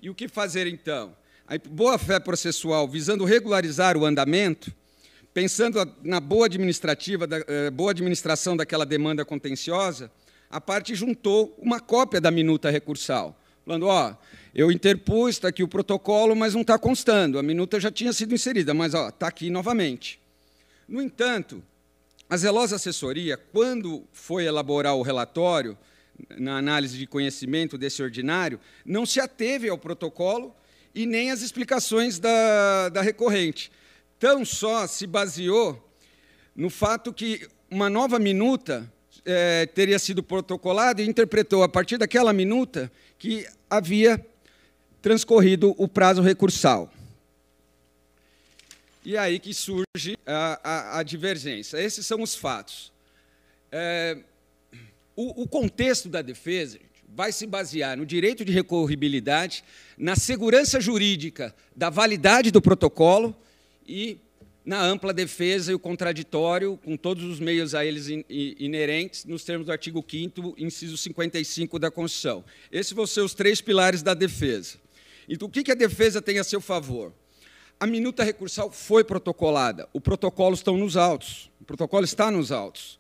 E 0.03 0.11
o 0.11 0.15
que 0.15 0.29
fazer 0.29 0.67
então? 0.67 1.17
A 1.49 1.57
boa-fé 1.59 2.21
processual, 2.21 2.87
visando 2.87 3.25
regularizar 3.25 3.97
o 3.97 4.05
andamento, 4.05 4.71
pensando 5.33 5.79
na 6.03 6.21
boa 6.21 6.45
administrativa, 6.45 7.27
da, 7.27 7.39
eh, 7.39 7.71
boa 7.71 7.93
administração 7.93 8.55
daquela 8.55 8.85
demanda 8.85 9.25
contenciosa, 9.25 10.11
a 10.51 10.61
parte 10.61 10.95
juntou 10.95 11.57
uma 11.59 11.81
cópia 11.81 12.21
da 12.21 12.31
minuta 12.31 12.69
recursal, 12.69 13.39
falando, 13.67 13.89
ó, 13.89 14.15
eu 14.55 14.71
interpus, 14.71 15.31
está 15.31 15.49
aqui 15.49 15.63
o 15.63 15.69
protocolo, 15.69 16.37
mas 16.37 16.55
não 16.55 16.61
está 16.61 16.79
constando. 16.79 17.37
A 17.37 17.43
minuta 17.43 17.81
já 17.81 17.91
tinha 17.91 18.13
sido 18.13 18.33
inserida, 18.33 18.73
mas 18.73 18.95
está 18.95 19.27
aqui 19.27 19.51
novamente. 19.51 20.21
No 20.89 21.03
entanto, 21.03 21.61
a 22.31 22.37
zelosa 22.37 22.77
assessoria, 22.77 23.37
quando 23.37 24.05
foi 24.13 24.45
elaborar 24.45 24.95
o 24.95 25.03
relatório, 25.03 25.77
na 26.39 26.57
análise 26.57 26.97
de 26.97 27.07
conhecimento 27.07 27.77
desse 27.77 28.03
ordinário, 28.03 28.59
não 28.85 29.05
se 29.05 29.21
ateve 29.21 29.69
ao 29.69 29.77
protocolo 29.77 30.55
e 30.95 31.05
nem 31.05 31.31
às 31.31 31.43
explicações 31.43 32.19
da, 32.19 32.89
da 32.89 33.03
recorrente. 33.03 33.71
Tão 34.19 34.45
só 34.45 34.87
se 34.87 35.07
baseou 35.07 35.83
no 36.55 36.71
fato 36.71 37.13
que 37.13 37.47
uma 37.71 37.91
nova 37.91 38.19
minuta 38.19 38.91
é, 39.27 39.67
teria 39.67 39.99
sido 39.99 40.23
protocolada 40.23 41.03
e 41.03 41.07
interpretou, 41.07 41.63
a 41.63 41.69
partir 41.69 41.99
daquela 41.99 42.33
minuta, 42.33 42.91
que 43.19 43.47
havia 43.69 44.25
transcorrido 45.03 45.75
o 45.79 45.87
prazo 45.87 46.23
recursal. 46.23 46.93
E 49.05 49.15
é 49.15 49.19
aí 49.19 49.39
que 49.39 49.55
surge 49.55 50.19
a, 50.27 50.61
a, 50.65 50.99
a 50.99 51.03
divergência. 51.03 51.79
Esses 51.79 52.05
são 52.05 52.23
os 52.23 52.35
fatos. 52.35 52.93
É, 53.71 54.19
o, 55.15 55.43
o 55.43 55.49
contexto 55.49 56.09
da 56.09 56.23
defesa 56.23 56.79
vai 57.09 57.31
se 57.31 57.47
basear 57.47 57.97
no 57.97 58.05
direito 58.05 58.45
de 58.45 58.53
recorribilidade, 58.53 59.63
na 59.97 60.17
segurança 60.17 60.81
jurídica 60.81 61.55
da 61.75 61.89
validade 61.89 62.51
do 62.51 62.61
protocolo 62.61 63.35
e 63.87 64.19
na 64.67 64.83
ampla 64.83 65.13
defesa 65.13 65.71
e 65.71 65.75
o 65.77 65.79
contraditório, 65.79 66.77
com 66.85 66.97
todos 66.97 67.23
os 67.23 67.39
meios 67.39 67.73
a 67.73 67.87
eles 67.87 68.09
inerentes, 68.29 69.25
nos 69.25 69.45
termos 69.45 69.67
do 69.67 69.73
artigo 69.73 70.03
5º, 70.03 70.55
inciso 70.59 70.97
55 70.97 71.79
da 71.79 71.89
Constituição. 71.89 72.45
Esses 72.73 72.93
vão 72.93 73.07
ser 73.07 73.21
os 73.21 73.33
três 73.33 73.61
pilares 73.61 74.03
da 74.03 74.13
defesa. 74.13 74.77
Então, 75.29 75.47
o 75.47 75.51
que 75.51 75.71
a 75.71 75.75
defesa 75.75 76.21
tem 76.21 76.41
a 76.41 76.45
seu 76.45 76.61
favor? 76.61 77.13
A 77.79 77.87
minuta 77.87 78.25
recursal 78.25 78.69
foi 78.73 79.05
protocolada, 79.05 79.89
o 79.93 80.01
protocolo 80.01 80.55
estão 80.55 80.77
nos 80.77 80.97
autos, 80.97 81.49
o 81.61 81.65
protocolo 81.65 82.05
está 82.05 82.29
nos 82.29 82.51
autos. 82.51 82.99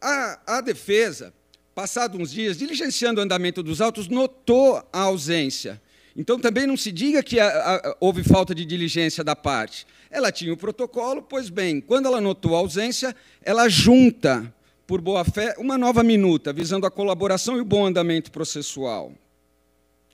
A, 0.00 0.58
a 0.58 0.60
defesa, 0.60 1.32
passados 1.74 2.20
uns 2.20 2.30
dias, 2.30 2.58
diligenciando 2.58 3.20
o 3.20 3.24
andamento 3.24 3.62
dos 3.62 3.80
autos, 3.80 4.08
notou 4.08 4.86
a 4.92 5.00
ausência. 5.00 5.80
Então, 6.16 6.38
também 6.38 6.66
não 6.66 6.76
se 6.76 6.92
diga 6.92 7.22
que 7.22 7.40
a, 7.40 7.48
a, 7.48 7.96
houve 8.00 8.22
falta 8.22 8.54
de 8.54 8.64
diligência 8.64 9.24
da 9.24 9.34
parte. 9.34 9.86
Ela 10.10 10.30
tinha 10.30 10.52
o 10.52 10.56
protocolo, 10.56 11.22
pois 11.22 11.48
bem, 11.48 11.80
quando 11.80 12.06
ela 12.06 12.20
notou 12.20 12.54
a 12.54 12.58
ausência, 12.58 13.14
ela 13.42 13.68
junta, 13.68 14.52
por 14.86 15.00
boa-fé, 15.00 15.54
uma 15.58 15.76
nova 15.76 16.04
minuta, 16.04 16.52
visando 16.52 16.86
a 16.86 16.90
colaboração 16.90 17.56
e 17.56 17.60
o 17.60 17.64
bom 17.64 17.86
andamento 17.86 18.30
processual. 18.30 19.12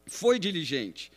Foi 0.06 0.38
diligente. 0.38 1.12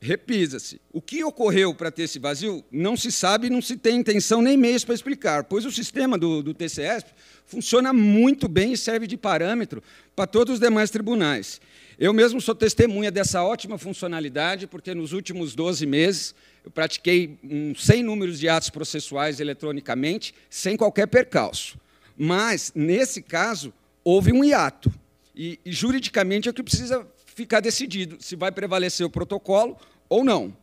Repisa-se. 0.00 0.80
O 0.90 1.00
que 1.00 1.22
ocorreu 1.22 1.74
para 1.74 1.90
ter 1.90 2.04
esse 2.04 2.18
vazio 2.18 2.64
não 2.72 2.96
se 2.96 3.12
sabe, 3.12 3.50
não 3.50 3.60
se 3.60 3.76
tem 3.76 3.98
intenção 3.98 4.40
nem 4.40 4.56
meios 4.56 4.82
para 4.82 4.94
explicar, 4.94 5.44
pois 5.44 5.66
o 5.66 5.70
sistema 5.70 6.16
do, 6.16 6.42
do 6.42 6.54
TCS 6.54 7.04
funciona 7.46 7.92
muito 7.92 8.48
bem 8.48 8.72
e 8.72 8.76
serve 8.78 9.06
de 9.06 9.18
parâmetro 9.18 9.82
para 10.16 10.26
todos 10.26 10.54
os 10.54 10.60
demais 10.60 10.90
tribunais. 10.90 11.60
Eu 12.00 12.14
mesmo 12.14 12.40
sou 12.40 12.54
testemunha 12.54 13.10
dessa 13.10 13.44
ótima 13.44 13.76
funcionalidade, 13.76 14.66
porque 14.66 14.94
nos 14.94 15.12
últimos 15.12 15.54
12 15.54 15.84
meses 15.84 16.34
eu 16.64 16.70
pratiquei 16.70 17.38
um, 17.44 17.74
100 17.74 18.02
números 18.02 18.40
de 18.40 18.48
atos 18.48 18.70
processuais 18.70 19.38
eletronicamente, 19.38 20.34
sem 20.48 20.78
qualquer 20.78 21.08
percalço. 21.08 21.78
Mas, 22.16 22.72
nesse 22.74 23.20
caso, 23.20 23.70
houve 24.02 24.32
um 24.32 24.42
hiato. 24.42 24.90
E, 25.36 25.60
e 25.62 25.70
juridicamente 25.70 26.48
é 26.48 26.50
o 26.50 26.54
que 26.54 26.62
precisa 26.62 27.06
ficar 27.26 27.60
decidido 27.60 28.16
se 28.18 28.34
vai 28.34 28.50
prevalecer 28.50 29.04
o 29.04 29.10
protocolo 29.10 29.76
ou 30.08 30.24
não. 30.24 30.56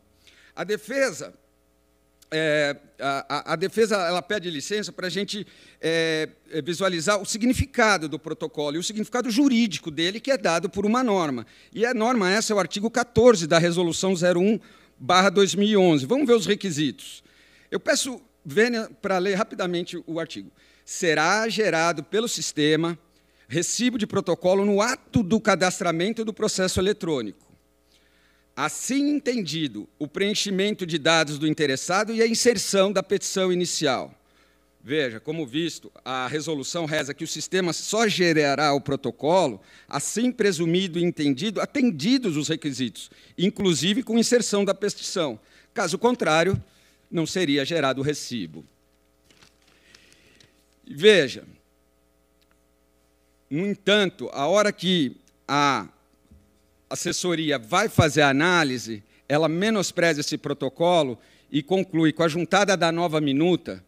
A 0.56 0.64
defesa, 0.64 1.32
é, 2.30 2.76
a, 2.98 3.52
a, 3.52 3.56
defesa 3.56 3.96
ela 3.96 4.20
pede 4.20 4.50
licença 4.50 4.92
para 4.92 5.06
a 5.06 5.10
gente 5.10 5.46
é, 5.80 6.28
é, 6.50 6.60
visualizar 6.60 7.20
o 7.20 7.24
significado 7.24 8.08
do 8.08 8.18
protocolo 8.18 8.76
e 8.76 8.78
o 8.78 8.82
significado 8.82 9.30
jurídico 9.30 9.90
dele, 9.90 10.20
que 10.20 10.30
é 10.30 10.36
dado 10.36 10.68
por 10.68 10.84
uma 10.84 11.02
norma. 11.02 11.46
E 11.72 11.86
a 11.86 11.94
norma 11.94 12.30
essa 12.30 12.52
é 12.52 12.56
o 12.56 12.58
artigo 12.58 12.90
14 12.90 13.46
da 13.46 13.58
Resolução 13.58 14.12
01 14.12 14.58
2011. 15.32 16.06
Vamos 16.06 16.26
ver 16.26 16.34
os 16.34 16.46
requisitos. 16.46 17.22
Eu 17.70 17.80
peço 17.80 18.20
Vênia 18.44 18.90
para 19.02 19.18
ler 19.18 19.34
rapidamente 19.34 20.02
o 20.06 20.18
artigo. 20.18 20.50
Será 20.84 21.48
gerado 21.48 22.02
pelo 22.02 22.26
sistema 22.26 22.98
recibo 23.46 23.98
de 23.98 24.06
protocolo 24.06 24.64
no 24.64 24.80
ato 24.80 25.22
do 25.22 25.40
cadastramento 25.40 26.24
do 26.24 26.32
processo 26.32 26.80
eletrônico. 26.80 27.47
Assim 28.60 29.10
entendido, 29.10 29.88
o 30.00 30.08
preenchimento 30.08 30.84
de 30.84 30.98
dados 30.98 31.38
do 31.38 31.46
interessado 31.46 32.12
e 32.12 32.20
a 32.20 32.26
inserção 32.26 32.92
da 32.92 33.04
petição 33.04 33.52
inicial. 33.52 34.12
Veja, 34.82 35.20
como 35.20 35.46
visto, 35.46 35.92
a 36.04 36.26
resolução 36.26 36.84
reza 36.84 37.14
que 37.14 37.22
o 37.22 37.28
sistema 37.28 37.72
só 37.72 38.08
gerará 38.08 38.74
o 38.74 38.80
protocolo, 38.80 39.60
assim 39.88 40.32
presumido 40.32 40.98
e 40.98 41.04
entendido, 41.04 41.60
atendidos 41.60 42.36
os 42.36 42.48
requisitos, 42.48 43.12
inclusive 43.38 44.02
com 44.02 44.18
inserção 44.18 44.64
da 44.64 44.74
petição. 44.74 45.38
Caso 45.72 45.96
contrário, 45.96 46.60
não 47.08 47.28
seria 47.28 47.64
gerado 47.64 48.00
o 48.00 48.04
recibo. 48.04 48.66
Veja, 50.84 51.44
no 53.48 53.64
entanto, 53.64 54.28
a 54.32 54.48
hora 54.48 54.72
que 54.72 55.16
a 55.46 55.86
assessoria 56.90 57.58
vai 57.58 57.88
fazer 57.88 58.22
a 58.22 58.30
análise, 58.30 59.02
ela 59.28 59.48
menospreza 59.48 60.20
esse 60.20 60.38
protocolo 60.38 61.18
e 61.50 61.62
conclui 61.62 62.12
com 62.12 62.22
a 62.22 62.28
juntada 62.28 62.76
da 62.76 62.90
nova 62.90 63.20
minuta 63.20 63.84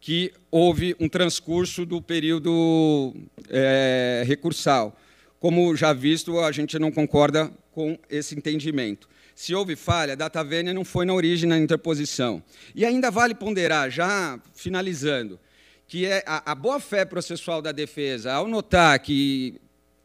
que 0.00 0.32
houve 0.50 0.94
um 1.00 1.08
transcurso 1.08 1.84
do 1.84 2.00
período 2.00 3.14
é, 3.48 4.22
recursal. 4.26 4.96
Como 5.40 5.74
já 5.74 5.92
visto, 5.92 6.38
a 6.40 6.52
gente 6.52 6.78
não 6.78 6.90
concorda 6.90 7.50
com 7.72 7.98
esse 8.08 8.36
entendimento. 8.36 9.08
Se 9.34 9.54
houve 9.54 9.76
falha, 9.76 10.14
a 10.14 10.16
data 10.16 10.42
vênia 10.42 10.74
não 10.74 10.84
foi 10.84 11.04
na 11.04 11.14
origem 11.14 11.48
da 11.48 11.56
interposição. 11.56 12.42
E 12.74 12.84
ainda 12.84 13.10
vale 13.10 13.34
ponderar, 13.34 13.90
já 13.90 14.38
finalizando, 14.54 15.38
que 15.86 16.04
é 16.04 16.24
a, 16.26 16.52
a 16.52 16.54
boa-fé 16.54 17.04
processual 17.04 17.62
da 17.62 17.70
defesa, 17.70 18.32
ao 18.32 18.48
notar 18.48 18.98
que 18.98 19.60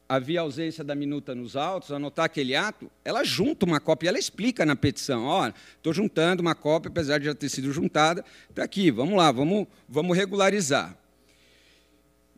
havia 0.08 0.42
ausência 0.42 0.84
da 0.84 0.94
minuta 0.94 1.34
nos 1.34 1.56
autos, 1.56 1.92
ao 1.92 2.00
notar 2.00 2.26
aquele 2.26 2.56
ato, 2.56 2.90
ela 3.04 3.24
junta 3.24 3.66
uma 3.66 3.80
cópia, 3.80 4.10
ela 4.10 4.20
explica 4.20 4.66
na 4.66 4.76
petição, 4.76 5.26
olha, 5.26 5.54
estou 5.78 5.94
juntando 5.94 6.42
uma 6.42 6.54
cópia, 6.54 6.90
apesar 6.90 7.18
de 7.18 7.26
já 7.26 7.36
ter 7.36 7.50
sido 7.50 7.72
juntada, 7.72 8.24
está 8.50 8.64
aqui, 8.64 8.92
vamos 8.92 9.16
lá, 9.16 9.32
vamos, 9.32 9.68
vamos 9.88 10.16
regularizar. 10.16 10.98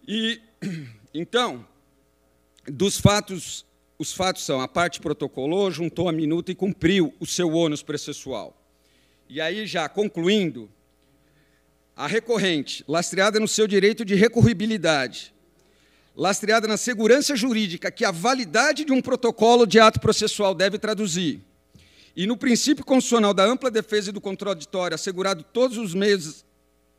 E, 0.07 0.39
então, 1.13 1.65
dos 2.67 2.99
fatos, 2.99 3.65
os 3.97 4.13
fatos 4.13 4.43
são, 4.43 4.61
a 4.61 4.67
parte 4.67 4.99
protocolou, 4.99 5.69
juntou 5.71 6.07
a 6.07 6.11
minuta 6.11 6.51
e 6.51 6.55
cumpriu 6.55 7.13
o 7.19 7.25
seu 7.25 7.51
ônus 7.51 7.83
processual. 7.83 8.55
E 9.27 9.41
aí, 9.41 9.65
já 9.65 9.89
concluindo, 9.89 10.69
a 11.95 12.07
recorrente, 12.07 12.83
lastreada 12.87 13.39
no 13.39 13.47
seu 13.47 13.67
direito 13.67 14.03
de 14.03 14.15
recorribilidade, 14.15 15.33
lastreada 16.15 16.67
na 16.67 16.77
segurança 16.77 17.35
jurídica 17.35 17.91
que 17.91 18.05
a 18.05 18.11
validade 18.11 18.85
de 18.85 18.93
um 18.93 19.01
protocolo 19.01 19.65
de 19.65 19.79
ato 19.79 19.99
processual 19.99 20.55
deve 20.55 20.77
traduzir, 20.77 21.41
e 22.15 22.25
no 22.25 22.37
princípio 22.37 22.85
constitucional 22.85 23.33
da 23.33 23.43
ampla 23.43 23.69
defesa 23.69 24.09
e 24.09 24.13
do 24.13 24.21
contraditório, 24.21 24.95
assegurado 24.95 25.43
todos 25.43 25.77
os 25.77 25.93
meios 25.93 26.45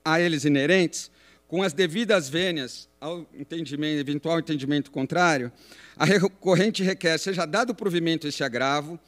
a 0.04 0.20
eles 0.20 0.44
inerentes, 0.44 1.10
com 1.48 1.62
as 1.62 1.72
devidas 1.72 2.28
vênias 2.28 2.88
ao 3.00 3.26
entendimento, 3.32 4.00
eventual 4.00 4.38
entendimento 4.38 4.90
contrário, 4.90 5.50
a 5.96 6.04
recorrente 6.04 6.82
requer 6.82 7.18
seja 7.18 7.46
dado 7.46 7.74
provimento 7.74 8.26
a 8.26 8.28
este 8.28 8.44
agravo 8.44 8.98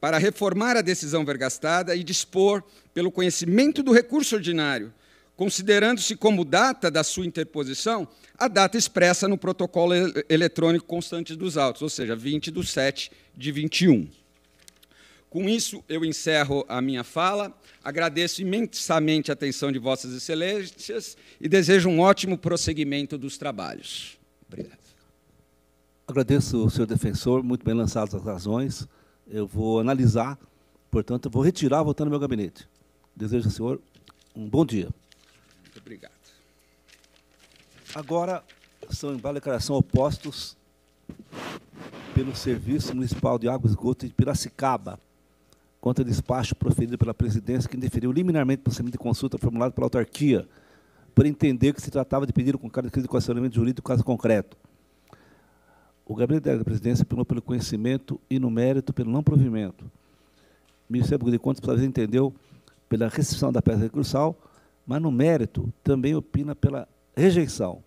para 0.00 0.16
reformar 0.16 0.76
a 0.76 0.82
decisão 0.82 1.24
vergastada 1.24 1.94
e 1.94 2.02
dispor, 2.02 2.62
pelo 2.94 3.12
conhecimento 3.12 3.82
do 3.82 3.92
recurso 3.92 4.36
ordinário, 4.36 4.92
considerando-se 5.40 6.16
como 6.16 6.44
data 6.44 6.90
da 6.90 7.02
sua 7.02 7.24
interposição 7.24 8.06
a 8.36 8.46
data 8.46 8.76
expressa 8.76 9.26
no 9.26 9.38
protocolo 9.38 9.94
eletrônico 10.28 10.84
constante 10.84 11.34
dos 11.34 11.56
autos, 11.56 11.80
ou 11.80 11.88
seja, 11.88 12.14
20 12.14 12.50
de 12.50 12.66
7 12.66 13.10
de 13.34 13.50
21. 13.50 14.06
Com 15.30 15.48
isso, 15.48 15.82
eu 15.88 16.04
encerro 16.04 16.62
a 16.68 16.82
minha 16.82 17.02
fala, 17.02 17.58
agradeço 17.82 18.42
imensamente 18.42 19.30
a 19.30 19.32
atenção 19.32 19.72
de 19.72 19.78
Vossas 19.78 20.12
Excelências 20.12 21.16
e 21.40 21.48
desejo 21.48 21.88
um 21.88 22.00
ótimo 22.00 22.36
prosseguimento 22.36 23.16
dos 23.16 23.38
trabalhos. 23.38 24.18
Obrigado. 24.46 24.78
Agradeço 26.06 26.66
o 26.66 26.70
senhor 26.70 26.86
defensor, 26.86 27.42
muito 27.42 27.64
bem 27.64 27.72
lançadas 27.72 28.14
as 28.14 28.22
razões. 28.22 28.86
Eu 29.26 29.46
vou 29.46 29.80
analisar, 29.80 30.38
portanto, 30.90 31.28
eu 31.28 31.30
vou 31.30 31.42
retirar, 31.42 31.82
voltando 31.82 32.08
ao 32.08 32.10
meu 32.10 32.20
gabinete. 32.20 32.68
Desejo 33.16 33.46
ao 33.46 33.50
senhor 33.50 33.80
um 34.36 34.46
bom 34.46 34.66
dia. 34.66 34.90
Obrigado. 35.78 36.12
Agora, 37.94 38.42
são 38.90 39.14
em 39.14 39.16
declaração 39.16 39.76
opostos 39.76 40.56
pelo 42.14 42.34
Serviço 42.34 42.94
Municipal 42.94 43.38
de 43.38 43.48
Água 43.48 43.68
e 43.68 43.70
Esgoto 43.70 44.06
de 44.06 44.12
Piracicaba, 44.12 44.98
contra 45.80 46.04
despacho 46.04 46.54
proferido 46.54 46.98
pela 46.98 47.14
presidência 47.14 47.68
que 47.68 47.76
indeferiu 47.76 48.12
liminarmente 48.12 48.60
o 48.60 48.64
procedimento 48.64 48.92
de 48.92 48.98
consulta 48.98 49.38
formulado 49.38 49.72
pela 49.72 49.86
autarquia, 49.86 50.46
por 51.14 51.26
entender 51.26 51.72
que 51.72 51.80
se 51.80 51.90
tratava 51.90 52.26
de 52.26 52.32
pedido 52.32 52.58
com 52.58 52.68
característica 52.68 53.12
de 53.12 53.18
questionamento 53.18 53.54
jurídico 53.54 53.88
caso 53.88 54.04
concreto. 54.04 54.56
O 56.06 56.14
gabinete 56.14 56.56
da 56.56 56.64
presidência 56.64 57.02
apelou 57.02 57.24
pelo 57.24 57.40
conhecimento 57.40 58.20
e 58.28 58.38
no 58.38 58.50
mérito 58.50 58.92
pelo 58.92 59.10
não 59.10 59.22
provimento. 59.22 59.84
O 60.88 60.92
Ministério 60.92 61.20
Público 61.20 61.38
de 61.38 61.42
Contas, 61.42 61.82
entendeu 61.82 62.34
pela 62.88 63.08
restrição 63.08 63.52
da 63.52 63.62
peça 63.62 63.78
recursal, 63.78 64.36
mas 64.90 65.00
no 65.00 65.12
mérito 65.12 65.72
também 65.84 66.16
opina 66.16 66.52
pela 66.52 66.88
rejeição. 67.14 67.80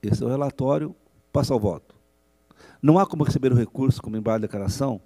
Esse 0.00 0.22
é 0.22 0.26
o 0.26 0.28
relatório, 0.28 0.94
passa 1.32 1.52
ao 1.52 1.58
voto. 1.58 1.96
Não 2.80 2.96
há 2.96 3.04
como 3.04 3.24
receber 3.24 3.50
o 3.50 3.56
recurso 3.56 4.00
como 4.00 4.16
embargo 4.16 4.38
de 4.38 4.46
declaração, 4.46 5.00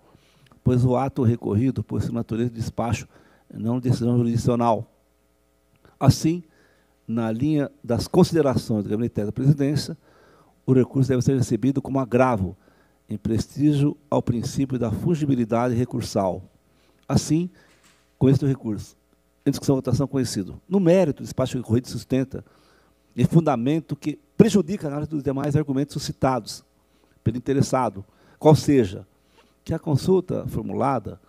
pois 0.62 0.84
o 0.84 0.94
ato 0.94 1.22
recorrido 1.22 1.82
por 1.82 2.02
sua 2.02 2.12
natureza 2.12 2.50
de 2.50 2.56
despacho 2.56 3.08
não 3.50 3.80
decisão 3.80 4.18
jurisdicional. 4.18 4.86
Assim, 5.98 6.42
na 7.08 7.32
linha 7.32 7.70
das 7.82 8.06
considerações 8.06 8.84
do 8.84 8.90
Gabinete 8.90 9.24
da 9.24 9.32
Presidência, 9.32 9.96
o 10.66 10.74
recurso 10.74 11.08
deve 11.08 11.22
ser 11.22 11.34
recebido 11.34 11.80
como 11.80 11.98
agravo 11.98 12.54
em 13.08 13.16
prestígio 13.16 13.96
ao 14.10 14.20
princípio 14.20 14.78
da 14.78 14.90
fungibilidade 14.90 15.74
recursal. 15.74 16.42
Assim, 17.08 17.48
com 18.18 18.28
este 18.28 18.44
recurso, 18.44 18.98
Em 19.44 19.50
discussão, 19.50 19.76
votação 19.76 20.06
conhecido. 20.06 20.60
No 20.68 20.78
mérito, 20.78 21.20
o 21.20 21.24
despacho 21.24 21.56
recorrido 21.56 21.88
sustenta 21.88 22.44
em 23.16 23.24
fundamento 23.24 23.96
que 23.96 24.18
prejudica 24.36 24.86
a 24.86 24.90
análise 24.90 25.10
dos 25.10 25.22
demais 25.22 25.56
argumentos 25.56 25.92
suscitados 25.92 26.64
pelo 27.22 27.36
interessado, 27.36 28.04
qual 28.38 28.54
seja 28.54 29.06
que 29.64 29.74
a 29.74 29.78
consulta 29.78 30.46
formulada 30.48 31.20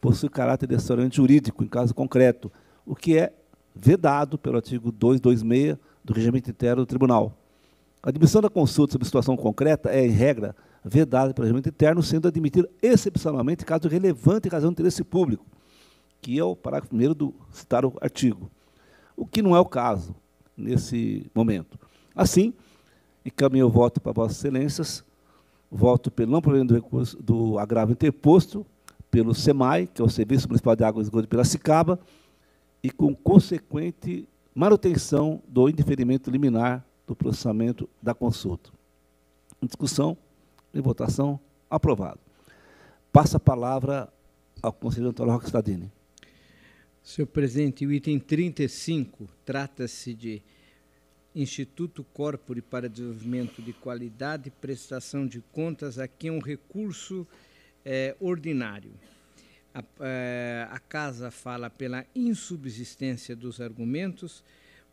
possui 0.00 0.28
caráter 0.28 0.66
de 0.66 1.16
jurídico 1.16 1.62
em 1.62 1.66
caso 1.68 1.94
concreto, 1.94 2.50
o 2.86 2.94
que 2.94 3.16
é 3.16 3.32
vedado 3.74 4.38
pelo 4.38 4.56
artigo 4.56 4.90
226 4.90 5.76
do 6.04 6.12
regimento 6.12 6.50
interno 6.50 6.82
do 6.82 6.86
tribunal. 6.86 7.36
A 8.02 8.08
admissão 8.08 8.40
da 8.40 8.48
consulta 8.48 8.92
sobre 8.92 9.04
situação 9.04 9.36
concreta 9.36 9.90
é, 9.90 10.06
em 10.06 10.10
regra, 10.10 10.56
vedada 10.82 11.34
pelo 11.34 11.44
regimento 11.44 11.68
interno, 11.68 12.02
sendo 12.02 12.26
admitida 12.26 12.68
excepcionalmente 12.80 13.64
caso 13.64 13.88
relevante 13.88 14.48
em 14.48 14.50
razão 14.50 14.70
do 14.70 14.72
interesse 14.72 15.04
público, 15.04 15.44
que 16.20 16.38
é 16.38 16.44
o 16.44 16.54
parágrafo 16.54 16.90
primeiro 16.90 17.14
do 17.14 17.34
citado 17.50 17.92
artigo. 18.00 18.50
O 19.16 19.26
que 19.26 19.42
não 19.42 19.54
é 19.54 19.60
o 19.60 19.64
caso 19.64 20.14
nesse 20.56 21.30
momento. 21.34 21.78
Assim, 22.14 22.52
encaminho 23.24 23.66
o 23.66 23.70
voto 23.70 24.00
para 24.00 24.12
Vossas 24.12 24.38
Excelências, 24.38 25.04
voto 25.70 26.10
pelo 26.10 26.32
não 26.32 26.42
provimento 26.42 26.68
do 26.68 26.74
recurso 26.74 27.22
do 27.22 27.58
agravo 27.58 27.92
interposto 27.92 28.66
pelo 29.10 29.34
SEMAI, 29.34 29.86
que 29.86 30.00
é 30.00 30.04
o 30.04 30.08
Serviço 30.08 30.48
Municipal 30.48 30.76
de 30.76 30.84
Água 30.84 31.00
e 31.00 31.04
Esgoto 31.04 31.22
de 31.22 31.28
Piracicaba, 31.28 31.98
e 32.82 32.90
com 32.90 33.14
consequente 33.14 34.28
manutenção 34.54 35.42
do 35.46 35.68
indeferimento 35.68 36.30
liminar 36.30 36.84
do 37.06 37.14
processamento 37.14 37.88
da 38.02 38.14
consulta. 38.14 38.70
Em 39.60 39.66
discussão, 39.66 40.16
em 40.72 40.80
votação, 40.80 41.38
aprovado. 41.68 42.20
Passa 43.12 43.36
a 43.36 43.40
palavra 43.40 44.08
ao 44.62 44.72
conselheiro 44.72 45.10
Antônio 45.10 45.32
Roque 45.32 45.46
Stadini. 45.46 45.90
Senhor 47.10 47.26
presidente, 47.26 47.84
o 47.84 47.92
item 47.92 48.20
35 48.20 49.28
trata-se 49.44 50.14
de 50.14 50.40
Instituto 51.34 52.04
Corpore 52.04 52.62
para 52.62 52.88
Desenvolvimento 52.88 53.60
de 53.60 53.72
Qualidade 53.72 54.46
e 54.46 54.50
Prestação 54.52 55.26
de 55.26 55.40
Contas. 55.50 55.98
Aqui 55.98 56.28
é 56.28 56.32
um 56.32 56.38
recurso 56.38 57.26
é, 57.84 58.14
ordinário. 58.20 58.92
A, 59.74 59.82
é, 59.98 60.68
a 60.70 60.78
Casa 60.78 61.32
fala 61.32 61.68
pela 61.68 62.06
insubsistência 62.14 63.34
dos 63.34 63.60
argumentos, 63.60 64.44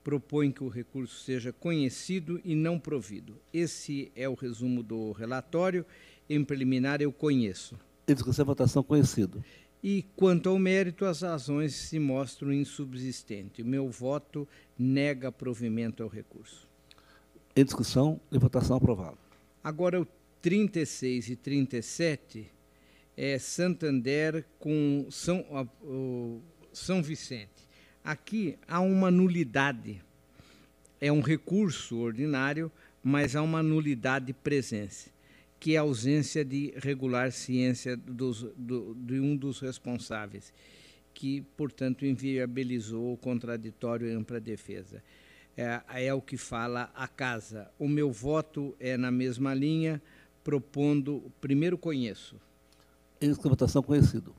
propõe 0.03 0.51
que 0.51 0.63
o 0.63 0.69
recurso 0.69 1.23
seja 1.23 1.53
conhecido 1.53 2.41
e 2.43 2.55
não 2.55 2.79
provido. 2.79 3.39
Esse 3.53 4.11
é 4.15 4.27
o 4.27 4.33
resumo 4.33 4.81
do 4.81 5.11
relatório. 5.11 5.85
Em 6.27 6.43
preliminar, 6.43 6.99
eu 6.99 7.11
conheço. 7.11 7.77
Em 8.07 8.13
discussão, 8.15 8.43
votação 8.43 8.81
conhecido. 8.81 9.43
E 9.83 10.05
quanto 10.15 10.49
ao 10.49 10.57
mérito, 10.57 11.05
as 11.05 11.21
razões 11.21 11.75
se 11.75 11.99
mostram 11.99 12.51
insubsistentes. 12.51 13.63
O 13.63 13.67
meu 13.67 13.89
voto 13.89 14.47
nega 14.77 15.31
provimento 15.31 16.01
ao 16.01 16.09
recurso. 16.09 16.67
Em 17.55 17.63
discussão 17.63 18.19
e 18.31 18.37
votação 18.37 18.77
aprovado. 18.77 19.17
Agora, 19.63 20.01
o 20.01 20.07
36 20.41 21.29
e 21.29 21.35
37 21.35 22.51
é 23.15 23.37
Santander 23.39 24.45
com 24.59 25.07
São, 25.09 25.41
uh, 25.83 26.41
São 26.71 27.01
Vicente. 27.01 27.67
Aqui 28.03 28.57
há 28.67 28.79
uma 28.79 29.11
nulidade. 29.11 30.01
É 30.99 31.11
um 31.11 31.21
recurso 31.21 31.97
ordinário, 31.99 32.71
mas 33.03 33.35
há 33.35 33.41
uma 33.41 33.61
nulidade 33.61 34.27
de 34.27 34.33
presença 34.33 35.16
que 35.59 35.75
é 35.75 35.77
a 35.77 35.81
ausência 35.81 36.45
de 36.45 36.73
regular 36.77 37.31
ciência 37.31 37.97
dos, 37.97 38.43
do, 38.55 38.93
de 38.95 39.19
um 39.19 39.35
dos 39.35 39.59
responsáveis, 39.59 40.53
que, 41.13 41.41
portanto, 41.55 42.05
inviabilizou 42.05 43.13
o 43.13 43.17
contraditório 43.17 44.07
e 44.07 44.13
ampla 44.13 44.39
defesa. 44.39 45.03
É, 45.55 46.05
é 46.05 46.13
o 46.13 46.21
que 46.21 46.37
fala 46.37 46.91
a 46.93 47.07
Casa. 47.07 47.71
O 47.79 47.87
meu 47.87 48.11
voto 48.11 48.75
é 48.79 48.95
na 48.95 49.09
mesma 49.09 49.53
linha, 49.55 50.01
propondo, 50.43 51.31
primeiro 51.41 51.77
conheço. 51.77 52.39
Em 53.19 53.33
votação 53.33 53.81
conhecido. 53.81 54.35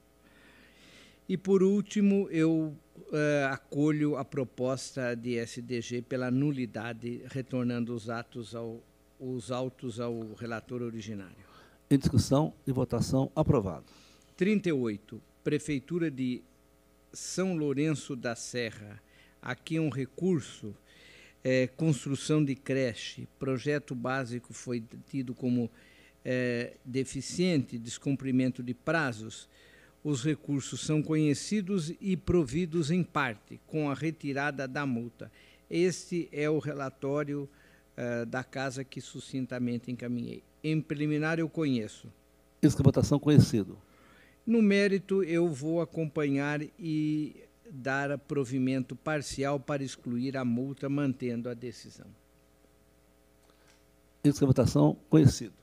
E, 1.28 1.36
por 1.36 1.62
último, 1.62 2.28
eu 2.30 2.74
uh, 2.96 3.46
acolho 3.50 4.16
a 4.16 4.24
proposta 4.24 5.14
de 5.14 5.36
SDG 5.36 6.02
pela 6.02 6.30
nulidade, 6.30 7.22
retornando 7.26 7.92
os 7.92 8.08
atos 8.08 8.54
ao 8.54 8.80
os 9.18 9.50
autos 9.50 9.98
ao 9.98 10.34
relator 10.34 10.82
originário. 10.82 11.48
Em 11.90 11.98
discussão 11.98 12.52
e 12.66 12.72
votação, 12.72 13.30
aprovado. 13.34 13.86
38. 14.36 15.20
Prefeitura 15.42 16.10
de 16.10 16.42
São 17.12 17.56
Lourenço 17.56 18.14
da 18.14 18.36
Serra. 18.36 19.02
Aqui 19.40 19.76
é 19.76 19.80
um 19.80 19.88
recurso, 19.88 20.74
é, 21.42 21.66
construção 21.66 22.44
de 22.44 22.54
creche. 22.54 23.26
Projeto 23.38 23.94
básico 23.94 24.52
foi 24.52 24.84
tido 25.08 25.34
como 25.34 25.70
é, 26.24 26.76
deficiente, 26.84 27.78
descumprimento 27.78 28.62
de 28.62 28.74
prazos. 28.74 29.48
Os 30.04 30.22
recursos 30.22 30.80
são 30.80 31.02
conhecidos 31.02 31.92
e 32.00 32.16
providos 32.16 32.90
em 32.90 33.02
parte, 33.02 33.60
com 33.66 33.90
a 33.90 33.94
retirada 33.94 34.68
da 34.68 34.86
multa. 34.86 35.32
Este 35.70 36.28
é 36.30 36.48
o 36.48 36.58
relatório 36.58 37.48
uh, 37.98 38.24
da 38.24 38.44
casa 38.44 38.84
que 38.84 39.00
sucintamente 39.00 39.90
encaminhei. 39.90 40.42
Em 40.62 40.80
preliminar, 40.80 41.38
eu 41.38 41.48
conheço. 41.48 42.08
Votação 42.82 43.18
conhecido. 43.18 43.78
No 44.46 44.62
mérito, 44.62 45.22
eu 45.22 45.48
vou 45.48 45.80
acompanhar 45.80 46.60
e 46.78 47.44
dar 47.70 48.16
provimento 48.16 48.96
parcial 48.96 49.60
para 49.60 49.82
excluir 49.82 50.36
a 50.36 50.44
multa, 50.44 50.88
mantendo 50.88 51.48
a 51.50 51.54
decisão. 51.54 52.06
Votação 54.40 54.96
conhecido. 55.08 55.54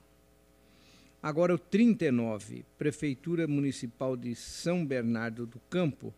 Agora, 1.22 1.54
o 1.54 1.58
39, 1.58 2.64
Prefeitura 2.78 3.46
Municipal 3.46 4.16
de 4.16 4.34
São 4.34 4.86
Bernardo 4.86 5.46
do 5.46 5.58
Campo 5.68 6.14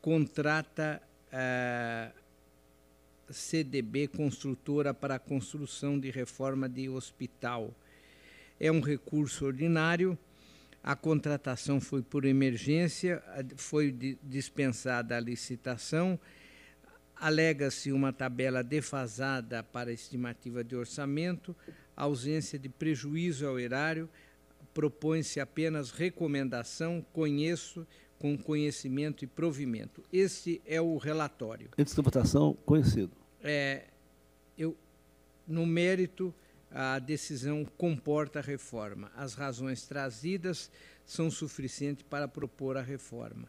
contrata 0.00 1.00
uh, 1.32 2.23
CDB 3.30 4.08
Construtora 4.08 4.92
para 4.92 5.16
a 5.16 5.18
construção 5.18 5.98
de 5.98 6.10
reforma 6.10 6.68
de 6.68 6.88
hospital. 6.88 7.74
É 8.58 8.70
um 8.70 8.80
recurso 8.80 9.46
ordinário. 9.46 10.18
A 10.82 10.94
contratação 10.94 11.80
foi 11.80 12.02
por 12.02 12.24
emergência, 12.24 13.22
foi 13.56 13.90
dispensada 14.22 15.16
a 15.16 15.20
licitação. 15.20 16.18
Alega-se 17.16 17.90
uma 17.90 18.12
tabela 18.12 18.62
defasada 18.62 19.62
para 19.62 19.92
estimativa 19.92 20.62
de 20.62 20.76
orçamento, 20.76 21.56
ausência 21.96 22.58
de 22.58 22.68
prejuízo 22.68 23.46
ao 23.46 23.58
erário, 23.58 24.08
propõe-se 24.74 25.40
apenas 25.40 25.90
recomendação, 25.90 27.04
conheço 27.12 27.86
com 28.24 28.38
conhecimento 28.38 29.22
e 29.22 29.26
provimento. 29.26 30.02
Esse 30.10 30.62
é 30.64 30.80
o 30.80 30.96
relatório. 30.96 31.68
Esse 31.76 31.94
de 31.94 32.00
votação, 32.00 32.56
conhecido. 32.64 33.12
É, 33.42 33.88
eu, 34.56 34.74
no 35.46 35.66
mérito, 35.66 36.34
a 36.70 36.98
decisão 36.98 37.66
comporta 37.76 38.38
a 38.38 38.42
reforma. 38.42 39.12
As 39.14 39.34
razões 39.34 39.86
trazidas 39.86 40.70
são 41.04 41.30
suficientes 41.30 42.02
para 42.08 42.26
propor 42.26 42.78
a 42.78 42.80
reforma. 42.80 43.46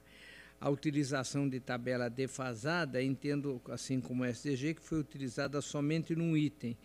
A 0.60 0.70
utilização 0.70 1.48
de 1.48 1.62
tabela 1.62 2.10
defasada, 2.10 3.02
entendo, 3.02 3.62
assim 3.70 4.02
como 4.02 4.24
o 4.24 4.26
SDG, 4.26 4.74
que 4.74 4.82
foi 4.82 5.00
utilizada 5.00 5.62
somente 5.62 6.14
num 6.14 6.36
item. 6.36 6.78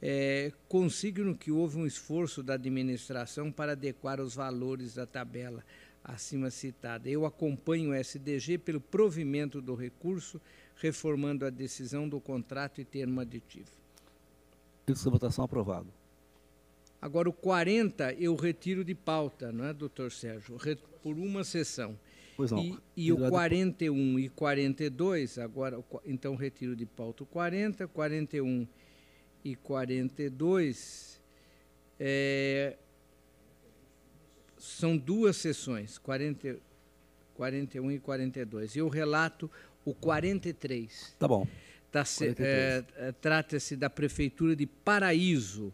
É, 0.00 0.50
consigno 0.66 1.36
que 1.36 1.50
houve 1.50 1.76
um 1.76 1.86
esforço 1.86 2.42
da 2.42 2.54
administração 2.54 3.52
para 3.52 3.72
adequar 3.72 4.18
os 4.22 4.34
valores 4.34 4.94
da 4.94 5.04
tabela 5.04 5.62
acima 6.02 6.50
citada. 6.50 7.08
Eu 7.08 7.24
acompanho 7.24 7.90
o 7.90 7.94
SDG 7.94 8.58
pelo 8.58 8.80
provimento 8.80 9.60
do 9.60 9.74
recurso, 9.74 10.40
reformando 10.76 11.44
a 11.44 11.50
decisão 11.50 12.08
do 12.08 12.20
contrato 12.20 12.80
e 12.80 12.84
termo 12.84 13.20
aditivo. 13.20 13.70
Isso, 14.88 15.10
votação 15.10 15.44
aprovado. 15.44 15.88
Agora, 17.00 17.28
o 17.28 17.32
40 17.32 18.12
eu 18.14 18.34
retiro 18.34 18.84
de 18.84 18.94
pauta, 18.94 19.50
não 19.52 19.64
é, 19.64 19.72
doutor 19.72 20.12
Sérgio? 20.12 20.58
Por 21.02 21.16
uma 21.16 21.44
sessão. 21.44 21.98
Pois 22.36 22.50
não. 22.50 22.62
E, 22.62 22.78
e 22.96 23.12
o 23.12 23.28
41 23.28 24.18
e 24.18 24.28
42, 24.28 25.38
agora, 25.38 25.82
então 26.06 26.34
retiro 26.34 26.74
de 26.74 26.86
pauta 26.86 27.22
o 27.22 27.26
40, 27.26 27.86
41 27.88 28.66
e 29.44 29.54
42. 29.56 31.20
É, 31.98 32.76
são 34.60 34.96
duas 34.96 35.36
sessões, 35.36 35.98
40, 35.98 36.58
41 37.34 37.90
e 37.90 37.98
42. 37.98 38.76
Eu 38.76 38.88
relato 38.88 39.50
o 39.84 39.94
43. 39.94 41.16
Tá 41.18 41.26
bom. 41.26 41.46
Tá 41.90 42.04
é, 42.38 43.12
Trata-se 43.20 43.74
da 43.74 43.90
Prefeitura 43.90 44.54
de 44.54 44.66
Paraíso, 44.66 45.72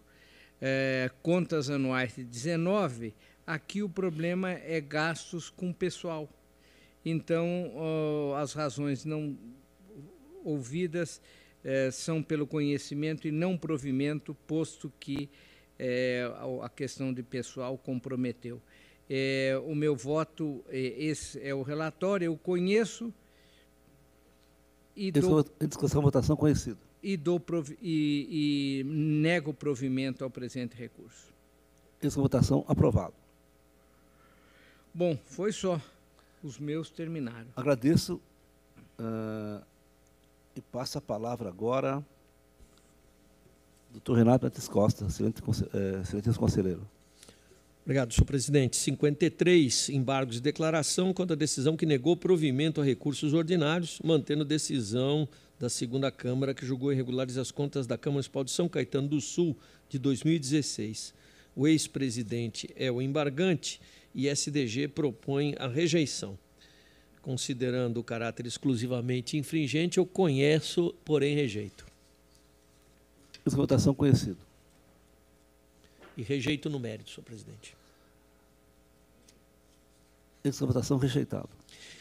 é, 0.61 1.11
contas 1.23 1.69
anuais 1.69 2.15
de 2.15 2.25
19. 2.25 3.13
Aqui 3.47 3.83
o 3.83 3.89
problema 3.89 4.51
é 4.51 4.81
gastos 4.81 5.51
com 5.51 5.73
pessoal. 5.73 6.29
Então, 7.05 7.73
as 8.37 8.53
razões 8.53 9.05
não 9.05 9.39
ouvidas 10.43 11.21
eh, 11.69 11.91
são 11.91 12.23
pelo 12.23 12.47
conhecimento 12.47 13.27
e 13.27 13.33
não 13.33 13.59
provimento, 13.59 14.33
posto 14.47 14.93
que 15.01 15.29
eh, 15.77 16.23
a 16.63 16.69
questão 16.69 17.13
de 17.13 17.25
pessoal 17.25 17.77
comprometeu. 17.77 18.63
Eh, 19.09 19.61
o 19.65 19.75
meu 19.75 19.95
voto, 19.95 20.65
esse 20.71 21.41
é 21.41 21.55
o 21.55 21.63
relatório, 21.63 22.27
eu 22.27 22.37
conheço 22.37 23.13
e 24.97 25.13
dou, 25.13 25.45
discussão, 25.61 26.03
votação 26.03 26.37
conhecida. 26.37 26.79
E, 27.03 27.17
dou, 27.17 27.41
e, 27.81 28.81
e 28.81 28.85
nego 28.85 29.55
provimento 29.55 30.25
ao 30.25 30.31
presente 30.31 30.77
recurso. 30.77 31.33
Discussão, 32.01 32.23
votação 32.23 32.65
aprovado. 32.67 33.15
Bom, 34.93 35.17
foi 35.25 35.53
só. 35.53 35.81
Os 36.43 36.59
meus 36.59 36.91
terminaram. 36.91 37.49
Agradeço. 37.55 38.21
Uh, 38.99 39.63
e 40.55 40.61
passo 40.61 40.97
a 40.97 41.01
palavra 41.01 41.49
agora 41.51 42.03
doutor 43.97 44.19
Renato 44.19 44.45
Mendes 44.45 44.69
Costa, 44.69 45.07
excelente, 45.07 45.43
é, 45.73 46.01
excelente 46.01 46.39
conselheiro. 46.39 46.87
Obrigado, 47.87 48.13
senhor 48.13 48.27
presidente. 48.27 48.77
53 48.77 49.91
embargos 49.91 50.35
de 50.35 50.43
declaração 50.43 51.15
contra 51.15 51.35
a 51.35 51.39
decisão 51.39 51.77
que 51.77 51.87
negou 51.87 52.17
provimento 52.17 52.81
a 52.81 52.85
recursos 52.85 53.33
ordinários, 53.33 54.01
mantendo 54.05 54.45
decisão 54.45 55.27
da 55.59 55.71
segunda 55.71 56.11
Câmara 56.11 56.53
que 56.53 56.67
julgou 56.67 56.93
irregulares 56.93 57.39
as 57.39 57.53
contas 57.53 57.87
da 57.87 57.97
Câmara 57.97 58.17
Municipal 58.17 58.45
de 58.45 58.51
São 58.51 58.69
Caetano 58.69 59.09
do 59.09 59.21
Sul 59.21 59.57
de 59.89 59.99
2016. 59.99 61.15
O 61.55 61.67
ex-presidente 61.67 62.69
é 62.77 62.91
o 62.91 63.01
embargante 63.01 63.81
e 64.13 64.29
SDG 64.29 64.89
propõe 64.89 65.55
a 65.57 65.69
rejeição 65.69 66.37
considerando 67.27 67.99
o 67.99 68.05
caráter 68.05 68.47
exclusivamente 68.47 69.37
infringente, 69.37 69.99
eu 69.99 70.07
conheço, 70.07 70.95
porém 71.05 71.35
rejeito. 71.35 71.85
Votação 73.45 73.93
conhecido. 73.93 74.46
E 76.17 76.23
rejeito 76.23 76.71
no 76.71 76.79
mérito, 76.79 77.11
senhor 77.11 77.25
presidente. 77.25 77.77
Essa 80.43 80.65
votação 80.65 80.99
rejeitado. 80.99 81.49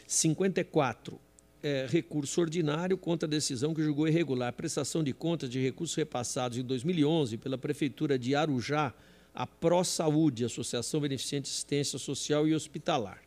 54. 0.07 1.19
É, 1.63 1.87
recurso 1.89 2.41
ordinário 2.41 2.95
contra 2.95 3.27
a 3.27 3.29
decisão 3.29 3.73
que 3.73 3.81
julgou 3.81 4.07
irregular 4.07 4.49
a 4.49 4.53
prestação 4.53 5.03
de 5.03 5.11
contas 5.13 5.49
de 5.49 5.59
recursos 5.59 5.95
repassados 5.95 6.59
em 6.59 6.63
2011 6.63 7.37
pela 7.37 7.57
Prefeitura 7.57 8.19
de 8.19 8.35
Arujá 8.35 8.93
à 9.33 9.47
Pró 9.47 9.83
Saúde, 9.83 10.45
Associação 10.45 11.01
Beneficente 11.01 11.45
de 11.45 11.49
Assistência 11.49 11.97
Social 11.97 12.47
e 12.47 12.53
Hospitalar 12.53 13.25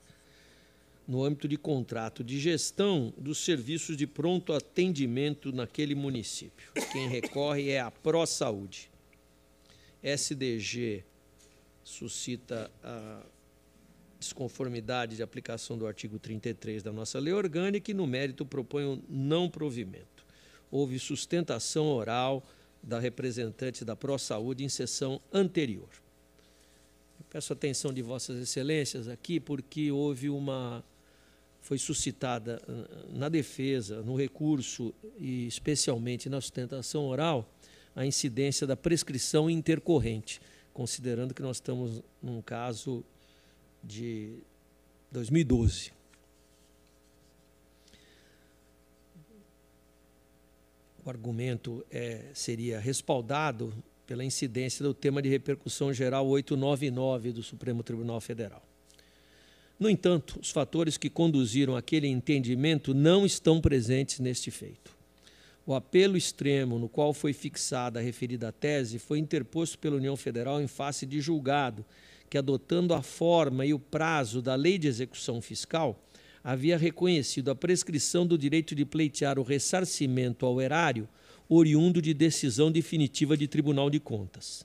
no 1.08 1.24
âmbito 1.24 1.48
de 1.48 1.56
contrato 1.56 2.22
de 2.22 2.38
gestão 2.38 3.14
dos 3.16 3.38
serviços 3.38 3.96
de 3.96 4.06
pronto 4.06 4.52
atendimento 4.52 5.50
naquele 5.50 5.94
município. 5.94 6.70
Quem 6.92 7.08
recorre 7.08 7.70
é 7.70 7.80
a 7.80 7.90
Pro 7.90 8.26
Saúde. 8.26 8.90
SDG 10.02 11.04
suscita 11.82 12.70
a 12.82 13.22
desconformidade 14.18 15.16
de 15.16 15.22
aplicação 15.22 15.78
do 15.78 15.86
artigo 15.86 16.18
33 16.18 16.82
da 16.82 16.92
nossa 16.92 17.18
lei 17.18 17.32
orgânica 17.32 17.90
e, 17.90 17.94
no 17.94 18.06
mérito, 18.06 18.44
propõe 18.44 18.84
o 18.84 18.92
um 18.94 19.02
não 19.08 19.48
provimento. 19.48 20.26
Houve 20.70 20.98
sustentação 20.98 21.86
oral 21.86 22.44
da 22.82 22.98
representante 22.98 23.84
da 23.84 23.96
Pro 23.96 24.18
Saúde 24.18 24.64
em 24.64 24.68
sessão 24.68 25.20
anterior. 25.32 25.88
Eu 27.18 27.26
peço 27.30 27.52
atenção 27.52 27.92
de 27.92 28.02
Vossas 28.02 28.38
Excelências 28.40 29.08
aqui, 29.08 29.40
porque 29.40 29.90
houve 29.90 30.28
uma 30.28 30.84
foi 31.60 31.76
suscitada 31.76 32.62
na 33.10 33.28
defesa, 33.28 34.02
no 34.02 34.16
recurso 34.16 34.94
e 35.18 35.46
especialmente 35.46 36.28
na 36.28 36.40
sustentação 36.40 37.04
oral, 37.06 37.46
a 37.98 38.06
incidência 38.06 38.64
da 38.64 38.76
prescrição 38.76 39.50
intercorrente, 39.50 40.40
considerando 40.72 41.34
que 41.34 41.42
nós 41.42 41.56
estamos 41.56 42.00
num 42.22 42.40
caso 42.40 43.04
de 43.82 44.38
2012. 45.10 45.90
O 51.04 51.10
argumento 51.10 51.84
é, 51.90 52.26
seria 52.32 52.78
respaldado 52.78 53.74
pela 54.06 54.24
incidência 54.24 54.84
do 54.84 54.94
tema 54.94 55.20
de 55.20 55.28
repercussão 55.28 55.92
geral 55.92 56.24
899 56.28 57.32
do 57.32 57.42
Supremo 57.42 57.82
Tribunal 57.82 58.20
Federal. 58.20 58.62
No 59.76 59.90
entanto, 59.90 60.38
os 60.40 60.52
fatores 60.52 60.96
que 60.96 61.10
conduziram 61.10 61.74
aquele 61.74 62.06
entendimento 62.06 62.94
não 62.94 63.26
estão 63.26 63.60
presentes 63.60 64.20
neste 64.20 64.52
feito. 64.52 64.97
O 65.68 65.74
apelo 65.74 66.16
extremo 66.16 66.78
no 66.78 66.88
qual 66.88 67.12
foi 67.12 67.34
fixada 67.34 68.00
a 68.00 68.02
referida 68.02 68.50
tese 68.50 68.98
foi 68.98 69.18
interposto 69.18 69.78
pela 69.78 69.96
União 69.96 70.16
Federal 70.16 70.62
em 70.62 70.66
face 70.66 71.04
de 71.04 71.20
julgado 71.20 71.84
que, 72.30 72.38
adotando 72.38 72.94
a 72.94 73.02
forma 73.02 73.66
e 73.66 73.74
o 73.74 73.78
prazo 73.78 74.40
da 74.40 74.54
Lei 74.54 74.78
de 74.78 74.88
Execução 74.88 75.42
Fiscal, 75.42 76.02
havia 76.42 76.78
reconhecido 76.78 77.50
a 77.50 77.54
prescrição 77.54 78.26
do 78.26 78.38
direito 78.38 78.74
de 78.74 78.86
pleitear 78.86 79.38
o 79.38 79.42
ressarcimento 79.42 80.46
ao 80.46 80.58
erário 80.58 81.06
oriundo 81.50 82.00
de 82.00 82.14
decisão 82.14 82.72
definitiva 82.72 83.36
de 83.36 83.46
Tribunal 83.46 83.90
de 83.90 84.00
Contas. 84.00 84.64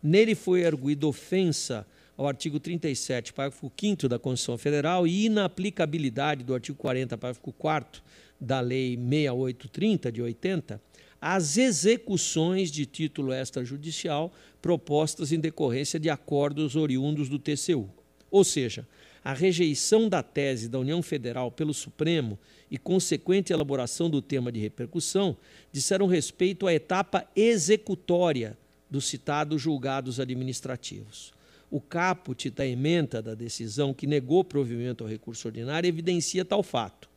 Nele 0.00 0.36
foi 0.36 0.64
arguída 0.64 1.04
ofensa 1.08 1.84
ao 2.16 2.28
artigo 2.28 2.60
37, 2.60 3.32
parágrafo 3.32 3.72
5 3.76 4.08
da 4.08 4.20
Constituição 4.20 4.56
Federal 4.56 5.04
e 5.04 5.26
inaplicabilidade 5.26 6.44
do 6.44 6.54
artigo 6.54 6.78
40, 6.78 7.18
parágrafo 7.18 7.52
4 7.52 8.02
da 8.40 8.60
Lei 8.60 8.96
6830 8.96 10.12
de 10.12 10.22
80, 10.22 10.80
as 11.20 11.56
execuções 11.56 12.70
de 12.70 12.86
título 12.86 13.32
extrajudicial 13.32 14.32
propostas 14.62 15.32
em 15.32 15.40
decorrência 15.40 15.98
de 15.98 16.08
acordos 16.08 16.76
oriundos 16.76 17.28
do 17.28 17.38
TCU. 17.38 17.88
Ou 18.30 18.44
seja, 18.44 18.86
a 19.24 19.32
rejeição 19.32 20.08
da 20.08 20.22
tese 20.22 20.68
da 20.68 20.78
União 20.78 21.02
Federal 21.02 21.50
pelo 21.50 21.74
Supremo 21.74 22.38
e 22.70 22.78
consequente 22.78 23.52
elaboração 23.52 24.08
do 24.08 24.22
tema 24.22 24.52
de 24.52 24.60
repercussão 24.60 25.36
disseram 25.72 26.06
respeito 26.06 26.66
à 26.66 26.72
etapa 26.72 27.26
executória 27.34 28.56
dos 28.90 29.06
citados 29.06 29.60
julgados 29.60 30.20
administrativos. 30.20 31.32
O 31.70 31.80
caput 31.80 32.48
da 32.50 32.66
ementa 32.66 33.20
da 33.20 33.34
decisão 33.34 33.92
que 33.92 34.06
negou 34.06 34.42
provimento 34.42 35.04
ao 35.04 35.10
recurso 35.10 35.48
ordinário 35.48 35.88
evidencia 35.88 36.44
tal 36.44 36.62
fato. 36.62 37.10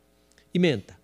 Ementa. 0.52 1.01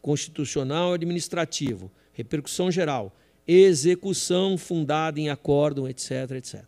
Constitucional 0.00 0.92
administrativo, 0.92 1.90
repercussão 2.12 2.70
geral, 2.70 3.14
execução 3.46 4.58
fundada 4.58 5.18
em 5.18 5.30
acórdão, 5.30 5.88
etc, 5.88 6.32
etc. 6.36 6.64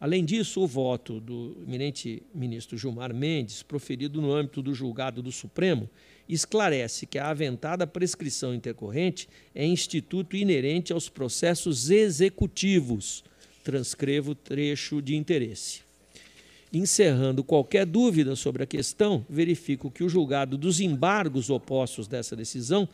Além 0.00 0.24
disso, 0.24 0.62
o 0.62 0.66
voto 0.66 1.20
do 1.20 1.56
eminente 1.66 2.22
ministro 2.34 2.78
Gilmar 2.78 3.12
Mendes, 3.12 3.62
proferido 3.62 4.22
no 4.22 4.32
âmbito 4.32 4.62
do 4.62 4.74
julgado 4.74 5.22
do 5.22 5.30
Supremo, 5.30 5.90
esclarece 6.26 7.06
que 7.06 7.18
a 7.18 7.28
aventada 7.28 7.86
prescrição 7.86 8.54
intercorrente 8.54 9.28
é 9.54 9.66
instituto 9.66 10.36
inerente 10.36 10.92
aos 10.92 11.10
processos 11.10 11.90
executivos, 11.90 13.22
transcrevo 13.62 14.34
trecho 14.34 15.02
de 15.02 15.16
interesse. 15.16 15.89
Encerrando 16.72 17.42
qualquer 17.42 17.84
dúvida 17.84 18.36
sobre 18.36 18.62
a 18.62 18.66
questão, 18.66 19.26
verifico 19.28 19.90
que 19.90 20.04
o 20.04 20.08
julgado 20.08 20.56
dos 20.56 20.80
embargos 20.80 21.50
opostos 21.50 22.06
dessa 22.06 22.36
decisão 22.36 22.88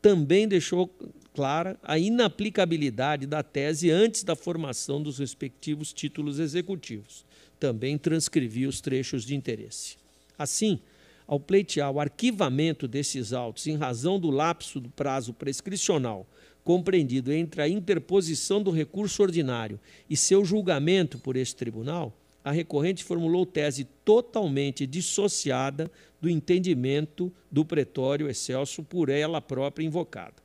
também 0.00 0.46
deixou 0.46 0.88
clara 1.34 1.76
a 1.82 1.98
inaplicabilidade 1.98 3.26
da 3.26 3.42
tese 3.42 3.90
antes 3.90 4.22
da 4.22 4.36
formação 4.36 5.02
dos 5.02 5.18
respectivos 5.18 5.92
títulos 5.92 6.38
executivos. 6.38 7.24
Também 7.58 7.98
transcrevi 7.98 8.66
os 8.66 8.80
trechos 8.80 9.24
de 9.24 9.34
interesse. 9.34 9.96
Assim, 10.38 10.78
ao 11.26 11.40
pleitear 11.40 11.90
o 11.90 11.98
arquivamento 11.98 12.86
desses 12.86 13.32
autos 13.32 13.66
em 13.66 13.76
razão 13.76 14.20
do 14.20 14.30
lapso 14.30 14.78
do 14.78 14.88
prazo 14.88 15.32
prescricional 15.32 16.26
compreendido 16.66 17.32
entre 17.32 17.62
a 17.62 17.68
interposição 17.68 18.60
do 18.60 18.72
recurso 18.72 19.22
ordinário 19.22 19.78
e 20.10 20.16
seu 20.16 20.44
julgamento 20.44 21.16
por 21.16 21.36
este 21.36 21.54
tribunal, 21.54 22.12
a 22.46 22.52
recorrente 22.52 23.02
formulou 23.02 23.44
tese 23.44 23.82
totalmente 24.04 24.86
dissociada 24.86 25.90
do 26.20 26.30
entendimento 26.30 27.32
do 27.50 27.64
pretório 27.64 28.28
excelso 28.30 28.84
por 28.84 29.08
ela 29.08 29.40
própria 29.40 29.84
invocada. 29.84 30.36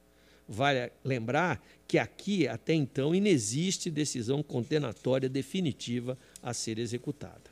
Vale 0.50 0.92
lembrar 1.06 1.64
que 1.88 2.00
aqui, 2.00 2.48
até 2.48 2.74
então, 2.74 3.14
inexiste 3.14 3.92
decisão 3.92 4.42
condenatória 4.42 5.30
definitiva 5.30 6.18
a 6.42 6.56
ser 6.56 6.80
executada. 6.80 7.52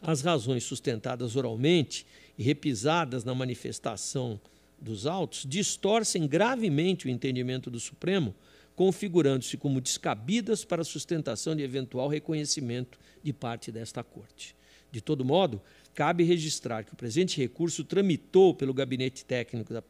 As 0.00 0.22
razões 0.22 0.64
sustentadas 0.64 1.36
oralmente 1.36 2.06
e 2.38 2.42
repisadas 2.42 3.22
na 3.22 3.34
manifestação 3.34 4.40
dos 4.80 5.04
autos 5.04 5.44
distorcem 5.46 6.26
gravemente 6.26 7.06
o 7.06 7.10
entendimento 7.10 7.70
do 7.70 7.78
Supremo, 7.78 8.34
configurando-se 8.76 9.56
como 9.56 9.80
descabidas 9.80 10.64
para 10.64 10.84
sustentação 10.84 11.56
de 11.56 11.62
eventual 11.62 12.08
reconhecimento 12.08 12.98
de 13.22 13.32
parte 13.32 13.72
desta 13.72 14.04
Corte. 14.04 14.54
De 14.92 15.00
todo 15.00 15.24
modo, 15.24 15.60
cabe 15.94 16.22
registrar 16.22 16.84
que 16.84 16.92
o 16.92 16.96
presente 16.96 17.38
recurso 17.38 17.82
tramitou 17.82 18.54
pelo 18.54 18.74
Gabinete 18.74 19.24
Técnico 19.24 19.72
da, 19.72 19.82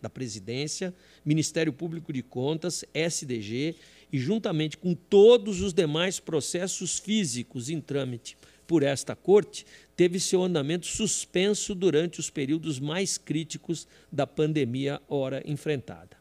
da 0.00 0.10
Presidência, 0.10 0.94
Ministério 1.24 1.72
Público 1.72 2.12
de 2.12 2.22
Contas, 2.22 2.84
SDG, 2.92 3.76
e 4.12 4.18
juntamente 4.18 4.78
com 4.78 4.94
todos 4.94 5.60
os 5.60 5.72
demais 5.72 6.18
processos 6.18 6.98
físicos 6.98 7.68
em 7.68 7.80
trâmite 7.80 8.36
por 8.66 8.82
esta 8.82 9.14
Corte, 9.14 9.66
teve 9.94 10.18
seu 10.18 10.42
andamento 10.42 10.86
suspenso 10.86 11.74
durante 11.74 12.18
os 12.18 12.30
períodos 12.30 12.80
mais 12.80 13.18
críticos 13.18 13.86
da 14.10 14.26
pandemia 14.26 15.00
ora 15.08 15.42
enfrentada. 15.44 16.15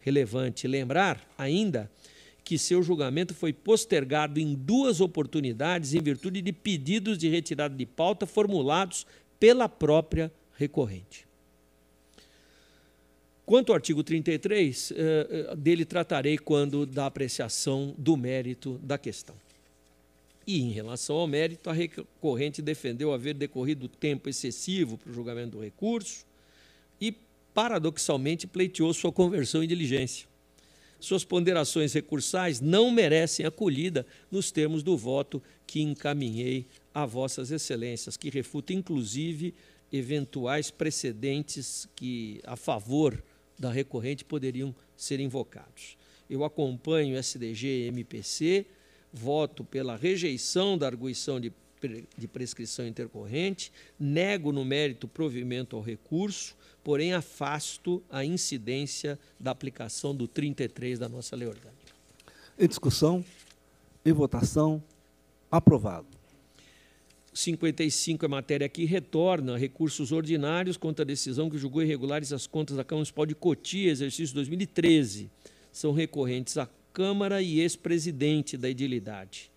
Relevante 0.00 0.66
lembrar 0.66 1.24
ainda 1.36 1.90
que 2.42 2.58
seu 2.58 2.82
julgamento 2.82 3.34
foi 3.34 3.52
postergado 3.52 4.40
em 4.40 4.54
duas 4.54 5.00
oportunidades 5.00 5.94
em 5.94 6.02
virtude 6.02 6.42
de 6.42 6.52
pedidos 6.52 7.18
de 7.18 7.28
retirada 7.28 7.74
de 7.74 7.86
pauta 7.86 8.26
formulados 8.26 9.06
pela 9.38 9.68
própria 9.68 10.32
recorrente. 10.56 11.28
Quanto 13.46 13.70
ao 13.70 13.76
artigo 13.76 14.04
33, 14.04 14.92
eh, 14.92 14.96
eh, 15.50 15.56
dele 15.56 15.84
tratarei 15.84 16.38
quando 16.38 16.86
da 16.86 17.06
apreciação 17.06 17.94
do 17.98 18.16
mérito 18.16 18.78
da 18.82 18.96
questão. 18.96 19.34
E 20.46 20.60
em 20.60 20.70
relação 20.70 21.16
ao 21.16 21.26
mérito, 21.26 21.68
a 21.68 21.72
recorrente 21.72 22.62
defendeu 22.62 23.12
haver 23.12 23.34
decorrido 23.34 23.88
tempo 23.88 24.28
excessivo 24.28 24.96
para 24.96 25.10
o 25.10 25.14
julgamento 25.14 25.56
do 25.56 25.62
recurso 25.62 26.24
e, 27.00 27.14
paradoxalmente, 27.54 28.46
pleiteou 28.46 28.92
sua 28.92 29.12
conversão 29.12 29.62
em 29.62 29.68
diligência. 29.68 30.28
Suas 31.00 31.24
ponderações 31.24 31.94
recursais 31.94 32.60
não 32.60 32.90
merecem 32.90 33.46
acolhida 33.46 34.06
nos 34.30 34.50
termos 34.50 34.82
do 34.82 34.96
voto 34.96 35.42
que 35.66 35.80
encaminhei 35.80 36.66
a 36.92 37.06
Vossas 37.06 37.50
Excelências, 37.50 38.18
que 38.18 38.28
refuta, 38.28 38.74
inclusive, 38.74 39.54
eventuais 39.90 40.70
precedentes 40.70 41.88
que, 41.96 42.40
a 42.44 42.54
favor 42.54 43.22
da 43.58 43.70
recorrente, 43.70 44.24
poderiam 44.24 44.74
ser 44.94 45.20
invocados. 45.20 45.96
Eu 46.28 46.44
acompanho 46.44 47.16
SDG 47.16 47.86
MPC 47.88 48.66
voto 49.12 49.64
pela 49.64 49.96
rejeição 49.96 50.78
da 50.78 50.86
arguição 50.86 51.40
de, 51.40 51.52
de 52.16 52.28
prescrição 52.28 52.86
intercorrente, 52.86 53.72
nego 53.98 54.52
no 54.52 54.64
mérito 54.64 55.08
provimento 55.08 55.76
ao 55.76 55.82
recurso, 55.82 56.54
porém 56.82 57.12
afasto 57.12 58.02
a 58.10 58.24
incidência 58.24 59.18
da 59.38 59.50
aplicação 59.50 60.14
do 60.14 60.26
33 60.26 60.98
da 60.98 61.08
nossa 61.08 61.36
lei 61.36 61.48
orgânica. 61.48 61.94
Em 62.58 62.68
discussão, 62.68 63.24
em 64.04 64.12
votação, 64.12 64.82
aprovado. 65.50 66.06
55 67.32 68.24
é 68.24 68.28
matéria 68.28 68.68
que 68.68 68.84
retorna 68.84 69.56
recursos 69.56 70.10
ordinários 70.10 70.76
contra 70.76 71.04
a 71.04 71.06
decisão 71.06 71.48
que 71.48 71.58
julgou 71.58 71.82
irregulares 71.82 72.32
as 72.32 72.46
contas 72.46 72.76
da 72.76 72.84
Câmara 72.84 73.00
Municipal 73.00 73.24
de 73.24 73.34
Cotia, 73.34 73.90
exercício 73.90 74.34
2013. 74.34 75.30
São 75.72 75.92
recorrentes 75.92 76.58
a 76.58 76.68
Câmara 76.92 77.40
e 77.40 77.60
ex-presidente 77.60 78.56
da 78.56 78.68
Edilidade. 78.68 79.50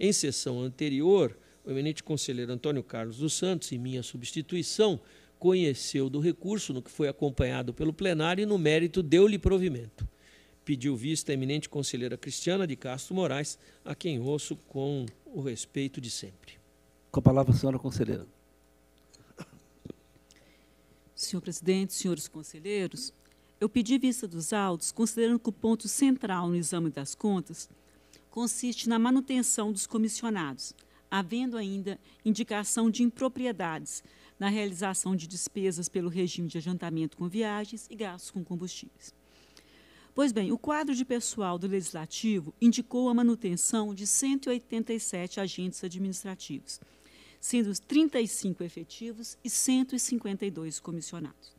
Em 0.00 0.10
sessão 0.10 0.62
anterior, 0.62 1.36
o 1.64 1.70
eminente 1.70 2.02
conselheiro 2.02 2.50
Antônio 2.50 2.82
Carlos 2.82 3.18
dos 3.18 3.34
Santos, 3.34 3.70
em 3.72 3.78
minha 3.78 4.02
substituição, 4.02 4.98
conheceu 5.38 6.10
do 6.10 6.20
recurso, 6.20 6.72
no 6.72 6.82
que 6.82 6.90
foi 6.90 7.08
acompanhado 7.08 7.72
pelo 7.72 7.92
plenário, 7.92 8.42
e 8.42 8.46
no 8.46 8.58
mérito 8.58 9.02
deu-lhe 9.02 9.38
provimento. 9.38 10.06
Pediu 10.64 10.94
vista 10.96 11.32
a 11.32 11.34
eminente 11.34 11.68
conselheira 11.68 12.18
Cristiana 12.18 12.66
de 12.66 12.76
Castro 12.76 13.14
Moraes, 13.14 13.58
a 13.84 13.94
quem 13.94 14.20
ouço 14.20 14.56
com 14.56 15.06
o 15.24 15.40
respeito 15.40 16.00
de 16.00 16.10
sempre. 16.10 16.54
Com 17.10 17.20
a 17.20 17.22
palavra, 17.22 17.54
a 17.54 17.56
senhora 17.56 17.78
conselheira. 17.78 18.26
Senhor 21.14 21.40
presidente, 21.40 21.94
senhores 21.94 22.28
conselheiros, 22.28 23.12
eu 23.60 23.68
pedi 23.68 23.98
vista 23.98 24.28
dos 24.28 24.52
autos, 24.52 24.92
considerando 24.92 25.38
que 25.38 25.48
o 25.48 25.52
ponto 25.52 25.88
central 25.88 26.48
no 26.48 26.54
exame 26.54 26.90
das 26.90 27.14
contas 27.14 27.68
consiste 28.30 28.88
na 28.88 28.98
manutenção 28.98 29.72
dos 29.72 29.86
comissionados, 29.86 30.74
havendo 31.10 31.56
ainda 31.56 31.98
indicação 32.24 32.90
de 32.90 33.02
impropriedades 33.02 34.04
na 34.38 34.48
realização 34.48 35.16
de 35.16 35.26
despesas 35.26 35.88
pelo 35.88 36.08
regime 36.08 36.48
de 36.48 36.58
adiantamento 36.58 37.16
com 37.16 37.28
viagens 37.28 37.86
e 37.90 37.96
gastos 37.96 38.30
com 38.30 38.44
combustíveis. 38.44 39.12
Pois 40.14 40.32
bem, 40.32 40.50
o 40.50 40.58
quadro 40.58 40.94
de 40.94 41.04
pessoal 41.04 41.58
do 41.58 41.68
Legislativo 41.68 42.52
indicou 42.60 43.08
a 43.08 43.14
manutenção 43.14 43.94
de 43.94 44.06
187 44.06 45.38
agentes 45.38 45.82
administrativos, 45.84 46.80
sendo 47.40 47.72
35 47.72 48.64
efetivos 48.64 49.38
e 49.44 49.48
152 49.48 50.80
comissionados. 50.80 51.56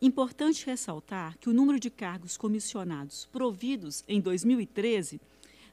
Importante 0.00 0.64
ressaltar 0.64 1.36
que 1.38 1.50
o 1.50 1.52
número 1.52 1.78
de 1.78 1.90
cargos 1.90 2.36
comissionados 2.36 3.28
providos 3.32 4.04
em 4.08 4.20
2013, 4.20 5.20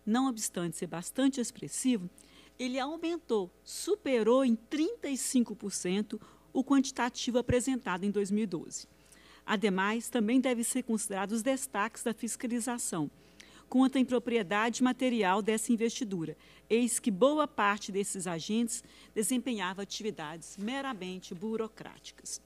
não 0.05 0.27
obstante 0.27 0.75
ser 0.75 0.87
bastante 0.87 1.39
expressivo, 1.39 2.09
ele 2.59 2.79
aumentou, 2.79 3.51
superou 3.63 4.43
em 4.43 4.55
35% 4.55 6.19
o 6.51 6.63
quantitativo 6.63 7.37
apresentado 7.37 8.03
em 8.03 8.11
2012. 8.11 8.87
Ademais, 9.45 10.09
também 10.09 10.41
devem 10.41 10.63
ser 10.63 10.83
considerados 10.83 11.37
os 11.37 11.43
destaques 11.43 12.03
da 12.03 12.13
fiscalização, 12.13 13.09
quanto 13.69 13.97
à 13.97 14.01
impropriedade 14.01 14.83
material 14.83 15.41
dessa 15.41 15.71
investidura, 15.71 16.37
eis 16.69 16.99
que 16.99 17.11
boa 17.11 17.47
parte 17.47 17.91
desses 17.91 18.27
agentes 18.27 18.83
desempenhava 19.13 19.81
atividades 19.81 20.57
meramente 20.57 21.33
burocráticas. 21.33 22.41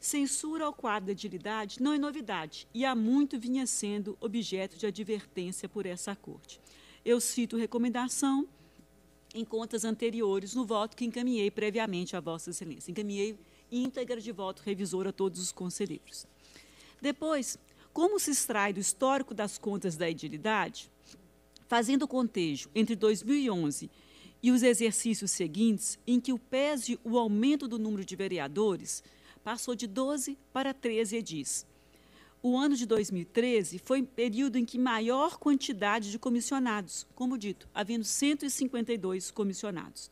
Censura 0.00 0.64
ao 0.64 0.72
quadro 0.72 1.12
de 1.12 1.26
agilidade 1.26 1.82
não 1.82 1.92
é 1.92 1.98
novidade 1.98 2.68
e 2.72 2.84
há 2.84 2.94
muito 2.94 3.38
vinha 3.38 3.66
sendo 3.66 4.16
objeto 4.20 4.78
de 4.78 4.86
advertência 4.86 5.68
por 5.68 5.86
essa 5.86 6.14
Corte. 6.14 6.60
Eu 7.04 7.20
cito 7.20 7.56
recomendação 7.56 8.46
em 9.38 9.44
contas 9.44 9.84
anteriores 9.84 10.54
no 10.54 10.64
voto 10.64 10.96
que 10.96 11.04
encaminhei 11.04 11.50
previamente 11.50 12.16
a 12.16 12.20
Vossa 12.20 12.50
Excelência. 12.50 12.90
Encaminhei 12.90 13.38
íntegra 13.70 14.20
de 14.20 14.32
voto 14.32 14.62
revisor 14.64 15.06
a 15.06 15.12
todos 15.12 15.40
os 15.40 15.52
conselheiros. 15.52 16.26
Depois, 17.00 17.56
como 17.92 18.18
se 18.18 18.30
extrai 18.30 18.72
do 18.72 18.80
histórico 18.80 19.34
das 19.34 19.56
contas 19.56 19.96
da 19.96 20.10
edilidade, 20.10 20.90
fazendo 21.68 22.02
o 22.02 22.08
contejo 22.08 22.68
entre 22.74 22.96
2011 22.96 23.90
e 24.42 24.50
os 24.50 24.62
exercícios 24.62 25.30
seguintes, 25.30 25.98
em 26.06 26.20
que 26.20 26.32
o 26.32 26.38
pese 26.38 26.98
o 27.04 27.18
aumento 27.18 27.68
do 27.68 27.78
número 27.78 28.04
de 28.04 28.16
vereadores, 28.16 29.02
passou 29.44 29.74
de 29.74 29.86
12 29.86 30.36
para 30.52 30.74
13 30.74 31.16
edis. 31.16 31.66
O 32.40 32.56
ano 32.56 32.76
de 32.76 32.86
2013 32.86 33.80
foi 33.80 34.00
o 34.00 34.06
período 34.06 34.56
em 34.56 34.64
que 34.64 34.78
maior 34.78 35.38
quantidade 35.38 36.10
de 36.10 36.18
comissionados, 36.18 37.04
como 37.14 37.36
dito, 37.36 37.68
havendo 37.74 38.04
152 38.04 39.32
comissionados. 39.32 40.08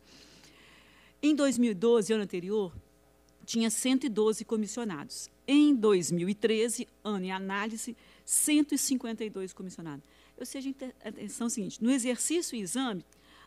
Em 1.23 1.35
2012, 1.37 2.13
ano 2.13 2.25
anterior, 2.25 2.73
tinha 3.45 3.71
112 3.71 4.45
comissionados. 4.45 5.31
Em 5.47 5.73
2013, 5.75 6.89
ano 7.05 7.25
em 7.25 7.31
análise, 7.31 7.97
152 8.25 9.53
comissionados. 9.53 10.05
Ou 10.37 10.45
seja, 10.45 10.75
atenção 11.05 11.47
é 11.47 11.51
seguinte: 11.51 11.83
no 11.83 11.93
exercício 11.93 12.57
e 12.57 12.61
exame, 12.61 13.05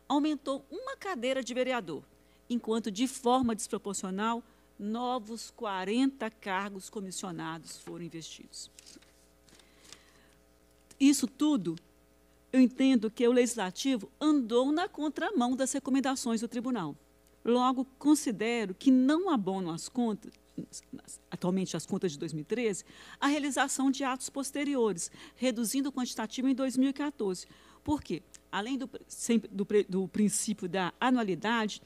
aumentou 0.08 0.66
uma 0.72 0.96
cadeira 0.96 1.44
de 1.44 1.54
vereador, 1.54 2.02
enquanto 2.50 2.90
de 2.90 3.08
forma 3.08 3.54
desproporcional 3.54 4.42
novos 4.80 5.52
40 5.52 6.30
cargos 6.32 6.90
comissionados 6.90 7.78
foram 7.78 8.06
investidos. 8.06 8.72
Isso 10.98 11.28
tudo, 11.28 11.76
eu 12.52 12.62
entendo 12.62 13.12
que 13.12 13.28
o 13.28 13.32
Legislativo 13.32 14.10
andou 14.20 14.72
na 14.72 14.88
contramão 14.88 15.56
das 15.56 15.72
recomendações 15.74 16.42
do 16.42 16.48
Tribunal. 16.48 16.96
Logo, 17.44 17.86
considero 17.98 18.74
que 18.74 18.92
não 18.92 19.30
abonam 19.30 19.72
as 19.72 19.88
contas, 19.88 20.32
atualmente 21.32 21.78
as 21.78 21.86
contas 21.86 22.12
de 22.12 22.20
2013, 22.20 22.84
a 23.20 23.28
realização 23.28 23.90
de 23.90 24.04
atos 24.04 24.30
posteriores, 24.30 25.12
reduzindo 25.36 25.90
o 25.90 25.92
quantitativo 25.92 26.48
em 26.48 26.56
2014. 26.56 27.48
Por 27.84 28.02
quê? 28.02 28.22
Além 28.52 28.78
do, 28.78 28.90
do, 29.52 29.68
do 29.88 30.08
princípio 30.10 30.68
da 30.68 30.94
anualidade, 31.00 31.82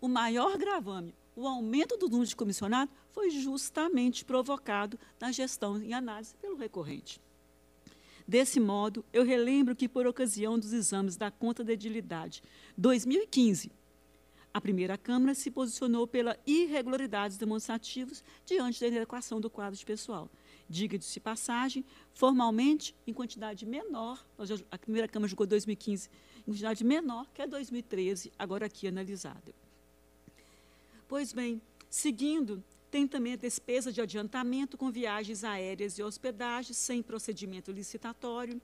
o 0.00 0.08
maior 0.08 0.56
gravame, 0.58 1.14
o 1.38 1.46
aumento 1.46 1.96
do 1.96 2.08
número 2.08 2.28
de 2.28 2.34
comissionados 2.34 2.92
foi 3.12 3.30
justamente 3.30 4.24
provocado 4.24 4.98
na 5.20 5.30
gestão 5.30 5.80
e 5.80 5.92
análise 5.92 6.34
pelo 6.34 6.56
recorrente. 6.56 7.20
Desse 8.26 8.58
modo, 8.58 9.04
eu 9.12 9.24
relembro 9.24 9.76
que, 9.76 9.88
por 9.88 10.04
ocasião 10.04 10.58
dos 10.58 10.72
exames 10.72 11.16
da 11.16 11.30
conta 11.30 11.62
de 11.62 11.72
edilidade 11.72 12.42
2015, 12.76 13.70
a 14.52 14.60
primeira 14.60 14.98
Câmara 14.98 15.32
se 15.32 15.48
posicionou 15.48 16.08
pela 16.08 16.36
irregularidades 16.44 17.38
demonstrativas 17.38 18.24
diante 18.44 18.80
da 18.80 18.88
inadequação 18.88 19.40
do 19.40 19.48
quadro 19.48 19.78
de 19.78 19.86
pessoal. 19.86 20.28
Diga-se 20.68 21.20
passagem, 21.20 21.84
formalmente, 22.12 22.96
em 23.06 23.12
quantidade 23.12 23.64
menor, 23.64 24.26
a 24.72 24.76
primeira 24.76 25.06
Câmara 25.06 25.28
julgou 25.28 25.46
2015 25.46 26.10
em 26.40 26.50
quantidade 26.50 26.82
menor 26.82 27.28
que 27.32 27.40
a 27.40 27.46
2013, 27.46 28.32
agora 28.36 28.66
aqui 28.66 28.88
analisada. 28.88 29.54
Pois 31.08 31.32
bem, 31.32 31.62
seguindo, 31.88 32.62
tem 32.90 33.08
também 33.08 33.32
a 33.32 33.36
despesa 33.36 33.90
de 33.90 33.98
adiantamento 33.98 34.76
com 34.76 34.90
viagens 34.90 35.42
aéreas 35.42 35.98
e 35.98 36.02
hospedagem 36.02 36.74
sem 36.74 37.02
procedimento 37.02 37.72
licitatório. 37.72 38.60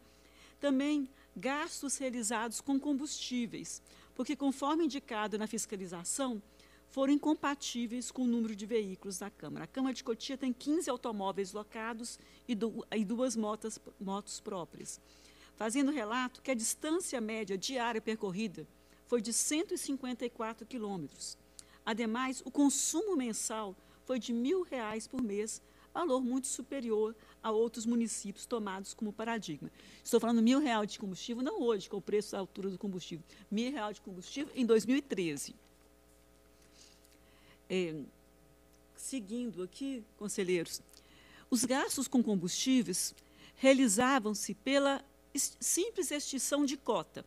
Também 0.60 1.08
gastos 1.34 1.96
realizados 1.96 2.60
com 2.60 2.78
combustíveis, 2.78 3.80
porque, 4.14 4.36
conforme 4.36 4.84
indicado 4.84 5.38
na 5.38 5.46
fiscalização, 5.46 6.42
foram 6.90 7.14
incompatíveis 7.14 8.10
com 8.10 8.24
o 8.24 8.26
número 8.26 8.54
de 8.54 8.66
veículos 8.66 9.18
da 9.18 9.30
Câmara. 9.30 9.64
A 9.64 9.68
Câmara 9.68 9.94
de 9.94 10.04
Cotia 10.04 10.36
tem 10.36 10.52
15 10.52 10.90
automóveis 10.90 11.54
locados 11.54 12.18
e, 12.46 12.54
du 12.54 12.84
e 12.94 13.06
duas 13.06 13.34
motos, 13.34 13.78
motos 13.98 14.38
próprias, 14.38 15.00
fazendo 15.56 15.90
relato 15.90 16.42
que 16.42 16.50
a 16.50 16.54
distância 16.54 17.22
média 17.22 17.56
diária 17.56 18.02
percorrida 18.02 18.68
foi 19.06 19.22
de 19.22 19.32
154 19.32 20.66
quilômetros. 20.66 21.38
Ademais, 21.84 22.42
o 22.44 22.50
consumo 22.50 23.16
mensal 23.16 23.76
foi 24.04 24.18
de 24.18 24.32
mil 24.32 24.62
reais 24.62 25.06
por 25.06 25.22
mês, 25.22 25.62
valor 25.92 26.20
muito 26.20 26.46
superior 26.46 27.14
a 27.42 27.50
outros 27.50 27.86
municípios 27.86 28.46
tomados 28.46 28.94
como 28.94 29.12
paradigma. 29.12 29.70
Estou 30.02 30.18
falando 30.18 30.42
mil 30.42 30.58
reais 30.58 30.92
de 30.92 30.98
combustível, 30.98 31.42
não 31.42 31.60
hoje, 31.62 31.88
com 31.88 31.98
o 31.98 32.02
preço 32.02 32.32
da 32.32 32.38
altura 32.38 32.70
do 32.70 32.78
combustível, 32.78 33.24
mil 33.50 33.70
reais 33.70 33.96
de 33.96 34.00
combustível 34.00 34.52
em 34.56 34.64
2013. 34.64 35.54
É, 37.68 38.02
seguindo 38.96 39.62
aqui, 39.62 40.02
conselheiros, 40.18 40.82
os 41.50 41.64
gastos 41.64 42.08
com 42.08 42.22
combustíveis 42.22 43.14
realizavam-se 43.56 44.54
pela 44.54 45.04
simples 45.34 46.10
extinção 46.10 46.64
de 46.64 46.76
cota. 46.76 47.24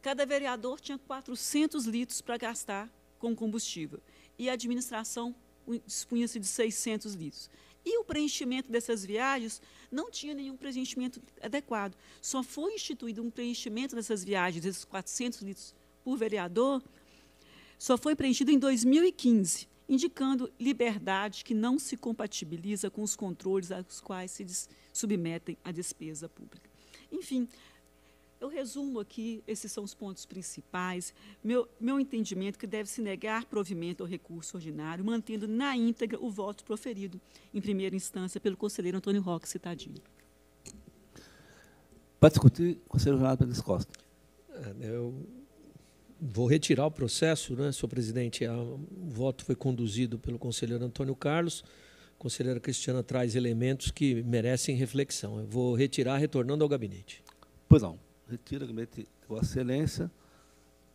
Cada 0.00 0.24
vereador 0.26 0.80
tinha 0.80 0.98
400 0.98 1.84
litros 1.84 2.20
para 2.20 2.36
gastar 2.36 2.90
com 3.22 3.36
combustível 3.36 4.00
e 4.36 4.50
a 4.50 4.54
administração 4.54 5.32
dispunha-se 5.86 6.40
de 6.40 6.46
600 6.46 7.14
litros. 7.14 7.48
E 7.84 7.98
o 7.98 8.04
preenchimento 8.04 8.70
dessas 8.70 9.04
viagens 9.04 9.62
não 9.90 10.10
tinha 10.10 10.34
nenhum 10.34 10.56
preenchimento 10.56 11.22
adequado. 11.40 11.94
Só 12.20 12.42
foi 12.42 12.74
instituído 12.74 13.22
um 13.22 13.30
preenchimento 13.30 13.94
dessas 13.94 14.24
viagens, 14.24 14.64
desses 14.64 14.84
400 14.84 15.40
litros 15.40 15.74
por 16.02 16.16
vereador, 16.16 16.82
só 17.78 17.96
foi 17.96 18.16
preenchido 18.16 18.50
em 18.50 18.58
2015, 18.58 19.68
indicando 19.88 20.52
liberdade 20.58 21.44
que 21.44 21.54
não 21.54 21.78
se 21.78 21.96
compatibiliza 21.96 22.90
com 22.90 23.02
os 23.02 23.14
controles 23.14 23.70
aos 23.70 24.00
quais 24.00 24.32
se 24.32 24.46
submetem 24.92 25.56
à 25.64 25.70
despesa 25.70 26.28
pública. 26.28 26.68
Enfim, 27.10 27.48
eu 28.42 28.48
resumo 28.48 28.98
aqui, 28.98 29.40
esses 29.46 29.70
são 29.70 29.84
os 29.84 29.94
pontos 29.94 30.26
principais. 30.26 31.14
Meu, 31.44 31.68
meu 31.80 32.00
entendimento 32.00 32.58
que 32.58 32.66
deve 32.66 32.88
se 32.88 33.00
negar 33.00 33.44
provimento 33.44 34.02
ao 34.02 34.08
recurso 34.08 34.56
ordinário, 34.56 35.04
mantendo 35.04 35.46
na 35.46 35.76
íntegra 35.76 36.18
o 36.20 36.28
voto 36.28 36.64
proferido 36.64 37.20
em 37.54 37.60
primeira 37.60 37.94
instância 37.94 38.40
pelo 38.40 38.56
conselheiro 38.56 38.98
Antônio 38.98 39.22
Roque 39.22 39.48
Citadinho. 39.48 40.02
Para 42.18 42.30
discutir, 42.30 42.80
conselheiro 42.88 43.18
Renato 43.18 43.44
Pérez 43.44 43.60
Costa. 43.60 43.92
É, 44.50 44.88
eu 44.88 45.14
vou 46.20 46.48
retirar 46.48 46.86
o 46.86 46.90
processo, 46.90 47.54
né, 47.54 47.70
senhor 47.70 47.88
presidente. 47.88 48.44
O 48.44 48.80
voto 49.08 49.44
foi 49.44 49.54
conduzido 49.54 50.18
pelo 50.18 50.38
conselheiro 50.38 50.84
Antônio 50.84 51.14
Carlos. 51.14 51.62
A 52.16 52.18
conselheira 52.18 52.58
Cristiana 52.58 53.04
traz 53.04 53.36
elementos 53.36 53.92
que 53.92 54.20
merecem 54.24 54.74
reflexão. 54.74 55.38
Eu 55.38 55.46
vou 55.46 55.76
retirar, 55.76 56.16
retornando 56.16 56.64
ao 56.64 56.68
gabinete. 56.68 57.22
Pois 57.68 57.82
não 57.82 58.11
retira 58.32 58.66
gabinete 58.66 59.06
Vossa 59.28 59.44
Excelência. 59.44 60.10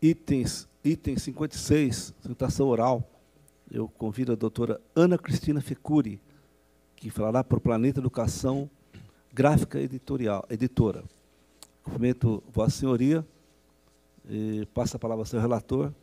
Itens, 0.01 0.67
item 0.83 1.17
56, 1.17 2.13
sustentação 2.19 2.67
oral. 2.67 3.07
Eu 3.69 3.87
convido 3.87 4.31
a 4.31 4.35
doutora 4.35 4.81
Ana 4.95 5.17
Cristina 5.17 5.61
Fecuri, 5.61 6.19
que 6.95 7.09
falará 7.09 7.43
para 7.43 7.57
o 7.57 7.61
Planeta 7.61 7.99
Educação 7.99 8.69
Gráfica 9.31 9.79
Editorial, 9.79 10.45
Editora. 10.49 11.03
Cumprimento 11.83 12.43
Vossa 12.49 12.79
Senhoria, 12.79 13.25
e 14.29 14.65
passa 14.73 14.97
a 14.97 14.99
palavra 14.99 15.21
ao 15.21 15.25
seu 15.25 15.39
relator, 15.39 15.93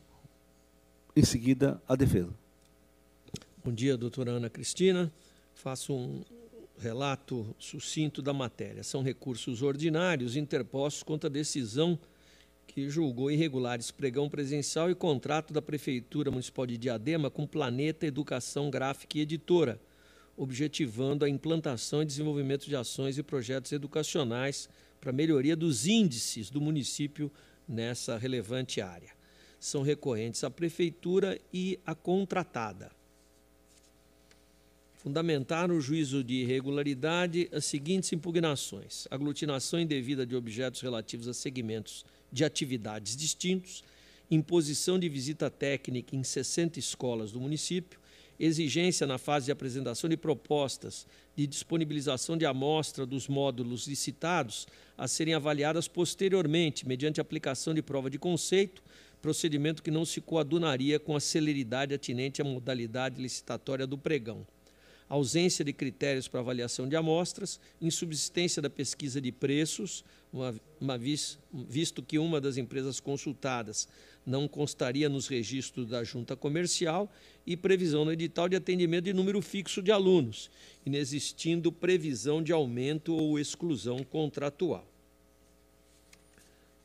em 1.16 1.24
seguida 1.24 1.82
a 1.88 1.96
defesa. 1.96 2.32
Bom 3.64 3.72
dia, 3.72 3.96
doutora 3.96 4.32
Ana 4.32 4.48
Cristina. 4.48 5.12
Faço 5.54 5.94
um, 5.94 6.22
relato 6.78 7.54
sucinto 7.58 8.20
da 8.20 8.32
matéria. 8.32 8.82
São 8.82 9.02
recursos 9.02 9.62
ordinários 9.62 10.36
interpostos 10.36 11.02
contra 11.02 11.28
a 11.28 11.32
decisão 11.32 11.98
que 12.66 12.88
julgou 12.88 13.30
irregulares 13.30 13.90
pregão 13.90 14.28
presencial 14.28 14.90
e 14.90 14.94
contrato 14.94 15.52
da 15.52 15.62
Prefeitura 15.62 16.30
Municipal 16.30 16.66
de 16.66 16.76
Diadema 16.76 17.30
com 17.30 17.46
Planeta 17.46 18.06
Educação 18.06 18.70
Gráfica 18.70 19.18
e 19.18 19.20
Editora, 19.20 19.80
objetivando 20.36 21.24
a 21.24 21.28
implantação 21.28 22.02
e 22.02 22.06
desenvolvimento 22.06 22.66
de 22.66 22.74
ações 22.74 23.18
e 23.18 23.22
projetos 23.22 23.70
educacionais 23.70 24.68
para 25.00 25.12
melhoria 25.12 25.54
dos 25.54 25.86
índices 25.86 26.50
do 26.50 26.60
município 26.60 27.30
nessa 27.68 28.16
relevante 28.16 28.80
área. 28.80 29.12
São 29.60 29.82
recorrentes 29.82 30.42
à 30.42 30.50
Prefeitura 30.50 31.38
e 31.52 31.78
à 31.86 31.94
contratada 31.94 32.90
fundamentar 35.04 35.68
no 35.68 35.82
juízo 35.82 36.24
de 36.24 36.36
irregularidade 36.36 37.46
as 37.52 37.66
seguintes 37.66 38.10
impugnações: 38.14 39.06
aglutinação 39.10 39.78
indevida 39.78 40.24
de 40.24 40.34
objetos 40.34 40.80
relativos 40.80 41.28
a 41.28 41.34
segmentos 41.34 42.06
de 42.32 42.42
atividades 42.42 43.14
distintos, 43.14 43.84
imposição 44.30 44.98
de 44.98 45.06
visita 45.10 45.50
técnica 45.50 46.16
em 46.16 46.24
60 46.24 46.78
escolas 46.78 47.30
do 47.30 47.38
município, 47.38 48.00
exigência 48.40 49.06
na 49.06 49.18
fase 49.18 49.44
de 49.44 49.52
apresentação 49.52 50.08
de 50.08 50.16
propostas 50.16 51.06
de 51.36 51.46
disponibilização 51.46 52.34
de 52.34 52.46
amostra 52.46 53.04
dos 53.04 53.28
módulos 53.28 53.86
licitados 53.86 54.66
a 54.96 55.06
serem 55.06 55.34
avaliadas 55.34 55.86
posteriormente, 55.86 56.88
mediante 56.88 57.20
aplicação 57.20 57.74
de 57.74 57.82
prova 57.82 58.08
de 58.08 58.18
conceito, 58.18 58.82
procedimento 59.20 59.82
que 59.82 59.90
não 59.90 60.06
se 60.06 60.22
coadunaria 60.22 60.98
com 60.98 61.14
a 61.14 61.20
celeridade 61.20 61.92
atinente 61.92 62.40
à 62.40 62.44
modalidade 62.44 63.20
licitatória 63.20 63.86
do 63.86 63.98
pregão 63.98 64.46
ausência 65.08 65.64
de 65.64 65.72
critérios 65.72 66.28
para 66.28 66.40
avaliação 66.40 66.88
de 66.88 66.96
amostras, 66.96 67.60
insubsistência 67.80 68.60
da 68.60 68.70
pesquisa 68.70 69.20
de 69.20 69.30
preços, 69.30 70.04
uma, 70.32 70.54
uma 70.80 70.98
vis, 70.98 71.38
visto 71.52 72.02
que 72.02 72.18
uma 72.18 72.40
das 72.40 72.56
empresas 72.56 73.00
consultadas 73.00 73.86
não 74.26 74.48
constaria 74.48 75.08
nos 75.08 75.28
registros 75.28 75.88
da 75.88 76.02
junta 76.02 76.34
comercial, 76.34 77.10
e 77.46 77.56
previsão 77.56 78.04
no 78.04 78.12
edital 78.12 78.48
de 78.48 78.56
atendimento 78.56 79.04
de 79.04 79.12
número 79.12 79.40
fixo 79.42 79.82
de 79.82 79.92
alunos, 79.92 80.50
inexistindo 80.84 81.70
previsão 81.70 82.42
de 82.42 82.52
aumento 82.52 83.14
ou 83.14 83.38
exclusão 83.38 84.02
contratual. 84.02 84.86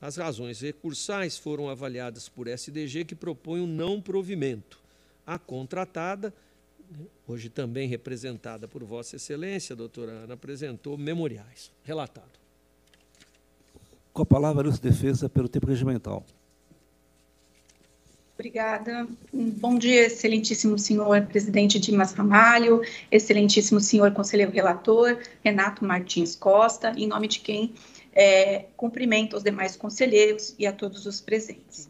As 0.02 0.16
razões 0.16 0.62
recursais 0.62 1.38
foram 1.38 1.70
avaliadas 1.70 2.30
por 2.30 2.48
SDG, 2.48 3.06
que 3.06 3.16
propõe 3.16 3.62
o 3.62 3.64
um 3.64 3.68
não 3.68 4.02
provimento. 4.02 4.80
A 5.26 5.38
contratada 5.38 6.34
hoje 7.28 7.50
também 7.50 7.88
representada 7.88 8.68
por 8.68 8.84
Vossa 8.84 9.16
Excelência, 9.16 9.76
doutora 9.76 10.12
Ana, 10.12 10.34
apresentou 10.34 10.98
memoriais. 10.98 11.72
Relatado. 11.84 12.40
Com 14.12 14.24
a 14.24 14.26
palavra, 14.26 14.68
a 14.68 14.72
defesa 14.72 15.30
pelo 15.30 15.48
tempo 15.48 15.68
regimental. 15.68 16.26
Obrigada. 18.34 19.06
Bom 19.34 19.78
dia, 19.78 20.06
excelentíssimo 20.06 20.80
senhor 20.80 21.26
presidente 21.26 21.78
Dimas 21.78 22.14
Ramalho, 22.14 22.82
excelentíssimo 23.12 23.82
senhor 23.82 24.12
conselheiro 24.14 24.52
relator 24.52 25.20
Renato 25.44 25.84
Martins 25.84 26.38
Costa, 26.38 26.94
em 26.96 27.06
nome 27.06 27.28
de 27.28 27.42
quem 27.42 27.74
é, 28.14 28.68
cumprimento 28.78 29.36
os 29.36 29.44
demais 29.44 29.76
conselheiros 29.76 30.56
e 30.58 30.66
a 30.66 30.72
todos 30.72 31.06
os 31.06 31.20
presentes. 31.20 31.90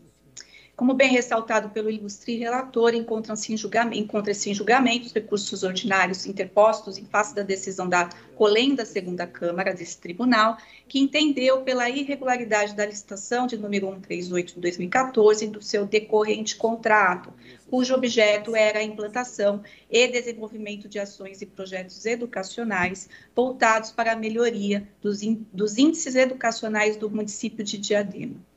Como 0.80 0.94
bem 0.94 1.10
ressaltado 1.10 1.72
pelo 1.72 1.92
ilustre 1.92 2.38
relator, 2.38 2.94
encontram-se 2.94 3.52
em 3.52 3.58
julgamento, 3.58 3.98
encontra-se 3.98 4.50
em 4.50 4.54
julgamento 4.54 5.08
os 5.08 5.14
recursos 5.14 5.62
ordinários 5.62 6.26
interpostos 6.26 6.98
em 6.98 7.04
face 7.04 7.36
da 7.36 7.44
decisão 7.44 7.90
da 7.90 8.08
Colém 8.38 8.76
da 8.76 8.86
Segunda 8.86 9.28
Câmara 9.28 9.74
desse 9.74 9.98
tribunal, 9.98 10.58
que 10.88 10.98
entendeu 10.98 11.64
pela 11.64 11.90
irregularidade 11.90 12.76
da 12.76 12.86
licitação 12.86 13.46
de 13.46 13.58
número 13.58 13.88
138 13.88 14.54
de 14.54 14.62
2014 14.62 15.48
do 15.48 15.62
seu 15.62 15.86
decorrente 15.86 16.56
contrato, 16.56 17.34
cujo 17.70 17.94
objeto 17.94 18.56
era 18.56 18.80
a 18.80 18.84
implantação 18.84 19.62
e 19.92 20.08
desenvolvimento 20.08 20.88
de 20.88 20.98
ações 20.98 21.42
e 21.42 21.46
projetos 21.46 22.06
educacionais 22.06 23.10
voltados 23.36 23.92
para 23.92 24.14
a 24.14 24.16
melhoria 24.16 24.88
dos, 25.02 25.20
dos 25.52 25.78
índices 25.78 26.16
educacionais 26.16 26.96
do 26.96 27.10
município 27.10 27.66
de 27.66 27.78
Diadema. 27.78 28.48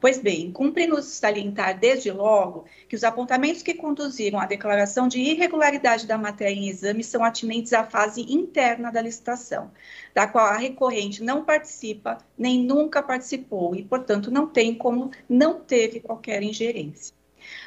Pois 0.00 0.18
bem, 0.18 0.52
cumpre-nos 0.52 1.06
salientar 1.06 1.78
desde 1.78 2.10
logo 2.10 2.64
que 2.88 2.94
os 2.94 3.04
apontamentos 3.04 3.62
que 3.62 3.74
conduziram 3.74 4.38
à 4.38 4.46
declaração 4.46 5.08
de 5.08 5.18
irregularidade 5.18 6.06
da 6.06 6.16
matéria 6.16 6.54
em 6.54 6.68
exame 6.68 7.02
são 7.02 7.24
atinentes 7.24 7.72
à 7.72 7.84
fase 7.84 8.22
interna 8.22 8.92
da 8.92 9.02
licitação, 9.02 9.70
da 10.14 10.26
qual 10.26 10.46
a 10.46 10.56
recorrente 10.56 11.22
não 11.22 11.44
participa 11.44 12.18
nem 12.36 12.62
nunca 12.62 13.02
participou 13.02 13.74
e, 13.74 13.82
portanto, 13.82 14.30
não 14.30 14.46
tem 14.46 14.74
como 14.74 15.10
não 15.28 15.60
teve 15.60 16.00
qualquer 16.00 16.42
ingerência. 16.42 17.16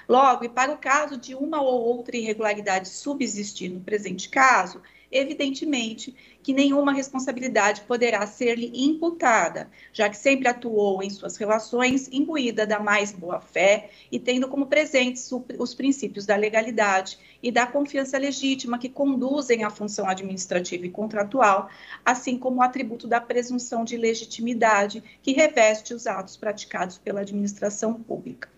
Logo, 0.08 0.46
e 0.46 0.50
para 0.50 0.74
o 0.74 0.78
caso 0.78 1.18
de 1.18 1.34
uma 1.36 1.62
ou 1.62 1.82
outra 1.82 2.18
irregularidade 2.18 2.90
subsistir 2.90 3.70
no 3.70 3.82
presente 3.82 4.30
caso, 4.30 4.82
evidentemente 5.12 6.16
que 6.42 6.54
nenhuma 6.54 6.94
responsabilidade 6.94 7.82
poderá 7.82 8.26
ser-lhe 8.26 8.72
imputada, 8.74 9.70
já 9.94 10.10
que 10.10 10.18
sempre 10.18 10.48
atuou 10.48 11.04
em 11.04 11.10
suas 11.10 11.38
relações 11.38 12.08
imbuída 12.12 12.66
da 12.66 12.80
mais 12.80 13.12
boa-fé 13.12 13.90
e 14.12 14.20
tendo 14.20 14.48
como 14.48 14.68
presentes 14.68 15.30
os 15.60 15.74
princípios 15.74 16.26
da 16.26 16.36
legalidade 16.36 17.20
e 17.44 17.52
da 17.52 17.68
confiança 17.68 18.18
legítima 18.18 18.78
que 18.78 18.90
conduzem 18.90 19.64
à 19.64 19.70
função 19.70 20.08
administrativa 20.08 20.86
e 20.86 20.90
contratual, 20.90 21.70
assim 22.06 22.38
como 22.38 22.58
o 22.58 22.64
atributo 22.64 23.08
da 23.08 23.20
presunção 23.20 23.84
de 23.84 23.98
legitimidade 23.98 25.04
que 25.22 25.34
reveste 25.34 25.94
os 25.94 26.08
atos 26.08 26.38
praticados 26.38 26.98
pela 26.98 27.22
administração 27.22 27.94
pública. 27.94 28.51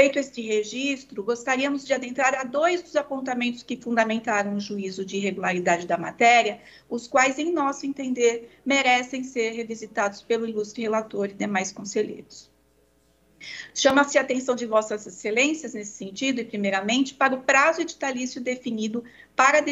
Feito 0.00 0.18
este 0.18 0.40
registro, 0.40 1.22
gostaríamos 1.22 1.84
de 1.84 1.92
adentrar 1.92 2.34
a 2.34 2.42
dois 2.42 2.82
dos 2.82 2.96
apontamentos 2.96 3.62
que 3.62 3.76
fundamentaram 3.76 4.54
o 4.54 4.58
juízo 4.58 5.04
de 5.04 5.18
irregularidade 5.18 5.86
da 5.86 5.98
matéria, 5.98 6.58
os 6.88 7.06
quais, 7.06 7.38
em 7.38 7.52
nosso 7.52 7.84
entender, 7.84 8.48
merecem 8.64 9.22
ser 9.22 9.50
revisitados 9.50 10.22
pelo 10.22 10.48
ilustre 10.48 10.80
relator 10.80 11.28
e 11.28 11.34
demais 11.34 11.70
conselheiros. 11.70 12.50
Chama-se 13.74 14.16
a 14.16 14.22
atenção 14.22 14.56
de 14.56 14.64
Vossas 14.64 15.06
Excelências 15.06 15.74
nesse 15.74 15.92
sentido, 15.92 16.40
e 16.40 16.46
primeiramente, 16.46 17.12
para 17.12 17.34
o 17.34 17.42
prazo 17.42 17.82
editalício 17.82 18.40
definido 18.40 19.04
para, 19.36 19.62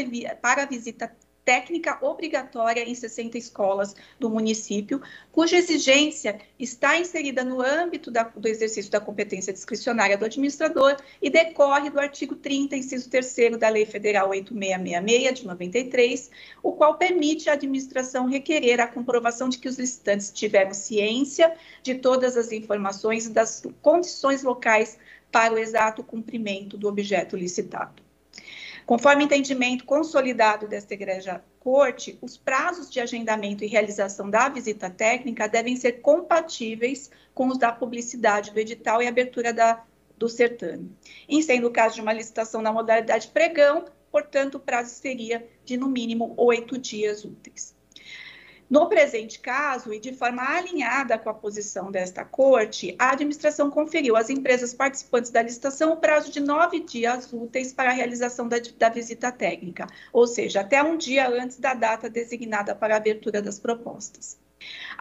para 0.42 0.64
a 0.64 0.66
visita 0.66 1.10
técnica 1.48 1.96
obrigatória 2.02 2.86
em 2.86 2.94
60 2.94 3.38
escolas 3.38 3.96
do 4.20 4.28
município, 4.28 5.00
cuja 5.32 5.56
exigência 5.56 6.38
está 6.58 6.98
inserida 6.98 7.42
no 7.42 7.62
âmbito 7.62 8.10
da, 8.10 8.24
do 8.24 8.46
exercício 8.46 8.92
da 8.92 9.00
competência 9.00 9.50
discricionária 9.50 10.18
do 10.18 10.26
administrador 10.26 10.98
e 11.22 11.30
decorre 11.30 11.88
do 11.88 11.98
artigo 11.98 12.34
30, 12.34 12.76
inciso 12.76 13.08
3 13.08 13.56
da 13.58 13.70
Lei 13.70 13.86
Federal 13.86 14.28
8666 14.28 15.38
de 15.38 15.46
93, 15.46 16.30
o 16.62 16.72
qual 16.72 16.98
permite 16.98 17.48
à 17.48 17.54
administração 17.54 18.26
requerer 18.26 18.78
a 18.78 18.86
comprovação 18.86 19.48
de 19.48 19.56
que 19.56 19.68
os 19.68 19.78
licitantes 19.78 20.30
tiveram 20.30 20.74
ciência 20.74 21.56
de 21.82 21.94
todas 21.94 22.36
as 22.36 22.52
informações 22.52 23.24
e 23.24 23.30
das 23.30 23.62
condições 23.80 24.42
locais 24.42 24.98
para 25.32 25.54
o 25.54 25.58
exato 25.58 26.04
cumprimento 26.04 26.76
do 26.76 26.88
objeto 26.88 27.38
licitado. 27.38 28.07
Conforme 28.88 29.24
entendimento 29.24 29.84
consolidado 29.84 30.66
desta 30.66 30.94
Igreja 30.94 31.44
Corte, 31.60 32.18
os 32.22 32.38
prazos 32.38 32.90
de 32.90 32.98
agendamento 32.98 33.62
e 33.62 33.66
realização 33.66 34.30
da 34.30 34.48
visita 34.48 34.88
técnica 34.88 35.46
devem 35.46 35.76
ser 35.76 36.00
compatíveis 36.00 37.10
com 37.34 37.48
os 37.48 37.58
da 37.58 37.70
publicidade 37.70 38.50
do 38.50 38.58
edital 38.58 39.02
e 39.02 39.06
abertura 39.06 39.52
da, 39.52 39.84
do 40.16 40.26
certame. 40.26 40.90
Em 41.28 41.42
sendo 41.42 41.66
o 41.66 41.70
caso 41.70 41.96
de 41.96 42.00
uma 42.00 42.14
licitação 42.14 42.62
na 42.62 42.72
modalidade 42.72 43.28
pregão, 43.28 43.84
portanto, 44.10 44.54
o 44.54 44.60
prazo 44.60 44.94
seria 44.94 45.46
de, 45.66 45.76
no 45.76 45.90
mínimo, 45.90 46.32
oito 46.38 46.78
dias 46.78 47.26
úteis. 47.26 47.76
No 48.68 48.86
presente 48.86 49.38
caso, 49.38 49.94
e 49.94 49.98
de 49.98 50.12
forma 50.12 50.42
alinhada 50.42 51.18
com 51.18 51.30
a 51.30 51.34
posição 51.34 51.90
desta 51.90 52.22
Corte, 52.22 52.94
a 52.98 53.12
administração 53.12 53.70
conferiu 53.70 54.14
às 54.14 54.28
empresas 54.28 54.74
participantes 54.74 55.30
da 55.30 55.40
licitação 55.40 55.92
o 55.92 55.96
prazo 55.96 56.30
de 56.30 56.40
nove 56.40 56.80
dias 56.80 57.32
úteis 57.32 57.72
para 57.72 57.88
a 57.90 57.94
realização 57.94 58.46
da, 58.46 58.58
da 58.76 58.90
visita 58.90 59.32
técnica, 59.32 59.86
ou 60.12 60.26
seja, 60.26 60.60
até 60.60 60.82
um 60.82 60.98
dia 60.98 61.28
antes 61.28 61.58
da 61.58 61.72
data 61.72 62.10
designada 62.10 62.74
para 62.74 62.94
a 62.94 62.98
abertura 62.98 63.40
das 63.40 63.58
propostas. 63.58 64.38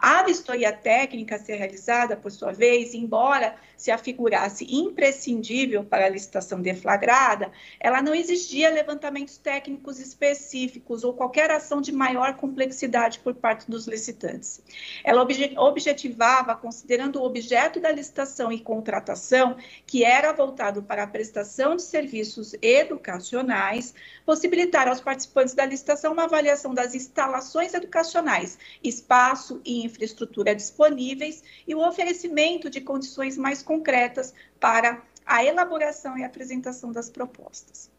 A 0.00 0.22
vistoria 0.22 0.72
técnica 0.72 1.34
a 1.34 1.38
ser 1.40 1.56
realizada, 1.56 2.16
por 2.16 2.30
sua 2.30 2.52
vez, 2.52 2.94
embora 2.94 3.56
se 3.76 3.90
afigurasse 3.90 4.64
imprescindível 4.68 5.84
para 5.84 6.06
a 6.06 6.08
licitação 6.08 6.60
deflagrada, 6.60 7.50
ela 7.80 8.00
não 8.00 8.14
exigia 8.14 8.70
levantamentos 8.70 9.38
técnicos 9.38 9.98
específicos 9.98 11.02
ou 11.02 11.14
qualquer 11.14 11.50
ação 11.50 11.80
de 11.80 11.92
maior 11.92 12.34
complexidade 12.34 13.18
por 13.20 13.34
parte 13.34 13.68
dos 13.68 13.86
licitantes. 13.86 14.60
Ela 15.02 15.26
objetivava, 15.58 16.54
considerando 16.54 17.20
o 17.20 17.24
objeto 17.24 17.80
da 17.80 17.90
licitação 17.90 18.52
e 18.52 18.60
contratação, 18.60 19.56
que 19.84 20.04
era 20.04 20.32
voltado 20.32 20.82
para 20.82 21.02
a 21.02 21.06
prestação 21.06 21.74
de 21.74 21.82
serviços 21.82 22.54
educacionais, 22.62 23.94
possibilitar 24.24 24.86
aos 24.86 25.00
participantes 25.00 25.54
da 25.54 25.64
licitação 25.64 26.12
uma 26.12 26.24
avaliação 26.24 26.72
das 26.72 26.94
instalações 26.94 27.74
educacionais, 27.74 28.58
espaço 28.82 29.60
e 29.64 29.87
infraestrutura 29.88 30.54
disponíveis 30.54 31.42
e 31.66 31.74
o 31.74 31.86
oferecimento 31.86 32.70
de 32.70 32.80
condições 32.80 33.36
mais 33.36 33.62
concretas 33.62 34.32
para 34.60 35.02
a 35.26 35.44
elaboração 35.44 36.16
e 36.16 36.24
apresentação 36.24 36.92
das 36.92 37.10
propostas. 37.10 37.90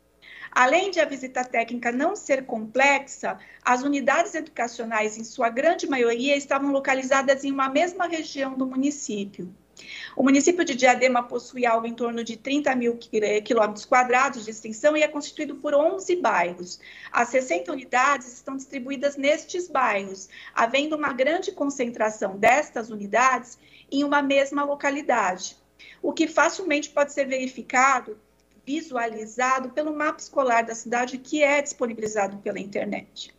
Além 0.52 0.90
de 0.90 1.00
a 1.00 1.06
visita 1.06 1.44
técnica 1.44 1.92
não 1.92 2.16
ser 2.16 2.46
complexa, 2.46 3.38
as 3.64 3.84
unidades 3.84 4.34
educacionais, 4.34 5.18
em 5.18 5.24
sua 5.24 5.50
grande 5.50 5.88
maioria, 5.88 6.36
estavam 6.36 6.72
localizadas 6.72 7.44
em 7.44 7.52
uma 7.52 7.70
mesma 7.70 8.08
região 8.08 8.58
do 8.58 8.66
município. 8.66 9.54
O 10.16 10.24
município 10.24 10.66
de 10.66 10.76
Diadema 10.76 11.24
possui 11.24 11.66
algo 11.66 11.88
em 11.88 11.94
torno 11.94 12.24
de 12.24 12.36
30 12.36 12.76
mil 12.76 13.00
eh, 13.14 13.42
quilômetros 13.42 13.86
quadrados 13.86 14.44
de 14.44 14.52
extensão 14.52 14.98
e 14.98 15.04
é 15.04 15.08
constituído 15.08 15.56
por 15.56 15.74
11 15.74 16.16
bairros. 16.18 16.80
As 17.12 17.30
60 17.30 17.72
unidades 17.72 18.34
estão 18.34 18.58
distribuídas 18.58 19.16
nestes 19.16 19.68
bairros, 19.68 20.28
havendo 20.54 20.96
uma 20.96 21.14
grande 21.14 21.52
concentração 21.52 22.38
destas 22.38 22.90
unidades 22.90 23.58
em 23.92 24.04
uma 24.04 24.22
mesma 24.22 24.64
localidade, 24.64 25.56
o 26.02 26.12
que 26.12 26.28
facilmente 26.28 26.90
pode 26.90 27.14
ser 27.14 27.26
verificado, 27.26 28.20
visualizado 28.66 29.70
pelo 29.70 29.96
mapa 29.96 30.20
escolar 30.20 30.64
da 30.64 30.76
cidade 30.76 31.18
que 31.18 31.42
é 31.42 31.62
disponibilizado 31.62 32.38
pela 32.38 32.60
internet. 32.60 33.34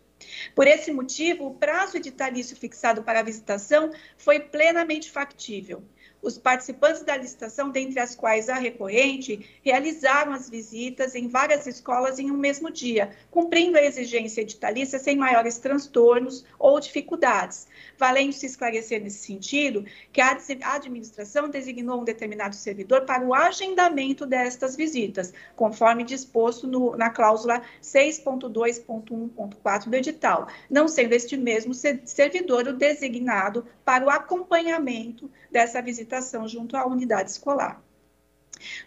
Por 0.55 0.67
esse 0.67 0.93
motivo, 0.93 1.47
o 1.47 1.55
prazo 1.55 1.97
editalício 1.97 2.57
fixado 2.57 3.03
para 3.03 3.21
a 3.21 3.23
visitação 3.23 3.91
foi 4.17 4.41
plenamente 4.41 5.11
factível 5.11 5.83
os 6.23 6.39
participantes 6.39 7.03
da 7.03 7.17
licitação, 7.17 7.71
dentre 7.71 7.99
as 7.99 8.15
quais 8.15 8.49
a 8.49 8.55
recorrente, 8.55 9.59
realizaram 9.63 10.33
as 10.33 10.49
visitas 10.49 11.15
em 11.15 11.29
várias 11.29 11.67
escolas 11.67 12.19
em 12.19 12.31
um 12.31 12.37
mesmo 12.37 12.71
dia, 12.71 13.11
cumprindo 13.31 13.79
a 13.79 13.83
exigência 13.83 14.43
editalícia 14.43 14.99
sem 14.99 15.17
maiores 15.17 15.59
transtornos 15.59 16.45
ou 16.59 16.79
dificuldades, 16.79 17.67
valendo-se 17.99 18.47
esclarecer 18.47 19.03
nesse 19.03 19.27
sentido 19.27 19.85
que 20.13 20.21
a 20.21 20.39
administração 20.75 21.49
designou 21.49 22.01
um 22.01 22.05
determinado 22.05 22.55
servidor 22.55 23.03
para 23.03 23.25
o 23.25 23.35
agendamento 23.35 24.27
destas 24.27 24.77
visitas, 24.77 25.33
conforme 25.57 26.05
disposto 26.05 26.67
no, 26.67 26.97
na 26.97 27.11
cláusula 27.11 27.63
6.2.1.4 27.83 29.89
do 29.89 29.97
edital, 29.97 30.49
não 30.69 30.89
sendo 30.89 31.13
este 31.13 31.37
mesmo 31.37 31.75
servidor 31.75 32.69
o 32.69 32.73
designado 32.73 33.67
para 33.85 34.05
o 34.05 34.11
acompanhamento 34.11 35.31
dessa 35.51 35.83
visitação 35.83 36.47
junto 36.47 36.77
à 36.77 36.87
unidade 36.87 37.31
escolar. 37.31 37.83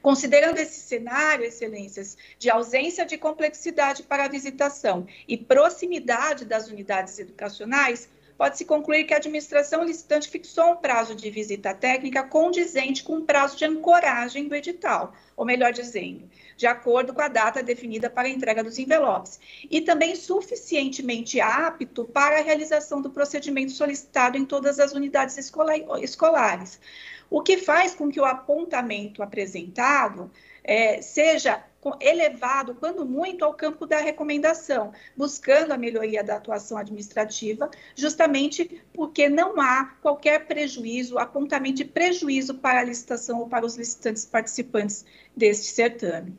Considerando 0.01 0.59
esse 0.59 0.79
cenário, 0.79 1.45
excelências, 1.45 2.17
de 2.37 2.49
ausência 2.49 3.05
de 3.05 3.17
complexidade 3.17 4.03
para 4.03 4.25
a 4.25 4.27
visitação 4.27 5.07
e 5.27 5.35
proximidade 5.35 6.45
das 6.45 6.67
unidades 6.67 7.17
educacionais, 7.17 8.07
pode-se 8.37 8.65
concluir 8.65 9.05
que 9.05 9.13
a 9.13 9.17
administração 9.17 9.83
licitante 9.83 10.29
fixou 10.29 10.71
um 10.71 10.75
prazo 10.75 11.15
de 11.15 11.29
visita 11.29 11.73
técnica 11.73 12.23
condizente 12.23 13.03
com 13.03 13.17
o 13.17 13.21
prazo 13.21 13.57
de 13.57 13.65
ancoragem 13.65 14.47
do 14.47 14.55
edital, 14.55 15.13
ou 15.35 15.45
melhor 15.45 15.71
dizendo, 15.71 16.29
de 16.55 16.67
acordo 16.67 17.13
com 17.13 17.21
a 17.21 17.27
data 17.27 17.63
definida 17.63 18.09
para 18.09 18.27
a 18.27 18.31
entrega 18.31 18.63
dos 18.63 18.77
envelopes, 18.77 19.39
e 19.69 19.81
também 19.81 20.15
suficientemente 20.15 21.39
apto 21.39 22.05
para 22.05 22.39
a 22.39 22.43
realização 22.43 23.01
do 23.01 23.09
procedimento 23.09 23.71
solicitado 23.71 24.37
em 24.37 24.45
todas 24.45 24.79
as 24.79 24.93
unidades 24.93 25.37
escolares, 25.37 26.79
o 27.29 27.41
que 27.41 27.57
faz 27.57 27.95
com 27.95 28.09
que 28.09 28.19
o 28.19 28.25
apontamento 28.25 29.23
apresentado 29.23 30.31
é, 30.63 31.01
seja 31.01 31.63
elevado, 31.99 32.75
quando 32.75 33.05
muito, 33.05 33.43
ao 33.43 33.53
campo 33.53 33.85
da 33.85 33.97
recomendação, 33.97 34.93
buscando 35.17 35.71
a 35.71 35.77
melhoria 35.77 36.23
da 36.23 36.37
atuação 36.37 36.77
administrativa, 36.77 37.69
justamente 37.95 38.81
porque 38.93 39.27
não 39.27 39.59
há 39.59 39.85
qualquer 40.01 40.45
prejuízo, 40.45 41.17
apontamento 41.17 41.77
de 41.77 41.85
prejuízo 41.85 42.55
para 42.55 42.79
a 42.79 42.83
licitação 42.83 43.39
ou 43.39 43.47
para 43.47 43.65
os 43.65 43.75
licitantes 43.75 44.25
participantes 44.25 45.05
deste 45.35 45.73
certame. 45.73 46.37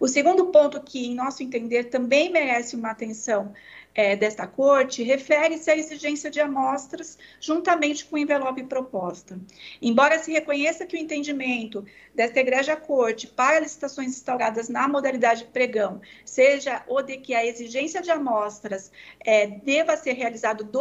O 0.00 0.08
segundo 0.08 0.46
ponto 0.46 0.80
que, 0.80 1.06
em 1.06 1.14
nosso 1.14 1.42
entender, 1.42 1.84
também 1.84 2.32
merece 2.32 2.74
uma 2.74 2.90
atenção 2.90 3.52
é, 3.94 4.14
desta 4.16 4.46
corte 4.46 5.02
refere-se 5.02 5.70
à 5.70 5.76
exigência 5.76 6.30
de 6.30 6.40
amostras 6.40 7.18
juntamente 7.40 8.04
com 8.04 8.16
o 8.16 8.18
envelope 8.18 8.64
proposta. 8.64 9.38
Embora 9.80 10.18
se 10.18 10.32
reconheça 10.32 10.86
que 10.86 10.96
o 10.96 10.98
entendimento 10.98 11.84
desta 12.14 12.40
Igreja 12.40 12.76
Corte 12.76 13.26
para 13.26 13.60
licitações 13.60 14.08
instauradas 14.08 14.68
na 14.68 14.88
modalidade 14.88 15.44
pregão 15.44 16.00
seja 16.24 16.84
o 16.88 17.02
de 17.02 17.18
que 17.18 17.34
a 17.34 17.44
exigência 17.44 18.00
de 18.00 18.10
amostras 18.10 18.90
é, 19.20 19.46
deva 19.46 19.96
ser 19.96 20.12
realizado 20.12 20.64
do 20.64 20.80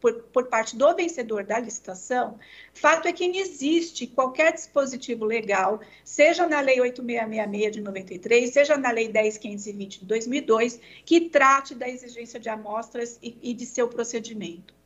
por, 0.00 0.14
por, 0.32 0.46
parte 0.46 0.76
do 0.76 0.94
vencedor 0.94 1.44
da 1.44 1.58
licitação, 1.58 2.38
fato 2.72 3.06
é 3.06 3.12
que 3.12 3.28
não 3.28 3.36
existe 3.36 4.06
qualquer 4.06 4.52
dispositivo 4.52 5.24
legal, 5.24 5.80
seja 6.04 6.46
na 6.46 6.60
Lei 6.60 6.80
8666 6.80 7.72
de 7.72 7.80
93, 7.80 8.50
seja 8.50 8.76
na 8.76 8.90
Lei 8.90 9.08
10520 9.08 10.00
de 10.00 10.04
2002, 10.06 10.80
que 11.04 11.20
trate 11.28 11.74
da 11.74 11.88
exigência 11.88 12.40
de 12.40 12.48
amostras 12.48 13.18
e, 13.22 13.36
e 13.42 13.54
de 13.54 13.66
seu 13.66 13.88
procedimento. 13.88 14.79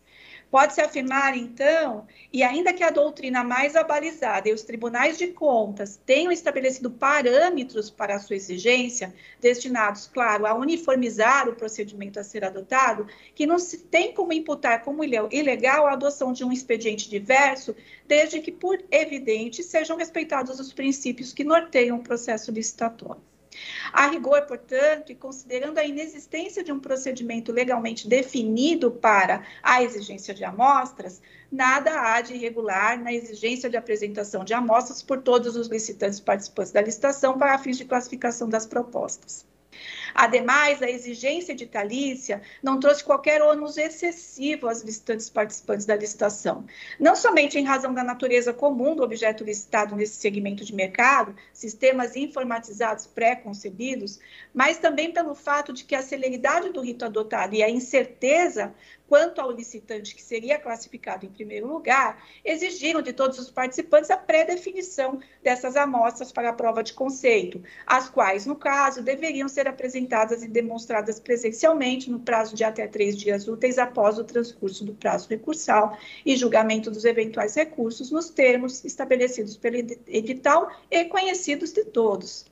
Pode-se 0.55 0.81
afirmar, 0.81 1.37
então, 1.37 2.07
e 2.33 2.41
ainda 2.45 2.73
que 2.73 2.85
a 2.85 2.91
doutrina 2.91 3.43
mais 3.43 3.75
abalizada 3.75 4.49
e 4.49 4.53
os 4.53 4.63
tribunais 4.63 5.19
de 5.19 5.27
contas 5.27 6.01
tenham 6.07 6.31
estabelecido 6.31 6.93
parâmetros 6.93 7.91
para 7.91 8.15
a 8.15 8.19
sua 8.21 8.37
exigência, 8.37 9.13
destinados, 9.41 10.07
claro, 10.07 10.47
a 10.47 10.55
uniformizar 10.55 11.49
o 11.49 11.57
procedimento 11.57 12.21
a 12.21 12.23
ser 12.23 12.45
adotado, 12.45 13.09
que 13.35 13.49
não 13.49 13.59
se 13.59 13.79
tem 13.79 14.15
como 14.15 14.33
imputar 14.33 14.85
como 14.85 15.03
ilegal 15.03 15.89
a 15.89 15.95
adoção 15.95 16.33
de 16.33 16.45
um 16.45 16.53
expediente 16.53 17.11
diverso, 17.11 17.75
desde 18.07 18.41
que, 18.41 18.53
por 18.53 18.81
evidente, 18.93 19.61
sejam 19.61 19.97
respeitados 19.97 20.61
os 20.61 20.73
princípios 20.73 21.33
que 21.33 21.43
norteiam 21.43 21.97
o 21.97 22.05
processo 22.05 22.53
licitatório. 22.53 23.34
A 23.93 24.07
rigor, 24.09 24.43
portanto, 24.43 25.13
e 25.13 25.15
considerando 25.15 25.79
a 25.79 25.85
inexistência 25.85 26.65
de 26.65 26.73
um 26.73 26.81
procedimento 26.81 27.53
legalmente 27.53 28.09
definido 28.09 28.91
para 28.91 29.45
a 29.63 29.83
exigência 29.83 30.35
de 30.35 30.45
amostras, 30.45 31.23
nada 31.51 31.91
há 32.01 32.21
de 32.21 32.35
irregular 32.35 32.99
na 32.99 33.13
exigência 33.13 33.71
de 33.71 33.77
apresentação 33.77 34.45
de 34.45 34.55
amostras 34.55 35.03
por 35.03 35.23
todos 35.23 35.57
os 35.57 35.69
licitantes 35.69 36.21
participantes 36.21 36.73
da 36.73 36.81
licitação 36.81 37.39
para 37.39 37.59
fins 37.59 37.79
de 37.79 37.85
classificação 37.85 38.49
das 38.49 38.67
propostas. 38.67 39.47
Ademais, 40.15 40.81
a 40.81 40.89
exigência 40.89 41.51
editalícia 41.51 42.41
não 42.63 42.79
trouxe 42.79 43.03
qualquer 43.03 43.43
ônus 43.43 43.77
excessivo 43.77 44.69
aos 44.69 44.83
licitantes 44.83 45.29
participantes 45.29 45.85
da 45.85 45.97
licitação, 45.97 46.65
não 47.01 47.17
somente 47.17 47.59
em 47.59 47.65
razão 47.65 47.93
da 47.93 48.05
natureza 48.05 48.53
comum 48.53 48.95
do 48.95 49.03
objeto 49.03 49.43
licitado 49.43 49.97
nesse 49.97 50.15
segmento 50.15 50.65
de 50.65 50.73
mercado, 50.73 51.35
sistemas 51.53 52.15
informatizados 52.15 53.09
pré-concebidos, 53.09 54.21
mas 54.55 54.79
também 54.79 55.13
pelo 55.13 55.35
fato 55.35 55.73
de 55.73 55.83
que 55.83 55.97
a 55.97 56.03
celeridade 56.03 56.71
do 56.71 56.81
rito 56.81 57.05
adotado 57.05 57.57
e 57.57 57.63
a 57.63 57.69
incerteza 57.69 58.73
quanto 59.09 59.41
ao 59.41 59.53
licitante 59.53 60.15
que 60.15 60.23
seria 60.23 60.59
classificado 60.59 61.27
em 61.27 61.29
primeiro 61.29 61.67
lugar, 61.67 62.23
exigiram 62.43 63.03
de 63.03 63.13
todos 63.13 63.39
os 63.39 63.51
participantes 63.51 64.11
a 64.11 64.17
pré-definição 64.17 65.21
dessas 65.43 65.77
amostras 65.77 66.33
para 66.33 66.49
a 66.49 66.55
prova 66.55 66.83
de 66.83 66.95
conceito, 66.95 67.63
as 67.87 68.09
quais, 68.09 68.47
no 68.47 68.57
caso, 68.57 69.03
deveriam 69.03 69.47
ser 69.47 69.69
apresentadas 69.69 70.04
e 70.43 70.49
demonstradas 70.49 71.19
presencialmente 71.19 72.11
no 72.11 72.21
prazo 72.21 72.55
de 72.55 72.65
até 72.65 72.87
três 72.87 73.17
dias 73.17 73.49
úteis 73.49 73.79
após 73.79 74.19
o 74.19 74.25
transcurso 74.25 74.85
do 74.85 74.95
prazo 74.95 75.29
recursal 75.29 75.97
e 76.25 76.37
julgamento 76.37 76.91
dos 76.91 77.05
eventuais 77.05 77.55
recursos 77.55 78.11
nos 78.11 78.31
termos 78.31 78.85
estabelecidos 78.85 79.57
pelo 79.57 79.77
edital 80.07 80.71
e 80.91 81.05
conhecidos 81.05 81.73
de 81.73 81.85
todos. 81.85 82.47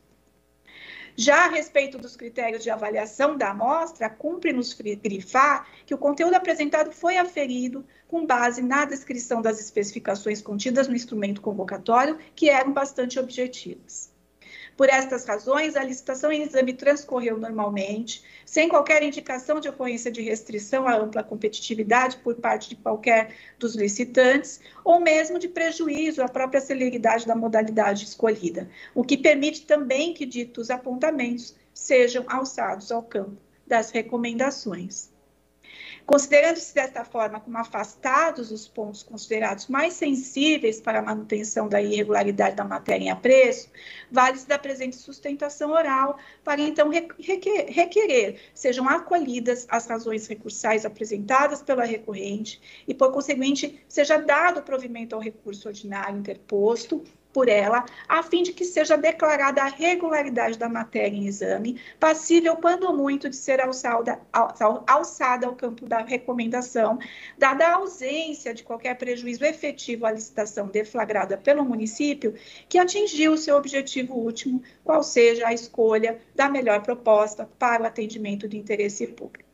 Já 1.14 1.44
a 1.44 1.48
respeito 1.48 1.98
dos 1.98 2.16
critérios 2.16 2.62
de 2.62 2.70
avaliação 2.70 3.36
da 3.36 3.50
amostra, 3.50 4.08
cumpre-nos 4.08 4.72
grifar 4.72 5.68
que 5.84 5.94
o 5.94 5.98
conteúdo 5.98 6.34
apresentado 6.34 6.90
foi 6.90 7.18
aferido 7.18 7.84
com 8.08 8.24
base 8.24 8.62
na 8.62 8.84
descrição 8.84 9.42
das 9.42 9.60
especificações 9.60 10.40
contidas 10.40 10.88
no 10.88 10.94
instrumento 10.94 11.40
convocatório, 11.40 12.18
que 12.34 12.48
eram 12.48 12.72
bastante 12.72 13.18
objetivas. 13.18 14.11
Por 14.82 14.88
estas 14.88 15.24
razões, 15.24 15.76
a 15.76 15.84
licitação 15.84 16.32
em 16.32 16.42
exame 16.42 16.72
transcorreu 16.72 17.38
normalmente, 17.38 18.20
sem 18.44 18.68
qualquer 18.68 19.00
indicação 19.04 19.60
de 19.60 19.68
ocorrência 19.68 20.10
de 20.10 20.20
restrição 20.20 20.88
à 20.88 20.96
ampla 20.96 21.22
competitividade 21.22 22.16
por 22.16 22.34
parte 22.34 22.70
de 22.70 22.74
qualquer 22.74 23.32
dos 23.60 23.76
licitantes, 23.76 24.60
ou 24.82 24.98
mesmo 24.98 25.38
de 25.38 25.46
prejuízo 25.46 26.20
à 26.20 26.26
própria 26.26 26.60
celeridade 26.60 27.28
da 27.28 27.36
modalidade 27.36 28.02
escolhida, 28.02 28.68
o 28.92 29.04
que 29.04 29.16
permite 29.16 29.64
também 29.66 30.12
que 30.12 30.26
ditos 30.26 30.68
apontamentos 30.68 31.54
sejam 31.72 32.24
alçados 32.26 32.90
ao 32.90 33.04
campo 33.04 33.36
das 33.64 33.92
recomendações. 33.92 35.11
Considerando-se 36.06 36.74
desta 36.74 37.04
forma 37.04 37.40
como 37.40 37.56
afastados 37.58 38.50
os 38.50 38.66
pontos 38.66 39.02
considerados 39.02 39.68
mais 39.68 39.94
sensíveis 39.94 40.80
para 40.80 40.98
a 40.98 41.02
manutenção 41.02 41.68
da 41.68 41.80
irregularidade 41.80 42.56
da 42.56 42.64
matéria 42.64 43.04
em 43.04 43.10
apreço, 43.10 43.70
vale-se 44.10 44.46
da 44.46 44.58
presente 44.58 44.96
sustentação 44.96 45.70
oral 45.70 46.18
para 46.42 46.60
então 46.60 46.90
requerer 46.90 48.40
sejam 48.52 48.88
acolhidas 48.88 49.66
as 49.68 49.86
razões 49.86 50.26
recursais 50.26 50.84
apresentadas 50.84 51.62
pela 51.62 51.84
recorrente 51.84 52.60
e, 52.86 52.92
por 52.92 53.12
conseguinte, 53.12 53.80
seja 53.88 54.18
dado 54.18 54.62
provimento 54.62 55.14
ao 55.14 55.20
recurso 55.20 55.68
ordinário 55.68 56.18
interposto 56.18 57.04
por 57.32 57.48
ela, 57.48 57.84
a 58.08 58.22
fim 58.22 58.42
de 58.42 58.52
que 58.52 58.64
seja 58.64 58.96
declarada 58.96 59.62
a 59.62 59.68
regularidade 59.68 60.58
da 60.58 60.68
matéria 60.68 61.16
em 61.16 61.26
exame, 61.26 61.80
passível, 61.98 62.56
quando 62.56 62.92
muito, 62.92 63.28
de 63.28 63.36
ser 63.36 63.60
alçada, 63.60 64.20
alçada 64.86 65.46
ao 65.46 65.54
campo 65.54 65.86
da 65.86 65.98
recomendação, 65.98 66.98
dada 67.38 67.66
a 67.66 67.74
ausência 67.76 68.52
de 68.52 68.62
qualquer 68.62 68.96
prejuízo 68.96 69.44
efetivo 69.44 70.06
à 70.06 70.12
licitação 70.12 70.66
deflagrada 70.66 71.36
pelo 71.36 71.64
município, 71.64 72.34
que 72.68 72.78
atingiu 72.78 73.32
o 73.32 73.38
seu 73.38 73.56
objetivo 73.56 74.14
último, 74.14 74.62
qual 74.84 75.02
seja 75.02 75.46
a 75.48 75.54
escolha 75.54 76.20
da 76.34 76.48
melhor 76.48 76.82
proposta 76.82 77.48
para 77.58 77.82
o 77.82 77.86
atendimento 77.86 78.48
do 78.48 78.56
interesse 78.56 79.06
público. 79.06 79.51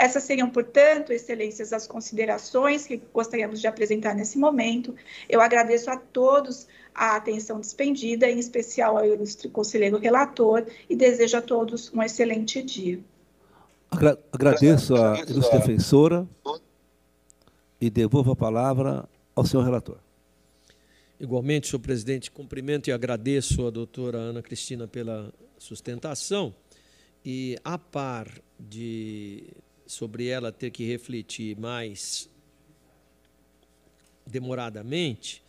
Essas 0.00 0.22
seriam, 0.22 0.48
portanto, 0.48 1.12
excelências, 1.12 1.74
as 1.74 1.86
considerações 1.86 2.86
que 2.86 3.02
gostaríamos 3.12 3.60
de 3.60 3.66
apresentar 3.66 4.14
nesse 4.14 4.38
momento. 4.38 4.94
Eu 5.28 5.42
agradeço 5.42 5.90
a 5.90 5.96
todos 5.98 6.66
a 6.94 7.16
atenção 7.16 7.60
despendida, 7.60 8.26
em 8.26 8.38
especial 8.38 8.96
ao 8.96 9.04
ilustre 9.04 9.50
conselheiro 9.50 9.98
relator, 9.98 10.64
e 10.88 10.96
desejo 10.96 11.36
a 11.36 11.42
todos 11.42 11.92
um 11.92 12.02
excelente 12.02 12.62
dia. 12.62 12.98
Agra 13.90 14.18
agradeço 14.32 14.96
à 14.96 15.20
ilustre 15.28 15.58
defensora 15.58 16.26
e 17.78 17.90
devolvo 17.90 18.32
a 18.32 18.36
palavra 18.36 19.06
ao 19.36 19.44
senhor 19.44 19.64
relator. 19.64 19.98
Igualmente, 21.20 21.68
senhor 21.68 21.80
presidente, 21.80 22.30
cumprimento 22.30 22.88
e 22.88 22.92
agradeço 22.92 23.66
à 23.66 23.70
doutora 23.70 24.16
Ana 24.16 24.40
Cristina 24.40 24.88
pela 24.88 25.30
sustentação 25.58 26.54
e, 27.22 27.58
a 27.62 27.76
par 27.76 28.28
de 28.58 29.44
sobre 29.90 30.28
ela 30.28 30.52
ter 30.52 30.70
que 30.70 30.84
refletir 30.84 31.58
mais 31.58 32.30
demoradamente, 34.24 35.42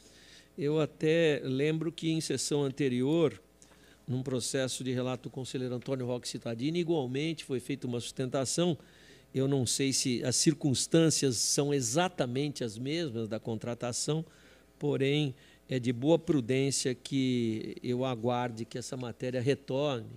eu 0.58 0.80
até 0.80 1.40
lembro 1.44 1.92
que 1.92 2.10
em 2.10 2.20
sessão 2.20 2.64
anterior, 2.64 3.40
num 4.08 4.24
processo 4.24 4.84
de 4.84 4.92
relato 4.92 5.30
do 5.30 5.30
conselheiro 5.30 5.76
Antônio 5.76 6.08
Roque 6.08 6.28
Citadini, 6.28 6.80
igualmente 6.80 7.46
foi 7.46 7.60
feita 7.60 7.86
uma 7.86 8.00
sustentação. 8.00 8.76
Eu 9.34 9.48
não 9.48 9.64
sei 9.64 9.94
se 9.94 10.24
as 10.24 10.38
circunstâncias 10.38 11.38
são 11.38 11.72
exatamente 11.72 12.64
as 12.64 12.80
mesmas 12.80 13.28
da 13.28 13.40
contratação, 13.40 14.26
porém 14.80 15.36
é 15.70 15.78
de 15.78 15.94
boa 15.94 16.18
prudência 16.18 16.96
que 16.96 17.76
eu 17.84 18.04
aguarde 18.04 18.66
que 18.66 18.80
essa 18.80 18.98
matéria 18.98 19.40
retorne 19.40 20.10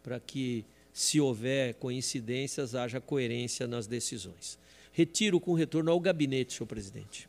para 0.00 0.20
que 0.20 0.64
se 0.94 1.20
houver 1.20 1.74
coincidências, 1.74 2.76
haja 2.76 3.00
coerência 3.00 3.66
nas 3.66 3.88
decisões. 3.88 4.56
Retiro 4.92 5.40
com 5.40 5.52
retorno 5.52 5.90
ao 5.90 5.98
gabinete, 5.98 6.54
senhor 6.54 6.68
presidente. 6.68 7.28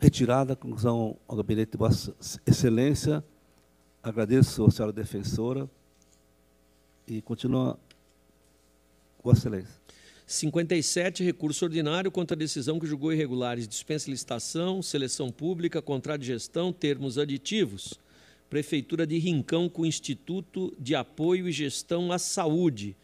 Retirada 0.00 0.56
conclusão 0.56 1.14
ao 1.28 1.36
gabinete 1.36 1.72
de 1.72 1.76
Vossa 1.76 2.14
Excelência. 2.46 3.22
Agradeço 4.02 4.64
a 4.64 4.70
senhora 4.70 4.90
defensora 4.90 5.68
e 7.06 7.20
continua 7.20 7.78
Vossa 9.22 9.40
Excelência. 9.40 9.84
57, 10.26 11.22
recurso 11.22 11.66
ordinário 11.66 12.10
contra 12.10 12.34
a 12.34 12.38
decisão 12.38 12.80
que 12.80 12.86
julgou 12.86 13.12
irregulares 13.12 13.68
dispensa 13.68 14.10
licitação, 14.10 14.82
seleção 14.82 15.30
pública, 15.30 15.82
contrato 15.82 16.22
de 16.22 16.28
gestão, 16.28 16.72
termos 16.72 17.18
aditivos 17.18 18.02
Prefeitura 18.54 19.04
de 19.04 19.18
Rincão 19.18 19.68
com 19.68 19.84
Instituto 19.84 20.72
de 20.78 20.94
Apoio 20.94 21.48
e 21.48 21.50
Gestão 21.50 22.12
à 22.12 22.20
Saúde, 22.20 22.96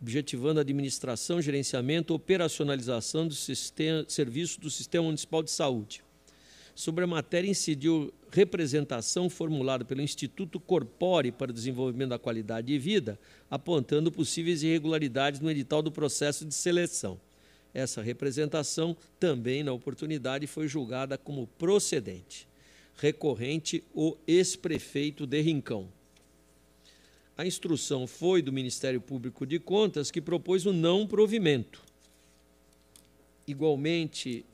objetivando 0.00 0.60
a 0.60 0.62
administração, 0.62 1.42
gerenciamento, 1.42 2.14
operacionalização 2.14 3.26
do 3.26 3.34
sistema, 3.34 4.04
serviço 4.06 4.60
do 4.60 4.70
Sistema 4.70 5.06
Municipal 5.06 5.42
de 5.42 5.50
Saúde. 5.50 6.04
Sobre 6.72 7.02
a 7.02 7.06
matéria 7.08 7.50
incidiu 7.50 8.14
representação 8.30 9.28
formulada 9.28 9.84
pelo 9.84 10.02
Instituto 10.02 10.60
Corpore 10.60 11.32
para 11.32 11.50
o 11.50 11.54
Desenvolvimento 11.54 12.10
da 12.10 12.18
Qualidade 12.20 12.68
de 12.68 12.78
Vida, 12.78 13.18
apontando 13.50 14.12
possíveis 14.12 14.62
irregularidades 14.62 15.40
no 15.40 15.50
edital 15.50 15.82
do 15.82 15.90
processo 15.90 16.44
de 16.44 16.54
seleção. 16.54 17.20
Essa 17.74 18.00
representação, 18.00 18.96
também 19.18 19.64
na 19.64 19.72
oportunidade, 19.72 20.46
foi 20.46 20.68
julgada 20.68 21.18
como 21.18 21.48
procedente 21.58 22.46
recorrente 22.96 23.84
o 23.94 24.16
ex-prefeito 24.26 25.26
de 25.26 25.40
Rincão. 25.40 25.88
A 27.36 27.46
instrução 27.46 28.06
foi 28.06 28.40
do 28.40 28.52
Ministério 28.52 29.00
Público 29.00 29.46
de 29.46 29.58
Contas 29.58 30.10
que 30.10 30.22
propôs 30.22 30.64
o 30.64 30.72
não 30.72 31.06
provimento. 31.06 31.84
igualmente 33.46 34.44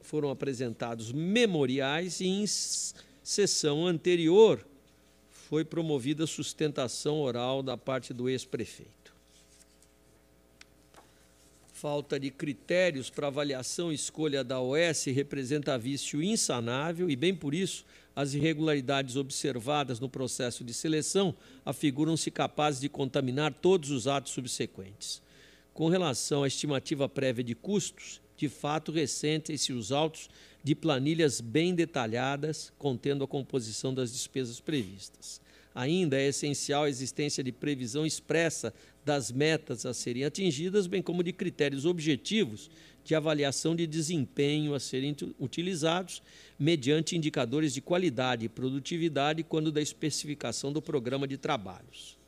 foram 0.00 0.30
apresentados 0.30 1.12
memoriais 1.12 2.20
e 2.20 2.26
em 2.26 2.44
sessão 3.22 3.86
anterior 3.86 4.66
foi 5.28 5.64
promovida 5.64 6.26
sustentação 6.26 7.20
oral 7.20 7.62
da 7.62 7.76
parte 7.76 8.12
do 8.12 8.28
ex-prefeito. 8.28 8.99
Falta 11.80 12.20
de 12.20 12.30
critérios 12.30 13.08
para 13.08 13.28
avaliação 13.28 13.90
e 13.90 13.94
escolha 13.94 14.44
da 14.44 14.60
OS 14.60 15.06
representa 15.06 15.78
vício 15.78 16.22
insanável 16.22 17.08
e, 17.08 17.16
bem 17.16 17.34
por 17.34 17.54
isso, 17.54 17.86
as 18.14 18.34
irregularidades 18.34 19.16
observadas 19.16 19.98
no 19.98 20.06
processo 20.06 20.62
de 20.62 20.74
seleção 20.74 21.34
afiguram-se 21.64 22.30
capazes 22.30 22.82
de 22.82 22.90
contaminar 22.90 23.54
todos 23.54 23.90
os 23.90 24.06
atos 24.06 24.32
subsequentes. 24.32 25.22
Com 25.72 25.88
relação 25.88 26.42
à 26.42 26.48
estimativa 26.48 27.08
prévia 27.08 27.42
de 27.42 27.54
custos, 27.54 28.20
de 28.36 28.50
fato 28.50 28.92
ressentem-se 28.92 29.72
os 29.72 29.90
autos 29.90 30.28
de 30.62 30.74
planilhas 30.74 31.40
bem 31.40 31.74
detalhadas, 31.74 32.70
contendo 32.76 33.24
a 33.24 33.26
composição 33.26 33.94
das 33.94 34.12
despesas 34.12 34.60
previstas. 34.60 35.40
Ainda 35.74 36.20
é 36.20 36.26
essencial 36.26 36.82
a 36.82 36.90
existência 36.90 37.42
de 37.42 37.52
previsão 37.52 38.04
expressa 38.04 38.74
das 39.04 39.32
metas 39.32 39.86
a 39.86 39.94
serem 39.94 40.24
atingidas, 40.24 40.86
bem 40.86 41.02
como 41.02 41.22
de 41.22 41.32
critérios 41.32 41.86
objetivos 41.86 42.70
de 43.04 43.14
avaliação 43.14 43.74
de 43.74 43.86
desempenho 43.86 44.74
a 44.74 44.80
serem 44.80 45.16
utilizados, 45.38 46.22
mediante 46.58 47.16
indicadores 47.16 47.72
de 47.72 47.80
qualidade 47.80 48.44
e 48.44 48.48
produtividade, 48.48 49.42
quando 49.42 49.72
da 49.72 49.80
especificação 49.80 50.72
do 50.72 50.82
programa 50.82 51.26
de 51.26 51.38
trabalhos. 51.38 52.18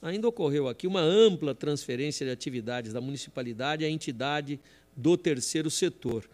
Ainda 0.00 0.28
ocorreu 0.28 0.68
aqui 0.68 0.86
uma 0.86 1.00
ampla 1.00 1.54
transferência 1.54 2.26
de 2.26 2.32
atividades 2.32 2.92
da 2.92 3.00
municipalidade 3.00 3.84
à 3.84 3.90
entidade 3.90 4.58
do 4.96 5.16
terceiro 5.16 5.70
setor, 5.70 6.28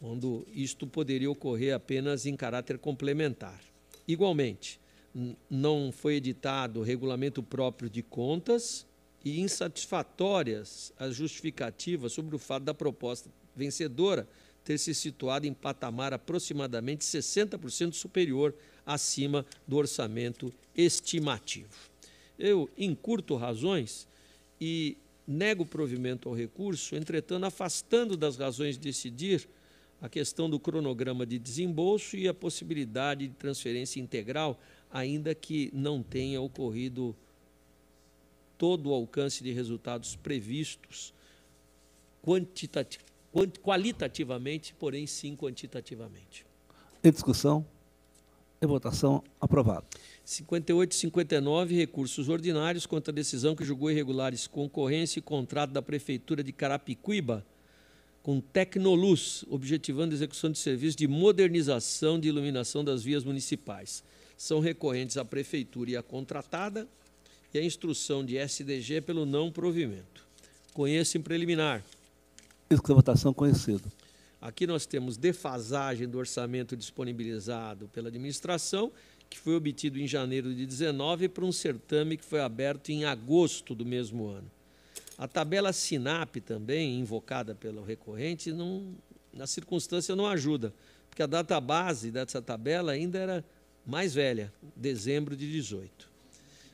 quando 0.00 0.46
isto 0.54 0.86
poderia 0.86 1.30
ocorrer 1.30 1.74
apenas 1.74 2.26
em 2.26 2.36
caráter 2.36 2.78
complementar. 2.78 3.60
Igualmente, 4.06 4.78
não 5.48 5.90
foi 5.90 6.16
editado 6.16 6.80
o 6.80 6.82
regulamento 6.82 7.42
próprio 7.42 7.88
de 7.88 8.02
contas 8.02 8.86
e 9.24 9.40
insatisfatórias 9.40 10.92
as 10.98 11.14
justificativas 11.14 12.12
sobre 12.12 12.36
o 12.36 12.38
fato 12.38 12.64
da 12.64 12.74
proposta 12.74 13.30
vencedora 13.54 14.28
ter 14.62 14.78
se 14.78 14.94
situado 14.94 15.46
em 15.46 15.54
patamar 15.54 16.12
aproximadamente 16.12 17.04
60% 17.04 17.94
superior 17.94 18.54
acima 18.84 19.46
do 19.66 19.76
orçamento 19.76 20.52
estimativo. 20.74 21.90
Eu 22.38 22.68
encurto 22.76 23.36
razões 23.36 24.06
e 24.60 24.96
nego 25.26 25.64
provimento 25.64 26.28
ao 26.28 26.34
recurso, 26.34 26.94
entretanto, 26.94 27.44
afastando 27.44 28.16
das 28.16 28.36
razões 28.36 28.76
de 28.76 28.82
decidir 28.82 29.48
a 30.00 30.08
questão 30.08 30.50
do 30.50 30.60
cronograma 30.60 31.24
de 31.24 31.38
desembolso 31.38 32.16
e 32.16 32.28
a 32.28 32.34
possibilidade 32.34 33.28
de 33.28 33.34
transferência 33.34 33.98
integral 33.98 34.60
ainda 34.90 35.34
que 35.34 35.70
não 35.72 36.02
tenha 36.02 36.40
ocorrido 36.40 37.14
todo 38.58 38.90
o 38.90 38.94
alcance 38.94 39.42
de 39.42 39.52
resultados 39.52 40.16
previstos 40.16 41.12
qualitativamente, 43.62 44.74
porém 44.78 45.06
sim 45.06 45.36
quantitativamente. 45.36 46.46
Em 47.04 47.10
discussão, 47.10 47.64
em 48.60 48.66
votação, 48.66 49.22
aprovado. 49.40 49.86
58 50.24 50.92
e 50.92 50.94
59, 50.96 51.76
recursos 51.76 52.28
ordinários 52.28 52.86
contra 52.86 53.12
a 53.12 53.14
decisão 53.14 53.54
que 53.54 53.64
julgou 53.64 53.90
irregulares 53.90 54.46
concorrência 54.46 55.18
e 55.18 55.22
contrato 55.22 55.70
da 55.70 55.82
Prefeitura 55.82 56.42
de 56.42 56.52
Carapicuíba 56.52 57.44
com 58.22 58.40
Tecnoluz, 58.40 59.44
objetivando 59.48 60.12
a 60.12 60.16
execução 60.16 60.50
de 60.50 60.58
serviços 60.58 60.96
de 60.96 61.06
modernização 61.06 62.18
de 62.18 62.26
iluminação 62.28 62.82
das 62.82 63.04
vias 63.04 63.22
municipais 63.22 64.02
são 64.36 64.60
recorrentes 64.60 65.16
à 65.16 65.24
prefeitura 65.24 65.90
e 65.90 65.96
à 65.96 66.02
contratada 66.02 66.86
e 67.52 67.58
a 67.58 67.64
instrução 67.64 68.24
de 68.24 68.36
SDG 68.36 69.00
pelo 69.00 69.24
não 69.24 69.50
provimento. 69.50 70.26
Conheço 70.74 71.16
em 71.16 71.22
preliminar. 71.22 71.82
Isso 72.68 72.82
votação 72.82 73.32
conhecido. 73.32 73.90
Aqui 74.40 74.66
nós 74.66 74.84
temos 74.84 75.16
defasagem 75.16 76.06
do 76.06 76.18
orçamento 76.18 76.76
disponibilizado 76.76 77.88
pela 77.88 78.08
administração, 78.08 78.92
que 79.30 79.38
foi 79.38 79.56
obtido 79.56 79.98
em 79.98 80.06
janeiro 80.06 80.54
de 80.54 80.66
19 80.66 81.28
para 81.28 81.44
um 81.44 81.52
certame 81.52 82.16
que 82.16 82.24
foi 82.24 82.40
aberto 82.40 82.90
em 82.90 83.04
agosto 83.04 83.74
do 83.74 83.84
mesmo 83.84 84.26
ano. 84.26 84.50
A 85.16 85.26
tabela 85.26 85.72
SINAP 85.72 86.36
também, 86.36 87.00
invocada 87.00 87.54
pelo 87.54 87.82
recorrente, 87.82 88.52
não, 88.52 88.94
na 89.32 89.46
circunstância 89.46 90.14
não 90.14 90.26
ajuda, 90.26 90.74
porque 91.08 91.22
a 91.22 91.26
data 91.26 91.58
base 91.58 92.10
dessa 92.10 92.42
tabela 92.42 92.92
ainda 92.92 93.18
era 93.18 93.44
mais 93.86 94.14
velha, 94.14 94.52
dezembro 94.74 95.36
de 95.36 95.50
18. 95.50 96.10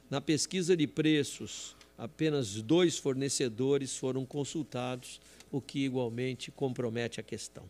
Na 0.09 0.21
pesquisa 0.21 0.77
de 0.77 0.87
preços, 0.87 1.77
apenas 1.99 2.63
dois 2.63 2.97
fornecedores 2.97 3.97
foram 3.97 4.25
consultados, 4.25 5.21
o 5.51 5.61
que 5.61 5.85
igualmente 5.85 6.51
compromete 6.51 7.21
a 7.21 7.23
questão. 7.23 7.65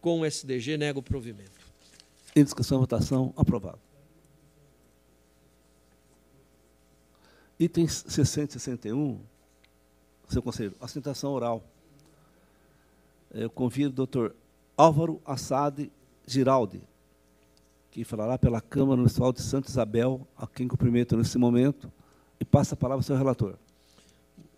Com 0.00 0.20
o 0.20 0.24
SDG, 0.24 0.76
nego 0.76 1.00
o 1.00 1.02
provimento. 1.02 1.50
Em 2.36 2.44
discussão, 2.44 2.78
votação, 2.78 3.34
aprovado. 3.36 3.80
Itens 7.58 8.04
60 8.08 8.56
e 8.56 8.60
61, 8.60 9.20
seu 10.28 10.42
conselheiro, 10.42 10.76
assentação 10.80 11.32
oral. 11.32 11.64
Eu 13.32 13.50
convido 13.50 13.90
o 13.90 13.92
doutor 13.92 14.34
Álvaro 14.76 15.20
Assad 15.24 15.90
Giraldi, 16.26 16.82
que 17.94 18.02
falará 18.02 18.36
pela 18.36 18.60
Câmara 18.60 18.96
Municipal 18.96 19.32
de 19.32 19.40
Santa 19.40 19.70
Isabel, 19.70 20.26
a 20.36 20.48
quem 20.48 20.66
cumprimento 20.66 21.16
nesse 21.16 21.38
momento, 21.38 21.92
e 22.40 22.44
passa 22.44 22.74
a 22.74 22.76
palavra 22.76 22.98
ao 22.98 23.04
seu 23.04 23.16
relator. 23.16 23.56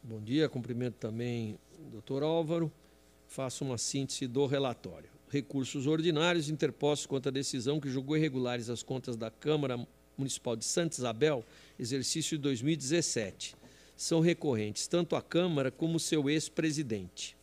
Bom 0.03 0.23
dia, 0.23 0.49
cumprimento 0.49 0.95
também 0.95 1.59
o 1.87 1.91
doutor 1.91 2.23
Álvaro. 2.23 2.73
Faço 3.29 3.63
uma 3.63 3.77
síntese 3.77 4.27
do 4.27 4.47
relatório. 4.47 5.11
Recursos 5.29 5.87
ordinários 5.87 6.49
interpostos 6.49 7.05
contra 7.05 7.29
a 7.29 7.33
decisão 7.33 7.79
que 7.79 7.91
julgou 7.91 8.17
irregulares 8.17 8.71
as 8.71 8.83
contas 8.83 9.19
da 9.19 9.31
Câmara 9.31 9.87
Municipal 10.17 10.57
de 10.57 10.65
Santa 10.65 10.97
Isabel, 10.97 11.45
exercício 11.79 12.39
de 12.39 12.43
2017. 12.43 13.55
São 13.99 14.21
recorrentes 14.21 14.87
tanto 14.87 15.15
a 15.15 15.21
Câmara 15.21 15.71
como 15.71 16.01
seu 16.01 16.31
ex-presidente. 16.31 17.37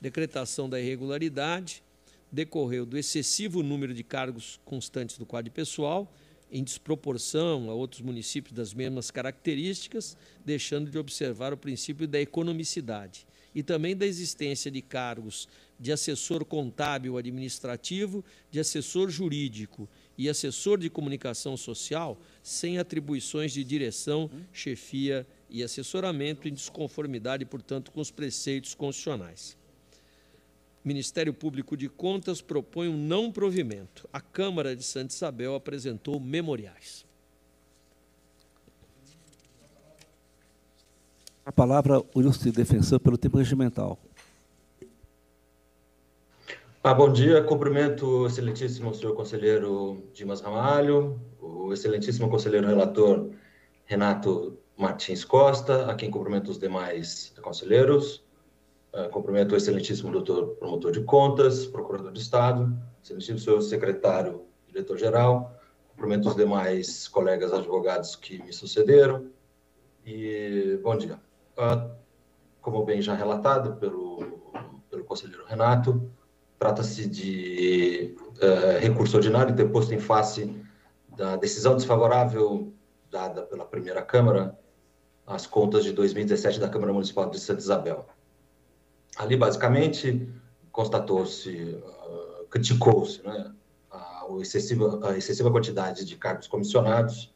Decretação 0.00 0.70
da 0.70 0.80
irregularidade, 0.80 1.82
decorreu 2.30 2.84
do 2.84 2.98
excessivo 2.98 3.62
número 3.62 3.94
de 3.94 4.02
cargos 4.02 4.60
constantes 4.64 5.18
do 5.18 5.26
quadro 5.26 5.50
pessoal, 5.52 6.12
em 6.50 6.64
desproporção 6.64 7.70
a 7.70 7.74
outros 7.74 8.00
municípios 8.00 8.54
das 8.54 8.72
mesmas 8.72 9.10
características, 9.10 10.16
deixando 10.44 10.90
de 10.90 10.98
observar 10.98 11.52
o 11.52 11.58
princípio 11.58 12.08
da 12.08 12.20
economicidade 12.20 13.26
e 13.54 13.62
também 13.62 13.96
da 13.96 14.06
existência 14.06 14.70
de 14.70 14.80
cargos 14.80 15.48
de 15.80 15.90
assessor 15.90 16.44
contábil 16.44 17.18
administrativo, 17.18 18.24
de 18.52 18.60
assessor 18.60 19.10
jurídico 19.10 19.88
e 20.16 20.28
assessor 20.28 20.78
de 20.78 20.88
comunicação 20.88 21.56
social, 21.56 22.20
sem 22.40 22.78
atribuições 22.78 23.52
de 23.52 23.64
direção, 23.64 24.30
chefia 24.52 25.26
e 25.50 25.60
assessoramento, 25.62 26.46
em 26.46 26.52
desconformidade, 26.52 27.44
portanto, 27.44 27.90
com 27.90 28.00
os 28.00 28.12
preceitos 28.12 28.76
constitucionais. 28.76 29.57
Ministério 30.88 31.34
Público 31.34 31.76
de 31.76 31.86
Contas 31.86 32.40
propõe 32.40 32.88
um 32.88 32.96
não 32.96 33.30
provimento. 33.30 34.08
A 34.10 34.22
Câmara 34.22 34.74
de 34.74 34.82
Santa 34.82 35.12
Isabel 35.12 35.54
apresentou 35.54 36.18
memoriais. 36.18 37.04
A 41.44 41.52
palavra, 41.52 42.02
o 42.14 42.20
ilustre 42.22 42.50
defensor 42.50 42.98
pelo 43.00 43.18
tempo 43.18 43.36
regimental. 43.36 43.98
Ah, 46.82 46.94
bom 46.94 47.12
dia, 47.12 47.44
cumprimento 47.44 48.06
o 48.06 48.26
excelentíssimo 48.26 48.94
senhor 48.94 49.14
conselheiro 49.14 50.02
Dimas 50.14 50.40
Ramalho, 50.40 51.20
o 51.38 51.70
excelentíssimo 51.70 52.30
conselheiro 52.30 52.66
relator 52.66 53.28
Renato 53.84 54.56
Martins 54.74 55.22
Costa, 55.22 55.90
a 55.90 55.94
quem 55.94 56.10
cumprimento 56.10 56.50
os 56.50 56.58
demais 56.58 57.34
conselheiros, 57.42 58.26
cumprimento 59.10 59.52
o 59.52 59.56
excelentíssimo 59.56 60.10
doutor 60.10 60.56
promotor 60.56 60.92
de 60.92 61.02
contas, 61.02 61.66
procurador 61.66 62.12
de 62.12 62.20
Estado, 62.20 62.76
excelentíssimo 63.02 63.38
senhor 63.38 63.60
secretário, 63.62 64.44
diretor-geral, 64.66 65.54
cumprimento 65.88 66.28
os 66.28 66.36
demais 66.36 67.08
colegas 67.08 67.52
advogados 67.52 68.16
que 68.16 68.42
me 68.42 68.52
sucederam 68.52 69.26
e 70.04 70.78
bom 70.82 70.96
dia. 70.96 71.20
Uh, 71.56 71.90
como 72.60 72.84
bem 72.84 73.00
já 73.00 73.14
relatado 73.14 73.76
pelo, 73.76 74.52
pelo 74.90 75.04
conselheiro 75.04 75.44
Renato, 75.46 76.10
trata-se 76.58 77.08
de 77.08 78.16
uh, 78.36 78.78
recurso 78.80 79.16
ordinário 79.16 79.52
interposto 79.52 79.94
em 79.94 79.98
face 79.98 80.54
da 81.16 81.36
decisão 81.36 81.74
desfavorável 81.76 82.72
dada 83.10 83.42
pela 83.42 83.64
primeira 83.64 84.02
Câmara 84.02 84.58
às 85.26 85.46
contas 85.46 85.84
de 85.84 85.92
2017 85.92 86.60
da 86.60 86.68
Câmara 86.68 86.92
Municipal 86.92 87.28
de 87.28 87.38
Santa 87.38 87.60
Isabel 87.60 88.06
Ali, 89.18 89.36
basicamente, 89.36 90.28
constatou-se, 90.70 91.50
uh, 91.50 92.46
criticou-se 92.48 93.20
né, 93.26 93.52
a, 93.90 94.26
excessiva, 94.40 95.10
a 95.10 95.18
excessiva 95.18 95.50
quantidade 95.50 96.04
de 96.04 96.16
cargos 96.16 96.46
comissionados 96.46 97.34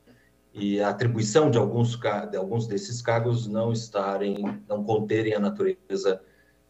e 0.55 0.81
a 0.81 0.91
atribuição 0.91 1.51
de 1.51 1.59
alguns, 1.59 1.99
de 2.31 2.36
alguns 2.36 2.69
desses 2.69 3.02
cargos 3.02 3.49
não 3.49 3.73
estarem, 3.73 4.62
não 4.69 4.85
conterem 4.85 5.35
a 5.35 5.41
natureza 5.41 6.23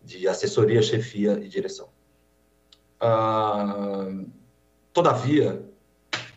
de 0.03 0.27
assessoria, 0.27 0.81
chefia 0.81 1.39
e 1.45 1.47
direção. 1.47 1.91
Uh, 3.03 4.31
todavia, 4.95 5.63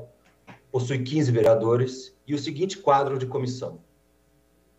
possui 0.72 1.04
15 1.04 1.32
vereadores 1.32 2.16
e 2.28 2.34
o 2.34 2.38
seguinte 2.38 2.78
quadro 2.78 3.18
de 3.18 3.26
comissão. 3.26 3.80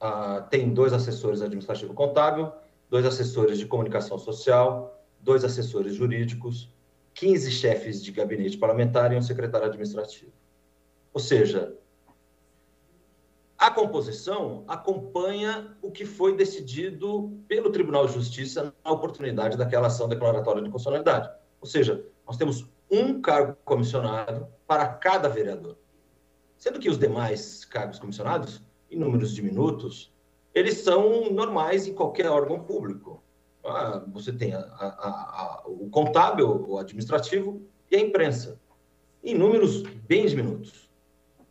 Uh, 0.00 0.48
tem 0.50 0.72
dois 0.72 0.92
assessores 0.92 1.42
administrativo 1.42 1.94
contábil, 1.94 2.52
dois 2.88 3.04
assessores 3.04 3.58
de 3.58 3.66
comunicação 3.66 4.18
social, 4.18 5.02
dois 5.20 5.44
assessores 5.44 5.94
jurídicos, 5.94 6.70
15 7.14 7.50
chefes 7.50 8.02
de 8.02 8.12
gabinete 8.12 8.56
parlamentar 8.56 9.12
e 9.12 9.16
um 9.16 9.22
secretário 9.22 9.66
administrativo. 9.66 10.32
Ou 11.12 11.20
seja, 11.20 11.74
a 13.58 13.72
composição 13.72 14.62
acompanha 14.68 15.76
o 15.82 15.90
que 15.90 16.06
foi 16.06 16.36
decidido 16.36 17.36
pelo 17.48 17.72
Tribunal 17.72 18.06
de 18.06 18.14
Justiça 18.14 18.72
na 18.84 18.92
oportunidade 18.92 19.56
daquela 19.56 19.88
ação 19.88 20.08
declaratória 20.08 20.62
de 20.62 20.70
constitucionalidade. 20.70 21.28
Ou 21.60 21.66
seja, 21.66 22.06
nós 22.24 22.36
temos 22.36 22.66
um 22.88 23.20
cargo 23.20 23.56
comissionado 23.64 24.46
para 24.64 24.86
cada 24.86 25.28
vereador. 25.28 25.76
Sendo 26.56 26.78
que 26.78 26.88
os 26.88 26.98
demais 26.98 27.64
cargos 27.64 27.98
comissionados, 27.98 28.62
em 28.88 28.96
números 28.96 29.34
diminutos, 29.34 30.14
eles 30.54 30.78
são 30.78 31.28
normais 31.30 31.88
em 31.88 31.94
qualquer 31.94 32.30
órgão 32.30 32.60
público. 32.60 33.22
Ah, 33.64 34.04
você 34.06 34.32
tem 34.32 34.54
a, 34.54 34.60
a, 34.60 34.86
a, 34.86 35.62
o 35.66 35.90
contábil, 35.90 36.64
o 36.68 36.78
administrativo 36.78 37.60
e 37.90 37.96
a 37.96 38.00
imprensa, 38.00 38.60
em 39.22 39.34
números 39.34 39.82
bem 39.82 40.26
diminutos. 40.26 40.87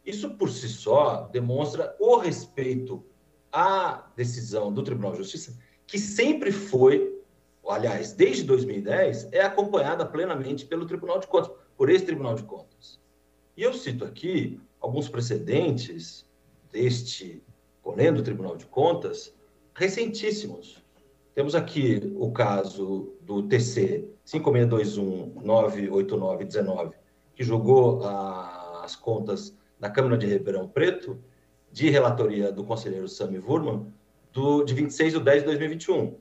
Isso 0.07 0.31
por 0.35 0.49
si 0.49 0.69
só 0.69 1.27
demonstra 1.33 1.93
o 1.99 2.15
respeito 2.15 3.03
à 3.51 4.09
decisão 4.15 4.71
do 4.71 4.81
Tribunal 4.81 5.11
de 5.11 5.17
Justiça, 5.17 5.59
que 5.85 5.99
sempre 5.99 6.49
foi, 6.49 7.21
aliás, 7.67 8.13
desde 8.13 8.45
2010, 8.45 9.33
é 9.33 9.41
acompanhada 9.41 10.05
plenamente 10.05 10.65
pelo 10.65 10.85
Tribunal 10.85 11.19
de 11.19 11.27
Contas, 11.27 11.51
por 11.75 11.89
esse 11.89 12.05
Tribunal 12.05 12.35
de 12.35 12.43
Contas. 12.43 13.01
E 13.57 13.63
eu 13.63 13.73
cito 13.73 14.05
aqui 14.05 14.61
alguns 14.79 15.09
precedentes 15.09 16.25
deste 16.71 17.43
ponendo 17.83 18.23
Tribunal 18.23 18.55
de 18.55 18.65
Contas 18.65 19.35
recentíssimos. 19.73 20.81
Temos 21.35 21.53
aqui 21.53 22.13
o 22.15 22.31
caso 22.31 23.13
do 23.23 23.43
TC 23.43 24.07
5621-989-19, 24.25 26.93
que 27.35 27.43
julgou 27.43 28.05
as 28.05 28.95
contas 28.95 29.53
na 29.79 29.89
Câmara 29.89 30.17
de 30.17 30.27
Ribeirão 30.27 30.67
Preto, 30.67 31.17
de 31.71 31.89
relatoria 31.89 32.51
do 32.51 32.63
conselheiro 32.63 33.07
Sami 33.07 33.39
Wurman, 33.39 33.87
do, 34.33 34.63
de 34.63 34.73
26 34.73 35.13
de 35.13 35.19
10 35.19 35.41
de 35.41 35.45
2021. 35.45 36.17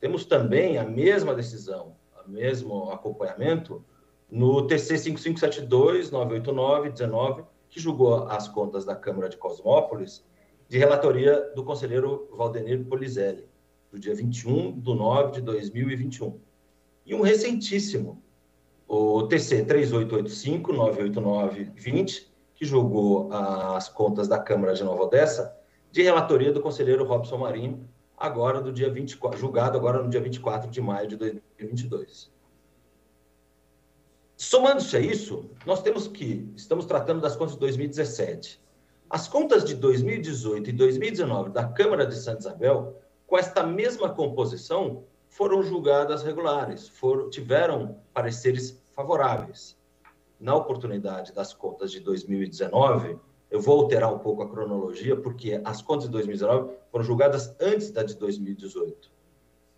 Temos 0.00 0.24
também 0.24 0.78
a 0.78 0.84
mesma 0.84 1.34
decisão, 1.34 1.96
o 2.26 2.30
mesmo 2.30 2.90
acompanhamento 2.90 3.84
no 4.30 4.66
TC 4.66 4.94
5572-989-19, 4.96 7.44
que 7.70 7.80
julgou 7.80 8.28
as 8.28 8.48
contas 8.48 8.84
da 8.84 8.94
Câmara 8.94 9.28
de 9.28 9.36
Cosmópolis, 9.36 10.24
de 10.68 10.78
relatoria 10.78 11.50
do 11.54 11.64
conselheiro 11.64 12.28
Valdenir 12.32 12.84
Polizelli, 12.84 13.44
do 13.90 13.98
dia 13.98 14.14
21 14.14 14.78
de 14.78 14.94
9 14.94 15.32
de 15.32 15.40
2021. 15.40 16.38
E 17.06 17.14
um 17.14 17.22
recentíssimo, 17.22 18.22
o 18.86 19.22
TC 19.22 19.64
3885-989-20, 19.64 22.26
que 22.58 22.66
julgou 22.66 23.32
as 23.32 23.88
contas 23.88 24.26
da 24.26 24.36
Câmara 24.36 24.74
de 24.74 24.82
Nova 24.82 25.04
Odessa, 25.04 25.56
de 25.92 26.02
relatoria 26.02 26.52
do 26.52 26.60
conselheiro 26.60 27.04
Robson 27.04 27.38
Marinho, 27.38 27.88
agora 28.16 28.60
do 28.60 28.72
dia 28.72 28.90
24, 28.90 29.38
julgado 29.38 29.78
agora 29.78 30.02
no 30.02 30.10
dia 30.10 30.20
24 30.20 30.68
de 30.68 30.80
maio 30.80 31.06
de 31.06 31.16
2022. 31.16 32.32
Somando-se 34.36 34.96
a 34.96 35.00
isso, 35.00 35.48
nós 35.64 35.82
temos 35.82 36.08
que 36.08 36.52
estamos 36.56 36.84
tratando 36.84 37.20
das 37.20 37.36
contas 37.36 37.54
de 37.54 37.60
2017. 37.60 38.60
As 39.08 39.28
contas 39.28 39.64
de 39.64 39.76
2018 39.76 40.70
e 40.70 40.72
2019 40.72 41.50
da 41.50 41.64
Câmara 41.64 42.04
de 42.04 42.16
Santa 42.16 42.40
Isabel, 42.40 43.00
com 43.24 43.38
esta 43.38 43.62
mesma 43.62 44.10
composição, 44.10 45.04
foram 45.28 45.62
julgadas 45.62 46.24
regulares, 46.24 46.88
foram, 46.88 47.30
tiveram 47.30 48.00
pareceres 48.12 48.82
favoráveis 48.96 49.77
na 50.38 50.54
oportunidade 50.54 51.32
das 51.32 51.52
contas 51.52 51.90
de 51.90 52.00
2019, 52.00 53.18
eu 53.50 53.60
vou 53.60 53.80
alterar 53.80 54.12
um 54.12 54.18
pouco 54.18 54.42
a 54.42 54.48
cronologia, 54.48 55.16
porque 55.16 55.60
as 55.64 55.82
contas 55.82 56.04
de 56.04 56.10
2019 56.12 56.74
foram 56.90 57.04
julgadas 57.04 57.54
antes 57.60 57.90
da 57.90 58.02
de 58.02 58.14
2018. 58.16 59.10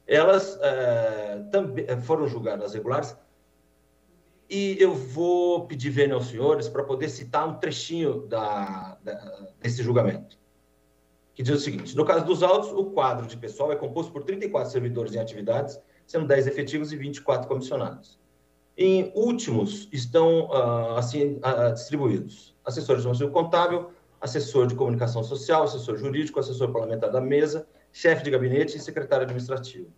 Elas 0.06 0.58
é, 0.60 1.44
também 1.52 1.84
eh, 1.86 1.96
foram 1.96 2.26
julgadas 2.26 2.74
regulares, 2.74 3.16
e 4.48 4.76
eu 4.80 4.92
vou 4.92 5.66
pedir 5.66 5.90
vênia 5.90 6.16
aos 6.16 6.26
senhores 6.26 6.68
para 6.68 6.82
poder 6.82 7.08
citar 7.08 7.48
um 7.48 7.54
trechinho 7.54 8.26
da, 8.26 8.98
da, 9.04 9.46
desse 9.60 9.80
julgamento, 9.80 10.36
que 11.32 11.42
diz 11.44 11.54
o 11.54 11.60
seguinte: 11.60 11.96
no 11.96 12.04
caso 12.04 12.24
dos 12.24 12.42
autos, 12.42 12.72
o 12.72 12.86
quadro 12.86 13.28
de 13.28 13.36
pessoal 13.36 13.70
é 13.70 13.76
composto 13.76 14.12
por 14.12 14.24
34 14.24 14.72
servidores 14.72 15.14
em 15.14 15.20
atividades, 15.20 15.78
sendo 16.04 16.26
10 16.26 16.48
efetivos 16.48 16.92
e 16.92 16.96
24 16.96 17.46
comissionados. 17.46 18.18
Em 18.82 19.12
últimos 19.14 19.90
estão 19.92 20.46
uh, 20.46 20.96
assim 20.96 21.38
uh, 21.44 21.70
distribuídos: 21.74 22.56
assessor 22.64 22.96
de 22.96 23.02
informação 23.02 23.28
contábil, 23.28 23.90
assessor 24.18 24.66
de 24.66 24.74
comunicação 24.74 25.22
social, 25.22 25.64
assessor 25.64 25.98
jurídico, 25.98 26.40
assessor 26.40 26.72
parlamentar 26.72 27.10
da 27.10 27.20
mesa, 27.20 27.68
chefe 27.92 28.24
de 28.24 28.30
gabinete 28.30 28.78
e 28.78 28.80
secretário 28.80 29.24
administrativo. 29.24 29.88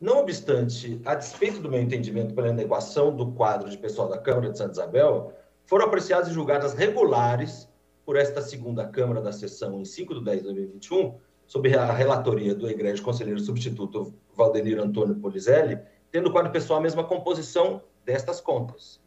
não 0.02 0.18
obstante, 0.18 1.00
a 1.06 1.14
despeito 1.14 1.60
do 1.60 1.70
meu 1.70 1.80
entendimento 1.80 2.34
pela 2.34 2.50
adequação 2.50 3.16
do 3.16 3.32
quadro 3.34 3.70
de 3.70 3.78
pessoal 3.78 4.10
da 4.10 4.18
Câmara 4.18 4.50
de 4.50 4.58
Santa 4.58 4.72
Isabel, 4.72 5.32
foram 5.68 5.86
apreciadas 5.86 6.30
e 6.30 6.34
julgadas 6.34 6.74
regulares 6.74 7.70
por 8.04 8.16
esta 8.16 8.42
segunda 8.42 8.88
Câmara 8.88 9.22
da 9.22 9.32
sessão 9.32 9.80
em 9.80 9.86
5 9.86 10.16
de 10.16 10.24
10 10.26 10.38
de 10.40 10.44
2021, 10.46 11.20
sob 11.46 11.78
a 11.78 11.94
relatoria 11.94 12.56
do 12.56 12.68
egrégio 12.68 13.06
conselheiro 13.06 13.40
substituto 13.40 14.12
Valdenir 14.34 14.80
Antônio 14.80 15.16
Polizelli, 15.16 15.80
tendo 16.12 16.30
o 16.30 16.32
quadro 16.32 16.52
pessoal 16.52 16.80
a 16.80 16.84
mesma 16.84 17.04
composição 17.04 17.84
destas 18.04 18.42
contas. 18.42 19.00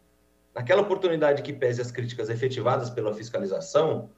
Naquela 0.54 0.82
oportunidade 0.82 1.42
que 1.42 1.52
pese 1.52 1.80
as 1.80 1.90
críticas 1.90 2.30
efetivadas 2.30 2.88
pela 2.88 3.12
fiscalização 3.12 4.10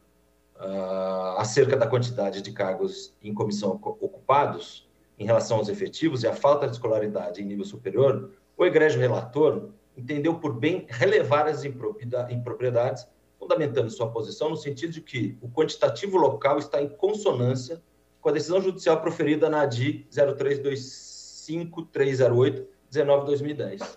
uh, 0.56 1.38
acerca 1.38 1.74
da 1.74 1.86
quantidade 1.86 2.42
de 2.42 2.52
cargos 2.52 3.14
em 3.22 3.32
comissão 3.32 3.70
ocupados, 3.70 4.85
em 5.18 5.24
relação 5.24 5.56
aos 5.58 5.68
efetivos 5.68 6.22
e 6.22 6.26
a 6.26 6.34
falta 6.34 6.66
de 6.66 6.72
escolaridade 6.72 7.42
em 7.42 7.44
nível 7.44 7.64
superior, 7.64 8.32
o 8.56 8.64
egrégio 8.64 8.98
relator 9.00 9.70
entendeu 9.96 10.38
por 10.38 10.52
bem 10.52 10.86
relevar 10.88 11.48
as 11.48 11.64
impropriedades, 11.64 13.08
fundamentando 13.38 13.90
sua 13.90 14.10
posição 14.10 14.50
no 14.50 14.56
sentido 14.56 14.92
de 14.92 15.00
que 15.00 15.38
o 15.40 15.48
quantitativo 15.48 16.18
local 16.18 16.58
está 16.58 16.82
em 16.82 16.88
consonância 16.88 17.80
com 18.20 18.28
a 18.28 18.32
decisão 18.32 18.60
judicial 18.60 19.00
proferida 19.00 19.48
na 19.48 19.62
ADI 19.62 20.06
0325308, 20.10 22.66
19-2010. 22.92 23.96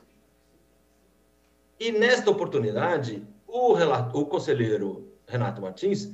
E 1.80 1.92
nesta 1.92 2.32
oportunidade, 2.32 3.28
o, 3.48 3.74
relator, 3.74 4.22
o 4.22 4.26
conselheiro 4.26 5.12
Renato 5.26 5.62
Martins 5.62 6.12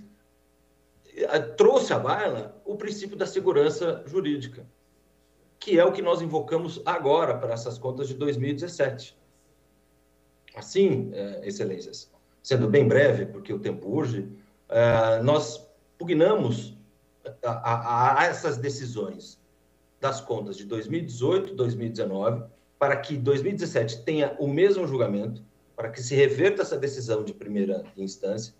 eh, 1.15 1.39
trouxe 1.39 1.91
à 1.93 1.99
baila 1.99 2.61
o 2.65 2.75
princípio 2.75 3.17
da 3.17 3.25
segurança 3.25 4.03
jurídica 4.05 4.67
que 5.59 5.79
é 5.79 5.85
o 5.85 5.91
que 5.91 6.01
nós 6.01 6.21
invocamos 6.21 6.81
agora 6.85 7.37
para 7.37 7.53
essas 7.53 7.77
contas 7.77 8.07
de 8.07 8.13
2017. 8.15 9.17
Assim, 10.55 11.09
é, 11.13 11.47
excelências, 11.47 12.11
sendo 12.41 12.69
bem 12.69 12.87
breve, 12.87 13.25
porque 13.25 13.51
o 13.51 13.59
tempo 13.59 13.89
urge, 13.89 14.29
é, 14.69 15.21
nós 15.21 15.67
pugnamos 15.97 16.77
a, 17.43 17.51
a, 17.51 18.21
a 18.21 18.25
essas 18.25 18.57
decisões 18.57 19.39
das 19.99 20.21
contas 20.21 20.55
de 20.57 20.65
2018, 20.65 21.55
2019, 21.55 22.43
para 22.77 22.95
que 22.97 23.17
2017 23.17 24.03
tenha 24.03 24.35
o 24.39 24.47
mesmo 24.47 24.87
julgamento, 24.87 25.43
para 25.75 25.89
que 25.89 26.01
se 26.01 26.15
reverta 26.15 26.61
essa 26.61 26.77
decisão 26.77 27.23
de 27.23 27.33
primeira 27.33 27.83
instância, 27.97 28.53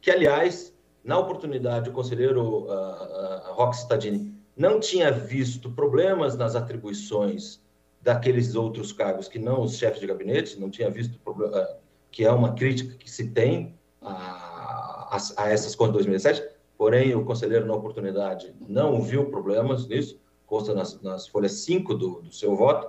que, 0.00 0.10
aliás, 0.10 0.74
na 1.02 1.18
oportunidade, 1.18 1.88
o 1.88 1.92
conselheiro 1.92 2.66
uh, 2.66 3.62
uh, 3.62 3.72
Stadini 3.72 4.37
não 4.58 4.80
tinha 4.80 5.12
visto 5.12 5.70
problemas 5.70 6.36
nas 6.36 6.56
atribuições 6.56 7.60
daqueles 8.02 8.56
outros 8.56 8.92
cargos 8.92 9.28
que 9.28 9.38
não 9.38 9.62
os 9.62 9.76
chefes 9.76 10.00
de 10.00 10.06
gabinete, 10.06 10.58
não 10.58 10.68
tinha 10.68 10.90
visto 10.90 11.16
eh, 11.54 11.76
que 12.10 12.24
é 12.24 12.32
uma 12.32 12.54
crítica 12.54 12.96
que 12.96 13.08
se 13.08 13.30
tem 13.30 13.78
a, 14.02 15.16
a, 15.16 15.18
a 15.36 15.48
essas 15.48 15.76
contas 15.76 16.02
de 16.02 16.08
2007, 16.10 16.56
porém 16.76 17.14
o 17.14 17.24
conselheiro 17.24 17.66
na 17.66 17.74
oportunidade 17.74 18.52
não 18.68 19.00
viu 19.00 19.30
problemas 19.30 19.86
nisso, 19.86 20.20
consta 20.44 20.74
nas, 20.74 21.00
nas 21.02 21.28
folhas 21.28 21.52
5 21.52 21.94
do, 21.94 22.22
do 22.22 22.32
seu 22.32 22.56
voto, 22.56 22.88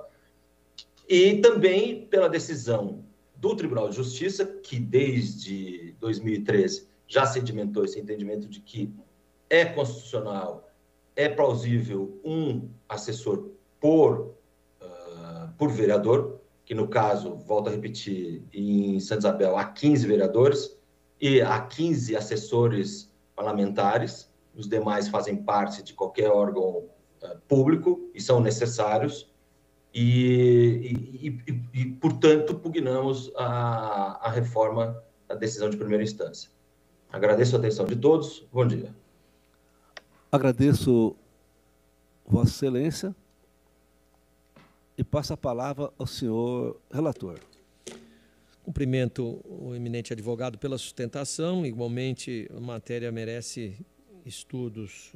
e 1.08 1.36
também 1.38 2.06
pela 2.08 2.28
decisão 2.28 3.04
do 3.36 3.56
Tribunal 3.56 3.90
de 3.90 3.96
Justiça, 3.96 4.46
que 4.46 4.80
desde 4.80 5.96
2013 6.00 6.88
já 7.08 7.26
sedimentou 7.28 7.86
esse 7.86 8.00
entendimento 8.00 8.48
de 8.48 8.60
que 8.60 8.92
é 9.50 9.66
constitucional 9.66 10.69
é 11.16 11.28
plausível 11.30 12.20
um 12.24 12.70
assessor 12.88 13.50
por, 13.80 14.36
uh, 14.82 15.50
por 15.58 15.70
vereador, 15.70 16.40
que 16.66 16.74
no 16.74 16.88
caso, 16.88 17.36
volto 17.36 17.68
a 17.68 17.72
repetir, 17.72 18.44
em 18.54 19.00
Santa 19.00 19.20
Isabel 19.20 19.58
há 19.58 19.66
15 19.66 20.08
vereadores 20.08 20.78
e 21.20 21.42
há 21.42 21.60
15 21.62 22.16
assessores 22.16 23.12
parlamentares, 23.36 24.32
os 24.56 24.68
demais 24.68 25.08
fazem 25.08 25.38
parte 25.38 25.82
de 25.84 25.94
qualquer 25.94 26.30
órgão 26.30 26.86
uh, 27.22 27.40
público 27.48 28.10
e 28.14 28.22
são 28.22 28.40
necessários, 28.40 29.30
e, 29.94 30.96
e, 31.22 31.44
e, 31.48 31.82
e 31.82 31.86
portanto, 31.94 32.54
pugnamos 32.56 33.32
a, 33.36 34.20
a 34.22 34.30
reforma 34.30 35.04
da 35.28 35.36
decisão 35.36 35.70
de 35.70 35.78
primeira 35.78 36.04
instância. 36.04 36.50
Agradeço 37.12 37.56
a 37.56 37.60
atenção 37.60 37.86
de 37.86 37.96
todos. 37.96 38.48
Bom 38.52 38.68
dia. 38.68 38.94
Agradeço 40.32 41.16
Vossa 42.24 42.52
Excelência 42.52 43.16
e 44.96 45.04
passo 45.04 45.34
a 45.34 45.38
palavra 45.38 45.92
ao 45.98 46.06
senhor 46.06 46.80
relator. 46.92 47.40
Cumprimento 48.64 49.42
o 49.44 49.74
eminente 49.74 50.14
advogado 50.14 50.60
pela 50.60 50.78
sustentação. 50.78 51.66
Igualmente, 51.66 52.48
a 52.56 52.60
matéria 52.60 53.12
merece 53.12 53.76
estudos 54.24 55.16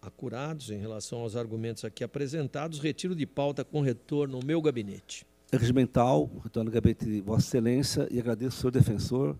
acurados 0.00 0.70
em 0.70 0.78
relação 0.78 1.20
aos 1.20 1.36
argumentos 1.36 1.84
aqui 1.84 2.02
apresentados. 2.02 2.80
Retiro 2.80 3.14
de 3.14 3.24
pauta 3.24 3.64
com 3.64 3.80
retorno 3.80 4.38
ao 4.38 4.44
meu 4.44 4.60
gabinete. 4.60 5.24
Regimental, 5.52 6.28
retorno 6.42 6.68
ao 6.68 6.74
gabinete 6.74 7.04
de 7.04 7.20
Vossa 7.20 7.46
Excelência 7.46 8.08
e 8.10 8.18
agradeço 8.18 8.56
ao 8.56 8.60
senhor 8.60 8.72
defensor 8.72 9.36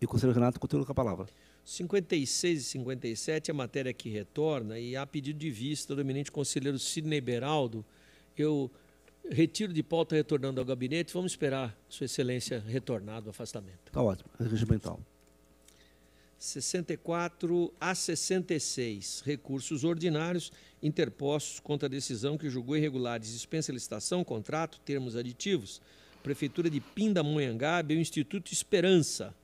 e 0.00 0.04
o 0.04 0.08
conselheiro 0.08 0.40
Renato 0.40 0.58
continua 0.58 0.84
com 0.84 0.90
a 0.90 0.96
palavra. 0.96 1.26
56 1.64 2.60
e 2.60 2.64
57 2.64 3.50
é 3.50 3.52
a 3.52 3.56
matéria 3.56 3.92
que 3.92 4.10
retorna 4.10 4.78
e 4.78 4.96
a 4.96 5.06
pedido 5.06 5.38
de 5.38 5.50
vista 5.50 5.94
do 5.94 6.00
eminente 6.00 6.30
conselheiro 6.30 6.78
Sidney 6.78 7.20
Beraldo, 7.20 7.84
eu 8.36 8.70
retiro 9.30 9.72
de 9.72 9.82
pauta 9.82 10.14
retornando 10.14 10.60
ao 10.60 10.66
gabinete. 10.66 11.14
Vamos 11.14 11.32
esperar 11.32 11.76
Sua 11.88 12.04
Excelência 12.04 12.62
retornar 12.66 13.22
do 13.22 13.30
afastamento. 13.30 13.78
Está 13.86 14.02
ótimo. 14.02 14.28
Regimental. 14.38 15.00
64 16.38 17.72
a 17.80 17.94
66, 17.94 19.22
recursos 19.24 19.82
ordinários 19.82 20.52
interpostos 20.82 21.58
contra 21.58 21.86
a 21.86 21.90
decisão 21.90 22.36
que 22.36 22.50
julgou 22.50 22.76
irregulares 22.76 23.32
dispensa 23.32 23.72
licitação, 23.72 24.22
contrato, 24.22 24.78
termos 24.80 25.16
aditivos. 25.16 25.80
Prefeitura 26.22 26.68
de 26.68 26.80
Pindamonhangaba 26.80 27.94
e 27.94 27.96
o 27.96 28.00
Instituto 28.00 28.52
Esperança 28.52 29.34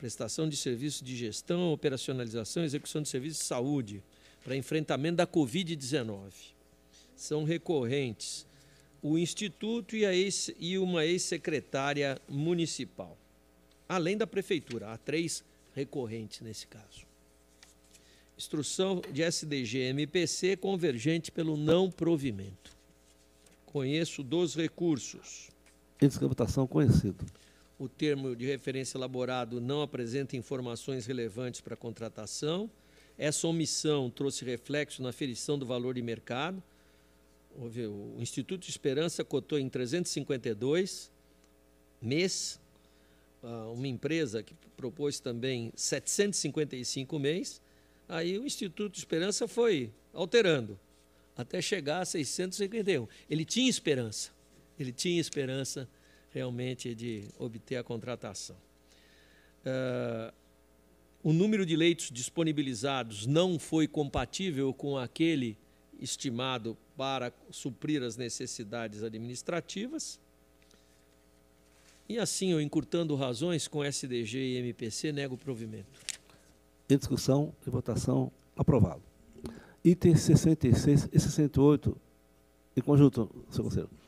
prestação 0.00 0.48
de 0.48 0.56
serviços 0.56 1.02
de 1.02 1.14
gestão, 1.14 1.74
operacionalização 1.74 2.62
e 2.62 2.66
execução 2.66 3.02
de 3.02 3.08
serviços 3.10 3.40
de 3.40 3.44
saúde 3.44 4.02
para 4.42 4.56
enfrentamento 4.56 5.16
da 5.16 5.26
Covid-19. 5.26 6.32
São 7.14 7.44
recorrentes 7.44 8.46
o 9.02 9.18
Instituto 9.18 9.94
e, 9.94 10.06
ex, 10.06 10.50
e 10.58 10.78
uma 10.78 11.04
ex-secretária 11.04 12.18
municipal. 12.26 13.16
Além 13.86 14.16
da 14.16 14.26
Prefeitura, 14.26 14.90
há 14.90 14.96
três 14.96 15.44
recorrentes 15.74 16.40
nesse 16.40 16.66
caso. 16.66 17.04
Instrução 18.38 19.02
de 19.12 19.22
SDG-MPC 19.22 20.56
convergente 20.56 21.30
pelo 21.30 21.58
não 21.58 21.90
provimento. 21.90 22.74
Conheço 23.66 24.22
dos 24.22 24.54
recursos. 24.54 25.50
Votação 26.22 26.66
conhecido 26.66 27.26
o 27.80 27.88
termo 27.88 28.36
de 28.36 28.44
referência 28.44 28.98
elaborado 28.98 29.58
não 29.58 29.80
apresenta 29.80 30.36
informações 30.36 31.06
relevantes 31.06 31.62
para 31.62 31.72
a 31.72 31.76
contratação. 31.78 32.70
Essa 33.16 33.48
omissão 33.48 34.10
trouxe 34.10 34.44
reflexo 34.44 35.02
na 35.02 35.08
aferição 35.08 35.58
do 35.58 35.64
valor 35.64 35.94
de 35.94 36.02
mercado. 36.02 36.62
O 37.56 38.20
Instituto 38.20 38.60
de 38.60 38.70
Esperança 38.70 39.24
cotou 39.24 39.58
em 39.58 39.66
352 39.66 41.10
mês, 42.02 42.60
ah, 43.42 43.70
uma 43.72 43.88
empresa 43.88 44.42
que 44.42 44.54
propôs 44.76 45.18
também 45.18 45.72
755 45.74 47.18
mês. 47.18 47.62
Aí 48.06 48.38
o 48.38 48.44
Instituto 48.44 48.92
de 48.92 48.98
Esperança 48.98 49.48
foi 49.48 49.90
alterando 50.12 50.78
até 51.34 51.62
chegar 51.62 52.02
a 52.02 52.04
651. 52.04 53.08
Ele 53.30 53.46
tinha 53.46 53.70
esperança, 53.70 54.32
ele 54.78 54.92
tinha 54.92 55.18
esperança 55.18 55.88
realmente 56.32 56.94
de 56.94 57.24
obter 57.38 57.76
a 57.76 57.84
contratação. 57.84 58.56
Uh, 59.64 60.32
o 61.22 61.32
número 61.32 61.66
de 61.66 61.76
leitos 61.76 62.10
disponibilizados 62.10 63.26
não 63.26 63.58
foi 63.58 63.86
compatível 63.86 64.72
com 64.72 64.96
aquele 64.96 65.56
estimado 66.00 66.76
para 66.96 67.32
suprir 67.50 68.02
as 68.02 68.16
necessidades 68.16 69.02
administrativas. 69.02 70.18
E 72.08 72.18
assim, 72.18 72.52
eu 72.52 72.60
encurtando 72.60 73.14
razões 73.14 73.68
com 73.68 73.84
SDG 73.84 74.38
e 74.38 74.56
MPC, 74.56 75.12
nego 75.12 75.34
o 75.34 75.38
provimento. 75.38 76.00
Em 76.88 76.96
discussão 76.96 77.54
e 77.66 77.70
votação, 77.70 78.32
aprovado. 78.56 79.02
Itens 79.84 80.22
66 80.22 81.08
e 81.12 81.20
68, 81.20 81.96
em 82.76 82.80
conjunto, 82.80 83.30
senhor 83.50 83.64
conselheiro 83.64 83.99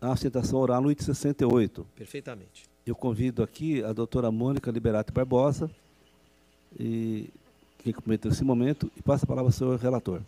a 0.00 0.08
sustentação 0.10 0.58
oral 0.58 0.80
no 0.80 0.90
item 0.90 1.04
68. 1.04 1.86
Perfeitamente. 1.94 2.64
Eu 2.86 2.94
convido 2.94 3.42
aqui 3.42 3.84
a 3.84 3.92
doutora 3.92 4.30
Mônica 4.30 4.70
Liberato 4.70 5.12
Barbosa, 5.12 5.70
e, 6.78 7.28
que 7.78 7.92
cumprimenta 7.92 8.28
nesse 8.28 8.42
momento, 8.42 8.90
e 8.96 9.02
passa 9.02 9.24
a 9.24 9.28
palavra 9.28 9.48
ao 9.48 9.52
senhor 9.52 9.78
relator. 9.78 10.22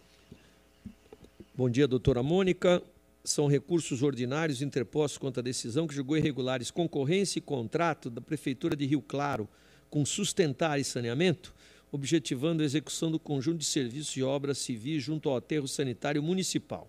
Bom 1.55 1.71
dia, 1.71 1.87
doutora 1.87 2.23
Mônica. 2.23 2.83
São 3.25 3.47
recursos 3.47 4.03
ordinários 4.03 4.63
interpostos 4.63 5.17
contra 5.17 5.41
a 5.41 5.45
decisão 5.45 5.87
que 5.87 5.95
julgou 5.95 6.17
irregulares 6.17 6.71
concorrência 6.71 7.39
e 7.39 7.43
contrato 7.43 8.11
da 8.11 8.21
Prefeitura 8.21 8.75
de 8.75 8.85
Rio 8.85 9.01
Claro 9.01 9.49
com 9.89 10.05
sustentar 10.05 10.81
e 10.81 10.85
saneamento, 10.85 11.55
objetivando 11.93 12.63
a 12.63 12.65
execução 12.65 13.11
do 13.11 13.19
conjunto 13.19 13.59
de 13.59 13.67
serviços 13.67 14.17
e 14.17 14.23
obras 14.23 14.59
civis 14.59 15.03
junto 15.03 15.29
ao 15.29 15.37
aterro 15.37 15.69
sanitário 15.69 16.23
municipal. 16.23 16.89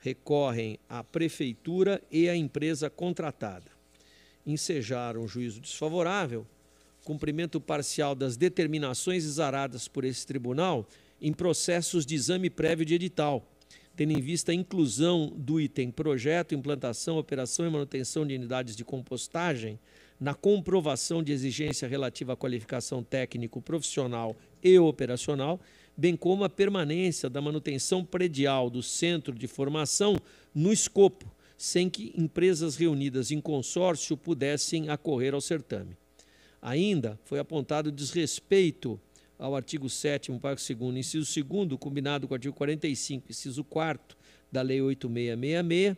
Recorrem 0.00 0.78
a 0.88 1.02
Prefeitura 1.02 2.02
e 2.10 2.28
a 2.28 2.36
empresa 2.36 2.88
contratada. 2.88 3.70
Ensejaram 4.46 5.26
juízo 5.26 5.60
desfavorável, 5.60 6.46
cumprimento 7.04 7.60
parcial 7.60 8.14
das 8.14 8.36
determinações 8.36 9.24
exaradas 9.24 9.88
por 9.88 10.04
esse 10.04 10.26
tribunal 10.26 10.86
em 11.20 11.32
processos 11.32 12.06
de 12.06 12.14
exame 12.14 12.48
prévio 12.48 12.84
de 12.84 12.94
edital 12.94 13.46
tendo 13.98 14.12
em 14.12 14.20
vista 14.20 14.52
a 14.52 14.54
inclusão 14.54 15.32
do 15.34 15.60
item 15.60 15.90
projeto, 15.90 16.54
implantação, 16.54 17.18
operação 17.18 17.66
e 17.66 17.70
manutenção 17.70 18.24
de 18.24 18.32
unidades 18.36 18.76
de 18.76 18.84
compostagem 18.84 19.76
na 20.20 20.34
comprovação 20.34 21.20
de 21.20 21.32
exigência 21.32 21.88
relativa 21.88 22.34
à 22.34 22.36
qualificação 22.36 23.02
técnico, 23.02 23.60
profissional 23.60 24.36
e 24.62 24.78
operacional, 24.78 25.60
bem 25.98 26.16
como 26.16 26.44
a 26.44 26.48
permanência 26.48 27.28
da 27.28 27.40
manutenção 27.40 28.04
predial 28.04 28.70
do 28.70 28.84
centro 28.84 29.34
de 29.34 29.48
formação 29.48 30.16
no 30.54 30.72
escopo, 30.72 31.28
sem 31.56 31.90
que 31.90 32.14
empresas 32.16 32.76
reunidas 32.76 33.32
em 33.32 33.40
consórcio 33.40 34.16
pudessem 34.16 34.88
acorrer 34.88 35.34
ao 35.34 35.40
certame. 35.40 35.96
Ainda 36.62 37.18
foi 37.24 37.40
apontado 37.40 37.90
desrespeito 37.90 39.00
ao 39.36 39.56
artigo 39.56 39.90
7 39.90 40.30
parágrafo 40.38 40.72
2 40.72 40.96
inciso 40.96 41.44
2 41.44 41.76
combinado 41.80 42.28
com 42.28 42.34
o 42.34 42.36
artigo 42.36 42.54
45, 42.54 43.26
inciso 43.28 43.64
4 43.64 44.16
da 44.52 44.62
Lei 44.62 44.80
8666, 44.80 45.96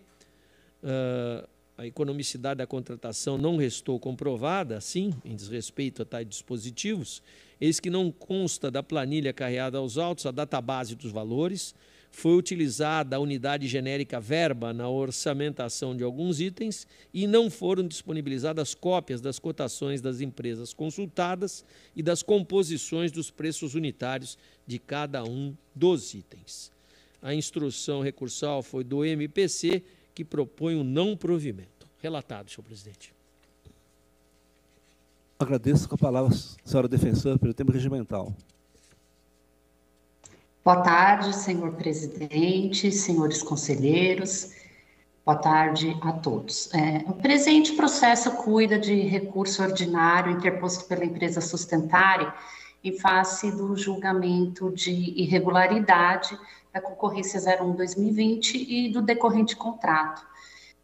uh, 0.83 1.49
a 1.81 1.87
economicidade 1.87 2.59
da 2.59 2.67
contratação 2.67 3.39
não 3.39 3.57
restou 3.57 3.99
comprovada, 3.99 4.77
assim, 4.77 5.15
em 5.25 5.35
desrespeito 5.35 6.03
a 6.03 6.05
tais 6.05 6.29
dispositivos, 6.29 7.23
eis 7.59 7.81
que 7.81 7.89
não 7.89 8.13
consta 8.13 8.71
da 8.71 8.83
planilha 8.83 9.33
carreada 9.33 9.79
aos 9.79 9.97
autos 9.97 10.27
a 10.27 10.31
database 10.31 10.95
dos 10.95 11.11
valores, 11.11 11.75
foi 12.11 12.37
utilizada 12.37 13.17
a 13.17 13.19
unidade 13.19 13.67
genérica 13.67 14.21
verba 14.21 14.75
na 14.75 14.91
orçamentação 14.91 15.97
de 15.97 16.05
alguns 16.05 16.39
itens 16.39 16.87
e 17.15 17.27
não 17.27 17.49
foram 17.49 17.89
disponibilizadas 17.89 18.75
cópias 18.75 19.23
das 19.23 19.39
cotações 19.39 20.03
das 20.03 20.21
empresas 20.21 20.75
consultadas 20.75 21.65
e 21.97 22.03
das 22.03 22.23
composições 22.23 23.11
dos 23.11 23.31
preços 23.31 23.75
unitários 23.75 24.37
de 24.67 24.79
cada 24.79 25.25
um 25.25 25.57
dos 25.75 26.13
itens. 26.13 26.71
A 27.23 27.35
instrução 27.35 28.03
recursal 28.03 28.63
foi 28.63 28.85
do 28.85 29.03
MPC, 29.03 29.83
que 30.15 30.25
propõe 30.25 30.77
o 30.77 30.81
um 30.81 30.85
não 30.85 31.17
provimento. 31.17 31.87
Relatado, 31.99 32.51
senhor 32.51 32.63
presidente. 32.63 33.15
Agradeço 35.39 35.89
com 35.89 35.95
a 35.95 35.99
palavra, 35.99 36.37
senhora 36.65 36.89
defensora, 36.89 37.39
pelo 37.39 37.55
tempo 37.55 37.73
regimental. 37.73 38.35
Boa 40.63 40.83
tarde, 40.83 41.35
senhor 41.35 41.73
presidente, 41.73 42.93
senhores 42.93 43.43
conselheiros. 43.43 44.53
Boa 45.25 45.39
tarde 45.39 45.97
a 46.03 46.13
todos. 46.13 46.69
É, 46.75 47.05
o 47.07 47.15
presente 47.15 47.73
processo 47.73 48.31
cuida 48.33 48.79
de 48.79 48.95
recurso 49.01 49.63
ordinário 49.63 50.33
interposto 50.33 50.85
pela 50.85 51.05
empresa 51.05 51.41
sustentária 51.41 52.35
em 52.85 52.99
face 52.99 53.51
do 53.51 53.77
julgamento 53.77 54.71
de 54.73 54.91
irregularidade 54.91 56.39
da 56.73 56.81
concorrência 56.81 57.41
01-2020 57.41 58.67
e 58.69 58.89
do 58.89 59.03
decorrente 59.03 59.57
contrato, 59.57 60.23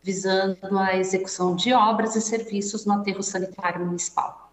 visando 0.03 0.79
a 0.79 0.97
execução 0.97 1.55
de 1.55 1.73
obras 1.73 2.17
e 2.17 2.21
serviços 2.21 2.85
no 2.85 2.95
aterro 2.95 3.23
sanitário 3.23 3.85
municipal. 3.85 4.53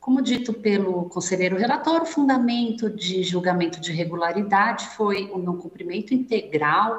Como 0.00 0.22
dito 0.22 0.54
pelo 0.54 1.04
conselheiro 1.10 1.56
relator, 1.56 2.00
o 2.00 2.06
fundamento 2.06 2.88
de 2.88 3.22
julgamento 3.22 3.78
de 3.78 3.92
regularidade 3.92 4.86
foi 4.96 5.30
o 5.30 5.38
não 5.38 5.58
cumprimento 5.58 6.14
integral 6.14 6.98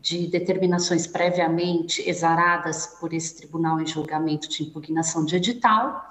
de 0.00 0.26
determinações 0.26 1.06
previamente 1.06 2.02
exaradas 2.08 2.88
por 2.98 3.12
esse 3.12 3.36
tribunal 3.36 3.80
em 3.80 3.86
julgamento 3.86 4.48
de 4.48 4.64
impugnação 4.64 5.24
de 5.24 5.36
edital 5.36 6.08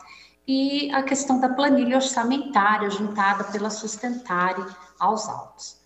e 0.48 0.90
a 0.92 1.04
questão 1.04 1.42
da 1.42 1.50
planilha 1.50 1.98
orçamentária 1.98 2.90
juntada 2.90 3.44
pela 3.44 3.70
sustentária 3.70 4.66
aos 4.98 5.28
autos. 5.28 5.81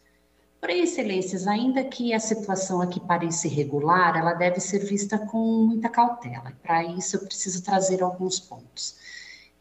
Porém, 0.65 0.81
excelências, 0.81 1.45
ainda 1.45 1.83
que 1.83 2.11
a 2.11 2.19
situação 2.19 2.81
aqui 2.81 2.99
pareça 2.99 3.45
irregular, 3.45 4.17
ela 4.17 4.33
deve 4.33 4.59
ser 4.59 4.79
vista 4.79 5.15
com 5.19 5.67
muita 5.67 5.87
cautela. 5.89 6.53
Para 6.63 6.83
isso, 6.83 7.17
eu 7.17 7.19
preciso 7.19 7.63
trazer 7.63 8.01
alguns 8.01 8.39
pontos. 8.39 8.95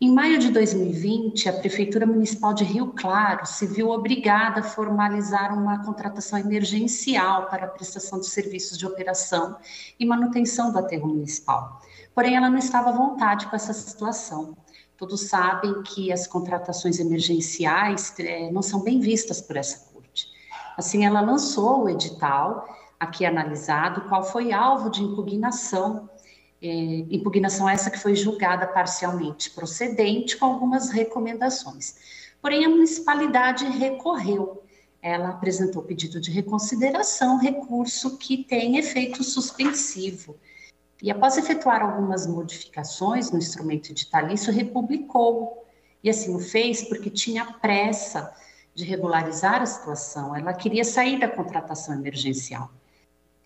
Em 0.01 0.11
maio 0.11 0.39
de 0.39 0.51
2020, 0.51 1.47
a 1.47 1.53
Prefeitura 1.53 2.07
Municipal 2.07 2.55
de 2.55 2.65
Rio 2.65 2.95
Claro 2.97 3.45
se 3.45 3.67
viu 3.67 3.91
obrigada 3.91 4.61
a 4.61 4.63
formalizar 4.63 5.53
uma 5.53 5.85
contratação 5.85 6.39
emergencial 6.39 7.51
para 7.51 7.67
a 7.67 7.69
prestação 7.69 8.19
de 8.19 8.27
serviços 8.27 8.79
de 8.79 8.87
operação 8.87 9.59
e 10.01 10.07
manutenção 10.07 10.73
do 10.73 10.79
aterro 10.79 11.09
municipal. 11.09 11.83
Porém, 12.15 12.35
ela 12.35 12.49
não 12.49 12.57
estava 12.57 12.89
à 12.89 12.93
vontade 12.97 13.47
com 13.47 13.55
essa 13.55 13.75
situação. 13.75 14.57
Todos 14.97 15.21
sabem 15.21 15.83
que 15.83 16.11
as 16.11 16.27
contratações 16.27 16.99
emergenciais 16.99 18.15
é, 18.19 18.51
não 18.51 18.63
são 18.63 18.83
bem 18.83 19.01
vistas 19.01 19.43
por 19.43 19.59
essa. 19.59 19.93
Assim, 20.77 21.05
ela 21.05 21.21
lançou 21.21 21.85
o 21.85 21.89
edital, 21.89 22.69
aqui 22.99 23.25
analisado, 23.25 24.03
qual 24.09 24.25
foi 24.25 24.53
alvo 24.53 24.91
de 24.91 25.03
impugnação 25.03 26.09
é, 26.65 27.05
impugnação 27.11 27.69
essa 27.69 27.91
que 27.91 27.99
foi 27.99 28.15
julgada 28.15 28.67
parcialmente 28.67 29.51
procedente, 29.51 30.39
com 30.39 30.47
algumas 30.47 30.89
recomendações. 30.89 31.97
Porém, 32.41 32.65
a 32.65 32.71
municipalidade 32.71 33.67
recorreu. 33.67 34.63
Ela 35.03 35.29
apresentou 35.29 35.83
pedido 35.83 36.19
de 36.19 36.31
reconsideração, 36.31 37.37
recurso 37.37 38.17
que 38.17 38.39
tem 38.45 38.79
efeito 38.79 39.23
suspensivo. 39.23 40.37
E 41.03 41.11
após 41.11 41.37
efetuar 41.37 41.83
algumas 41.83 42.27
modificações 42.27 43.31
no 43.31 43.37
instrumento 43.37 43.91
editalício, 43.91 44.51
republicou. 44.51 45.67
E 46.03 46.09
assim 46.09 46.35
o 46.35 46.39
fez 46.39 46.83
porque 46.83 47.11
tinha 47.11 47.45
pressa 47.45 48.35
de 48.75 48.85
regularizar 48.85 49.63
a 49.63 49.67
situação. 49.67 50.35
Ela 50.35 50.53
queria 50.53 50.85
sair 50.85 51.19
da 51.19 51.29
contratação 51.29 51.95
emergencial. 51.95 52.71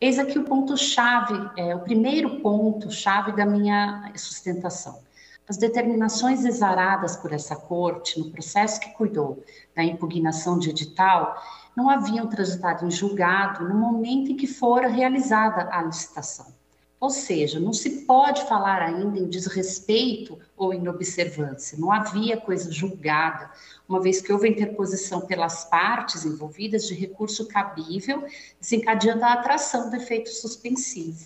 Eis 0.01 0.19
aqui 0.19 0.39
o 0.39 0.45
ponto-chave, 0.45 1.51
é, 1.57 1.75
o 1.75 1.81
primeiro 1.81 2.41
ponto-chave 2.41 3.33
da 3.33 3.45
minha 3.45 4.13
sustentação. 4.17 5.03
As 5.49 5.57
determinações 5.57 6.45
exaradas 6.45 7.17
por 7.17 7.33
essa 7.33 7.57
corte 7.57 8.19
no 8.19 8.31
processo 8.31 8.79
que 8.79 8.91
cuidou 8.91 9.43
da 9.75 9.83
impugnação 9.83 10.59
de 10.59 10.71
edital 10.71 11.43
não 11.75 11.89
haviam 11.89 12.27
transitado 12.27 12.87
em 12.87 12.91
julgado 12.91 13.67
no 13.67 13.75
momento 13.75 14.31
em 14.31 14.37
que 14.37 14.47
fora 14.47 14.89
realizada 14.89 15.69
a 15.73 15.83
licitação. 15.83 16.58
Ou 17.01 17.11
seja, 17.11 17.61
não 17.61 17.73
se 17.73 18.05
pode 18.05 18.45
falar 18.49 18.83
ainda 18.83 19.19
em 19.19 19.29
desrespeito 19.29 20.37
ou 20.57 20.75
em 20.75 20.89
observância, 20.89 21.79
não 21.79 21.93
havia 21.93 22.37
coisa 22.37 22.73
julgada, 22.73 23.51
uma 23.89 24.01
vez 24.01 24.21
que 24.21 24.33
houve 24.33 24.49
interposição 24.49 25.21
pelas 25.21 25.65
partes 25.65 26.25
envolvidas 26.25 26.89
de 26.89 26.95
recurso 26.95 27.47
cabível, 27.47 28.25
desencadeando 28.61 29.25
a 29.25 29.35
atração 29.35 29.89
do 29.89 29.97
efeito 29.97 30.29
suspensivo. 30.29 31.25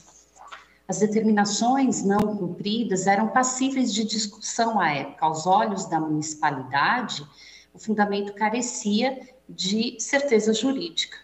As 0.86 0.98
determinações 0.98 2.04
não 2.04 2.36
cumpridas 2.36 3.06
eram 3.06 3.28
passíveis 3.28 3.94
de 3.94 4.04
discussão 4.04 4.78
à 4.78 4.90
época. 4.90 5.24
Aos 5.24 5.46
olhos 5.46 5.86
da 5.86 5.98
municipalidade, 5.98 7.26
o 7.72 7.78
fundamento 7.78 8.34
carecia 8.34 9.26
de 9.48 9.98
certeza 9.98 10.52
jurídica. 10.52 11.21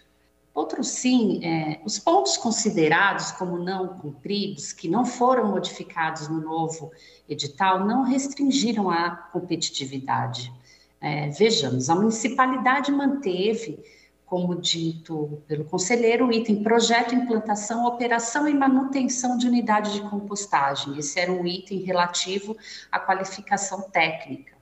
Outro 0.59 0.83
sim, 0.83 1.39
é, 1.45 1.81
os 1.85 2.01
pontos 2.01 2.37
considerados 2.37 3.31
como 3.31 3.57
não 3.57 3.97
cumpridos, 3.97 4.73
que 4.73 4.89
não 4.89 5.07
foram 5.07 5.53
modificados 5.53 6.27
no 6.27 6.41
novo 6.41 6.91
edital, 7.28 7.87
não 7.87 8.03
restringiram 8.03 8.91
a 8.91 9.09
competitividade. 9.09 10.53
É, 11.01 11.28
vejamos, 11.28 11.89
a 11.89 11.95
municipalidade 11.95 12.91
manteve, 12.91 13.78
como 14.27 14.57
dito 14.57 15.41
pelo 15.47 15.65
conselheiro, 15.65 16.27
o 16.27 16.33
item 16.33 16.61
projeto, 16.61 17.15
implantação, 17.15 17.87
operação 17.87 18.49
e 18.49 18.53
manutenção 18.53 19.39
de 19.39 19.47
unidade 19.47 19.93
de 19.93 20.01
compostagem. 20.11 20.99
Esse 20.99 21.20
era 21.20 21.31
um 21.31 21.47
item 21.47 21.85
relativo 21.85 22.57
à 22.91 22.99
qualificação 22.99 23.83
técnica. 23.83 24.58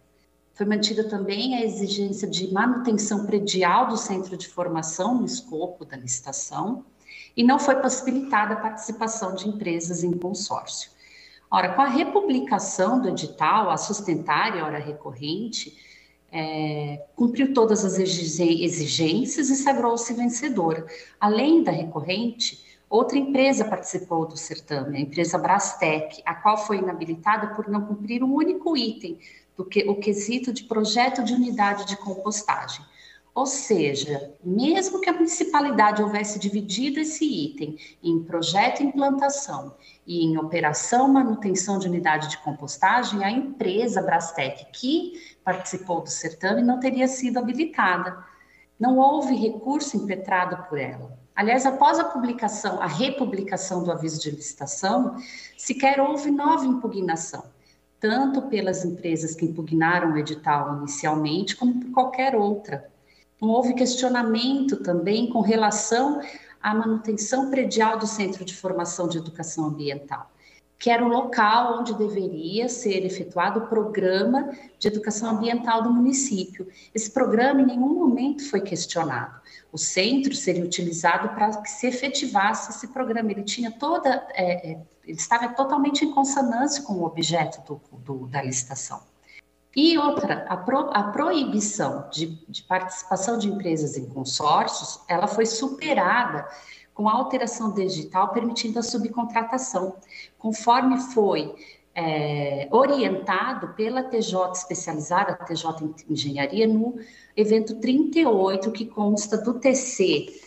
Foi 0.56 0.64
mantida 0.64 1.04
também 1.04 1.54
a 1.54 1.62
exigência 1.62 2.26
de 2.26 2.50
manutenção 2.50 3.26
predial 3.26 3.88
do 3.88 3.96
centro 3.98 4.38
de 4.38 4.48
formação 4.48 5.14
no 5.14 5.26
escopo 5.26 5.84
da 5.84 5.98
licitação 5.98 6.82
e 7.36 7.44
não 7.44 7.58
foi 7.58 7.76
possibilitada 7.76 8.54
a 8.54 8.60
participação 8.60 9.34
de 9.34 9.46
empresas 9.46 10.02
em 10.02 10.16
consórcio. 10.16 10.90
Ora, 11.50 11.74
com 11.74 11.82
a 11.82 11.88
republicação 11.88 12.98
do 13.02 13.10
edital, 13.10 13.68
a 13.68 13.76
sustentária 13.76 14.64
hora 14.64 14.78
recorrente 14.78 15.76
é, 16.32 17.04
cumpriu 17.14 17.52
todas 17.52 17.84
as 17.84 17.98
exigências 17.98 19.50
e 19.50 19.56
sagrou-se 19.56 20.14
vencedora. 20.14 20.86
Além 21.20 21.62
da 21.62 21.70
recorrente, 21.70 22.64
outra 22.88 23.18
empresa 23.18 23.62
participou 23.62 24.26
do 24.26 24.38
certame, 24.38 24.96
a 24.96 25.00
empresa 25.02 25.36
Brastec, 25.36 26.22
a 26.24 26.34
qual 26.34 26.56
foi 26.56 26.78
inabilitada 26.78 27.54
por 27.54 27.68
não 27.68 27.84
cumprir 27.84 28.24
um 28.24 28.32
único 28.32 28.74
item 28.74 29.18
do 29.56 29.64
que 29.64 29.88
o 29.88 29.96
quesito 29.96 30.52
de 30.52 30.64
projeto 30.64 31.24
de 31.24 31.32
unidade 31.32 31.86
de 31.86 31.96
compostagem. 31.96 32.84
Ou 33.36 33.44
seja, 33.44 34.32
mesmo 34.42 34.98
que 34.98 35.10
a 35.10 35.12
municipalidade 35.12 36.02
houvesse 36.02 36.38
dividido 36.38 36.98
esse 36.98 37.22
item 37.22 37.76
em 38.02 38.22
projeto 38.22 38.80
e 38.80 38.86
implantação 38.86 39.74
e 40.06 40.24
em 40.24 40.38
operação 40.38 41.06
manutenção 41.06 41.78
de 41.78 41.86
unidade 41.86 42.30
de 42.30 42.38
compostagem, 42.38 43.22
a 43.22 43.30
empresa 43.30 44.00
Brastec, 44.00 44.66
que 44.72 45.36
participou 45.44 46.00
do 46.00 46.08
certame, 46.08 46.62
não 46.62 46.80
teria 46.80 47.06
sido 47.06 47.38
habilitada. 47.38 48.24
Não 48.80 48.96
houve 48.96 49.34
recurso 49.34 49.98
impetrado 49.98 50.66
por 50.66 50.78
ela. 50.78 51.18
Aliás, 51.34 51.66
após 51.66 51.98
a 51.98 52.04
publicação, 52.04 52.80
a 52.80 52.86
republicação 52.86 53.84
do 53.84 53.92
aviso 53.92 54.18
de 54.18 54.30
licitação, 54.30 55.16
sequer 55.58 56.00
houve 56.00 56.30
nova 56.30 56.64
impugnação, 56.64 57.44
tanto 58.06 58.42
pelas 58.42 58.84
empresas 58.84 59.34
que 59.34 59.44
impugnaram 59.44 60.12
o 60.12 60.16
edital 60.16 60.76
inicialmente, 60.78 61.56
como 61.56 61.80
por 61.80 61.90
qualquer 61.90 62.36
outra. 62.36 62.88
Não 63.42 63.48
houve 63.48 63.74
questionamento 63.74 64.76
também 64.76 65.28
com 65.28 65.40
relação 65.40 66.20
à 66.62 66.72
manutenção 66.72 67.50
predial 67.50 67.98
do 67.98 68.06
Centro 68.06 68.44
de 68.44 68.54
Formação 68.54 69.08
de 69.08 69.18
Educação 69.18 69.66
Ambiental, 69.66 70.30
que 70.78 70.88
era 70.88 71.04
o 71.04 71.08
local 71.08 71.80
onde 71.80 71.94
deveria 71.94 72.68
ser 72.68 73.04
efetuado 73.04 73.58
o 73.58 73.66
programa 73.66 74.52
de 74.78 74.86
educação 74.86 75.30
ambiental 75.30 75.82
do 75.82 75.92
município. 75.92 76.68
Esse 76.94 77.10
programa 77.10 77.60
em 77.62 77.66
nenhum 77.66 77.92
momento 77.92 78.48
foi 78.48 78.60
questionado. 78.60 79.40
O 79.72 79.78
centro 79.78 80.32
seria 80.32 80.64
utilizado 80.64 81.30
para 81.30 81.60
que 81.60 81.70
se 81.70 81.88
efetivasse 81.88 82.70
esse 82.70 82.86
programa. 82.88 83.32
Ele 83.32 83.42
tinha 83.42 83.72
toda, 83.72 84.24
é, 84.32 84.70
é, 84.70 84.80
ele 85.06 85.16
estava 85.16 85.48
totalmente 85.50 86.04
em 86.04 86.10
consonância 86.10 86.82
com 86.82 86.94
o 86.94 87.04
objeto 87.04 87.62
do, 87.64 87.98
do, 87.98 88.26
da 88.26 88.42
licitação. 88.42 89.00
E 89.74 89.96
outra, 89.98 90.46
a, 90.48 90.56
pro, 90.56 90.90
a 90.92 91.04
proibição 91.04 92.08
de, 92.10 92.26
de, 92.48 92.62
participação 92.62 93.38
de 93.38 93.48
empresas 93.48 93.96
em 93.96 94.06
consórcios, 94.06 95.00
ela 95.06 95.26
foi 95.26 95.44
superada 95.44 96.48
com 96.94 97.06
a 97.08 97.12
alteração 97.12 97.72
digital 97.74 98.32
permitindo 98.32 98.78
a 98.78 98.82
subcontratação, 98.82 99.96
conforme 100.38 100.98
foi 100.98 101.54
é, 101.94 102.68
orientado 102.70 103.74
pela 103.74 104.02
TJ 104.02 104.52
especializada, 104.52 105.34
TJ 105.34 106.04
Engenharia, 106.08 106.66
no 106.66 106.98
evento 107.36 107.78
38, 107.78 108.72
que 108.72 108.86
consta 108.86 109.36
do 109.36 109.60
TC 109.60 110.45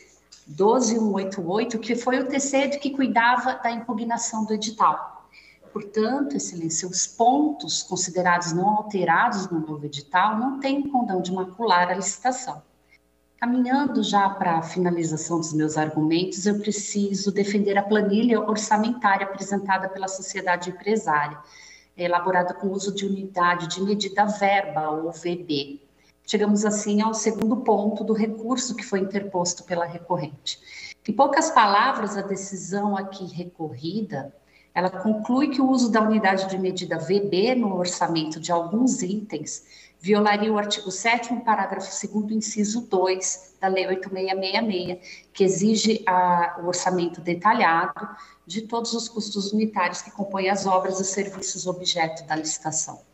12188, 0.49 1.77
que 1.79 1.95
foi 1.95 2.19
o 2.19 2.27
TC 2.27 2.69
que 2.79 2.89
cuidava 2.89 3.53
da 3.61 3.69
impugnação 3.71 4.45
do 4.45 4.53
edital. 4.53 5.27
Portanto, 5.71 6.35
Excelência, 6.35 6.87
os 6.87 7.05
pontos 7.05 7.83
considerados 7.83 8.51
não 8.51 8.67
alterados 8.69 9.49
no 9.49 9.59
novo 9.59 9.85
edital 9.85 10.37
não 10.37 10.59
têm 10.59 10.89
condão 10.89 11.21
de 11.21 11.31
macular 11.31 11.89
a 11.89 11.93
licitação. 11.93 12.61
Caminhando 13.37 14.03
já 14.03 14.29
para 14.29 14.57
a 14.57 14.61
finalização 14.61 15.37
dos 15.37 15.53
meus 15.53 15.77
argumentos, 15.77 16.45
eu 16.45 16.59
preciso 16.59 17.31
defender 17.31 17.77
a 17.77 17.83
planilha 17.83 18.41
orçamentária 18.41 19.25
apresentada 19.25 19.87
pela 19.87 20.07
sociedade 20.07 20.71
empresária, 20.71 21.37
elaborada 21.95 22.53
com 22.53 22.67
uso 22.67 22.93
de 22.93 23.05
unidade 23.05 23.67
de 23.67 23.81
medida 23.81 24.25
verba, 24.25 24.89
ou 24.89 25.11
VB. 25.11 25.79
Chegamos 26.29 26.63
assim 26.63 27.01
ao 27.01 27.11
segundo 27.11 27.57
ponto 27.57 28.03
do 28.03 28.13
recurso 28.13 28.75
que 28.75 28.85
foi 28.85 28.99
interposto 28.99 29.63
pela 29.63 29.83
recorrente. 29.83 30.59
Em 31.07 31.11
poucas 31.11 31.49
palavras, 31.49 32.15
a 32.15 32.21
decisão 32.21 32.95
aqui 32.95 33.25
recorrida 33.25 34.31
ela 34.75 34.91
conclui 34.91 35.47
que 35.49 35.59
o 35.59 35.67
uso 35.67 35.91
da 35.91 36.03
unidade 36.03 36.47
de 36.47 36.55
medida 36.59 36.99
VB 36.99 37.55
no 37.55 37.75
orçamento 37.75 38.39
de 38.39 38.51
alguns 38.51 39.01
itens 39.01 39.65
violaria 39.99 40.53
o 40.53 40.59
artigo 40.59 40.91
7 40.91 41.35
parágrafo 41.37 41.89
2 41.89 42.31
inciso 42.31 42.81
2 42.81 43.55
da 43.59 43.67
Lei 43.67 43.87
8666, 43.87 45.25
que 45.33 45.43
exige 45.43 46.03
a, 46.05 46.59
o 46.61 46.67
orçamento 46.67 47.21
detalhado 47.21 48.07
de 48.45 48.61
todos 48.61 48.93
os 48.93 49.09
custos 49.09 49.51
unitários 49.51 50.03
que 50.03 50.11
compõem 50.11 50.47
as 50.47 50.67
obras 50.67 50.99
e 50.99 51.05
serviços 51.05 51.65
objeto 51.65 52.23
da 52.27 52.35
licitação. 52.35 53.08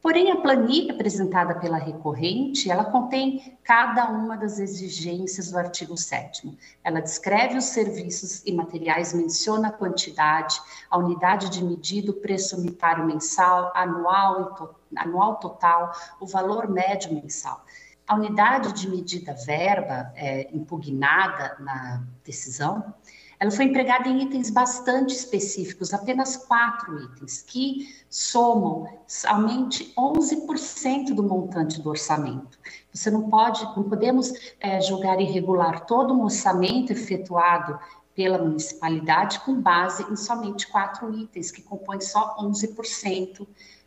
Porém, 0.00 0.30
a 0.30 0.36
planilha 0.36 0.94
apresentada 0.94 1.58
pela 1.58 1.76
recorrente, 1.76 2.70
ela 2.70 2.84
contém 2.84 3.58
cada 3.64 4.08
uma 4.08 4.36
das 4.36 4.60
exigências 4.60 5.50
do 5.50 5.58
artigo 5.58 5.96
7 5.96 6.56
Ela 6.84 7.00
descreve 7.00 7.58
os 7.58 7.64
serviços 7.64 8.44
e 8.46 8.52
materiais, 8.52 9.12
menciona 9.12 9.68
a 9.68 9.72
quantidade, 9.72 10.60
a 10.88 10.96
unidade 10.96 11.50
de 11.50 11.64
medida, 11.64 12.12
o 12.12 12.14
preço 12.14 12.56
unitário 12.56 13.04
mensal, 13.04 13.72
anual, 13.74 14.78
anual 14.96 15.36
total, 15.36 15.92
o 16.20 16.26
valor 16.26 16.68
médio 16.68 17.12
mensal. 17.12 17.64
A 18.06 18.14
unidade 18.14 18.72
de 18.72 18.88
medida 18.88 19.34
verba 19.34 20.12
é, 20.14 20.48
impugnada 20.54 21.56
na 21.58 22.04
decisão, 22.24 22.94
ela 23.40 23.50
foi 23.50 23.66
empregada 23.66 24.08
em 24.08 24.22
itens 24.22 24.50
bastante 24.50 25.14
específicos, 25.14 25.94
apenas 25.94 26.36
quatro 26.36 27.00
itens, 27.04 27.42
que 27.42 27.88
somam 28.10 28.88
somente 29.06 29.92
11% 29.96 31.14
do 31.14 31.22
montante 31.22 31.80
do 31.80 31.88
orçamento. 31.88 32.58
Você 32.92 33.10
não 33.10 33.30
pode, 33.30 33.64
não 33.76 33.84
podemos 33.84 34.32
é, 34.58 34.80
julgar 34.80 35.20
irregular 35.20 35.86
todo 35.86 36.12
um 36.14 36.24
orçamento 36.24 36.92
efetuado 36.92 37.78
pela 38.12 38.38
municipalidade 38.38 39.38
com 39.40 39.60
base 39.60 40.02
em 40.10 40.16
somente 40.16 40.66
quatro 40.66 41.14
itens, 41.14 41.52
que 41.52 41.62
compõem 41.62 42.00
só 42.00 42.36
11% 42.38 43.46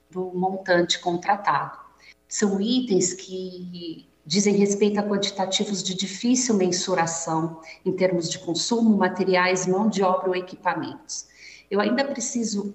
do 0.10 0.32
montante 0.34 0.98
contratado. 1.00 1.78
São 2.26 2.62
itens 2.62 3.14
que 3.14 4.08
dizem 4.25 4.56
respeito 4.56 5.00
a 5.00 5.03
quantitativos 5.03 5.82
de 5.82 5.95
difícil 5.95 6.56
mensuração 6.56 7.59
em 7.85 7.91
termos 7.91 8.30
de 8.30 8.40
consumo, 8.40 8.95
materiais, 8.98 9.67
mão 9.67 9.90
de 9.90 10.03
obra 10.03 10.30
ou 10.30 10.35
equipamentos. 10.35 11.27
Eu 11.69 11.80
ainda 11.80 12.03
preciso 12.06 12.74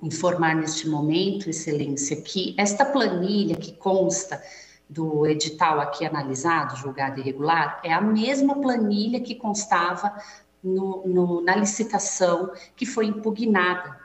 informar 0.00 0.54
neste 0.54 0.88
momento, 0.88 1.48
Excelência, 1.48 2.20
que 2.20 2.54
esta 2.58 2.84
planilha 2.84 3.56
que 3.56 3.72
consta 3.72 4.42
do 4.88 5.26
edital 5.26 5.80
aqui 5.80 6.04
analisado, 6.04 6.76
julgado 6.76 7.20
irregular, 7.20 7.80
é 7.82 7.92
a 7.92 8.00
mesma 8.00 8.60
planilha 8.60 9.20
que 9.20 9.34
constava 9.34 10.14
no, 10.62 11.06
no, 11.06 11.40
na 11.40 11.56
licitação 11.56 12.52
que 12.76 12.86
foi 12.86 13.06
impugnada 13.06 13.98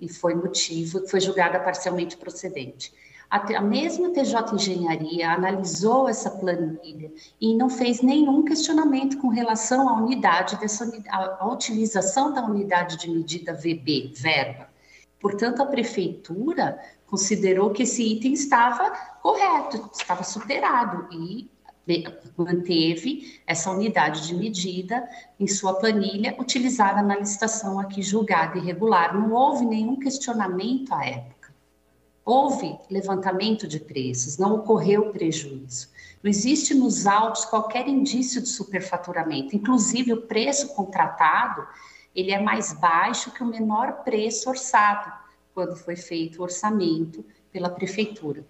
e 0.00 0.08
foi 0.08 0.34
motivo, 0.34 1.06
foi 1.08 1.20
julgada 1.20 1.58
parcialmente 1.58 2.16
procedente. 2.16 2.92
A, 3.30 3.60
mesma 3.60 4.10
TJ 4.10 4.54
Engenharia 4.54 5.30
analisou 5.30 6.08
essa 6.08 6.30
planilha 6.30 7.12
e 7.38 7.54
não 7.54 7.68
fez 7.68 8.00
nenhum 8.00 8.42
questionamento 8.42 9.18
com 9.18 9.28
relação 9.28 9.86
à 9.86 9.92
unidade 9.92 10.56
dessa 10.56 10.90
à, 11.10 11.46
utilização 11.46 12.32
da 12.32 12.42
unidade 12.42 12.96
de 12.96 13.10
medida 13.10 13.52
VB, 13.52 14.14
verba. 14.16 14.70
Portanto, 15.20 15.62
a 15.62 15.66
prefeitura 15.66 16.78
considerou 17.06 17.70
que 17.70 17.82
esse 17.82 18.02
item 18.02 18.32
estava 18.32 18.90
correto, 19.20 19.90
estava 19.92 20.22
superado 20.22 21.06
e 21.12 21.50
manteve 22.36 23.40
essa 23.46 23.70
unidade 23.70 24.26
de 24.26 24.34
medida 24.34 25.06
em 25.38 25.46
sua 25.46 25.74
planilha 25.74 26.34
utilizada 26.38 27.02
na 27.02 27.16
licitação 27.16 27.78
aqui 27.78 28.02
julgada 28.02 28.58
irregular. 28.58 29.14
Não 29.14 29.32
houve 29.32 29.66
nenhum 29.66 29.98
questionamento 29.98 30.92
à 30.94 31.04
época. 31.04 31.37
Houve 32.30 32.78
levantamento 32.90 33.66
de 33.66 33.80
preços, 33.80 34.36
não 34.36 34.56
ocorreu 34.56 35.10
prejuízo. 35.10 35.88
Não 36.22 36.28
existe 36.28 36.74
nos 36.74 37.06
autos 37.06 37.46
qualquer 37.46 37.88
indício 37.88 38.42
de 38.42 38.50
superfaturamento. 38.50 39.56
Inclusive, 39.56 40.12
o 40.12 40.20
preço 40.26 40.74
contratado 40.74 41.66
ele 42.14 42.30
é 42.30 42.38
mais 42.38 42.74
baixo 42.74 43.32
que 43.32 43.42
o 43.42 43.46
menor 43.46 44.04
preço 44.04 44.50
orçado, 44.50 45.10
quando 45.54 45.74
foi 45.74 45.96
feito 45.96 46.40
o 46.40 46.42
orçamento 46.42 47.24
pela 47.50 47.70
prefeitura. 47.70 48.44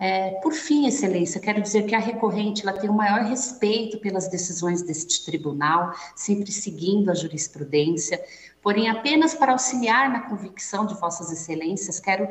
É, 0.00 0.32
por 0.42 0.52
fim, 0.52 0.88
Excelência, 0.88 1.40
quero 1.40 1.62
dizer 1.62 1.86
que 1.86 1.94
a 1.94 2.00
recorrente 2.00 2.66
ela 2.66 2.76
tem 2.76 2.90
o 2.90 2.92
maior 2.92 3.20
respeito 3.20 4.00
pelas 4.00 4.26
decisões 4.26 4.82
deste 4.82 5.24
tribunal, 5.24 5.94
sempre 6.16 6.50
seguindo 6.50 7.08
a 7.08 7.14
jurisprudência. 7.14 8.20
Porém, 8.60 8.88
apenas 8.88 9.32
para 9.32 9.52
auxiliar 9.52 10.10
na 10.10 10.22
convicção 10.22 10.84
de 10.84 10.94
Vossas 10.94 11.30
Excelências, 11.30 12.00
quero 12.00 12.26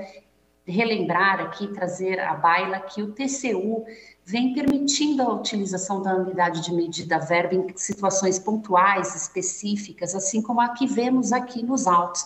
relembrar 0.65 1.39
aqui, 1.39 1.67
trazer 1.67 2.19
à 2.19 2.33
baila 2.33 2.79
que 2.79 3.01
o 3.01 3.11
TCU 3.11 3.85
vem 4.23 4.53
permitindo 4.53 5.21
a 5.21 5.33
utilização 5.33 6.01
da 6.01 6.15
unidade 6.15 6.61
de 6.61 6.73
medida 6.73 7.19
verba 7.19 7.53
em 7.53 7.67
situações 7.75 8.39
pontuais, 8.39 9.15
específicas, 9.15 10.15
assim 10.15 10.41
como 10.41 10.59
a 10.59 10.69
que 10.69 10.87
vemos 10.87 11.31
aqui 11.31 11.63
nos 11.63 11.85
autos. 11.85 12.25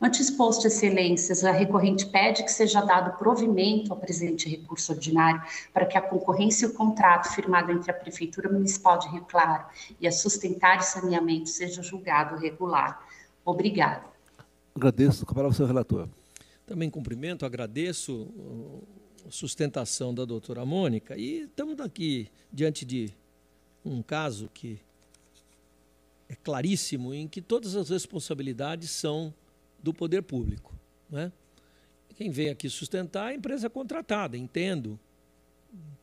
Ante 0.00 0.22
exposto, 0.22 0.64
excelências, 0.64 1.42
a 1.42 1.50
recorrente 1.50 2.06
pede 2.06 2.44
que 2.44 2.52
seja 2.52 2.80
dado 2.80 3.18
provimento 3.18 3.92
ao 3.92 3.98
presente 3.98 4.48
recurso 4.48 4.92
ordinário 4.92 5.42
para 5.74 5.86
que 5.86 5.98
a 5.98 6.00
concorrência 6.00 6.66
e 6.66 6.68
o 6.68 6.74
contrato 6.74 7.34
firmado 7.34 7.72
entre 7.72 7.90
a 7.90 7.94
Prefeitura 7.94 8.48
Municipal 8.48 8.96
de 9.00 9.08
Rio 9.08 9.24
Claro 9.24 9.66
e 10.00 10.06
a 10.06 10.12
Sustentar 10.12 10.78
e 10.78 10.82
Saneamento 10.82 11.48
seja 11.48 11.82
julgado 11.82 12.36
regular. 12.36 13.04
Obrigada. 13.44 14.04
Agradeço. 14.72 15.26
Com 15.26 15.32
a 15.32 15.34
palavra, 15.34 15.56
senhor 15.56 15.66
relator. 15.66 16.08
Também 16.64 16.88
cumprimento, 16.88 17.44
agradeço 17.44 18.28
a 19.26 19.30
sustentação 19.32 20.14
da 20.14 20.24
doutora 20.24 20.64
Mônica 20.64 21.16
e 21.16 21.40
estamos 21.40 21.80
aqui 21.80 22.30
diante 22.52 22.84
de 22.84 23.12
um 23.84 24.00
caso 24.00 24.48
que 24.54 24.78
é 26.28 26.36
claríssimo 26.36 27.12
em 27.12 27.26
que 27.26 27.40
todas 27.42 27.74
as 27.74 27.90
responsabilidades 27.90 28.90
são 28.90 29.34
do 29.82 29.94
poder 29.94 30.22
público. 30.22 30.74
Né? 31.10 31.32
Quem 32.16 32.30
vem 32.30 32.50
aqui 32.50 32.68
sustentar 32.68 33.30
é 33.30 33.34
a 33.34 33.34
empresa 33.34 33.70
contratada, 33.70 34.36
entendo. 34.36 34.98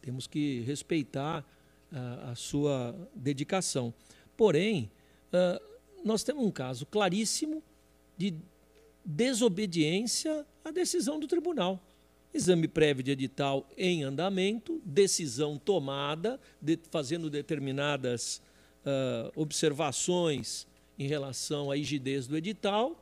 Temos 0.01 0.27
que 0.27 0.61
respeitar 0.61 1.45
a, 1.91 2.31
a 2.31 2.35
sua 2.35 2.95
dedicação. 3.13 3.93
Porém, 4.37 4.89
uh, 5.33 5.61
nós 6.03 6.23
temos 6.23 6.43
um 6.45 6.51
caso 6.51 6.85
claríssimo 6.85 7.63
de 8.17 8.33
desobediência 9.03 10.45
à 10.63 10.71
decisão 10.71 11.19
do 11.19 11.27
tribunal. 11.27 11.81
Exame 12.33 12.67
prévio 12.67 13.03
de 13.03 13.11
edital 13.11 13.67
em 13.77 14.03
andamento, 14.03 14.81
decisão 14.83 15.57
tomada, 15.57 16.39
de, 16.61 16.77
fazendo 16.91 17.29
determinadas 17.29 18.41
uh, 18.85 19.31
observações 19.35 20.67
em 20.97 21.07
relação 21.07 21.71
à 21.71 21.75
rigidez 21.75 22.27
do 22.27 22.35
edital. 22.35 23.01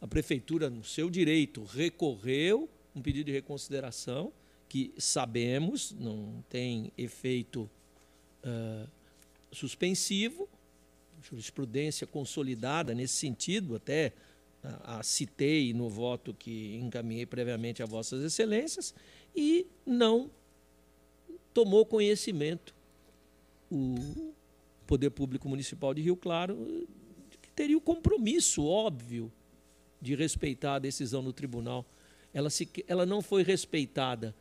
A 0.00 0.06
prefeitura, 0.06 0.70
no 0.70 0.84
seu 0.84 1.10
direito, 1.10 1.64
recorreu 1.64 2.68
um 2.94 3.02
pedido 3.02 3.26
de 3.26 3.32
reconsideração, 3.32 4.32
que 4.68 4.92
sabemos 4.98 5.92
não 5.98 6.44
tem 6.48 6.92
efeito 6.96 7.68
uh, 8.44 8.88
suspensivo, 9.50 10.48
jurisprudência 11.22 12.06
consolidada 12.06 12.94
nesse 12.94 13.14
sentido, 13.14 13.74
até 13.74 14.12
a, 14.62 14.98
a, 14.98 15.02
citei 15.02 15.72
no 15.72 15.88
voto 15.88 16.34
que 16.34 16.76
encaminhei 16.76 17.26
previamente 17.26 17.82
a 17.82 17.86
Vossas 17.86 18.22
Excelências, 18.22 18.94
e 19.34 19.66
não 19.84 20.30
tomou 21.52 21.84
conhecimento 21.84 22.74
o 23.70 24.32
Poder 24.86 25.10
Público 25.10 25.48
Municipal 25.48 25.92
de 25.92 26.02
Rio 26.02 26.16
Claro, 26.16 26.86
que 27.42 27.50
teria 27.50 27.76
o 27.76 27.80
compromisso 27.80 28.64
óbvio 28.64 29.32
de 30.00 30.14
respeitar 30.14 30.74
a 30.74 30.78
decisão 30.78 31.22
do 31.22 31.32
tribunal. 31.32 31.84
Ela, 32.32 32.50
se, 32.50 32.68
ela 32.86 33.04
não 33.04 33.22
foi 33.22 33.42
respeitada 33.42 34.34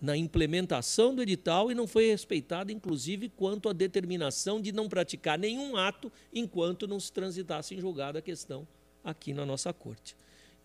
na 0.00 0.16
implementação 0.16 1.14
do 1.14 1.22
edital 1.22 1.70
e 1.70 1.74
não 1.74 1.86
foi 1.86 2.08
respeitada, 2.08 2.72
inclusive, 2.72 3.28
quanto 3.28 3.68
à 3.68 3.72
determinação 3.72 4.60
de 4.60 4.72
não 4.72 4.88
praticar 4.88 5.38
nenhum 5.38 5.76
ato 5.76 6.10
enquanto 6.32 6.88
não 6.88 6.98
se 6.98 7.12
transitasse 7.12 7.74
em 7.74 7.80
julgado 7.80 8.18
a 8.18 8.22
questão 8.22 8.66
aqui 9.04 9.32
na 9.32 9.46
nossa 9.46 9.72
corte. 9.72 10.16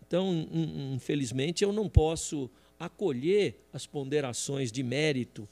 Então, 0.06 0.48
infelizmente, 0.94 1.62
eu 1.62 1.72
não 1.72 1.88
posso 1.88 2.50
acolher 2.80 3.60
as 3.72 3.86
ponderações 3.86 4.72
de 4.72 4.82
mérito 4.82 5.48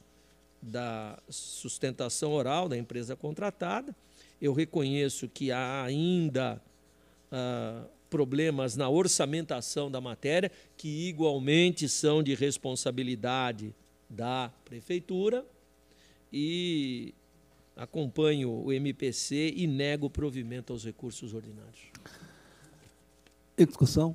da 0.60 1.18
sustentação 1.28 2.32
oral 2.32 2.68
da 2.68 2.76
empresa 2.76 3.14
contratada. 3.14 3.94
Eu 4.40 4.52
reconheço 4.52 5.28
que 5.28 5.52
há 5.52 5.84
ainda 5.84 6.60
ah, 7.30 7.84
problemas 8.08 8.76
na 8.76 8.88
orçamentação 8.88 9.90
da 9.90 10.00
matéria, 10.00 10.50
que 10.76 11.08
igualmente 11.08 11.88
são 11.88 12.22
de 12.22 12.34
responsabilidade 12.34 13.74
da 14.08 14.52
prefeitura, 14.64 15.44
e 16.32 17.14
acompanho 17.76 18.50
o 18.50 18.72
MPC 18.72 19.54
e 19.56 19.66
nego 19.66 20.08
provimento 20.08 20.72
aos 20.72 20.84
recursos 20.84 21.34
ordinários. 21.34 21.90
Em 23.58 23.66
discussão, 23.66 24.14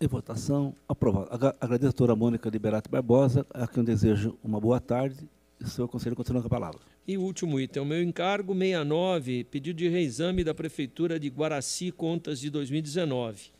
em 0.00 0.06
votação, 0.06 0.74
aprovado. 0.88 1.28
Agradeço 1.30 1.74
a 1.74 1.78
doutora 1.78 2.16
Mônica 2.16 2.48
Liberato 2.50 2.90
Barbosa, 2.90 3.46
a 3.52 3.68
quem 3.68 3.84
desejo 3.84 4.36
uma 4.42 4.60
boa 4.60 4.80
tarde. 4.80 5.28
E 5.60 5.64
o 5.64 5.68
senhor 5.68 5.88
conselheiro 5.88 6.16
continua 6.16 6.42
com 6.42 6.48
a 6.48 6.50
palavra. 6.50 6.91
E 7.06 7.18
o 7.18 7.22
último 7.22 7.58
item, 7.58 7.82
o 7.82 7.86
meu 7.86 8.02
encargo 8.02 8.54
69, 8.54 9.44
pedido 9.44 9.76
de 9.76 9.88
reexame 9.88 10.44
da 10.44 10.54
Prefeitura 10.54 11.18
de 11.18 11.28
Guaraci, 11.28 11.90
contas 11.90 12.38
de 12.38 12.48
2019. 12.48 13.50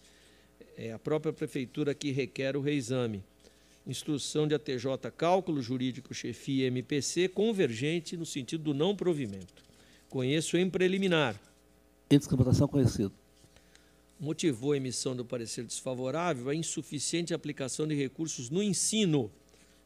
É 0.77 0.93
a 0.93 0.99
própria 0.99 1.33
Prefeitura 1.33 1.95
que 1.95 2.13
requer 2.13 2.57
o 2.57 2.61
reexame. 2.61 3.23
Instrução 3.85 4.47
de 4.47 4.55
ATJ 4.55 4.87
Cálculo 5.17 5.61
Jurídico 5.61 6.15
Chefia 6.15 6.69
MPC 6.69 7.29
convergente 7.29 8.17
no 8.17 8.25
sentido 8.25 8.63
do 8.63 8.75
não 8.75 8.95
provimento. 8.95 9.63
Conheço 10.09 10.57
em 10.57 10.71
preliminar. 10.71 11.41
Em 12.09 12.19
votação 12.19 12.69
conhecido 12.69 13.13
motivou 14.23 14.71
a 14.71 14.77
emissão 14.77 15.17
do 15.17 15.25
parecer 15.25 15.65
desfavorável 15.65 16.49
a 16.49 16.55
insuficiente 16.55 17.35
aplicação 17.35 17.89
de 17.89 17.97
recursos 17.97 18.51
no 18.51 18.63
ensino, 18.63 19.29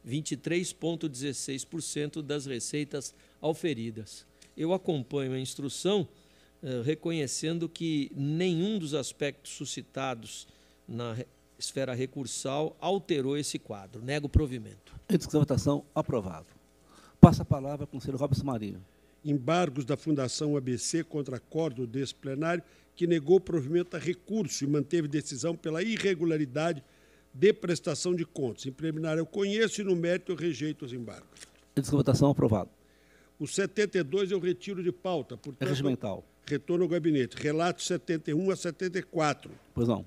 23,16% 0.07 2.21
das 2.21 2.45
receitas 2.45 3.15
auferidas. 3.41 4.25
Eu 4.55 4.71
acompanho 4.73 5.33
a 5.33 5.39
instrução 5.39 6.07
eh, 6.63 6.81
reconhecendo 6.83 7.69
que 7.69 8.11
nenhum 8.15 8.79
dos 8.79 8.93
aspectos 8.93 9.51
suscitados 9.51 10.47
na 10.87 11.17
esfera 11.59 11.93
recursal 11.93 12.75
alterou 12.79 13.37
esse 13.37 13.59
quadro. 13.59 14.01
Nego 14.01 14.27
o 14.27 14.29
provimento. 14.29 14.95
Em 15.09 15.17
discussão, 15.17 15.41
votação, 15.41 15.85
aprovado. 15.93 16.47
Passa 17.19 17.43
a 17.43 17.45
palavra 17.45 17.83
ao 17.83 17.87
conselheiro 17.87 18.17
Robson 18.17 18.43
Marinho. 18.43 18.83
Embargos 19.23 19.85
da 19.85 19.97
Fundação 19.97 20.55
ABC 20.55 21.03
contra 21.03 21.37
acordo 21.37 21.85
desse 21.85 22.15
plenário 22.15 22.63
que 22.95 23.05
negou 23.05 23.39
provimento 23.39 23.95
a 23.95 23.99
recurso 23.99 24.63
e 24.63 24.67
manteve 24.67 25.07
decisão 25.07 25.55
pela 25.55 25.83
irregularidade 25.83 26.83
de 27.37 27.53
prestação 27.53 28.15
de 28.15 28.25
contas. 28.25 28.65
Em 28.65 28.71
preliminar 28.71 29.17
eu 29.17 29.25
conheço 29.25 29.81
e 29.81 29.83
no 29.83 29.95
mérito 29.95 30.31
eu 30.31 30.35
rejeito 30.35 30.85
os 30.85 30.91
embargos. 30.91 31.27
Essa 31.75 31.91
votação 31.91 32.31
aprovado. 32.31 32.69
O 33.39 33.45
72 33.45 34.31
eu 34.31 34.39
retiro 34.39 34.81
de 34.81 34.91
pauta, 34.91 35.37
portanto, 35.37 35.67
é 35.67 35.69
regimental. 35.69 36.25
retorno 36.47 36.83
ao 36.85 36.89
gabinete. 36.89 37.35
Relato 37.37 37.83
71 37.83 38.49
a 38.49 38.55
74. 38.55 39.51
Pois 39.75 39.87
não. 39.87 40.03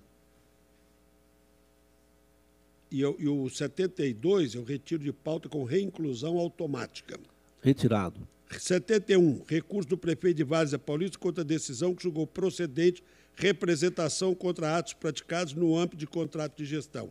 E, 2.91 3.01
eu, 3.01 3.15
e 3.21 3.29
o 3.29 3.49
72 3.49 4.57
eu 4.57 4.65
retiro 4.65 5.05
de 5.05 5.13
pauta 5.13 5.49
com 5.49 5.63
reinclusão 5.63 6.37
automática. 6.37 7.21
Retirado. 7.63 8.27
71. 8.59 9.45
Recurso 9.47 9.89
do 9.89 9.97
prefeito 9.97 10.39
de 10.39 10.43
Várzea 10.43 10.81
Paulista 10.81 11.17
contra 11.17 11.45
a 11.45 11.47
decisão 11.47 11.95
que 11.95 12.03
julgou 12.03 12.27
procedente 12.27 13.01
representação 13.41 14.35
contra 14.35 14.77
atos 14.77 14.93
praticados 14.93 15.55
no 15.55 15.77
âmbito 15.77 15.97
de 15.97 16.07
contrato 16.07 16.57
de 16.57 16.65
gestão. 16.65 17.11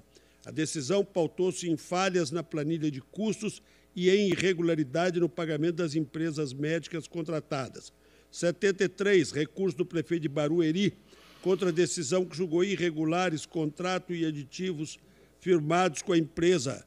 A 0.50 0.52
decisão 0.52 1.06
pautou-se 1.06 1.70
em 1.70 1.78
falhas 1.78 2.32
na 2.32 2.42
planilha 2.42 2.90
de 2.90 3.02
custos 3.02 3.62
e 3.96 4.10
em 4.10 4.32
irregularidade 4.32 5.20
no 5.20 5.30
pagamento 5.30 5.76
das 5.76 5.94
empresas 5.94 6.54
médicas 6.54 7.08
contratadas. 7.08 7.94
73. 8.32 9.32
Recurso 9.32 9.78
do 9.78 9.86
prefeito 9.86 10.24
de 10.24 10.28
Barueri 10.28 10.98
contra 11.44 11.70
a 11.70 11.72
decisão 11.72 12.26
que 12.26 12.36
julgou 12.36 12.64
irregulares 12.64 13.46
contrato 13.46 14.12
e 14.12 14.26
aditivos 14.26 14.98
firmados 15.40 16.02
com 16.02 16.14
a 16.14 16.18
empresa 16.18 16.84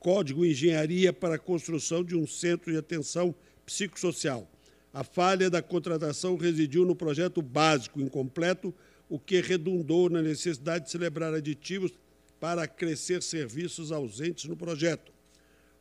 Código 0.00 0.44
Engenharia 0.44 1.12
para 1.12 1.36
a 1.36 1.38
construção 1.38 2.02
de 2.02 2.16
um 2.16 2.26
centro 2.26 2.72
de 2.72 2.78
atenção 2.78 3.32
psicossocial. 3.64 4.50
A 4.92 5.04
falha 5.04 5.48
da 5.48 5.62
contratação 5.62 6.36
residiu 6.36 6.84
no 6.84 6.96
projeto 6.96 7.40
básico 7.40 8.00
incompleto, 8.00 8.74
o 9.08 9.20
que 9.20 9.40
redundou 9.40 10.10
na 10.10 10.20
necessidade 10.20 10.86
de 10.86 10.90
celebrar 10.90 11.32
aditivos 11.32 11.92
para 12.40 12.62
acrescer 12.62 13.22
serviços 13.22 13.90
ausentes 13.92 14.44
no 14.44 14.56
projeto. 14.56 15.12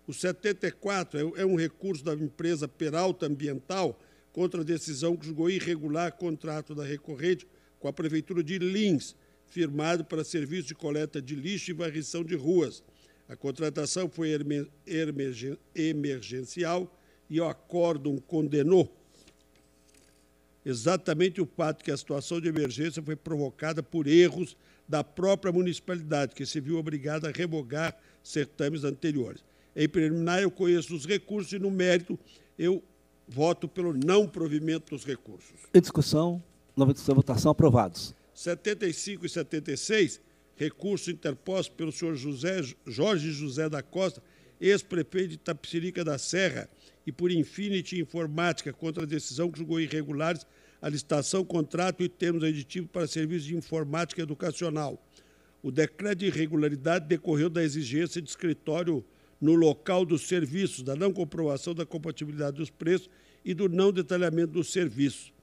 O 0.07 0.13
74 0.13 1.35
é, 1.35 1.41
é 1.41 1.45
um 1.45 1.55
recurso 1.55 2.03
da 2.03 2.13
empresa 2.13 2.67
Peralta 2.67 3.25
Ambiental 3.25 3.99
contra 4.31 4.61
a 4.61 4.63
decisão 4.63 5.17
que 5.17 5.25
julgou 5.25 5.49
irregular 5.49 6.11
contrato 6.13 6.73
da 6.73 6.83
recorrente 6.83 7.47
com 7.79 7.87
a 7.87 7.93
Prefeitura 7.93 8.43
de 8.43 8.57
Lins, 8.57 9.15
firmado 9.45 10.05
para 10.05 10.23
serviço 10.23 10.67
de 10.67 10.75
coleta 10.75 11.21
de 11.21 11.35
lixo 11.35 11.71
e 11.71 11.73
varrição 11.73 12.23
de 12.23 12.35
ruas. 12.35 12.83
A 13.27 13.35
contratação 13.35 14.09
foi 14.09 14.29
emergencial 15.75 16.97
e 17.29 17.41
o 17.41 17.45
acórdão 17.45 18.17
condenou 18.17 18.95
exatamente 20.65 21.41
o 21.41 21.45
fato 21.45 21.83
que 21.83 21.91
a 21.91 21.97
situação 21.97 22.41
de 22.41 22.49
emergência 22.49 23.01
foi 23.01 23.15
provocada 23.15 23.81
por 23.81 24.05
erros 24.05 24.57
da 24.87 25.03
própria 25.03 25.51
municipalidade, 25.51 26.33
que 26.33 26.45
se 26.45 26.59
viu 26.59 26.77
obrigada 26.77 27.29
a 27.29 27.31
revogar 27.31 27.97
certames 28.23 28.83
anteriores. 28.83 29.43
Em 29.75 29.87
preliminar, 29.87 30.41
eu 30.41 30.49
conheço 30.49 30.95
os 30.95 31.05
recursos 31.05 31.51
e, 31.53 31.59
no 31.59 31.69
mérito, 31.69 32.17
eu 32.57 32.81
voto 33.27 33.67
pelo 33.67 33.93
não 33.93 34.27
provimento 34.27 34.95
dos 34.95 35.05
recursos. 35.05 35.55
Em 35.73 35.81
discussão, 35.81 36.41
nova 36.75 36.93
discussão, 36.93 37.15
votação, 37.15 37.51
aprovados. 37.51 38.15
75 38.33 39.25
e 39.25 39.29
76, 39.29 40.21
recurso 40.55 41.11
interposto 41.11 41.75
pelo 41.75 41.91
senhor 41.91 42.15
José, 42.15 42.61
Jorge 42.85 43.31
José 43.31 43.67
da 43.67 43.83
Costa, 43.83 44.21
ex-prefeito 44.59 45.29
de 45.29 45.37
Tapicirica 45.37 46.03
da 46.03 46.17
Serra, 46.17 46.69
e 47.05 47.11
por 47.11 47.31
Infinity 47.31 47.99
Informática 47.99 48.73
contra 48.73 49.03
a 49.03 49.05
decisão 49.05 49.49
que 49.49 49.59
julgou 49.59 49.79
irregulares 49.79 50.45
a 50.81 50.89
licitação, 50.89 51.43
contrato 51.43 52.03
e 52.03 52.09
termos 52.09 52.43
aditivos 52.43 52.89
para 52.91 53.07
serviços 53.07 53.47
de 53.47 53.55
informática 53.55 54.21
educacional. 54.21 55.01
O 55.61 55.71
decreto 55.71 56.19
de 56.19 56.27
irregularidade 56.27 57.07
decorreu 57.07 57.49
da 57.49 57.63
exigência 57.63 58.21
de 58.21 58.29
escritório 58.29 59.03
no 59.39 59.55
local 59.55 60.05
dos 60.05 60.27
serviços, 60.27 60.83
da 60.83 60.95
não 60.95 61.11
comprovação 61.11 61.73
da 61.73 61.85
compatibilidade 61.85 62.57
dos 62.57 62.69
preços 62.69 63.09
e 63.43 63.53
do 63.53 63.67
não 63.69 63.91
detalhamento 63.91 64.53
dos 64.53 64.71
serviços. 64.71 65.33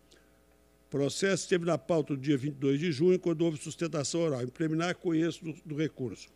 O 0.86 0.90
processo 0.90 1.42
esteve 1.42 1.64
na 1.64 1.76
pauta 1.76 2.14
no 2.14 2.20
dia 2.20 2.36
22 2.36 2.78
de 2.78 2.92
junho, 2.92 3.18
quando 3.18 3.42
houve 3.42 3.58
sustentação 3.58 4.20
oral. 4.20 4.42
Em 4.42 4.48
preliminar, 4.48 4.94
conheço 4.94 5.44
do, 5.44 5.54
do 5.64 5.76
recurso. 5.76 6.28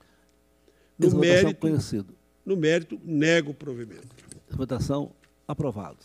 No 0.99 1.17
mérito, 1.17 1.61
conhecido. 1.61 2.15
no 2.45 2.57
mérito, 2.57 3.01
nego 3.05 3.53
o 3.53 3.55
provimento. 3.55 4.09
Votação 4.51 5.13
aprovado. 5.47 5.99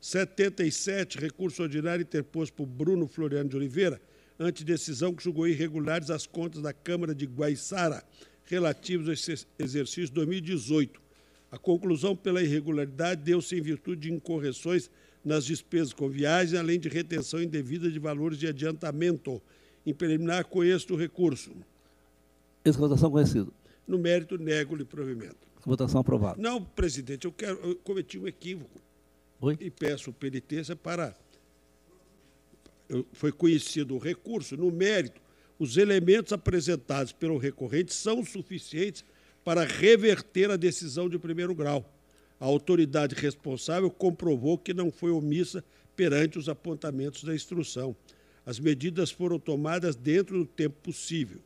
77, 0.00 1.18
recurso 1.18 1.62
ordinário 1.62 2.02
interposto 2.02 2.54
por 2.54 2.66
Bruno 2.66 3.06
Floriano 3.06 3.48
de 3.48 3.56
Oliveira, 3.56 4.00
ante 4.38 4.64
decisão 4.64 5.12
que 5.12 5.22
julgou 5.22 5.48
irregulares 5.48 6.10
as 6.10 6.26
contas 6.26 6.62
da 6.62 6.72
Câmara 6.72 7.14
de 7.14 7.26
Guaiçara, 7.26 8.04
relativos 8.44 9.08
ao 9.08 9.36
exercício 9.58 10.14
2018. 10.14 11.00
A 11.50 11.58
conclusão 11.58 12.14
pela 12.14 12.42
irregularidade 12.42 13.22
deu-se 13.22 13.56
em 13.56 13.60
virtude 13.60 14.02
de 14.02 14.12
incorreções 14.12 14.90
nas 15.24 15.44
despesas 15.44 15.92
com 15.92 16.08
viagens, 16.08 16.58
além 16.58 16.78
de 16.78 16.88
retenção 16.88 17.42
indevida 17.42 17.90
de 17.90 17.98
valores 17.98 18.38
de 18.38 18.46
adiantamento. 18.46 19.42
Em 19.84 19.92
preliminar, 19.94 20.44
conheço 20.44 20.92
o 20.94 20.96
recurso. 20.96 21.50
Essa 22.64 22.78
votação 22.78 23.10
conhecido. 23.10 23.52
No 23.86 23.98
mérito, 23.98 24.36
nego-lhe 24.36 24.84
provimento. 24.84 25.36
Votação 25.64 26.00
aprovada. 26.00 26.40
Não, 26.40 26.62
presidente, 26.62 27.24
eu, 27.24 27.32
quero, 27.32 27.58
eu 27.62 27.76
cometi 27.76 28.18
um 28.18 28.26
equívoco. 28.26 28.80
Oi? 29.40 29.56
E 29.60 29.70
peço 29.70 30.12
penitência 30.12 30.74
para. 30.74 31.14
Foi 33.12 33.30
conhecido 33.30 33.94
o 33.94 33.98
recurso. 33.98 34.56
No 34.56 34.70
mérito, 34.72 35.20
os 35.58 35.76
elementos 35.76 36.32
apresentados 36.32 37.12
pelo 37.12 37.38
recorrente 37.38 37.92
são 37.94 38.24
suficientes 38.24 39.04
para 39.44 39.64
reverter 39.64 40.50
a 40.50 40.56
decisão 40.56 41.08
de 41.08 41.18
primeiro 41.18 41.54
grau. 41.54 41.88
A 42.40 42.44
autoridade 42.44 43.14
responsável 43.14 43.90
comprovou 43.90 44.58
que 44.58 44.74
não 44.74 44.90
foi 44.90 45.10
omissa 45.10 45.64
perante 45.96 46.38
os 46.38 46.48
apontamentos 46.48 47.24
da 47.24 47.34
instrução. 47.34 47.94
As 48.46 48.58
medidas 48.58 49.10
foram 49.10 49.38
tomadas 49.38 49.94
dentro 49.96 50.38
do 50.38 50.46
tempo 50.46 50.76
possível. 50.82 51.40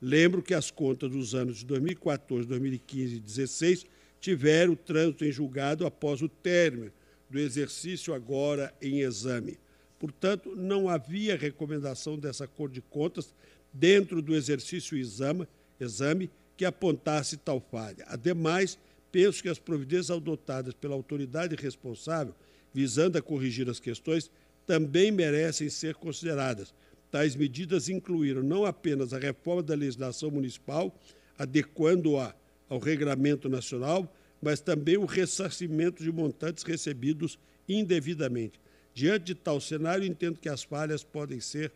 Lembro 0.00 0.42
que 0.42 0.54
as 0.54 0.70
contas 0.70 1.10
dos 1.10 1.34
anos 1.34 1.58
de 1.58 1.66
2014, 1.66 2.46
2015 2.46 3.16
e 3.16 3.20
2016 3.20 3.86
tiveram 4.20 4.74
trânsito 4.74 5.24
em 5.24 5.32
julgado 5.32 5.86
após 5.86 6.22
o 6.22 6.28
término 6.28 6.92
do 7.28 7.38
exercício 7.38 8.14
agora 8.14 8.72
em 8.80 9.00
exame. 9.00 9.58
Portanto, 9.98 10.54
não 10.54 10.88
havia 10.88 11.36
recomendação 11.36 12.18
dessa 12.18 12.46
Cor 12.46 12.70
de 12.70 12.80
Contas 12.80 13.34
dentro 13.72 14.20
do 14.22 14.34
exercício 14.34 14.96
exame, 14.96 15.46
exame 15.80 16.30
que 16.56 16.64
apontasse 16.64 17.36
tal 17.36 17.60
falha. 17.60 18.04
Ademais, 18.06 18.78
penso 19.10 19.42
que 19.42 19.48
as 19.48 19.58
providências 19.58 20.10
adotadas 20.10 20.74
pela 20.74 20.94
autoridade 20.94 21.56
responsável, 21.56 22.34
visando 22.72 23.18
a 23.18 23.22
corrigir 23.22 23.68
as 23.68 23.80
questões, 23.80 24.30
também 24.66 25.10
merecem 25.10 25.68
ser 25.68 25.94
consideradas. 25.94 26.74
Tais 27.10 27.36
medidas 27.36 27.88
incluíram 27.88 28.42
não 28.42 28.64
apenas 28.64 29.12
a 29.12 29.18
reforma 29.18 29.62
da 29.62 29.74
legislação 29.74 30.30
municipal, 30.30 30.94
adequando-a 31.38 32.34
ao 32.68 32.78
regramento 32.78 33.48
nacional, 33.48 34.12
mas 34.40 34.60
também 34.60 34.96
o 34.96 35.04
ressarcimento 35.04 36.02
de 36.02 36.12
montantes 36.12 36.62
recebidos 36.62 37.38
indevidamente. 37.68 38.60
Diante 38.94 39.26
de 39.26 39.34
tal 39.34 39.60
cenário, 39.60 40.06
entendo 40.06 40.38
que 40.38 40.48
as 40.48 40.62
falhas 40.62 41.04
podem 41.04 41.40
ser 41.40 41.72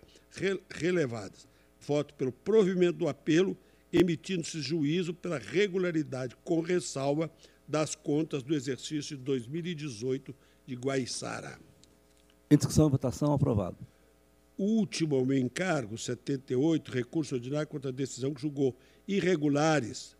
relevadas. 0.71 1.47
Voto 1.81 2.15
pelo 2.15 2.33
provimento 2.33 2.99
do 2.99 3.09
apelo, 3.09 3.57
emitindo-se 3.93 4.61
juízo 4.61 5.13
pela 5.13 5.39
regularidade, 5.39 6.37
com 6.45 6.61
ressalva, 6.61 7.31
das 7.67 7.95
contas 7.95 8.43
do 8.43 8.55
exercício 8.55 9.17
de 9.17 9.23
2018 9.23 10.35
de 10.67 10.75
Guaiçara. 10.75 11.59
Em 12.51 12.57
discussão, 12.57 12.91
votação, 12.91 13.33
aprovado. 13.33 13.77
Último 14.59 15.15
ao 15.15 15.25
meu 15.25 15.39
encargo, 15.39 15.97
78, 15.97 16.91
recurso 16.91 17.37
ordinário 17.37 17.69
contra 17.69 17.91
a 17.91 17.93
decisão 17.93 18.35
que 18.35 18.43
julgou 18.43 18.77
irregulares 19.07 20.17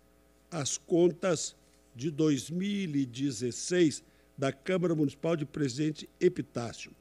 as 0.51 0.79
contas 0.79 1.57
de 1.95 2.11
2016 2.11 4.03
da 4.37 4.53
Câmara 4.53 4.95
Municipal 4.95 5.37
de 5.37 5.45
Presidente 5.45 6.09
Epitácio. 6.19 6.93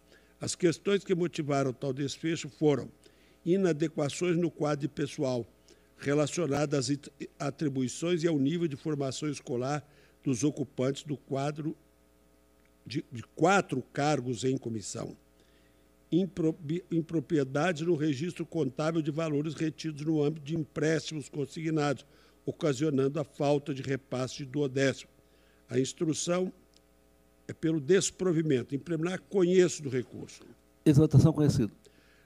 As 0.41 0.55
questões 0.55 1.03
que 1.03 1.15
motivaram 1.15 1.73
tal 1.73 1.93
desfecho 1.93 2.49
foram 2.49 2.89
inadequações 3.45 4.37
no 4.37 4.51
quadro 4.51 4.89
pessoal, 4.89 5.45
relacionadas 5.97 6.89
às 6.89 6.99
atribuições 7.37 8.23
e 8.23 8.27
ao 8.27 8.37
nível 8.37 8.67
de 8.67 8.75
formação 8.75 9.29
escolar 9.29 9.85
dos 10.23 10.43
ocupantes 10.43 11.03
do 11.03 11.17
quadro 11.17 11.75
de, 12.85 13.05
de 13.11 13.23
quatro 13.35 13.81
cargos 13.93 14.43
em 14.43 14.57
comissão. 14.57 15.15
Impropriedades 16.91 17.83
no 17.83 17.95
registro 17.95 18.45
contábil 18.45 19.01
de 19.01 19.11
valores 19.11 19.53
retidos 19.53 20.03
no 20.03 20.23
âmbito 20.23 20.45
de 20.45 20.55
empréstimos 20.55 21.29
consignados, 21.29 22.05
ocasionando 22.49 23.19
a 23.19 23.23
falta 23.23 23.73
de 23.73 23.81
repasse 23.83 24.43
do 24.43 24.67
décimo. 24.67 25.11
A 25.69 25.79
instrução 25.79 26.51
é 27.47 27.53
pelo 27.53 27.79
desprovimento. 27.79 28.75
Em 28.75 28.79
preliminar, 28.79 29.21
conheço 29.29 29.83
do 29.83 29.89
recurso. 29.89 30.41
Exaltação 30.83 31.31
conhecido. 31.31 31.71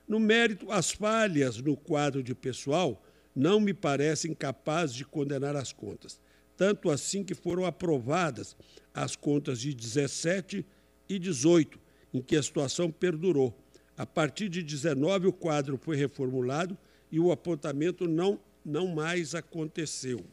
No 0.07 0.19
mérito, 0.19 0.71
as 0.71 0.91
falhas 0.91 1.57
no 1.57 1.75
quadro 1.75 2.23
de 2.23 2.33
pessoal 2.33 3.03
não 3.35 3.59
me 3.59 3.73
parecem 3.73 4.33
capazes 4.33 4.95
de 4.95 5.05
condenar 5.05 5.55
as 5.57 5.73
contas. 5.73 6.21
Tanto 6.55 6.89
assim 6.89 7.23
que 7.23 7.35
foram 7.35 7.65
aprovadas 7.65 8.55
as 8.93 9.15
contas 9.15 9.59
de 9.59 9.73
17 9.73 10.65
e 11.09 11.19
18, 11.19 11.79
em 12.13 12.21
que 12.21 12.37
a 12.37 12.43
situação 12.43 12.89
perdurou. 12.89 13.57
A 13.97 14.05
partir 14.05 14.47
de 14.47 14.63
19, 14.63 15.27
o 15.27 15.33
quadro 15.33 15.77
foi 15.77 15.97
reformulado 15.97 16.77
e 17.11 17.19
o 17.19 17.31
apontamento 17.31 18.07
não 18.07 18.39
não 18.65 18.87
mais 18.87 19.35
aconteceu. 19.35 20.23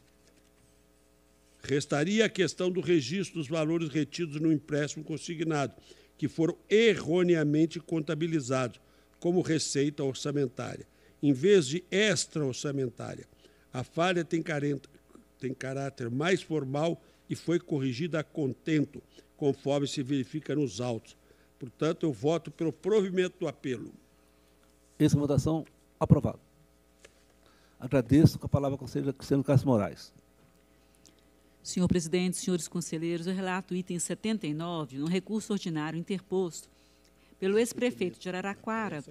Restaria 1.63 2.25
a 2.25 2.29
questão 2.29 2.71
do 2.71 2.81
registro 2.81 3.39
dos 3.39 3.47
valores 3.47 3.89
retidos 3.89 4.41
no 4.41 4.51
empréstimo 4.51 5.03
consignado, 5.03 5.75
que 6.17 6.27
foram 6.27 6.57
erroneamente 6.69 7.79
contabilizados 7.79 8.79
como 9.19 9.41
receita 9.41 10.03
orçamentária, 10.03 10.87
em 11.21 11.33
vez 11.33 11.67
de 11.67 11.83
extra-orçamentária. 11.91 13.27
A 13.71 13.83
falha 13.83 14.23
tem, 14.25 14.43
tem 15.39 15.53
caráter 15.53 16.09
mais 16.09 16.41
formal 16.41 17.01
e 17.29 17.35
foi 17.35 17.59
corrigida 17.59 18.19
a 18.19 18.23
contento, 18.23 19.01
conforme 19.37 19.87
se 19.87 20.03
verifica 20.03 20.55
nos 20.55 20.81
autos. 20.81 21.15
Portanto, 21.59 22.05
eu 22.05 22.11
voto 22.11 22.49
pelo 22.49 22.73
provimento 22.73 23.39
do 23.39 23.47
apelo. 23.47 23.93
Essa 24.97 25.17
votação 25.17 25.65
aprovada. 25.99 26.50
Agradeço 27.81 28.37
com 28.37 28.45
a 28.45 28.49
palavra 28.49 28.75
ao 28.75 28.77
conselheiro 28.77 29.11
Cristiano 29.11 29.43
Castro 29.43 29.67
Moraes. 29.67 30.13
Senhor 31.63 31.87
presidente, 31.87 32.37
senhores 32.37 32.67
conselheiros, 32.67 33.25
eu 33.25 33.33
relato 33.33 33.73
o 33.73 33.77
item 33.77 33.97
79, 33.97 35.01
um 35.01 35.07
recurso 35.07 35.51
ordinário 35.51 35.97
interposto 35.97 36.69
pelo 37.39 37.57
ex-prefeito 37.57 38.19
de 38.19 38.29
Araraquara 38.29 39.03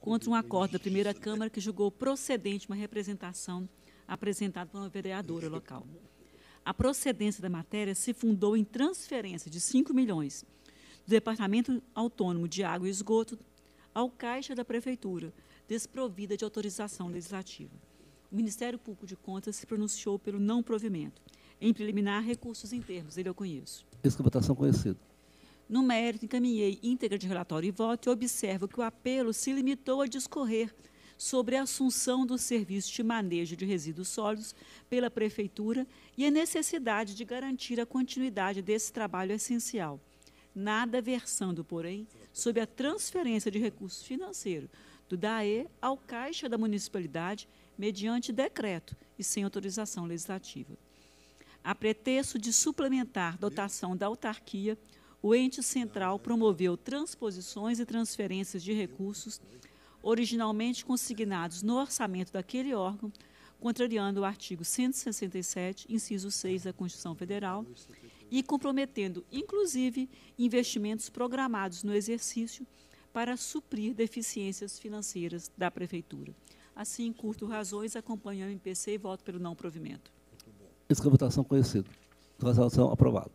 contra 0.00 0.30
um 0.30 0.34
acordo 0.34 0.72
da 0.72 0.78
primeira 0.78 1.12
Câmara 1.12 1.50
que 1.50 1.60
julgou 1.60 1.90
procedente 1.90 2.66
uma 2.66 2.74
representação 2.74 3.68
apresentada 4.08 4.70
por 4.70 4.78
uma 4.78 4.88
vereadora 4.88 5.46
local. 5.46 5.86
A 6.64 6.72
procedência 6.72 7.42
da 7.42 7.50
matéria 7.50 7.94
se 7.94 8.14
fundou 8.14 8.56
em 8.56 8.64
transferência 8.64 9.50
de 9.50 9.60
5 9.60 9.92
milhões 9.92 10.46
do 11.06 11.10
Departamento 11.10 11.82
Autônomo 11.94 12.48
de 12.48 12.64
Água 12.64 12.88
e 12.88 12.90
Esgoto 12.90 13.38
ao 13.94 14.08
Caixa 14.08 14.54
da 14.54 14.64
Prefeitura, 14.64 15.30
desprovida 15.68 16.38
de 16.38 16.44
autorização 16.44 17.08
legislativa 17.08 17.83
o 18.34 18.36
Ministério 18.36 18.80
Público 18.80 19.06
de 19.06 19.14
Contas 19.14 19.54
se 19.54 19.64
pronunciou 19.64 20.18
pelo 20.18 20.40
não 20.40 20.60
provimento. 20.60 21.22
Em 21.60 21.72
preliminar, 21.72 22.20
recursos 22.20 22.72
em 22.72 22.82
termos, 22.82 23.16
ele 23.16 23.28
eu 23.28 23.34
conheço. 23.34 23.86
Essa 24.02 24.20
votação 24.24 24.56
conhecida. 24.56 24.98
No 25.68 25.84
mérito, 25.84 26.24
encaminhei 26.24 26.80
íntegra 26.82 27.16
de 27.16 27.28
relatório 27.28 27.68
e 27.68 27.70
voto 27.70 28.08
e 28.08 28.12
observo 28.12 28.66
que 28.66 28.80
o 28.80 28.82
apelo 28.82 29.32
se 29.32 29.52
limitou 29.52 30.02
a 30.02 30.08
discorrer 30.08 30.74
sobre 31.16 31.54
a 31.54 31.62
assunção 31.62 32.26
do 32.26 32.36
serviço 32.36 32.92
de 32.92 33.04
manejo 33.04 33.54
de 33.54 33.64
resíduos 33.64 34.08
sólidos 34.08 34.52
pela 34.90 35.08
Prefeitura 35.08 35.86
e 36.18 36.26
a 36.26 36.30
necessidade 36.30 37.14
de 37.14 37.24
garantir 37.24 37.80
a 37.80 37.86
continuidade 37.86 38.60
desse 38.60 38.92
trabalho 38.92 39.30
essencial, 39.30 40.00
nada 40.52 41.00
versando, 41.00 41.64
porém, 41.64 42.04
sobre 42.32 42.60
a 42.60 42.66
transferência 42.66 43.48
de 43.48 43.60
recursos 43.60 44.02
financeiros 44.02 44.68
do 45.08 45.16
DAE 45.16 45.68
ao 45.80 45.96
Caixa 45.96 46.48
da 46.48 46.58
Municipalidade 46.58 47.48
mediante 47.76 48.32
decreto 48.32 48.96
e 49.18 49.24
sem 49.24 49.44
autorização 49.44 50.04
legislativa. 50.06 50.76
A 51.62 51.74
pretexto 51.74 52.38
de 52.38 52.52
suplementar 52.52 53.38
dotação 53.38 53.96
da 53.96 54.06
autarquia, 54.06 54.78
o 55.22 55.34
ente 55.34 55.62
central 55.62 56.18
promoveu 56.18 56.76
transposições 56.76 57.80
e 57.80 57.86
transferências 57.86 58.62
de 58.62 58.72
recursos 58.72 59.40
originalmente 60.04 60.84
consignados 60.84 61.62
no 61.62 61.76
orçamento 61.76 62.30
daquele 62.30 62.74
órgão, 62.74 63.10
contrariando 63.58 64.20
o 64.20 64.24
artigo 64.24 64.62
167, 64.62 65.86
inciso 65.88 66.30
6 66.30 66.64
da 66.64 66.72
Constituição 66.72 67.14
Federal, 67.14 67.64
e 68.30 68.42
comprometendo, 68.42 69.24
inclusive, 69.32 70.10
investimentos 70.38 71.08
programados 71.08 71.82
no 71.82 71.94
exercício 71.94 72.66
para 73.12 73.36
suprir 73.36 73.94
deficiências 73.94 74.78
financeiras 74.78 75.50
da 75.56 75.70
Prefeitura. 75.70 76.34
Assim, 76.74 77.12
curto 77.12 77.46
razões, 77.46 77.94
acompanho 77.94 78.46
o 78.46 78.50
MPC 78.50 78.94
e 78.94 78.98
voto 78.98 79.22
pelo 79.22 79.38
não 79.38 79.54
provimento. 79.54 80.10
Isso 80.88 81.00
que 81.00 81.08
a 81.08 81.10
votação 81.10 81.44
conhecida. 81.44 81.88
Resolução 82.40 82.90
aprovada. 82.90 83.30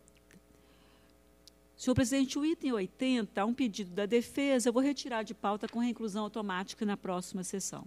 Senhor 1.76 1.94
presidente, 1.94 2.38
o 2.38 2.44
item 2.44 2.72
80, 2.72 3.44
um 3.46 3.54
pedido 3.54 3.92
da 3.92 4.04
defesa, 4.04 4.68
eu 4.68 4.72
vou 4.72 4.82
retirar 4.82 5.22
de 5.22 5.32
pauta 5.32 5.66
com 5.66 5.78
reinclusão 5.78 6.24
automática 6.24 6.84
na 6.84 6.96
próxima 6.96 7.42
sessão. 7.42 7.86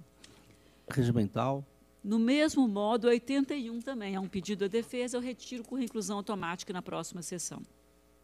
Regimental. 0.90 1.64
No 2.04 2.18
mesmo 2.18 2.68
modo, 2.68 3.08
81 3.08 3.80
também 3.82 4.16
é 4.16 4.20
um 4.20 4.28
pedido 4.28 4.62
da 4.62 4.68
defesa, 4.68 5.16
eu 5.16 5.22
retiro 5.22 5.64
com 5.64 5.76
reinclusão 5.76 6.18
automática 6.18 6.74
na 6.74 6.82
próxima 6.82 7.22
sessão. 7.22 7.62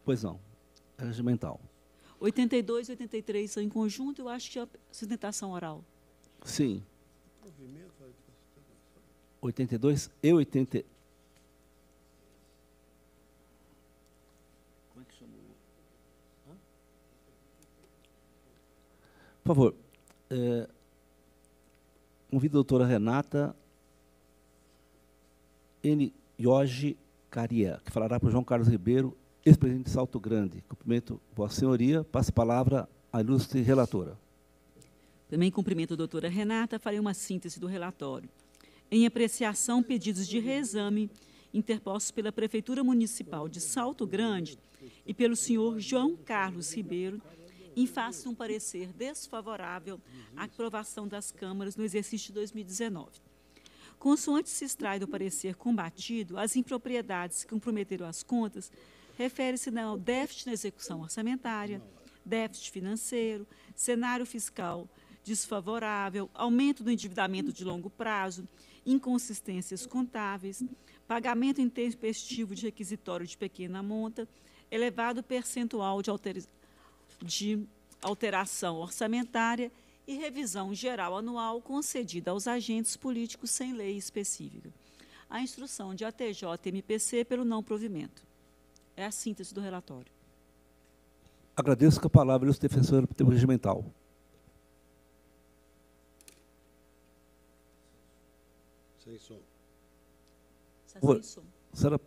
Pois 0.04 0.24
não. 0.24 0.40
Regimental. 0.98 1.60
82 2.18 2.88
e 2.88 2.90
83 2.92 3.50
são 3.50 3.62
em 3.62 3.68
conjunto, 3.68 4.22
eu 4.22 4.28
acho 4.28 4.50
que 4.50 4.58
é 4.58 4.66
sustentação 4.90 5.52
oral. 5.52 5.84
Sim. 6.44 6.82
82 9.42 10.10
e 10.22 10.32
80. 10.32 10.84
Como 14.92 15.02
é 15.02 15.04
que 15.08 15.14
chamou? 15.14 15.40
Por 19.42 19.48
favor, 19.48 19.74
é, 20.28 20.68
convido 22.30 22.56
a 22.56 22.58
doutora 22.58 22.86
Renata 22.86 23.56
N. 25.82 26.12
Yogi 26.38 26.96
Caria, 27.30 27.80
que 27.84 27.90
falará 27.90 28.20
para 28.20 28.28
o 28.28 28.30
João 28.30 28.44
Carlos 28.44 28.68
Ribeiro, 28.68 29.16
ex-presidente 29.44 29.86
de 29.86 29.90
Salto 29.90 30.20
Grande. 30.20 30.62
Cumprimento 30.68 31.20
Vossa 31.34 31.60
Senhoria. 31.60 32.04
Passa 32.04 32.30
a 32.30 32.34
palavra 32.34 32.88
à 33.12 33.20
ilustre 33.20 33.62
relatora. 33.62 34.16
Também 35.30 35.48
cumprimento 35.48 35.94
a 35.94 35.96
doutora 35.96 36.28
Renata, 36.28 36.76
farei 36.76 36.98
uma 36.98 37.14
síntese 37.14 37.60
do 37.60 37.68
relatório. 37.68 38.28
Em 38.90 39.06
apreciação, 39.06 39.80
pedidos 39.80 40.26
de 40.26 40.40
reexame 40.40 41.08
interpostos 41.54 42.10
pela 42.10 42.32
Prefeitura 42.32 42.82
Municipal 42.82 43.48
de 43.48 43.60
Salto 43.60 44.04
Grande 44.08 44.58
e 45.06 45.14
pelo 45.14 45.36
senhor 45.36 45.78
João 45.78 46.16
Carlos 46.16 46.74
Ribeiro, 46.74 47.22
em 47.76 47.86
face 47.86 48.24
de 48.24 48.28
um 48.28 48.34
parecer 48.34 48.92
desfavorável 48.92 50.00
à 50.34 50.44
aprovação 50.44 51.06
das 51.06 51.30
câmaras 51.30 51.76
no 51.76 51.84
exercício 51.84 52.26
de 52.26 52.32
2019. 52.32 53.10
Consoante 54.00 54.50
se 54.50 54.64
extrai 54.64 54.98
do 54.98 55.06
parecer 55.06 55.54
combatido, 55.54 56.38
as 56.38 56.56
impropriedades 56.56 57.44
que 57.44 57.50
comprometeram 57.50 58.06
as 58.06 58.24
contas 58.24 58.72
refere-se 59.16 59.70
ao 59.78 59.96
déficit 59.96 60.46
na 60.46 60.54
execução 60.54 61.02
orçamentária, 61.02 61.80
déficit 62.24 62.72
financeiro, 62.72 63.46
cenário 63.76 64.26
fiscal 64.26 64.88
desfavorável, 65.24 66.30
aumento 66.34 66.82
do 66.82 66.90
endividamento 66.90 67.52
de 67.52 67.64
longo 67.64 67.90
prazo, 67.90 68.48
inconsistências 68.84 69.86
contábeis, 69.86 70.62
pagamento 71.06 71.60
intempestivo 71.60 72.54
de 72.54 72.66
requisitório 72.66 73.26
de 73.26 73.36
pequena 73.36 73.82
monta, 73.82 74.28
elevado 74.70 75.22
percentual 75.22 76.00
de, 76.02 76.10
de 77.22 77.66
alteração 78.00 78.76
orçamentária 78.76 79.70
e 80.06 80.14
revisão 80.14 80.74
geral 80.74 81.16
anual 81.16 81.60
concedida 81.60 82.30
aos 82.30 82.48
agentes 82.48 82.96
políticos 82.96 83.50
sem 83.50 83.72
lei 83.72 83.96
específica. 83.96 84.72
A 85.28 85.40
instrução 85.40 85.94
de 85.94 86.04
ATJ-MPC 86.04 87.24
pelo 87.24 87.44
não 87.44 87.62
provimento. 87.62 88.22
É 88.96 89.04
a 89.04 89.10
síntese 89.10 89.54
do 89.54 89.60
relatório. 89.60 90.10
Agradeço 91.56 92.00
com 92.00 92.06
a 92.06 92.10
palavra 92.10 92.50
o 92.50 92.58
defensor 92.58 93.06
regimental. 93.28 93.84
A 101.72 101.76
senhora 101.76 102.00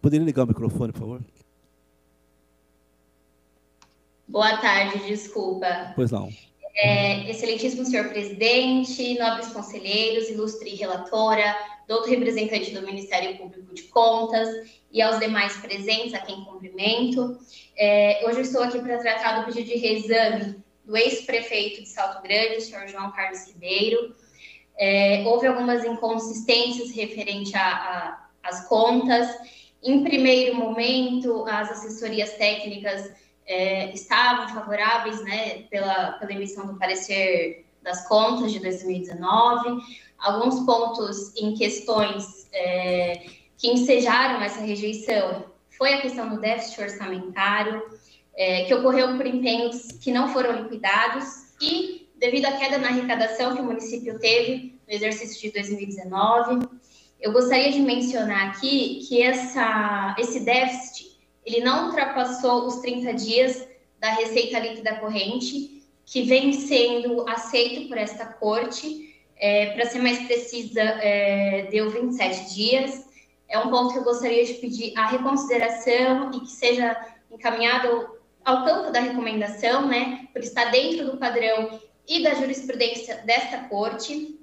poderia 0.00 0.24
ligar 0.24 0.44
o 0.44 0.46
microfone, 0.46 0.92
por 0.92 0.98
favor? 0.98 1.20
Boa 4.26 4.56
tarde, 4.58 5.06
desculpa. 5.06 5.92
Pois 5.94 6.10
não. 6.10 6.30
É, 6.76 7.28
excelentíssimo 7.28 7.84
senhor 7.84 8.08
presidente, 8.08 9.18
nobres 9.18 9.48
conselheiros, 9.48 10.28
ilustre 10.28 10.74
relatora, 10.76 11.56
doutor 11.88 12.08
representante 12.08 12.70
do 12.70 12.82
Ministério 12.82 13.36
Público 13.36 13.74
de 13.74 13.82
Contas 13.84 14.48
e 14.90 15.02
aos 15.02 15.18
demais 15.18 15.56
presentes, 15.56 16.14
a 16.14 16.20
quem 16.20 16.44
cumprimento. 16.44 17.38
É, 17.76 18.24
hoje 18.24 18.38
eu 18.38 18.42
estou 18.42 18.62
aqui 18.62 18.78
para 18.78 18.98
tratar 18.98 19.40
do 19.40 19.46
pedido 19.46 19.66
de 19.66 19.78
reexame 19.78 20.62
do 20.84 20.96
ex-prefeito 20.96 21.82
de 21.82 21.88
Salto 21.88 22.22
Grande, 22.22 22.56
o 22.56 22.60
senhor 22.60 22.86
João 22.88 23.10
Carlos 23.12 23.46
Ribeiro. 23.46 24.14
É, 24.80 25.22
houve 25.26 25.46
algumas 25.46 25.84
inconsistências 25.84 26.90
referente 26.90 27.52
às 28.42 28.66
contas. 28.66 29.28
Em 29.82 30.02
primeiro 30.02 30.56
momento, 30.56 31.44
as 31.46 31.70
assessorias 31.70 32.32
técnicas 32.32 33.12
é, 33.46 33.92
estavam 33.92 34.48
favoráveis 34.48 35.22
né, 35.22 35.64
pela, 35.70 36.12
pela 36.12 36.32
emissão 36.32 36.66
do 36.66 36.78
parecer 36.78 37.66
das 37.82 38.08
contas 38.08 38.52
de 38.52 38.58
2019. 38.58 39.82
Alguns 40.18 40.60
pontos 40.64 41.36
em 41.36 41.54
questões 41.54 42.48
é, 42.50 43.22
que 43.58 43.68
ensejaram 43.68 44.40
essa 44.40 44.60
rejeição 44.60 45.44
foi 45.76 45.92
a 45.92 46.00
questão 46.00 46.30
do 46.30 46.40
déficit 46.40 46.80
orçamentário, 46.80 47.82
é, 48.34 48.64
que 48.64 48.72
ocorreu 48.72 49.14
por 49.18 49.26
empenhos 49.26 49.92
que 49.92 50.10
não 50.10 50.28
foram 50.28 50.62
liquidados 50.62 51.26
e 51.60 51.99
devido 52.20 52.44
à 52.44 52.52
queda 52.52 52.78
na 52.78 52.88
arrecadação 52.88 53.56
que 53.56 53.62
o 53.62 53.64
município 53.64 54.18
teve 54.18 54.78
no 54.86 54.94
exercício 54.94 55.40
de 55.40 55.50
2019. 55.52 56.68
Eu 57.18 57.32
gostaria 57.32 57.72
de 57.72 57.80
mencionar 57.80 58.50
aqui 58.50 59.06
que 59.08 59.22
essa, 59.22 60.14
esse 60.18 60.40
déficit 60.40 61.18
ele 61.44 61.60
não 61.60 61.86
ultrapassou 61.86 62.66
os 62.66 62.76
30 62.76 63.14
dias 63.14 63.66
da 63.98 64.10
receita 64.12 64.58
líquida 64.58 64.96
corrente, 64.96 65.82
que 66.04 66.22
vem 66.22 66.52
sendo 66.52 67.26
aceito 67.28 67.88
por 67.88 67.96
esta 67.96 68.26
corte. 68.26 69.16
É, 69.36 69.72
Para 69.72 69.86
ser 69.86 70.00
mais 70.00 70.18
precisa, 70.26 70.80
é, 70.80 71.68
deu 71.70 71.90
27 71.90 72.54
dias. 72.54 73.06
É 73.48 73.58
um 73.58 73.70
ponto 73.70 73.94
que 73.94 73.98
eu 73.98 74.04
gostaria 74.04 74.44
de 74.44 74.54
pedir 74.54 74.92
a 74.96 75.06
reconsideração 75.06 76.30
e 76.34 76.40
que 76.40 76.50
seja 76.50 76.96
encaminhado 77.30 78.18
ao 78.44 78.64
campo 78.64 78.90
da 78.90 79.00
recomendação, 79.00 79.86
né, 79.86 80.28
por 80.32 80.42
estar 80.42 80.66
dentro 80.66 81.06
do 81.06 81.16
padrão 81.16 81.80
e 82.10 82.24
da 82.24 82.34
jurisprudência 82.34 83.22
desta 83.24 83.58
corte. 83.68 84.36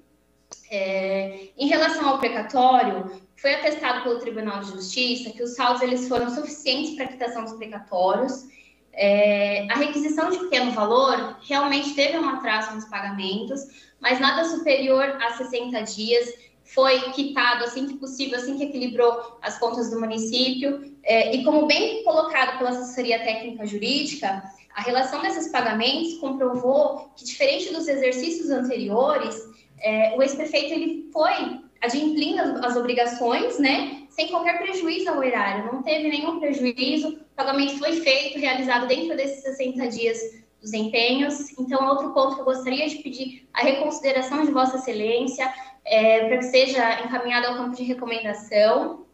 É, 0.71 1.49
em 1.57 1.67
relação 1.67 2.07
ao 2.07 2.17
precatório, 2.17 3.21
foi 3.35 3.53
atestado 3.53 4.03
pelo 4.03 4.19
Tribunal 4.19 4.61
de 4.61 4.71
Justiça 4.71 5.31
que 5.31 5.43
os 5.43 5.53
saldos 5.55 5.81
eles 5.81 6.07
foram 6.07 6.33
suficientes 6.33 6.95
para 6.95 7.03
a 7.03 7.07
quitação 7.09 7.43
dos 7.43 7.53
precatórios. 7.53 8.47
É, 8.93 9.67
a 9.69 9.75
requisição 9.75 10.29
de 10.29 10.39
pequeno 10.39 10.71
valor 10.71 11.37
realmente 11.45 11.93
teve 11.93 12.17
um 12.17 12.29
atraso 12.29 12.73
nos 12.73 12.85
pagamentos, 12.85 13.91
mas 13.99 14.19
nada 14.19 14.45
superior 14.45 15.03
a 15.21 15.33
60 15.33 15.81
dias 15.81 16.33
foi 16.63 17.11
quitado 17.11 17.65
assim 17.65 17.85
que 17.85 17.95
possível, 17.95 18.37
assim 18.37 18.57
que 18.57 18.63
equilibrou 18.63 19.37
as 19.41 19.59
contas 19.59 19.89
do 19.89 19.99
município. 19.99 20.95
É, 21.03 21.35
e 21.35 21.43
como 21.43 21.65
bem 21.65 22.03
colocado 22.03 22.57
pela 22.57 22.71
assessoria 22.71 23.19
técnica 23.19 23.65
jurídica, 23.65 24.43
a 24.77 24.81
relação 24.81 25.23
desses 25.23 25.47
pagamentos 25.47 26.19
comprovou 26.19 27.11
que, 27.15 27.25
diferente 27.25 27.73
dos 27.73 27.87
exercícios 27.87 28.51
anteriores, 28.51 29.35
é, 29.79 30.15
o 30.15 30.21
ex-prefeito 30.21 30.71
ele 30.71 31.09
foi 31.11 31.61
adimplindo 31.81 32.63
as, 32.63 32.77
obrigações, 32.77 33.57
né, 33.57 34.03
sem 34.07 34.27
qualquer 34.27 34.59
prejuízo 34.59 35.09
ao 35.09 35.23
erário, 35.23 35.73
não 35.73 35.81
teve 35.81 36.07
nenhum 36.07 36.39
prejuízo, 36.39 37.09
o 37.09 37.35
pagamento 37.35 37.79
foi 37.79 37.93
feito, 37.93 38.39
realizado 38.39 38.87
dentro 38.87 39.17
desses 39.17 39.41
60 39.41 39.87
dias 39.87 40.19
dos 40.61 40.71
empenhos. 40.73 41.57
Então, 41.57 41.87
outro 41.87 42.13
ponto 42.13 42.35
que 42.35 42.41
eu 42.41 42.45
gostaria 42.45 42.87
de 42.87 42.97
pedir 42.97 43.47
a 43.53 43.63
reconsideração 43.63 44.45
de 44.45 44.51
Vossa 44.51 44.77
Excelência 44.77 45.51
é, 45.85 46.27
para 46.27 46.37
que 46.37 46.45
seja 46.45 47.01
encaminhado 47.01 47.47
ao 47.47 47.55
campo 47.55 47.75
de 47.75 47.83
recomendação. 47.83 49.07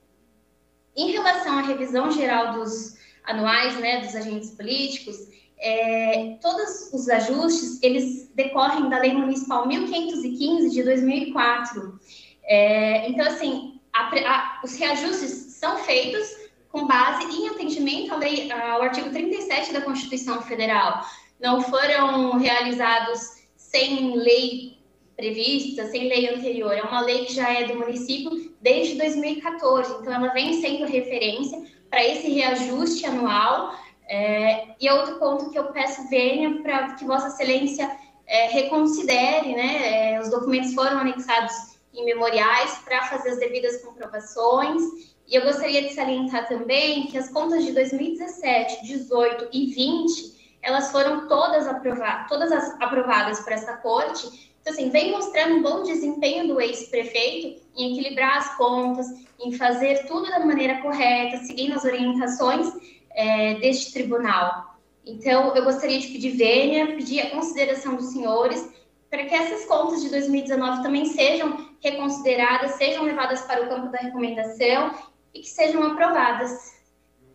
Em 0.95 1.11
relação 1.11 1.57
à 1.57 1.61
revisão 1.61 2.11
geral 2.11 2.53
dos 2.53 2.97
anuais, 3.23 3.77
né, 3.79 4.01
dos 4.01 4.15
agentes 4.15 4.51
políticos, 4.51 5.15
é, 5.63 6.37
todos 6.41 6.91
os 6.91 7.07
ajustes, 7.07 7.81
eles 7.81 8.29
decorrem 8.35 8.89
da 8.89 8.99
Lei 8.99 9.13
Municipal 9.13 9.65
1515 9.65 10.69
de 10.69 10.83
2004. 10.83 11.99
É, 12.43 13.07
então, 13.07 13.25
assim, 13.25 13.79
a, 13.93 14.09
a, 14.09 14.61
os 14.61 14.75
reajustes 14.75 15.55
são 15.55 15.77
feitos 15.77 16.27
com 16.69 16.85
base 16.85 17.23
em 17.25 17.47
atendimento 17.47 18.13
à 18.13 18.17
lei, 18.17 18.51
ao 18.51 18.81
artigo 18.81 19.09
37 19.09 19.71
da 19.71 19.81
Constituição 19.81 20.41
Federal. 20.41 21.01
Não 21.39 21.61
foram 21.61 22.37
realizados 22.37 23.21
sem 23.55 24.17
lei 24.17 24.77
prevista, 25.15 25.85
sem 25.85 26.09
lei 26.09 26.27
anterior. 26.27 26.73
É 26.73 26.81
uma 26.81 26.99
lei 26.99 27.23
que 27.23 27.33
já 27.33 27.49
é 27.49 27.67
do 27.67 27.75
município 27.75 28.53
desde 28.61 28.95
2014, 28.95 30.01
então 30.01 30.13
ela 30.13 30.33
vem 30.33 30.59
sendo 30.59 30.85
referência 30.85 31.63
para 31.89 32.03
esse 32.03 32.27
reajuste 32.29 33.05
anual. 33.05 33.75
É, 34.07 34.75
e 34.79 34.89
outro 34.89 35.17
ponto 35.17 35.49
que 35.49 35.57
eu 35.57 35.65
peço 35.71 36.07
venha 36.09 36.61
para 36.61 36.93
que 36.95 37.05
Vossa 37.05 37.27
Excelência 37.27 37.89
é, 38.27 38.47
reconsidere, 38.47 39.55
né? 39.55 40.13
É, 40.13 40.19
os 40.19 40.29
documentos 40.29 40.73
foram 40.73 40.97
anexados 40.97 41.53
em 41.93 42.05
memoriais 42.05 42.79
para 42.83 43.03
fazer 43.03 43.29
as 43.29 43.39
devidas 43.39 43.81
comprovações. 43.83 44.81
E 45.27 45.35
eu 45.35 45.43
gostaria 45.43 45.81
de 45.81 45.93
salientar 45.93 46.47
também 46.47 47.07
que 47.07 47.17
as 47.17 47.29
contas 47.29 47.63
de 47.65 47.71
2017, 47.71 48.85
18 48.85 49.49
e 49.53 49.67
20, 49.73 50.57
elas 50.61 50.91
foram 50.91 51.27
todas 51.27 51.67
aprovadas, 51.67 52.27
todas 52.27 52.51
aprovadas 52.81 53.39
por 53.39 53.53
essa 53.53 53.77
corte 53.77 54.53
então, 54.63 54.71
assim, 54.71 54.89
vem 54.89 55.11
mostrando 55.11 55.55
um 55.55 55.61
bom 55.61 55.83
desempenho 55.83 56.47
do 56.47 56.61
ex-prefeito 56.61 57.61
em 57.75 57.91
equilibrar 57.91 58.37
as 58.37 58.55
contas, 58.55 59.07
em 59.37 59.51
fazer 59.51 60.07
tudo 60.07 60.29
da 60.29 60.39
maneira 60.39 60.81
correta, 60.81 61.43
seguindo 61.43 61.75
as 61.75 61.83
orientações 61.83 62.71
é, 63.13 63.55
deste 63.55 63.93
tribunal. 63.93 64.77
Então, 65.05 65.55
eu 65.55 65.63
gostaria 65.63 65.99
de 65.99 66.07
pedir 66.07 66.31
vênia, 66.31 66.95
pedir 66.95 67.19
a 67.21 67.31
consideração 67.31 67.95
dos 67.95 68.07
senhores, 68.07 68.69
para 69.09 69.25
que 69.25 69.33
essas 69.33 69.65
contas 69.65 70.01
de 70.01 70.09
2019 70.09 70.81
também 70.81 71.05
sejam 71.05 71.69
reconsideradas, 71.81 72.71
sejam 72.71 73.03
levadas 73.03 73.41
para 73.41 73.63
o 73.63 73.69
campo 73.69 73.91
da 73.91 73.99
recomendação 73.99 74.95
e 75.33 75.41
que 75.41 75.49
sejam 75.49 75.83
aprovadas. 75.83 76.73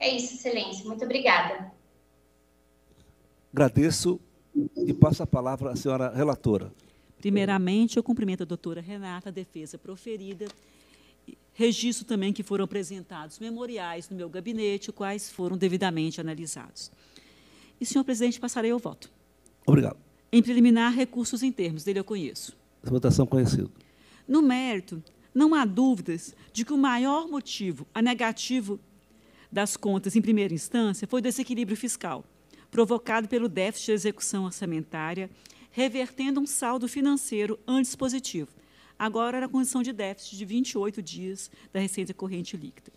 É 0.01 0.09
isso, 0.09 0.35
Excelência. 0.35 0.85
Muito 0.87 1.05
obrigada. 1.05 1.71
Agradeço 3.53 4.21
e 4.77 4.93
passo 4.93 5.23
a 5.23 5.27
palavra 5.27 5.71
à 5.71 5.77
senhora 5.77 6.11
relatora. 6.11 6.73
Primeiramente, 7.19 7.97
eu 7.97 8.03
cumprimento 8.03 8.43
a 8.43 8.47
doutora 8.47 8.81
Renata, 8.81 9.29
a 9.29 9.33
defesa 9.33 9.77
proferida. 9.77 10.47
Registro 11.59 12.05
também 12.05 12.33
que 12.33 12.45
foram 12.45 12.65
apresentados 12.65 13.41
memoriais 13.41 14.09
no 14.09 14.17
meu 14.17 14.29
gabinete, 14.29 14.93
quais 14.93 15.29
foram 15.29 15.57
devidamente 15.57 16.21
analisados. 16.21 16.89
E, 17.81 17.85
senhor 17.85 18.05
presidente, 18.05 18.39
passarei 18.39 18.71
ao 18.71 18.79
voto. 18.79 19.11
Obrigado. 19.67 19.97
Em 20.31 20.41
preliminar, 20.41 20.95
recursos 20.95 21.43
em 21.43 21.51
termos, 21.51 21.83
dele 21.83 21.99
eu 21.99 22.05
conheço. 22.05 22.57
Votação 22.81 23.27
conhecida. 23.27 23.69
No 24.29 24.41
mérito, 24.41 25.03
não 25.35 25.53
há 25.53 25.65
dúvidas 25.65 26.33
de 26.53 26.65
que 26.65 26.73
o 26.73 26.79
maior 26.79 27.27
motivo 27.27 27.89
a 27.93 28.01
negativo 28.01 28.79
das 29.51 29.77
contas 29.77 30.15
em 30.15 30.23
primeira 30.23 30.55
instância 30.55 31.09
foi 31.09 31.19
o 31.19 31.23
desequilíbrio 31.25 31.77
fiscal, 31.77 32.25
provocado 32.71 33.27
pelo 33.27 33.49
déficit 33.49 33.87
de 33.87 33.93
execução 33.95 34.45
orçamentária 34.45 35.29
revertendo 35.73 36.41
um 36.41 36.47
saldo 36.47 36.87
financeiro 36.87 37.59
antes 37.67 37.97
positivo. 37.97 38.58
Agora 38.99 39.37
era 39.37 39.49
condição 39.49 39.83
de 39.83 39.93
déficit 39.93 40.37
de 40.37 40.45
28 40.45 41.01
dias 41.01 41.51
da 41.73 41.79
receita 41.79 42.13
corrente 42.13 42.57
líquida. 42.57 42.93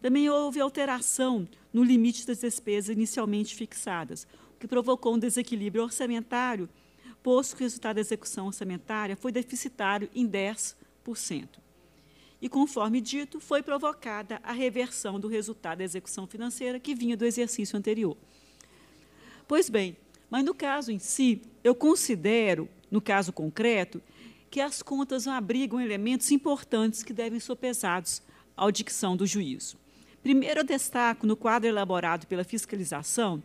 Também 0.00 0.28
houve 0.28 0.60
alteração 0.60 1.48
no 1.72 1.84
limite 1.84 2.26
das 2.26 2.40
despesas 2.40 2.90
inicialmente 2.90 3.54
fixadas, 3.54 4.26
o 4.56 4.58
que 4.58 4.66
provocou 4.66 5.14
um 5.14 5.18
desequilíbrio 5.18 5.84
orçamentário, 5.84 6.68
posto 7.22 7.56
que 7.56 7.62
o 7.62 7.66
resultado 7.66 7.96
da 7.96 8.00
execução 8.00 8.46
orçamentária 8.46 9.16
foi 9.16 9.30
deficitário 9.30 10.08
em 10.14 10.26
10%. 10.28 10.74
E, 12.40 12.48
conforme 12.48 13.00
dito, 13.00 13.40
foi 13.40 13.62
provocada 13.62 14.40
a 14.44 14.52
reversão 14.52 15.18
do 15.18 15.26
resultado 15.26 15.78
da 15.78 15.84
execução 15.84 16.26
financeira 16.26 16.78
que 16.78 16.94
vinha 16.94 17.16
do 17.16 17.24
exercício 17.24 17.76
anterior. 17.76 18.16
Pois 19.46 19.68
bem, 19.68 19.96
mas 20.30 20.44
no 20.44 20.54
caso 20.54 20.92
em 20.92 20.98
si, 20.98 21.42
eu 21.64 21.74
considero, 21.74 22.68
no 22.90 23.00
caso 23.00 23.32
concreto, 23.32 24.00
que 24.50 24.60
as 24.60 24.82
contas 24.82 25.26
abrigam 25.26 25.80
elementos 25.80 26.30
importantes 26.30 27.02
que 27.02 27.12
devem 27.12 27.38
ser 27.38 27.56
pesados 27.56 28.22
à 28.56 28.70
dicção 28.70 29.16
do 29.16 29.26
juízo. 29.26 29.76
Primeiro, 30.22 30.60
eu 30.60 30.64
destaco 30.64 31.26
no 31.26 31.36
quadro 31.36 31.68
elaborado 31.68 32.26
pela 32.26 32.44
fiscalização 32.44 33.42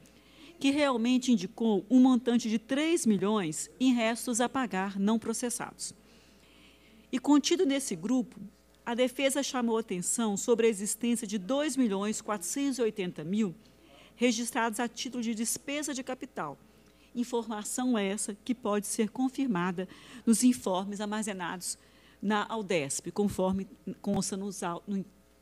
que 0.60 0.72
realmente 0.72 1.32
indicou 1.32 1.86
um 1.90 2.00
montante 2.00 2.50
de 2.50 2.58
3 2.58 3.06
milhões 3.06 3.70
em 3.80 3.94
restos 3.94 4.40
a 4.40 4.48
pagar 4.48 4.98
não 5.00 5.20
processados. 5.20 5.94
E 7.12 7.20
contido 7.20 7.66
nesse 7.66 7.96
grupo, 7.96 8.40
a 8.86 8.96
defesa 8.96 9.44
chamou 9.44 9.78
atenção 9.78 10.36
sobre 10.36 10.68
a 10.68 10.70
existência 10.70 11.28
de 11.28 11.38
2 11.38 11.78
milhões 11.78 12.22
480 12.22 13.24
mil 13.24 13.54
registrados 14.16 14.80
a 14.80 14.88
título 14.88 15.24
de 15.24 15.34
despesa 15.34 15.94
de 15.94 16.04
capital, 16.04 16.58
Informação 17.16 17.98
essa 17.98 18.36
que 18.44 18.56
pode 18.56 18.88
ser 18.88 19.10
confirmada 19.10 19.88
nos 20.26 20.44
informes 20.44 21.00
armazenados 21.00 21.78
na 22.22 22.46
Aldesp, 22.48 23.12
conforme 23.12 23.68
consta 24.02 24.38
no, 24.38 24.50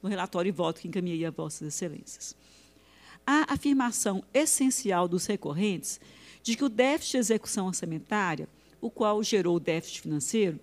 no 0.02 0.10
relatório 0.10 0.50
e 0.50 0.52
voto 0.52 0.82
que 0.82 0.88
encaminhei 0.88 1.26
a 1.26 1.32
Vossas 1.32 1.68
Excelências. 1.68 2.36
A 3.26 3.54
afirmação 3.54 4.24
essencial 4.34 5.08
dos 5.08 5.26
recorrentes 5.26 6.00
de 6.42 6.56
que 6.56 6.64
o 6.64 6.70
déficit 6.70 7.12
de 7.12 7.18
execução 7.18 7.68
orçamentária, 7.68 8.50
o 8.82 8.90
qual 8.90 9.22
gerou 9.22 9.58
o 9.58 9.60
déficit 9.60 10.02
financeiro, 10.02 10.60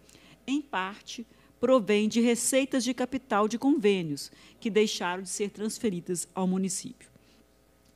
em 0.46 0.60
parte 0.60 1.26
provém 1.60 2.08
de 2.08 2.20
receitas 2.20 2.84
de 2.84 2.94
capital 2.94 3.48
de 3.48 3.58
convênios 3.58 4.30
que 4.60 4.70
deixaram 4.70 5.22
de 5.22 5.28
ser 5.28 5.50
transferidas 5.50 6.28
ao 6.34 6.46
município. 6.46 7.08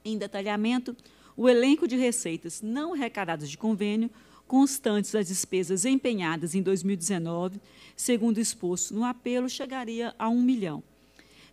Em 0.05 0.19
detalhamento, 0.19 0.97
o 1.37 1.49
elenco 1.49 1.89
de 1.89 1.97
receitas 1.97 2.61
não 2.61 2.95
arrecadadas 2.95 3.51
de 3.51 3.57
convênio, 3.57 4.11
constantes 4.47 5.13
das 5.13 5.29
despesas 5.29 5.85
empenhadas 5.85 6.55
em 6.55 6.63
2019, 6.63 7.61
segundo 7.97 8.39
exposto 8.39 8.95
no 8.95 9.05
apelo, 9.05 9.49
chegaria 9.49 10.15
a 10.19 10.29
um 10.29 10.43
milhão. 10.43 10.83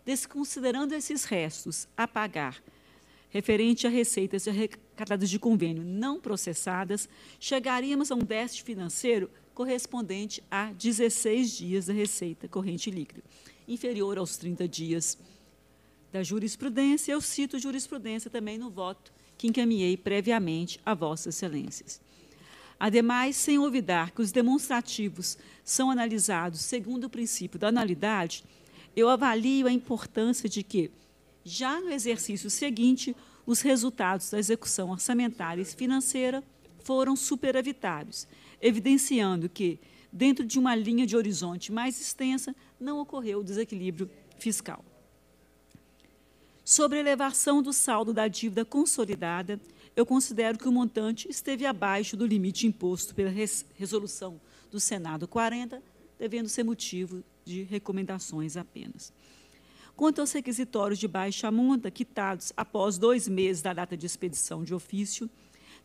Desconsiderando 0.04 0.94
esses 0.94 1.24
restos 1.24 1.88
a 1.96 2.06
pagar, 2.06 2.62
referente 3.30 3.86
a 3.86 3.90
receitas 3.90 4.46
arrecadadas 4.46 5.30
de 5.30 5.38
convênio 5.38 5.82
não 5.82 6.20
processadas, 6.20 7.08
chegaríamos 7.38 8.10
a 8.10 8.14
um 8.14 8.24
déficit 8.24 8.64
financeiro 8.64 9.30
correspondente 9.54 10.42
a 10.50 10.72
16 10.72 11.56
dias 11.56 11.86
da 11.86 11.92
receita 11.92 12.48
corrente 12.48 12.90
líquida, 12.90 13.22
inferior 13.66 14.18
aos 14.18 14.36
30 14.36 14.68
dias 14.68 15.16
da 16.12 16.22
jurisprudência. 16.22 17.12
Eu 17.12 17.20
cito 17.20 17.58
jurisprudência 17.58 18.30
também 18.30 18.58
no 18.58 18.70
voto 18.70 19.12
que 19.40 19.48
encaminhei 19.48 19.96
previamente 19.96 20.78
a 20.84 20.92
Vossas 20.92 21.34
Excelências. 21.34 21.98
Ademais, 22.78 23.36
sem 23.36 23.58
olvidar 23.58 24.10
que 24.10 24.20
os 24.20 24.30
demonstrativos 24.30 25.38
são 25.64 25.90
analisados 25.90 26.60
segundo 26.60 27.04
o 27.04 27.08
princípio 27.08 27.58
da 27.58 27.68
analidade, 27.68 28.44
eu 28.94 29.08
avalio 29.08 29.66
a 29.66 29.72
importância 29.72 30.46
de 30.46 30.62
que, 30.62 30.90
já 31.42 31.80
no 31.80 31.88
exercício 31.88 32.50
seguinte, 32.50 33.16
os 33.46 33.62
resultados 33.62 34.28
da 34.28 34.38
execução 34.38 34.90
orçamentária 34.90 35.62
e 35.62 35.64
financeira 35.64 36.44
foram 36.84 37.16
superavitários, 37.16 38.28
evidenciando 38.60 39.48
que, 39.48 39.80
dentro 40.12 40.44
de 40.44 40.58
uma 40.58 40.74
linha 40.74 41.06
de 41.06 41.16
horizonte 41.16 41.72
mais 41.72 41.98
extensa, 41.98 42.54
não 42.78 43.00
ocorreu 43.00 43.42
desequilíbrio 43.42 44.10
fiscal 44.38 44.84
Sobre 46.70 46.98
a 46.98 47.00
elevação 47.00 47.60
do 47.60 47.72
saldo 47.72 48.14
da 48.14 48.28
dívida 48.28 48.64
consolidada, 48.64 49.60
eu 49.96 50.06
considero 50.06 50.56
que 50.56 50.68
o 50.68 50.72
montante 50.72 51.28
esteve 51.28 51.66
abaixo 51.66 52.16
do 52.16 52.24
limite 52.24 52.64
imposto 52.64 53.12
pela 53.12 53.28
resolução 53.74 54.40
do 54.70 54.78
Senado 54.78 55.26
40, 55.26 55.82
devendo 56.16 56.48
ser 56.48 56.62
motivo 56.62 57.24
de 57.44 57.64
recomendações 57.64 58.56
apenas. 58.56 59.12
Quanto 59.96 60.20
aos 60.20 60.30
requisitórios 60.30 61.00
de 61.00 61.08
baixa 61.08 61.50
monta 61.50 61.90
quitados 61.90 62.52
após 62.56 62.98
dois 62.98 63.26
meses 63.26 63.62
da 63.62 63.72
data 63.72 63.96
de 63.96 64.06
expedição 64.06 64.62
de 64.62 64.72
ofício, 64.72 65.28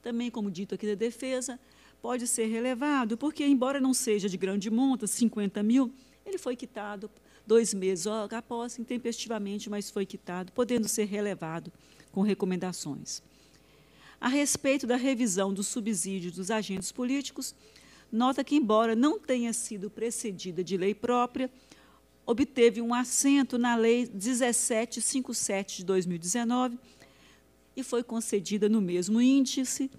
também, 0.04 0.30
como 0.30 0.52
dito 0.52 0.76
aqui 0.76 0.86
da 0.86 0.94
defesa, 0.94 1.60
pode 2.00 2.28
ser 2.28 2.46
relevado, 2.46 3.18
porque, 3.18 3.44
embora 3.44 3.82
não 3.82 3.92
seja 3.92 4.30
de 4.30 4.38
grande 4.38 4.70
monta, 4.70 5.08
50 5.08 5.64
mil, 5.64 5.92
ele 6.24 6.38
foi 6.38 6.56
quitado 6.56 7.10
dois 7.46 7.74
meses 7.74 8.08
após, 8.08 8.80
intempestivamente, 8.80 9.70
mas 9.70 9.90
foi 9.90 10.06
quitado, 10.06 10.52
podendo 10.52 10.88
ser 10.88 11.06
relevado 11.06 11.72
com 12.12 12.22
recomendações. 12.22 13.22
A 14.20 14.28
respeito 14.28 14.88
da 14.88 14.96
revisão 14.96 15.54
dos 15.54 15.68
subsídios 15.68 16.34
dos 16.34 16.50
agentes 16.50 16.92
políticos, 16.92 17.54
nota 18.12 18.44
que, 18.44 18.56
embora 18.56 18.96
não 18.96 19.20
tenha 19.20 19.52
sido 19.54 19.90
precedida 19.90 20.64
de 20.64 20.78
lei 20.78 20.96
própria, 20.96 21.52
obteve 22.26 22.82
um 22.82 22.94
assento 22.94 23.58
na 23.58 23.76
Lei 23.76 24.10
1757 24.12 25.78
de 25.78 25.86
2019 25.86 26.80
e 27.76 27.84
foi 27.84 28.04
concedida 28.04 28.68
no 28.68 28.82
mesmo 28.82 29.22
índice 29.22 29.92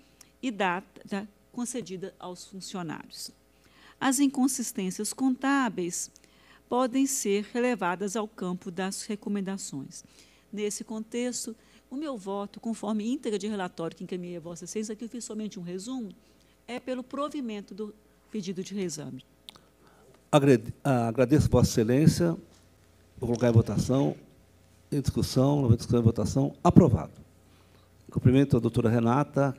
e 0.42 0.50
data 0.50 1.28
concedida 1.52 2.14
aos 2.18 2.44
funcionários. 2.46 3.30
As 4.00 4.18
inconsistências 4.18 5.12
contábeis 5.12 6.10
podem 6.68 7.06
ser 7.06 7.46
relevadas 7.52 8.16
ao 8.16 8.26
campo 8.26 8.70
das 8.70 9.02
recomendações. 9.02 10.04
Nesse 10.52 10.84
contexto, 10.84 11.54
o 11.90 11.96
meu 11.96 12.16
voto, 12.16 12.60
conforme 12.60 13.08
íntegra 13.08 13.38
de 13.38 13.46
relatório 13.46 13.96
que 13.96 14.04
encaminhei 14.04 14.36
a 14.36 14.40
Vossa 14.40 14.64
Excelência, 14.64 14.92
aqui 14.92 15.04
eu 15.04 15.08
fiz 15.08 15.24
somente 15.24 15.58
um 15.58 15.62
resumo, 15.62 16.10
é 16.66 16.80
pelo 16.80 17.02
provimento 17.02 17.74
do 17.74 17.94
pedido 18.30 18.62
de 18.62 18.74
reexame. 18.74 19.24
Ah, 20.82 21.08
agradeço 21.08 21.48
Vossa 21.48 21.70
Excelência. 21.70 22.36
Vou 23.18 23.28
colocar 23.28 23.48
em 23.48 23.52
votação. 23.52 24.16
Em 24.90 25.00
discussão, 25.00 25.70
em 25.72 25.76
discussão 25.76 26.00
em 26.00 26.02
votação. 26.02 26.54
Aprovado. 26.62 27.12
Cumprimento 28.10 28.56
a 28.56 28.60
doutora 28.60 28.88
Renata 28.88 29.56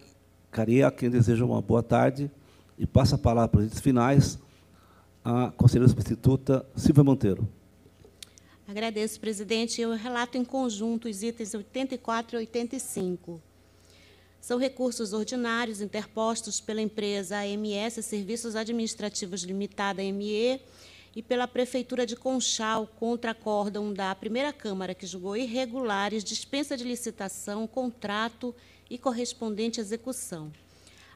Caria, 0.51 0.87
a 0.87 0.91
quem 0.91 1.09
deseja 1.09 1.45
uma 1.45 1.61
boa 1.61 1.81
tarde. 1.81 2.29
E 2.77 2.85
passa 2.85 3.15
a 3.15 3.17
palavra 3.17 3.49
para 3.49 3.61
os 3.61 3.79
finais 3.79 4.37
à 5.27 5.51
conselheira 5.51 5.89
substituta 5.89 6.65
Silvia 6.73 7.03
Monteiro. 7.03 7.45
Agradeço, 8.65 9.19
presidente. 9.19 9.81
Eu 9.81 9.91
relato 9.91 10.37
em 10.37 10.45
conjunto 10.45 11.09
os 11.09 11.21
itens 11.21 11.53
84 11.53 12.37
e 12.37 12.39
85. 12.39 13.41
São 14.39 14.57
recursos 14.57 15.11
ordinários 15.11 15.81
interpostos 15.81 16.61
pela 16.61 16.81
empresa 16.81 17.39
AMS 17.39 18.05
Serviços 18.05 18.55
Administrativos 18.55 19.43
Limitada, 19.43 20.01
ME, 20.01 20.61
e 21.13 21.21
pela 21.21 21.45
Prefeitura 21.45 22.05
de 22.05 22.15
Conchal 22.15 22.87
contra 22.87 23.31
acórdão 23.31 23.91
da 23.91 24.15
primeira 24.15 24.53
Câmara, 24.53 24.95
que 24.95 25.05
julgou 25.05 25.35
irregulares 25.35 26.23
dispensa 26.23 26.77
de 26.77 26.85
licitação, 26.85 27.67
contrato 27.67 28.55
e 28.89 28.97
correspondente 28.97 29.81
execução. 29.81 30.53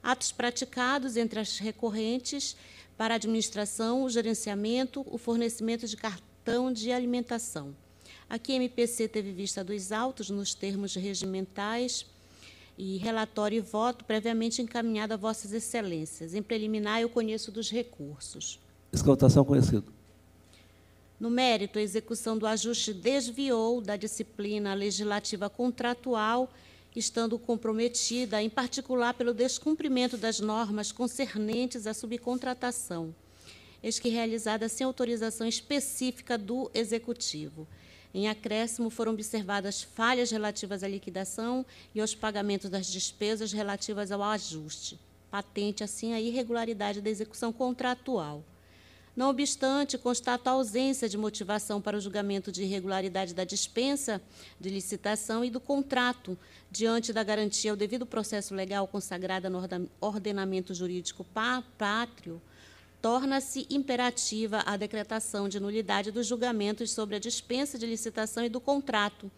Atos 0.04 0.32
praticados 0.32 1.16
entre 1.16 1.40
as 1.40 1.60
recorrentes 1.60 2.58
para 3.02 3.16
a 3.16 3.18
administração, 3.18 4.04
o 4.04 4.10
gerenciamento, 4.12 5.04
o 5.10 5.18
fornecimento 5.18 5.88
de 5.88 5.98
cartão 5.98 6.72
de 6.72 6.92
alimentação. 6.92 7.76
Aqui 8.30 8.52
a 8.52 8.56
MPC 8.58 9.08
teve 9.08 9.32
vista 9.32 9.64
dos 9.64 9.92
autos 9.92 10.30
nos 10.30 10.54
termos 10.54 10.94
regimentais 10.94 12.06
e 12.78 12.98
relatório 12.98 13.58
e 13.58 13.60
voto 13.60 14.06
previamente 14.06 14.62
encaminhado 14.62 15.16
a 15.16 15.18
Vossas 15.18 15.52
Excelências. 15.52 16.36
Em 16.36 16.44
preliminar, 16.44 17.02
eu 17.02 17.10
conheço 17.10 17.52
dos 17.52 17.72
recursos. 17.72 18.60
Escutação 18.94 19.44
conhecido. 19.44 19.92
No 21.20 21.32
mérito, 21.32 21.80
a 21.80 21.82
execução 21.82 22.38
do 22.38 22.46
ajuste 22.46 22.94
desviou 22.94 23.82
da 23.82 23.96
disciplina 23.96 24.76
legislativa 24.76 25.50
contratual, 25.50 26.54
estando 26.96 27.40
comprometida, 27.40 28.42
em 28.42 28.50
particular, 28.50 29.14
pelo 29.14 29.34
descumprimento 29.34 30.18
das 30.18 30.40
normas 30.40 30.92
concernentes 30.92 31.88
à 31.88 31.94
subcontratação 31.94 33.14
eis 33.84 34.00
que 34.00 34.10
realizada 34.10 34.70
sem 34.70 34.86
autorização 34.86 35.48
específica 35.48 36.38
do 36.38 36.70
Executivo. 36.74 37.68
Em 38.14 38.28
acréscimo, 38.28 38.90
foram 38.90 39.14
observadas 39.14 39.82
falhas 39.82 40.30
relativas 40.32 40.84
à 40.84 40.88
liquidação 40.88 41.66
e 41.96 42.02
aos 42.02 42.14
pagamentos 42.14 42.70
das 42.70 42.88
despesas 42.88 43.54
relativas 43.54 44.12
ao 44.12 44.22
ajuste. 44.22 45.00
Patente, 45.30 45.84
assim, 45.84 46.14
a 46.14 46.20
irregularidade 46.20 47.02
da 47.02 47.10
execução 47.10 47.54
contratual. 47.54 48.44
Não 49.14 49.30
obstante, 49.30 49.98
constato 49.98 50.48
a 50.48 50.52
ausência 50.52 51.10
de 51.10 51.18
motivação 51.18 51.82
para 51.82 51.98
o 51.98 52.00
julgamento 52.00 52.50
de 52.52 52.64
irregularidade 52.64 53.34
da 53.34 53.44
dispensa 53.44 54.22
de 54.60 54.70
licitação 54.70 55.44
e 55.44 55.50
do 55.50 55.60
contrato, 55.60 56.38
diante 56.70 57.12
da 57.12 57.22
garantia 57.22 57.72
ao 57.72 57.78
devido 57.78 58.06
processo 58.06 58.56
legal 58.56 58.88
consagrada 58.88 59.50
no 59.50 59.60
ordenamento 60.00 60.74
jurídico 60.74 61.26
pátrio, 61.78 62.42
torna-se 63.02 63.68
imperativa 63.70 64.64
a 64.66 64.78
decretação 64.78 65.50
de 65.50 65.60
nulidade 65.60 66.12
dos 66.12 66.28
julgamentos 66.28 66.92
sobre 66.92 67.18
a 67.18 67.20
dispensa 67.20 67.78
de 67.78 67.86
licitação 67.86 68.46
e 68.46 68.50
do 68.50 68.62
contrato. 68.62 69.30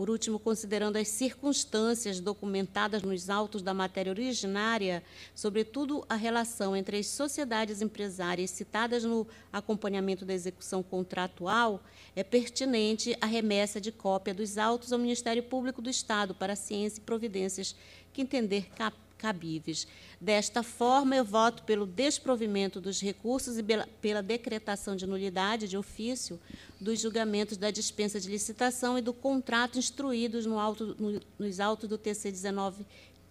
Por 0.00 0.08
último, 0.08 0.38
considerando 0.38 0.96
as 0.96 1.08
circunstâncias 1.08 2.20
documentadas 2.20 3.02
nos 3.02 3.28
autos 3.28 3.60
da 3.60 3.74
matéria 3.74 4.10
originária, 4.10 5.02
sobretudo 5.34 6.06
a 6.08 6.14
relação 6.14 6.74
entre 6.74 6.96
as 6.96 7.06
sociedades 7.06 7.82
empresárias 7.82 8.48
citadas 8.48 9.04
no 9.04 9.28
acompanhamento 9.52 10.24
da 10.24 10.32
execução 10.32 10.82
contratual, 10.82 11.84
é 12.16 12.24
pertinente 12.24 13.14
a 13.20 13.26
remessa 13.26 13.78
de 13.78 13.92
cópia 13.92 14.32
dos 14.32 14.56
autos 14.56 14.90
ao 14.90 14.98
Ministério 14.98 15.42
Público 15.42 15.82
do 15.82 15.90
Estado 15.90 16.34
para 16.34 16.56
ciência 16.56 16.98
e 16.98 17.04
providências 17.04 17.76
que 18.10 18.22
entender 18.22 18.70
capaz 18.74 19.09
cabíveis. 19.20 19.86
Desta 20.18 20.62
forma, 20.62 21.14
eu 21.14 21.24
voto 21.24 21.62
pelo 21.64 21.86
desprovimento 21.86 22.80
dos 22.80 23.00
recursos 23.00 23.58
e 23.58 23.64
pela 24.00 24.22
decretação 24.22 24.96
de 24.96 25.06
nulidade 25.06 25.68
de 25.68 25.76
ofício 25.76 26.40
dos 26.80 26.98
julgamentos 26.98 27.58
da 27.58 27.70
dispensa 27.70 28.18
de 28.18 28.30
licitação 28.30 28.98
e 28.98 29.02
do 29.02 29.12
contrato 29.12 29.78
instruídos 29.78 30.46
no 30.46 30.58
auto, 30.58 30.96
no, 30.98 31.20
nos 31.38 31.60
autos 31.60 31.88
do 31.88 31.98
TC 31.98 32.30
19 32.30 32.86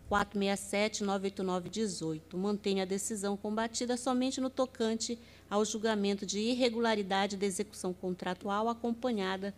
467 0.07 1.03
989 1.03 1.69
18. 1.69 2.37
Mantenho 2.37 2.83
a 2.83 2.85
decisão 2.85 3.35
combatida 3.35 3.97
somente 3.97 4.39
no 4.39 4.49
tocante 4.49 5.19
ao 5.49 5.65
julgamento 5.65 6.25
de 6.25 6.39
irregularidade 6.39 7.35
da 7.35 7.45
execução 7.45 7.93
contratual 7.93 8.69
acompanhada 8.69 9.53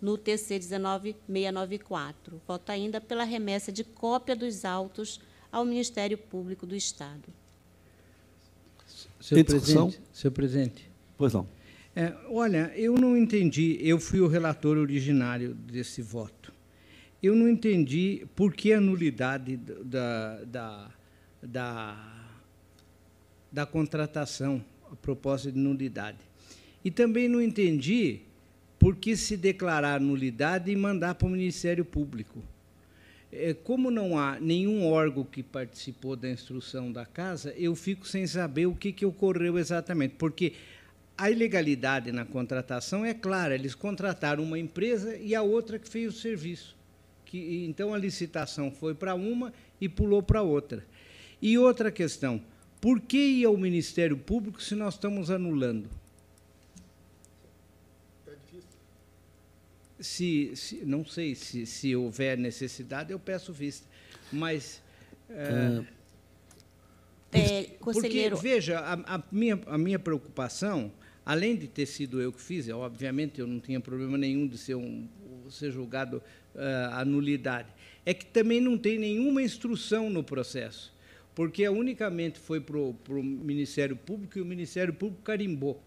no 0.00 0.16
TC 0.18 0.58
19694. 0.58 2.42
Voto 2.46 2.70
ainda 2.70 3.00
pela 3.00 3.24
remessa 3.24 3.70
de 3.70 3.84
cópia 3.84 4.34
dos 4.34 4.64
autos 4.64 5.20
ao 5.52 5.64
Ministério 5.66 6.16
Público 6.16 6.66
do 6.66 6.74
Estado. 6.74 7.28
Senhor 9.20 9.44
presidente, 9.44 10.00
senhor 10.12 10.32
presidente. 10.32 10.90
Pois 11.16 11.32
não. 11.34 11.46
É, 11.94 12.12
olha, 12.30 12.72
eu 12.74 12.94
não 12.94 13.16
entendi, 13.16 13.78
eu 13.80 14.00
fui 14.00 14.20
o 14.20 14.26
relator 14.26 14.78
originário 14.78 15.54
desse 15.54 16.00
voto. 16.00 16.52
Eu 17.22 17.36
não 17.36 17.48
entendi 17.48 18.26
por 18.34 18.54
que 18.54 18.72
a 18.72 18.80
nulidade 18.80 19.56
da, 19.56 20.42
da, 20.44 20.90
da, 21.42 22.28
da 23.52 23.66
contratação, 23.66 24.64
a 24.90 24.96
proposta 24.96 25.52
de 25.52 25.58
nulidade. 25.58 26.18
E 26.84 26.90
também 26.90 27.28
não 27.28 27.40
entendi 27.40 28.22
por 28.78 28.96
que 28.96 29.16
se 29.16 29.36
declarar 29.36 30.00
nulidade 30.00 30.72
e 30.72 30.74
mandar 30.74 31.14
para 31.14 31.28
o 31.28 31.30
Ministério 31.30 31.84
Público. 31.84 32.42
É, 33.32 33.54
como 33.54 33.90
não 33.90 34.18
há 34.18 34.38
nenhum 34.38 34.86
órgão 34.86 35.24
que 35.24 35.42
participou 35.42 36.14
da 36.14 36.28
instrução 36.28 36.92
da 36.92 37.06
casa, 37.06 37.54
eu 37.56 37.74
fico 37.74 38.06
sem 38.06 38.26
saber 38.26 38.66
o 38.66 38.74
que, 38.74 38.92
que 38.92 39.06
ocorreu 39.06 39.58
exatamente, 39.58 40.16
porque 40.18 40.52
a 41.16 41.30
ilegalidade 41.30 42.12
na 42.12 42.26
contratação 42.26 43.04
é 43.04 43.14
clara, 43.14 43.54
eles 43.54 43.74
contrataram 43.74 44.42
uma 44.42 44.58
empresa 44.58 45.16
e 45.16 45.34
a 45.34 45.40
outra 45.42 45.78
que 45.78 45.88
fez 45.88 46.14
o 46.14 46.18
serviço. 46.18 46.76
Que, 47.24 47.64
então, 47.64 47.94
a 47.94 47.98
licitação 47.98 48.70
foi 48.70 48.94
para 48.94 49.14
uma 49.14 49.52
e 49.80 49.88
pulou 49.88 50.22
para 50.22 50.42
outra. 50.42 50.84
E 51.40 51.56
outra 51.56 51.90
questão, 51.90 52.42
por 52.80 53.00
que 53.00 53.16
ir 53.16 53.44
ao 53.46 53.56
Ministério 53.56 54.16
Público 54.18 54.62
se 54.62 54.74
nós 54.74 54.94
estamos 54.94 55.30
anulando? 55.30 55.88
Se, 60.02 60.52
se, 60.54 60.76
não 60.84 61.04
sei 61.04 61.34
se, 61.34 61.64
se 61.64 61.94
houver 61.96 62.36
necessidade, 62.36 63.12
eu 63.12 63.18
peço 63.18 63.52
vista. 63.52 63.86
Mas. 64.32 64.82
É, 65.30 65.82
é, 67.32 67.64
conselheiro... 67.80 68.36
Porque, 68.36 68.48
veja, 68.48 68.78
a, 68.78 69.14
a, 69.16 69.22
minha, 69.32 69.58
a 69.66 69.78
minha 69.78 69.98
preocupação, 69.98 70.92
além 71.24 71.56
de 71.56 71.66
ter 71.66 71.86
sido 71.86 72.20
eu 72.20 72.32
que 72.32 72.42
fiz, 72.42 72.68
obviamente 72.68 73.40
eu 73.40 73.46
não 73.46 73.58
tinha 73.58 73.80
problema 73.80 74.18
nenhum 74.18 74.46
de 74.46 74.58
ser, 74.58 74.74
um, 74.74 75.08
ser 75.48 75.70
julgado 75.70 76.18
uh, 76.54 76.92
a 76.92 77.04
nulidade, 77.04 77.68
é 78.04 78.12
que 78.12 78.26
também 78.26 78.60
não 78.60 78.76
tem 78.76 78.98
nenhuma 78.98 79.42
instrução 79.42 80.10
no 80.10 80.22
processo, 80.22 80.92
porque 81.34 81.66
unicamente 81.66 82.38
foi 82.38 82.60
para 82.60 82.76
o 82.76 83.22
Ministério 83.22 83.96
Público 83.96 84.38
e 84.38 84.42
o 84.42 84.44
Ministério 84.44 84.92
Público 84.92 85.22
carimbou. 85.22 85.82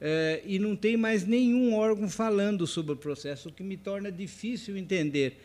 Eh, 0.00 0.42
e 0.46 0.58
não 0.58 0.74
tem 0.74 0.96
mais 0.96 1.26
nenhum 1.26 1.74
órgão 1.74 2.08
falando 2.08 2.66
sobre 2.66 2.92
o 2.92 2.96
processo, 2.96 3.50
o 3.50 3.52
que 3.52 3.62
me 3.62 3.76
torna 3.76 4.10
difícil 4.10 4.76
entender 4.76 5.38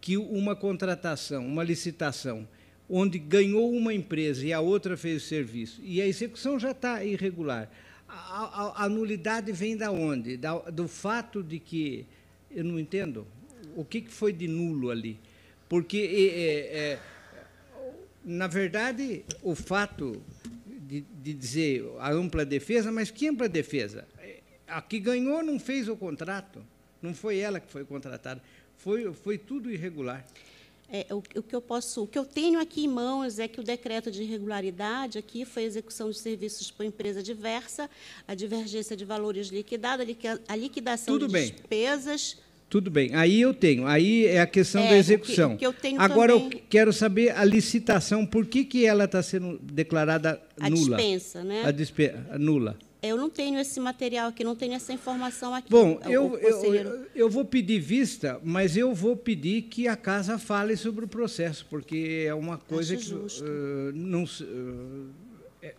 que 0.00 0.16
uma 0.16 0.54
contratação, 0.54 1.46
uma 1.46 1.64
licitação, 1.64 2.46
onde 2.88 3.18
ganhou 3.18 3.72
uma 3.72 3.92
empresa 3.92 4.46
e 4.46 4.52
a 4.52 4.60
outra 4.60 4.96
fez 4.96 5.22
o 5.22 5.26
serviço, 5.26 5.80
e 5.82 6.00
a 6.00 6.06
execução 6.06 6.60
já 6.60 6.70
está 6.70 7.04
irregular, 7.04 7.68
a, 8.08 8.12
a, 8.12 8.84
a, 8.84 8.88
nulidade 8.88 9.50
vem 9.50 9.76
da 9.76 9.90
onde? 9.90 10.36
Da, 10.36 10.58
do 10.58 10.86
fato 10.86 11.42
de 11.42 11.58
que, 11.58 12.06
eu 12.50 12.62
não 12.62 12.78
entendo, 12.78 13.26
o 13.74 13.84
que, 13.84 14.02
que 14.02 14.10
foi 14.12 14.32
de 14.32 14.46
nulo 14.46 14.90
ali? 14.90 15.18
Porque 15.68 16.30
é, 16.34 16.78
é, 16.78 16.98
Na 18.24 18.46
verdade, 18.46 19.24
o 19.42 19.54
fato 19.54 20.20
de, 20.92 21.00
de 21.00 21.32
dizer 21.32 21.84
a 21.98 22.12
ampla 22.12 22.44
defesa, 22.44 22.92
mas 22.92 23.10
que 23.10 23.26
ampla 23.26 23.48
defesa? 23.48 24.06
A 24.68 24.82
que 24.82 25.00
ganhou 25.00 25.42
não 25.42 25.58
fez 25.58 25.88
o 25.88 25.96
contrato, 25.96 26.62
não 27.00 27.14
foi 27.14 27.38
ela 27.38 27.58
que 27.58 27.72
foi 27.72 27.82
contratada, 27.82 28.42
foi, 28.76 29.10
foi 29.14 29.38
tudo 29.38 29.70
irregular. 29.70 30.22
É, 30.90 31.06
o, 31.10 31.22
o, 31.38 31.42
que 31.42 31.56
eu 31.56 31.62
posso, 31.62 32.02
o 32.02 32.06
que 32.06 32.18
eu 32.18 32.26
tenho 32.26 32.60
aqui 32.60 32.84
em 32.84 32.88
mãos 32.88 33.38
é 33.38 33.48
que 33.48 33.58
o 33.58 33.62
decreto 33.62 34.10
de 34.10 34.22
irregularidade 34.22 35.16
aqui 35.16 35.46
foi 35.46 35.62
a 35.62 35.66
execução 35.66 36.10
de 36.10 36.18
serviços 36.18 36.70
por 36.70 36.84
empresa 36.84 37.22
diversa, 37.22 37.88
a 38.28 38.34
divergência 38.34 38.94
de 38.94 39.02
valores 39.02 39.48
liquidados, 39.48 40.06
a 40.46 40.54
liquidação 40.54 41.14
Tudo 41.14 41.26
de 41.26 41.32
bem. 41.32 41.50
despesas. 41.52 42.36
Tudo 42.72 42.90
bem, 42.90 43.14
aí 43.14 43.38
eu 43.38 43.52
tenho, 43.52 43.86
aí 43.86 44.24
é 44.24 44.40
a 44.40 44.46
questão 44.46 44.80
É, 44.80 44.84
da 44.84 44.90
que- 44.92 44.98
execução. 45.00 45.58
que 45.58 45.66
eu 45.66 45.74
tenho 45.74 46.00
Agora 46.00 46.32
também- 46.32 46.52
eu 46.54 46.60
quero 46.70 46.90
saber 46.90 47.28
a 47.36 47.44
licitação, 47.44 48.24
por 48.24 48.46
que, 48.46 48.64
que 48.64 48.86
ela 48.86 49.04
está 49.04 49.22
sendo 49.22 49.58
declarada 49.58 50.40
A 50.58 50.70
nula? 50.70 50.96
dispensa, 50.96 51.44
né? 51.44 51.64
A 51.66 51.70
dispe- 51.70 52.14
nula. 52.38 52.78
Eu 53.02 53.18
não 53.18 53.28
tenho 53.28 53.58
esse 53.60 53.78
material 53.78 54.28
aqui, 54.30 54.42
não 54.42 54.56
tenho 54.56 54.72
essa 54.72 54.90
informação 54.90 55.54
aqui. 55.54 55.68
Bom, 55.68 56.00
eu, 56.06 56.38
eu, 56.38 57.06
eu, 57.14 57.28
vou 57.28 57.44
pedir 57.44 57.78
vista, 57.78 58.40
mas 58.42 58.74
eu 58.74 58.94
vou 58.94 59.18
pedir 59.18 59.62
que 59.62 59.86
a 59.86 59.94
casa 59.94 60.38
fale 60.38 60.74
sobre 60.74 61.04
o 61.04 61.08
processo, 61.08 61.66
porque 61.68 62.24
é 62.26 62.32
uma 62.32 62.56
coisa 62.56 62.94
Acho 62.94 63.04
que 63.04 63.10
justo. 63.10 63.44
eh, 63.44 63.92
não. 63.92 64.24
eh, 64.24 65.66
é- 65.68 65.74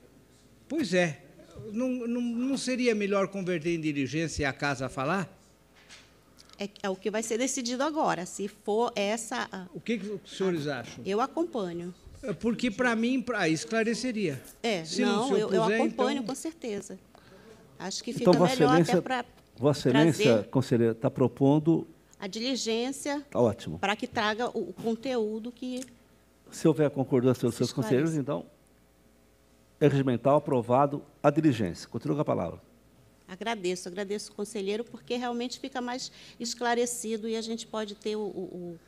pois 0.69 0.93
é, 0.93 1.23
não, 1.71 1.89
não, 2.07 2.21
não 2.21 2.55
seria 2.55 2.93
melhor 2.93 3.29
converter 3.29 3.73
em 3.73 3.81
diligência 3.81 4.43
e 4.43 4.45
a 4.45 4.53
casa 4.53 4.87
falar? 4.87 5.39
É, 6.59 6.69
é 6.83 6.89
o 6.89 6.95
que 6.95 7.09
vai 7.09 7.23
ser 7.23 7.37
decidido 7.37 7.83
agora. 7.83 8.25
Se 8.25 8.47
for 8.47 8.91
essa. 8.95 9.47
a- 9.51 9.65
O 9.73 9.79
que, 9.79 9.97
que 9.97 10.07
os 10.23 10.37
senhores 10.37 10.67
acham? 10.67 11.03
Eu 11.05 11.19
acompanho. 11.19 11.93
É 12.21 12.31
Porque, 12.31 12.71
para 12.71 12.95
mim, 12.95 13.21
pra, 13.21 13.49
esclareceria. 13.49 14.41
É, 14.61 14.85
Se 14.85 15.01
não, 15.01 15.27
se 15.27 15.33
eu, 15.33 15.51
eu 15.51 15.63
acompanho 15.63 16.17
então- 16.19 16.27
com 16.27 16.35
certeza. 16.35 16.97
Acho 17.77 18.03
que 18.03 18.13
fica 18.13 18.29
Então, 18.29 18.33
melhor 18.41 18.53
Excelência, 18.53 18.93
até 18.93 19.01
para 19.01 19.25
Vossa 19.57 19.89
Excelência, 19.89 20.23
trazer 20.33 20.47
conselheiro, 20.49 20.93
está 20.93 21.11
propondo, 21.11 21.85
a 22.17 22.27
diligência 22.27 23.25
tá 23.29 23.39
ótimo. 23.41 23.77
para 23.79 23.93
que 23.95 24.07
traga 24.07 24.47
o, 24.57 24.69
o 24.69 24.73
conteúdo 24.73 25.51
que. 25.51 25.81
Se 26.49 26.65
houver 26.67 26.89
concordância 26.91 27.45
dos 27.47 27.55
seus 27.55 27.69
esclareça. 27.69 27.89
conselheiros, 27.95 28.15
então, 28.15 28.45
é 29.81 29.87
regimental 29.87 30.37
aprovado 30.37 31.03
a 31.21 31.29
diligência. 31.29 31.89
Continua 31.89 32.15
com 32.15 32.21
a 32.21 32.25
palavra. 32.25 32.61
Agradeço, 33.27 33.87
agradeço 33.87 34.31
o 34.31 34.35
conselheiro, 34.35 34.83
porque 34.83 35.15
realmente 35.15 35.59
fica 35.59 35.81
mais 35.81 36.11
esclarecido 36.39 37.27
e 37.27 37.35
a 37.35 37.41
gente 37.41 37.65
pode 37.65 37.95
ter 37.95 38.15
o, 38.15 38.21
o- 38.21 38.79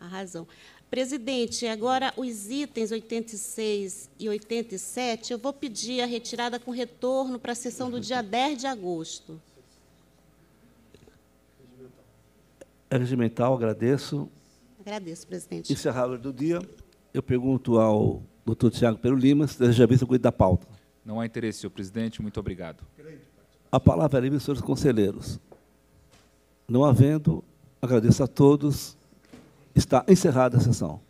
a 0.00 0.06
razão. 0.06 0.46
Presidente, 0.90 1.66
agora 1.66 2.12
os 2.16 2.48
itens 2.50 2.92
86 2.92 4.10
e 4.18 4.28
87, 4.28 5.32
eu 5.32 5.38
vou 5.38 5.52
pedir 5.52 6.00
a 6.00 6.06
retirada 6.06 6.58
com 6.58 6.70
retorno 6.70 7.38
para 7.38 7.52
a 7.52 7.54
sessão 7.54 7.90
do 7.90 8.00
dia 8.00 8.22
10 8.24 8.58
de 8.60 8.66
agosto. 8.66 9.40
É 12.90 12.96
regimental, 12.96 13.54
agradeço. 13.54 14.28
Agradeço, 14.80 15.26
presidente. 15.26 15.72
Encerrado 15.72 16.18
do 16.18 16.32
dia, 16.32 16.60
eu 17.12 17.22
pergunto 17.22 17.78
ao 17.78 18.22
doutor 18.44 18.70
Tiago 18.70 18.98
Pero 18.98 19.16
Lima 19.16 19.46
se 19.48 19.58
deseja 19.58 19.86
vista 19.86 20.04
o 20.04 20.08
cuidado 20.08 20.24
da 20.24 20.32
pauta. 20.32 20.66
Não 21.04 21.18
há 21.20 21.26
interesse, 21.26 21.60
senhor 21.60 21.70
presidente. 21.70 22.20
Muito 22.22 22.38
obrigado. 22.38 22.84
A 23.74 23.80
palavra 23.80 24.18
é 24.18 24.22
livre, 24.22 24.38
senhores 24.38 24.62
conselheiros. 24.62 25.40
Não 26.68 26.84
havendo, 26.84 27.42
agradeço 27.82 28.22
a 28.22 28.28
todos. 28.28 28.96
Está 29.74 30.04
encerrada 30.06 30.58
a 30.58 30.60
sessão. 30.60 31.00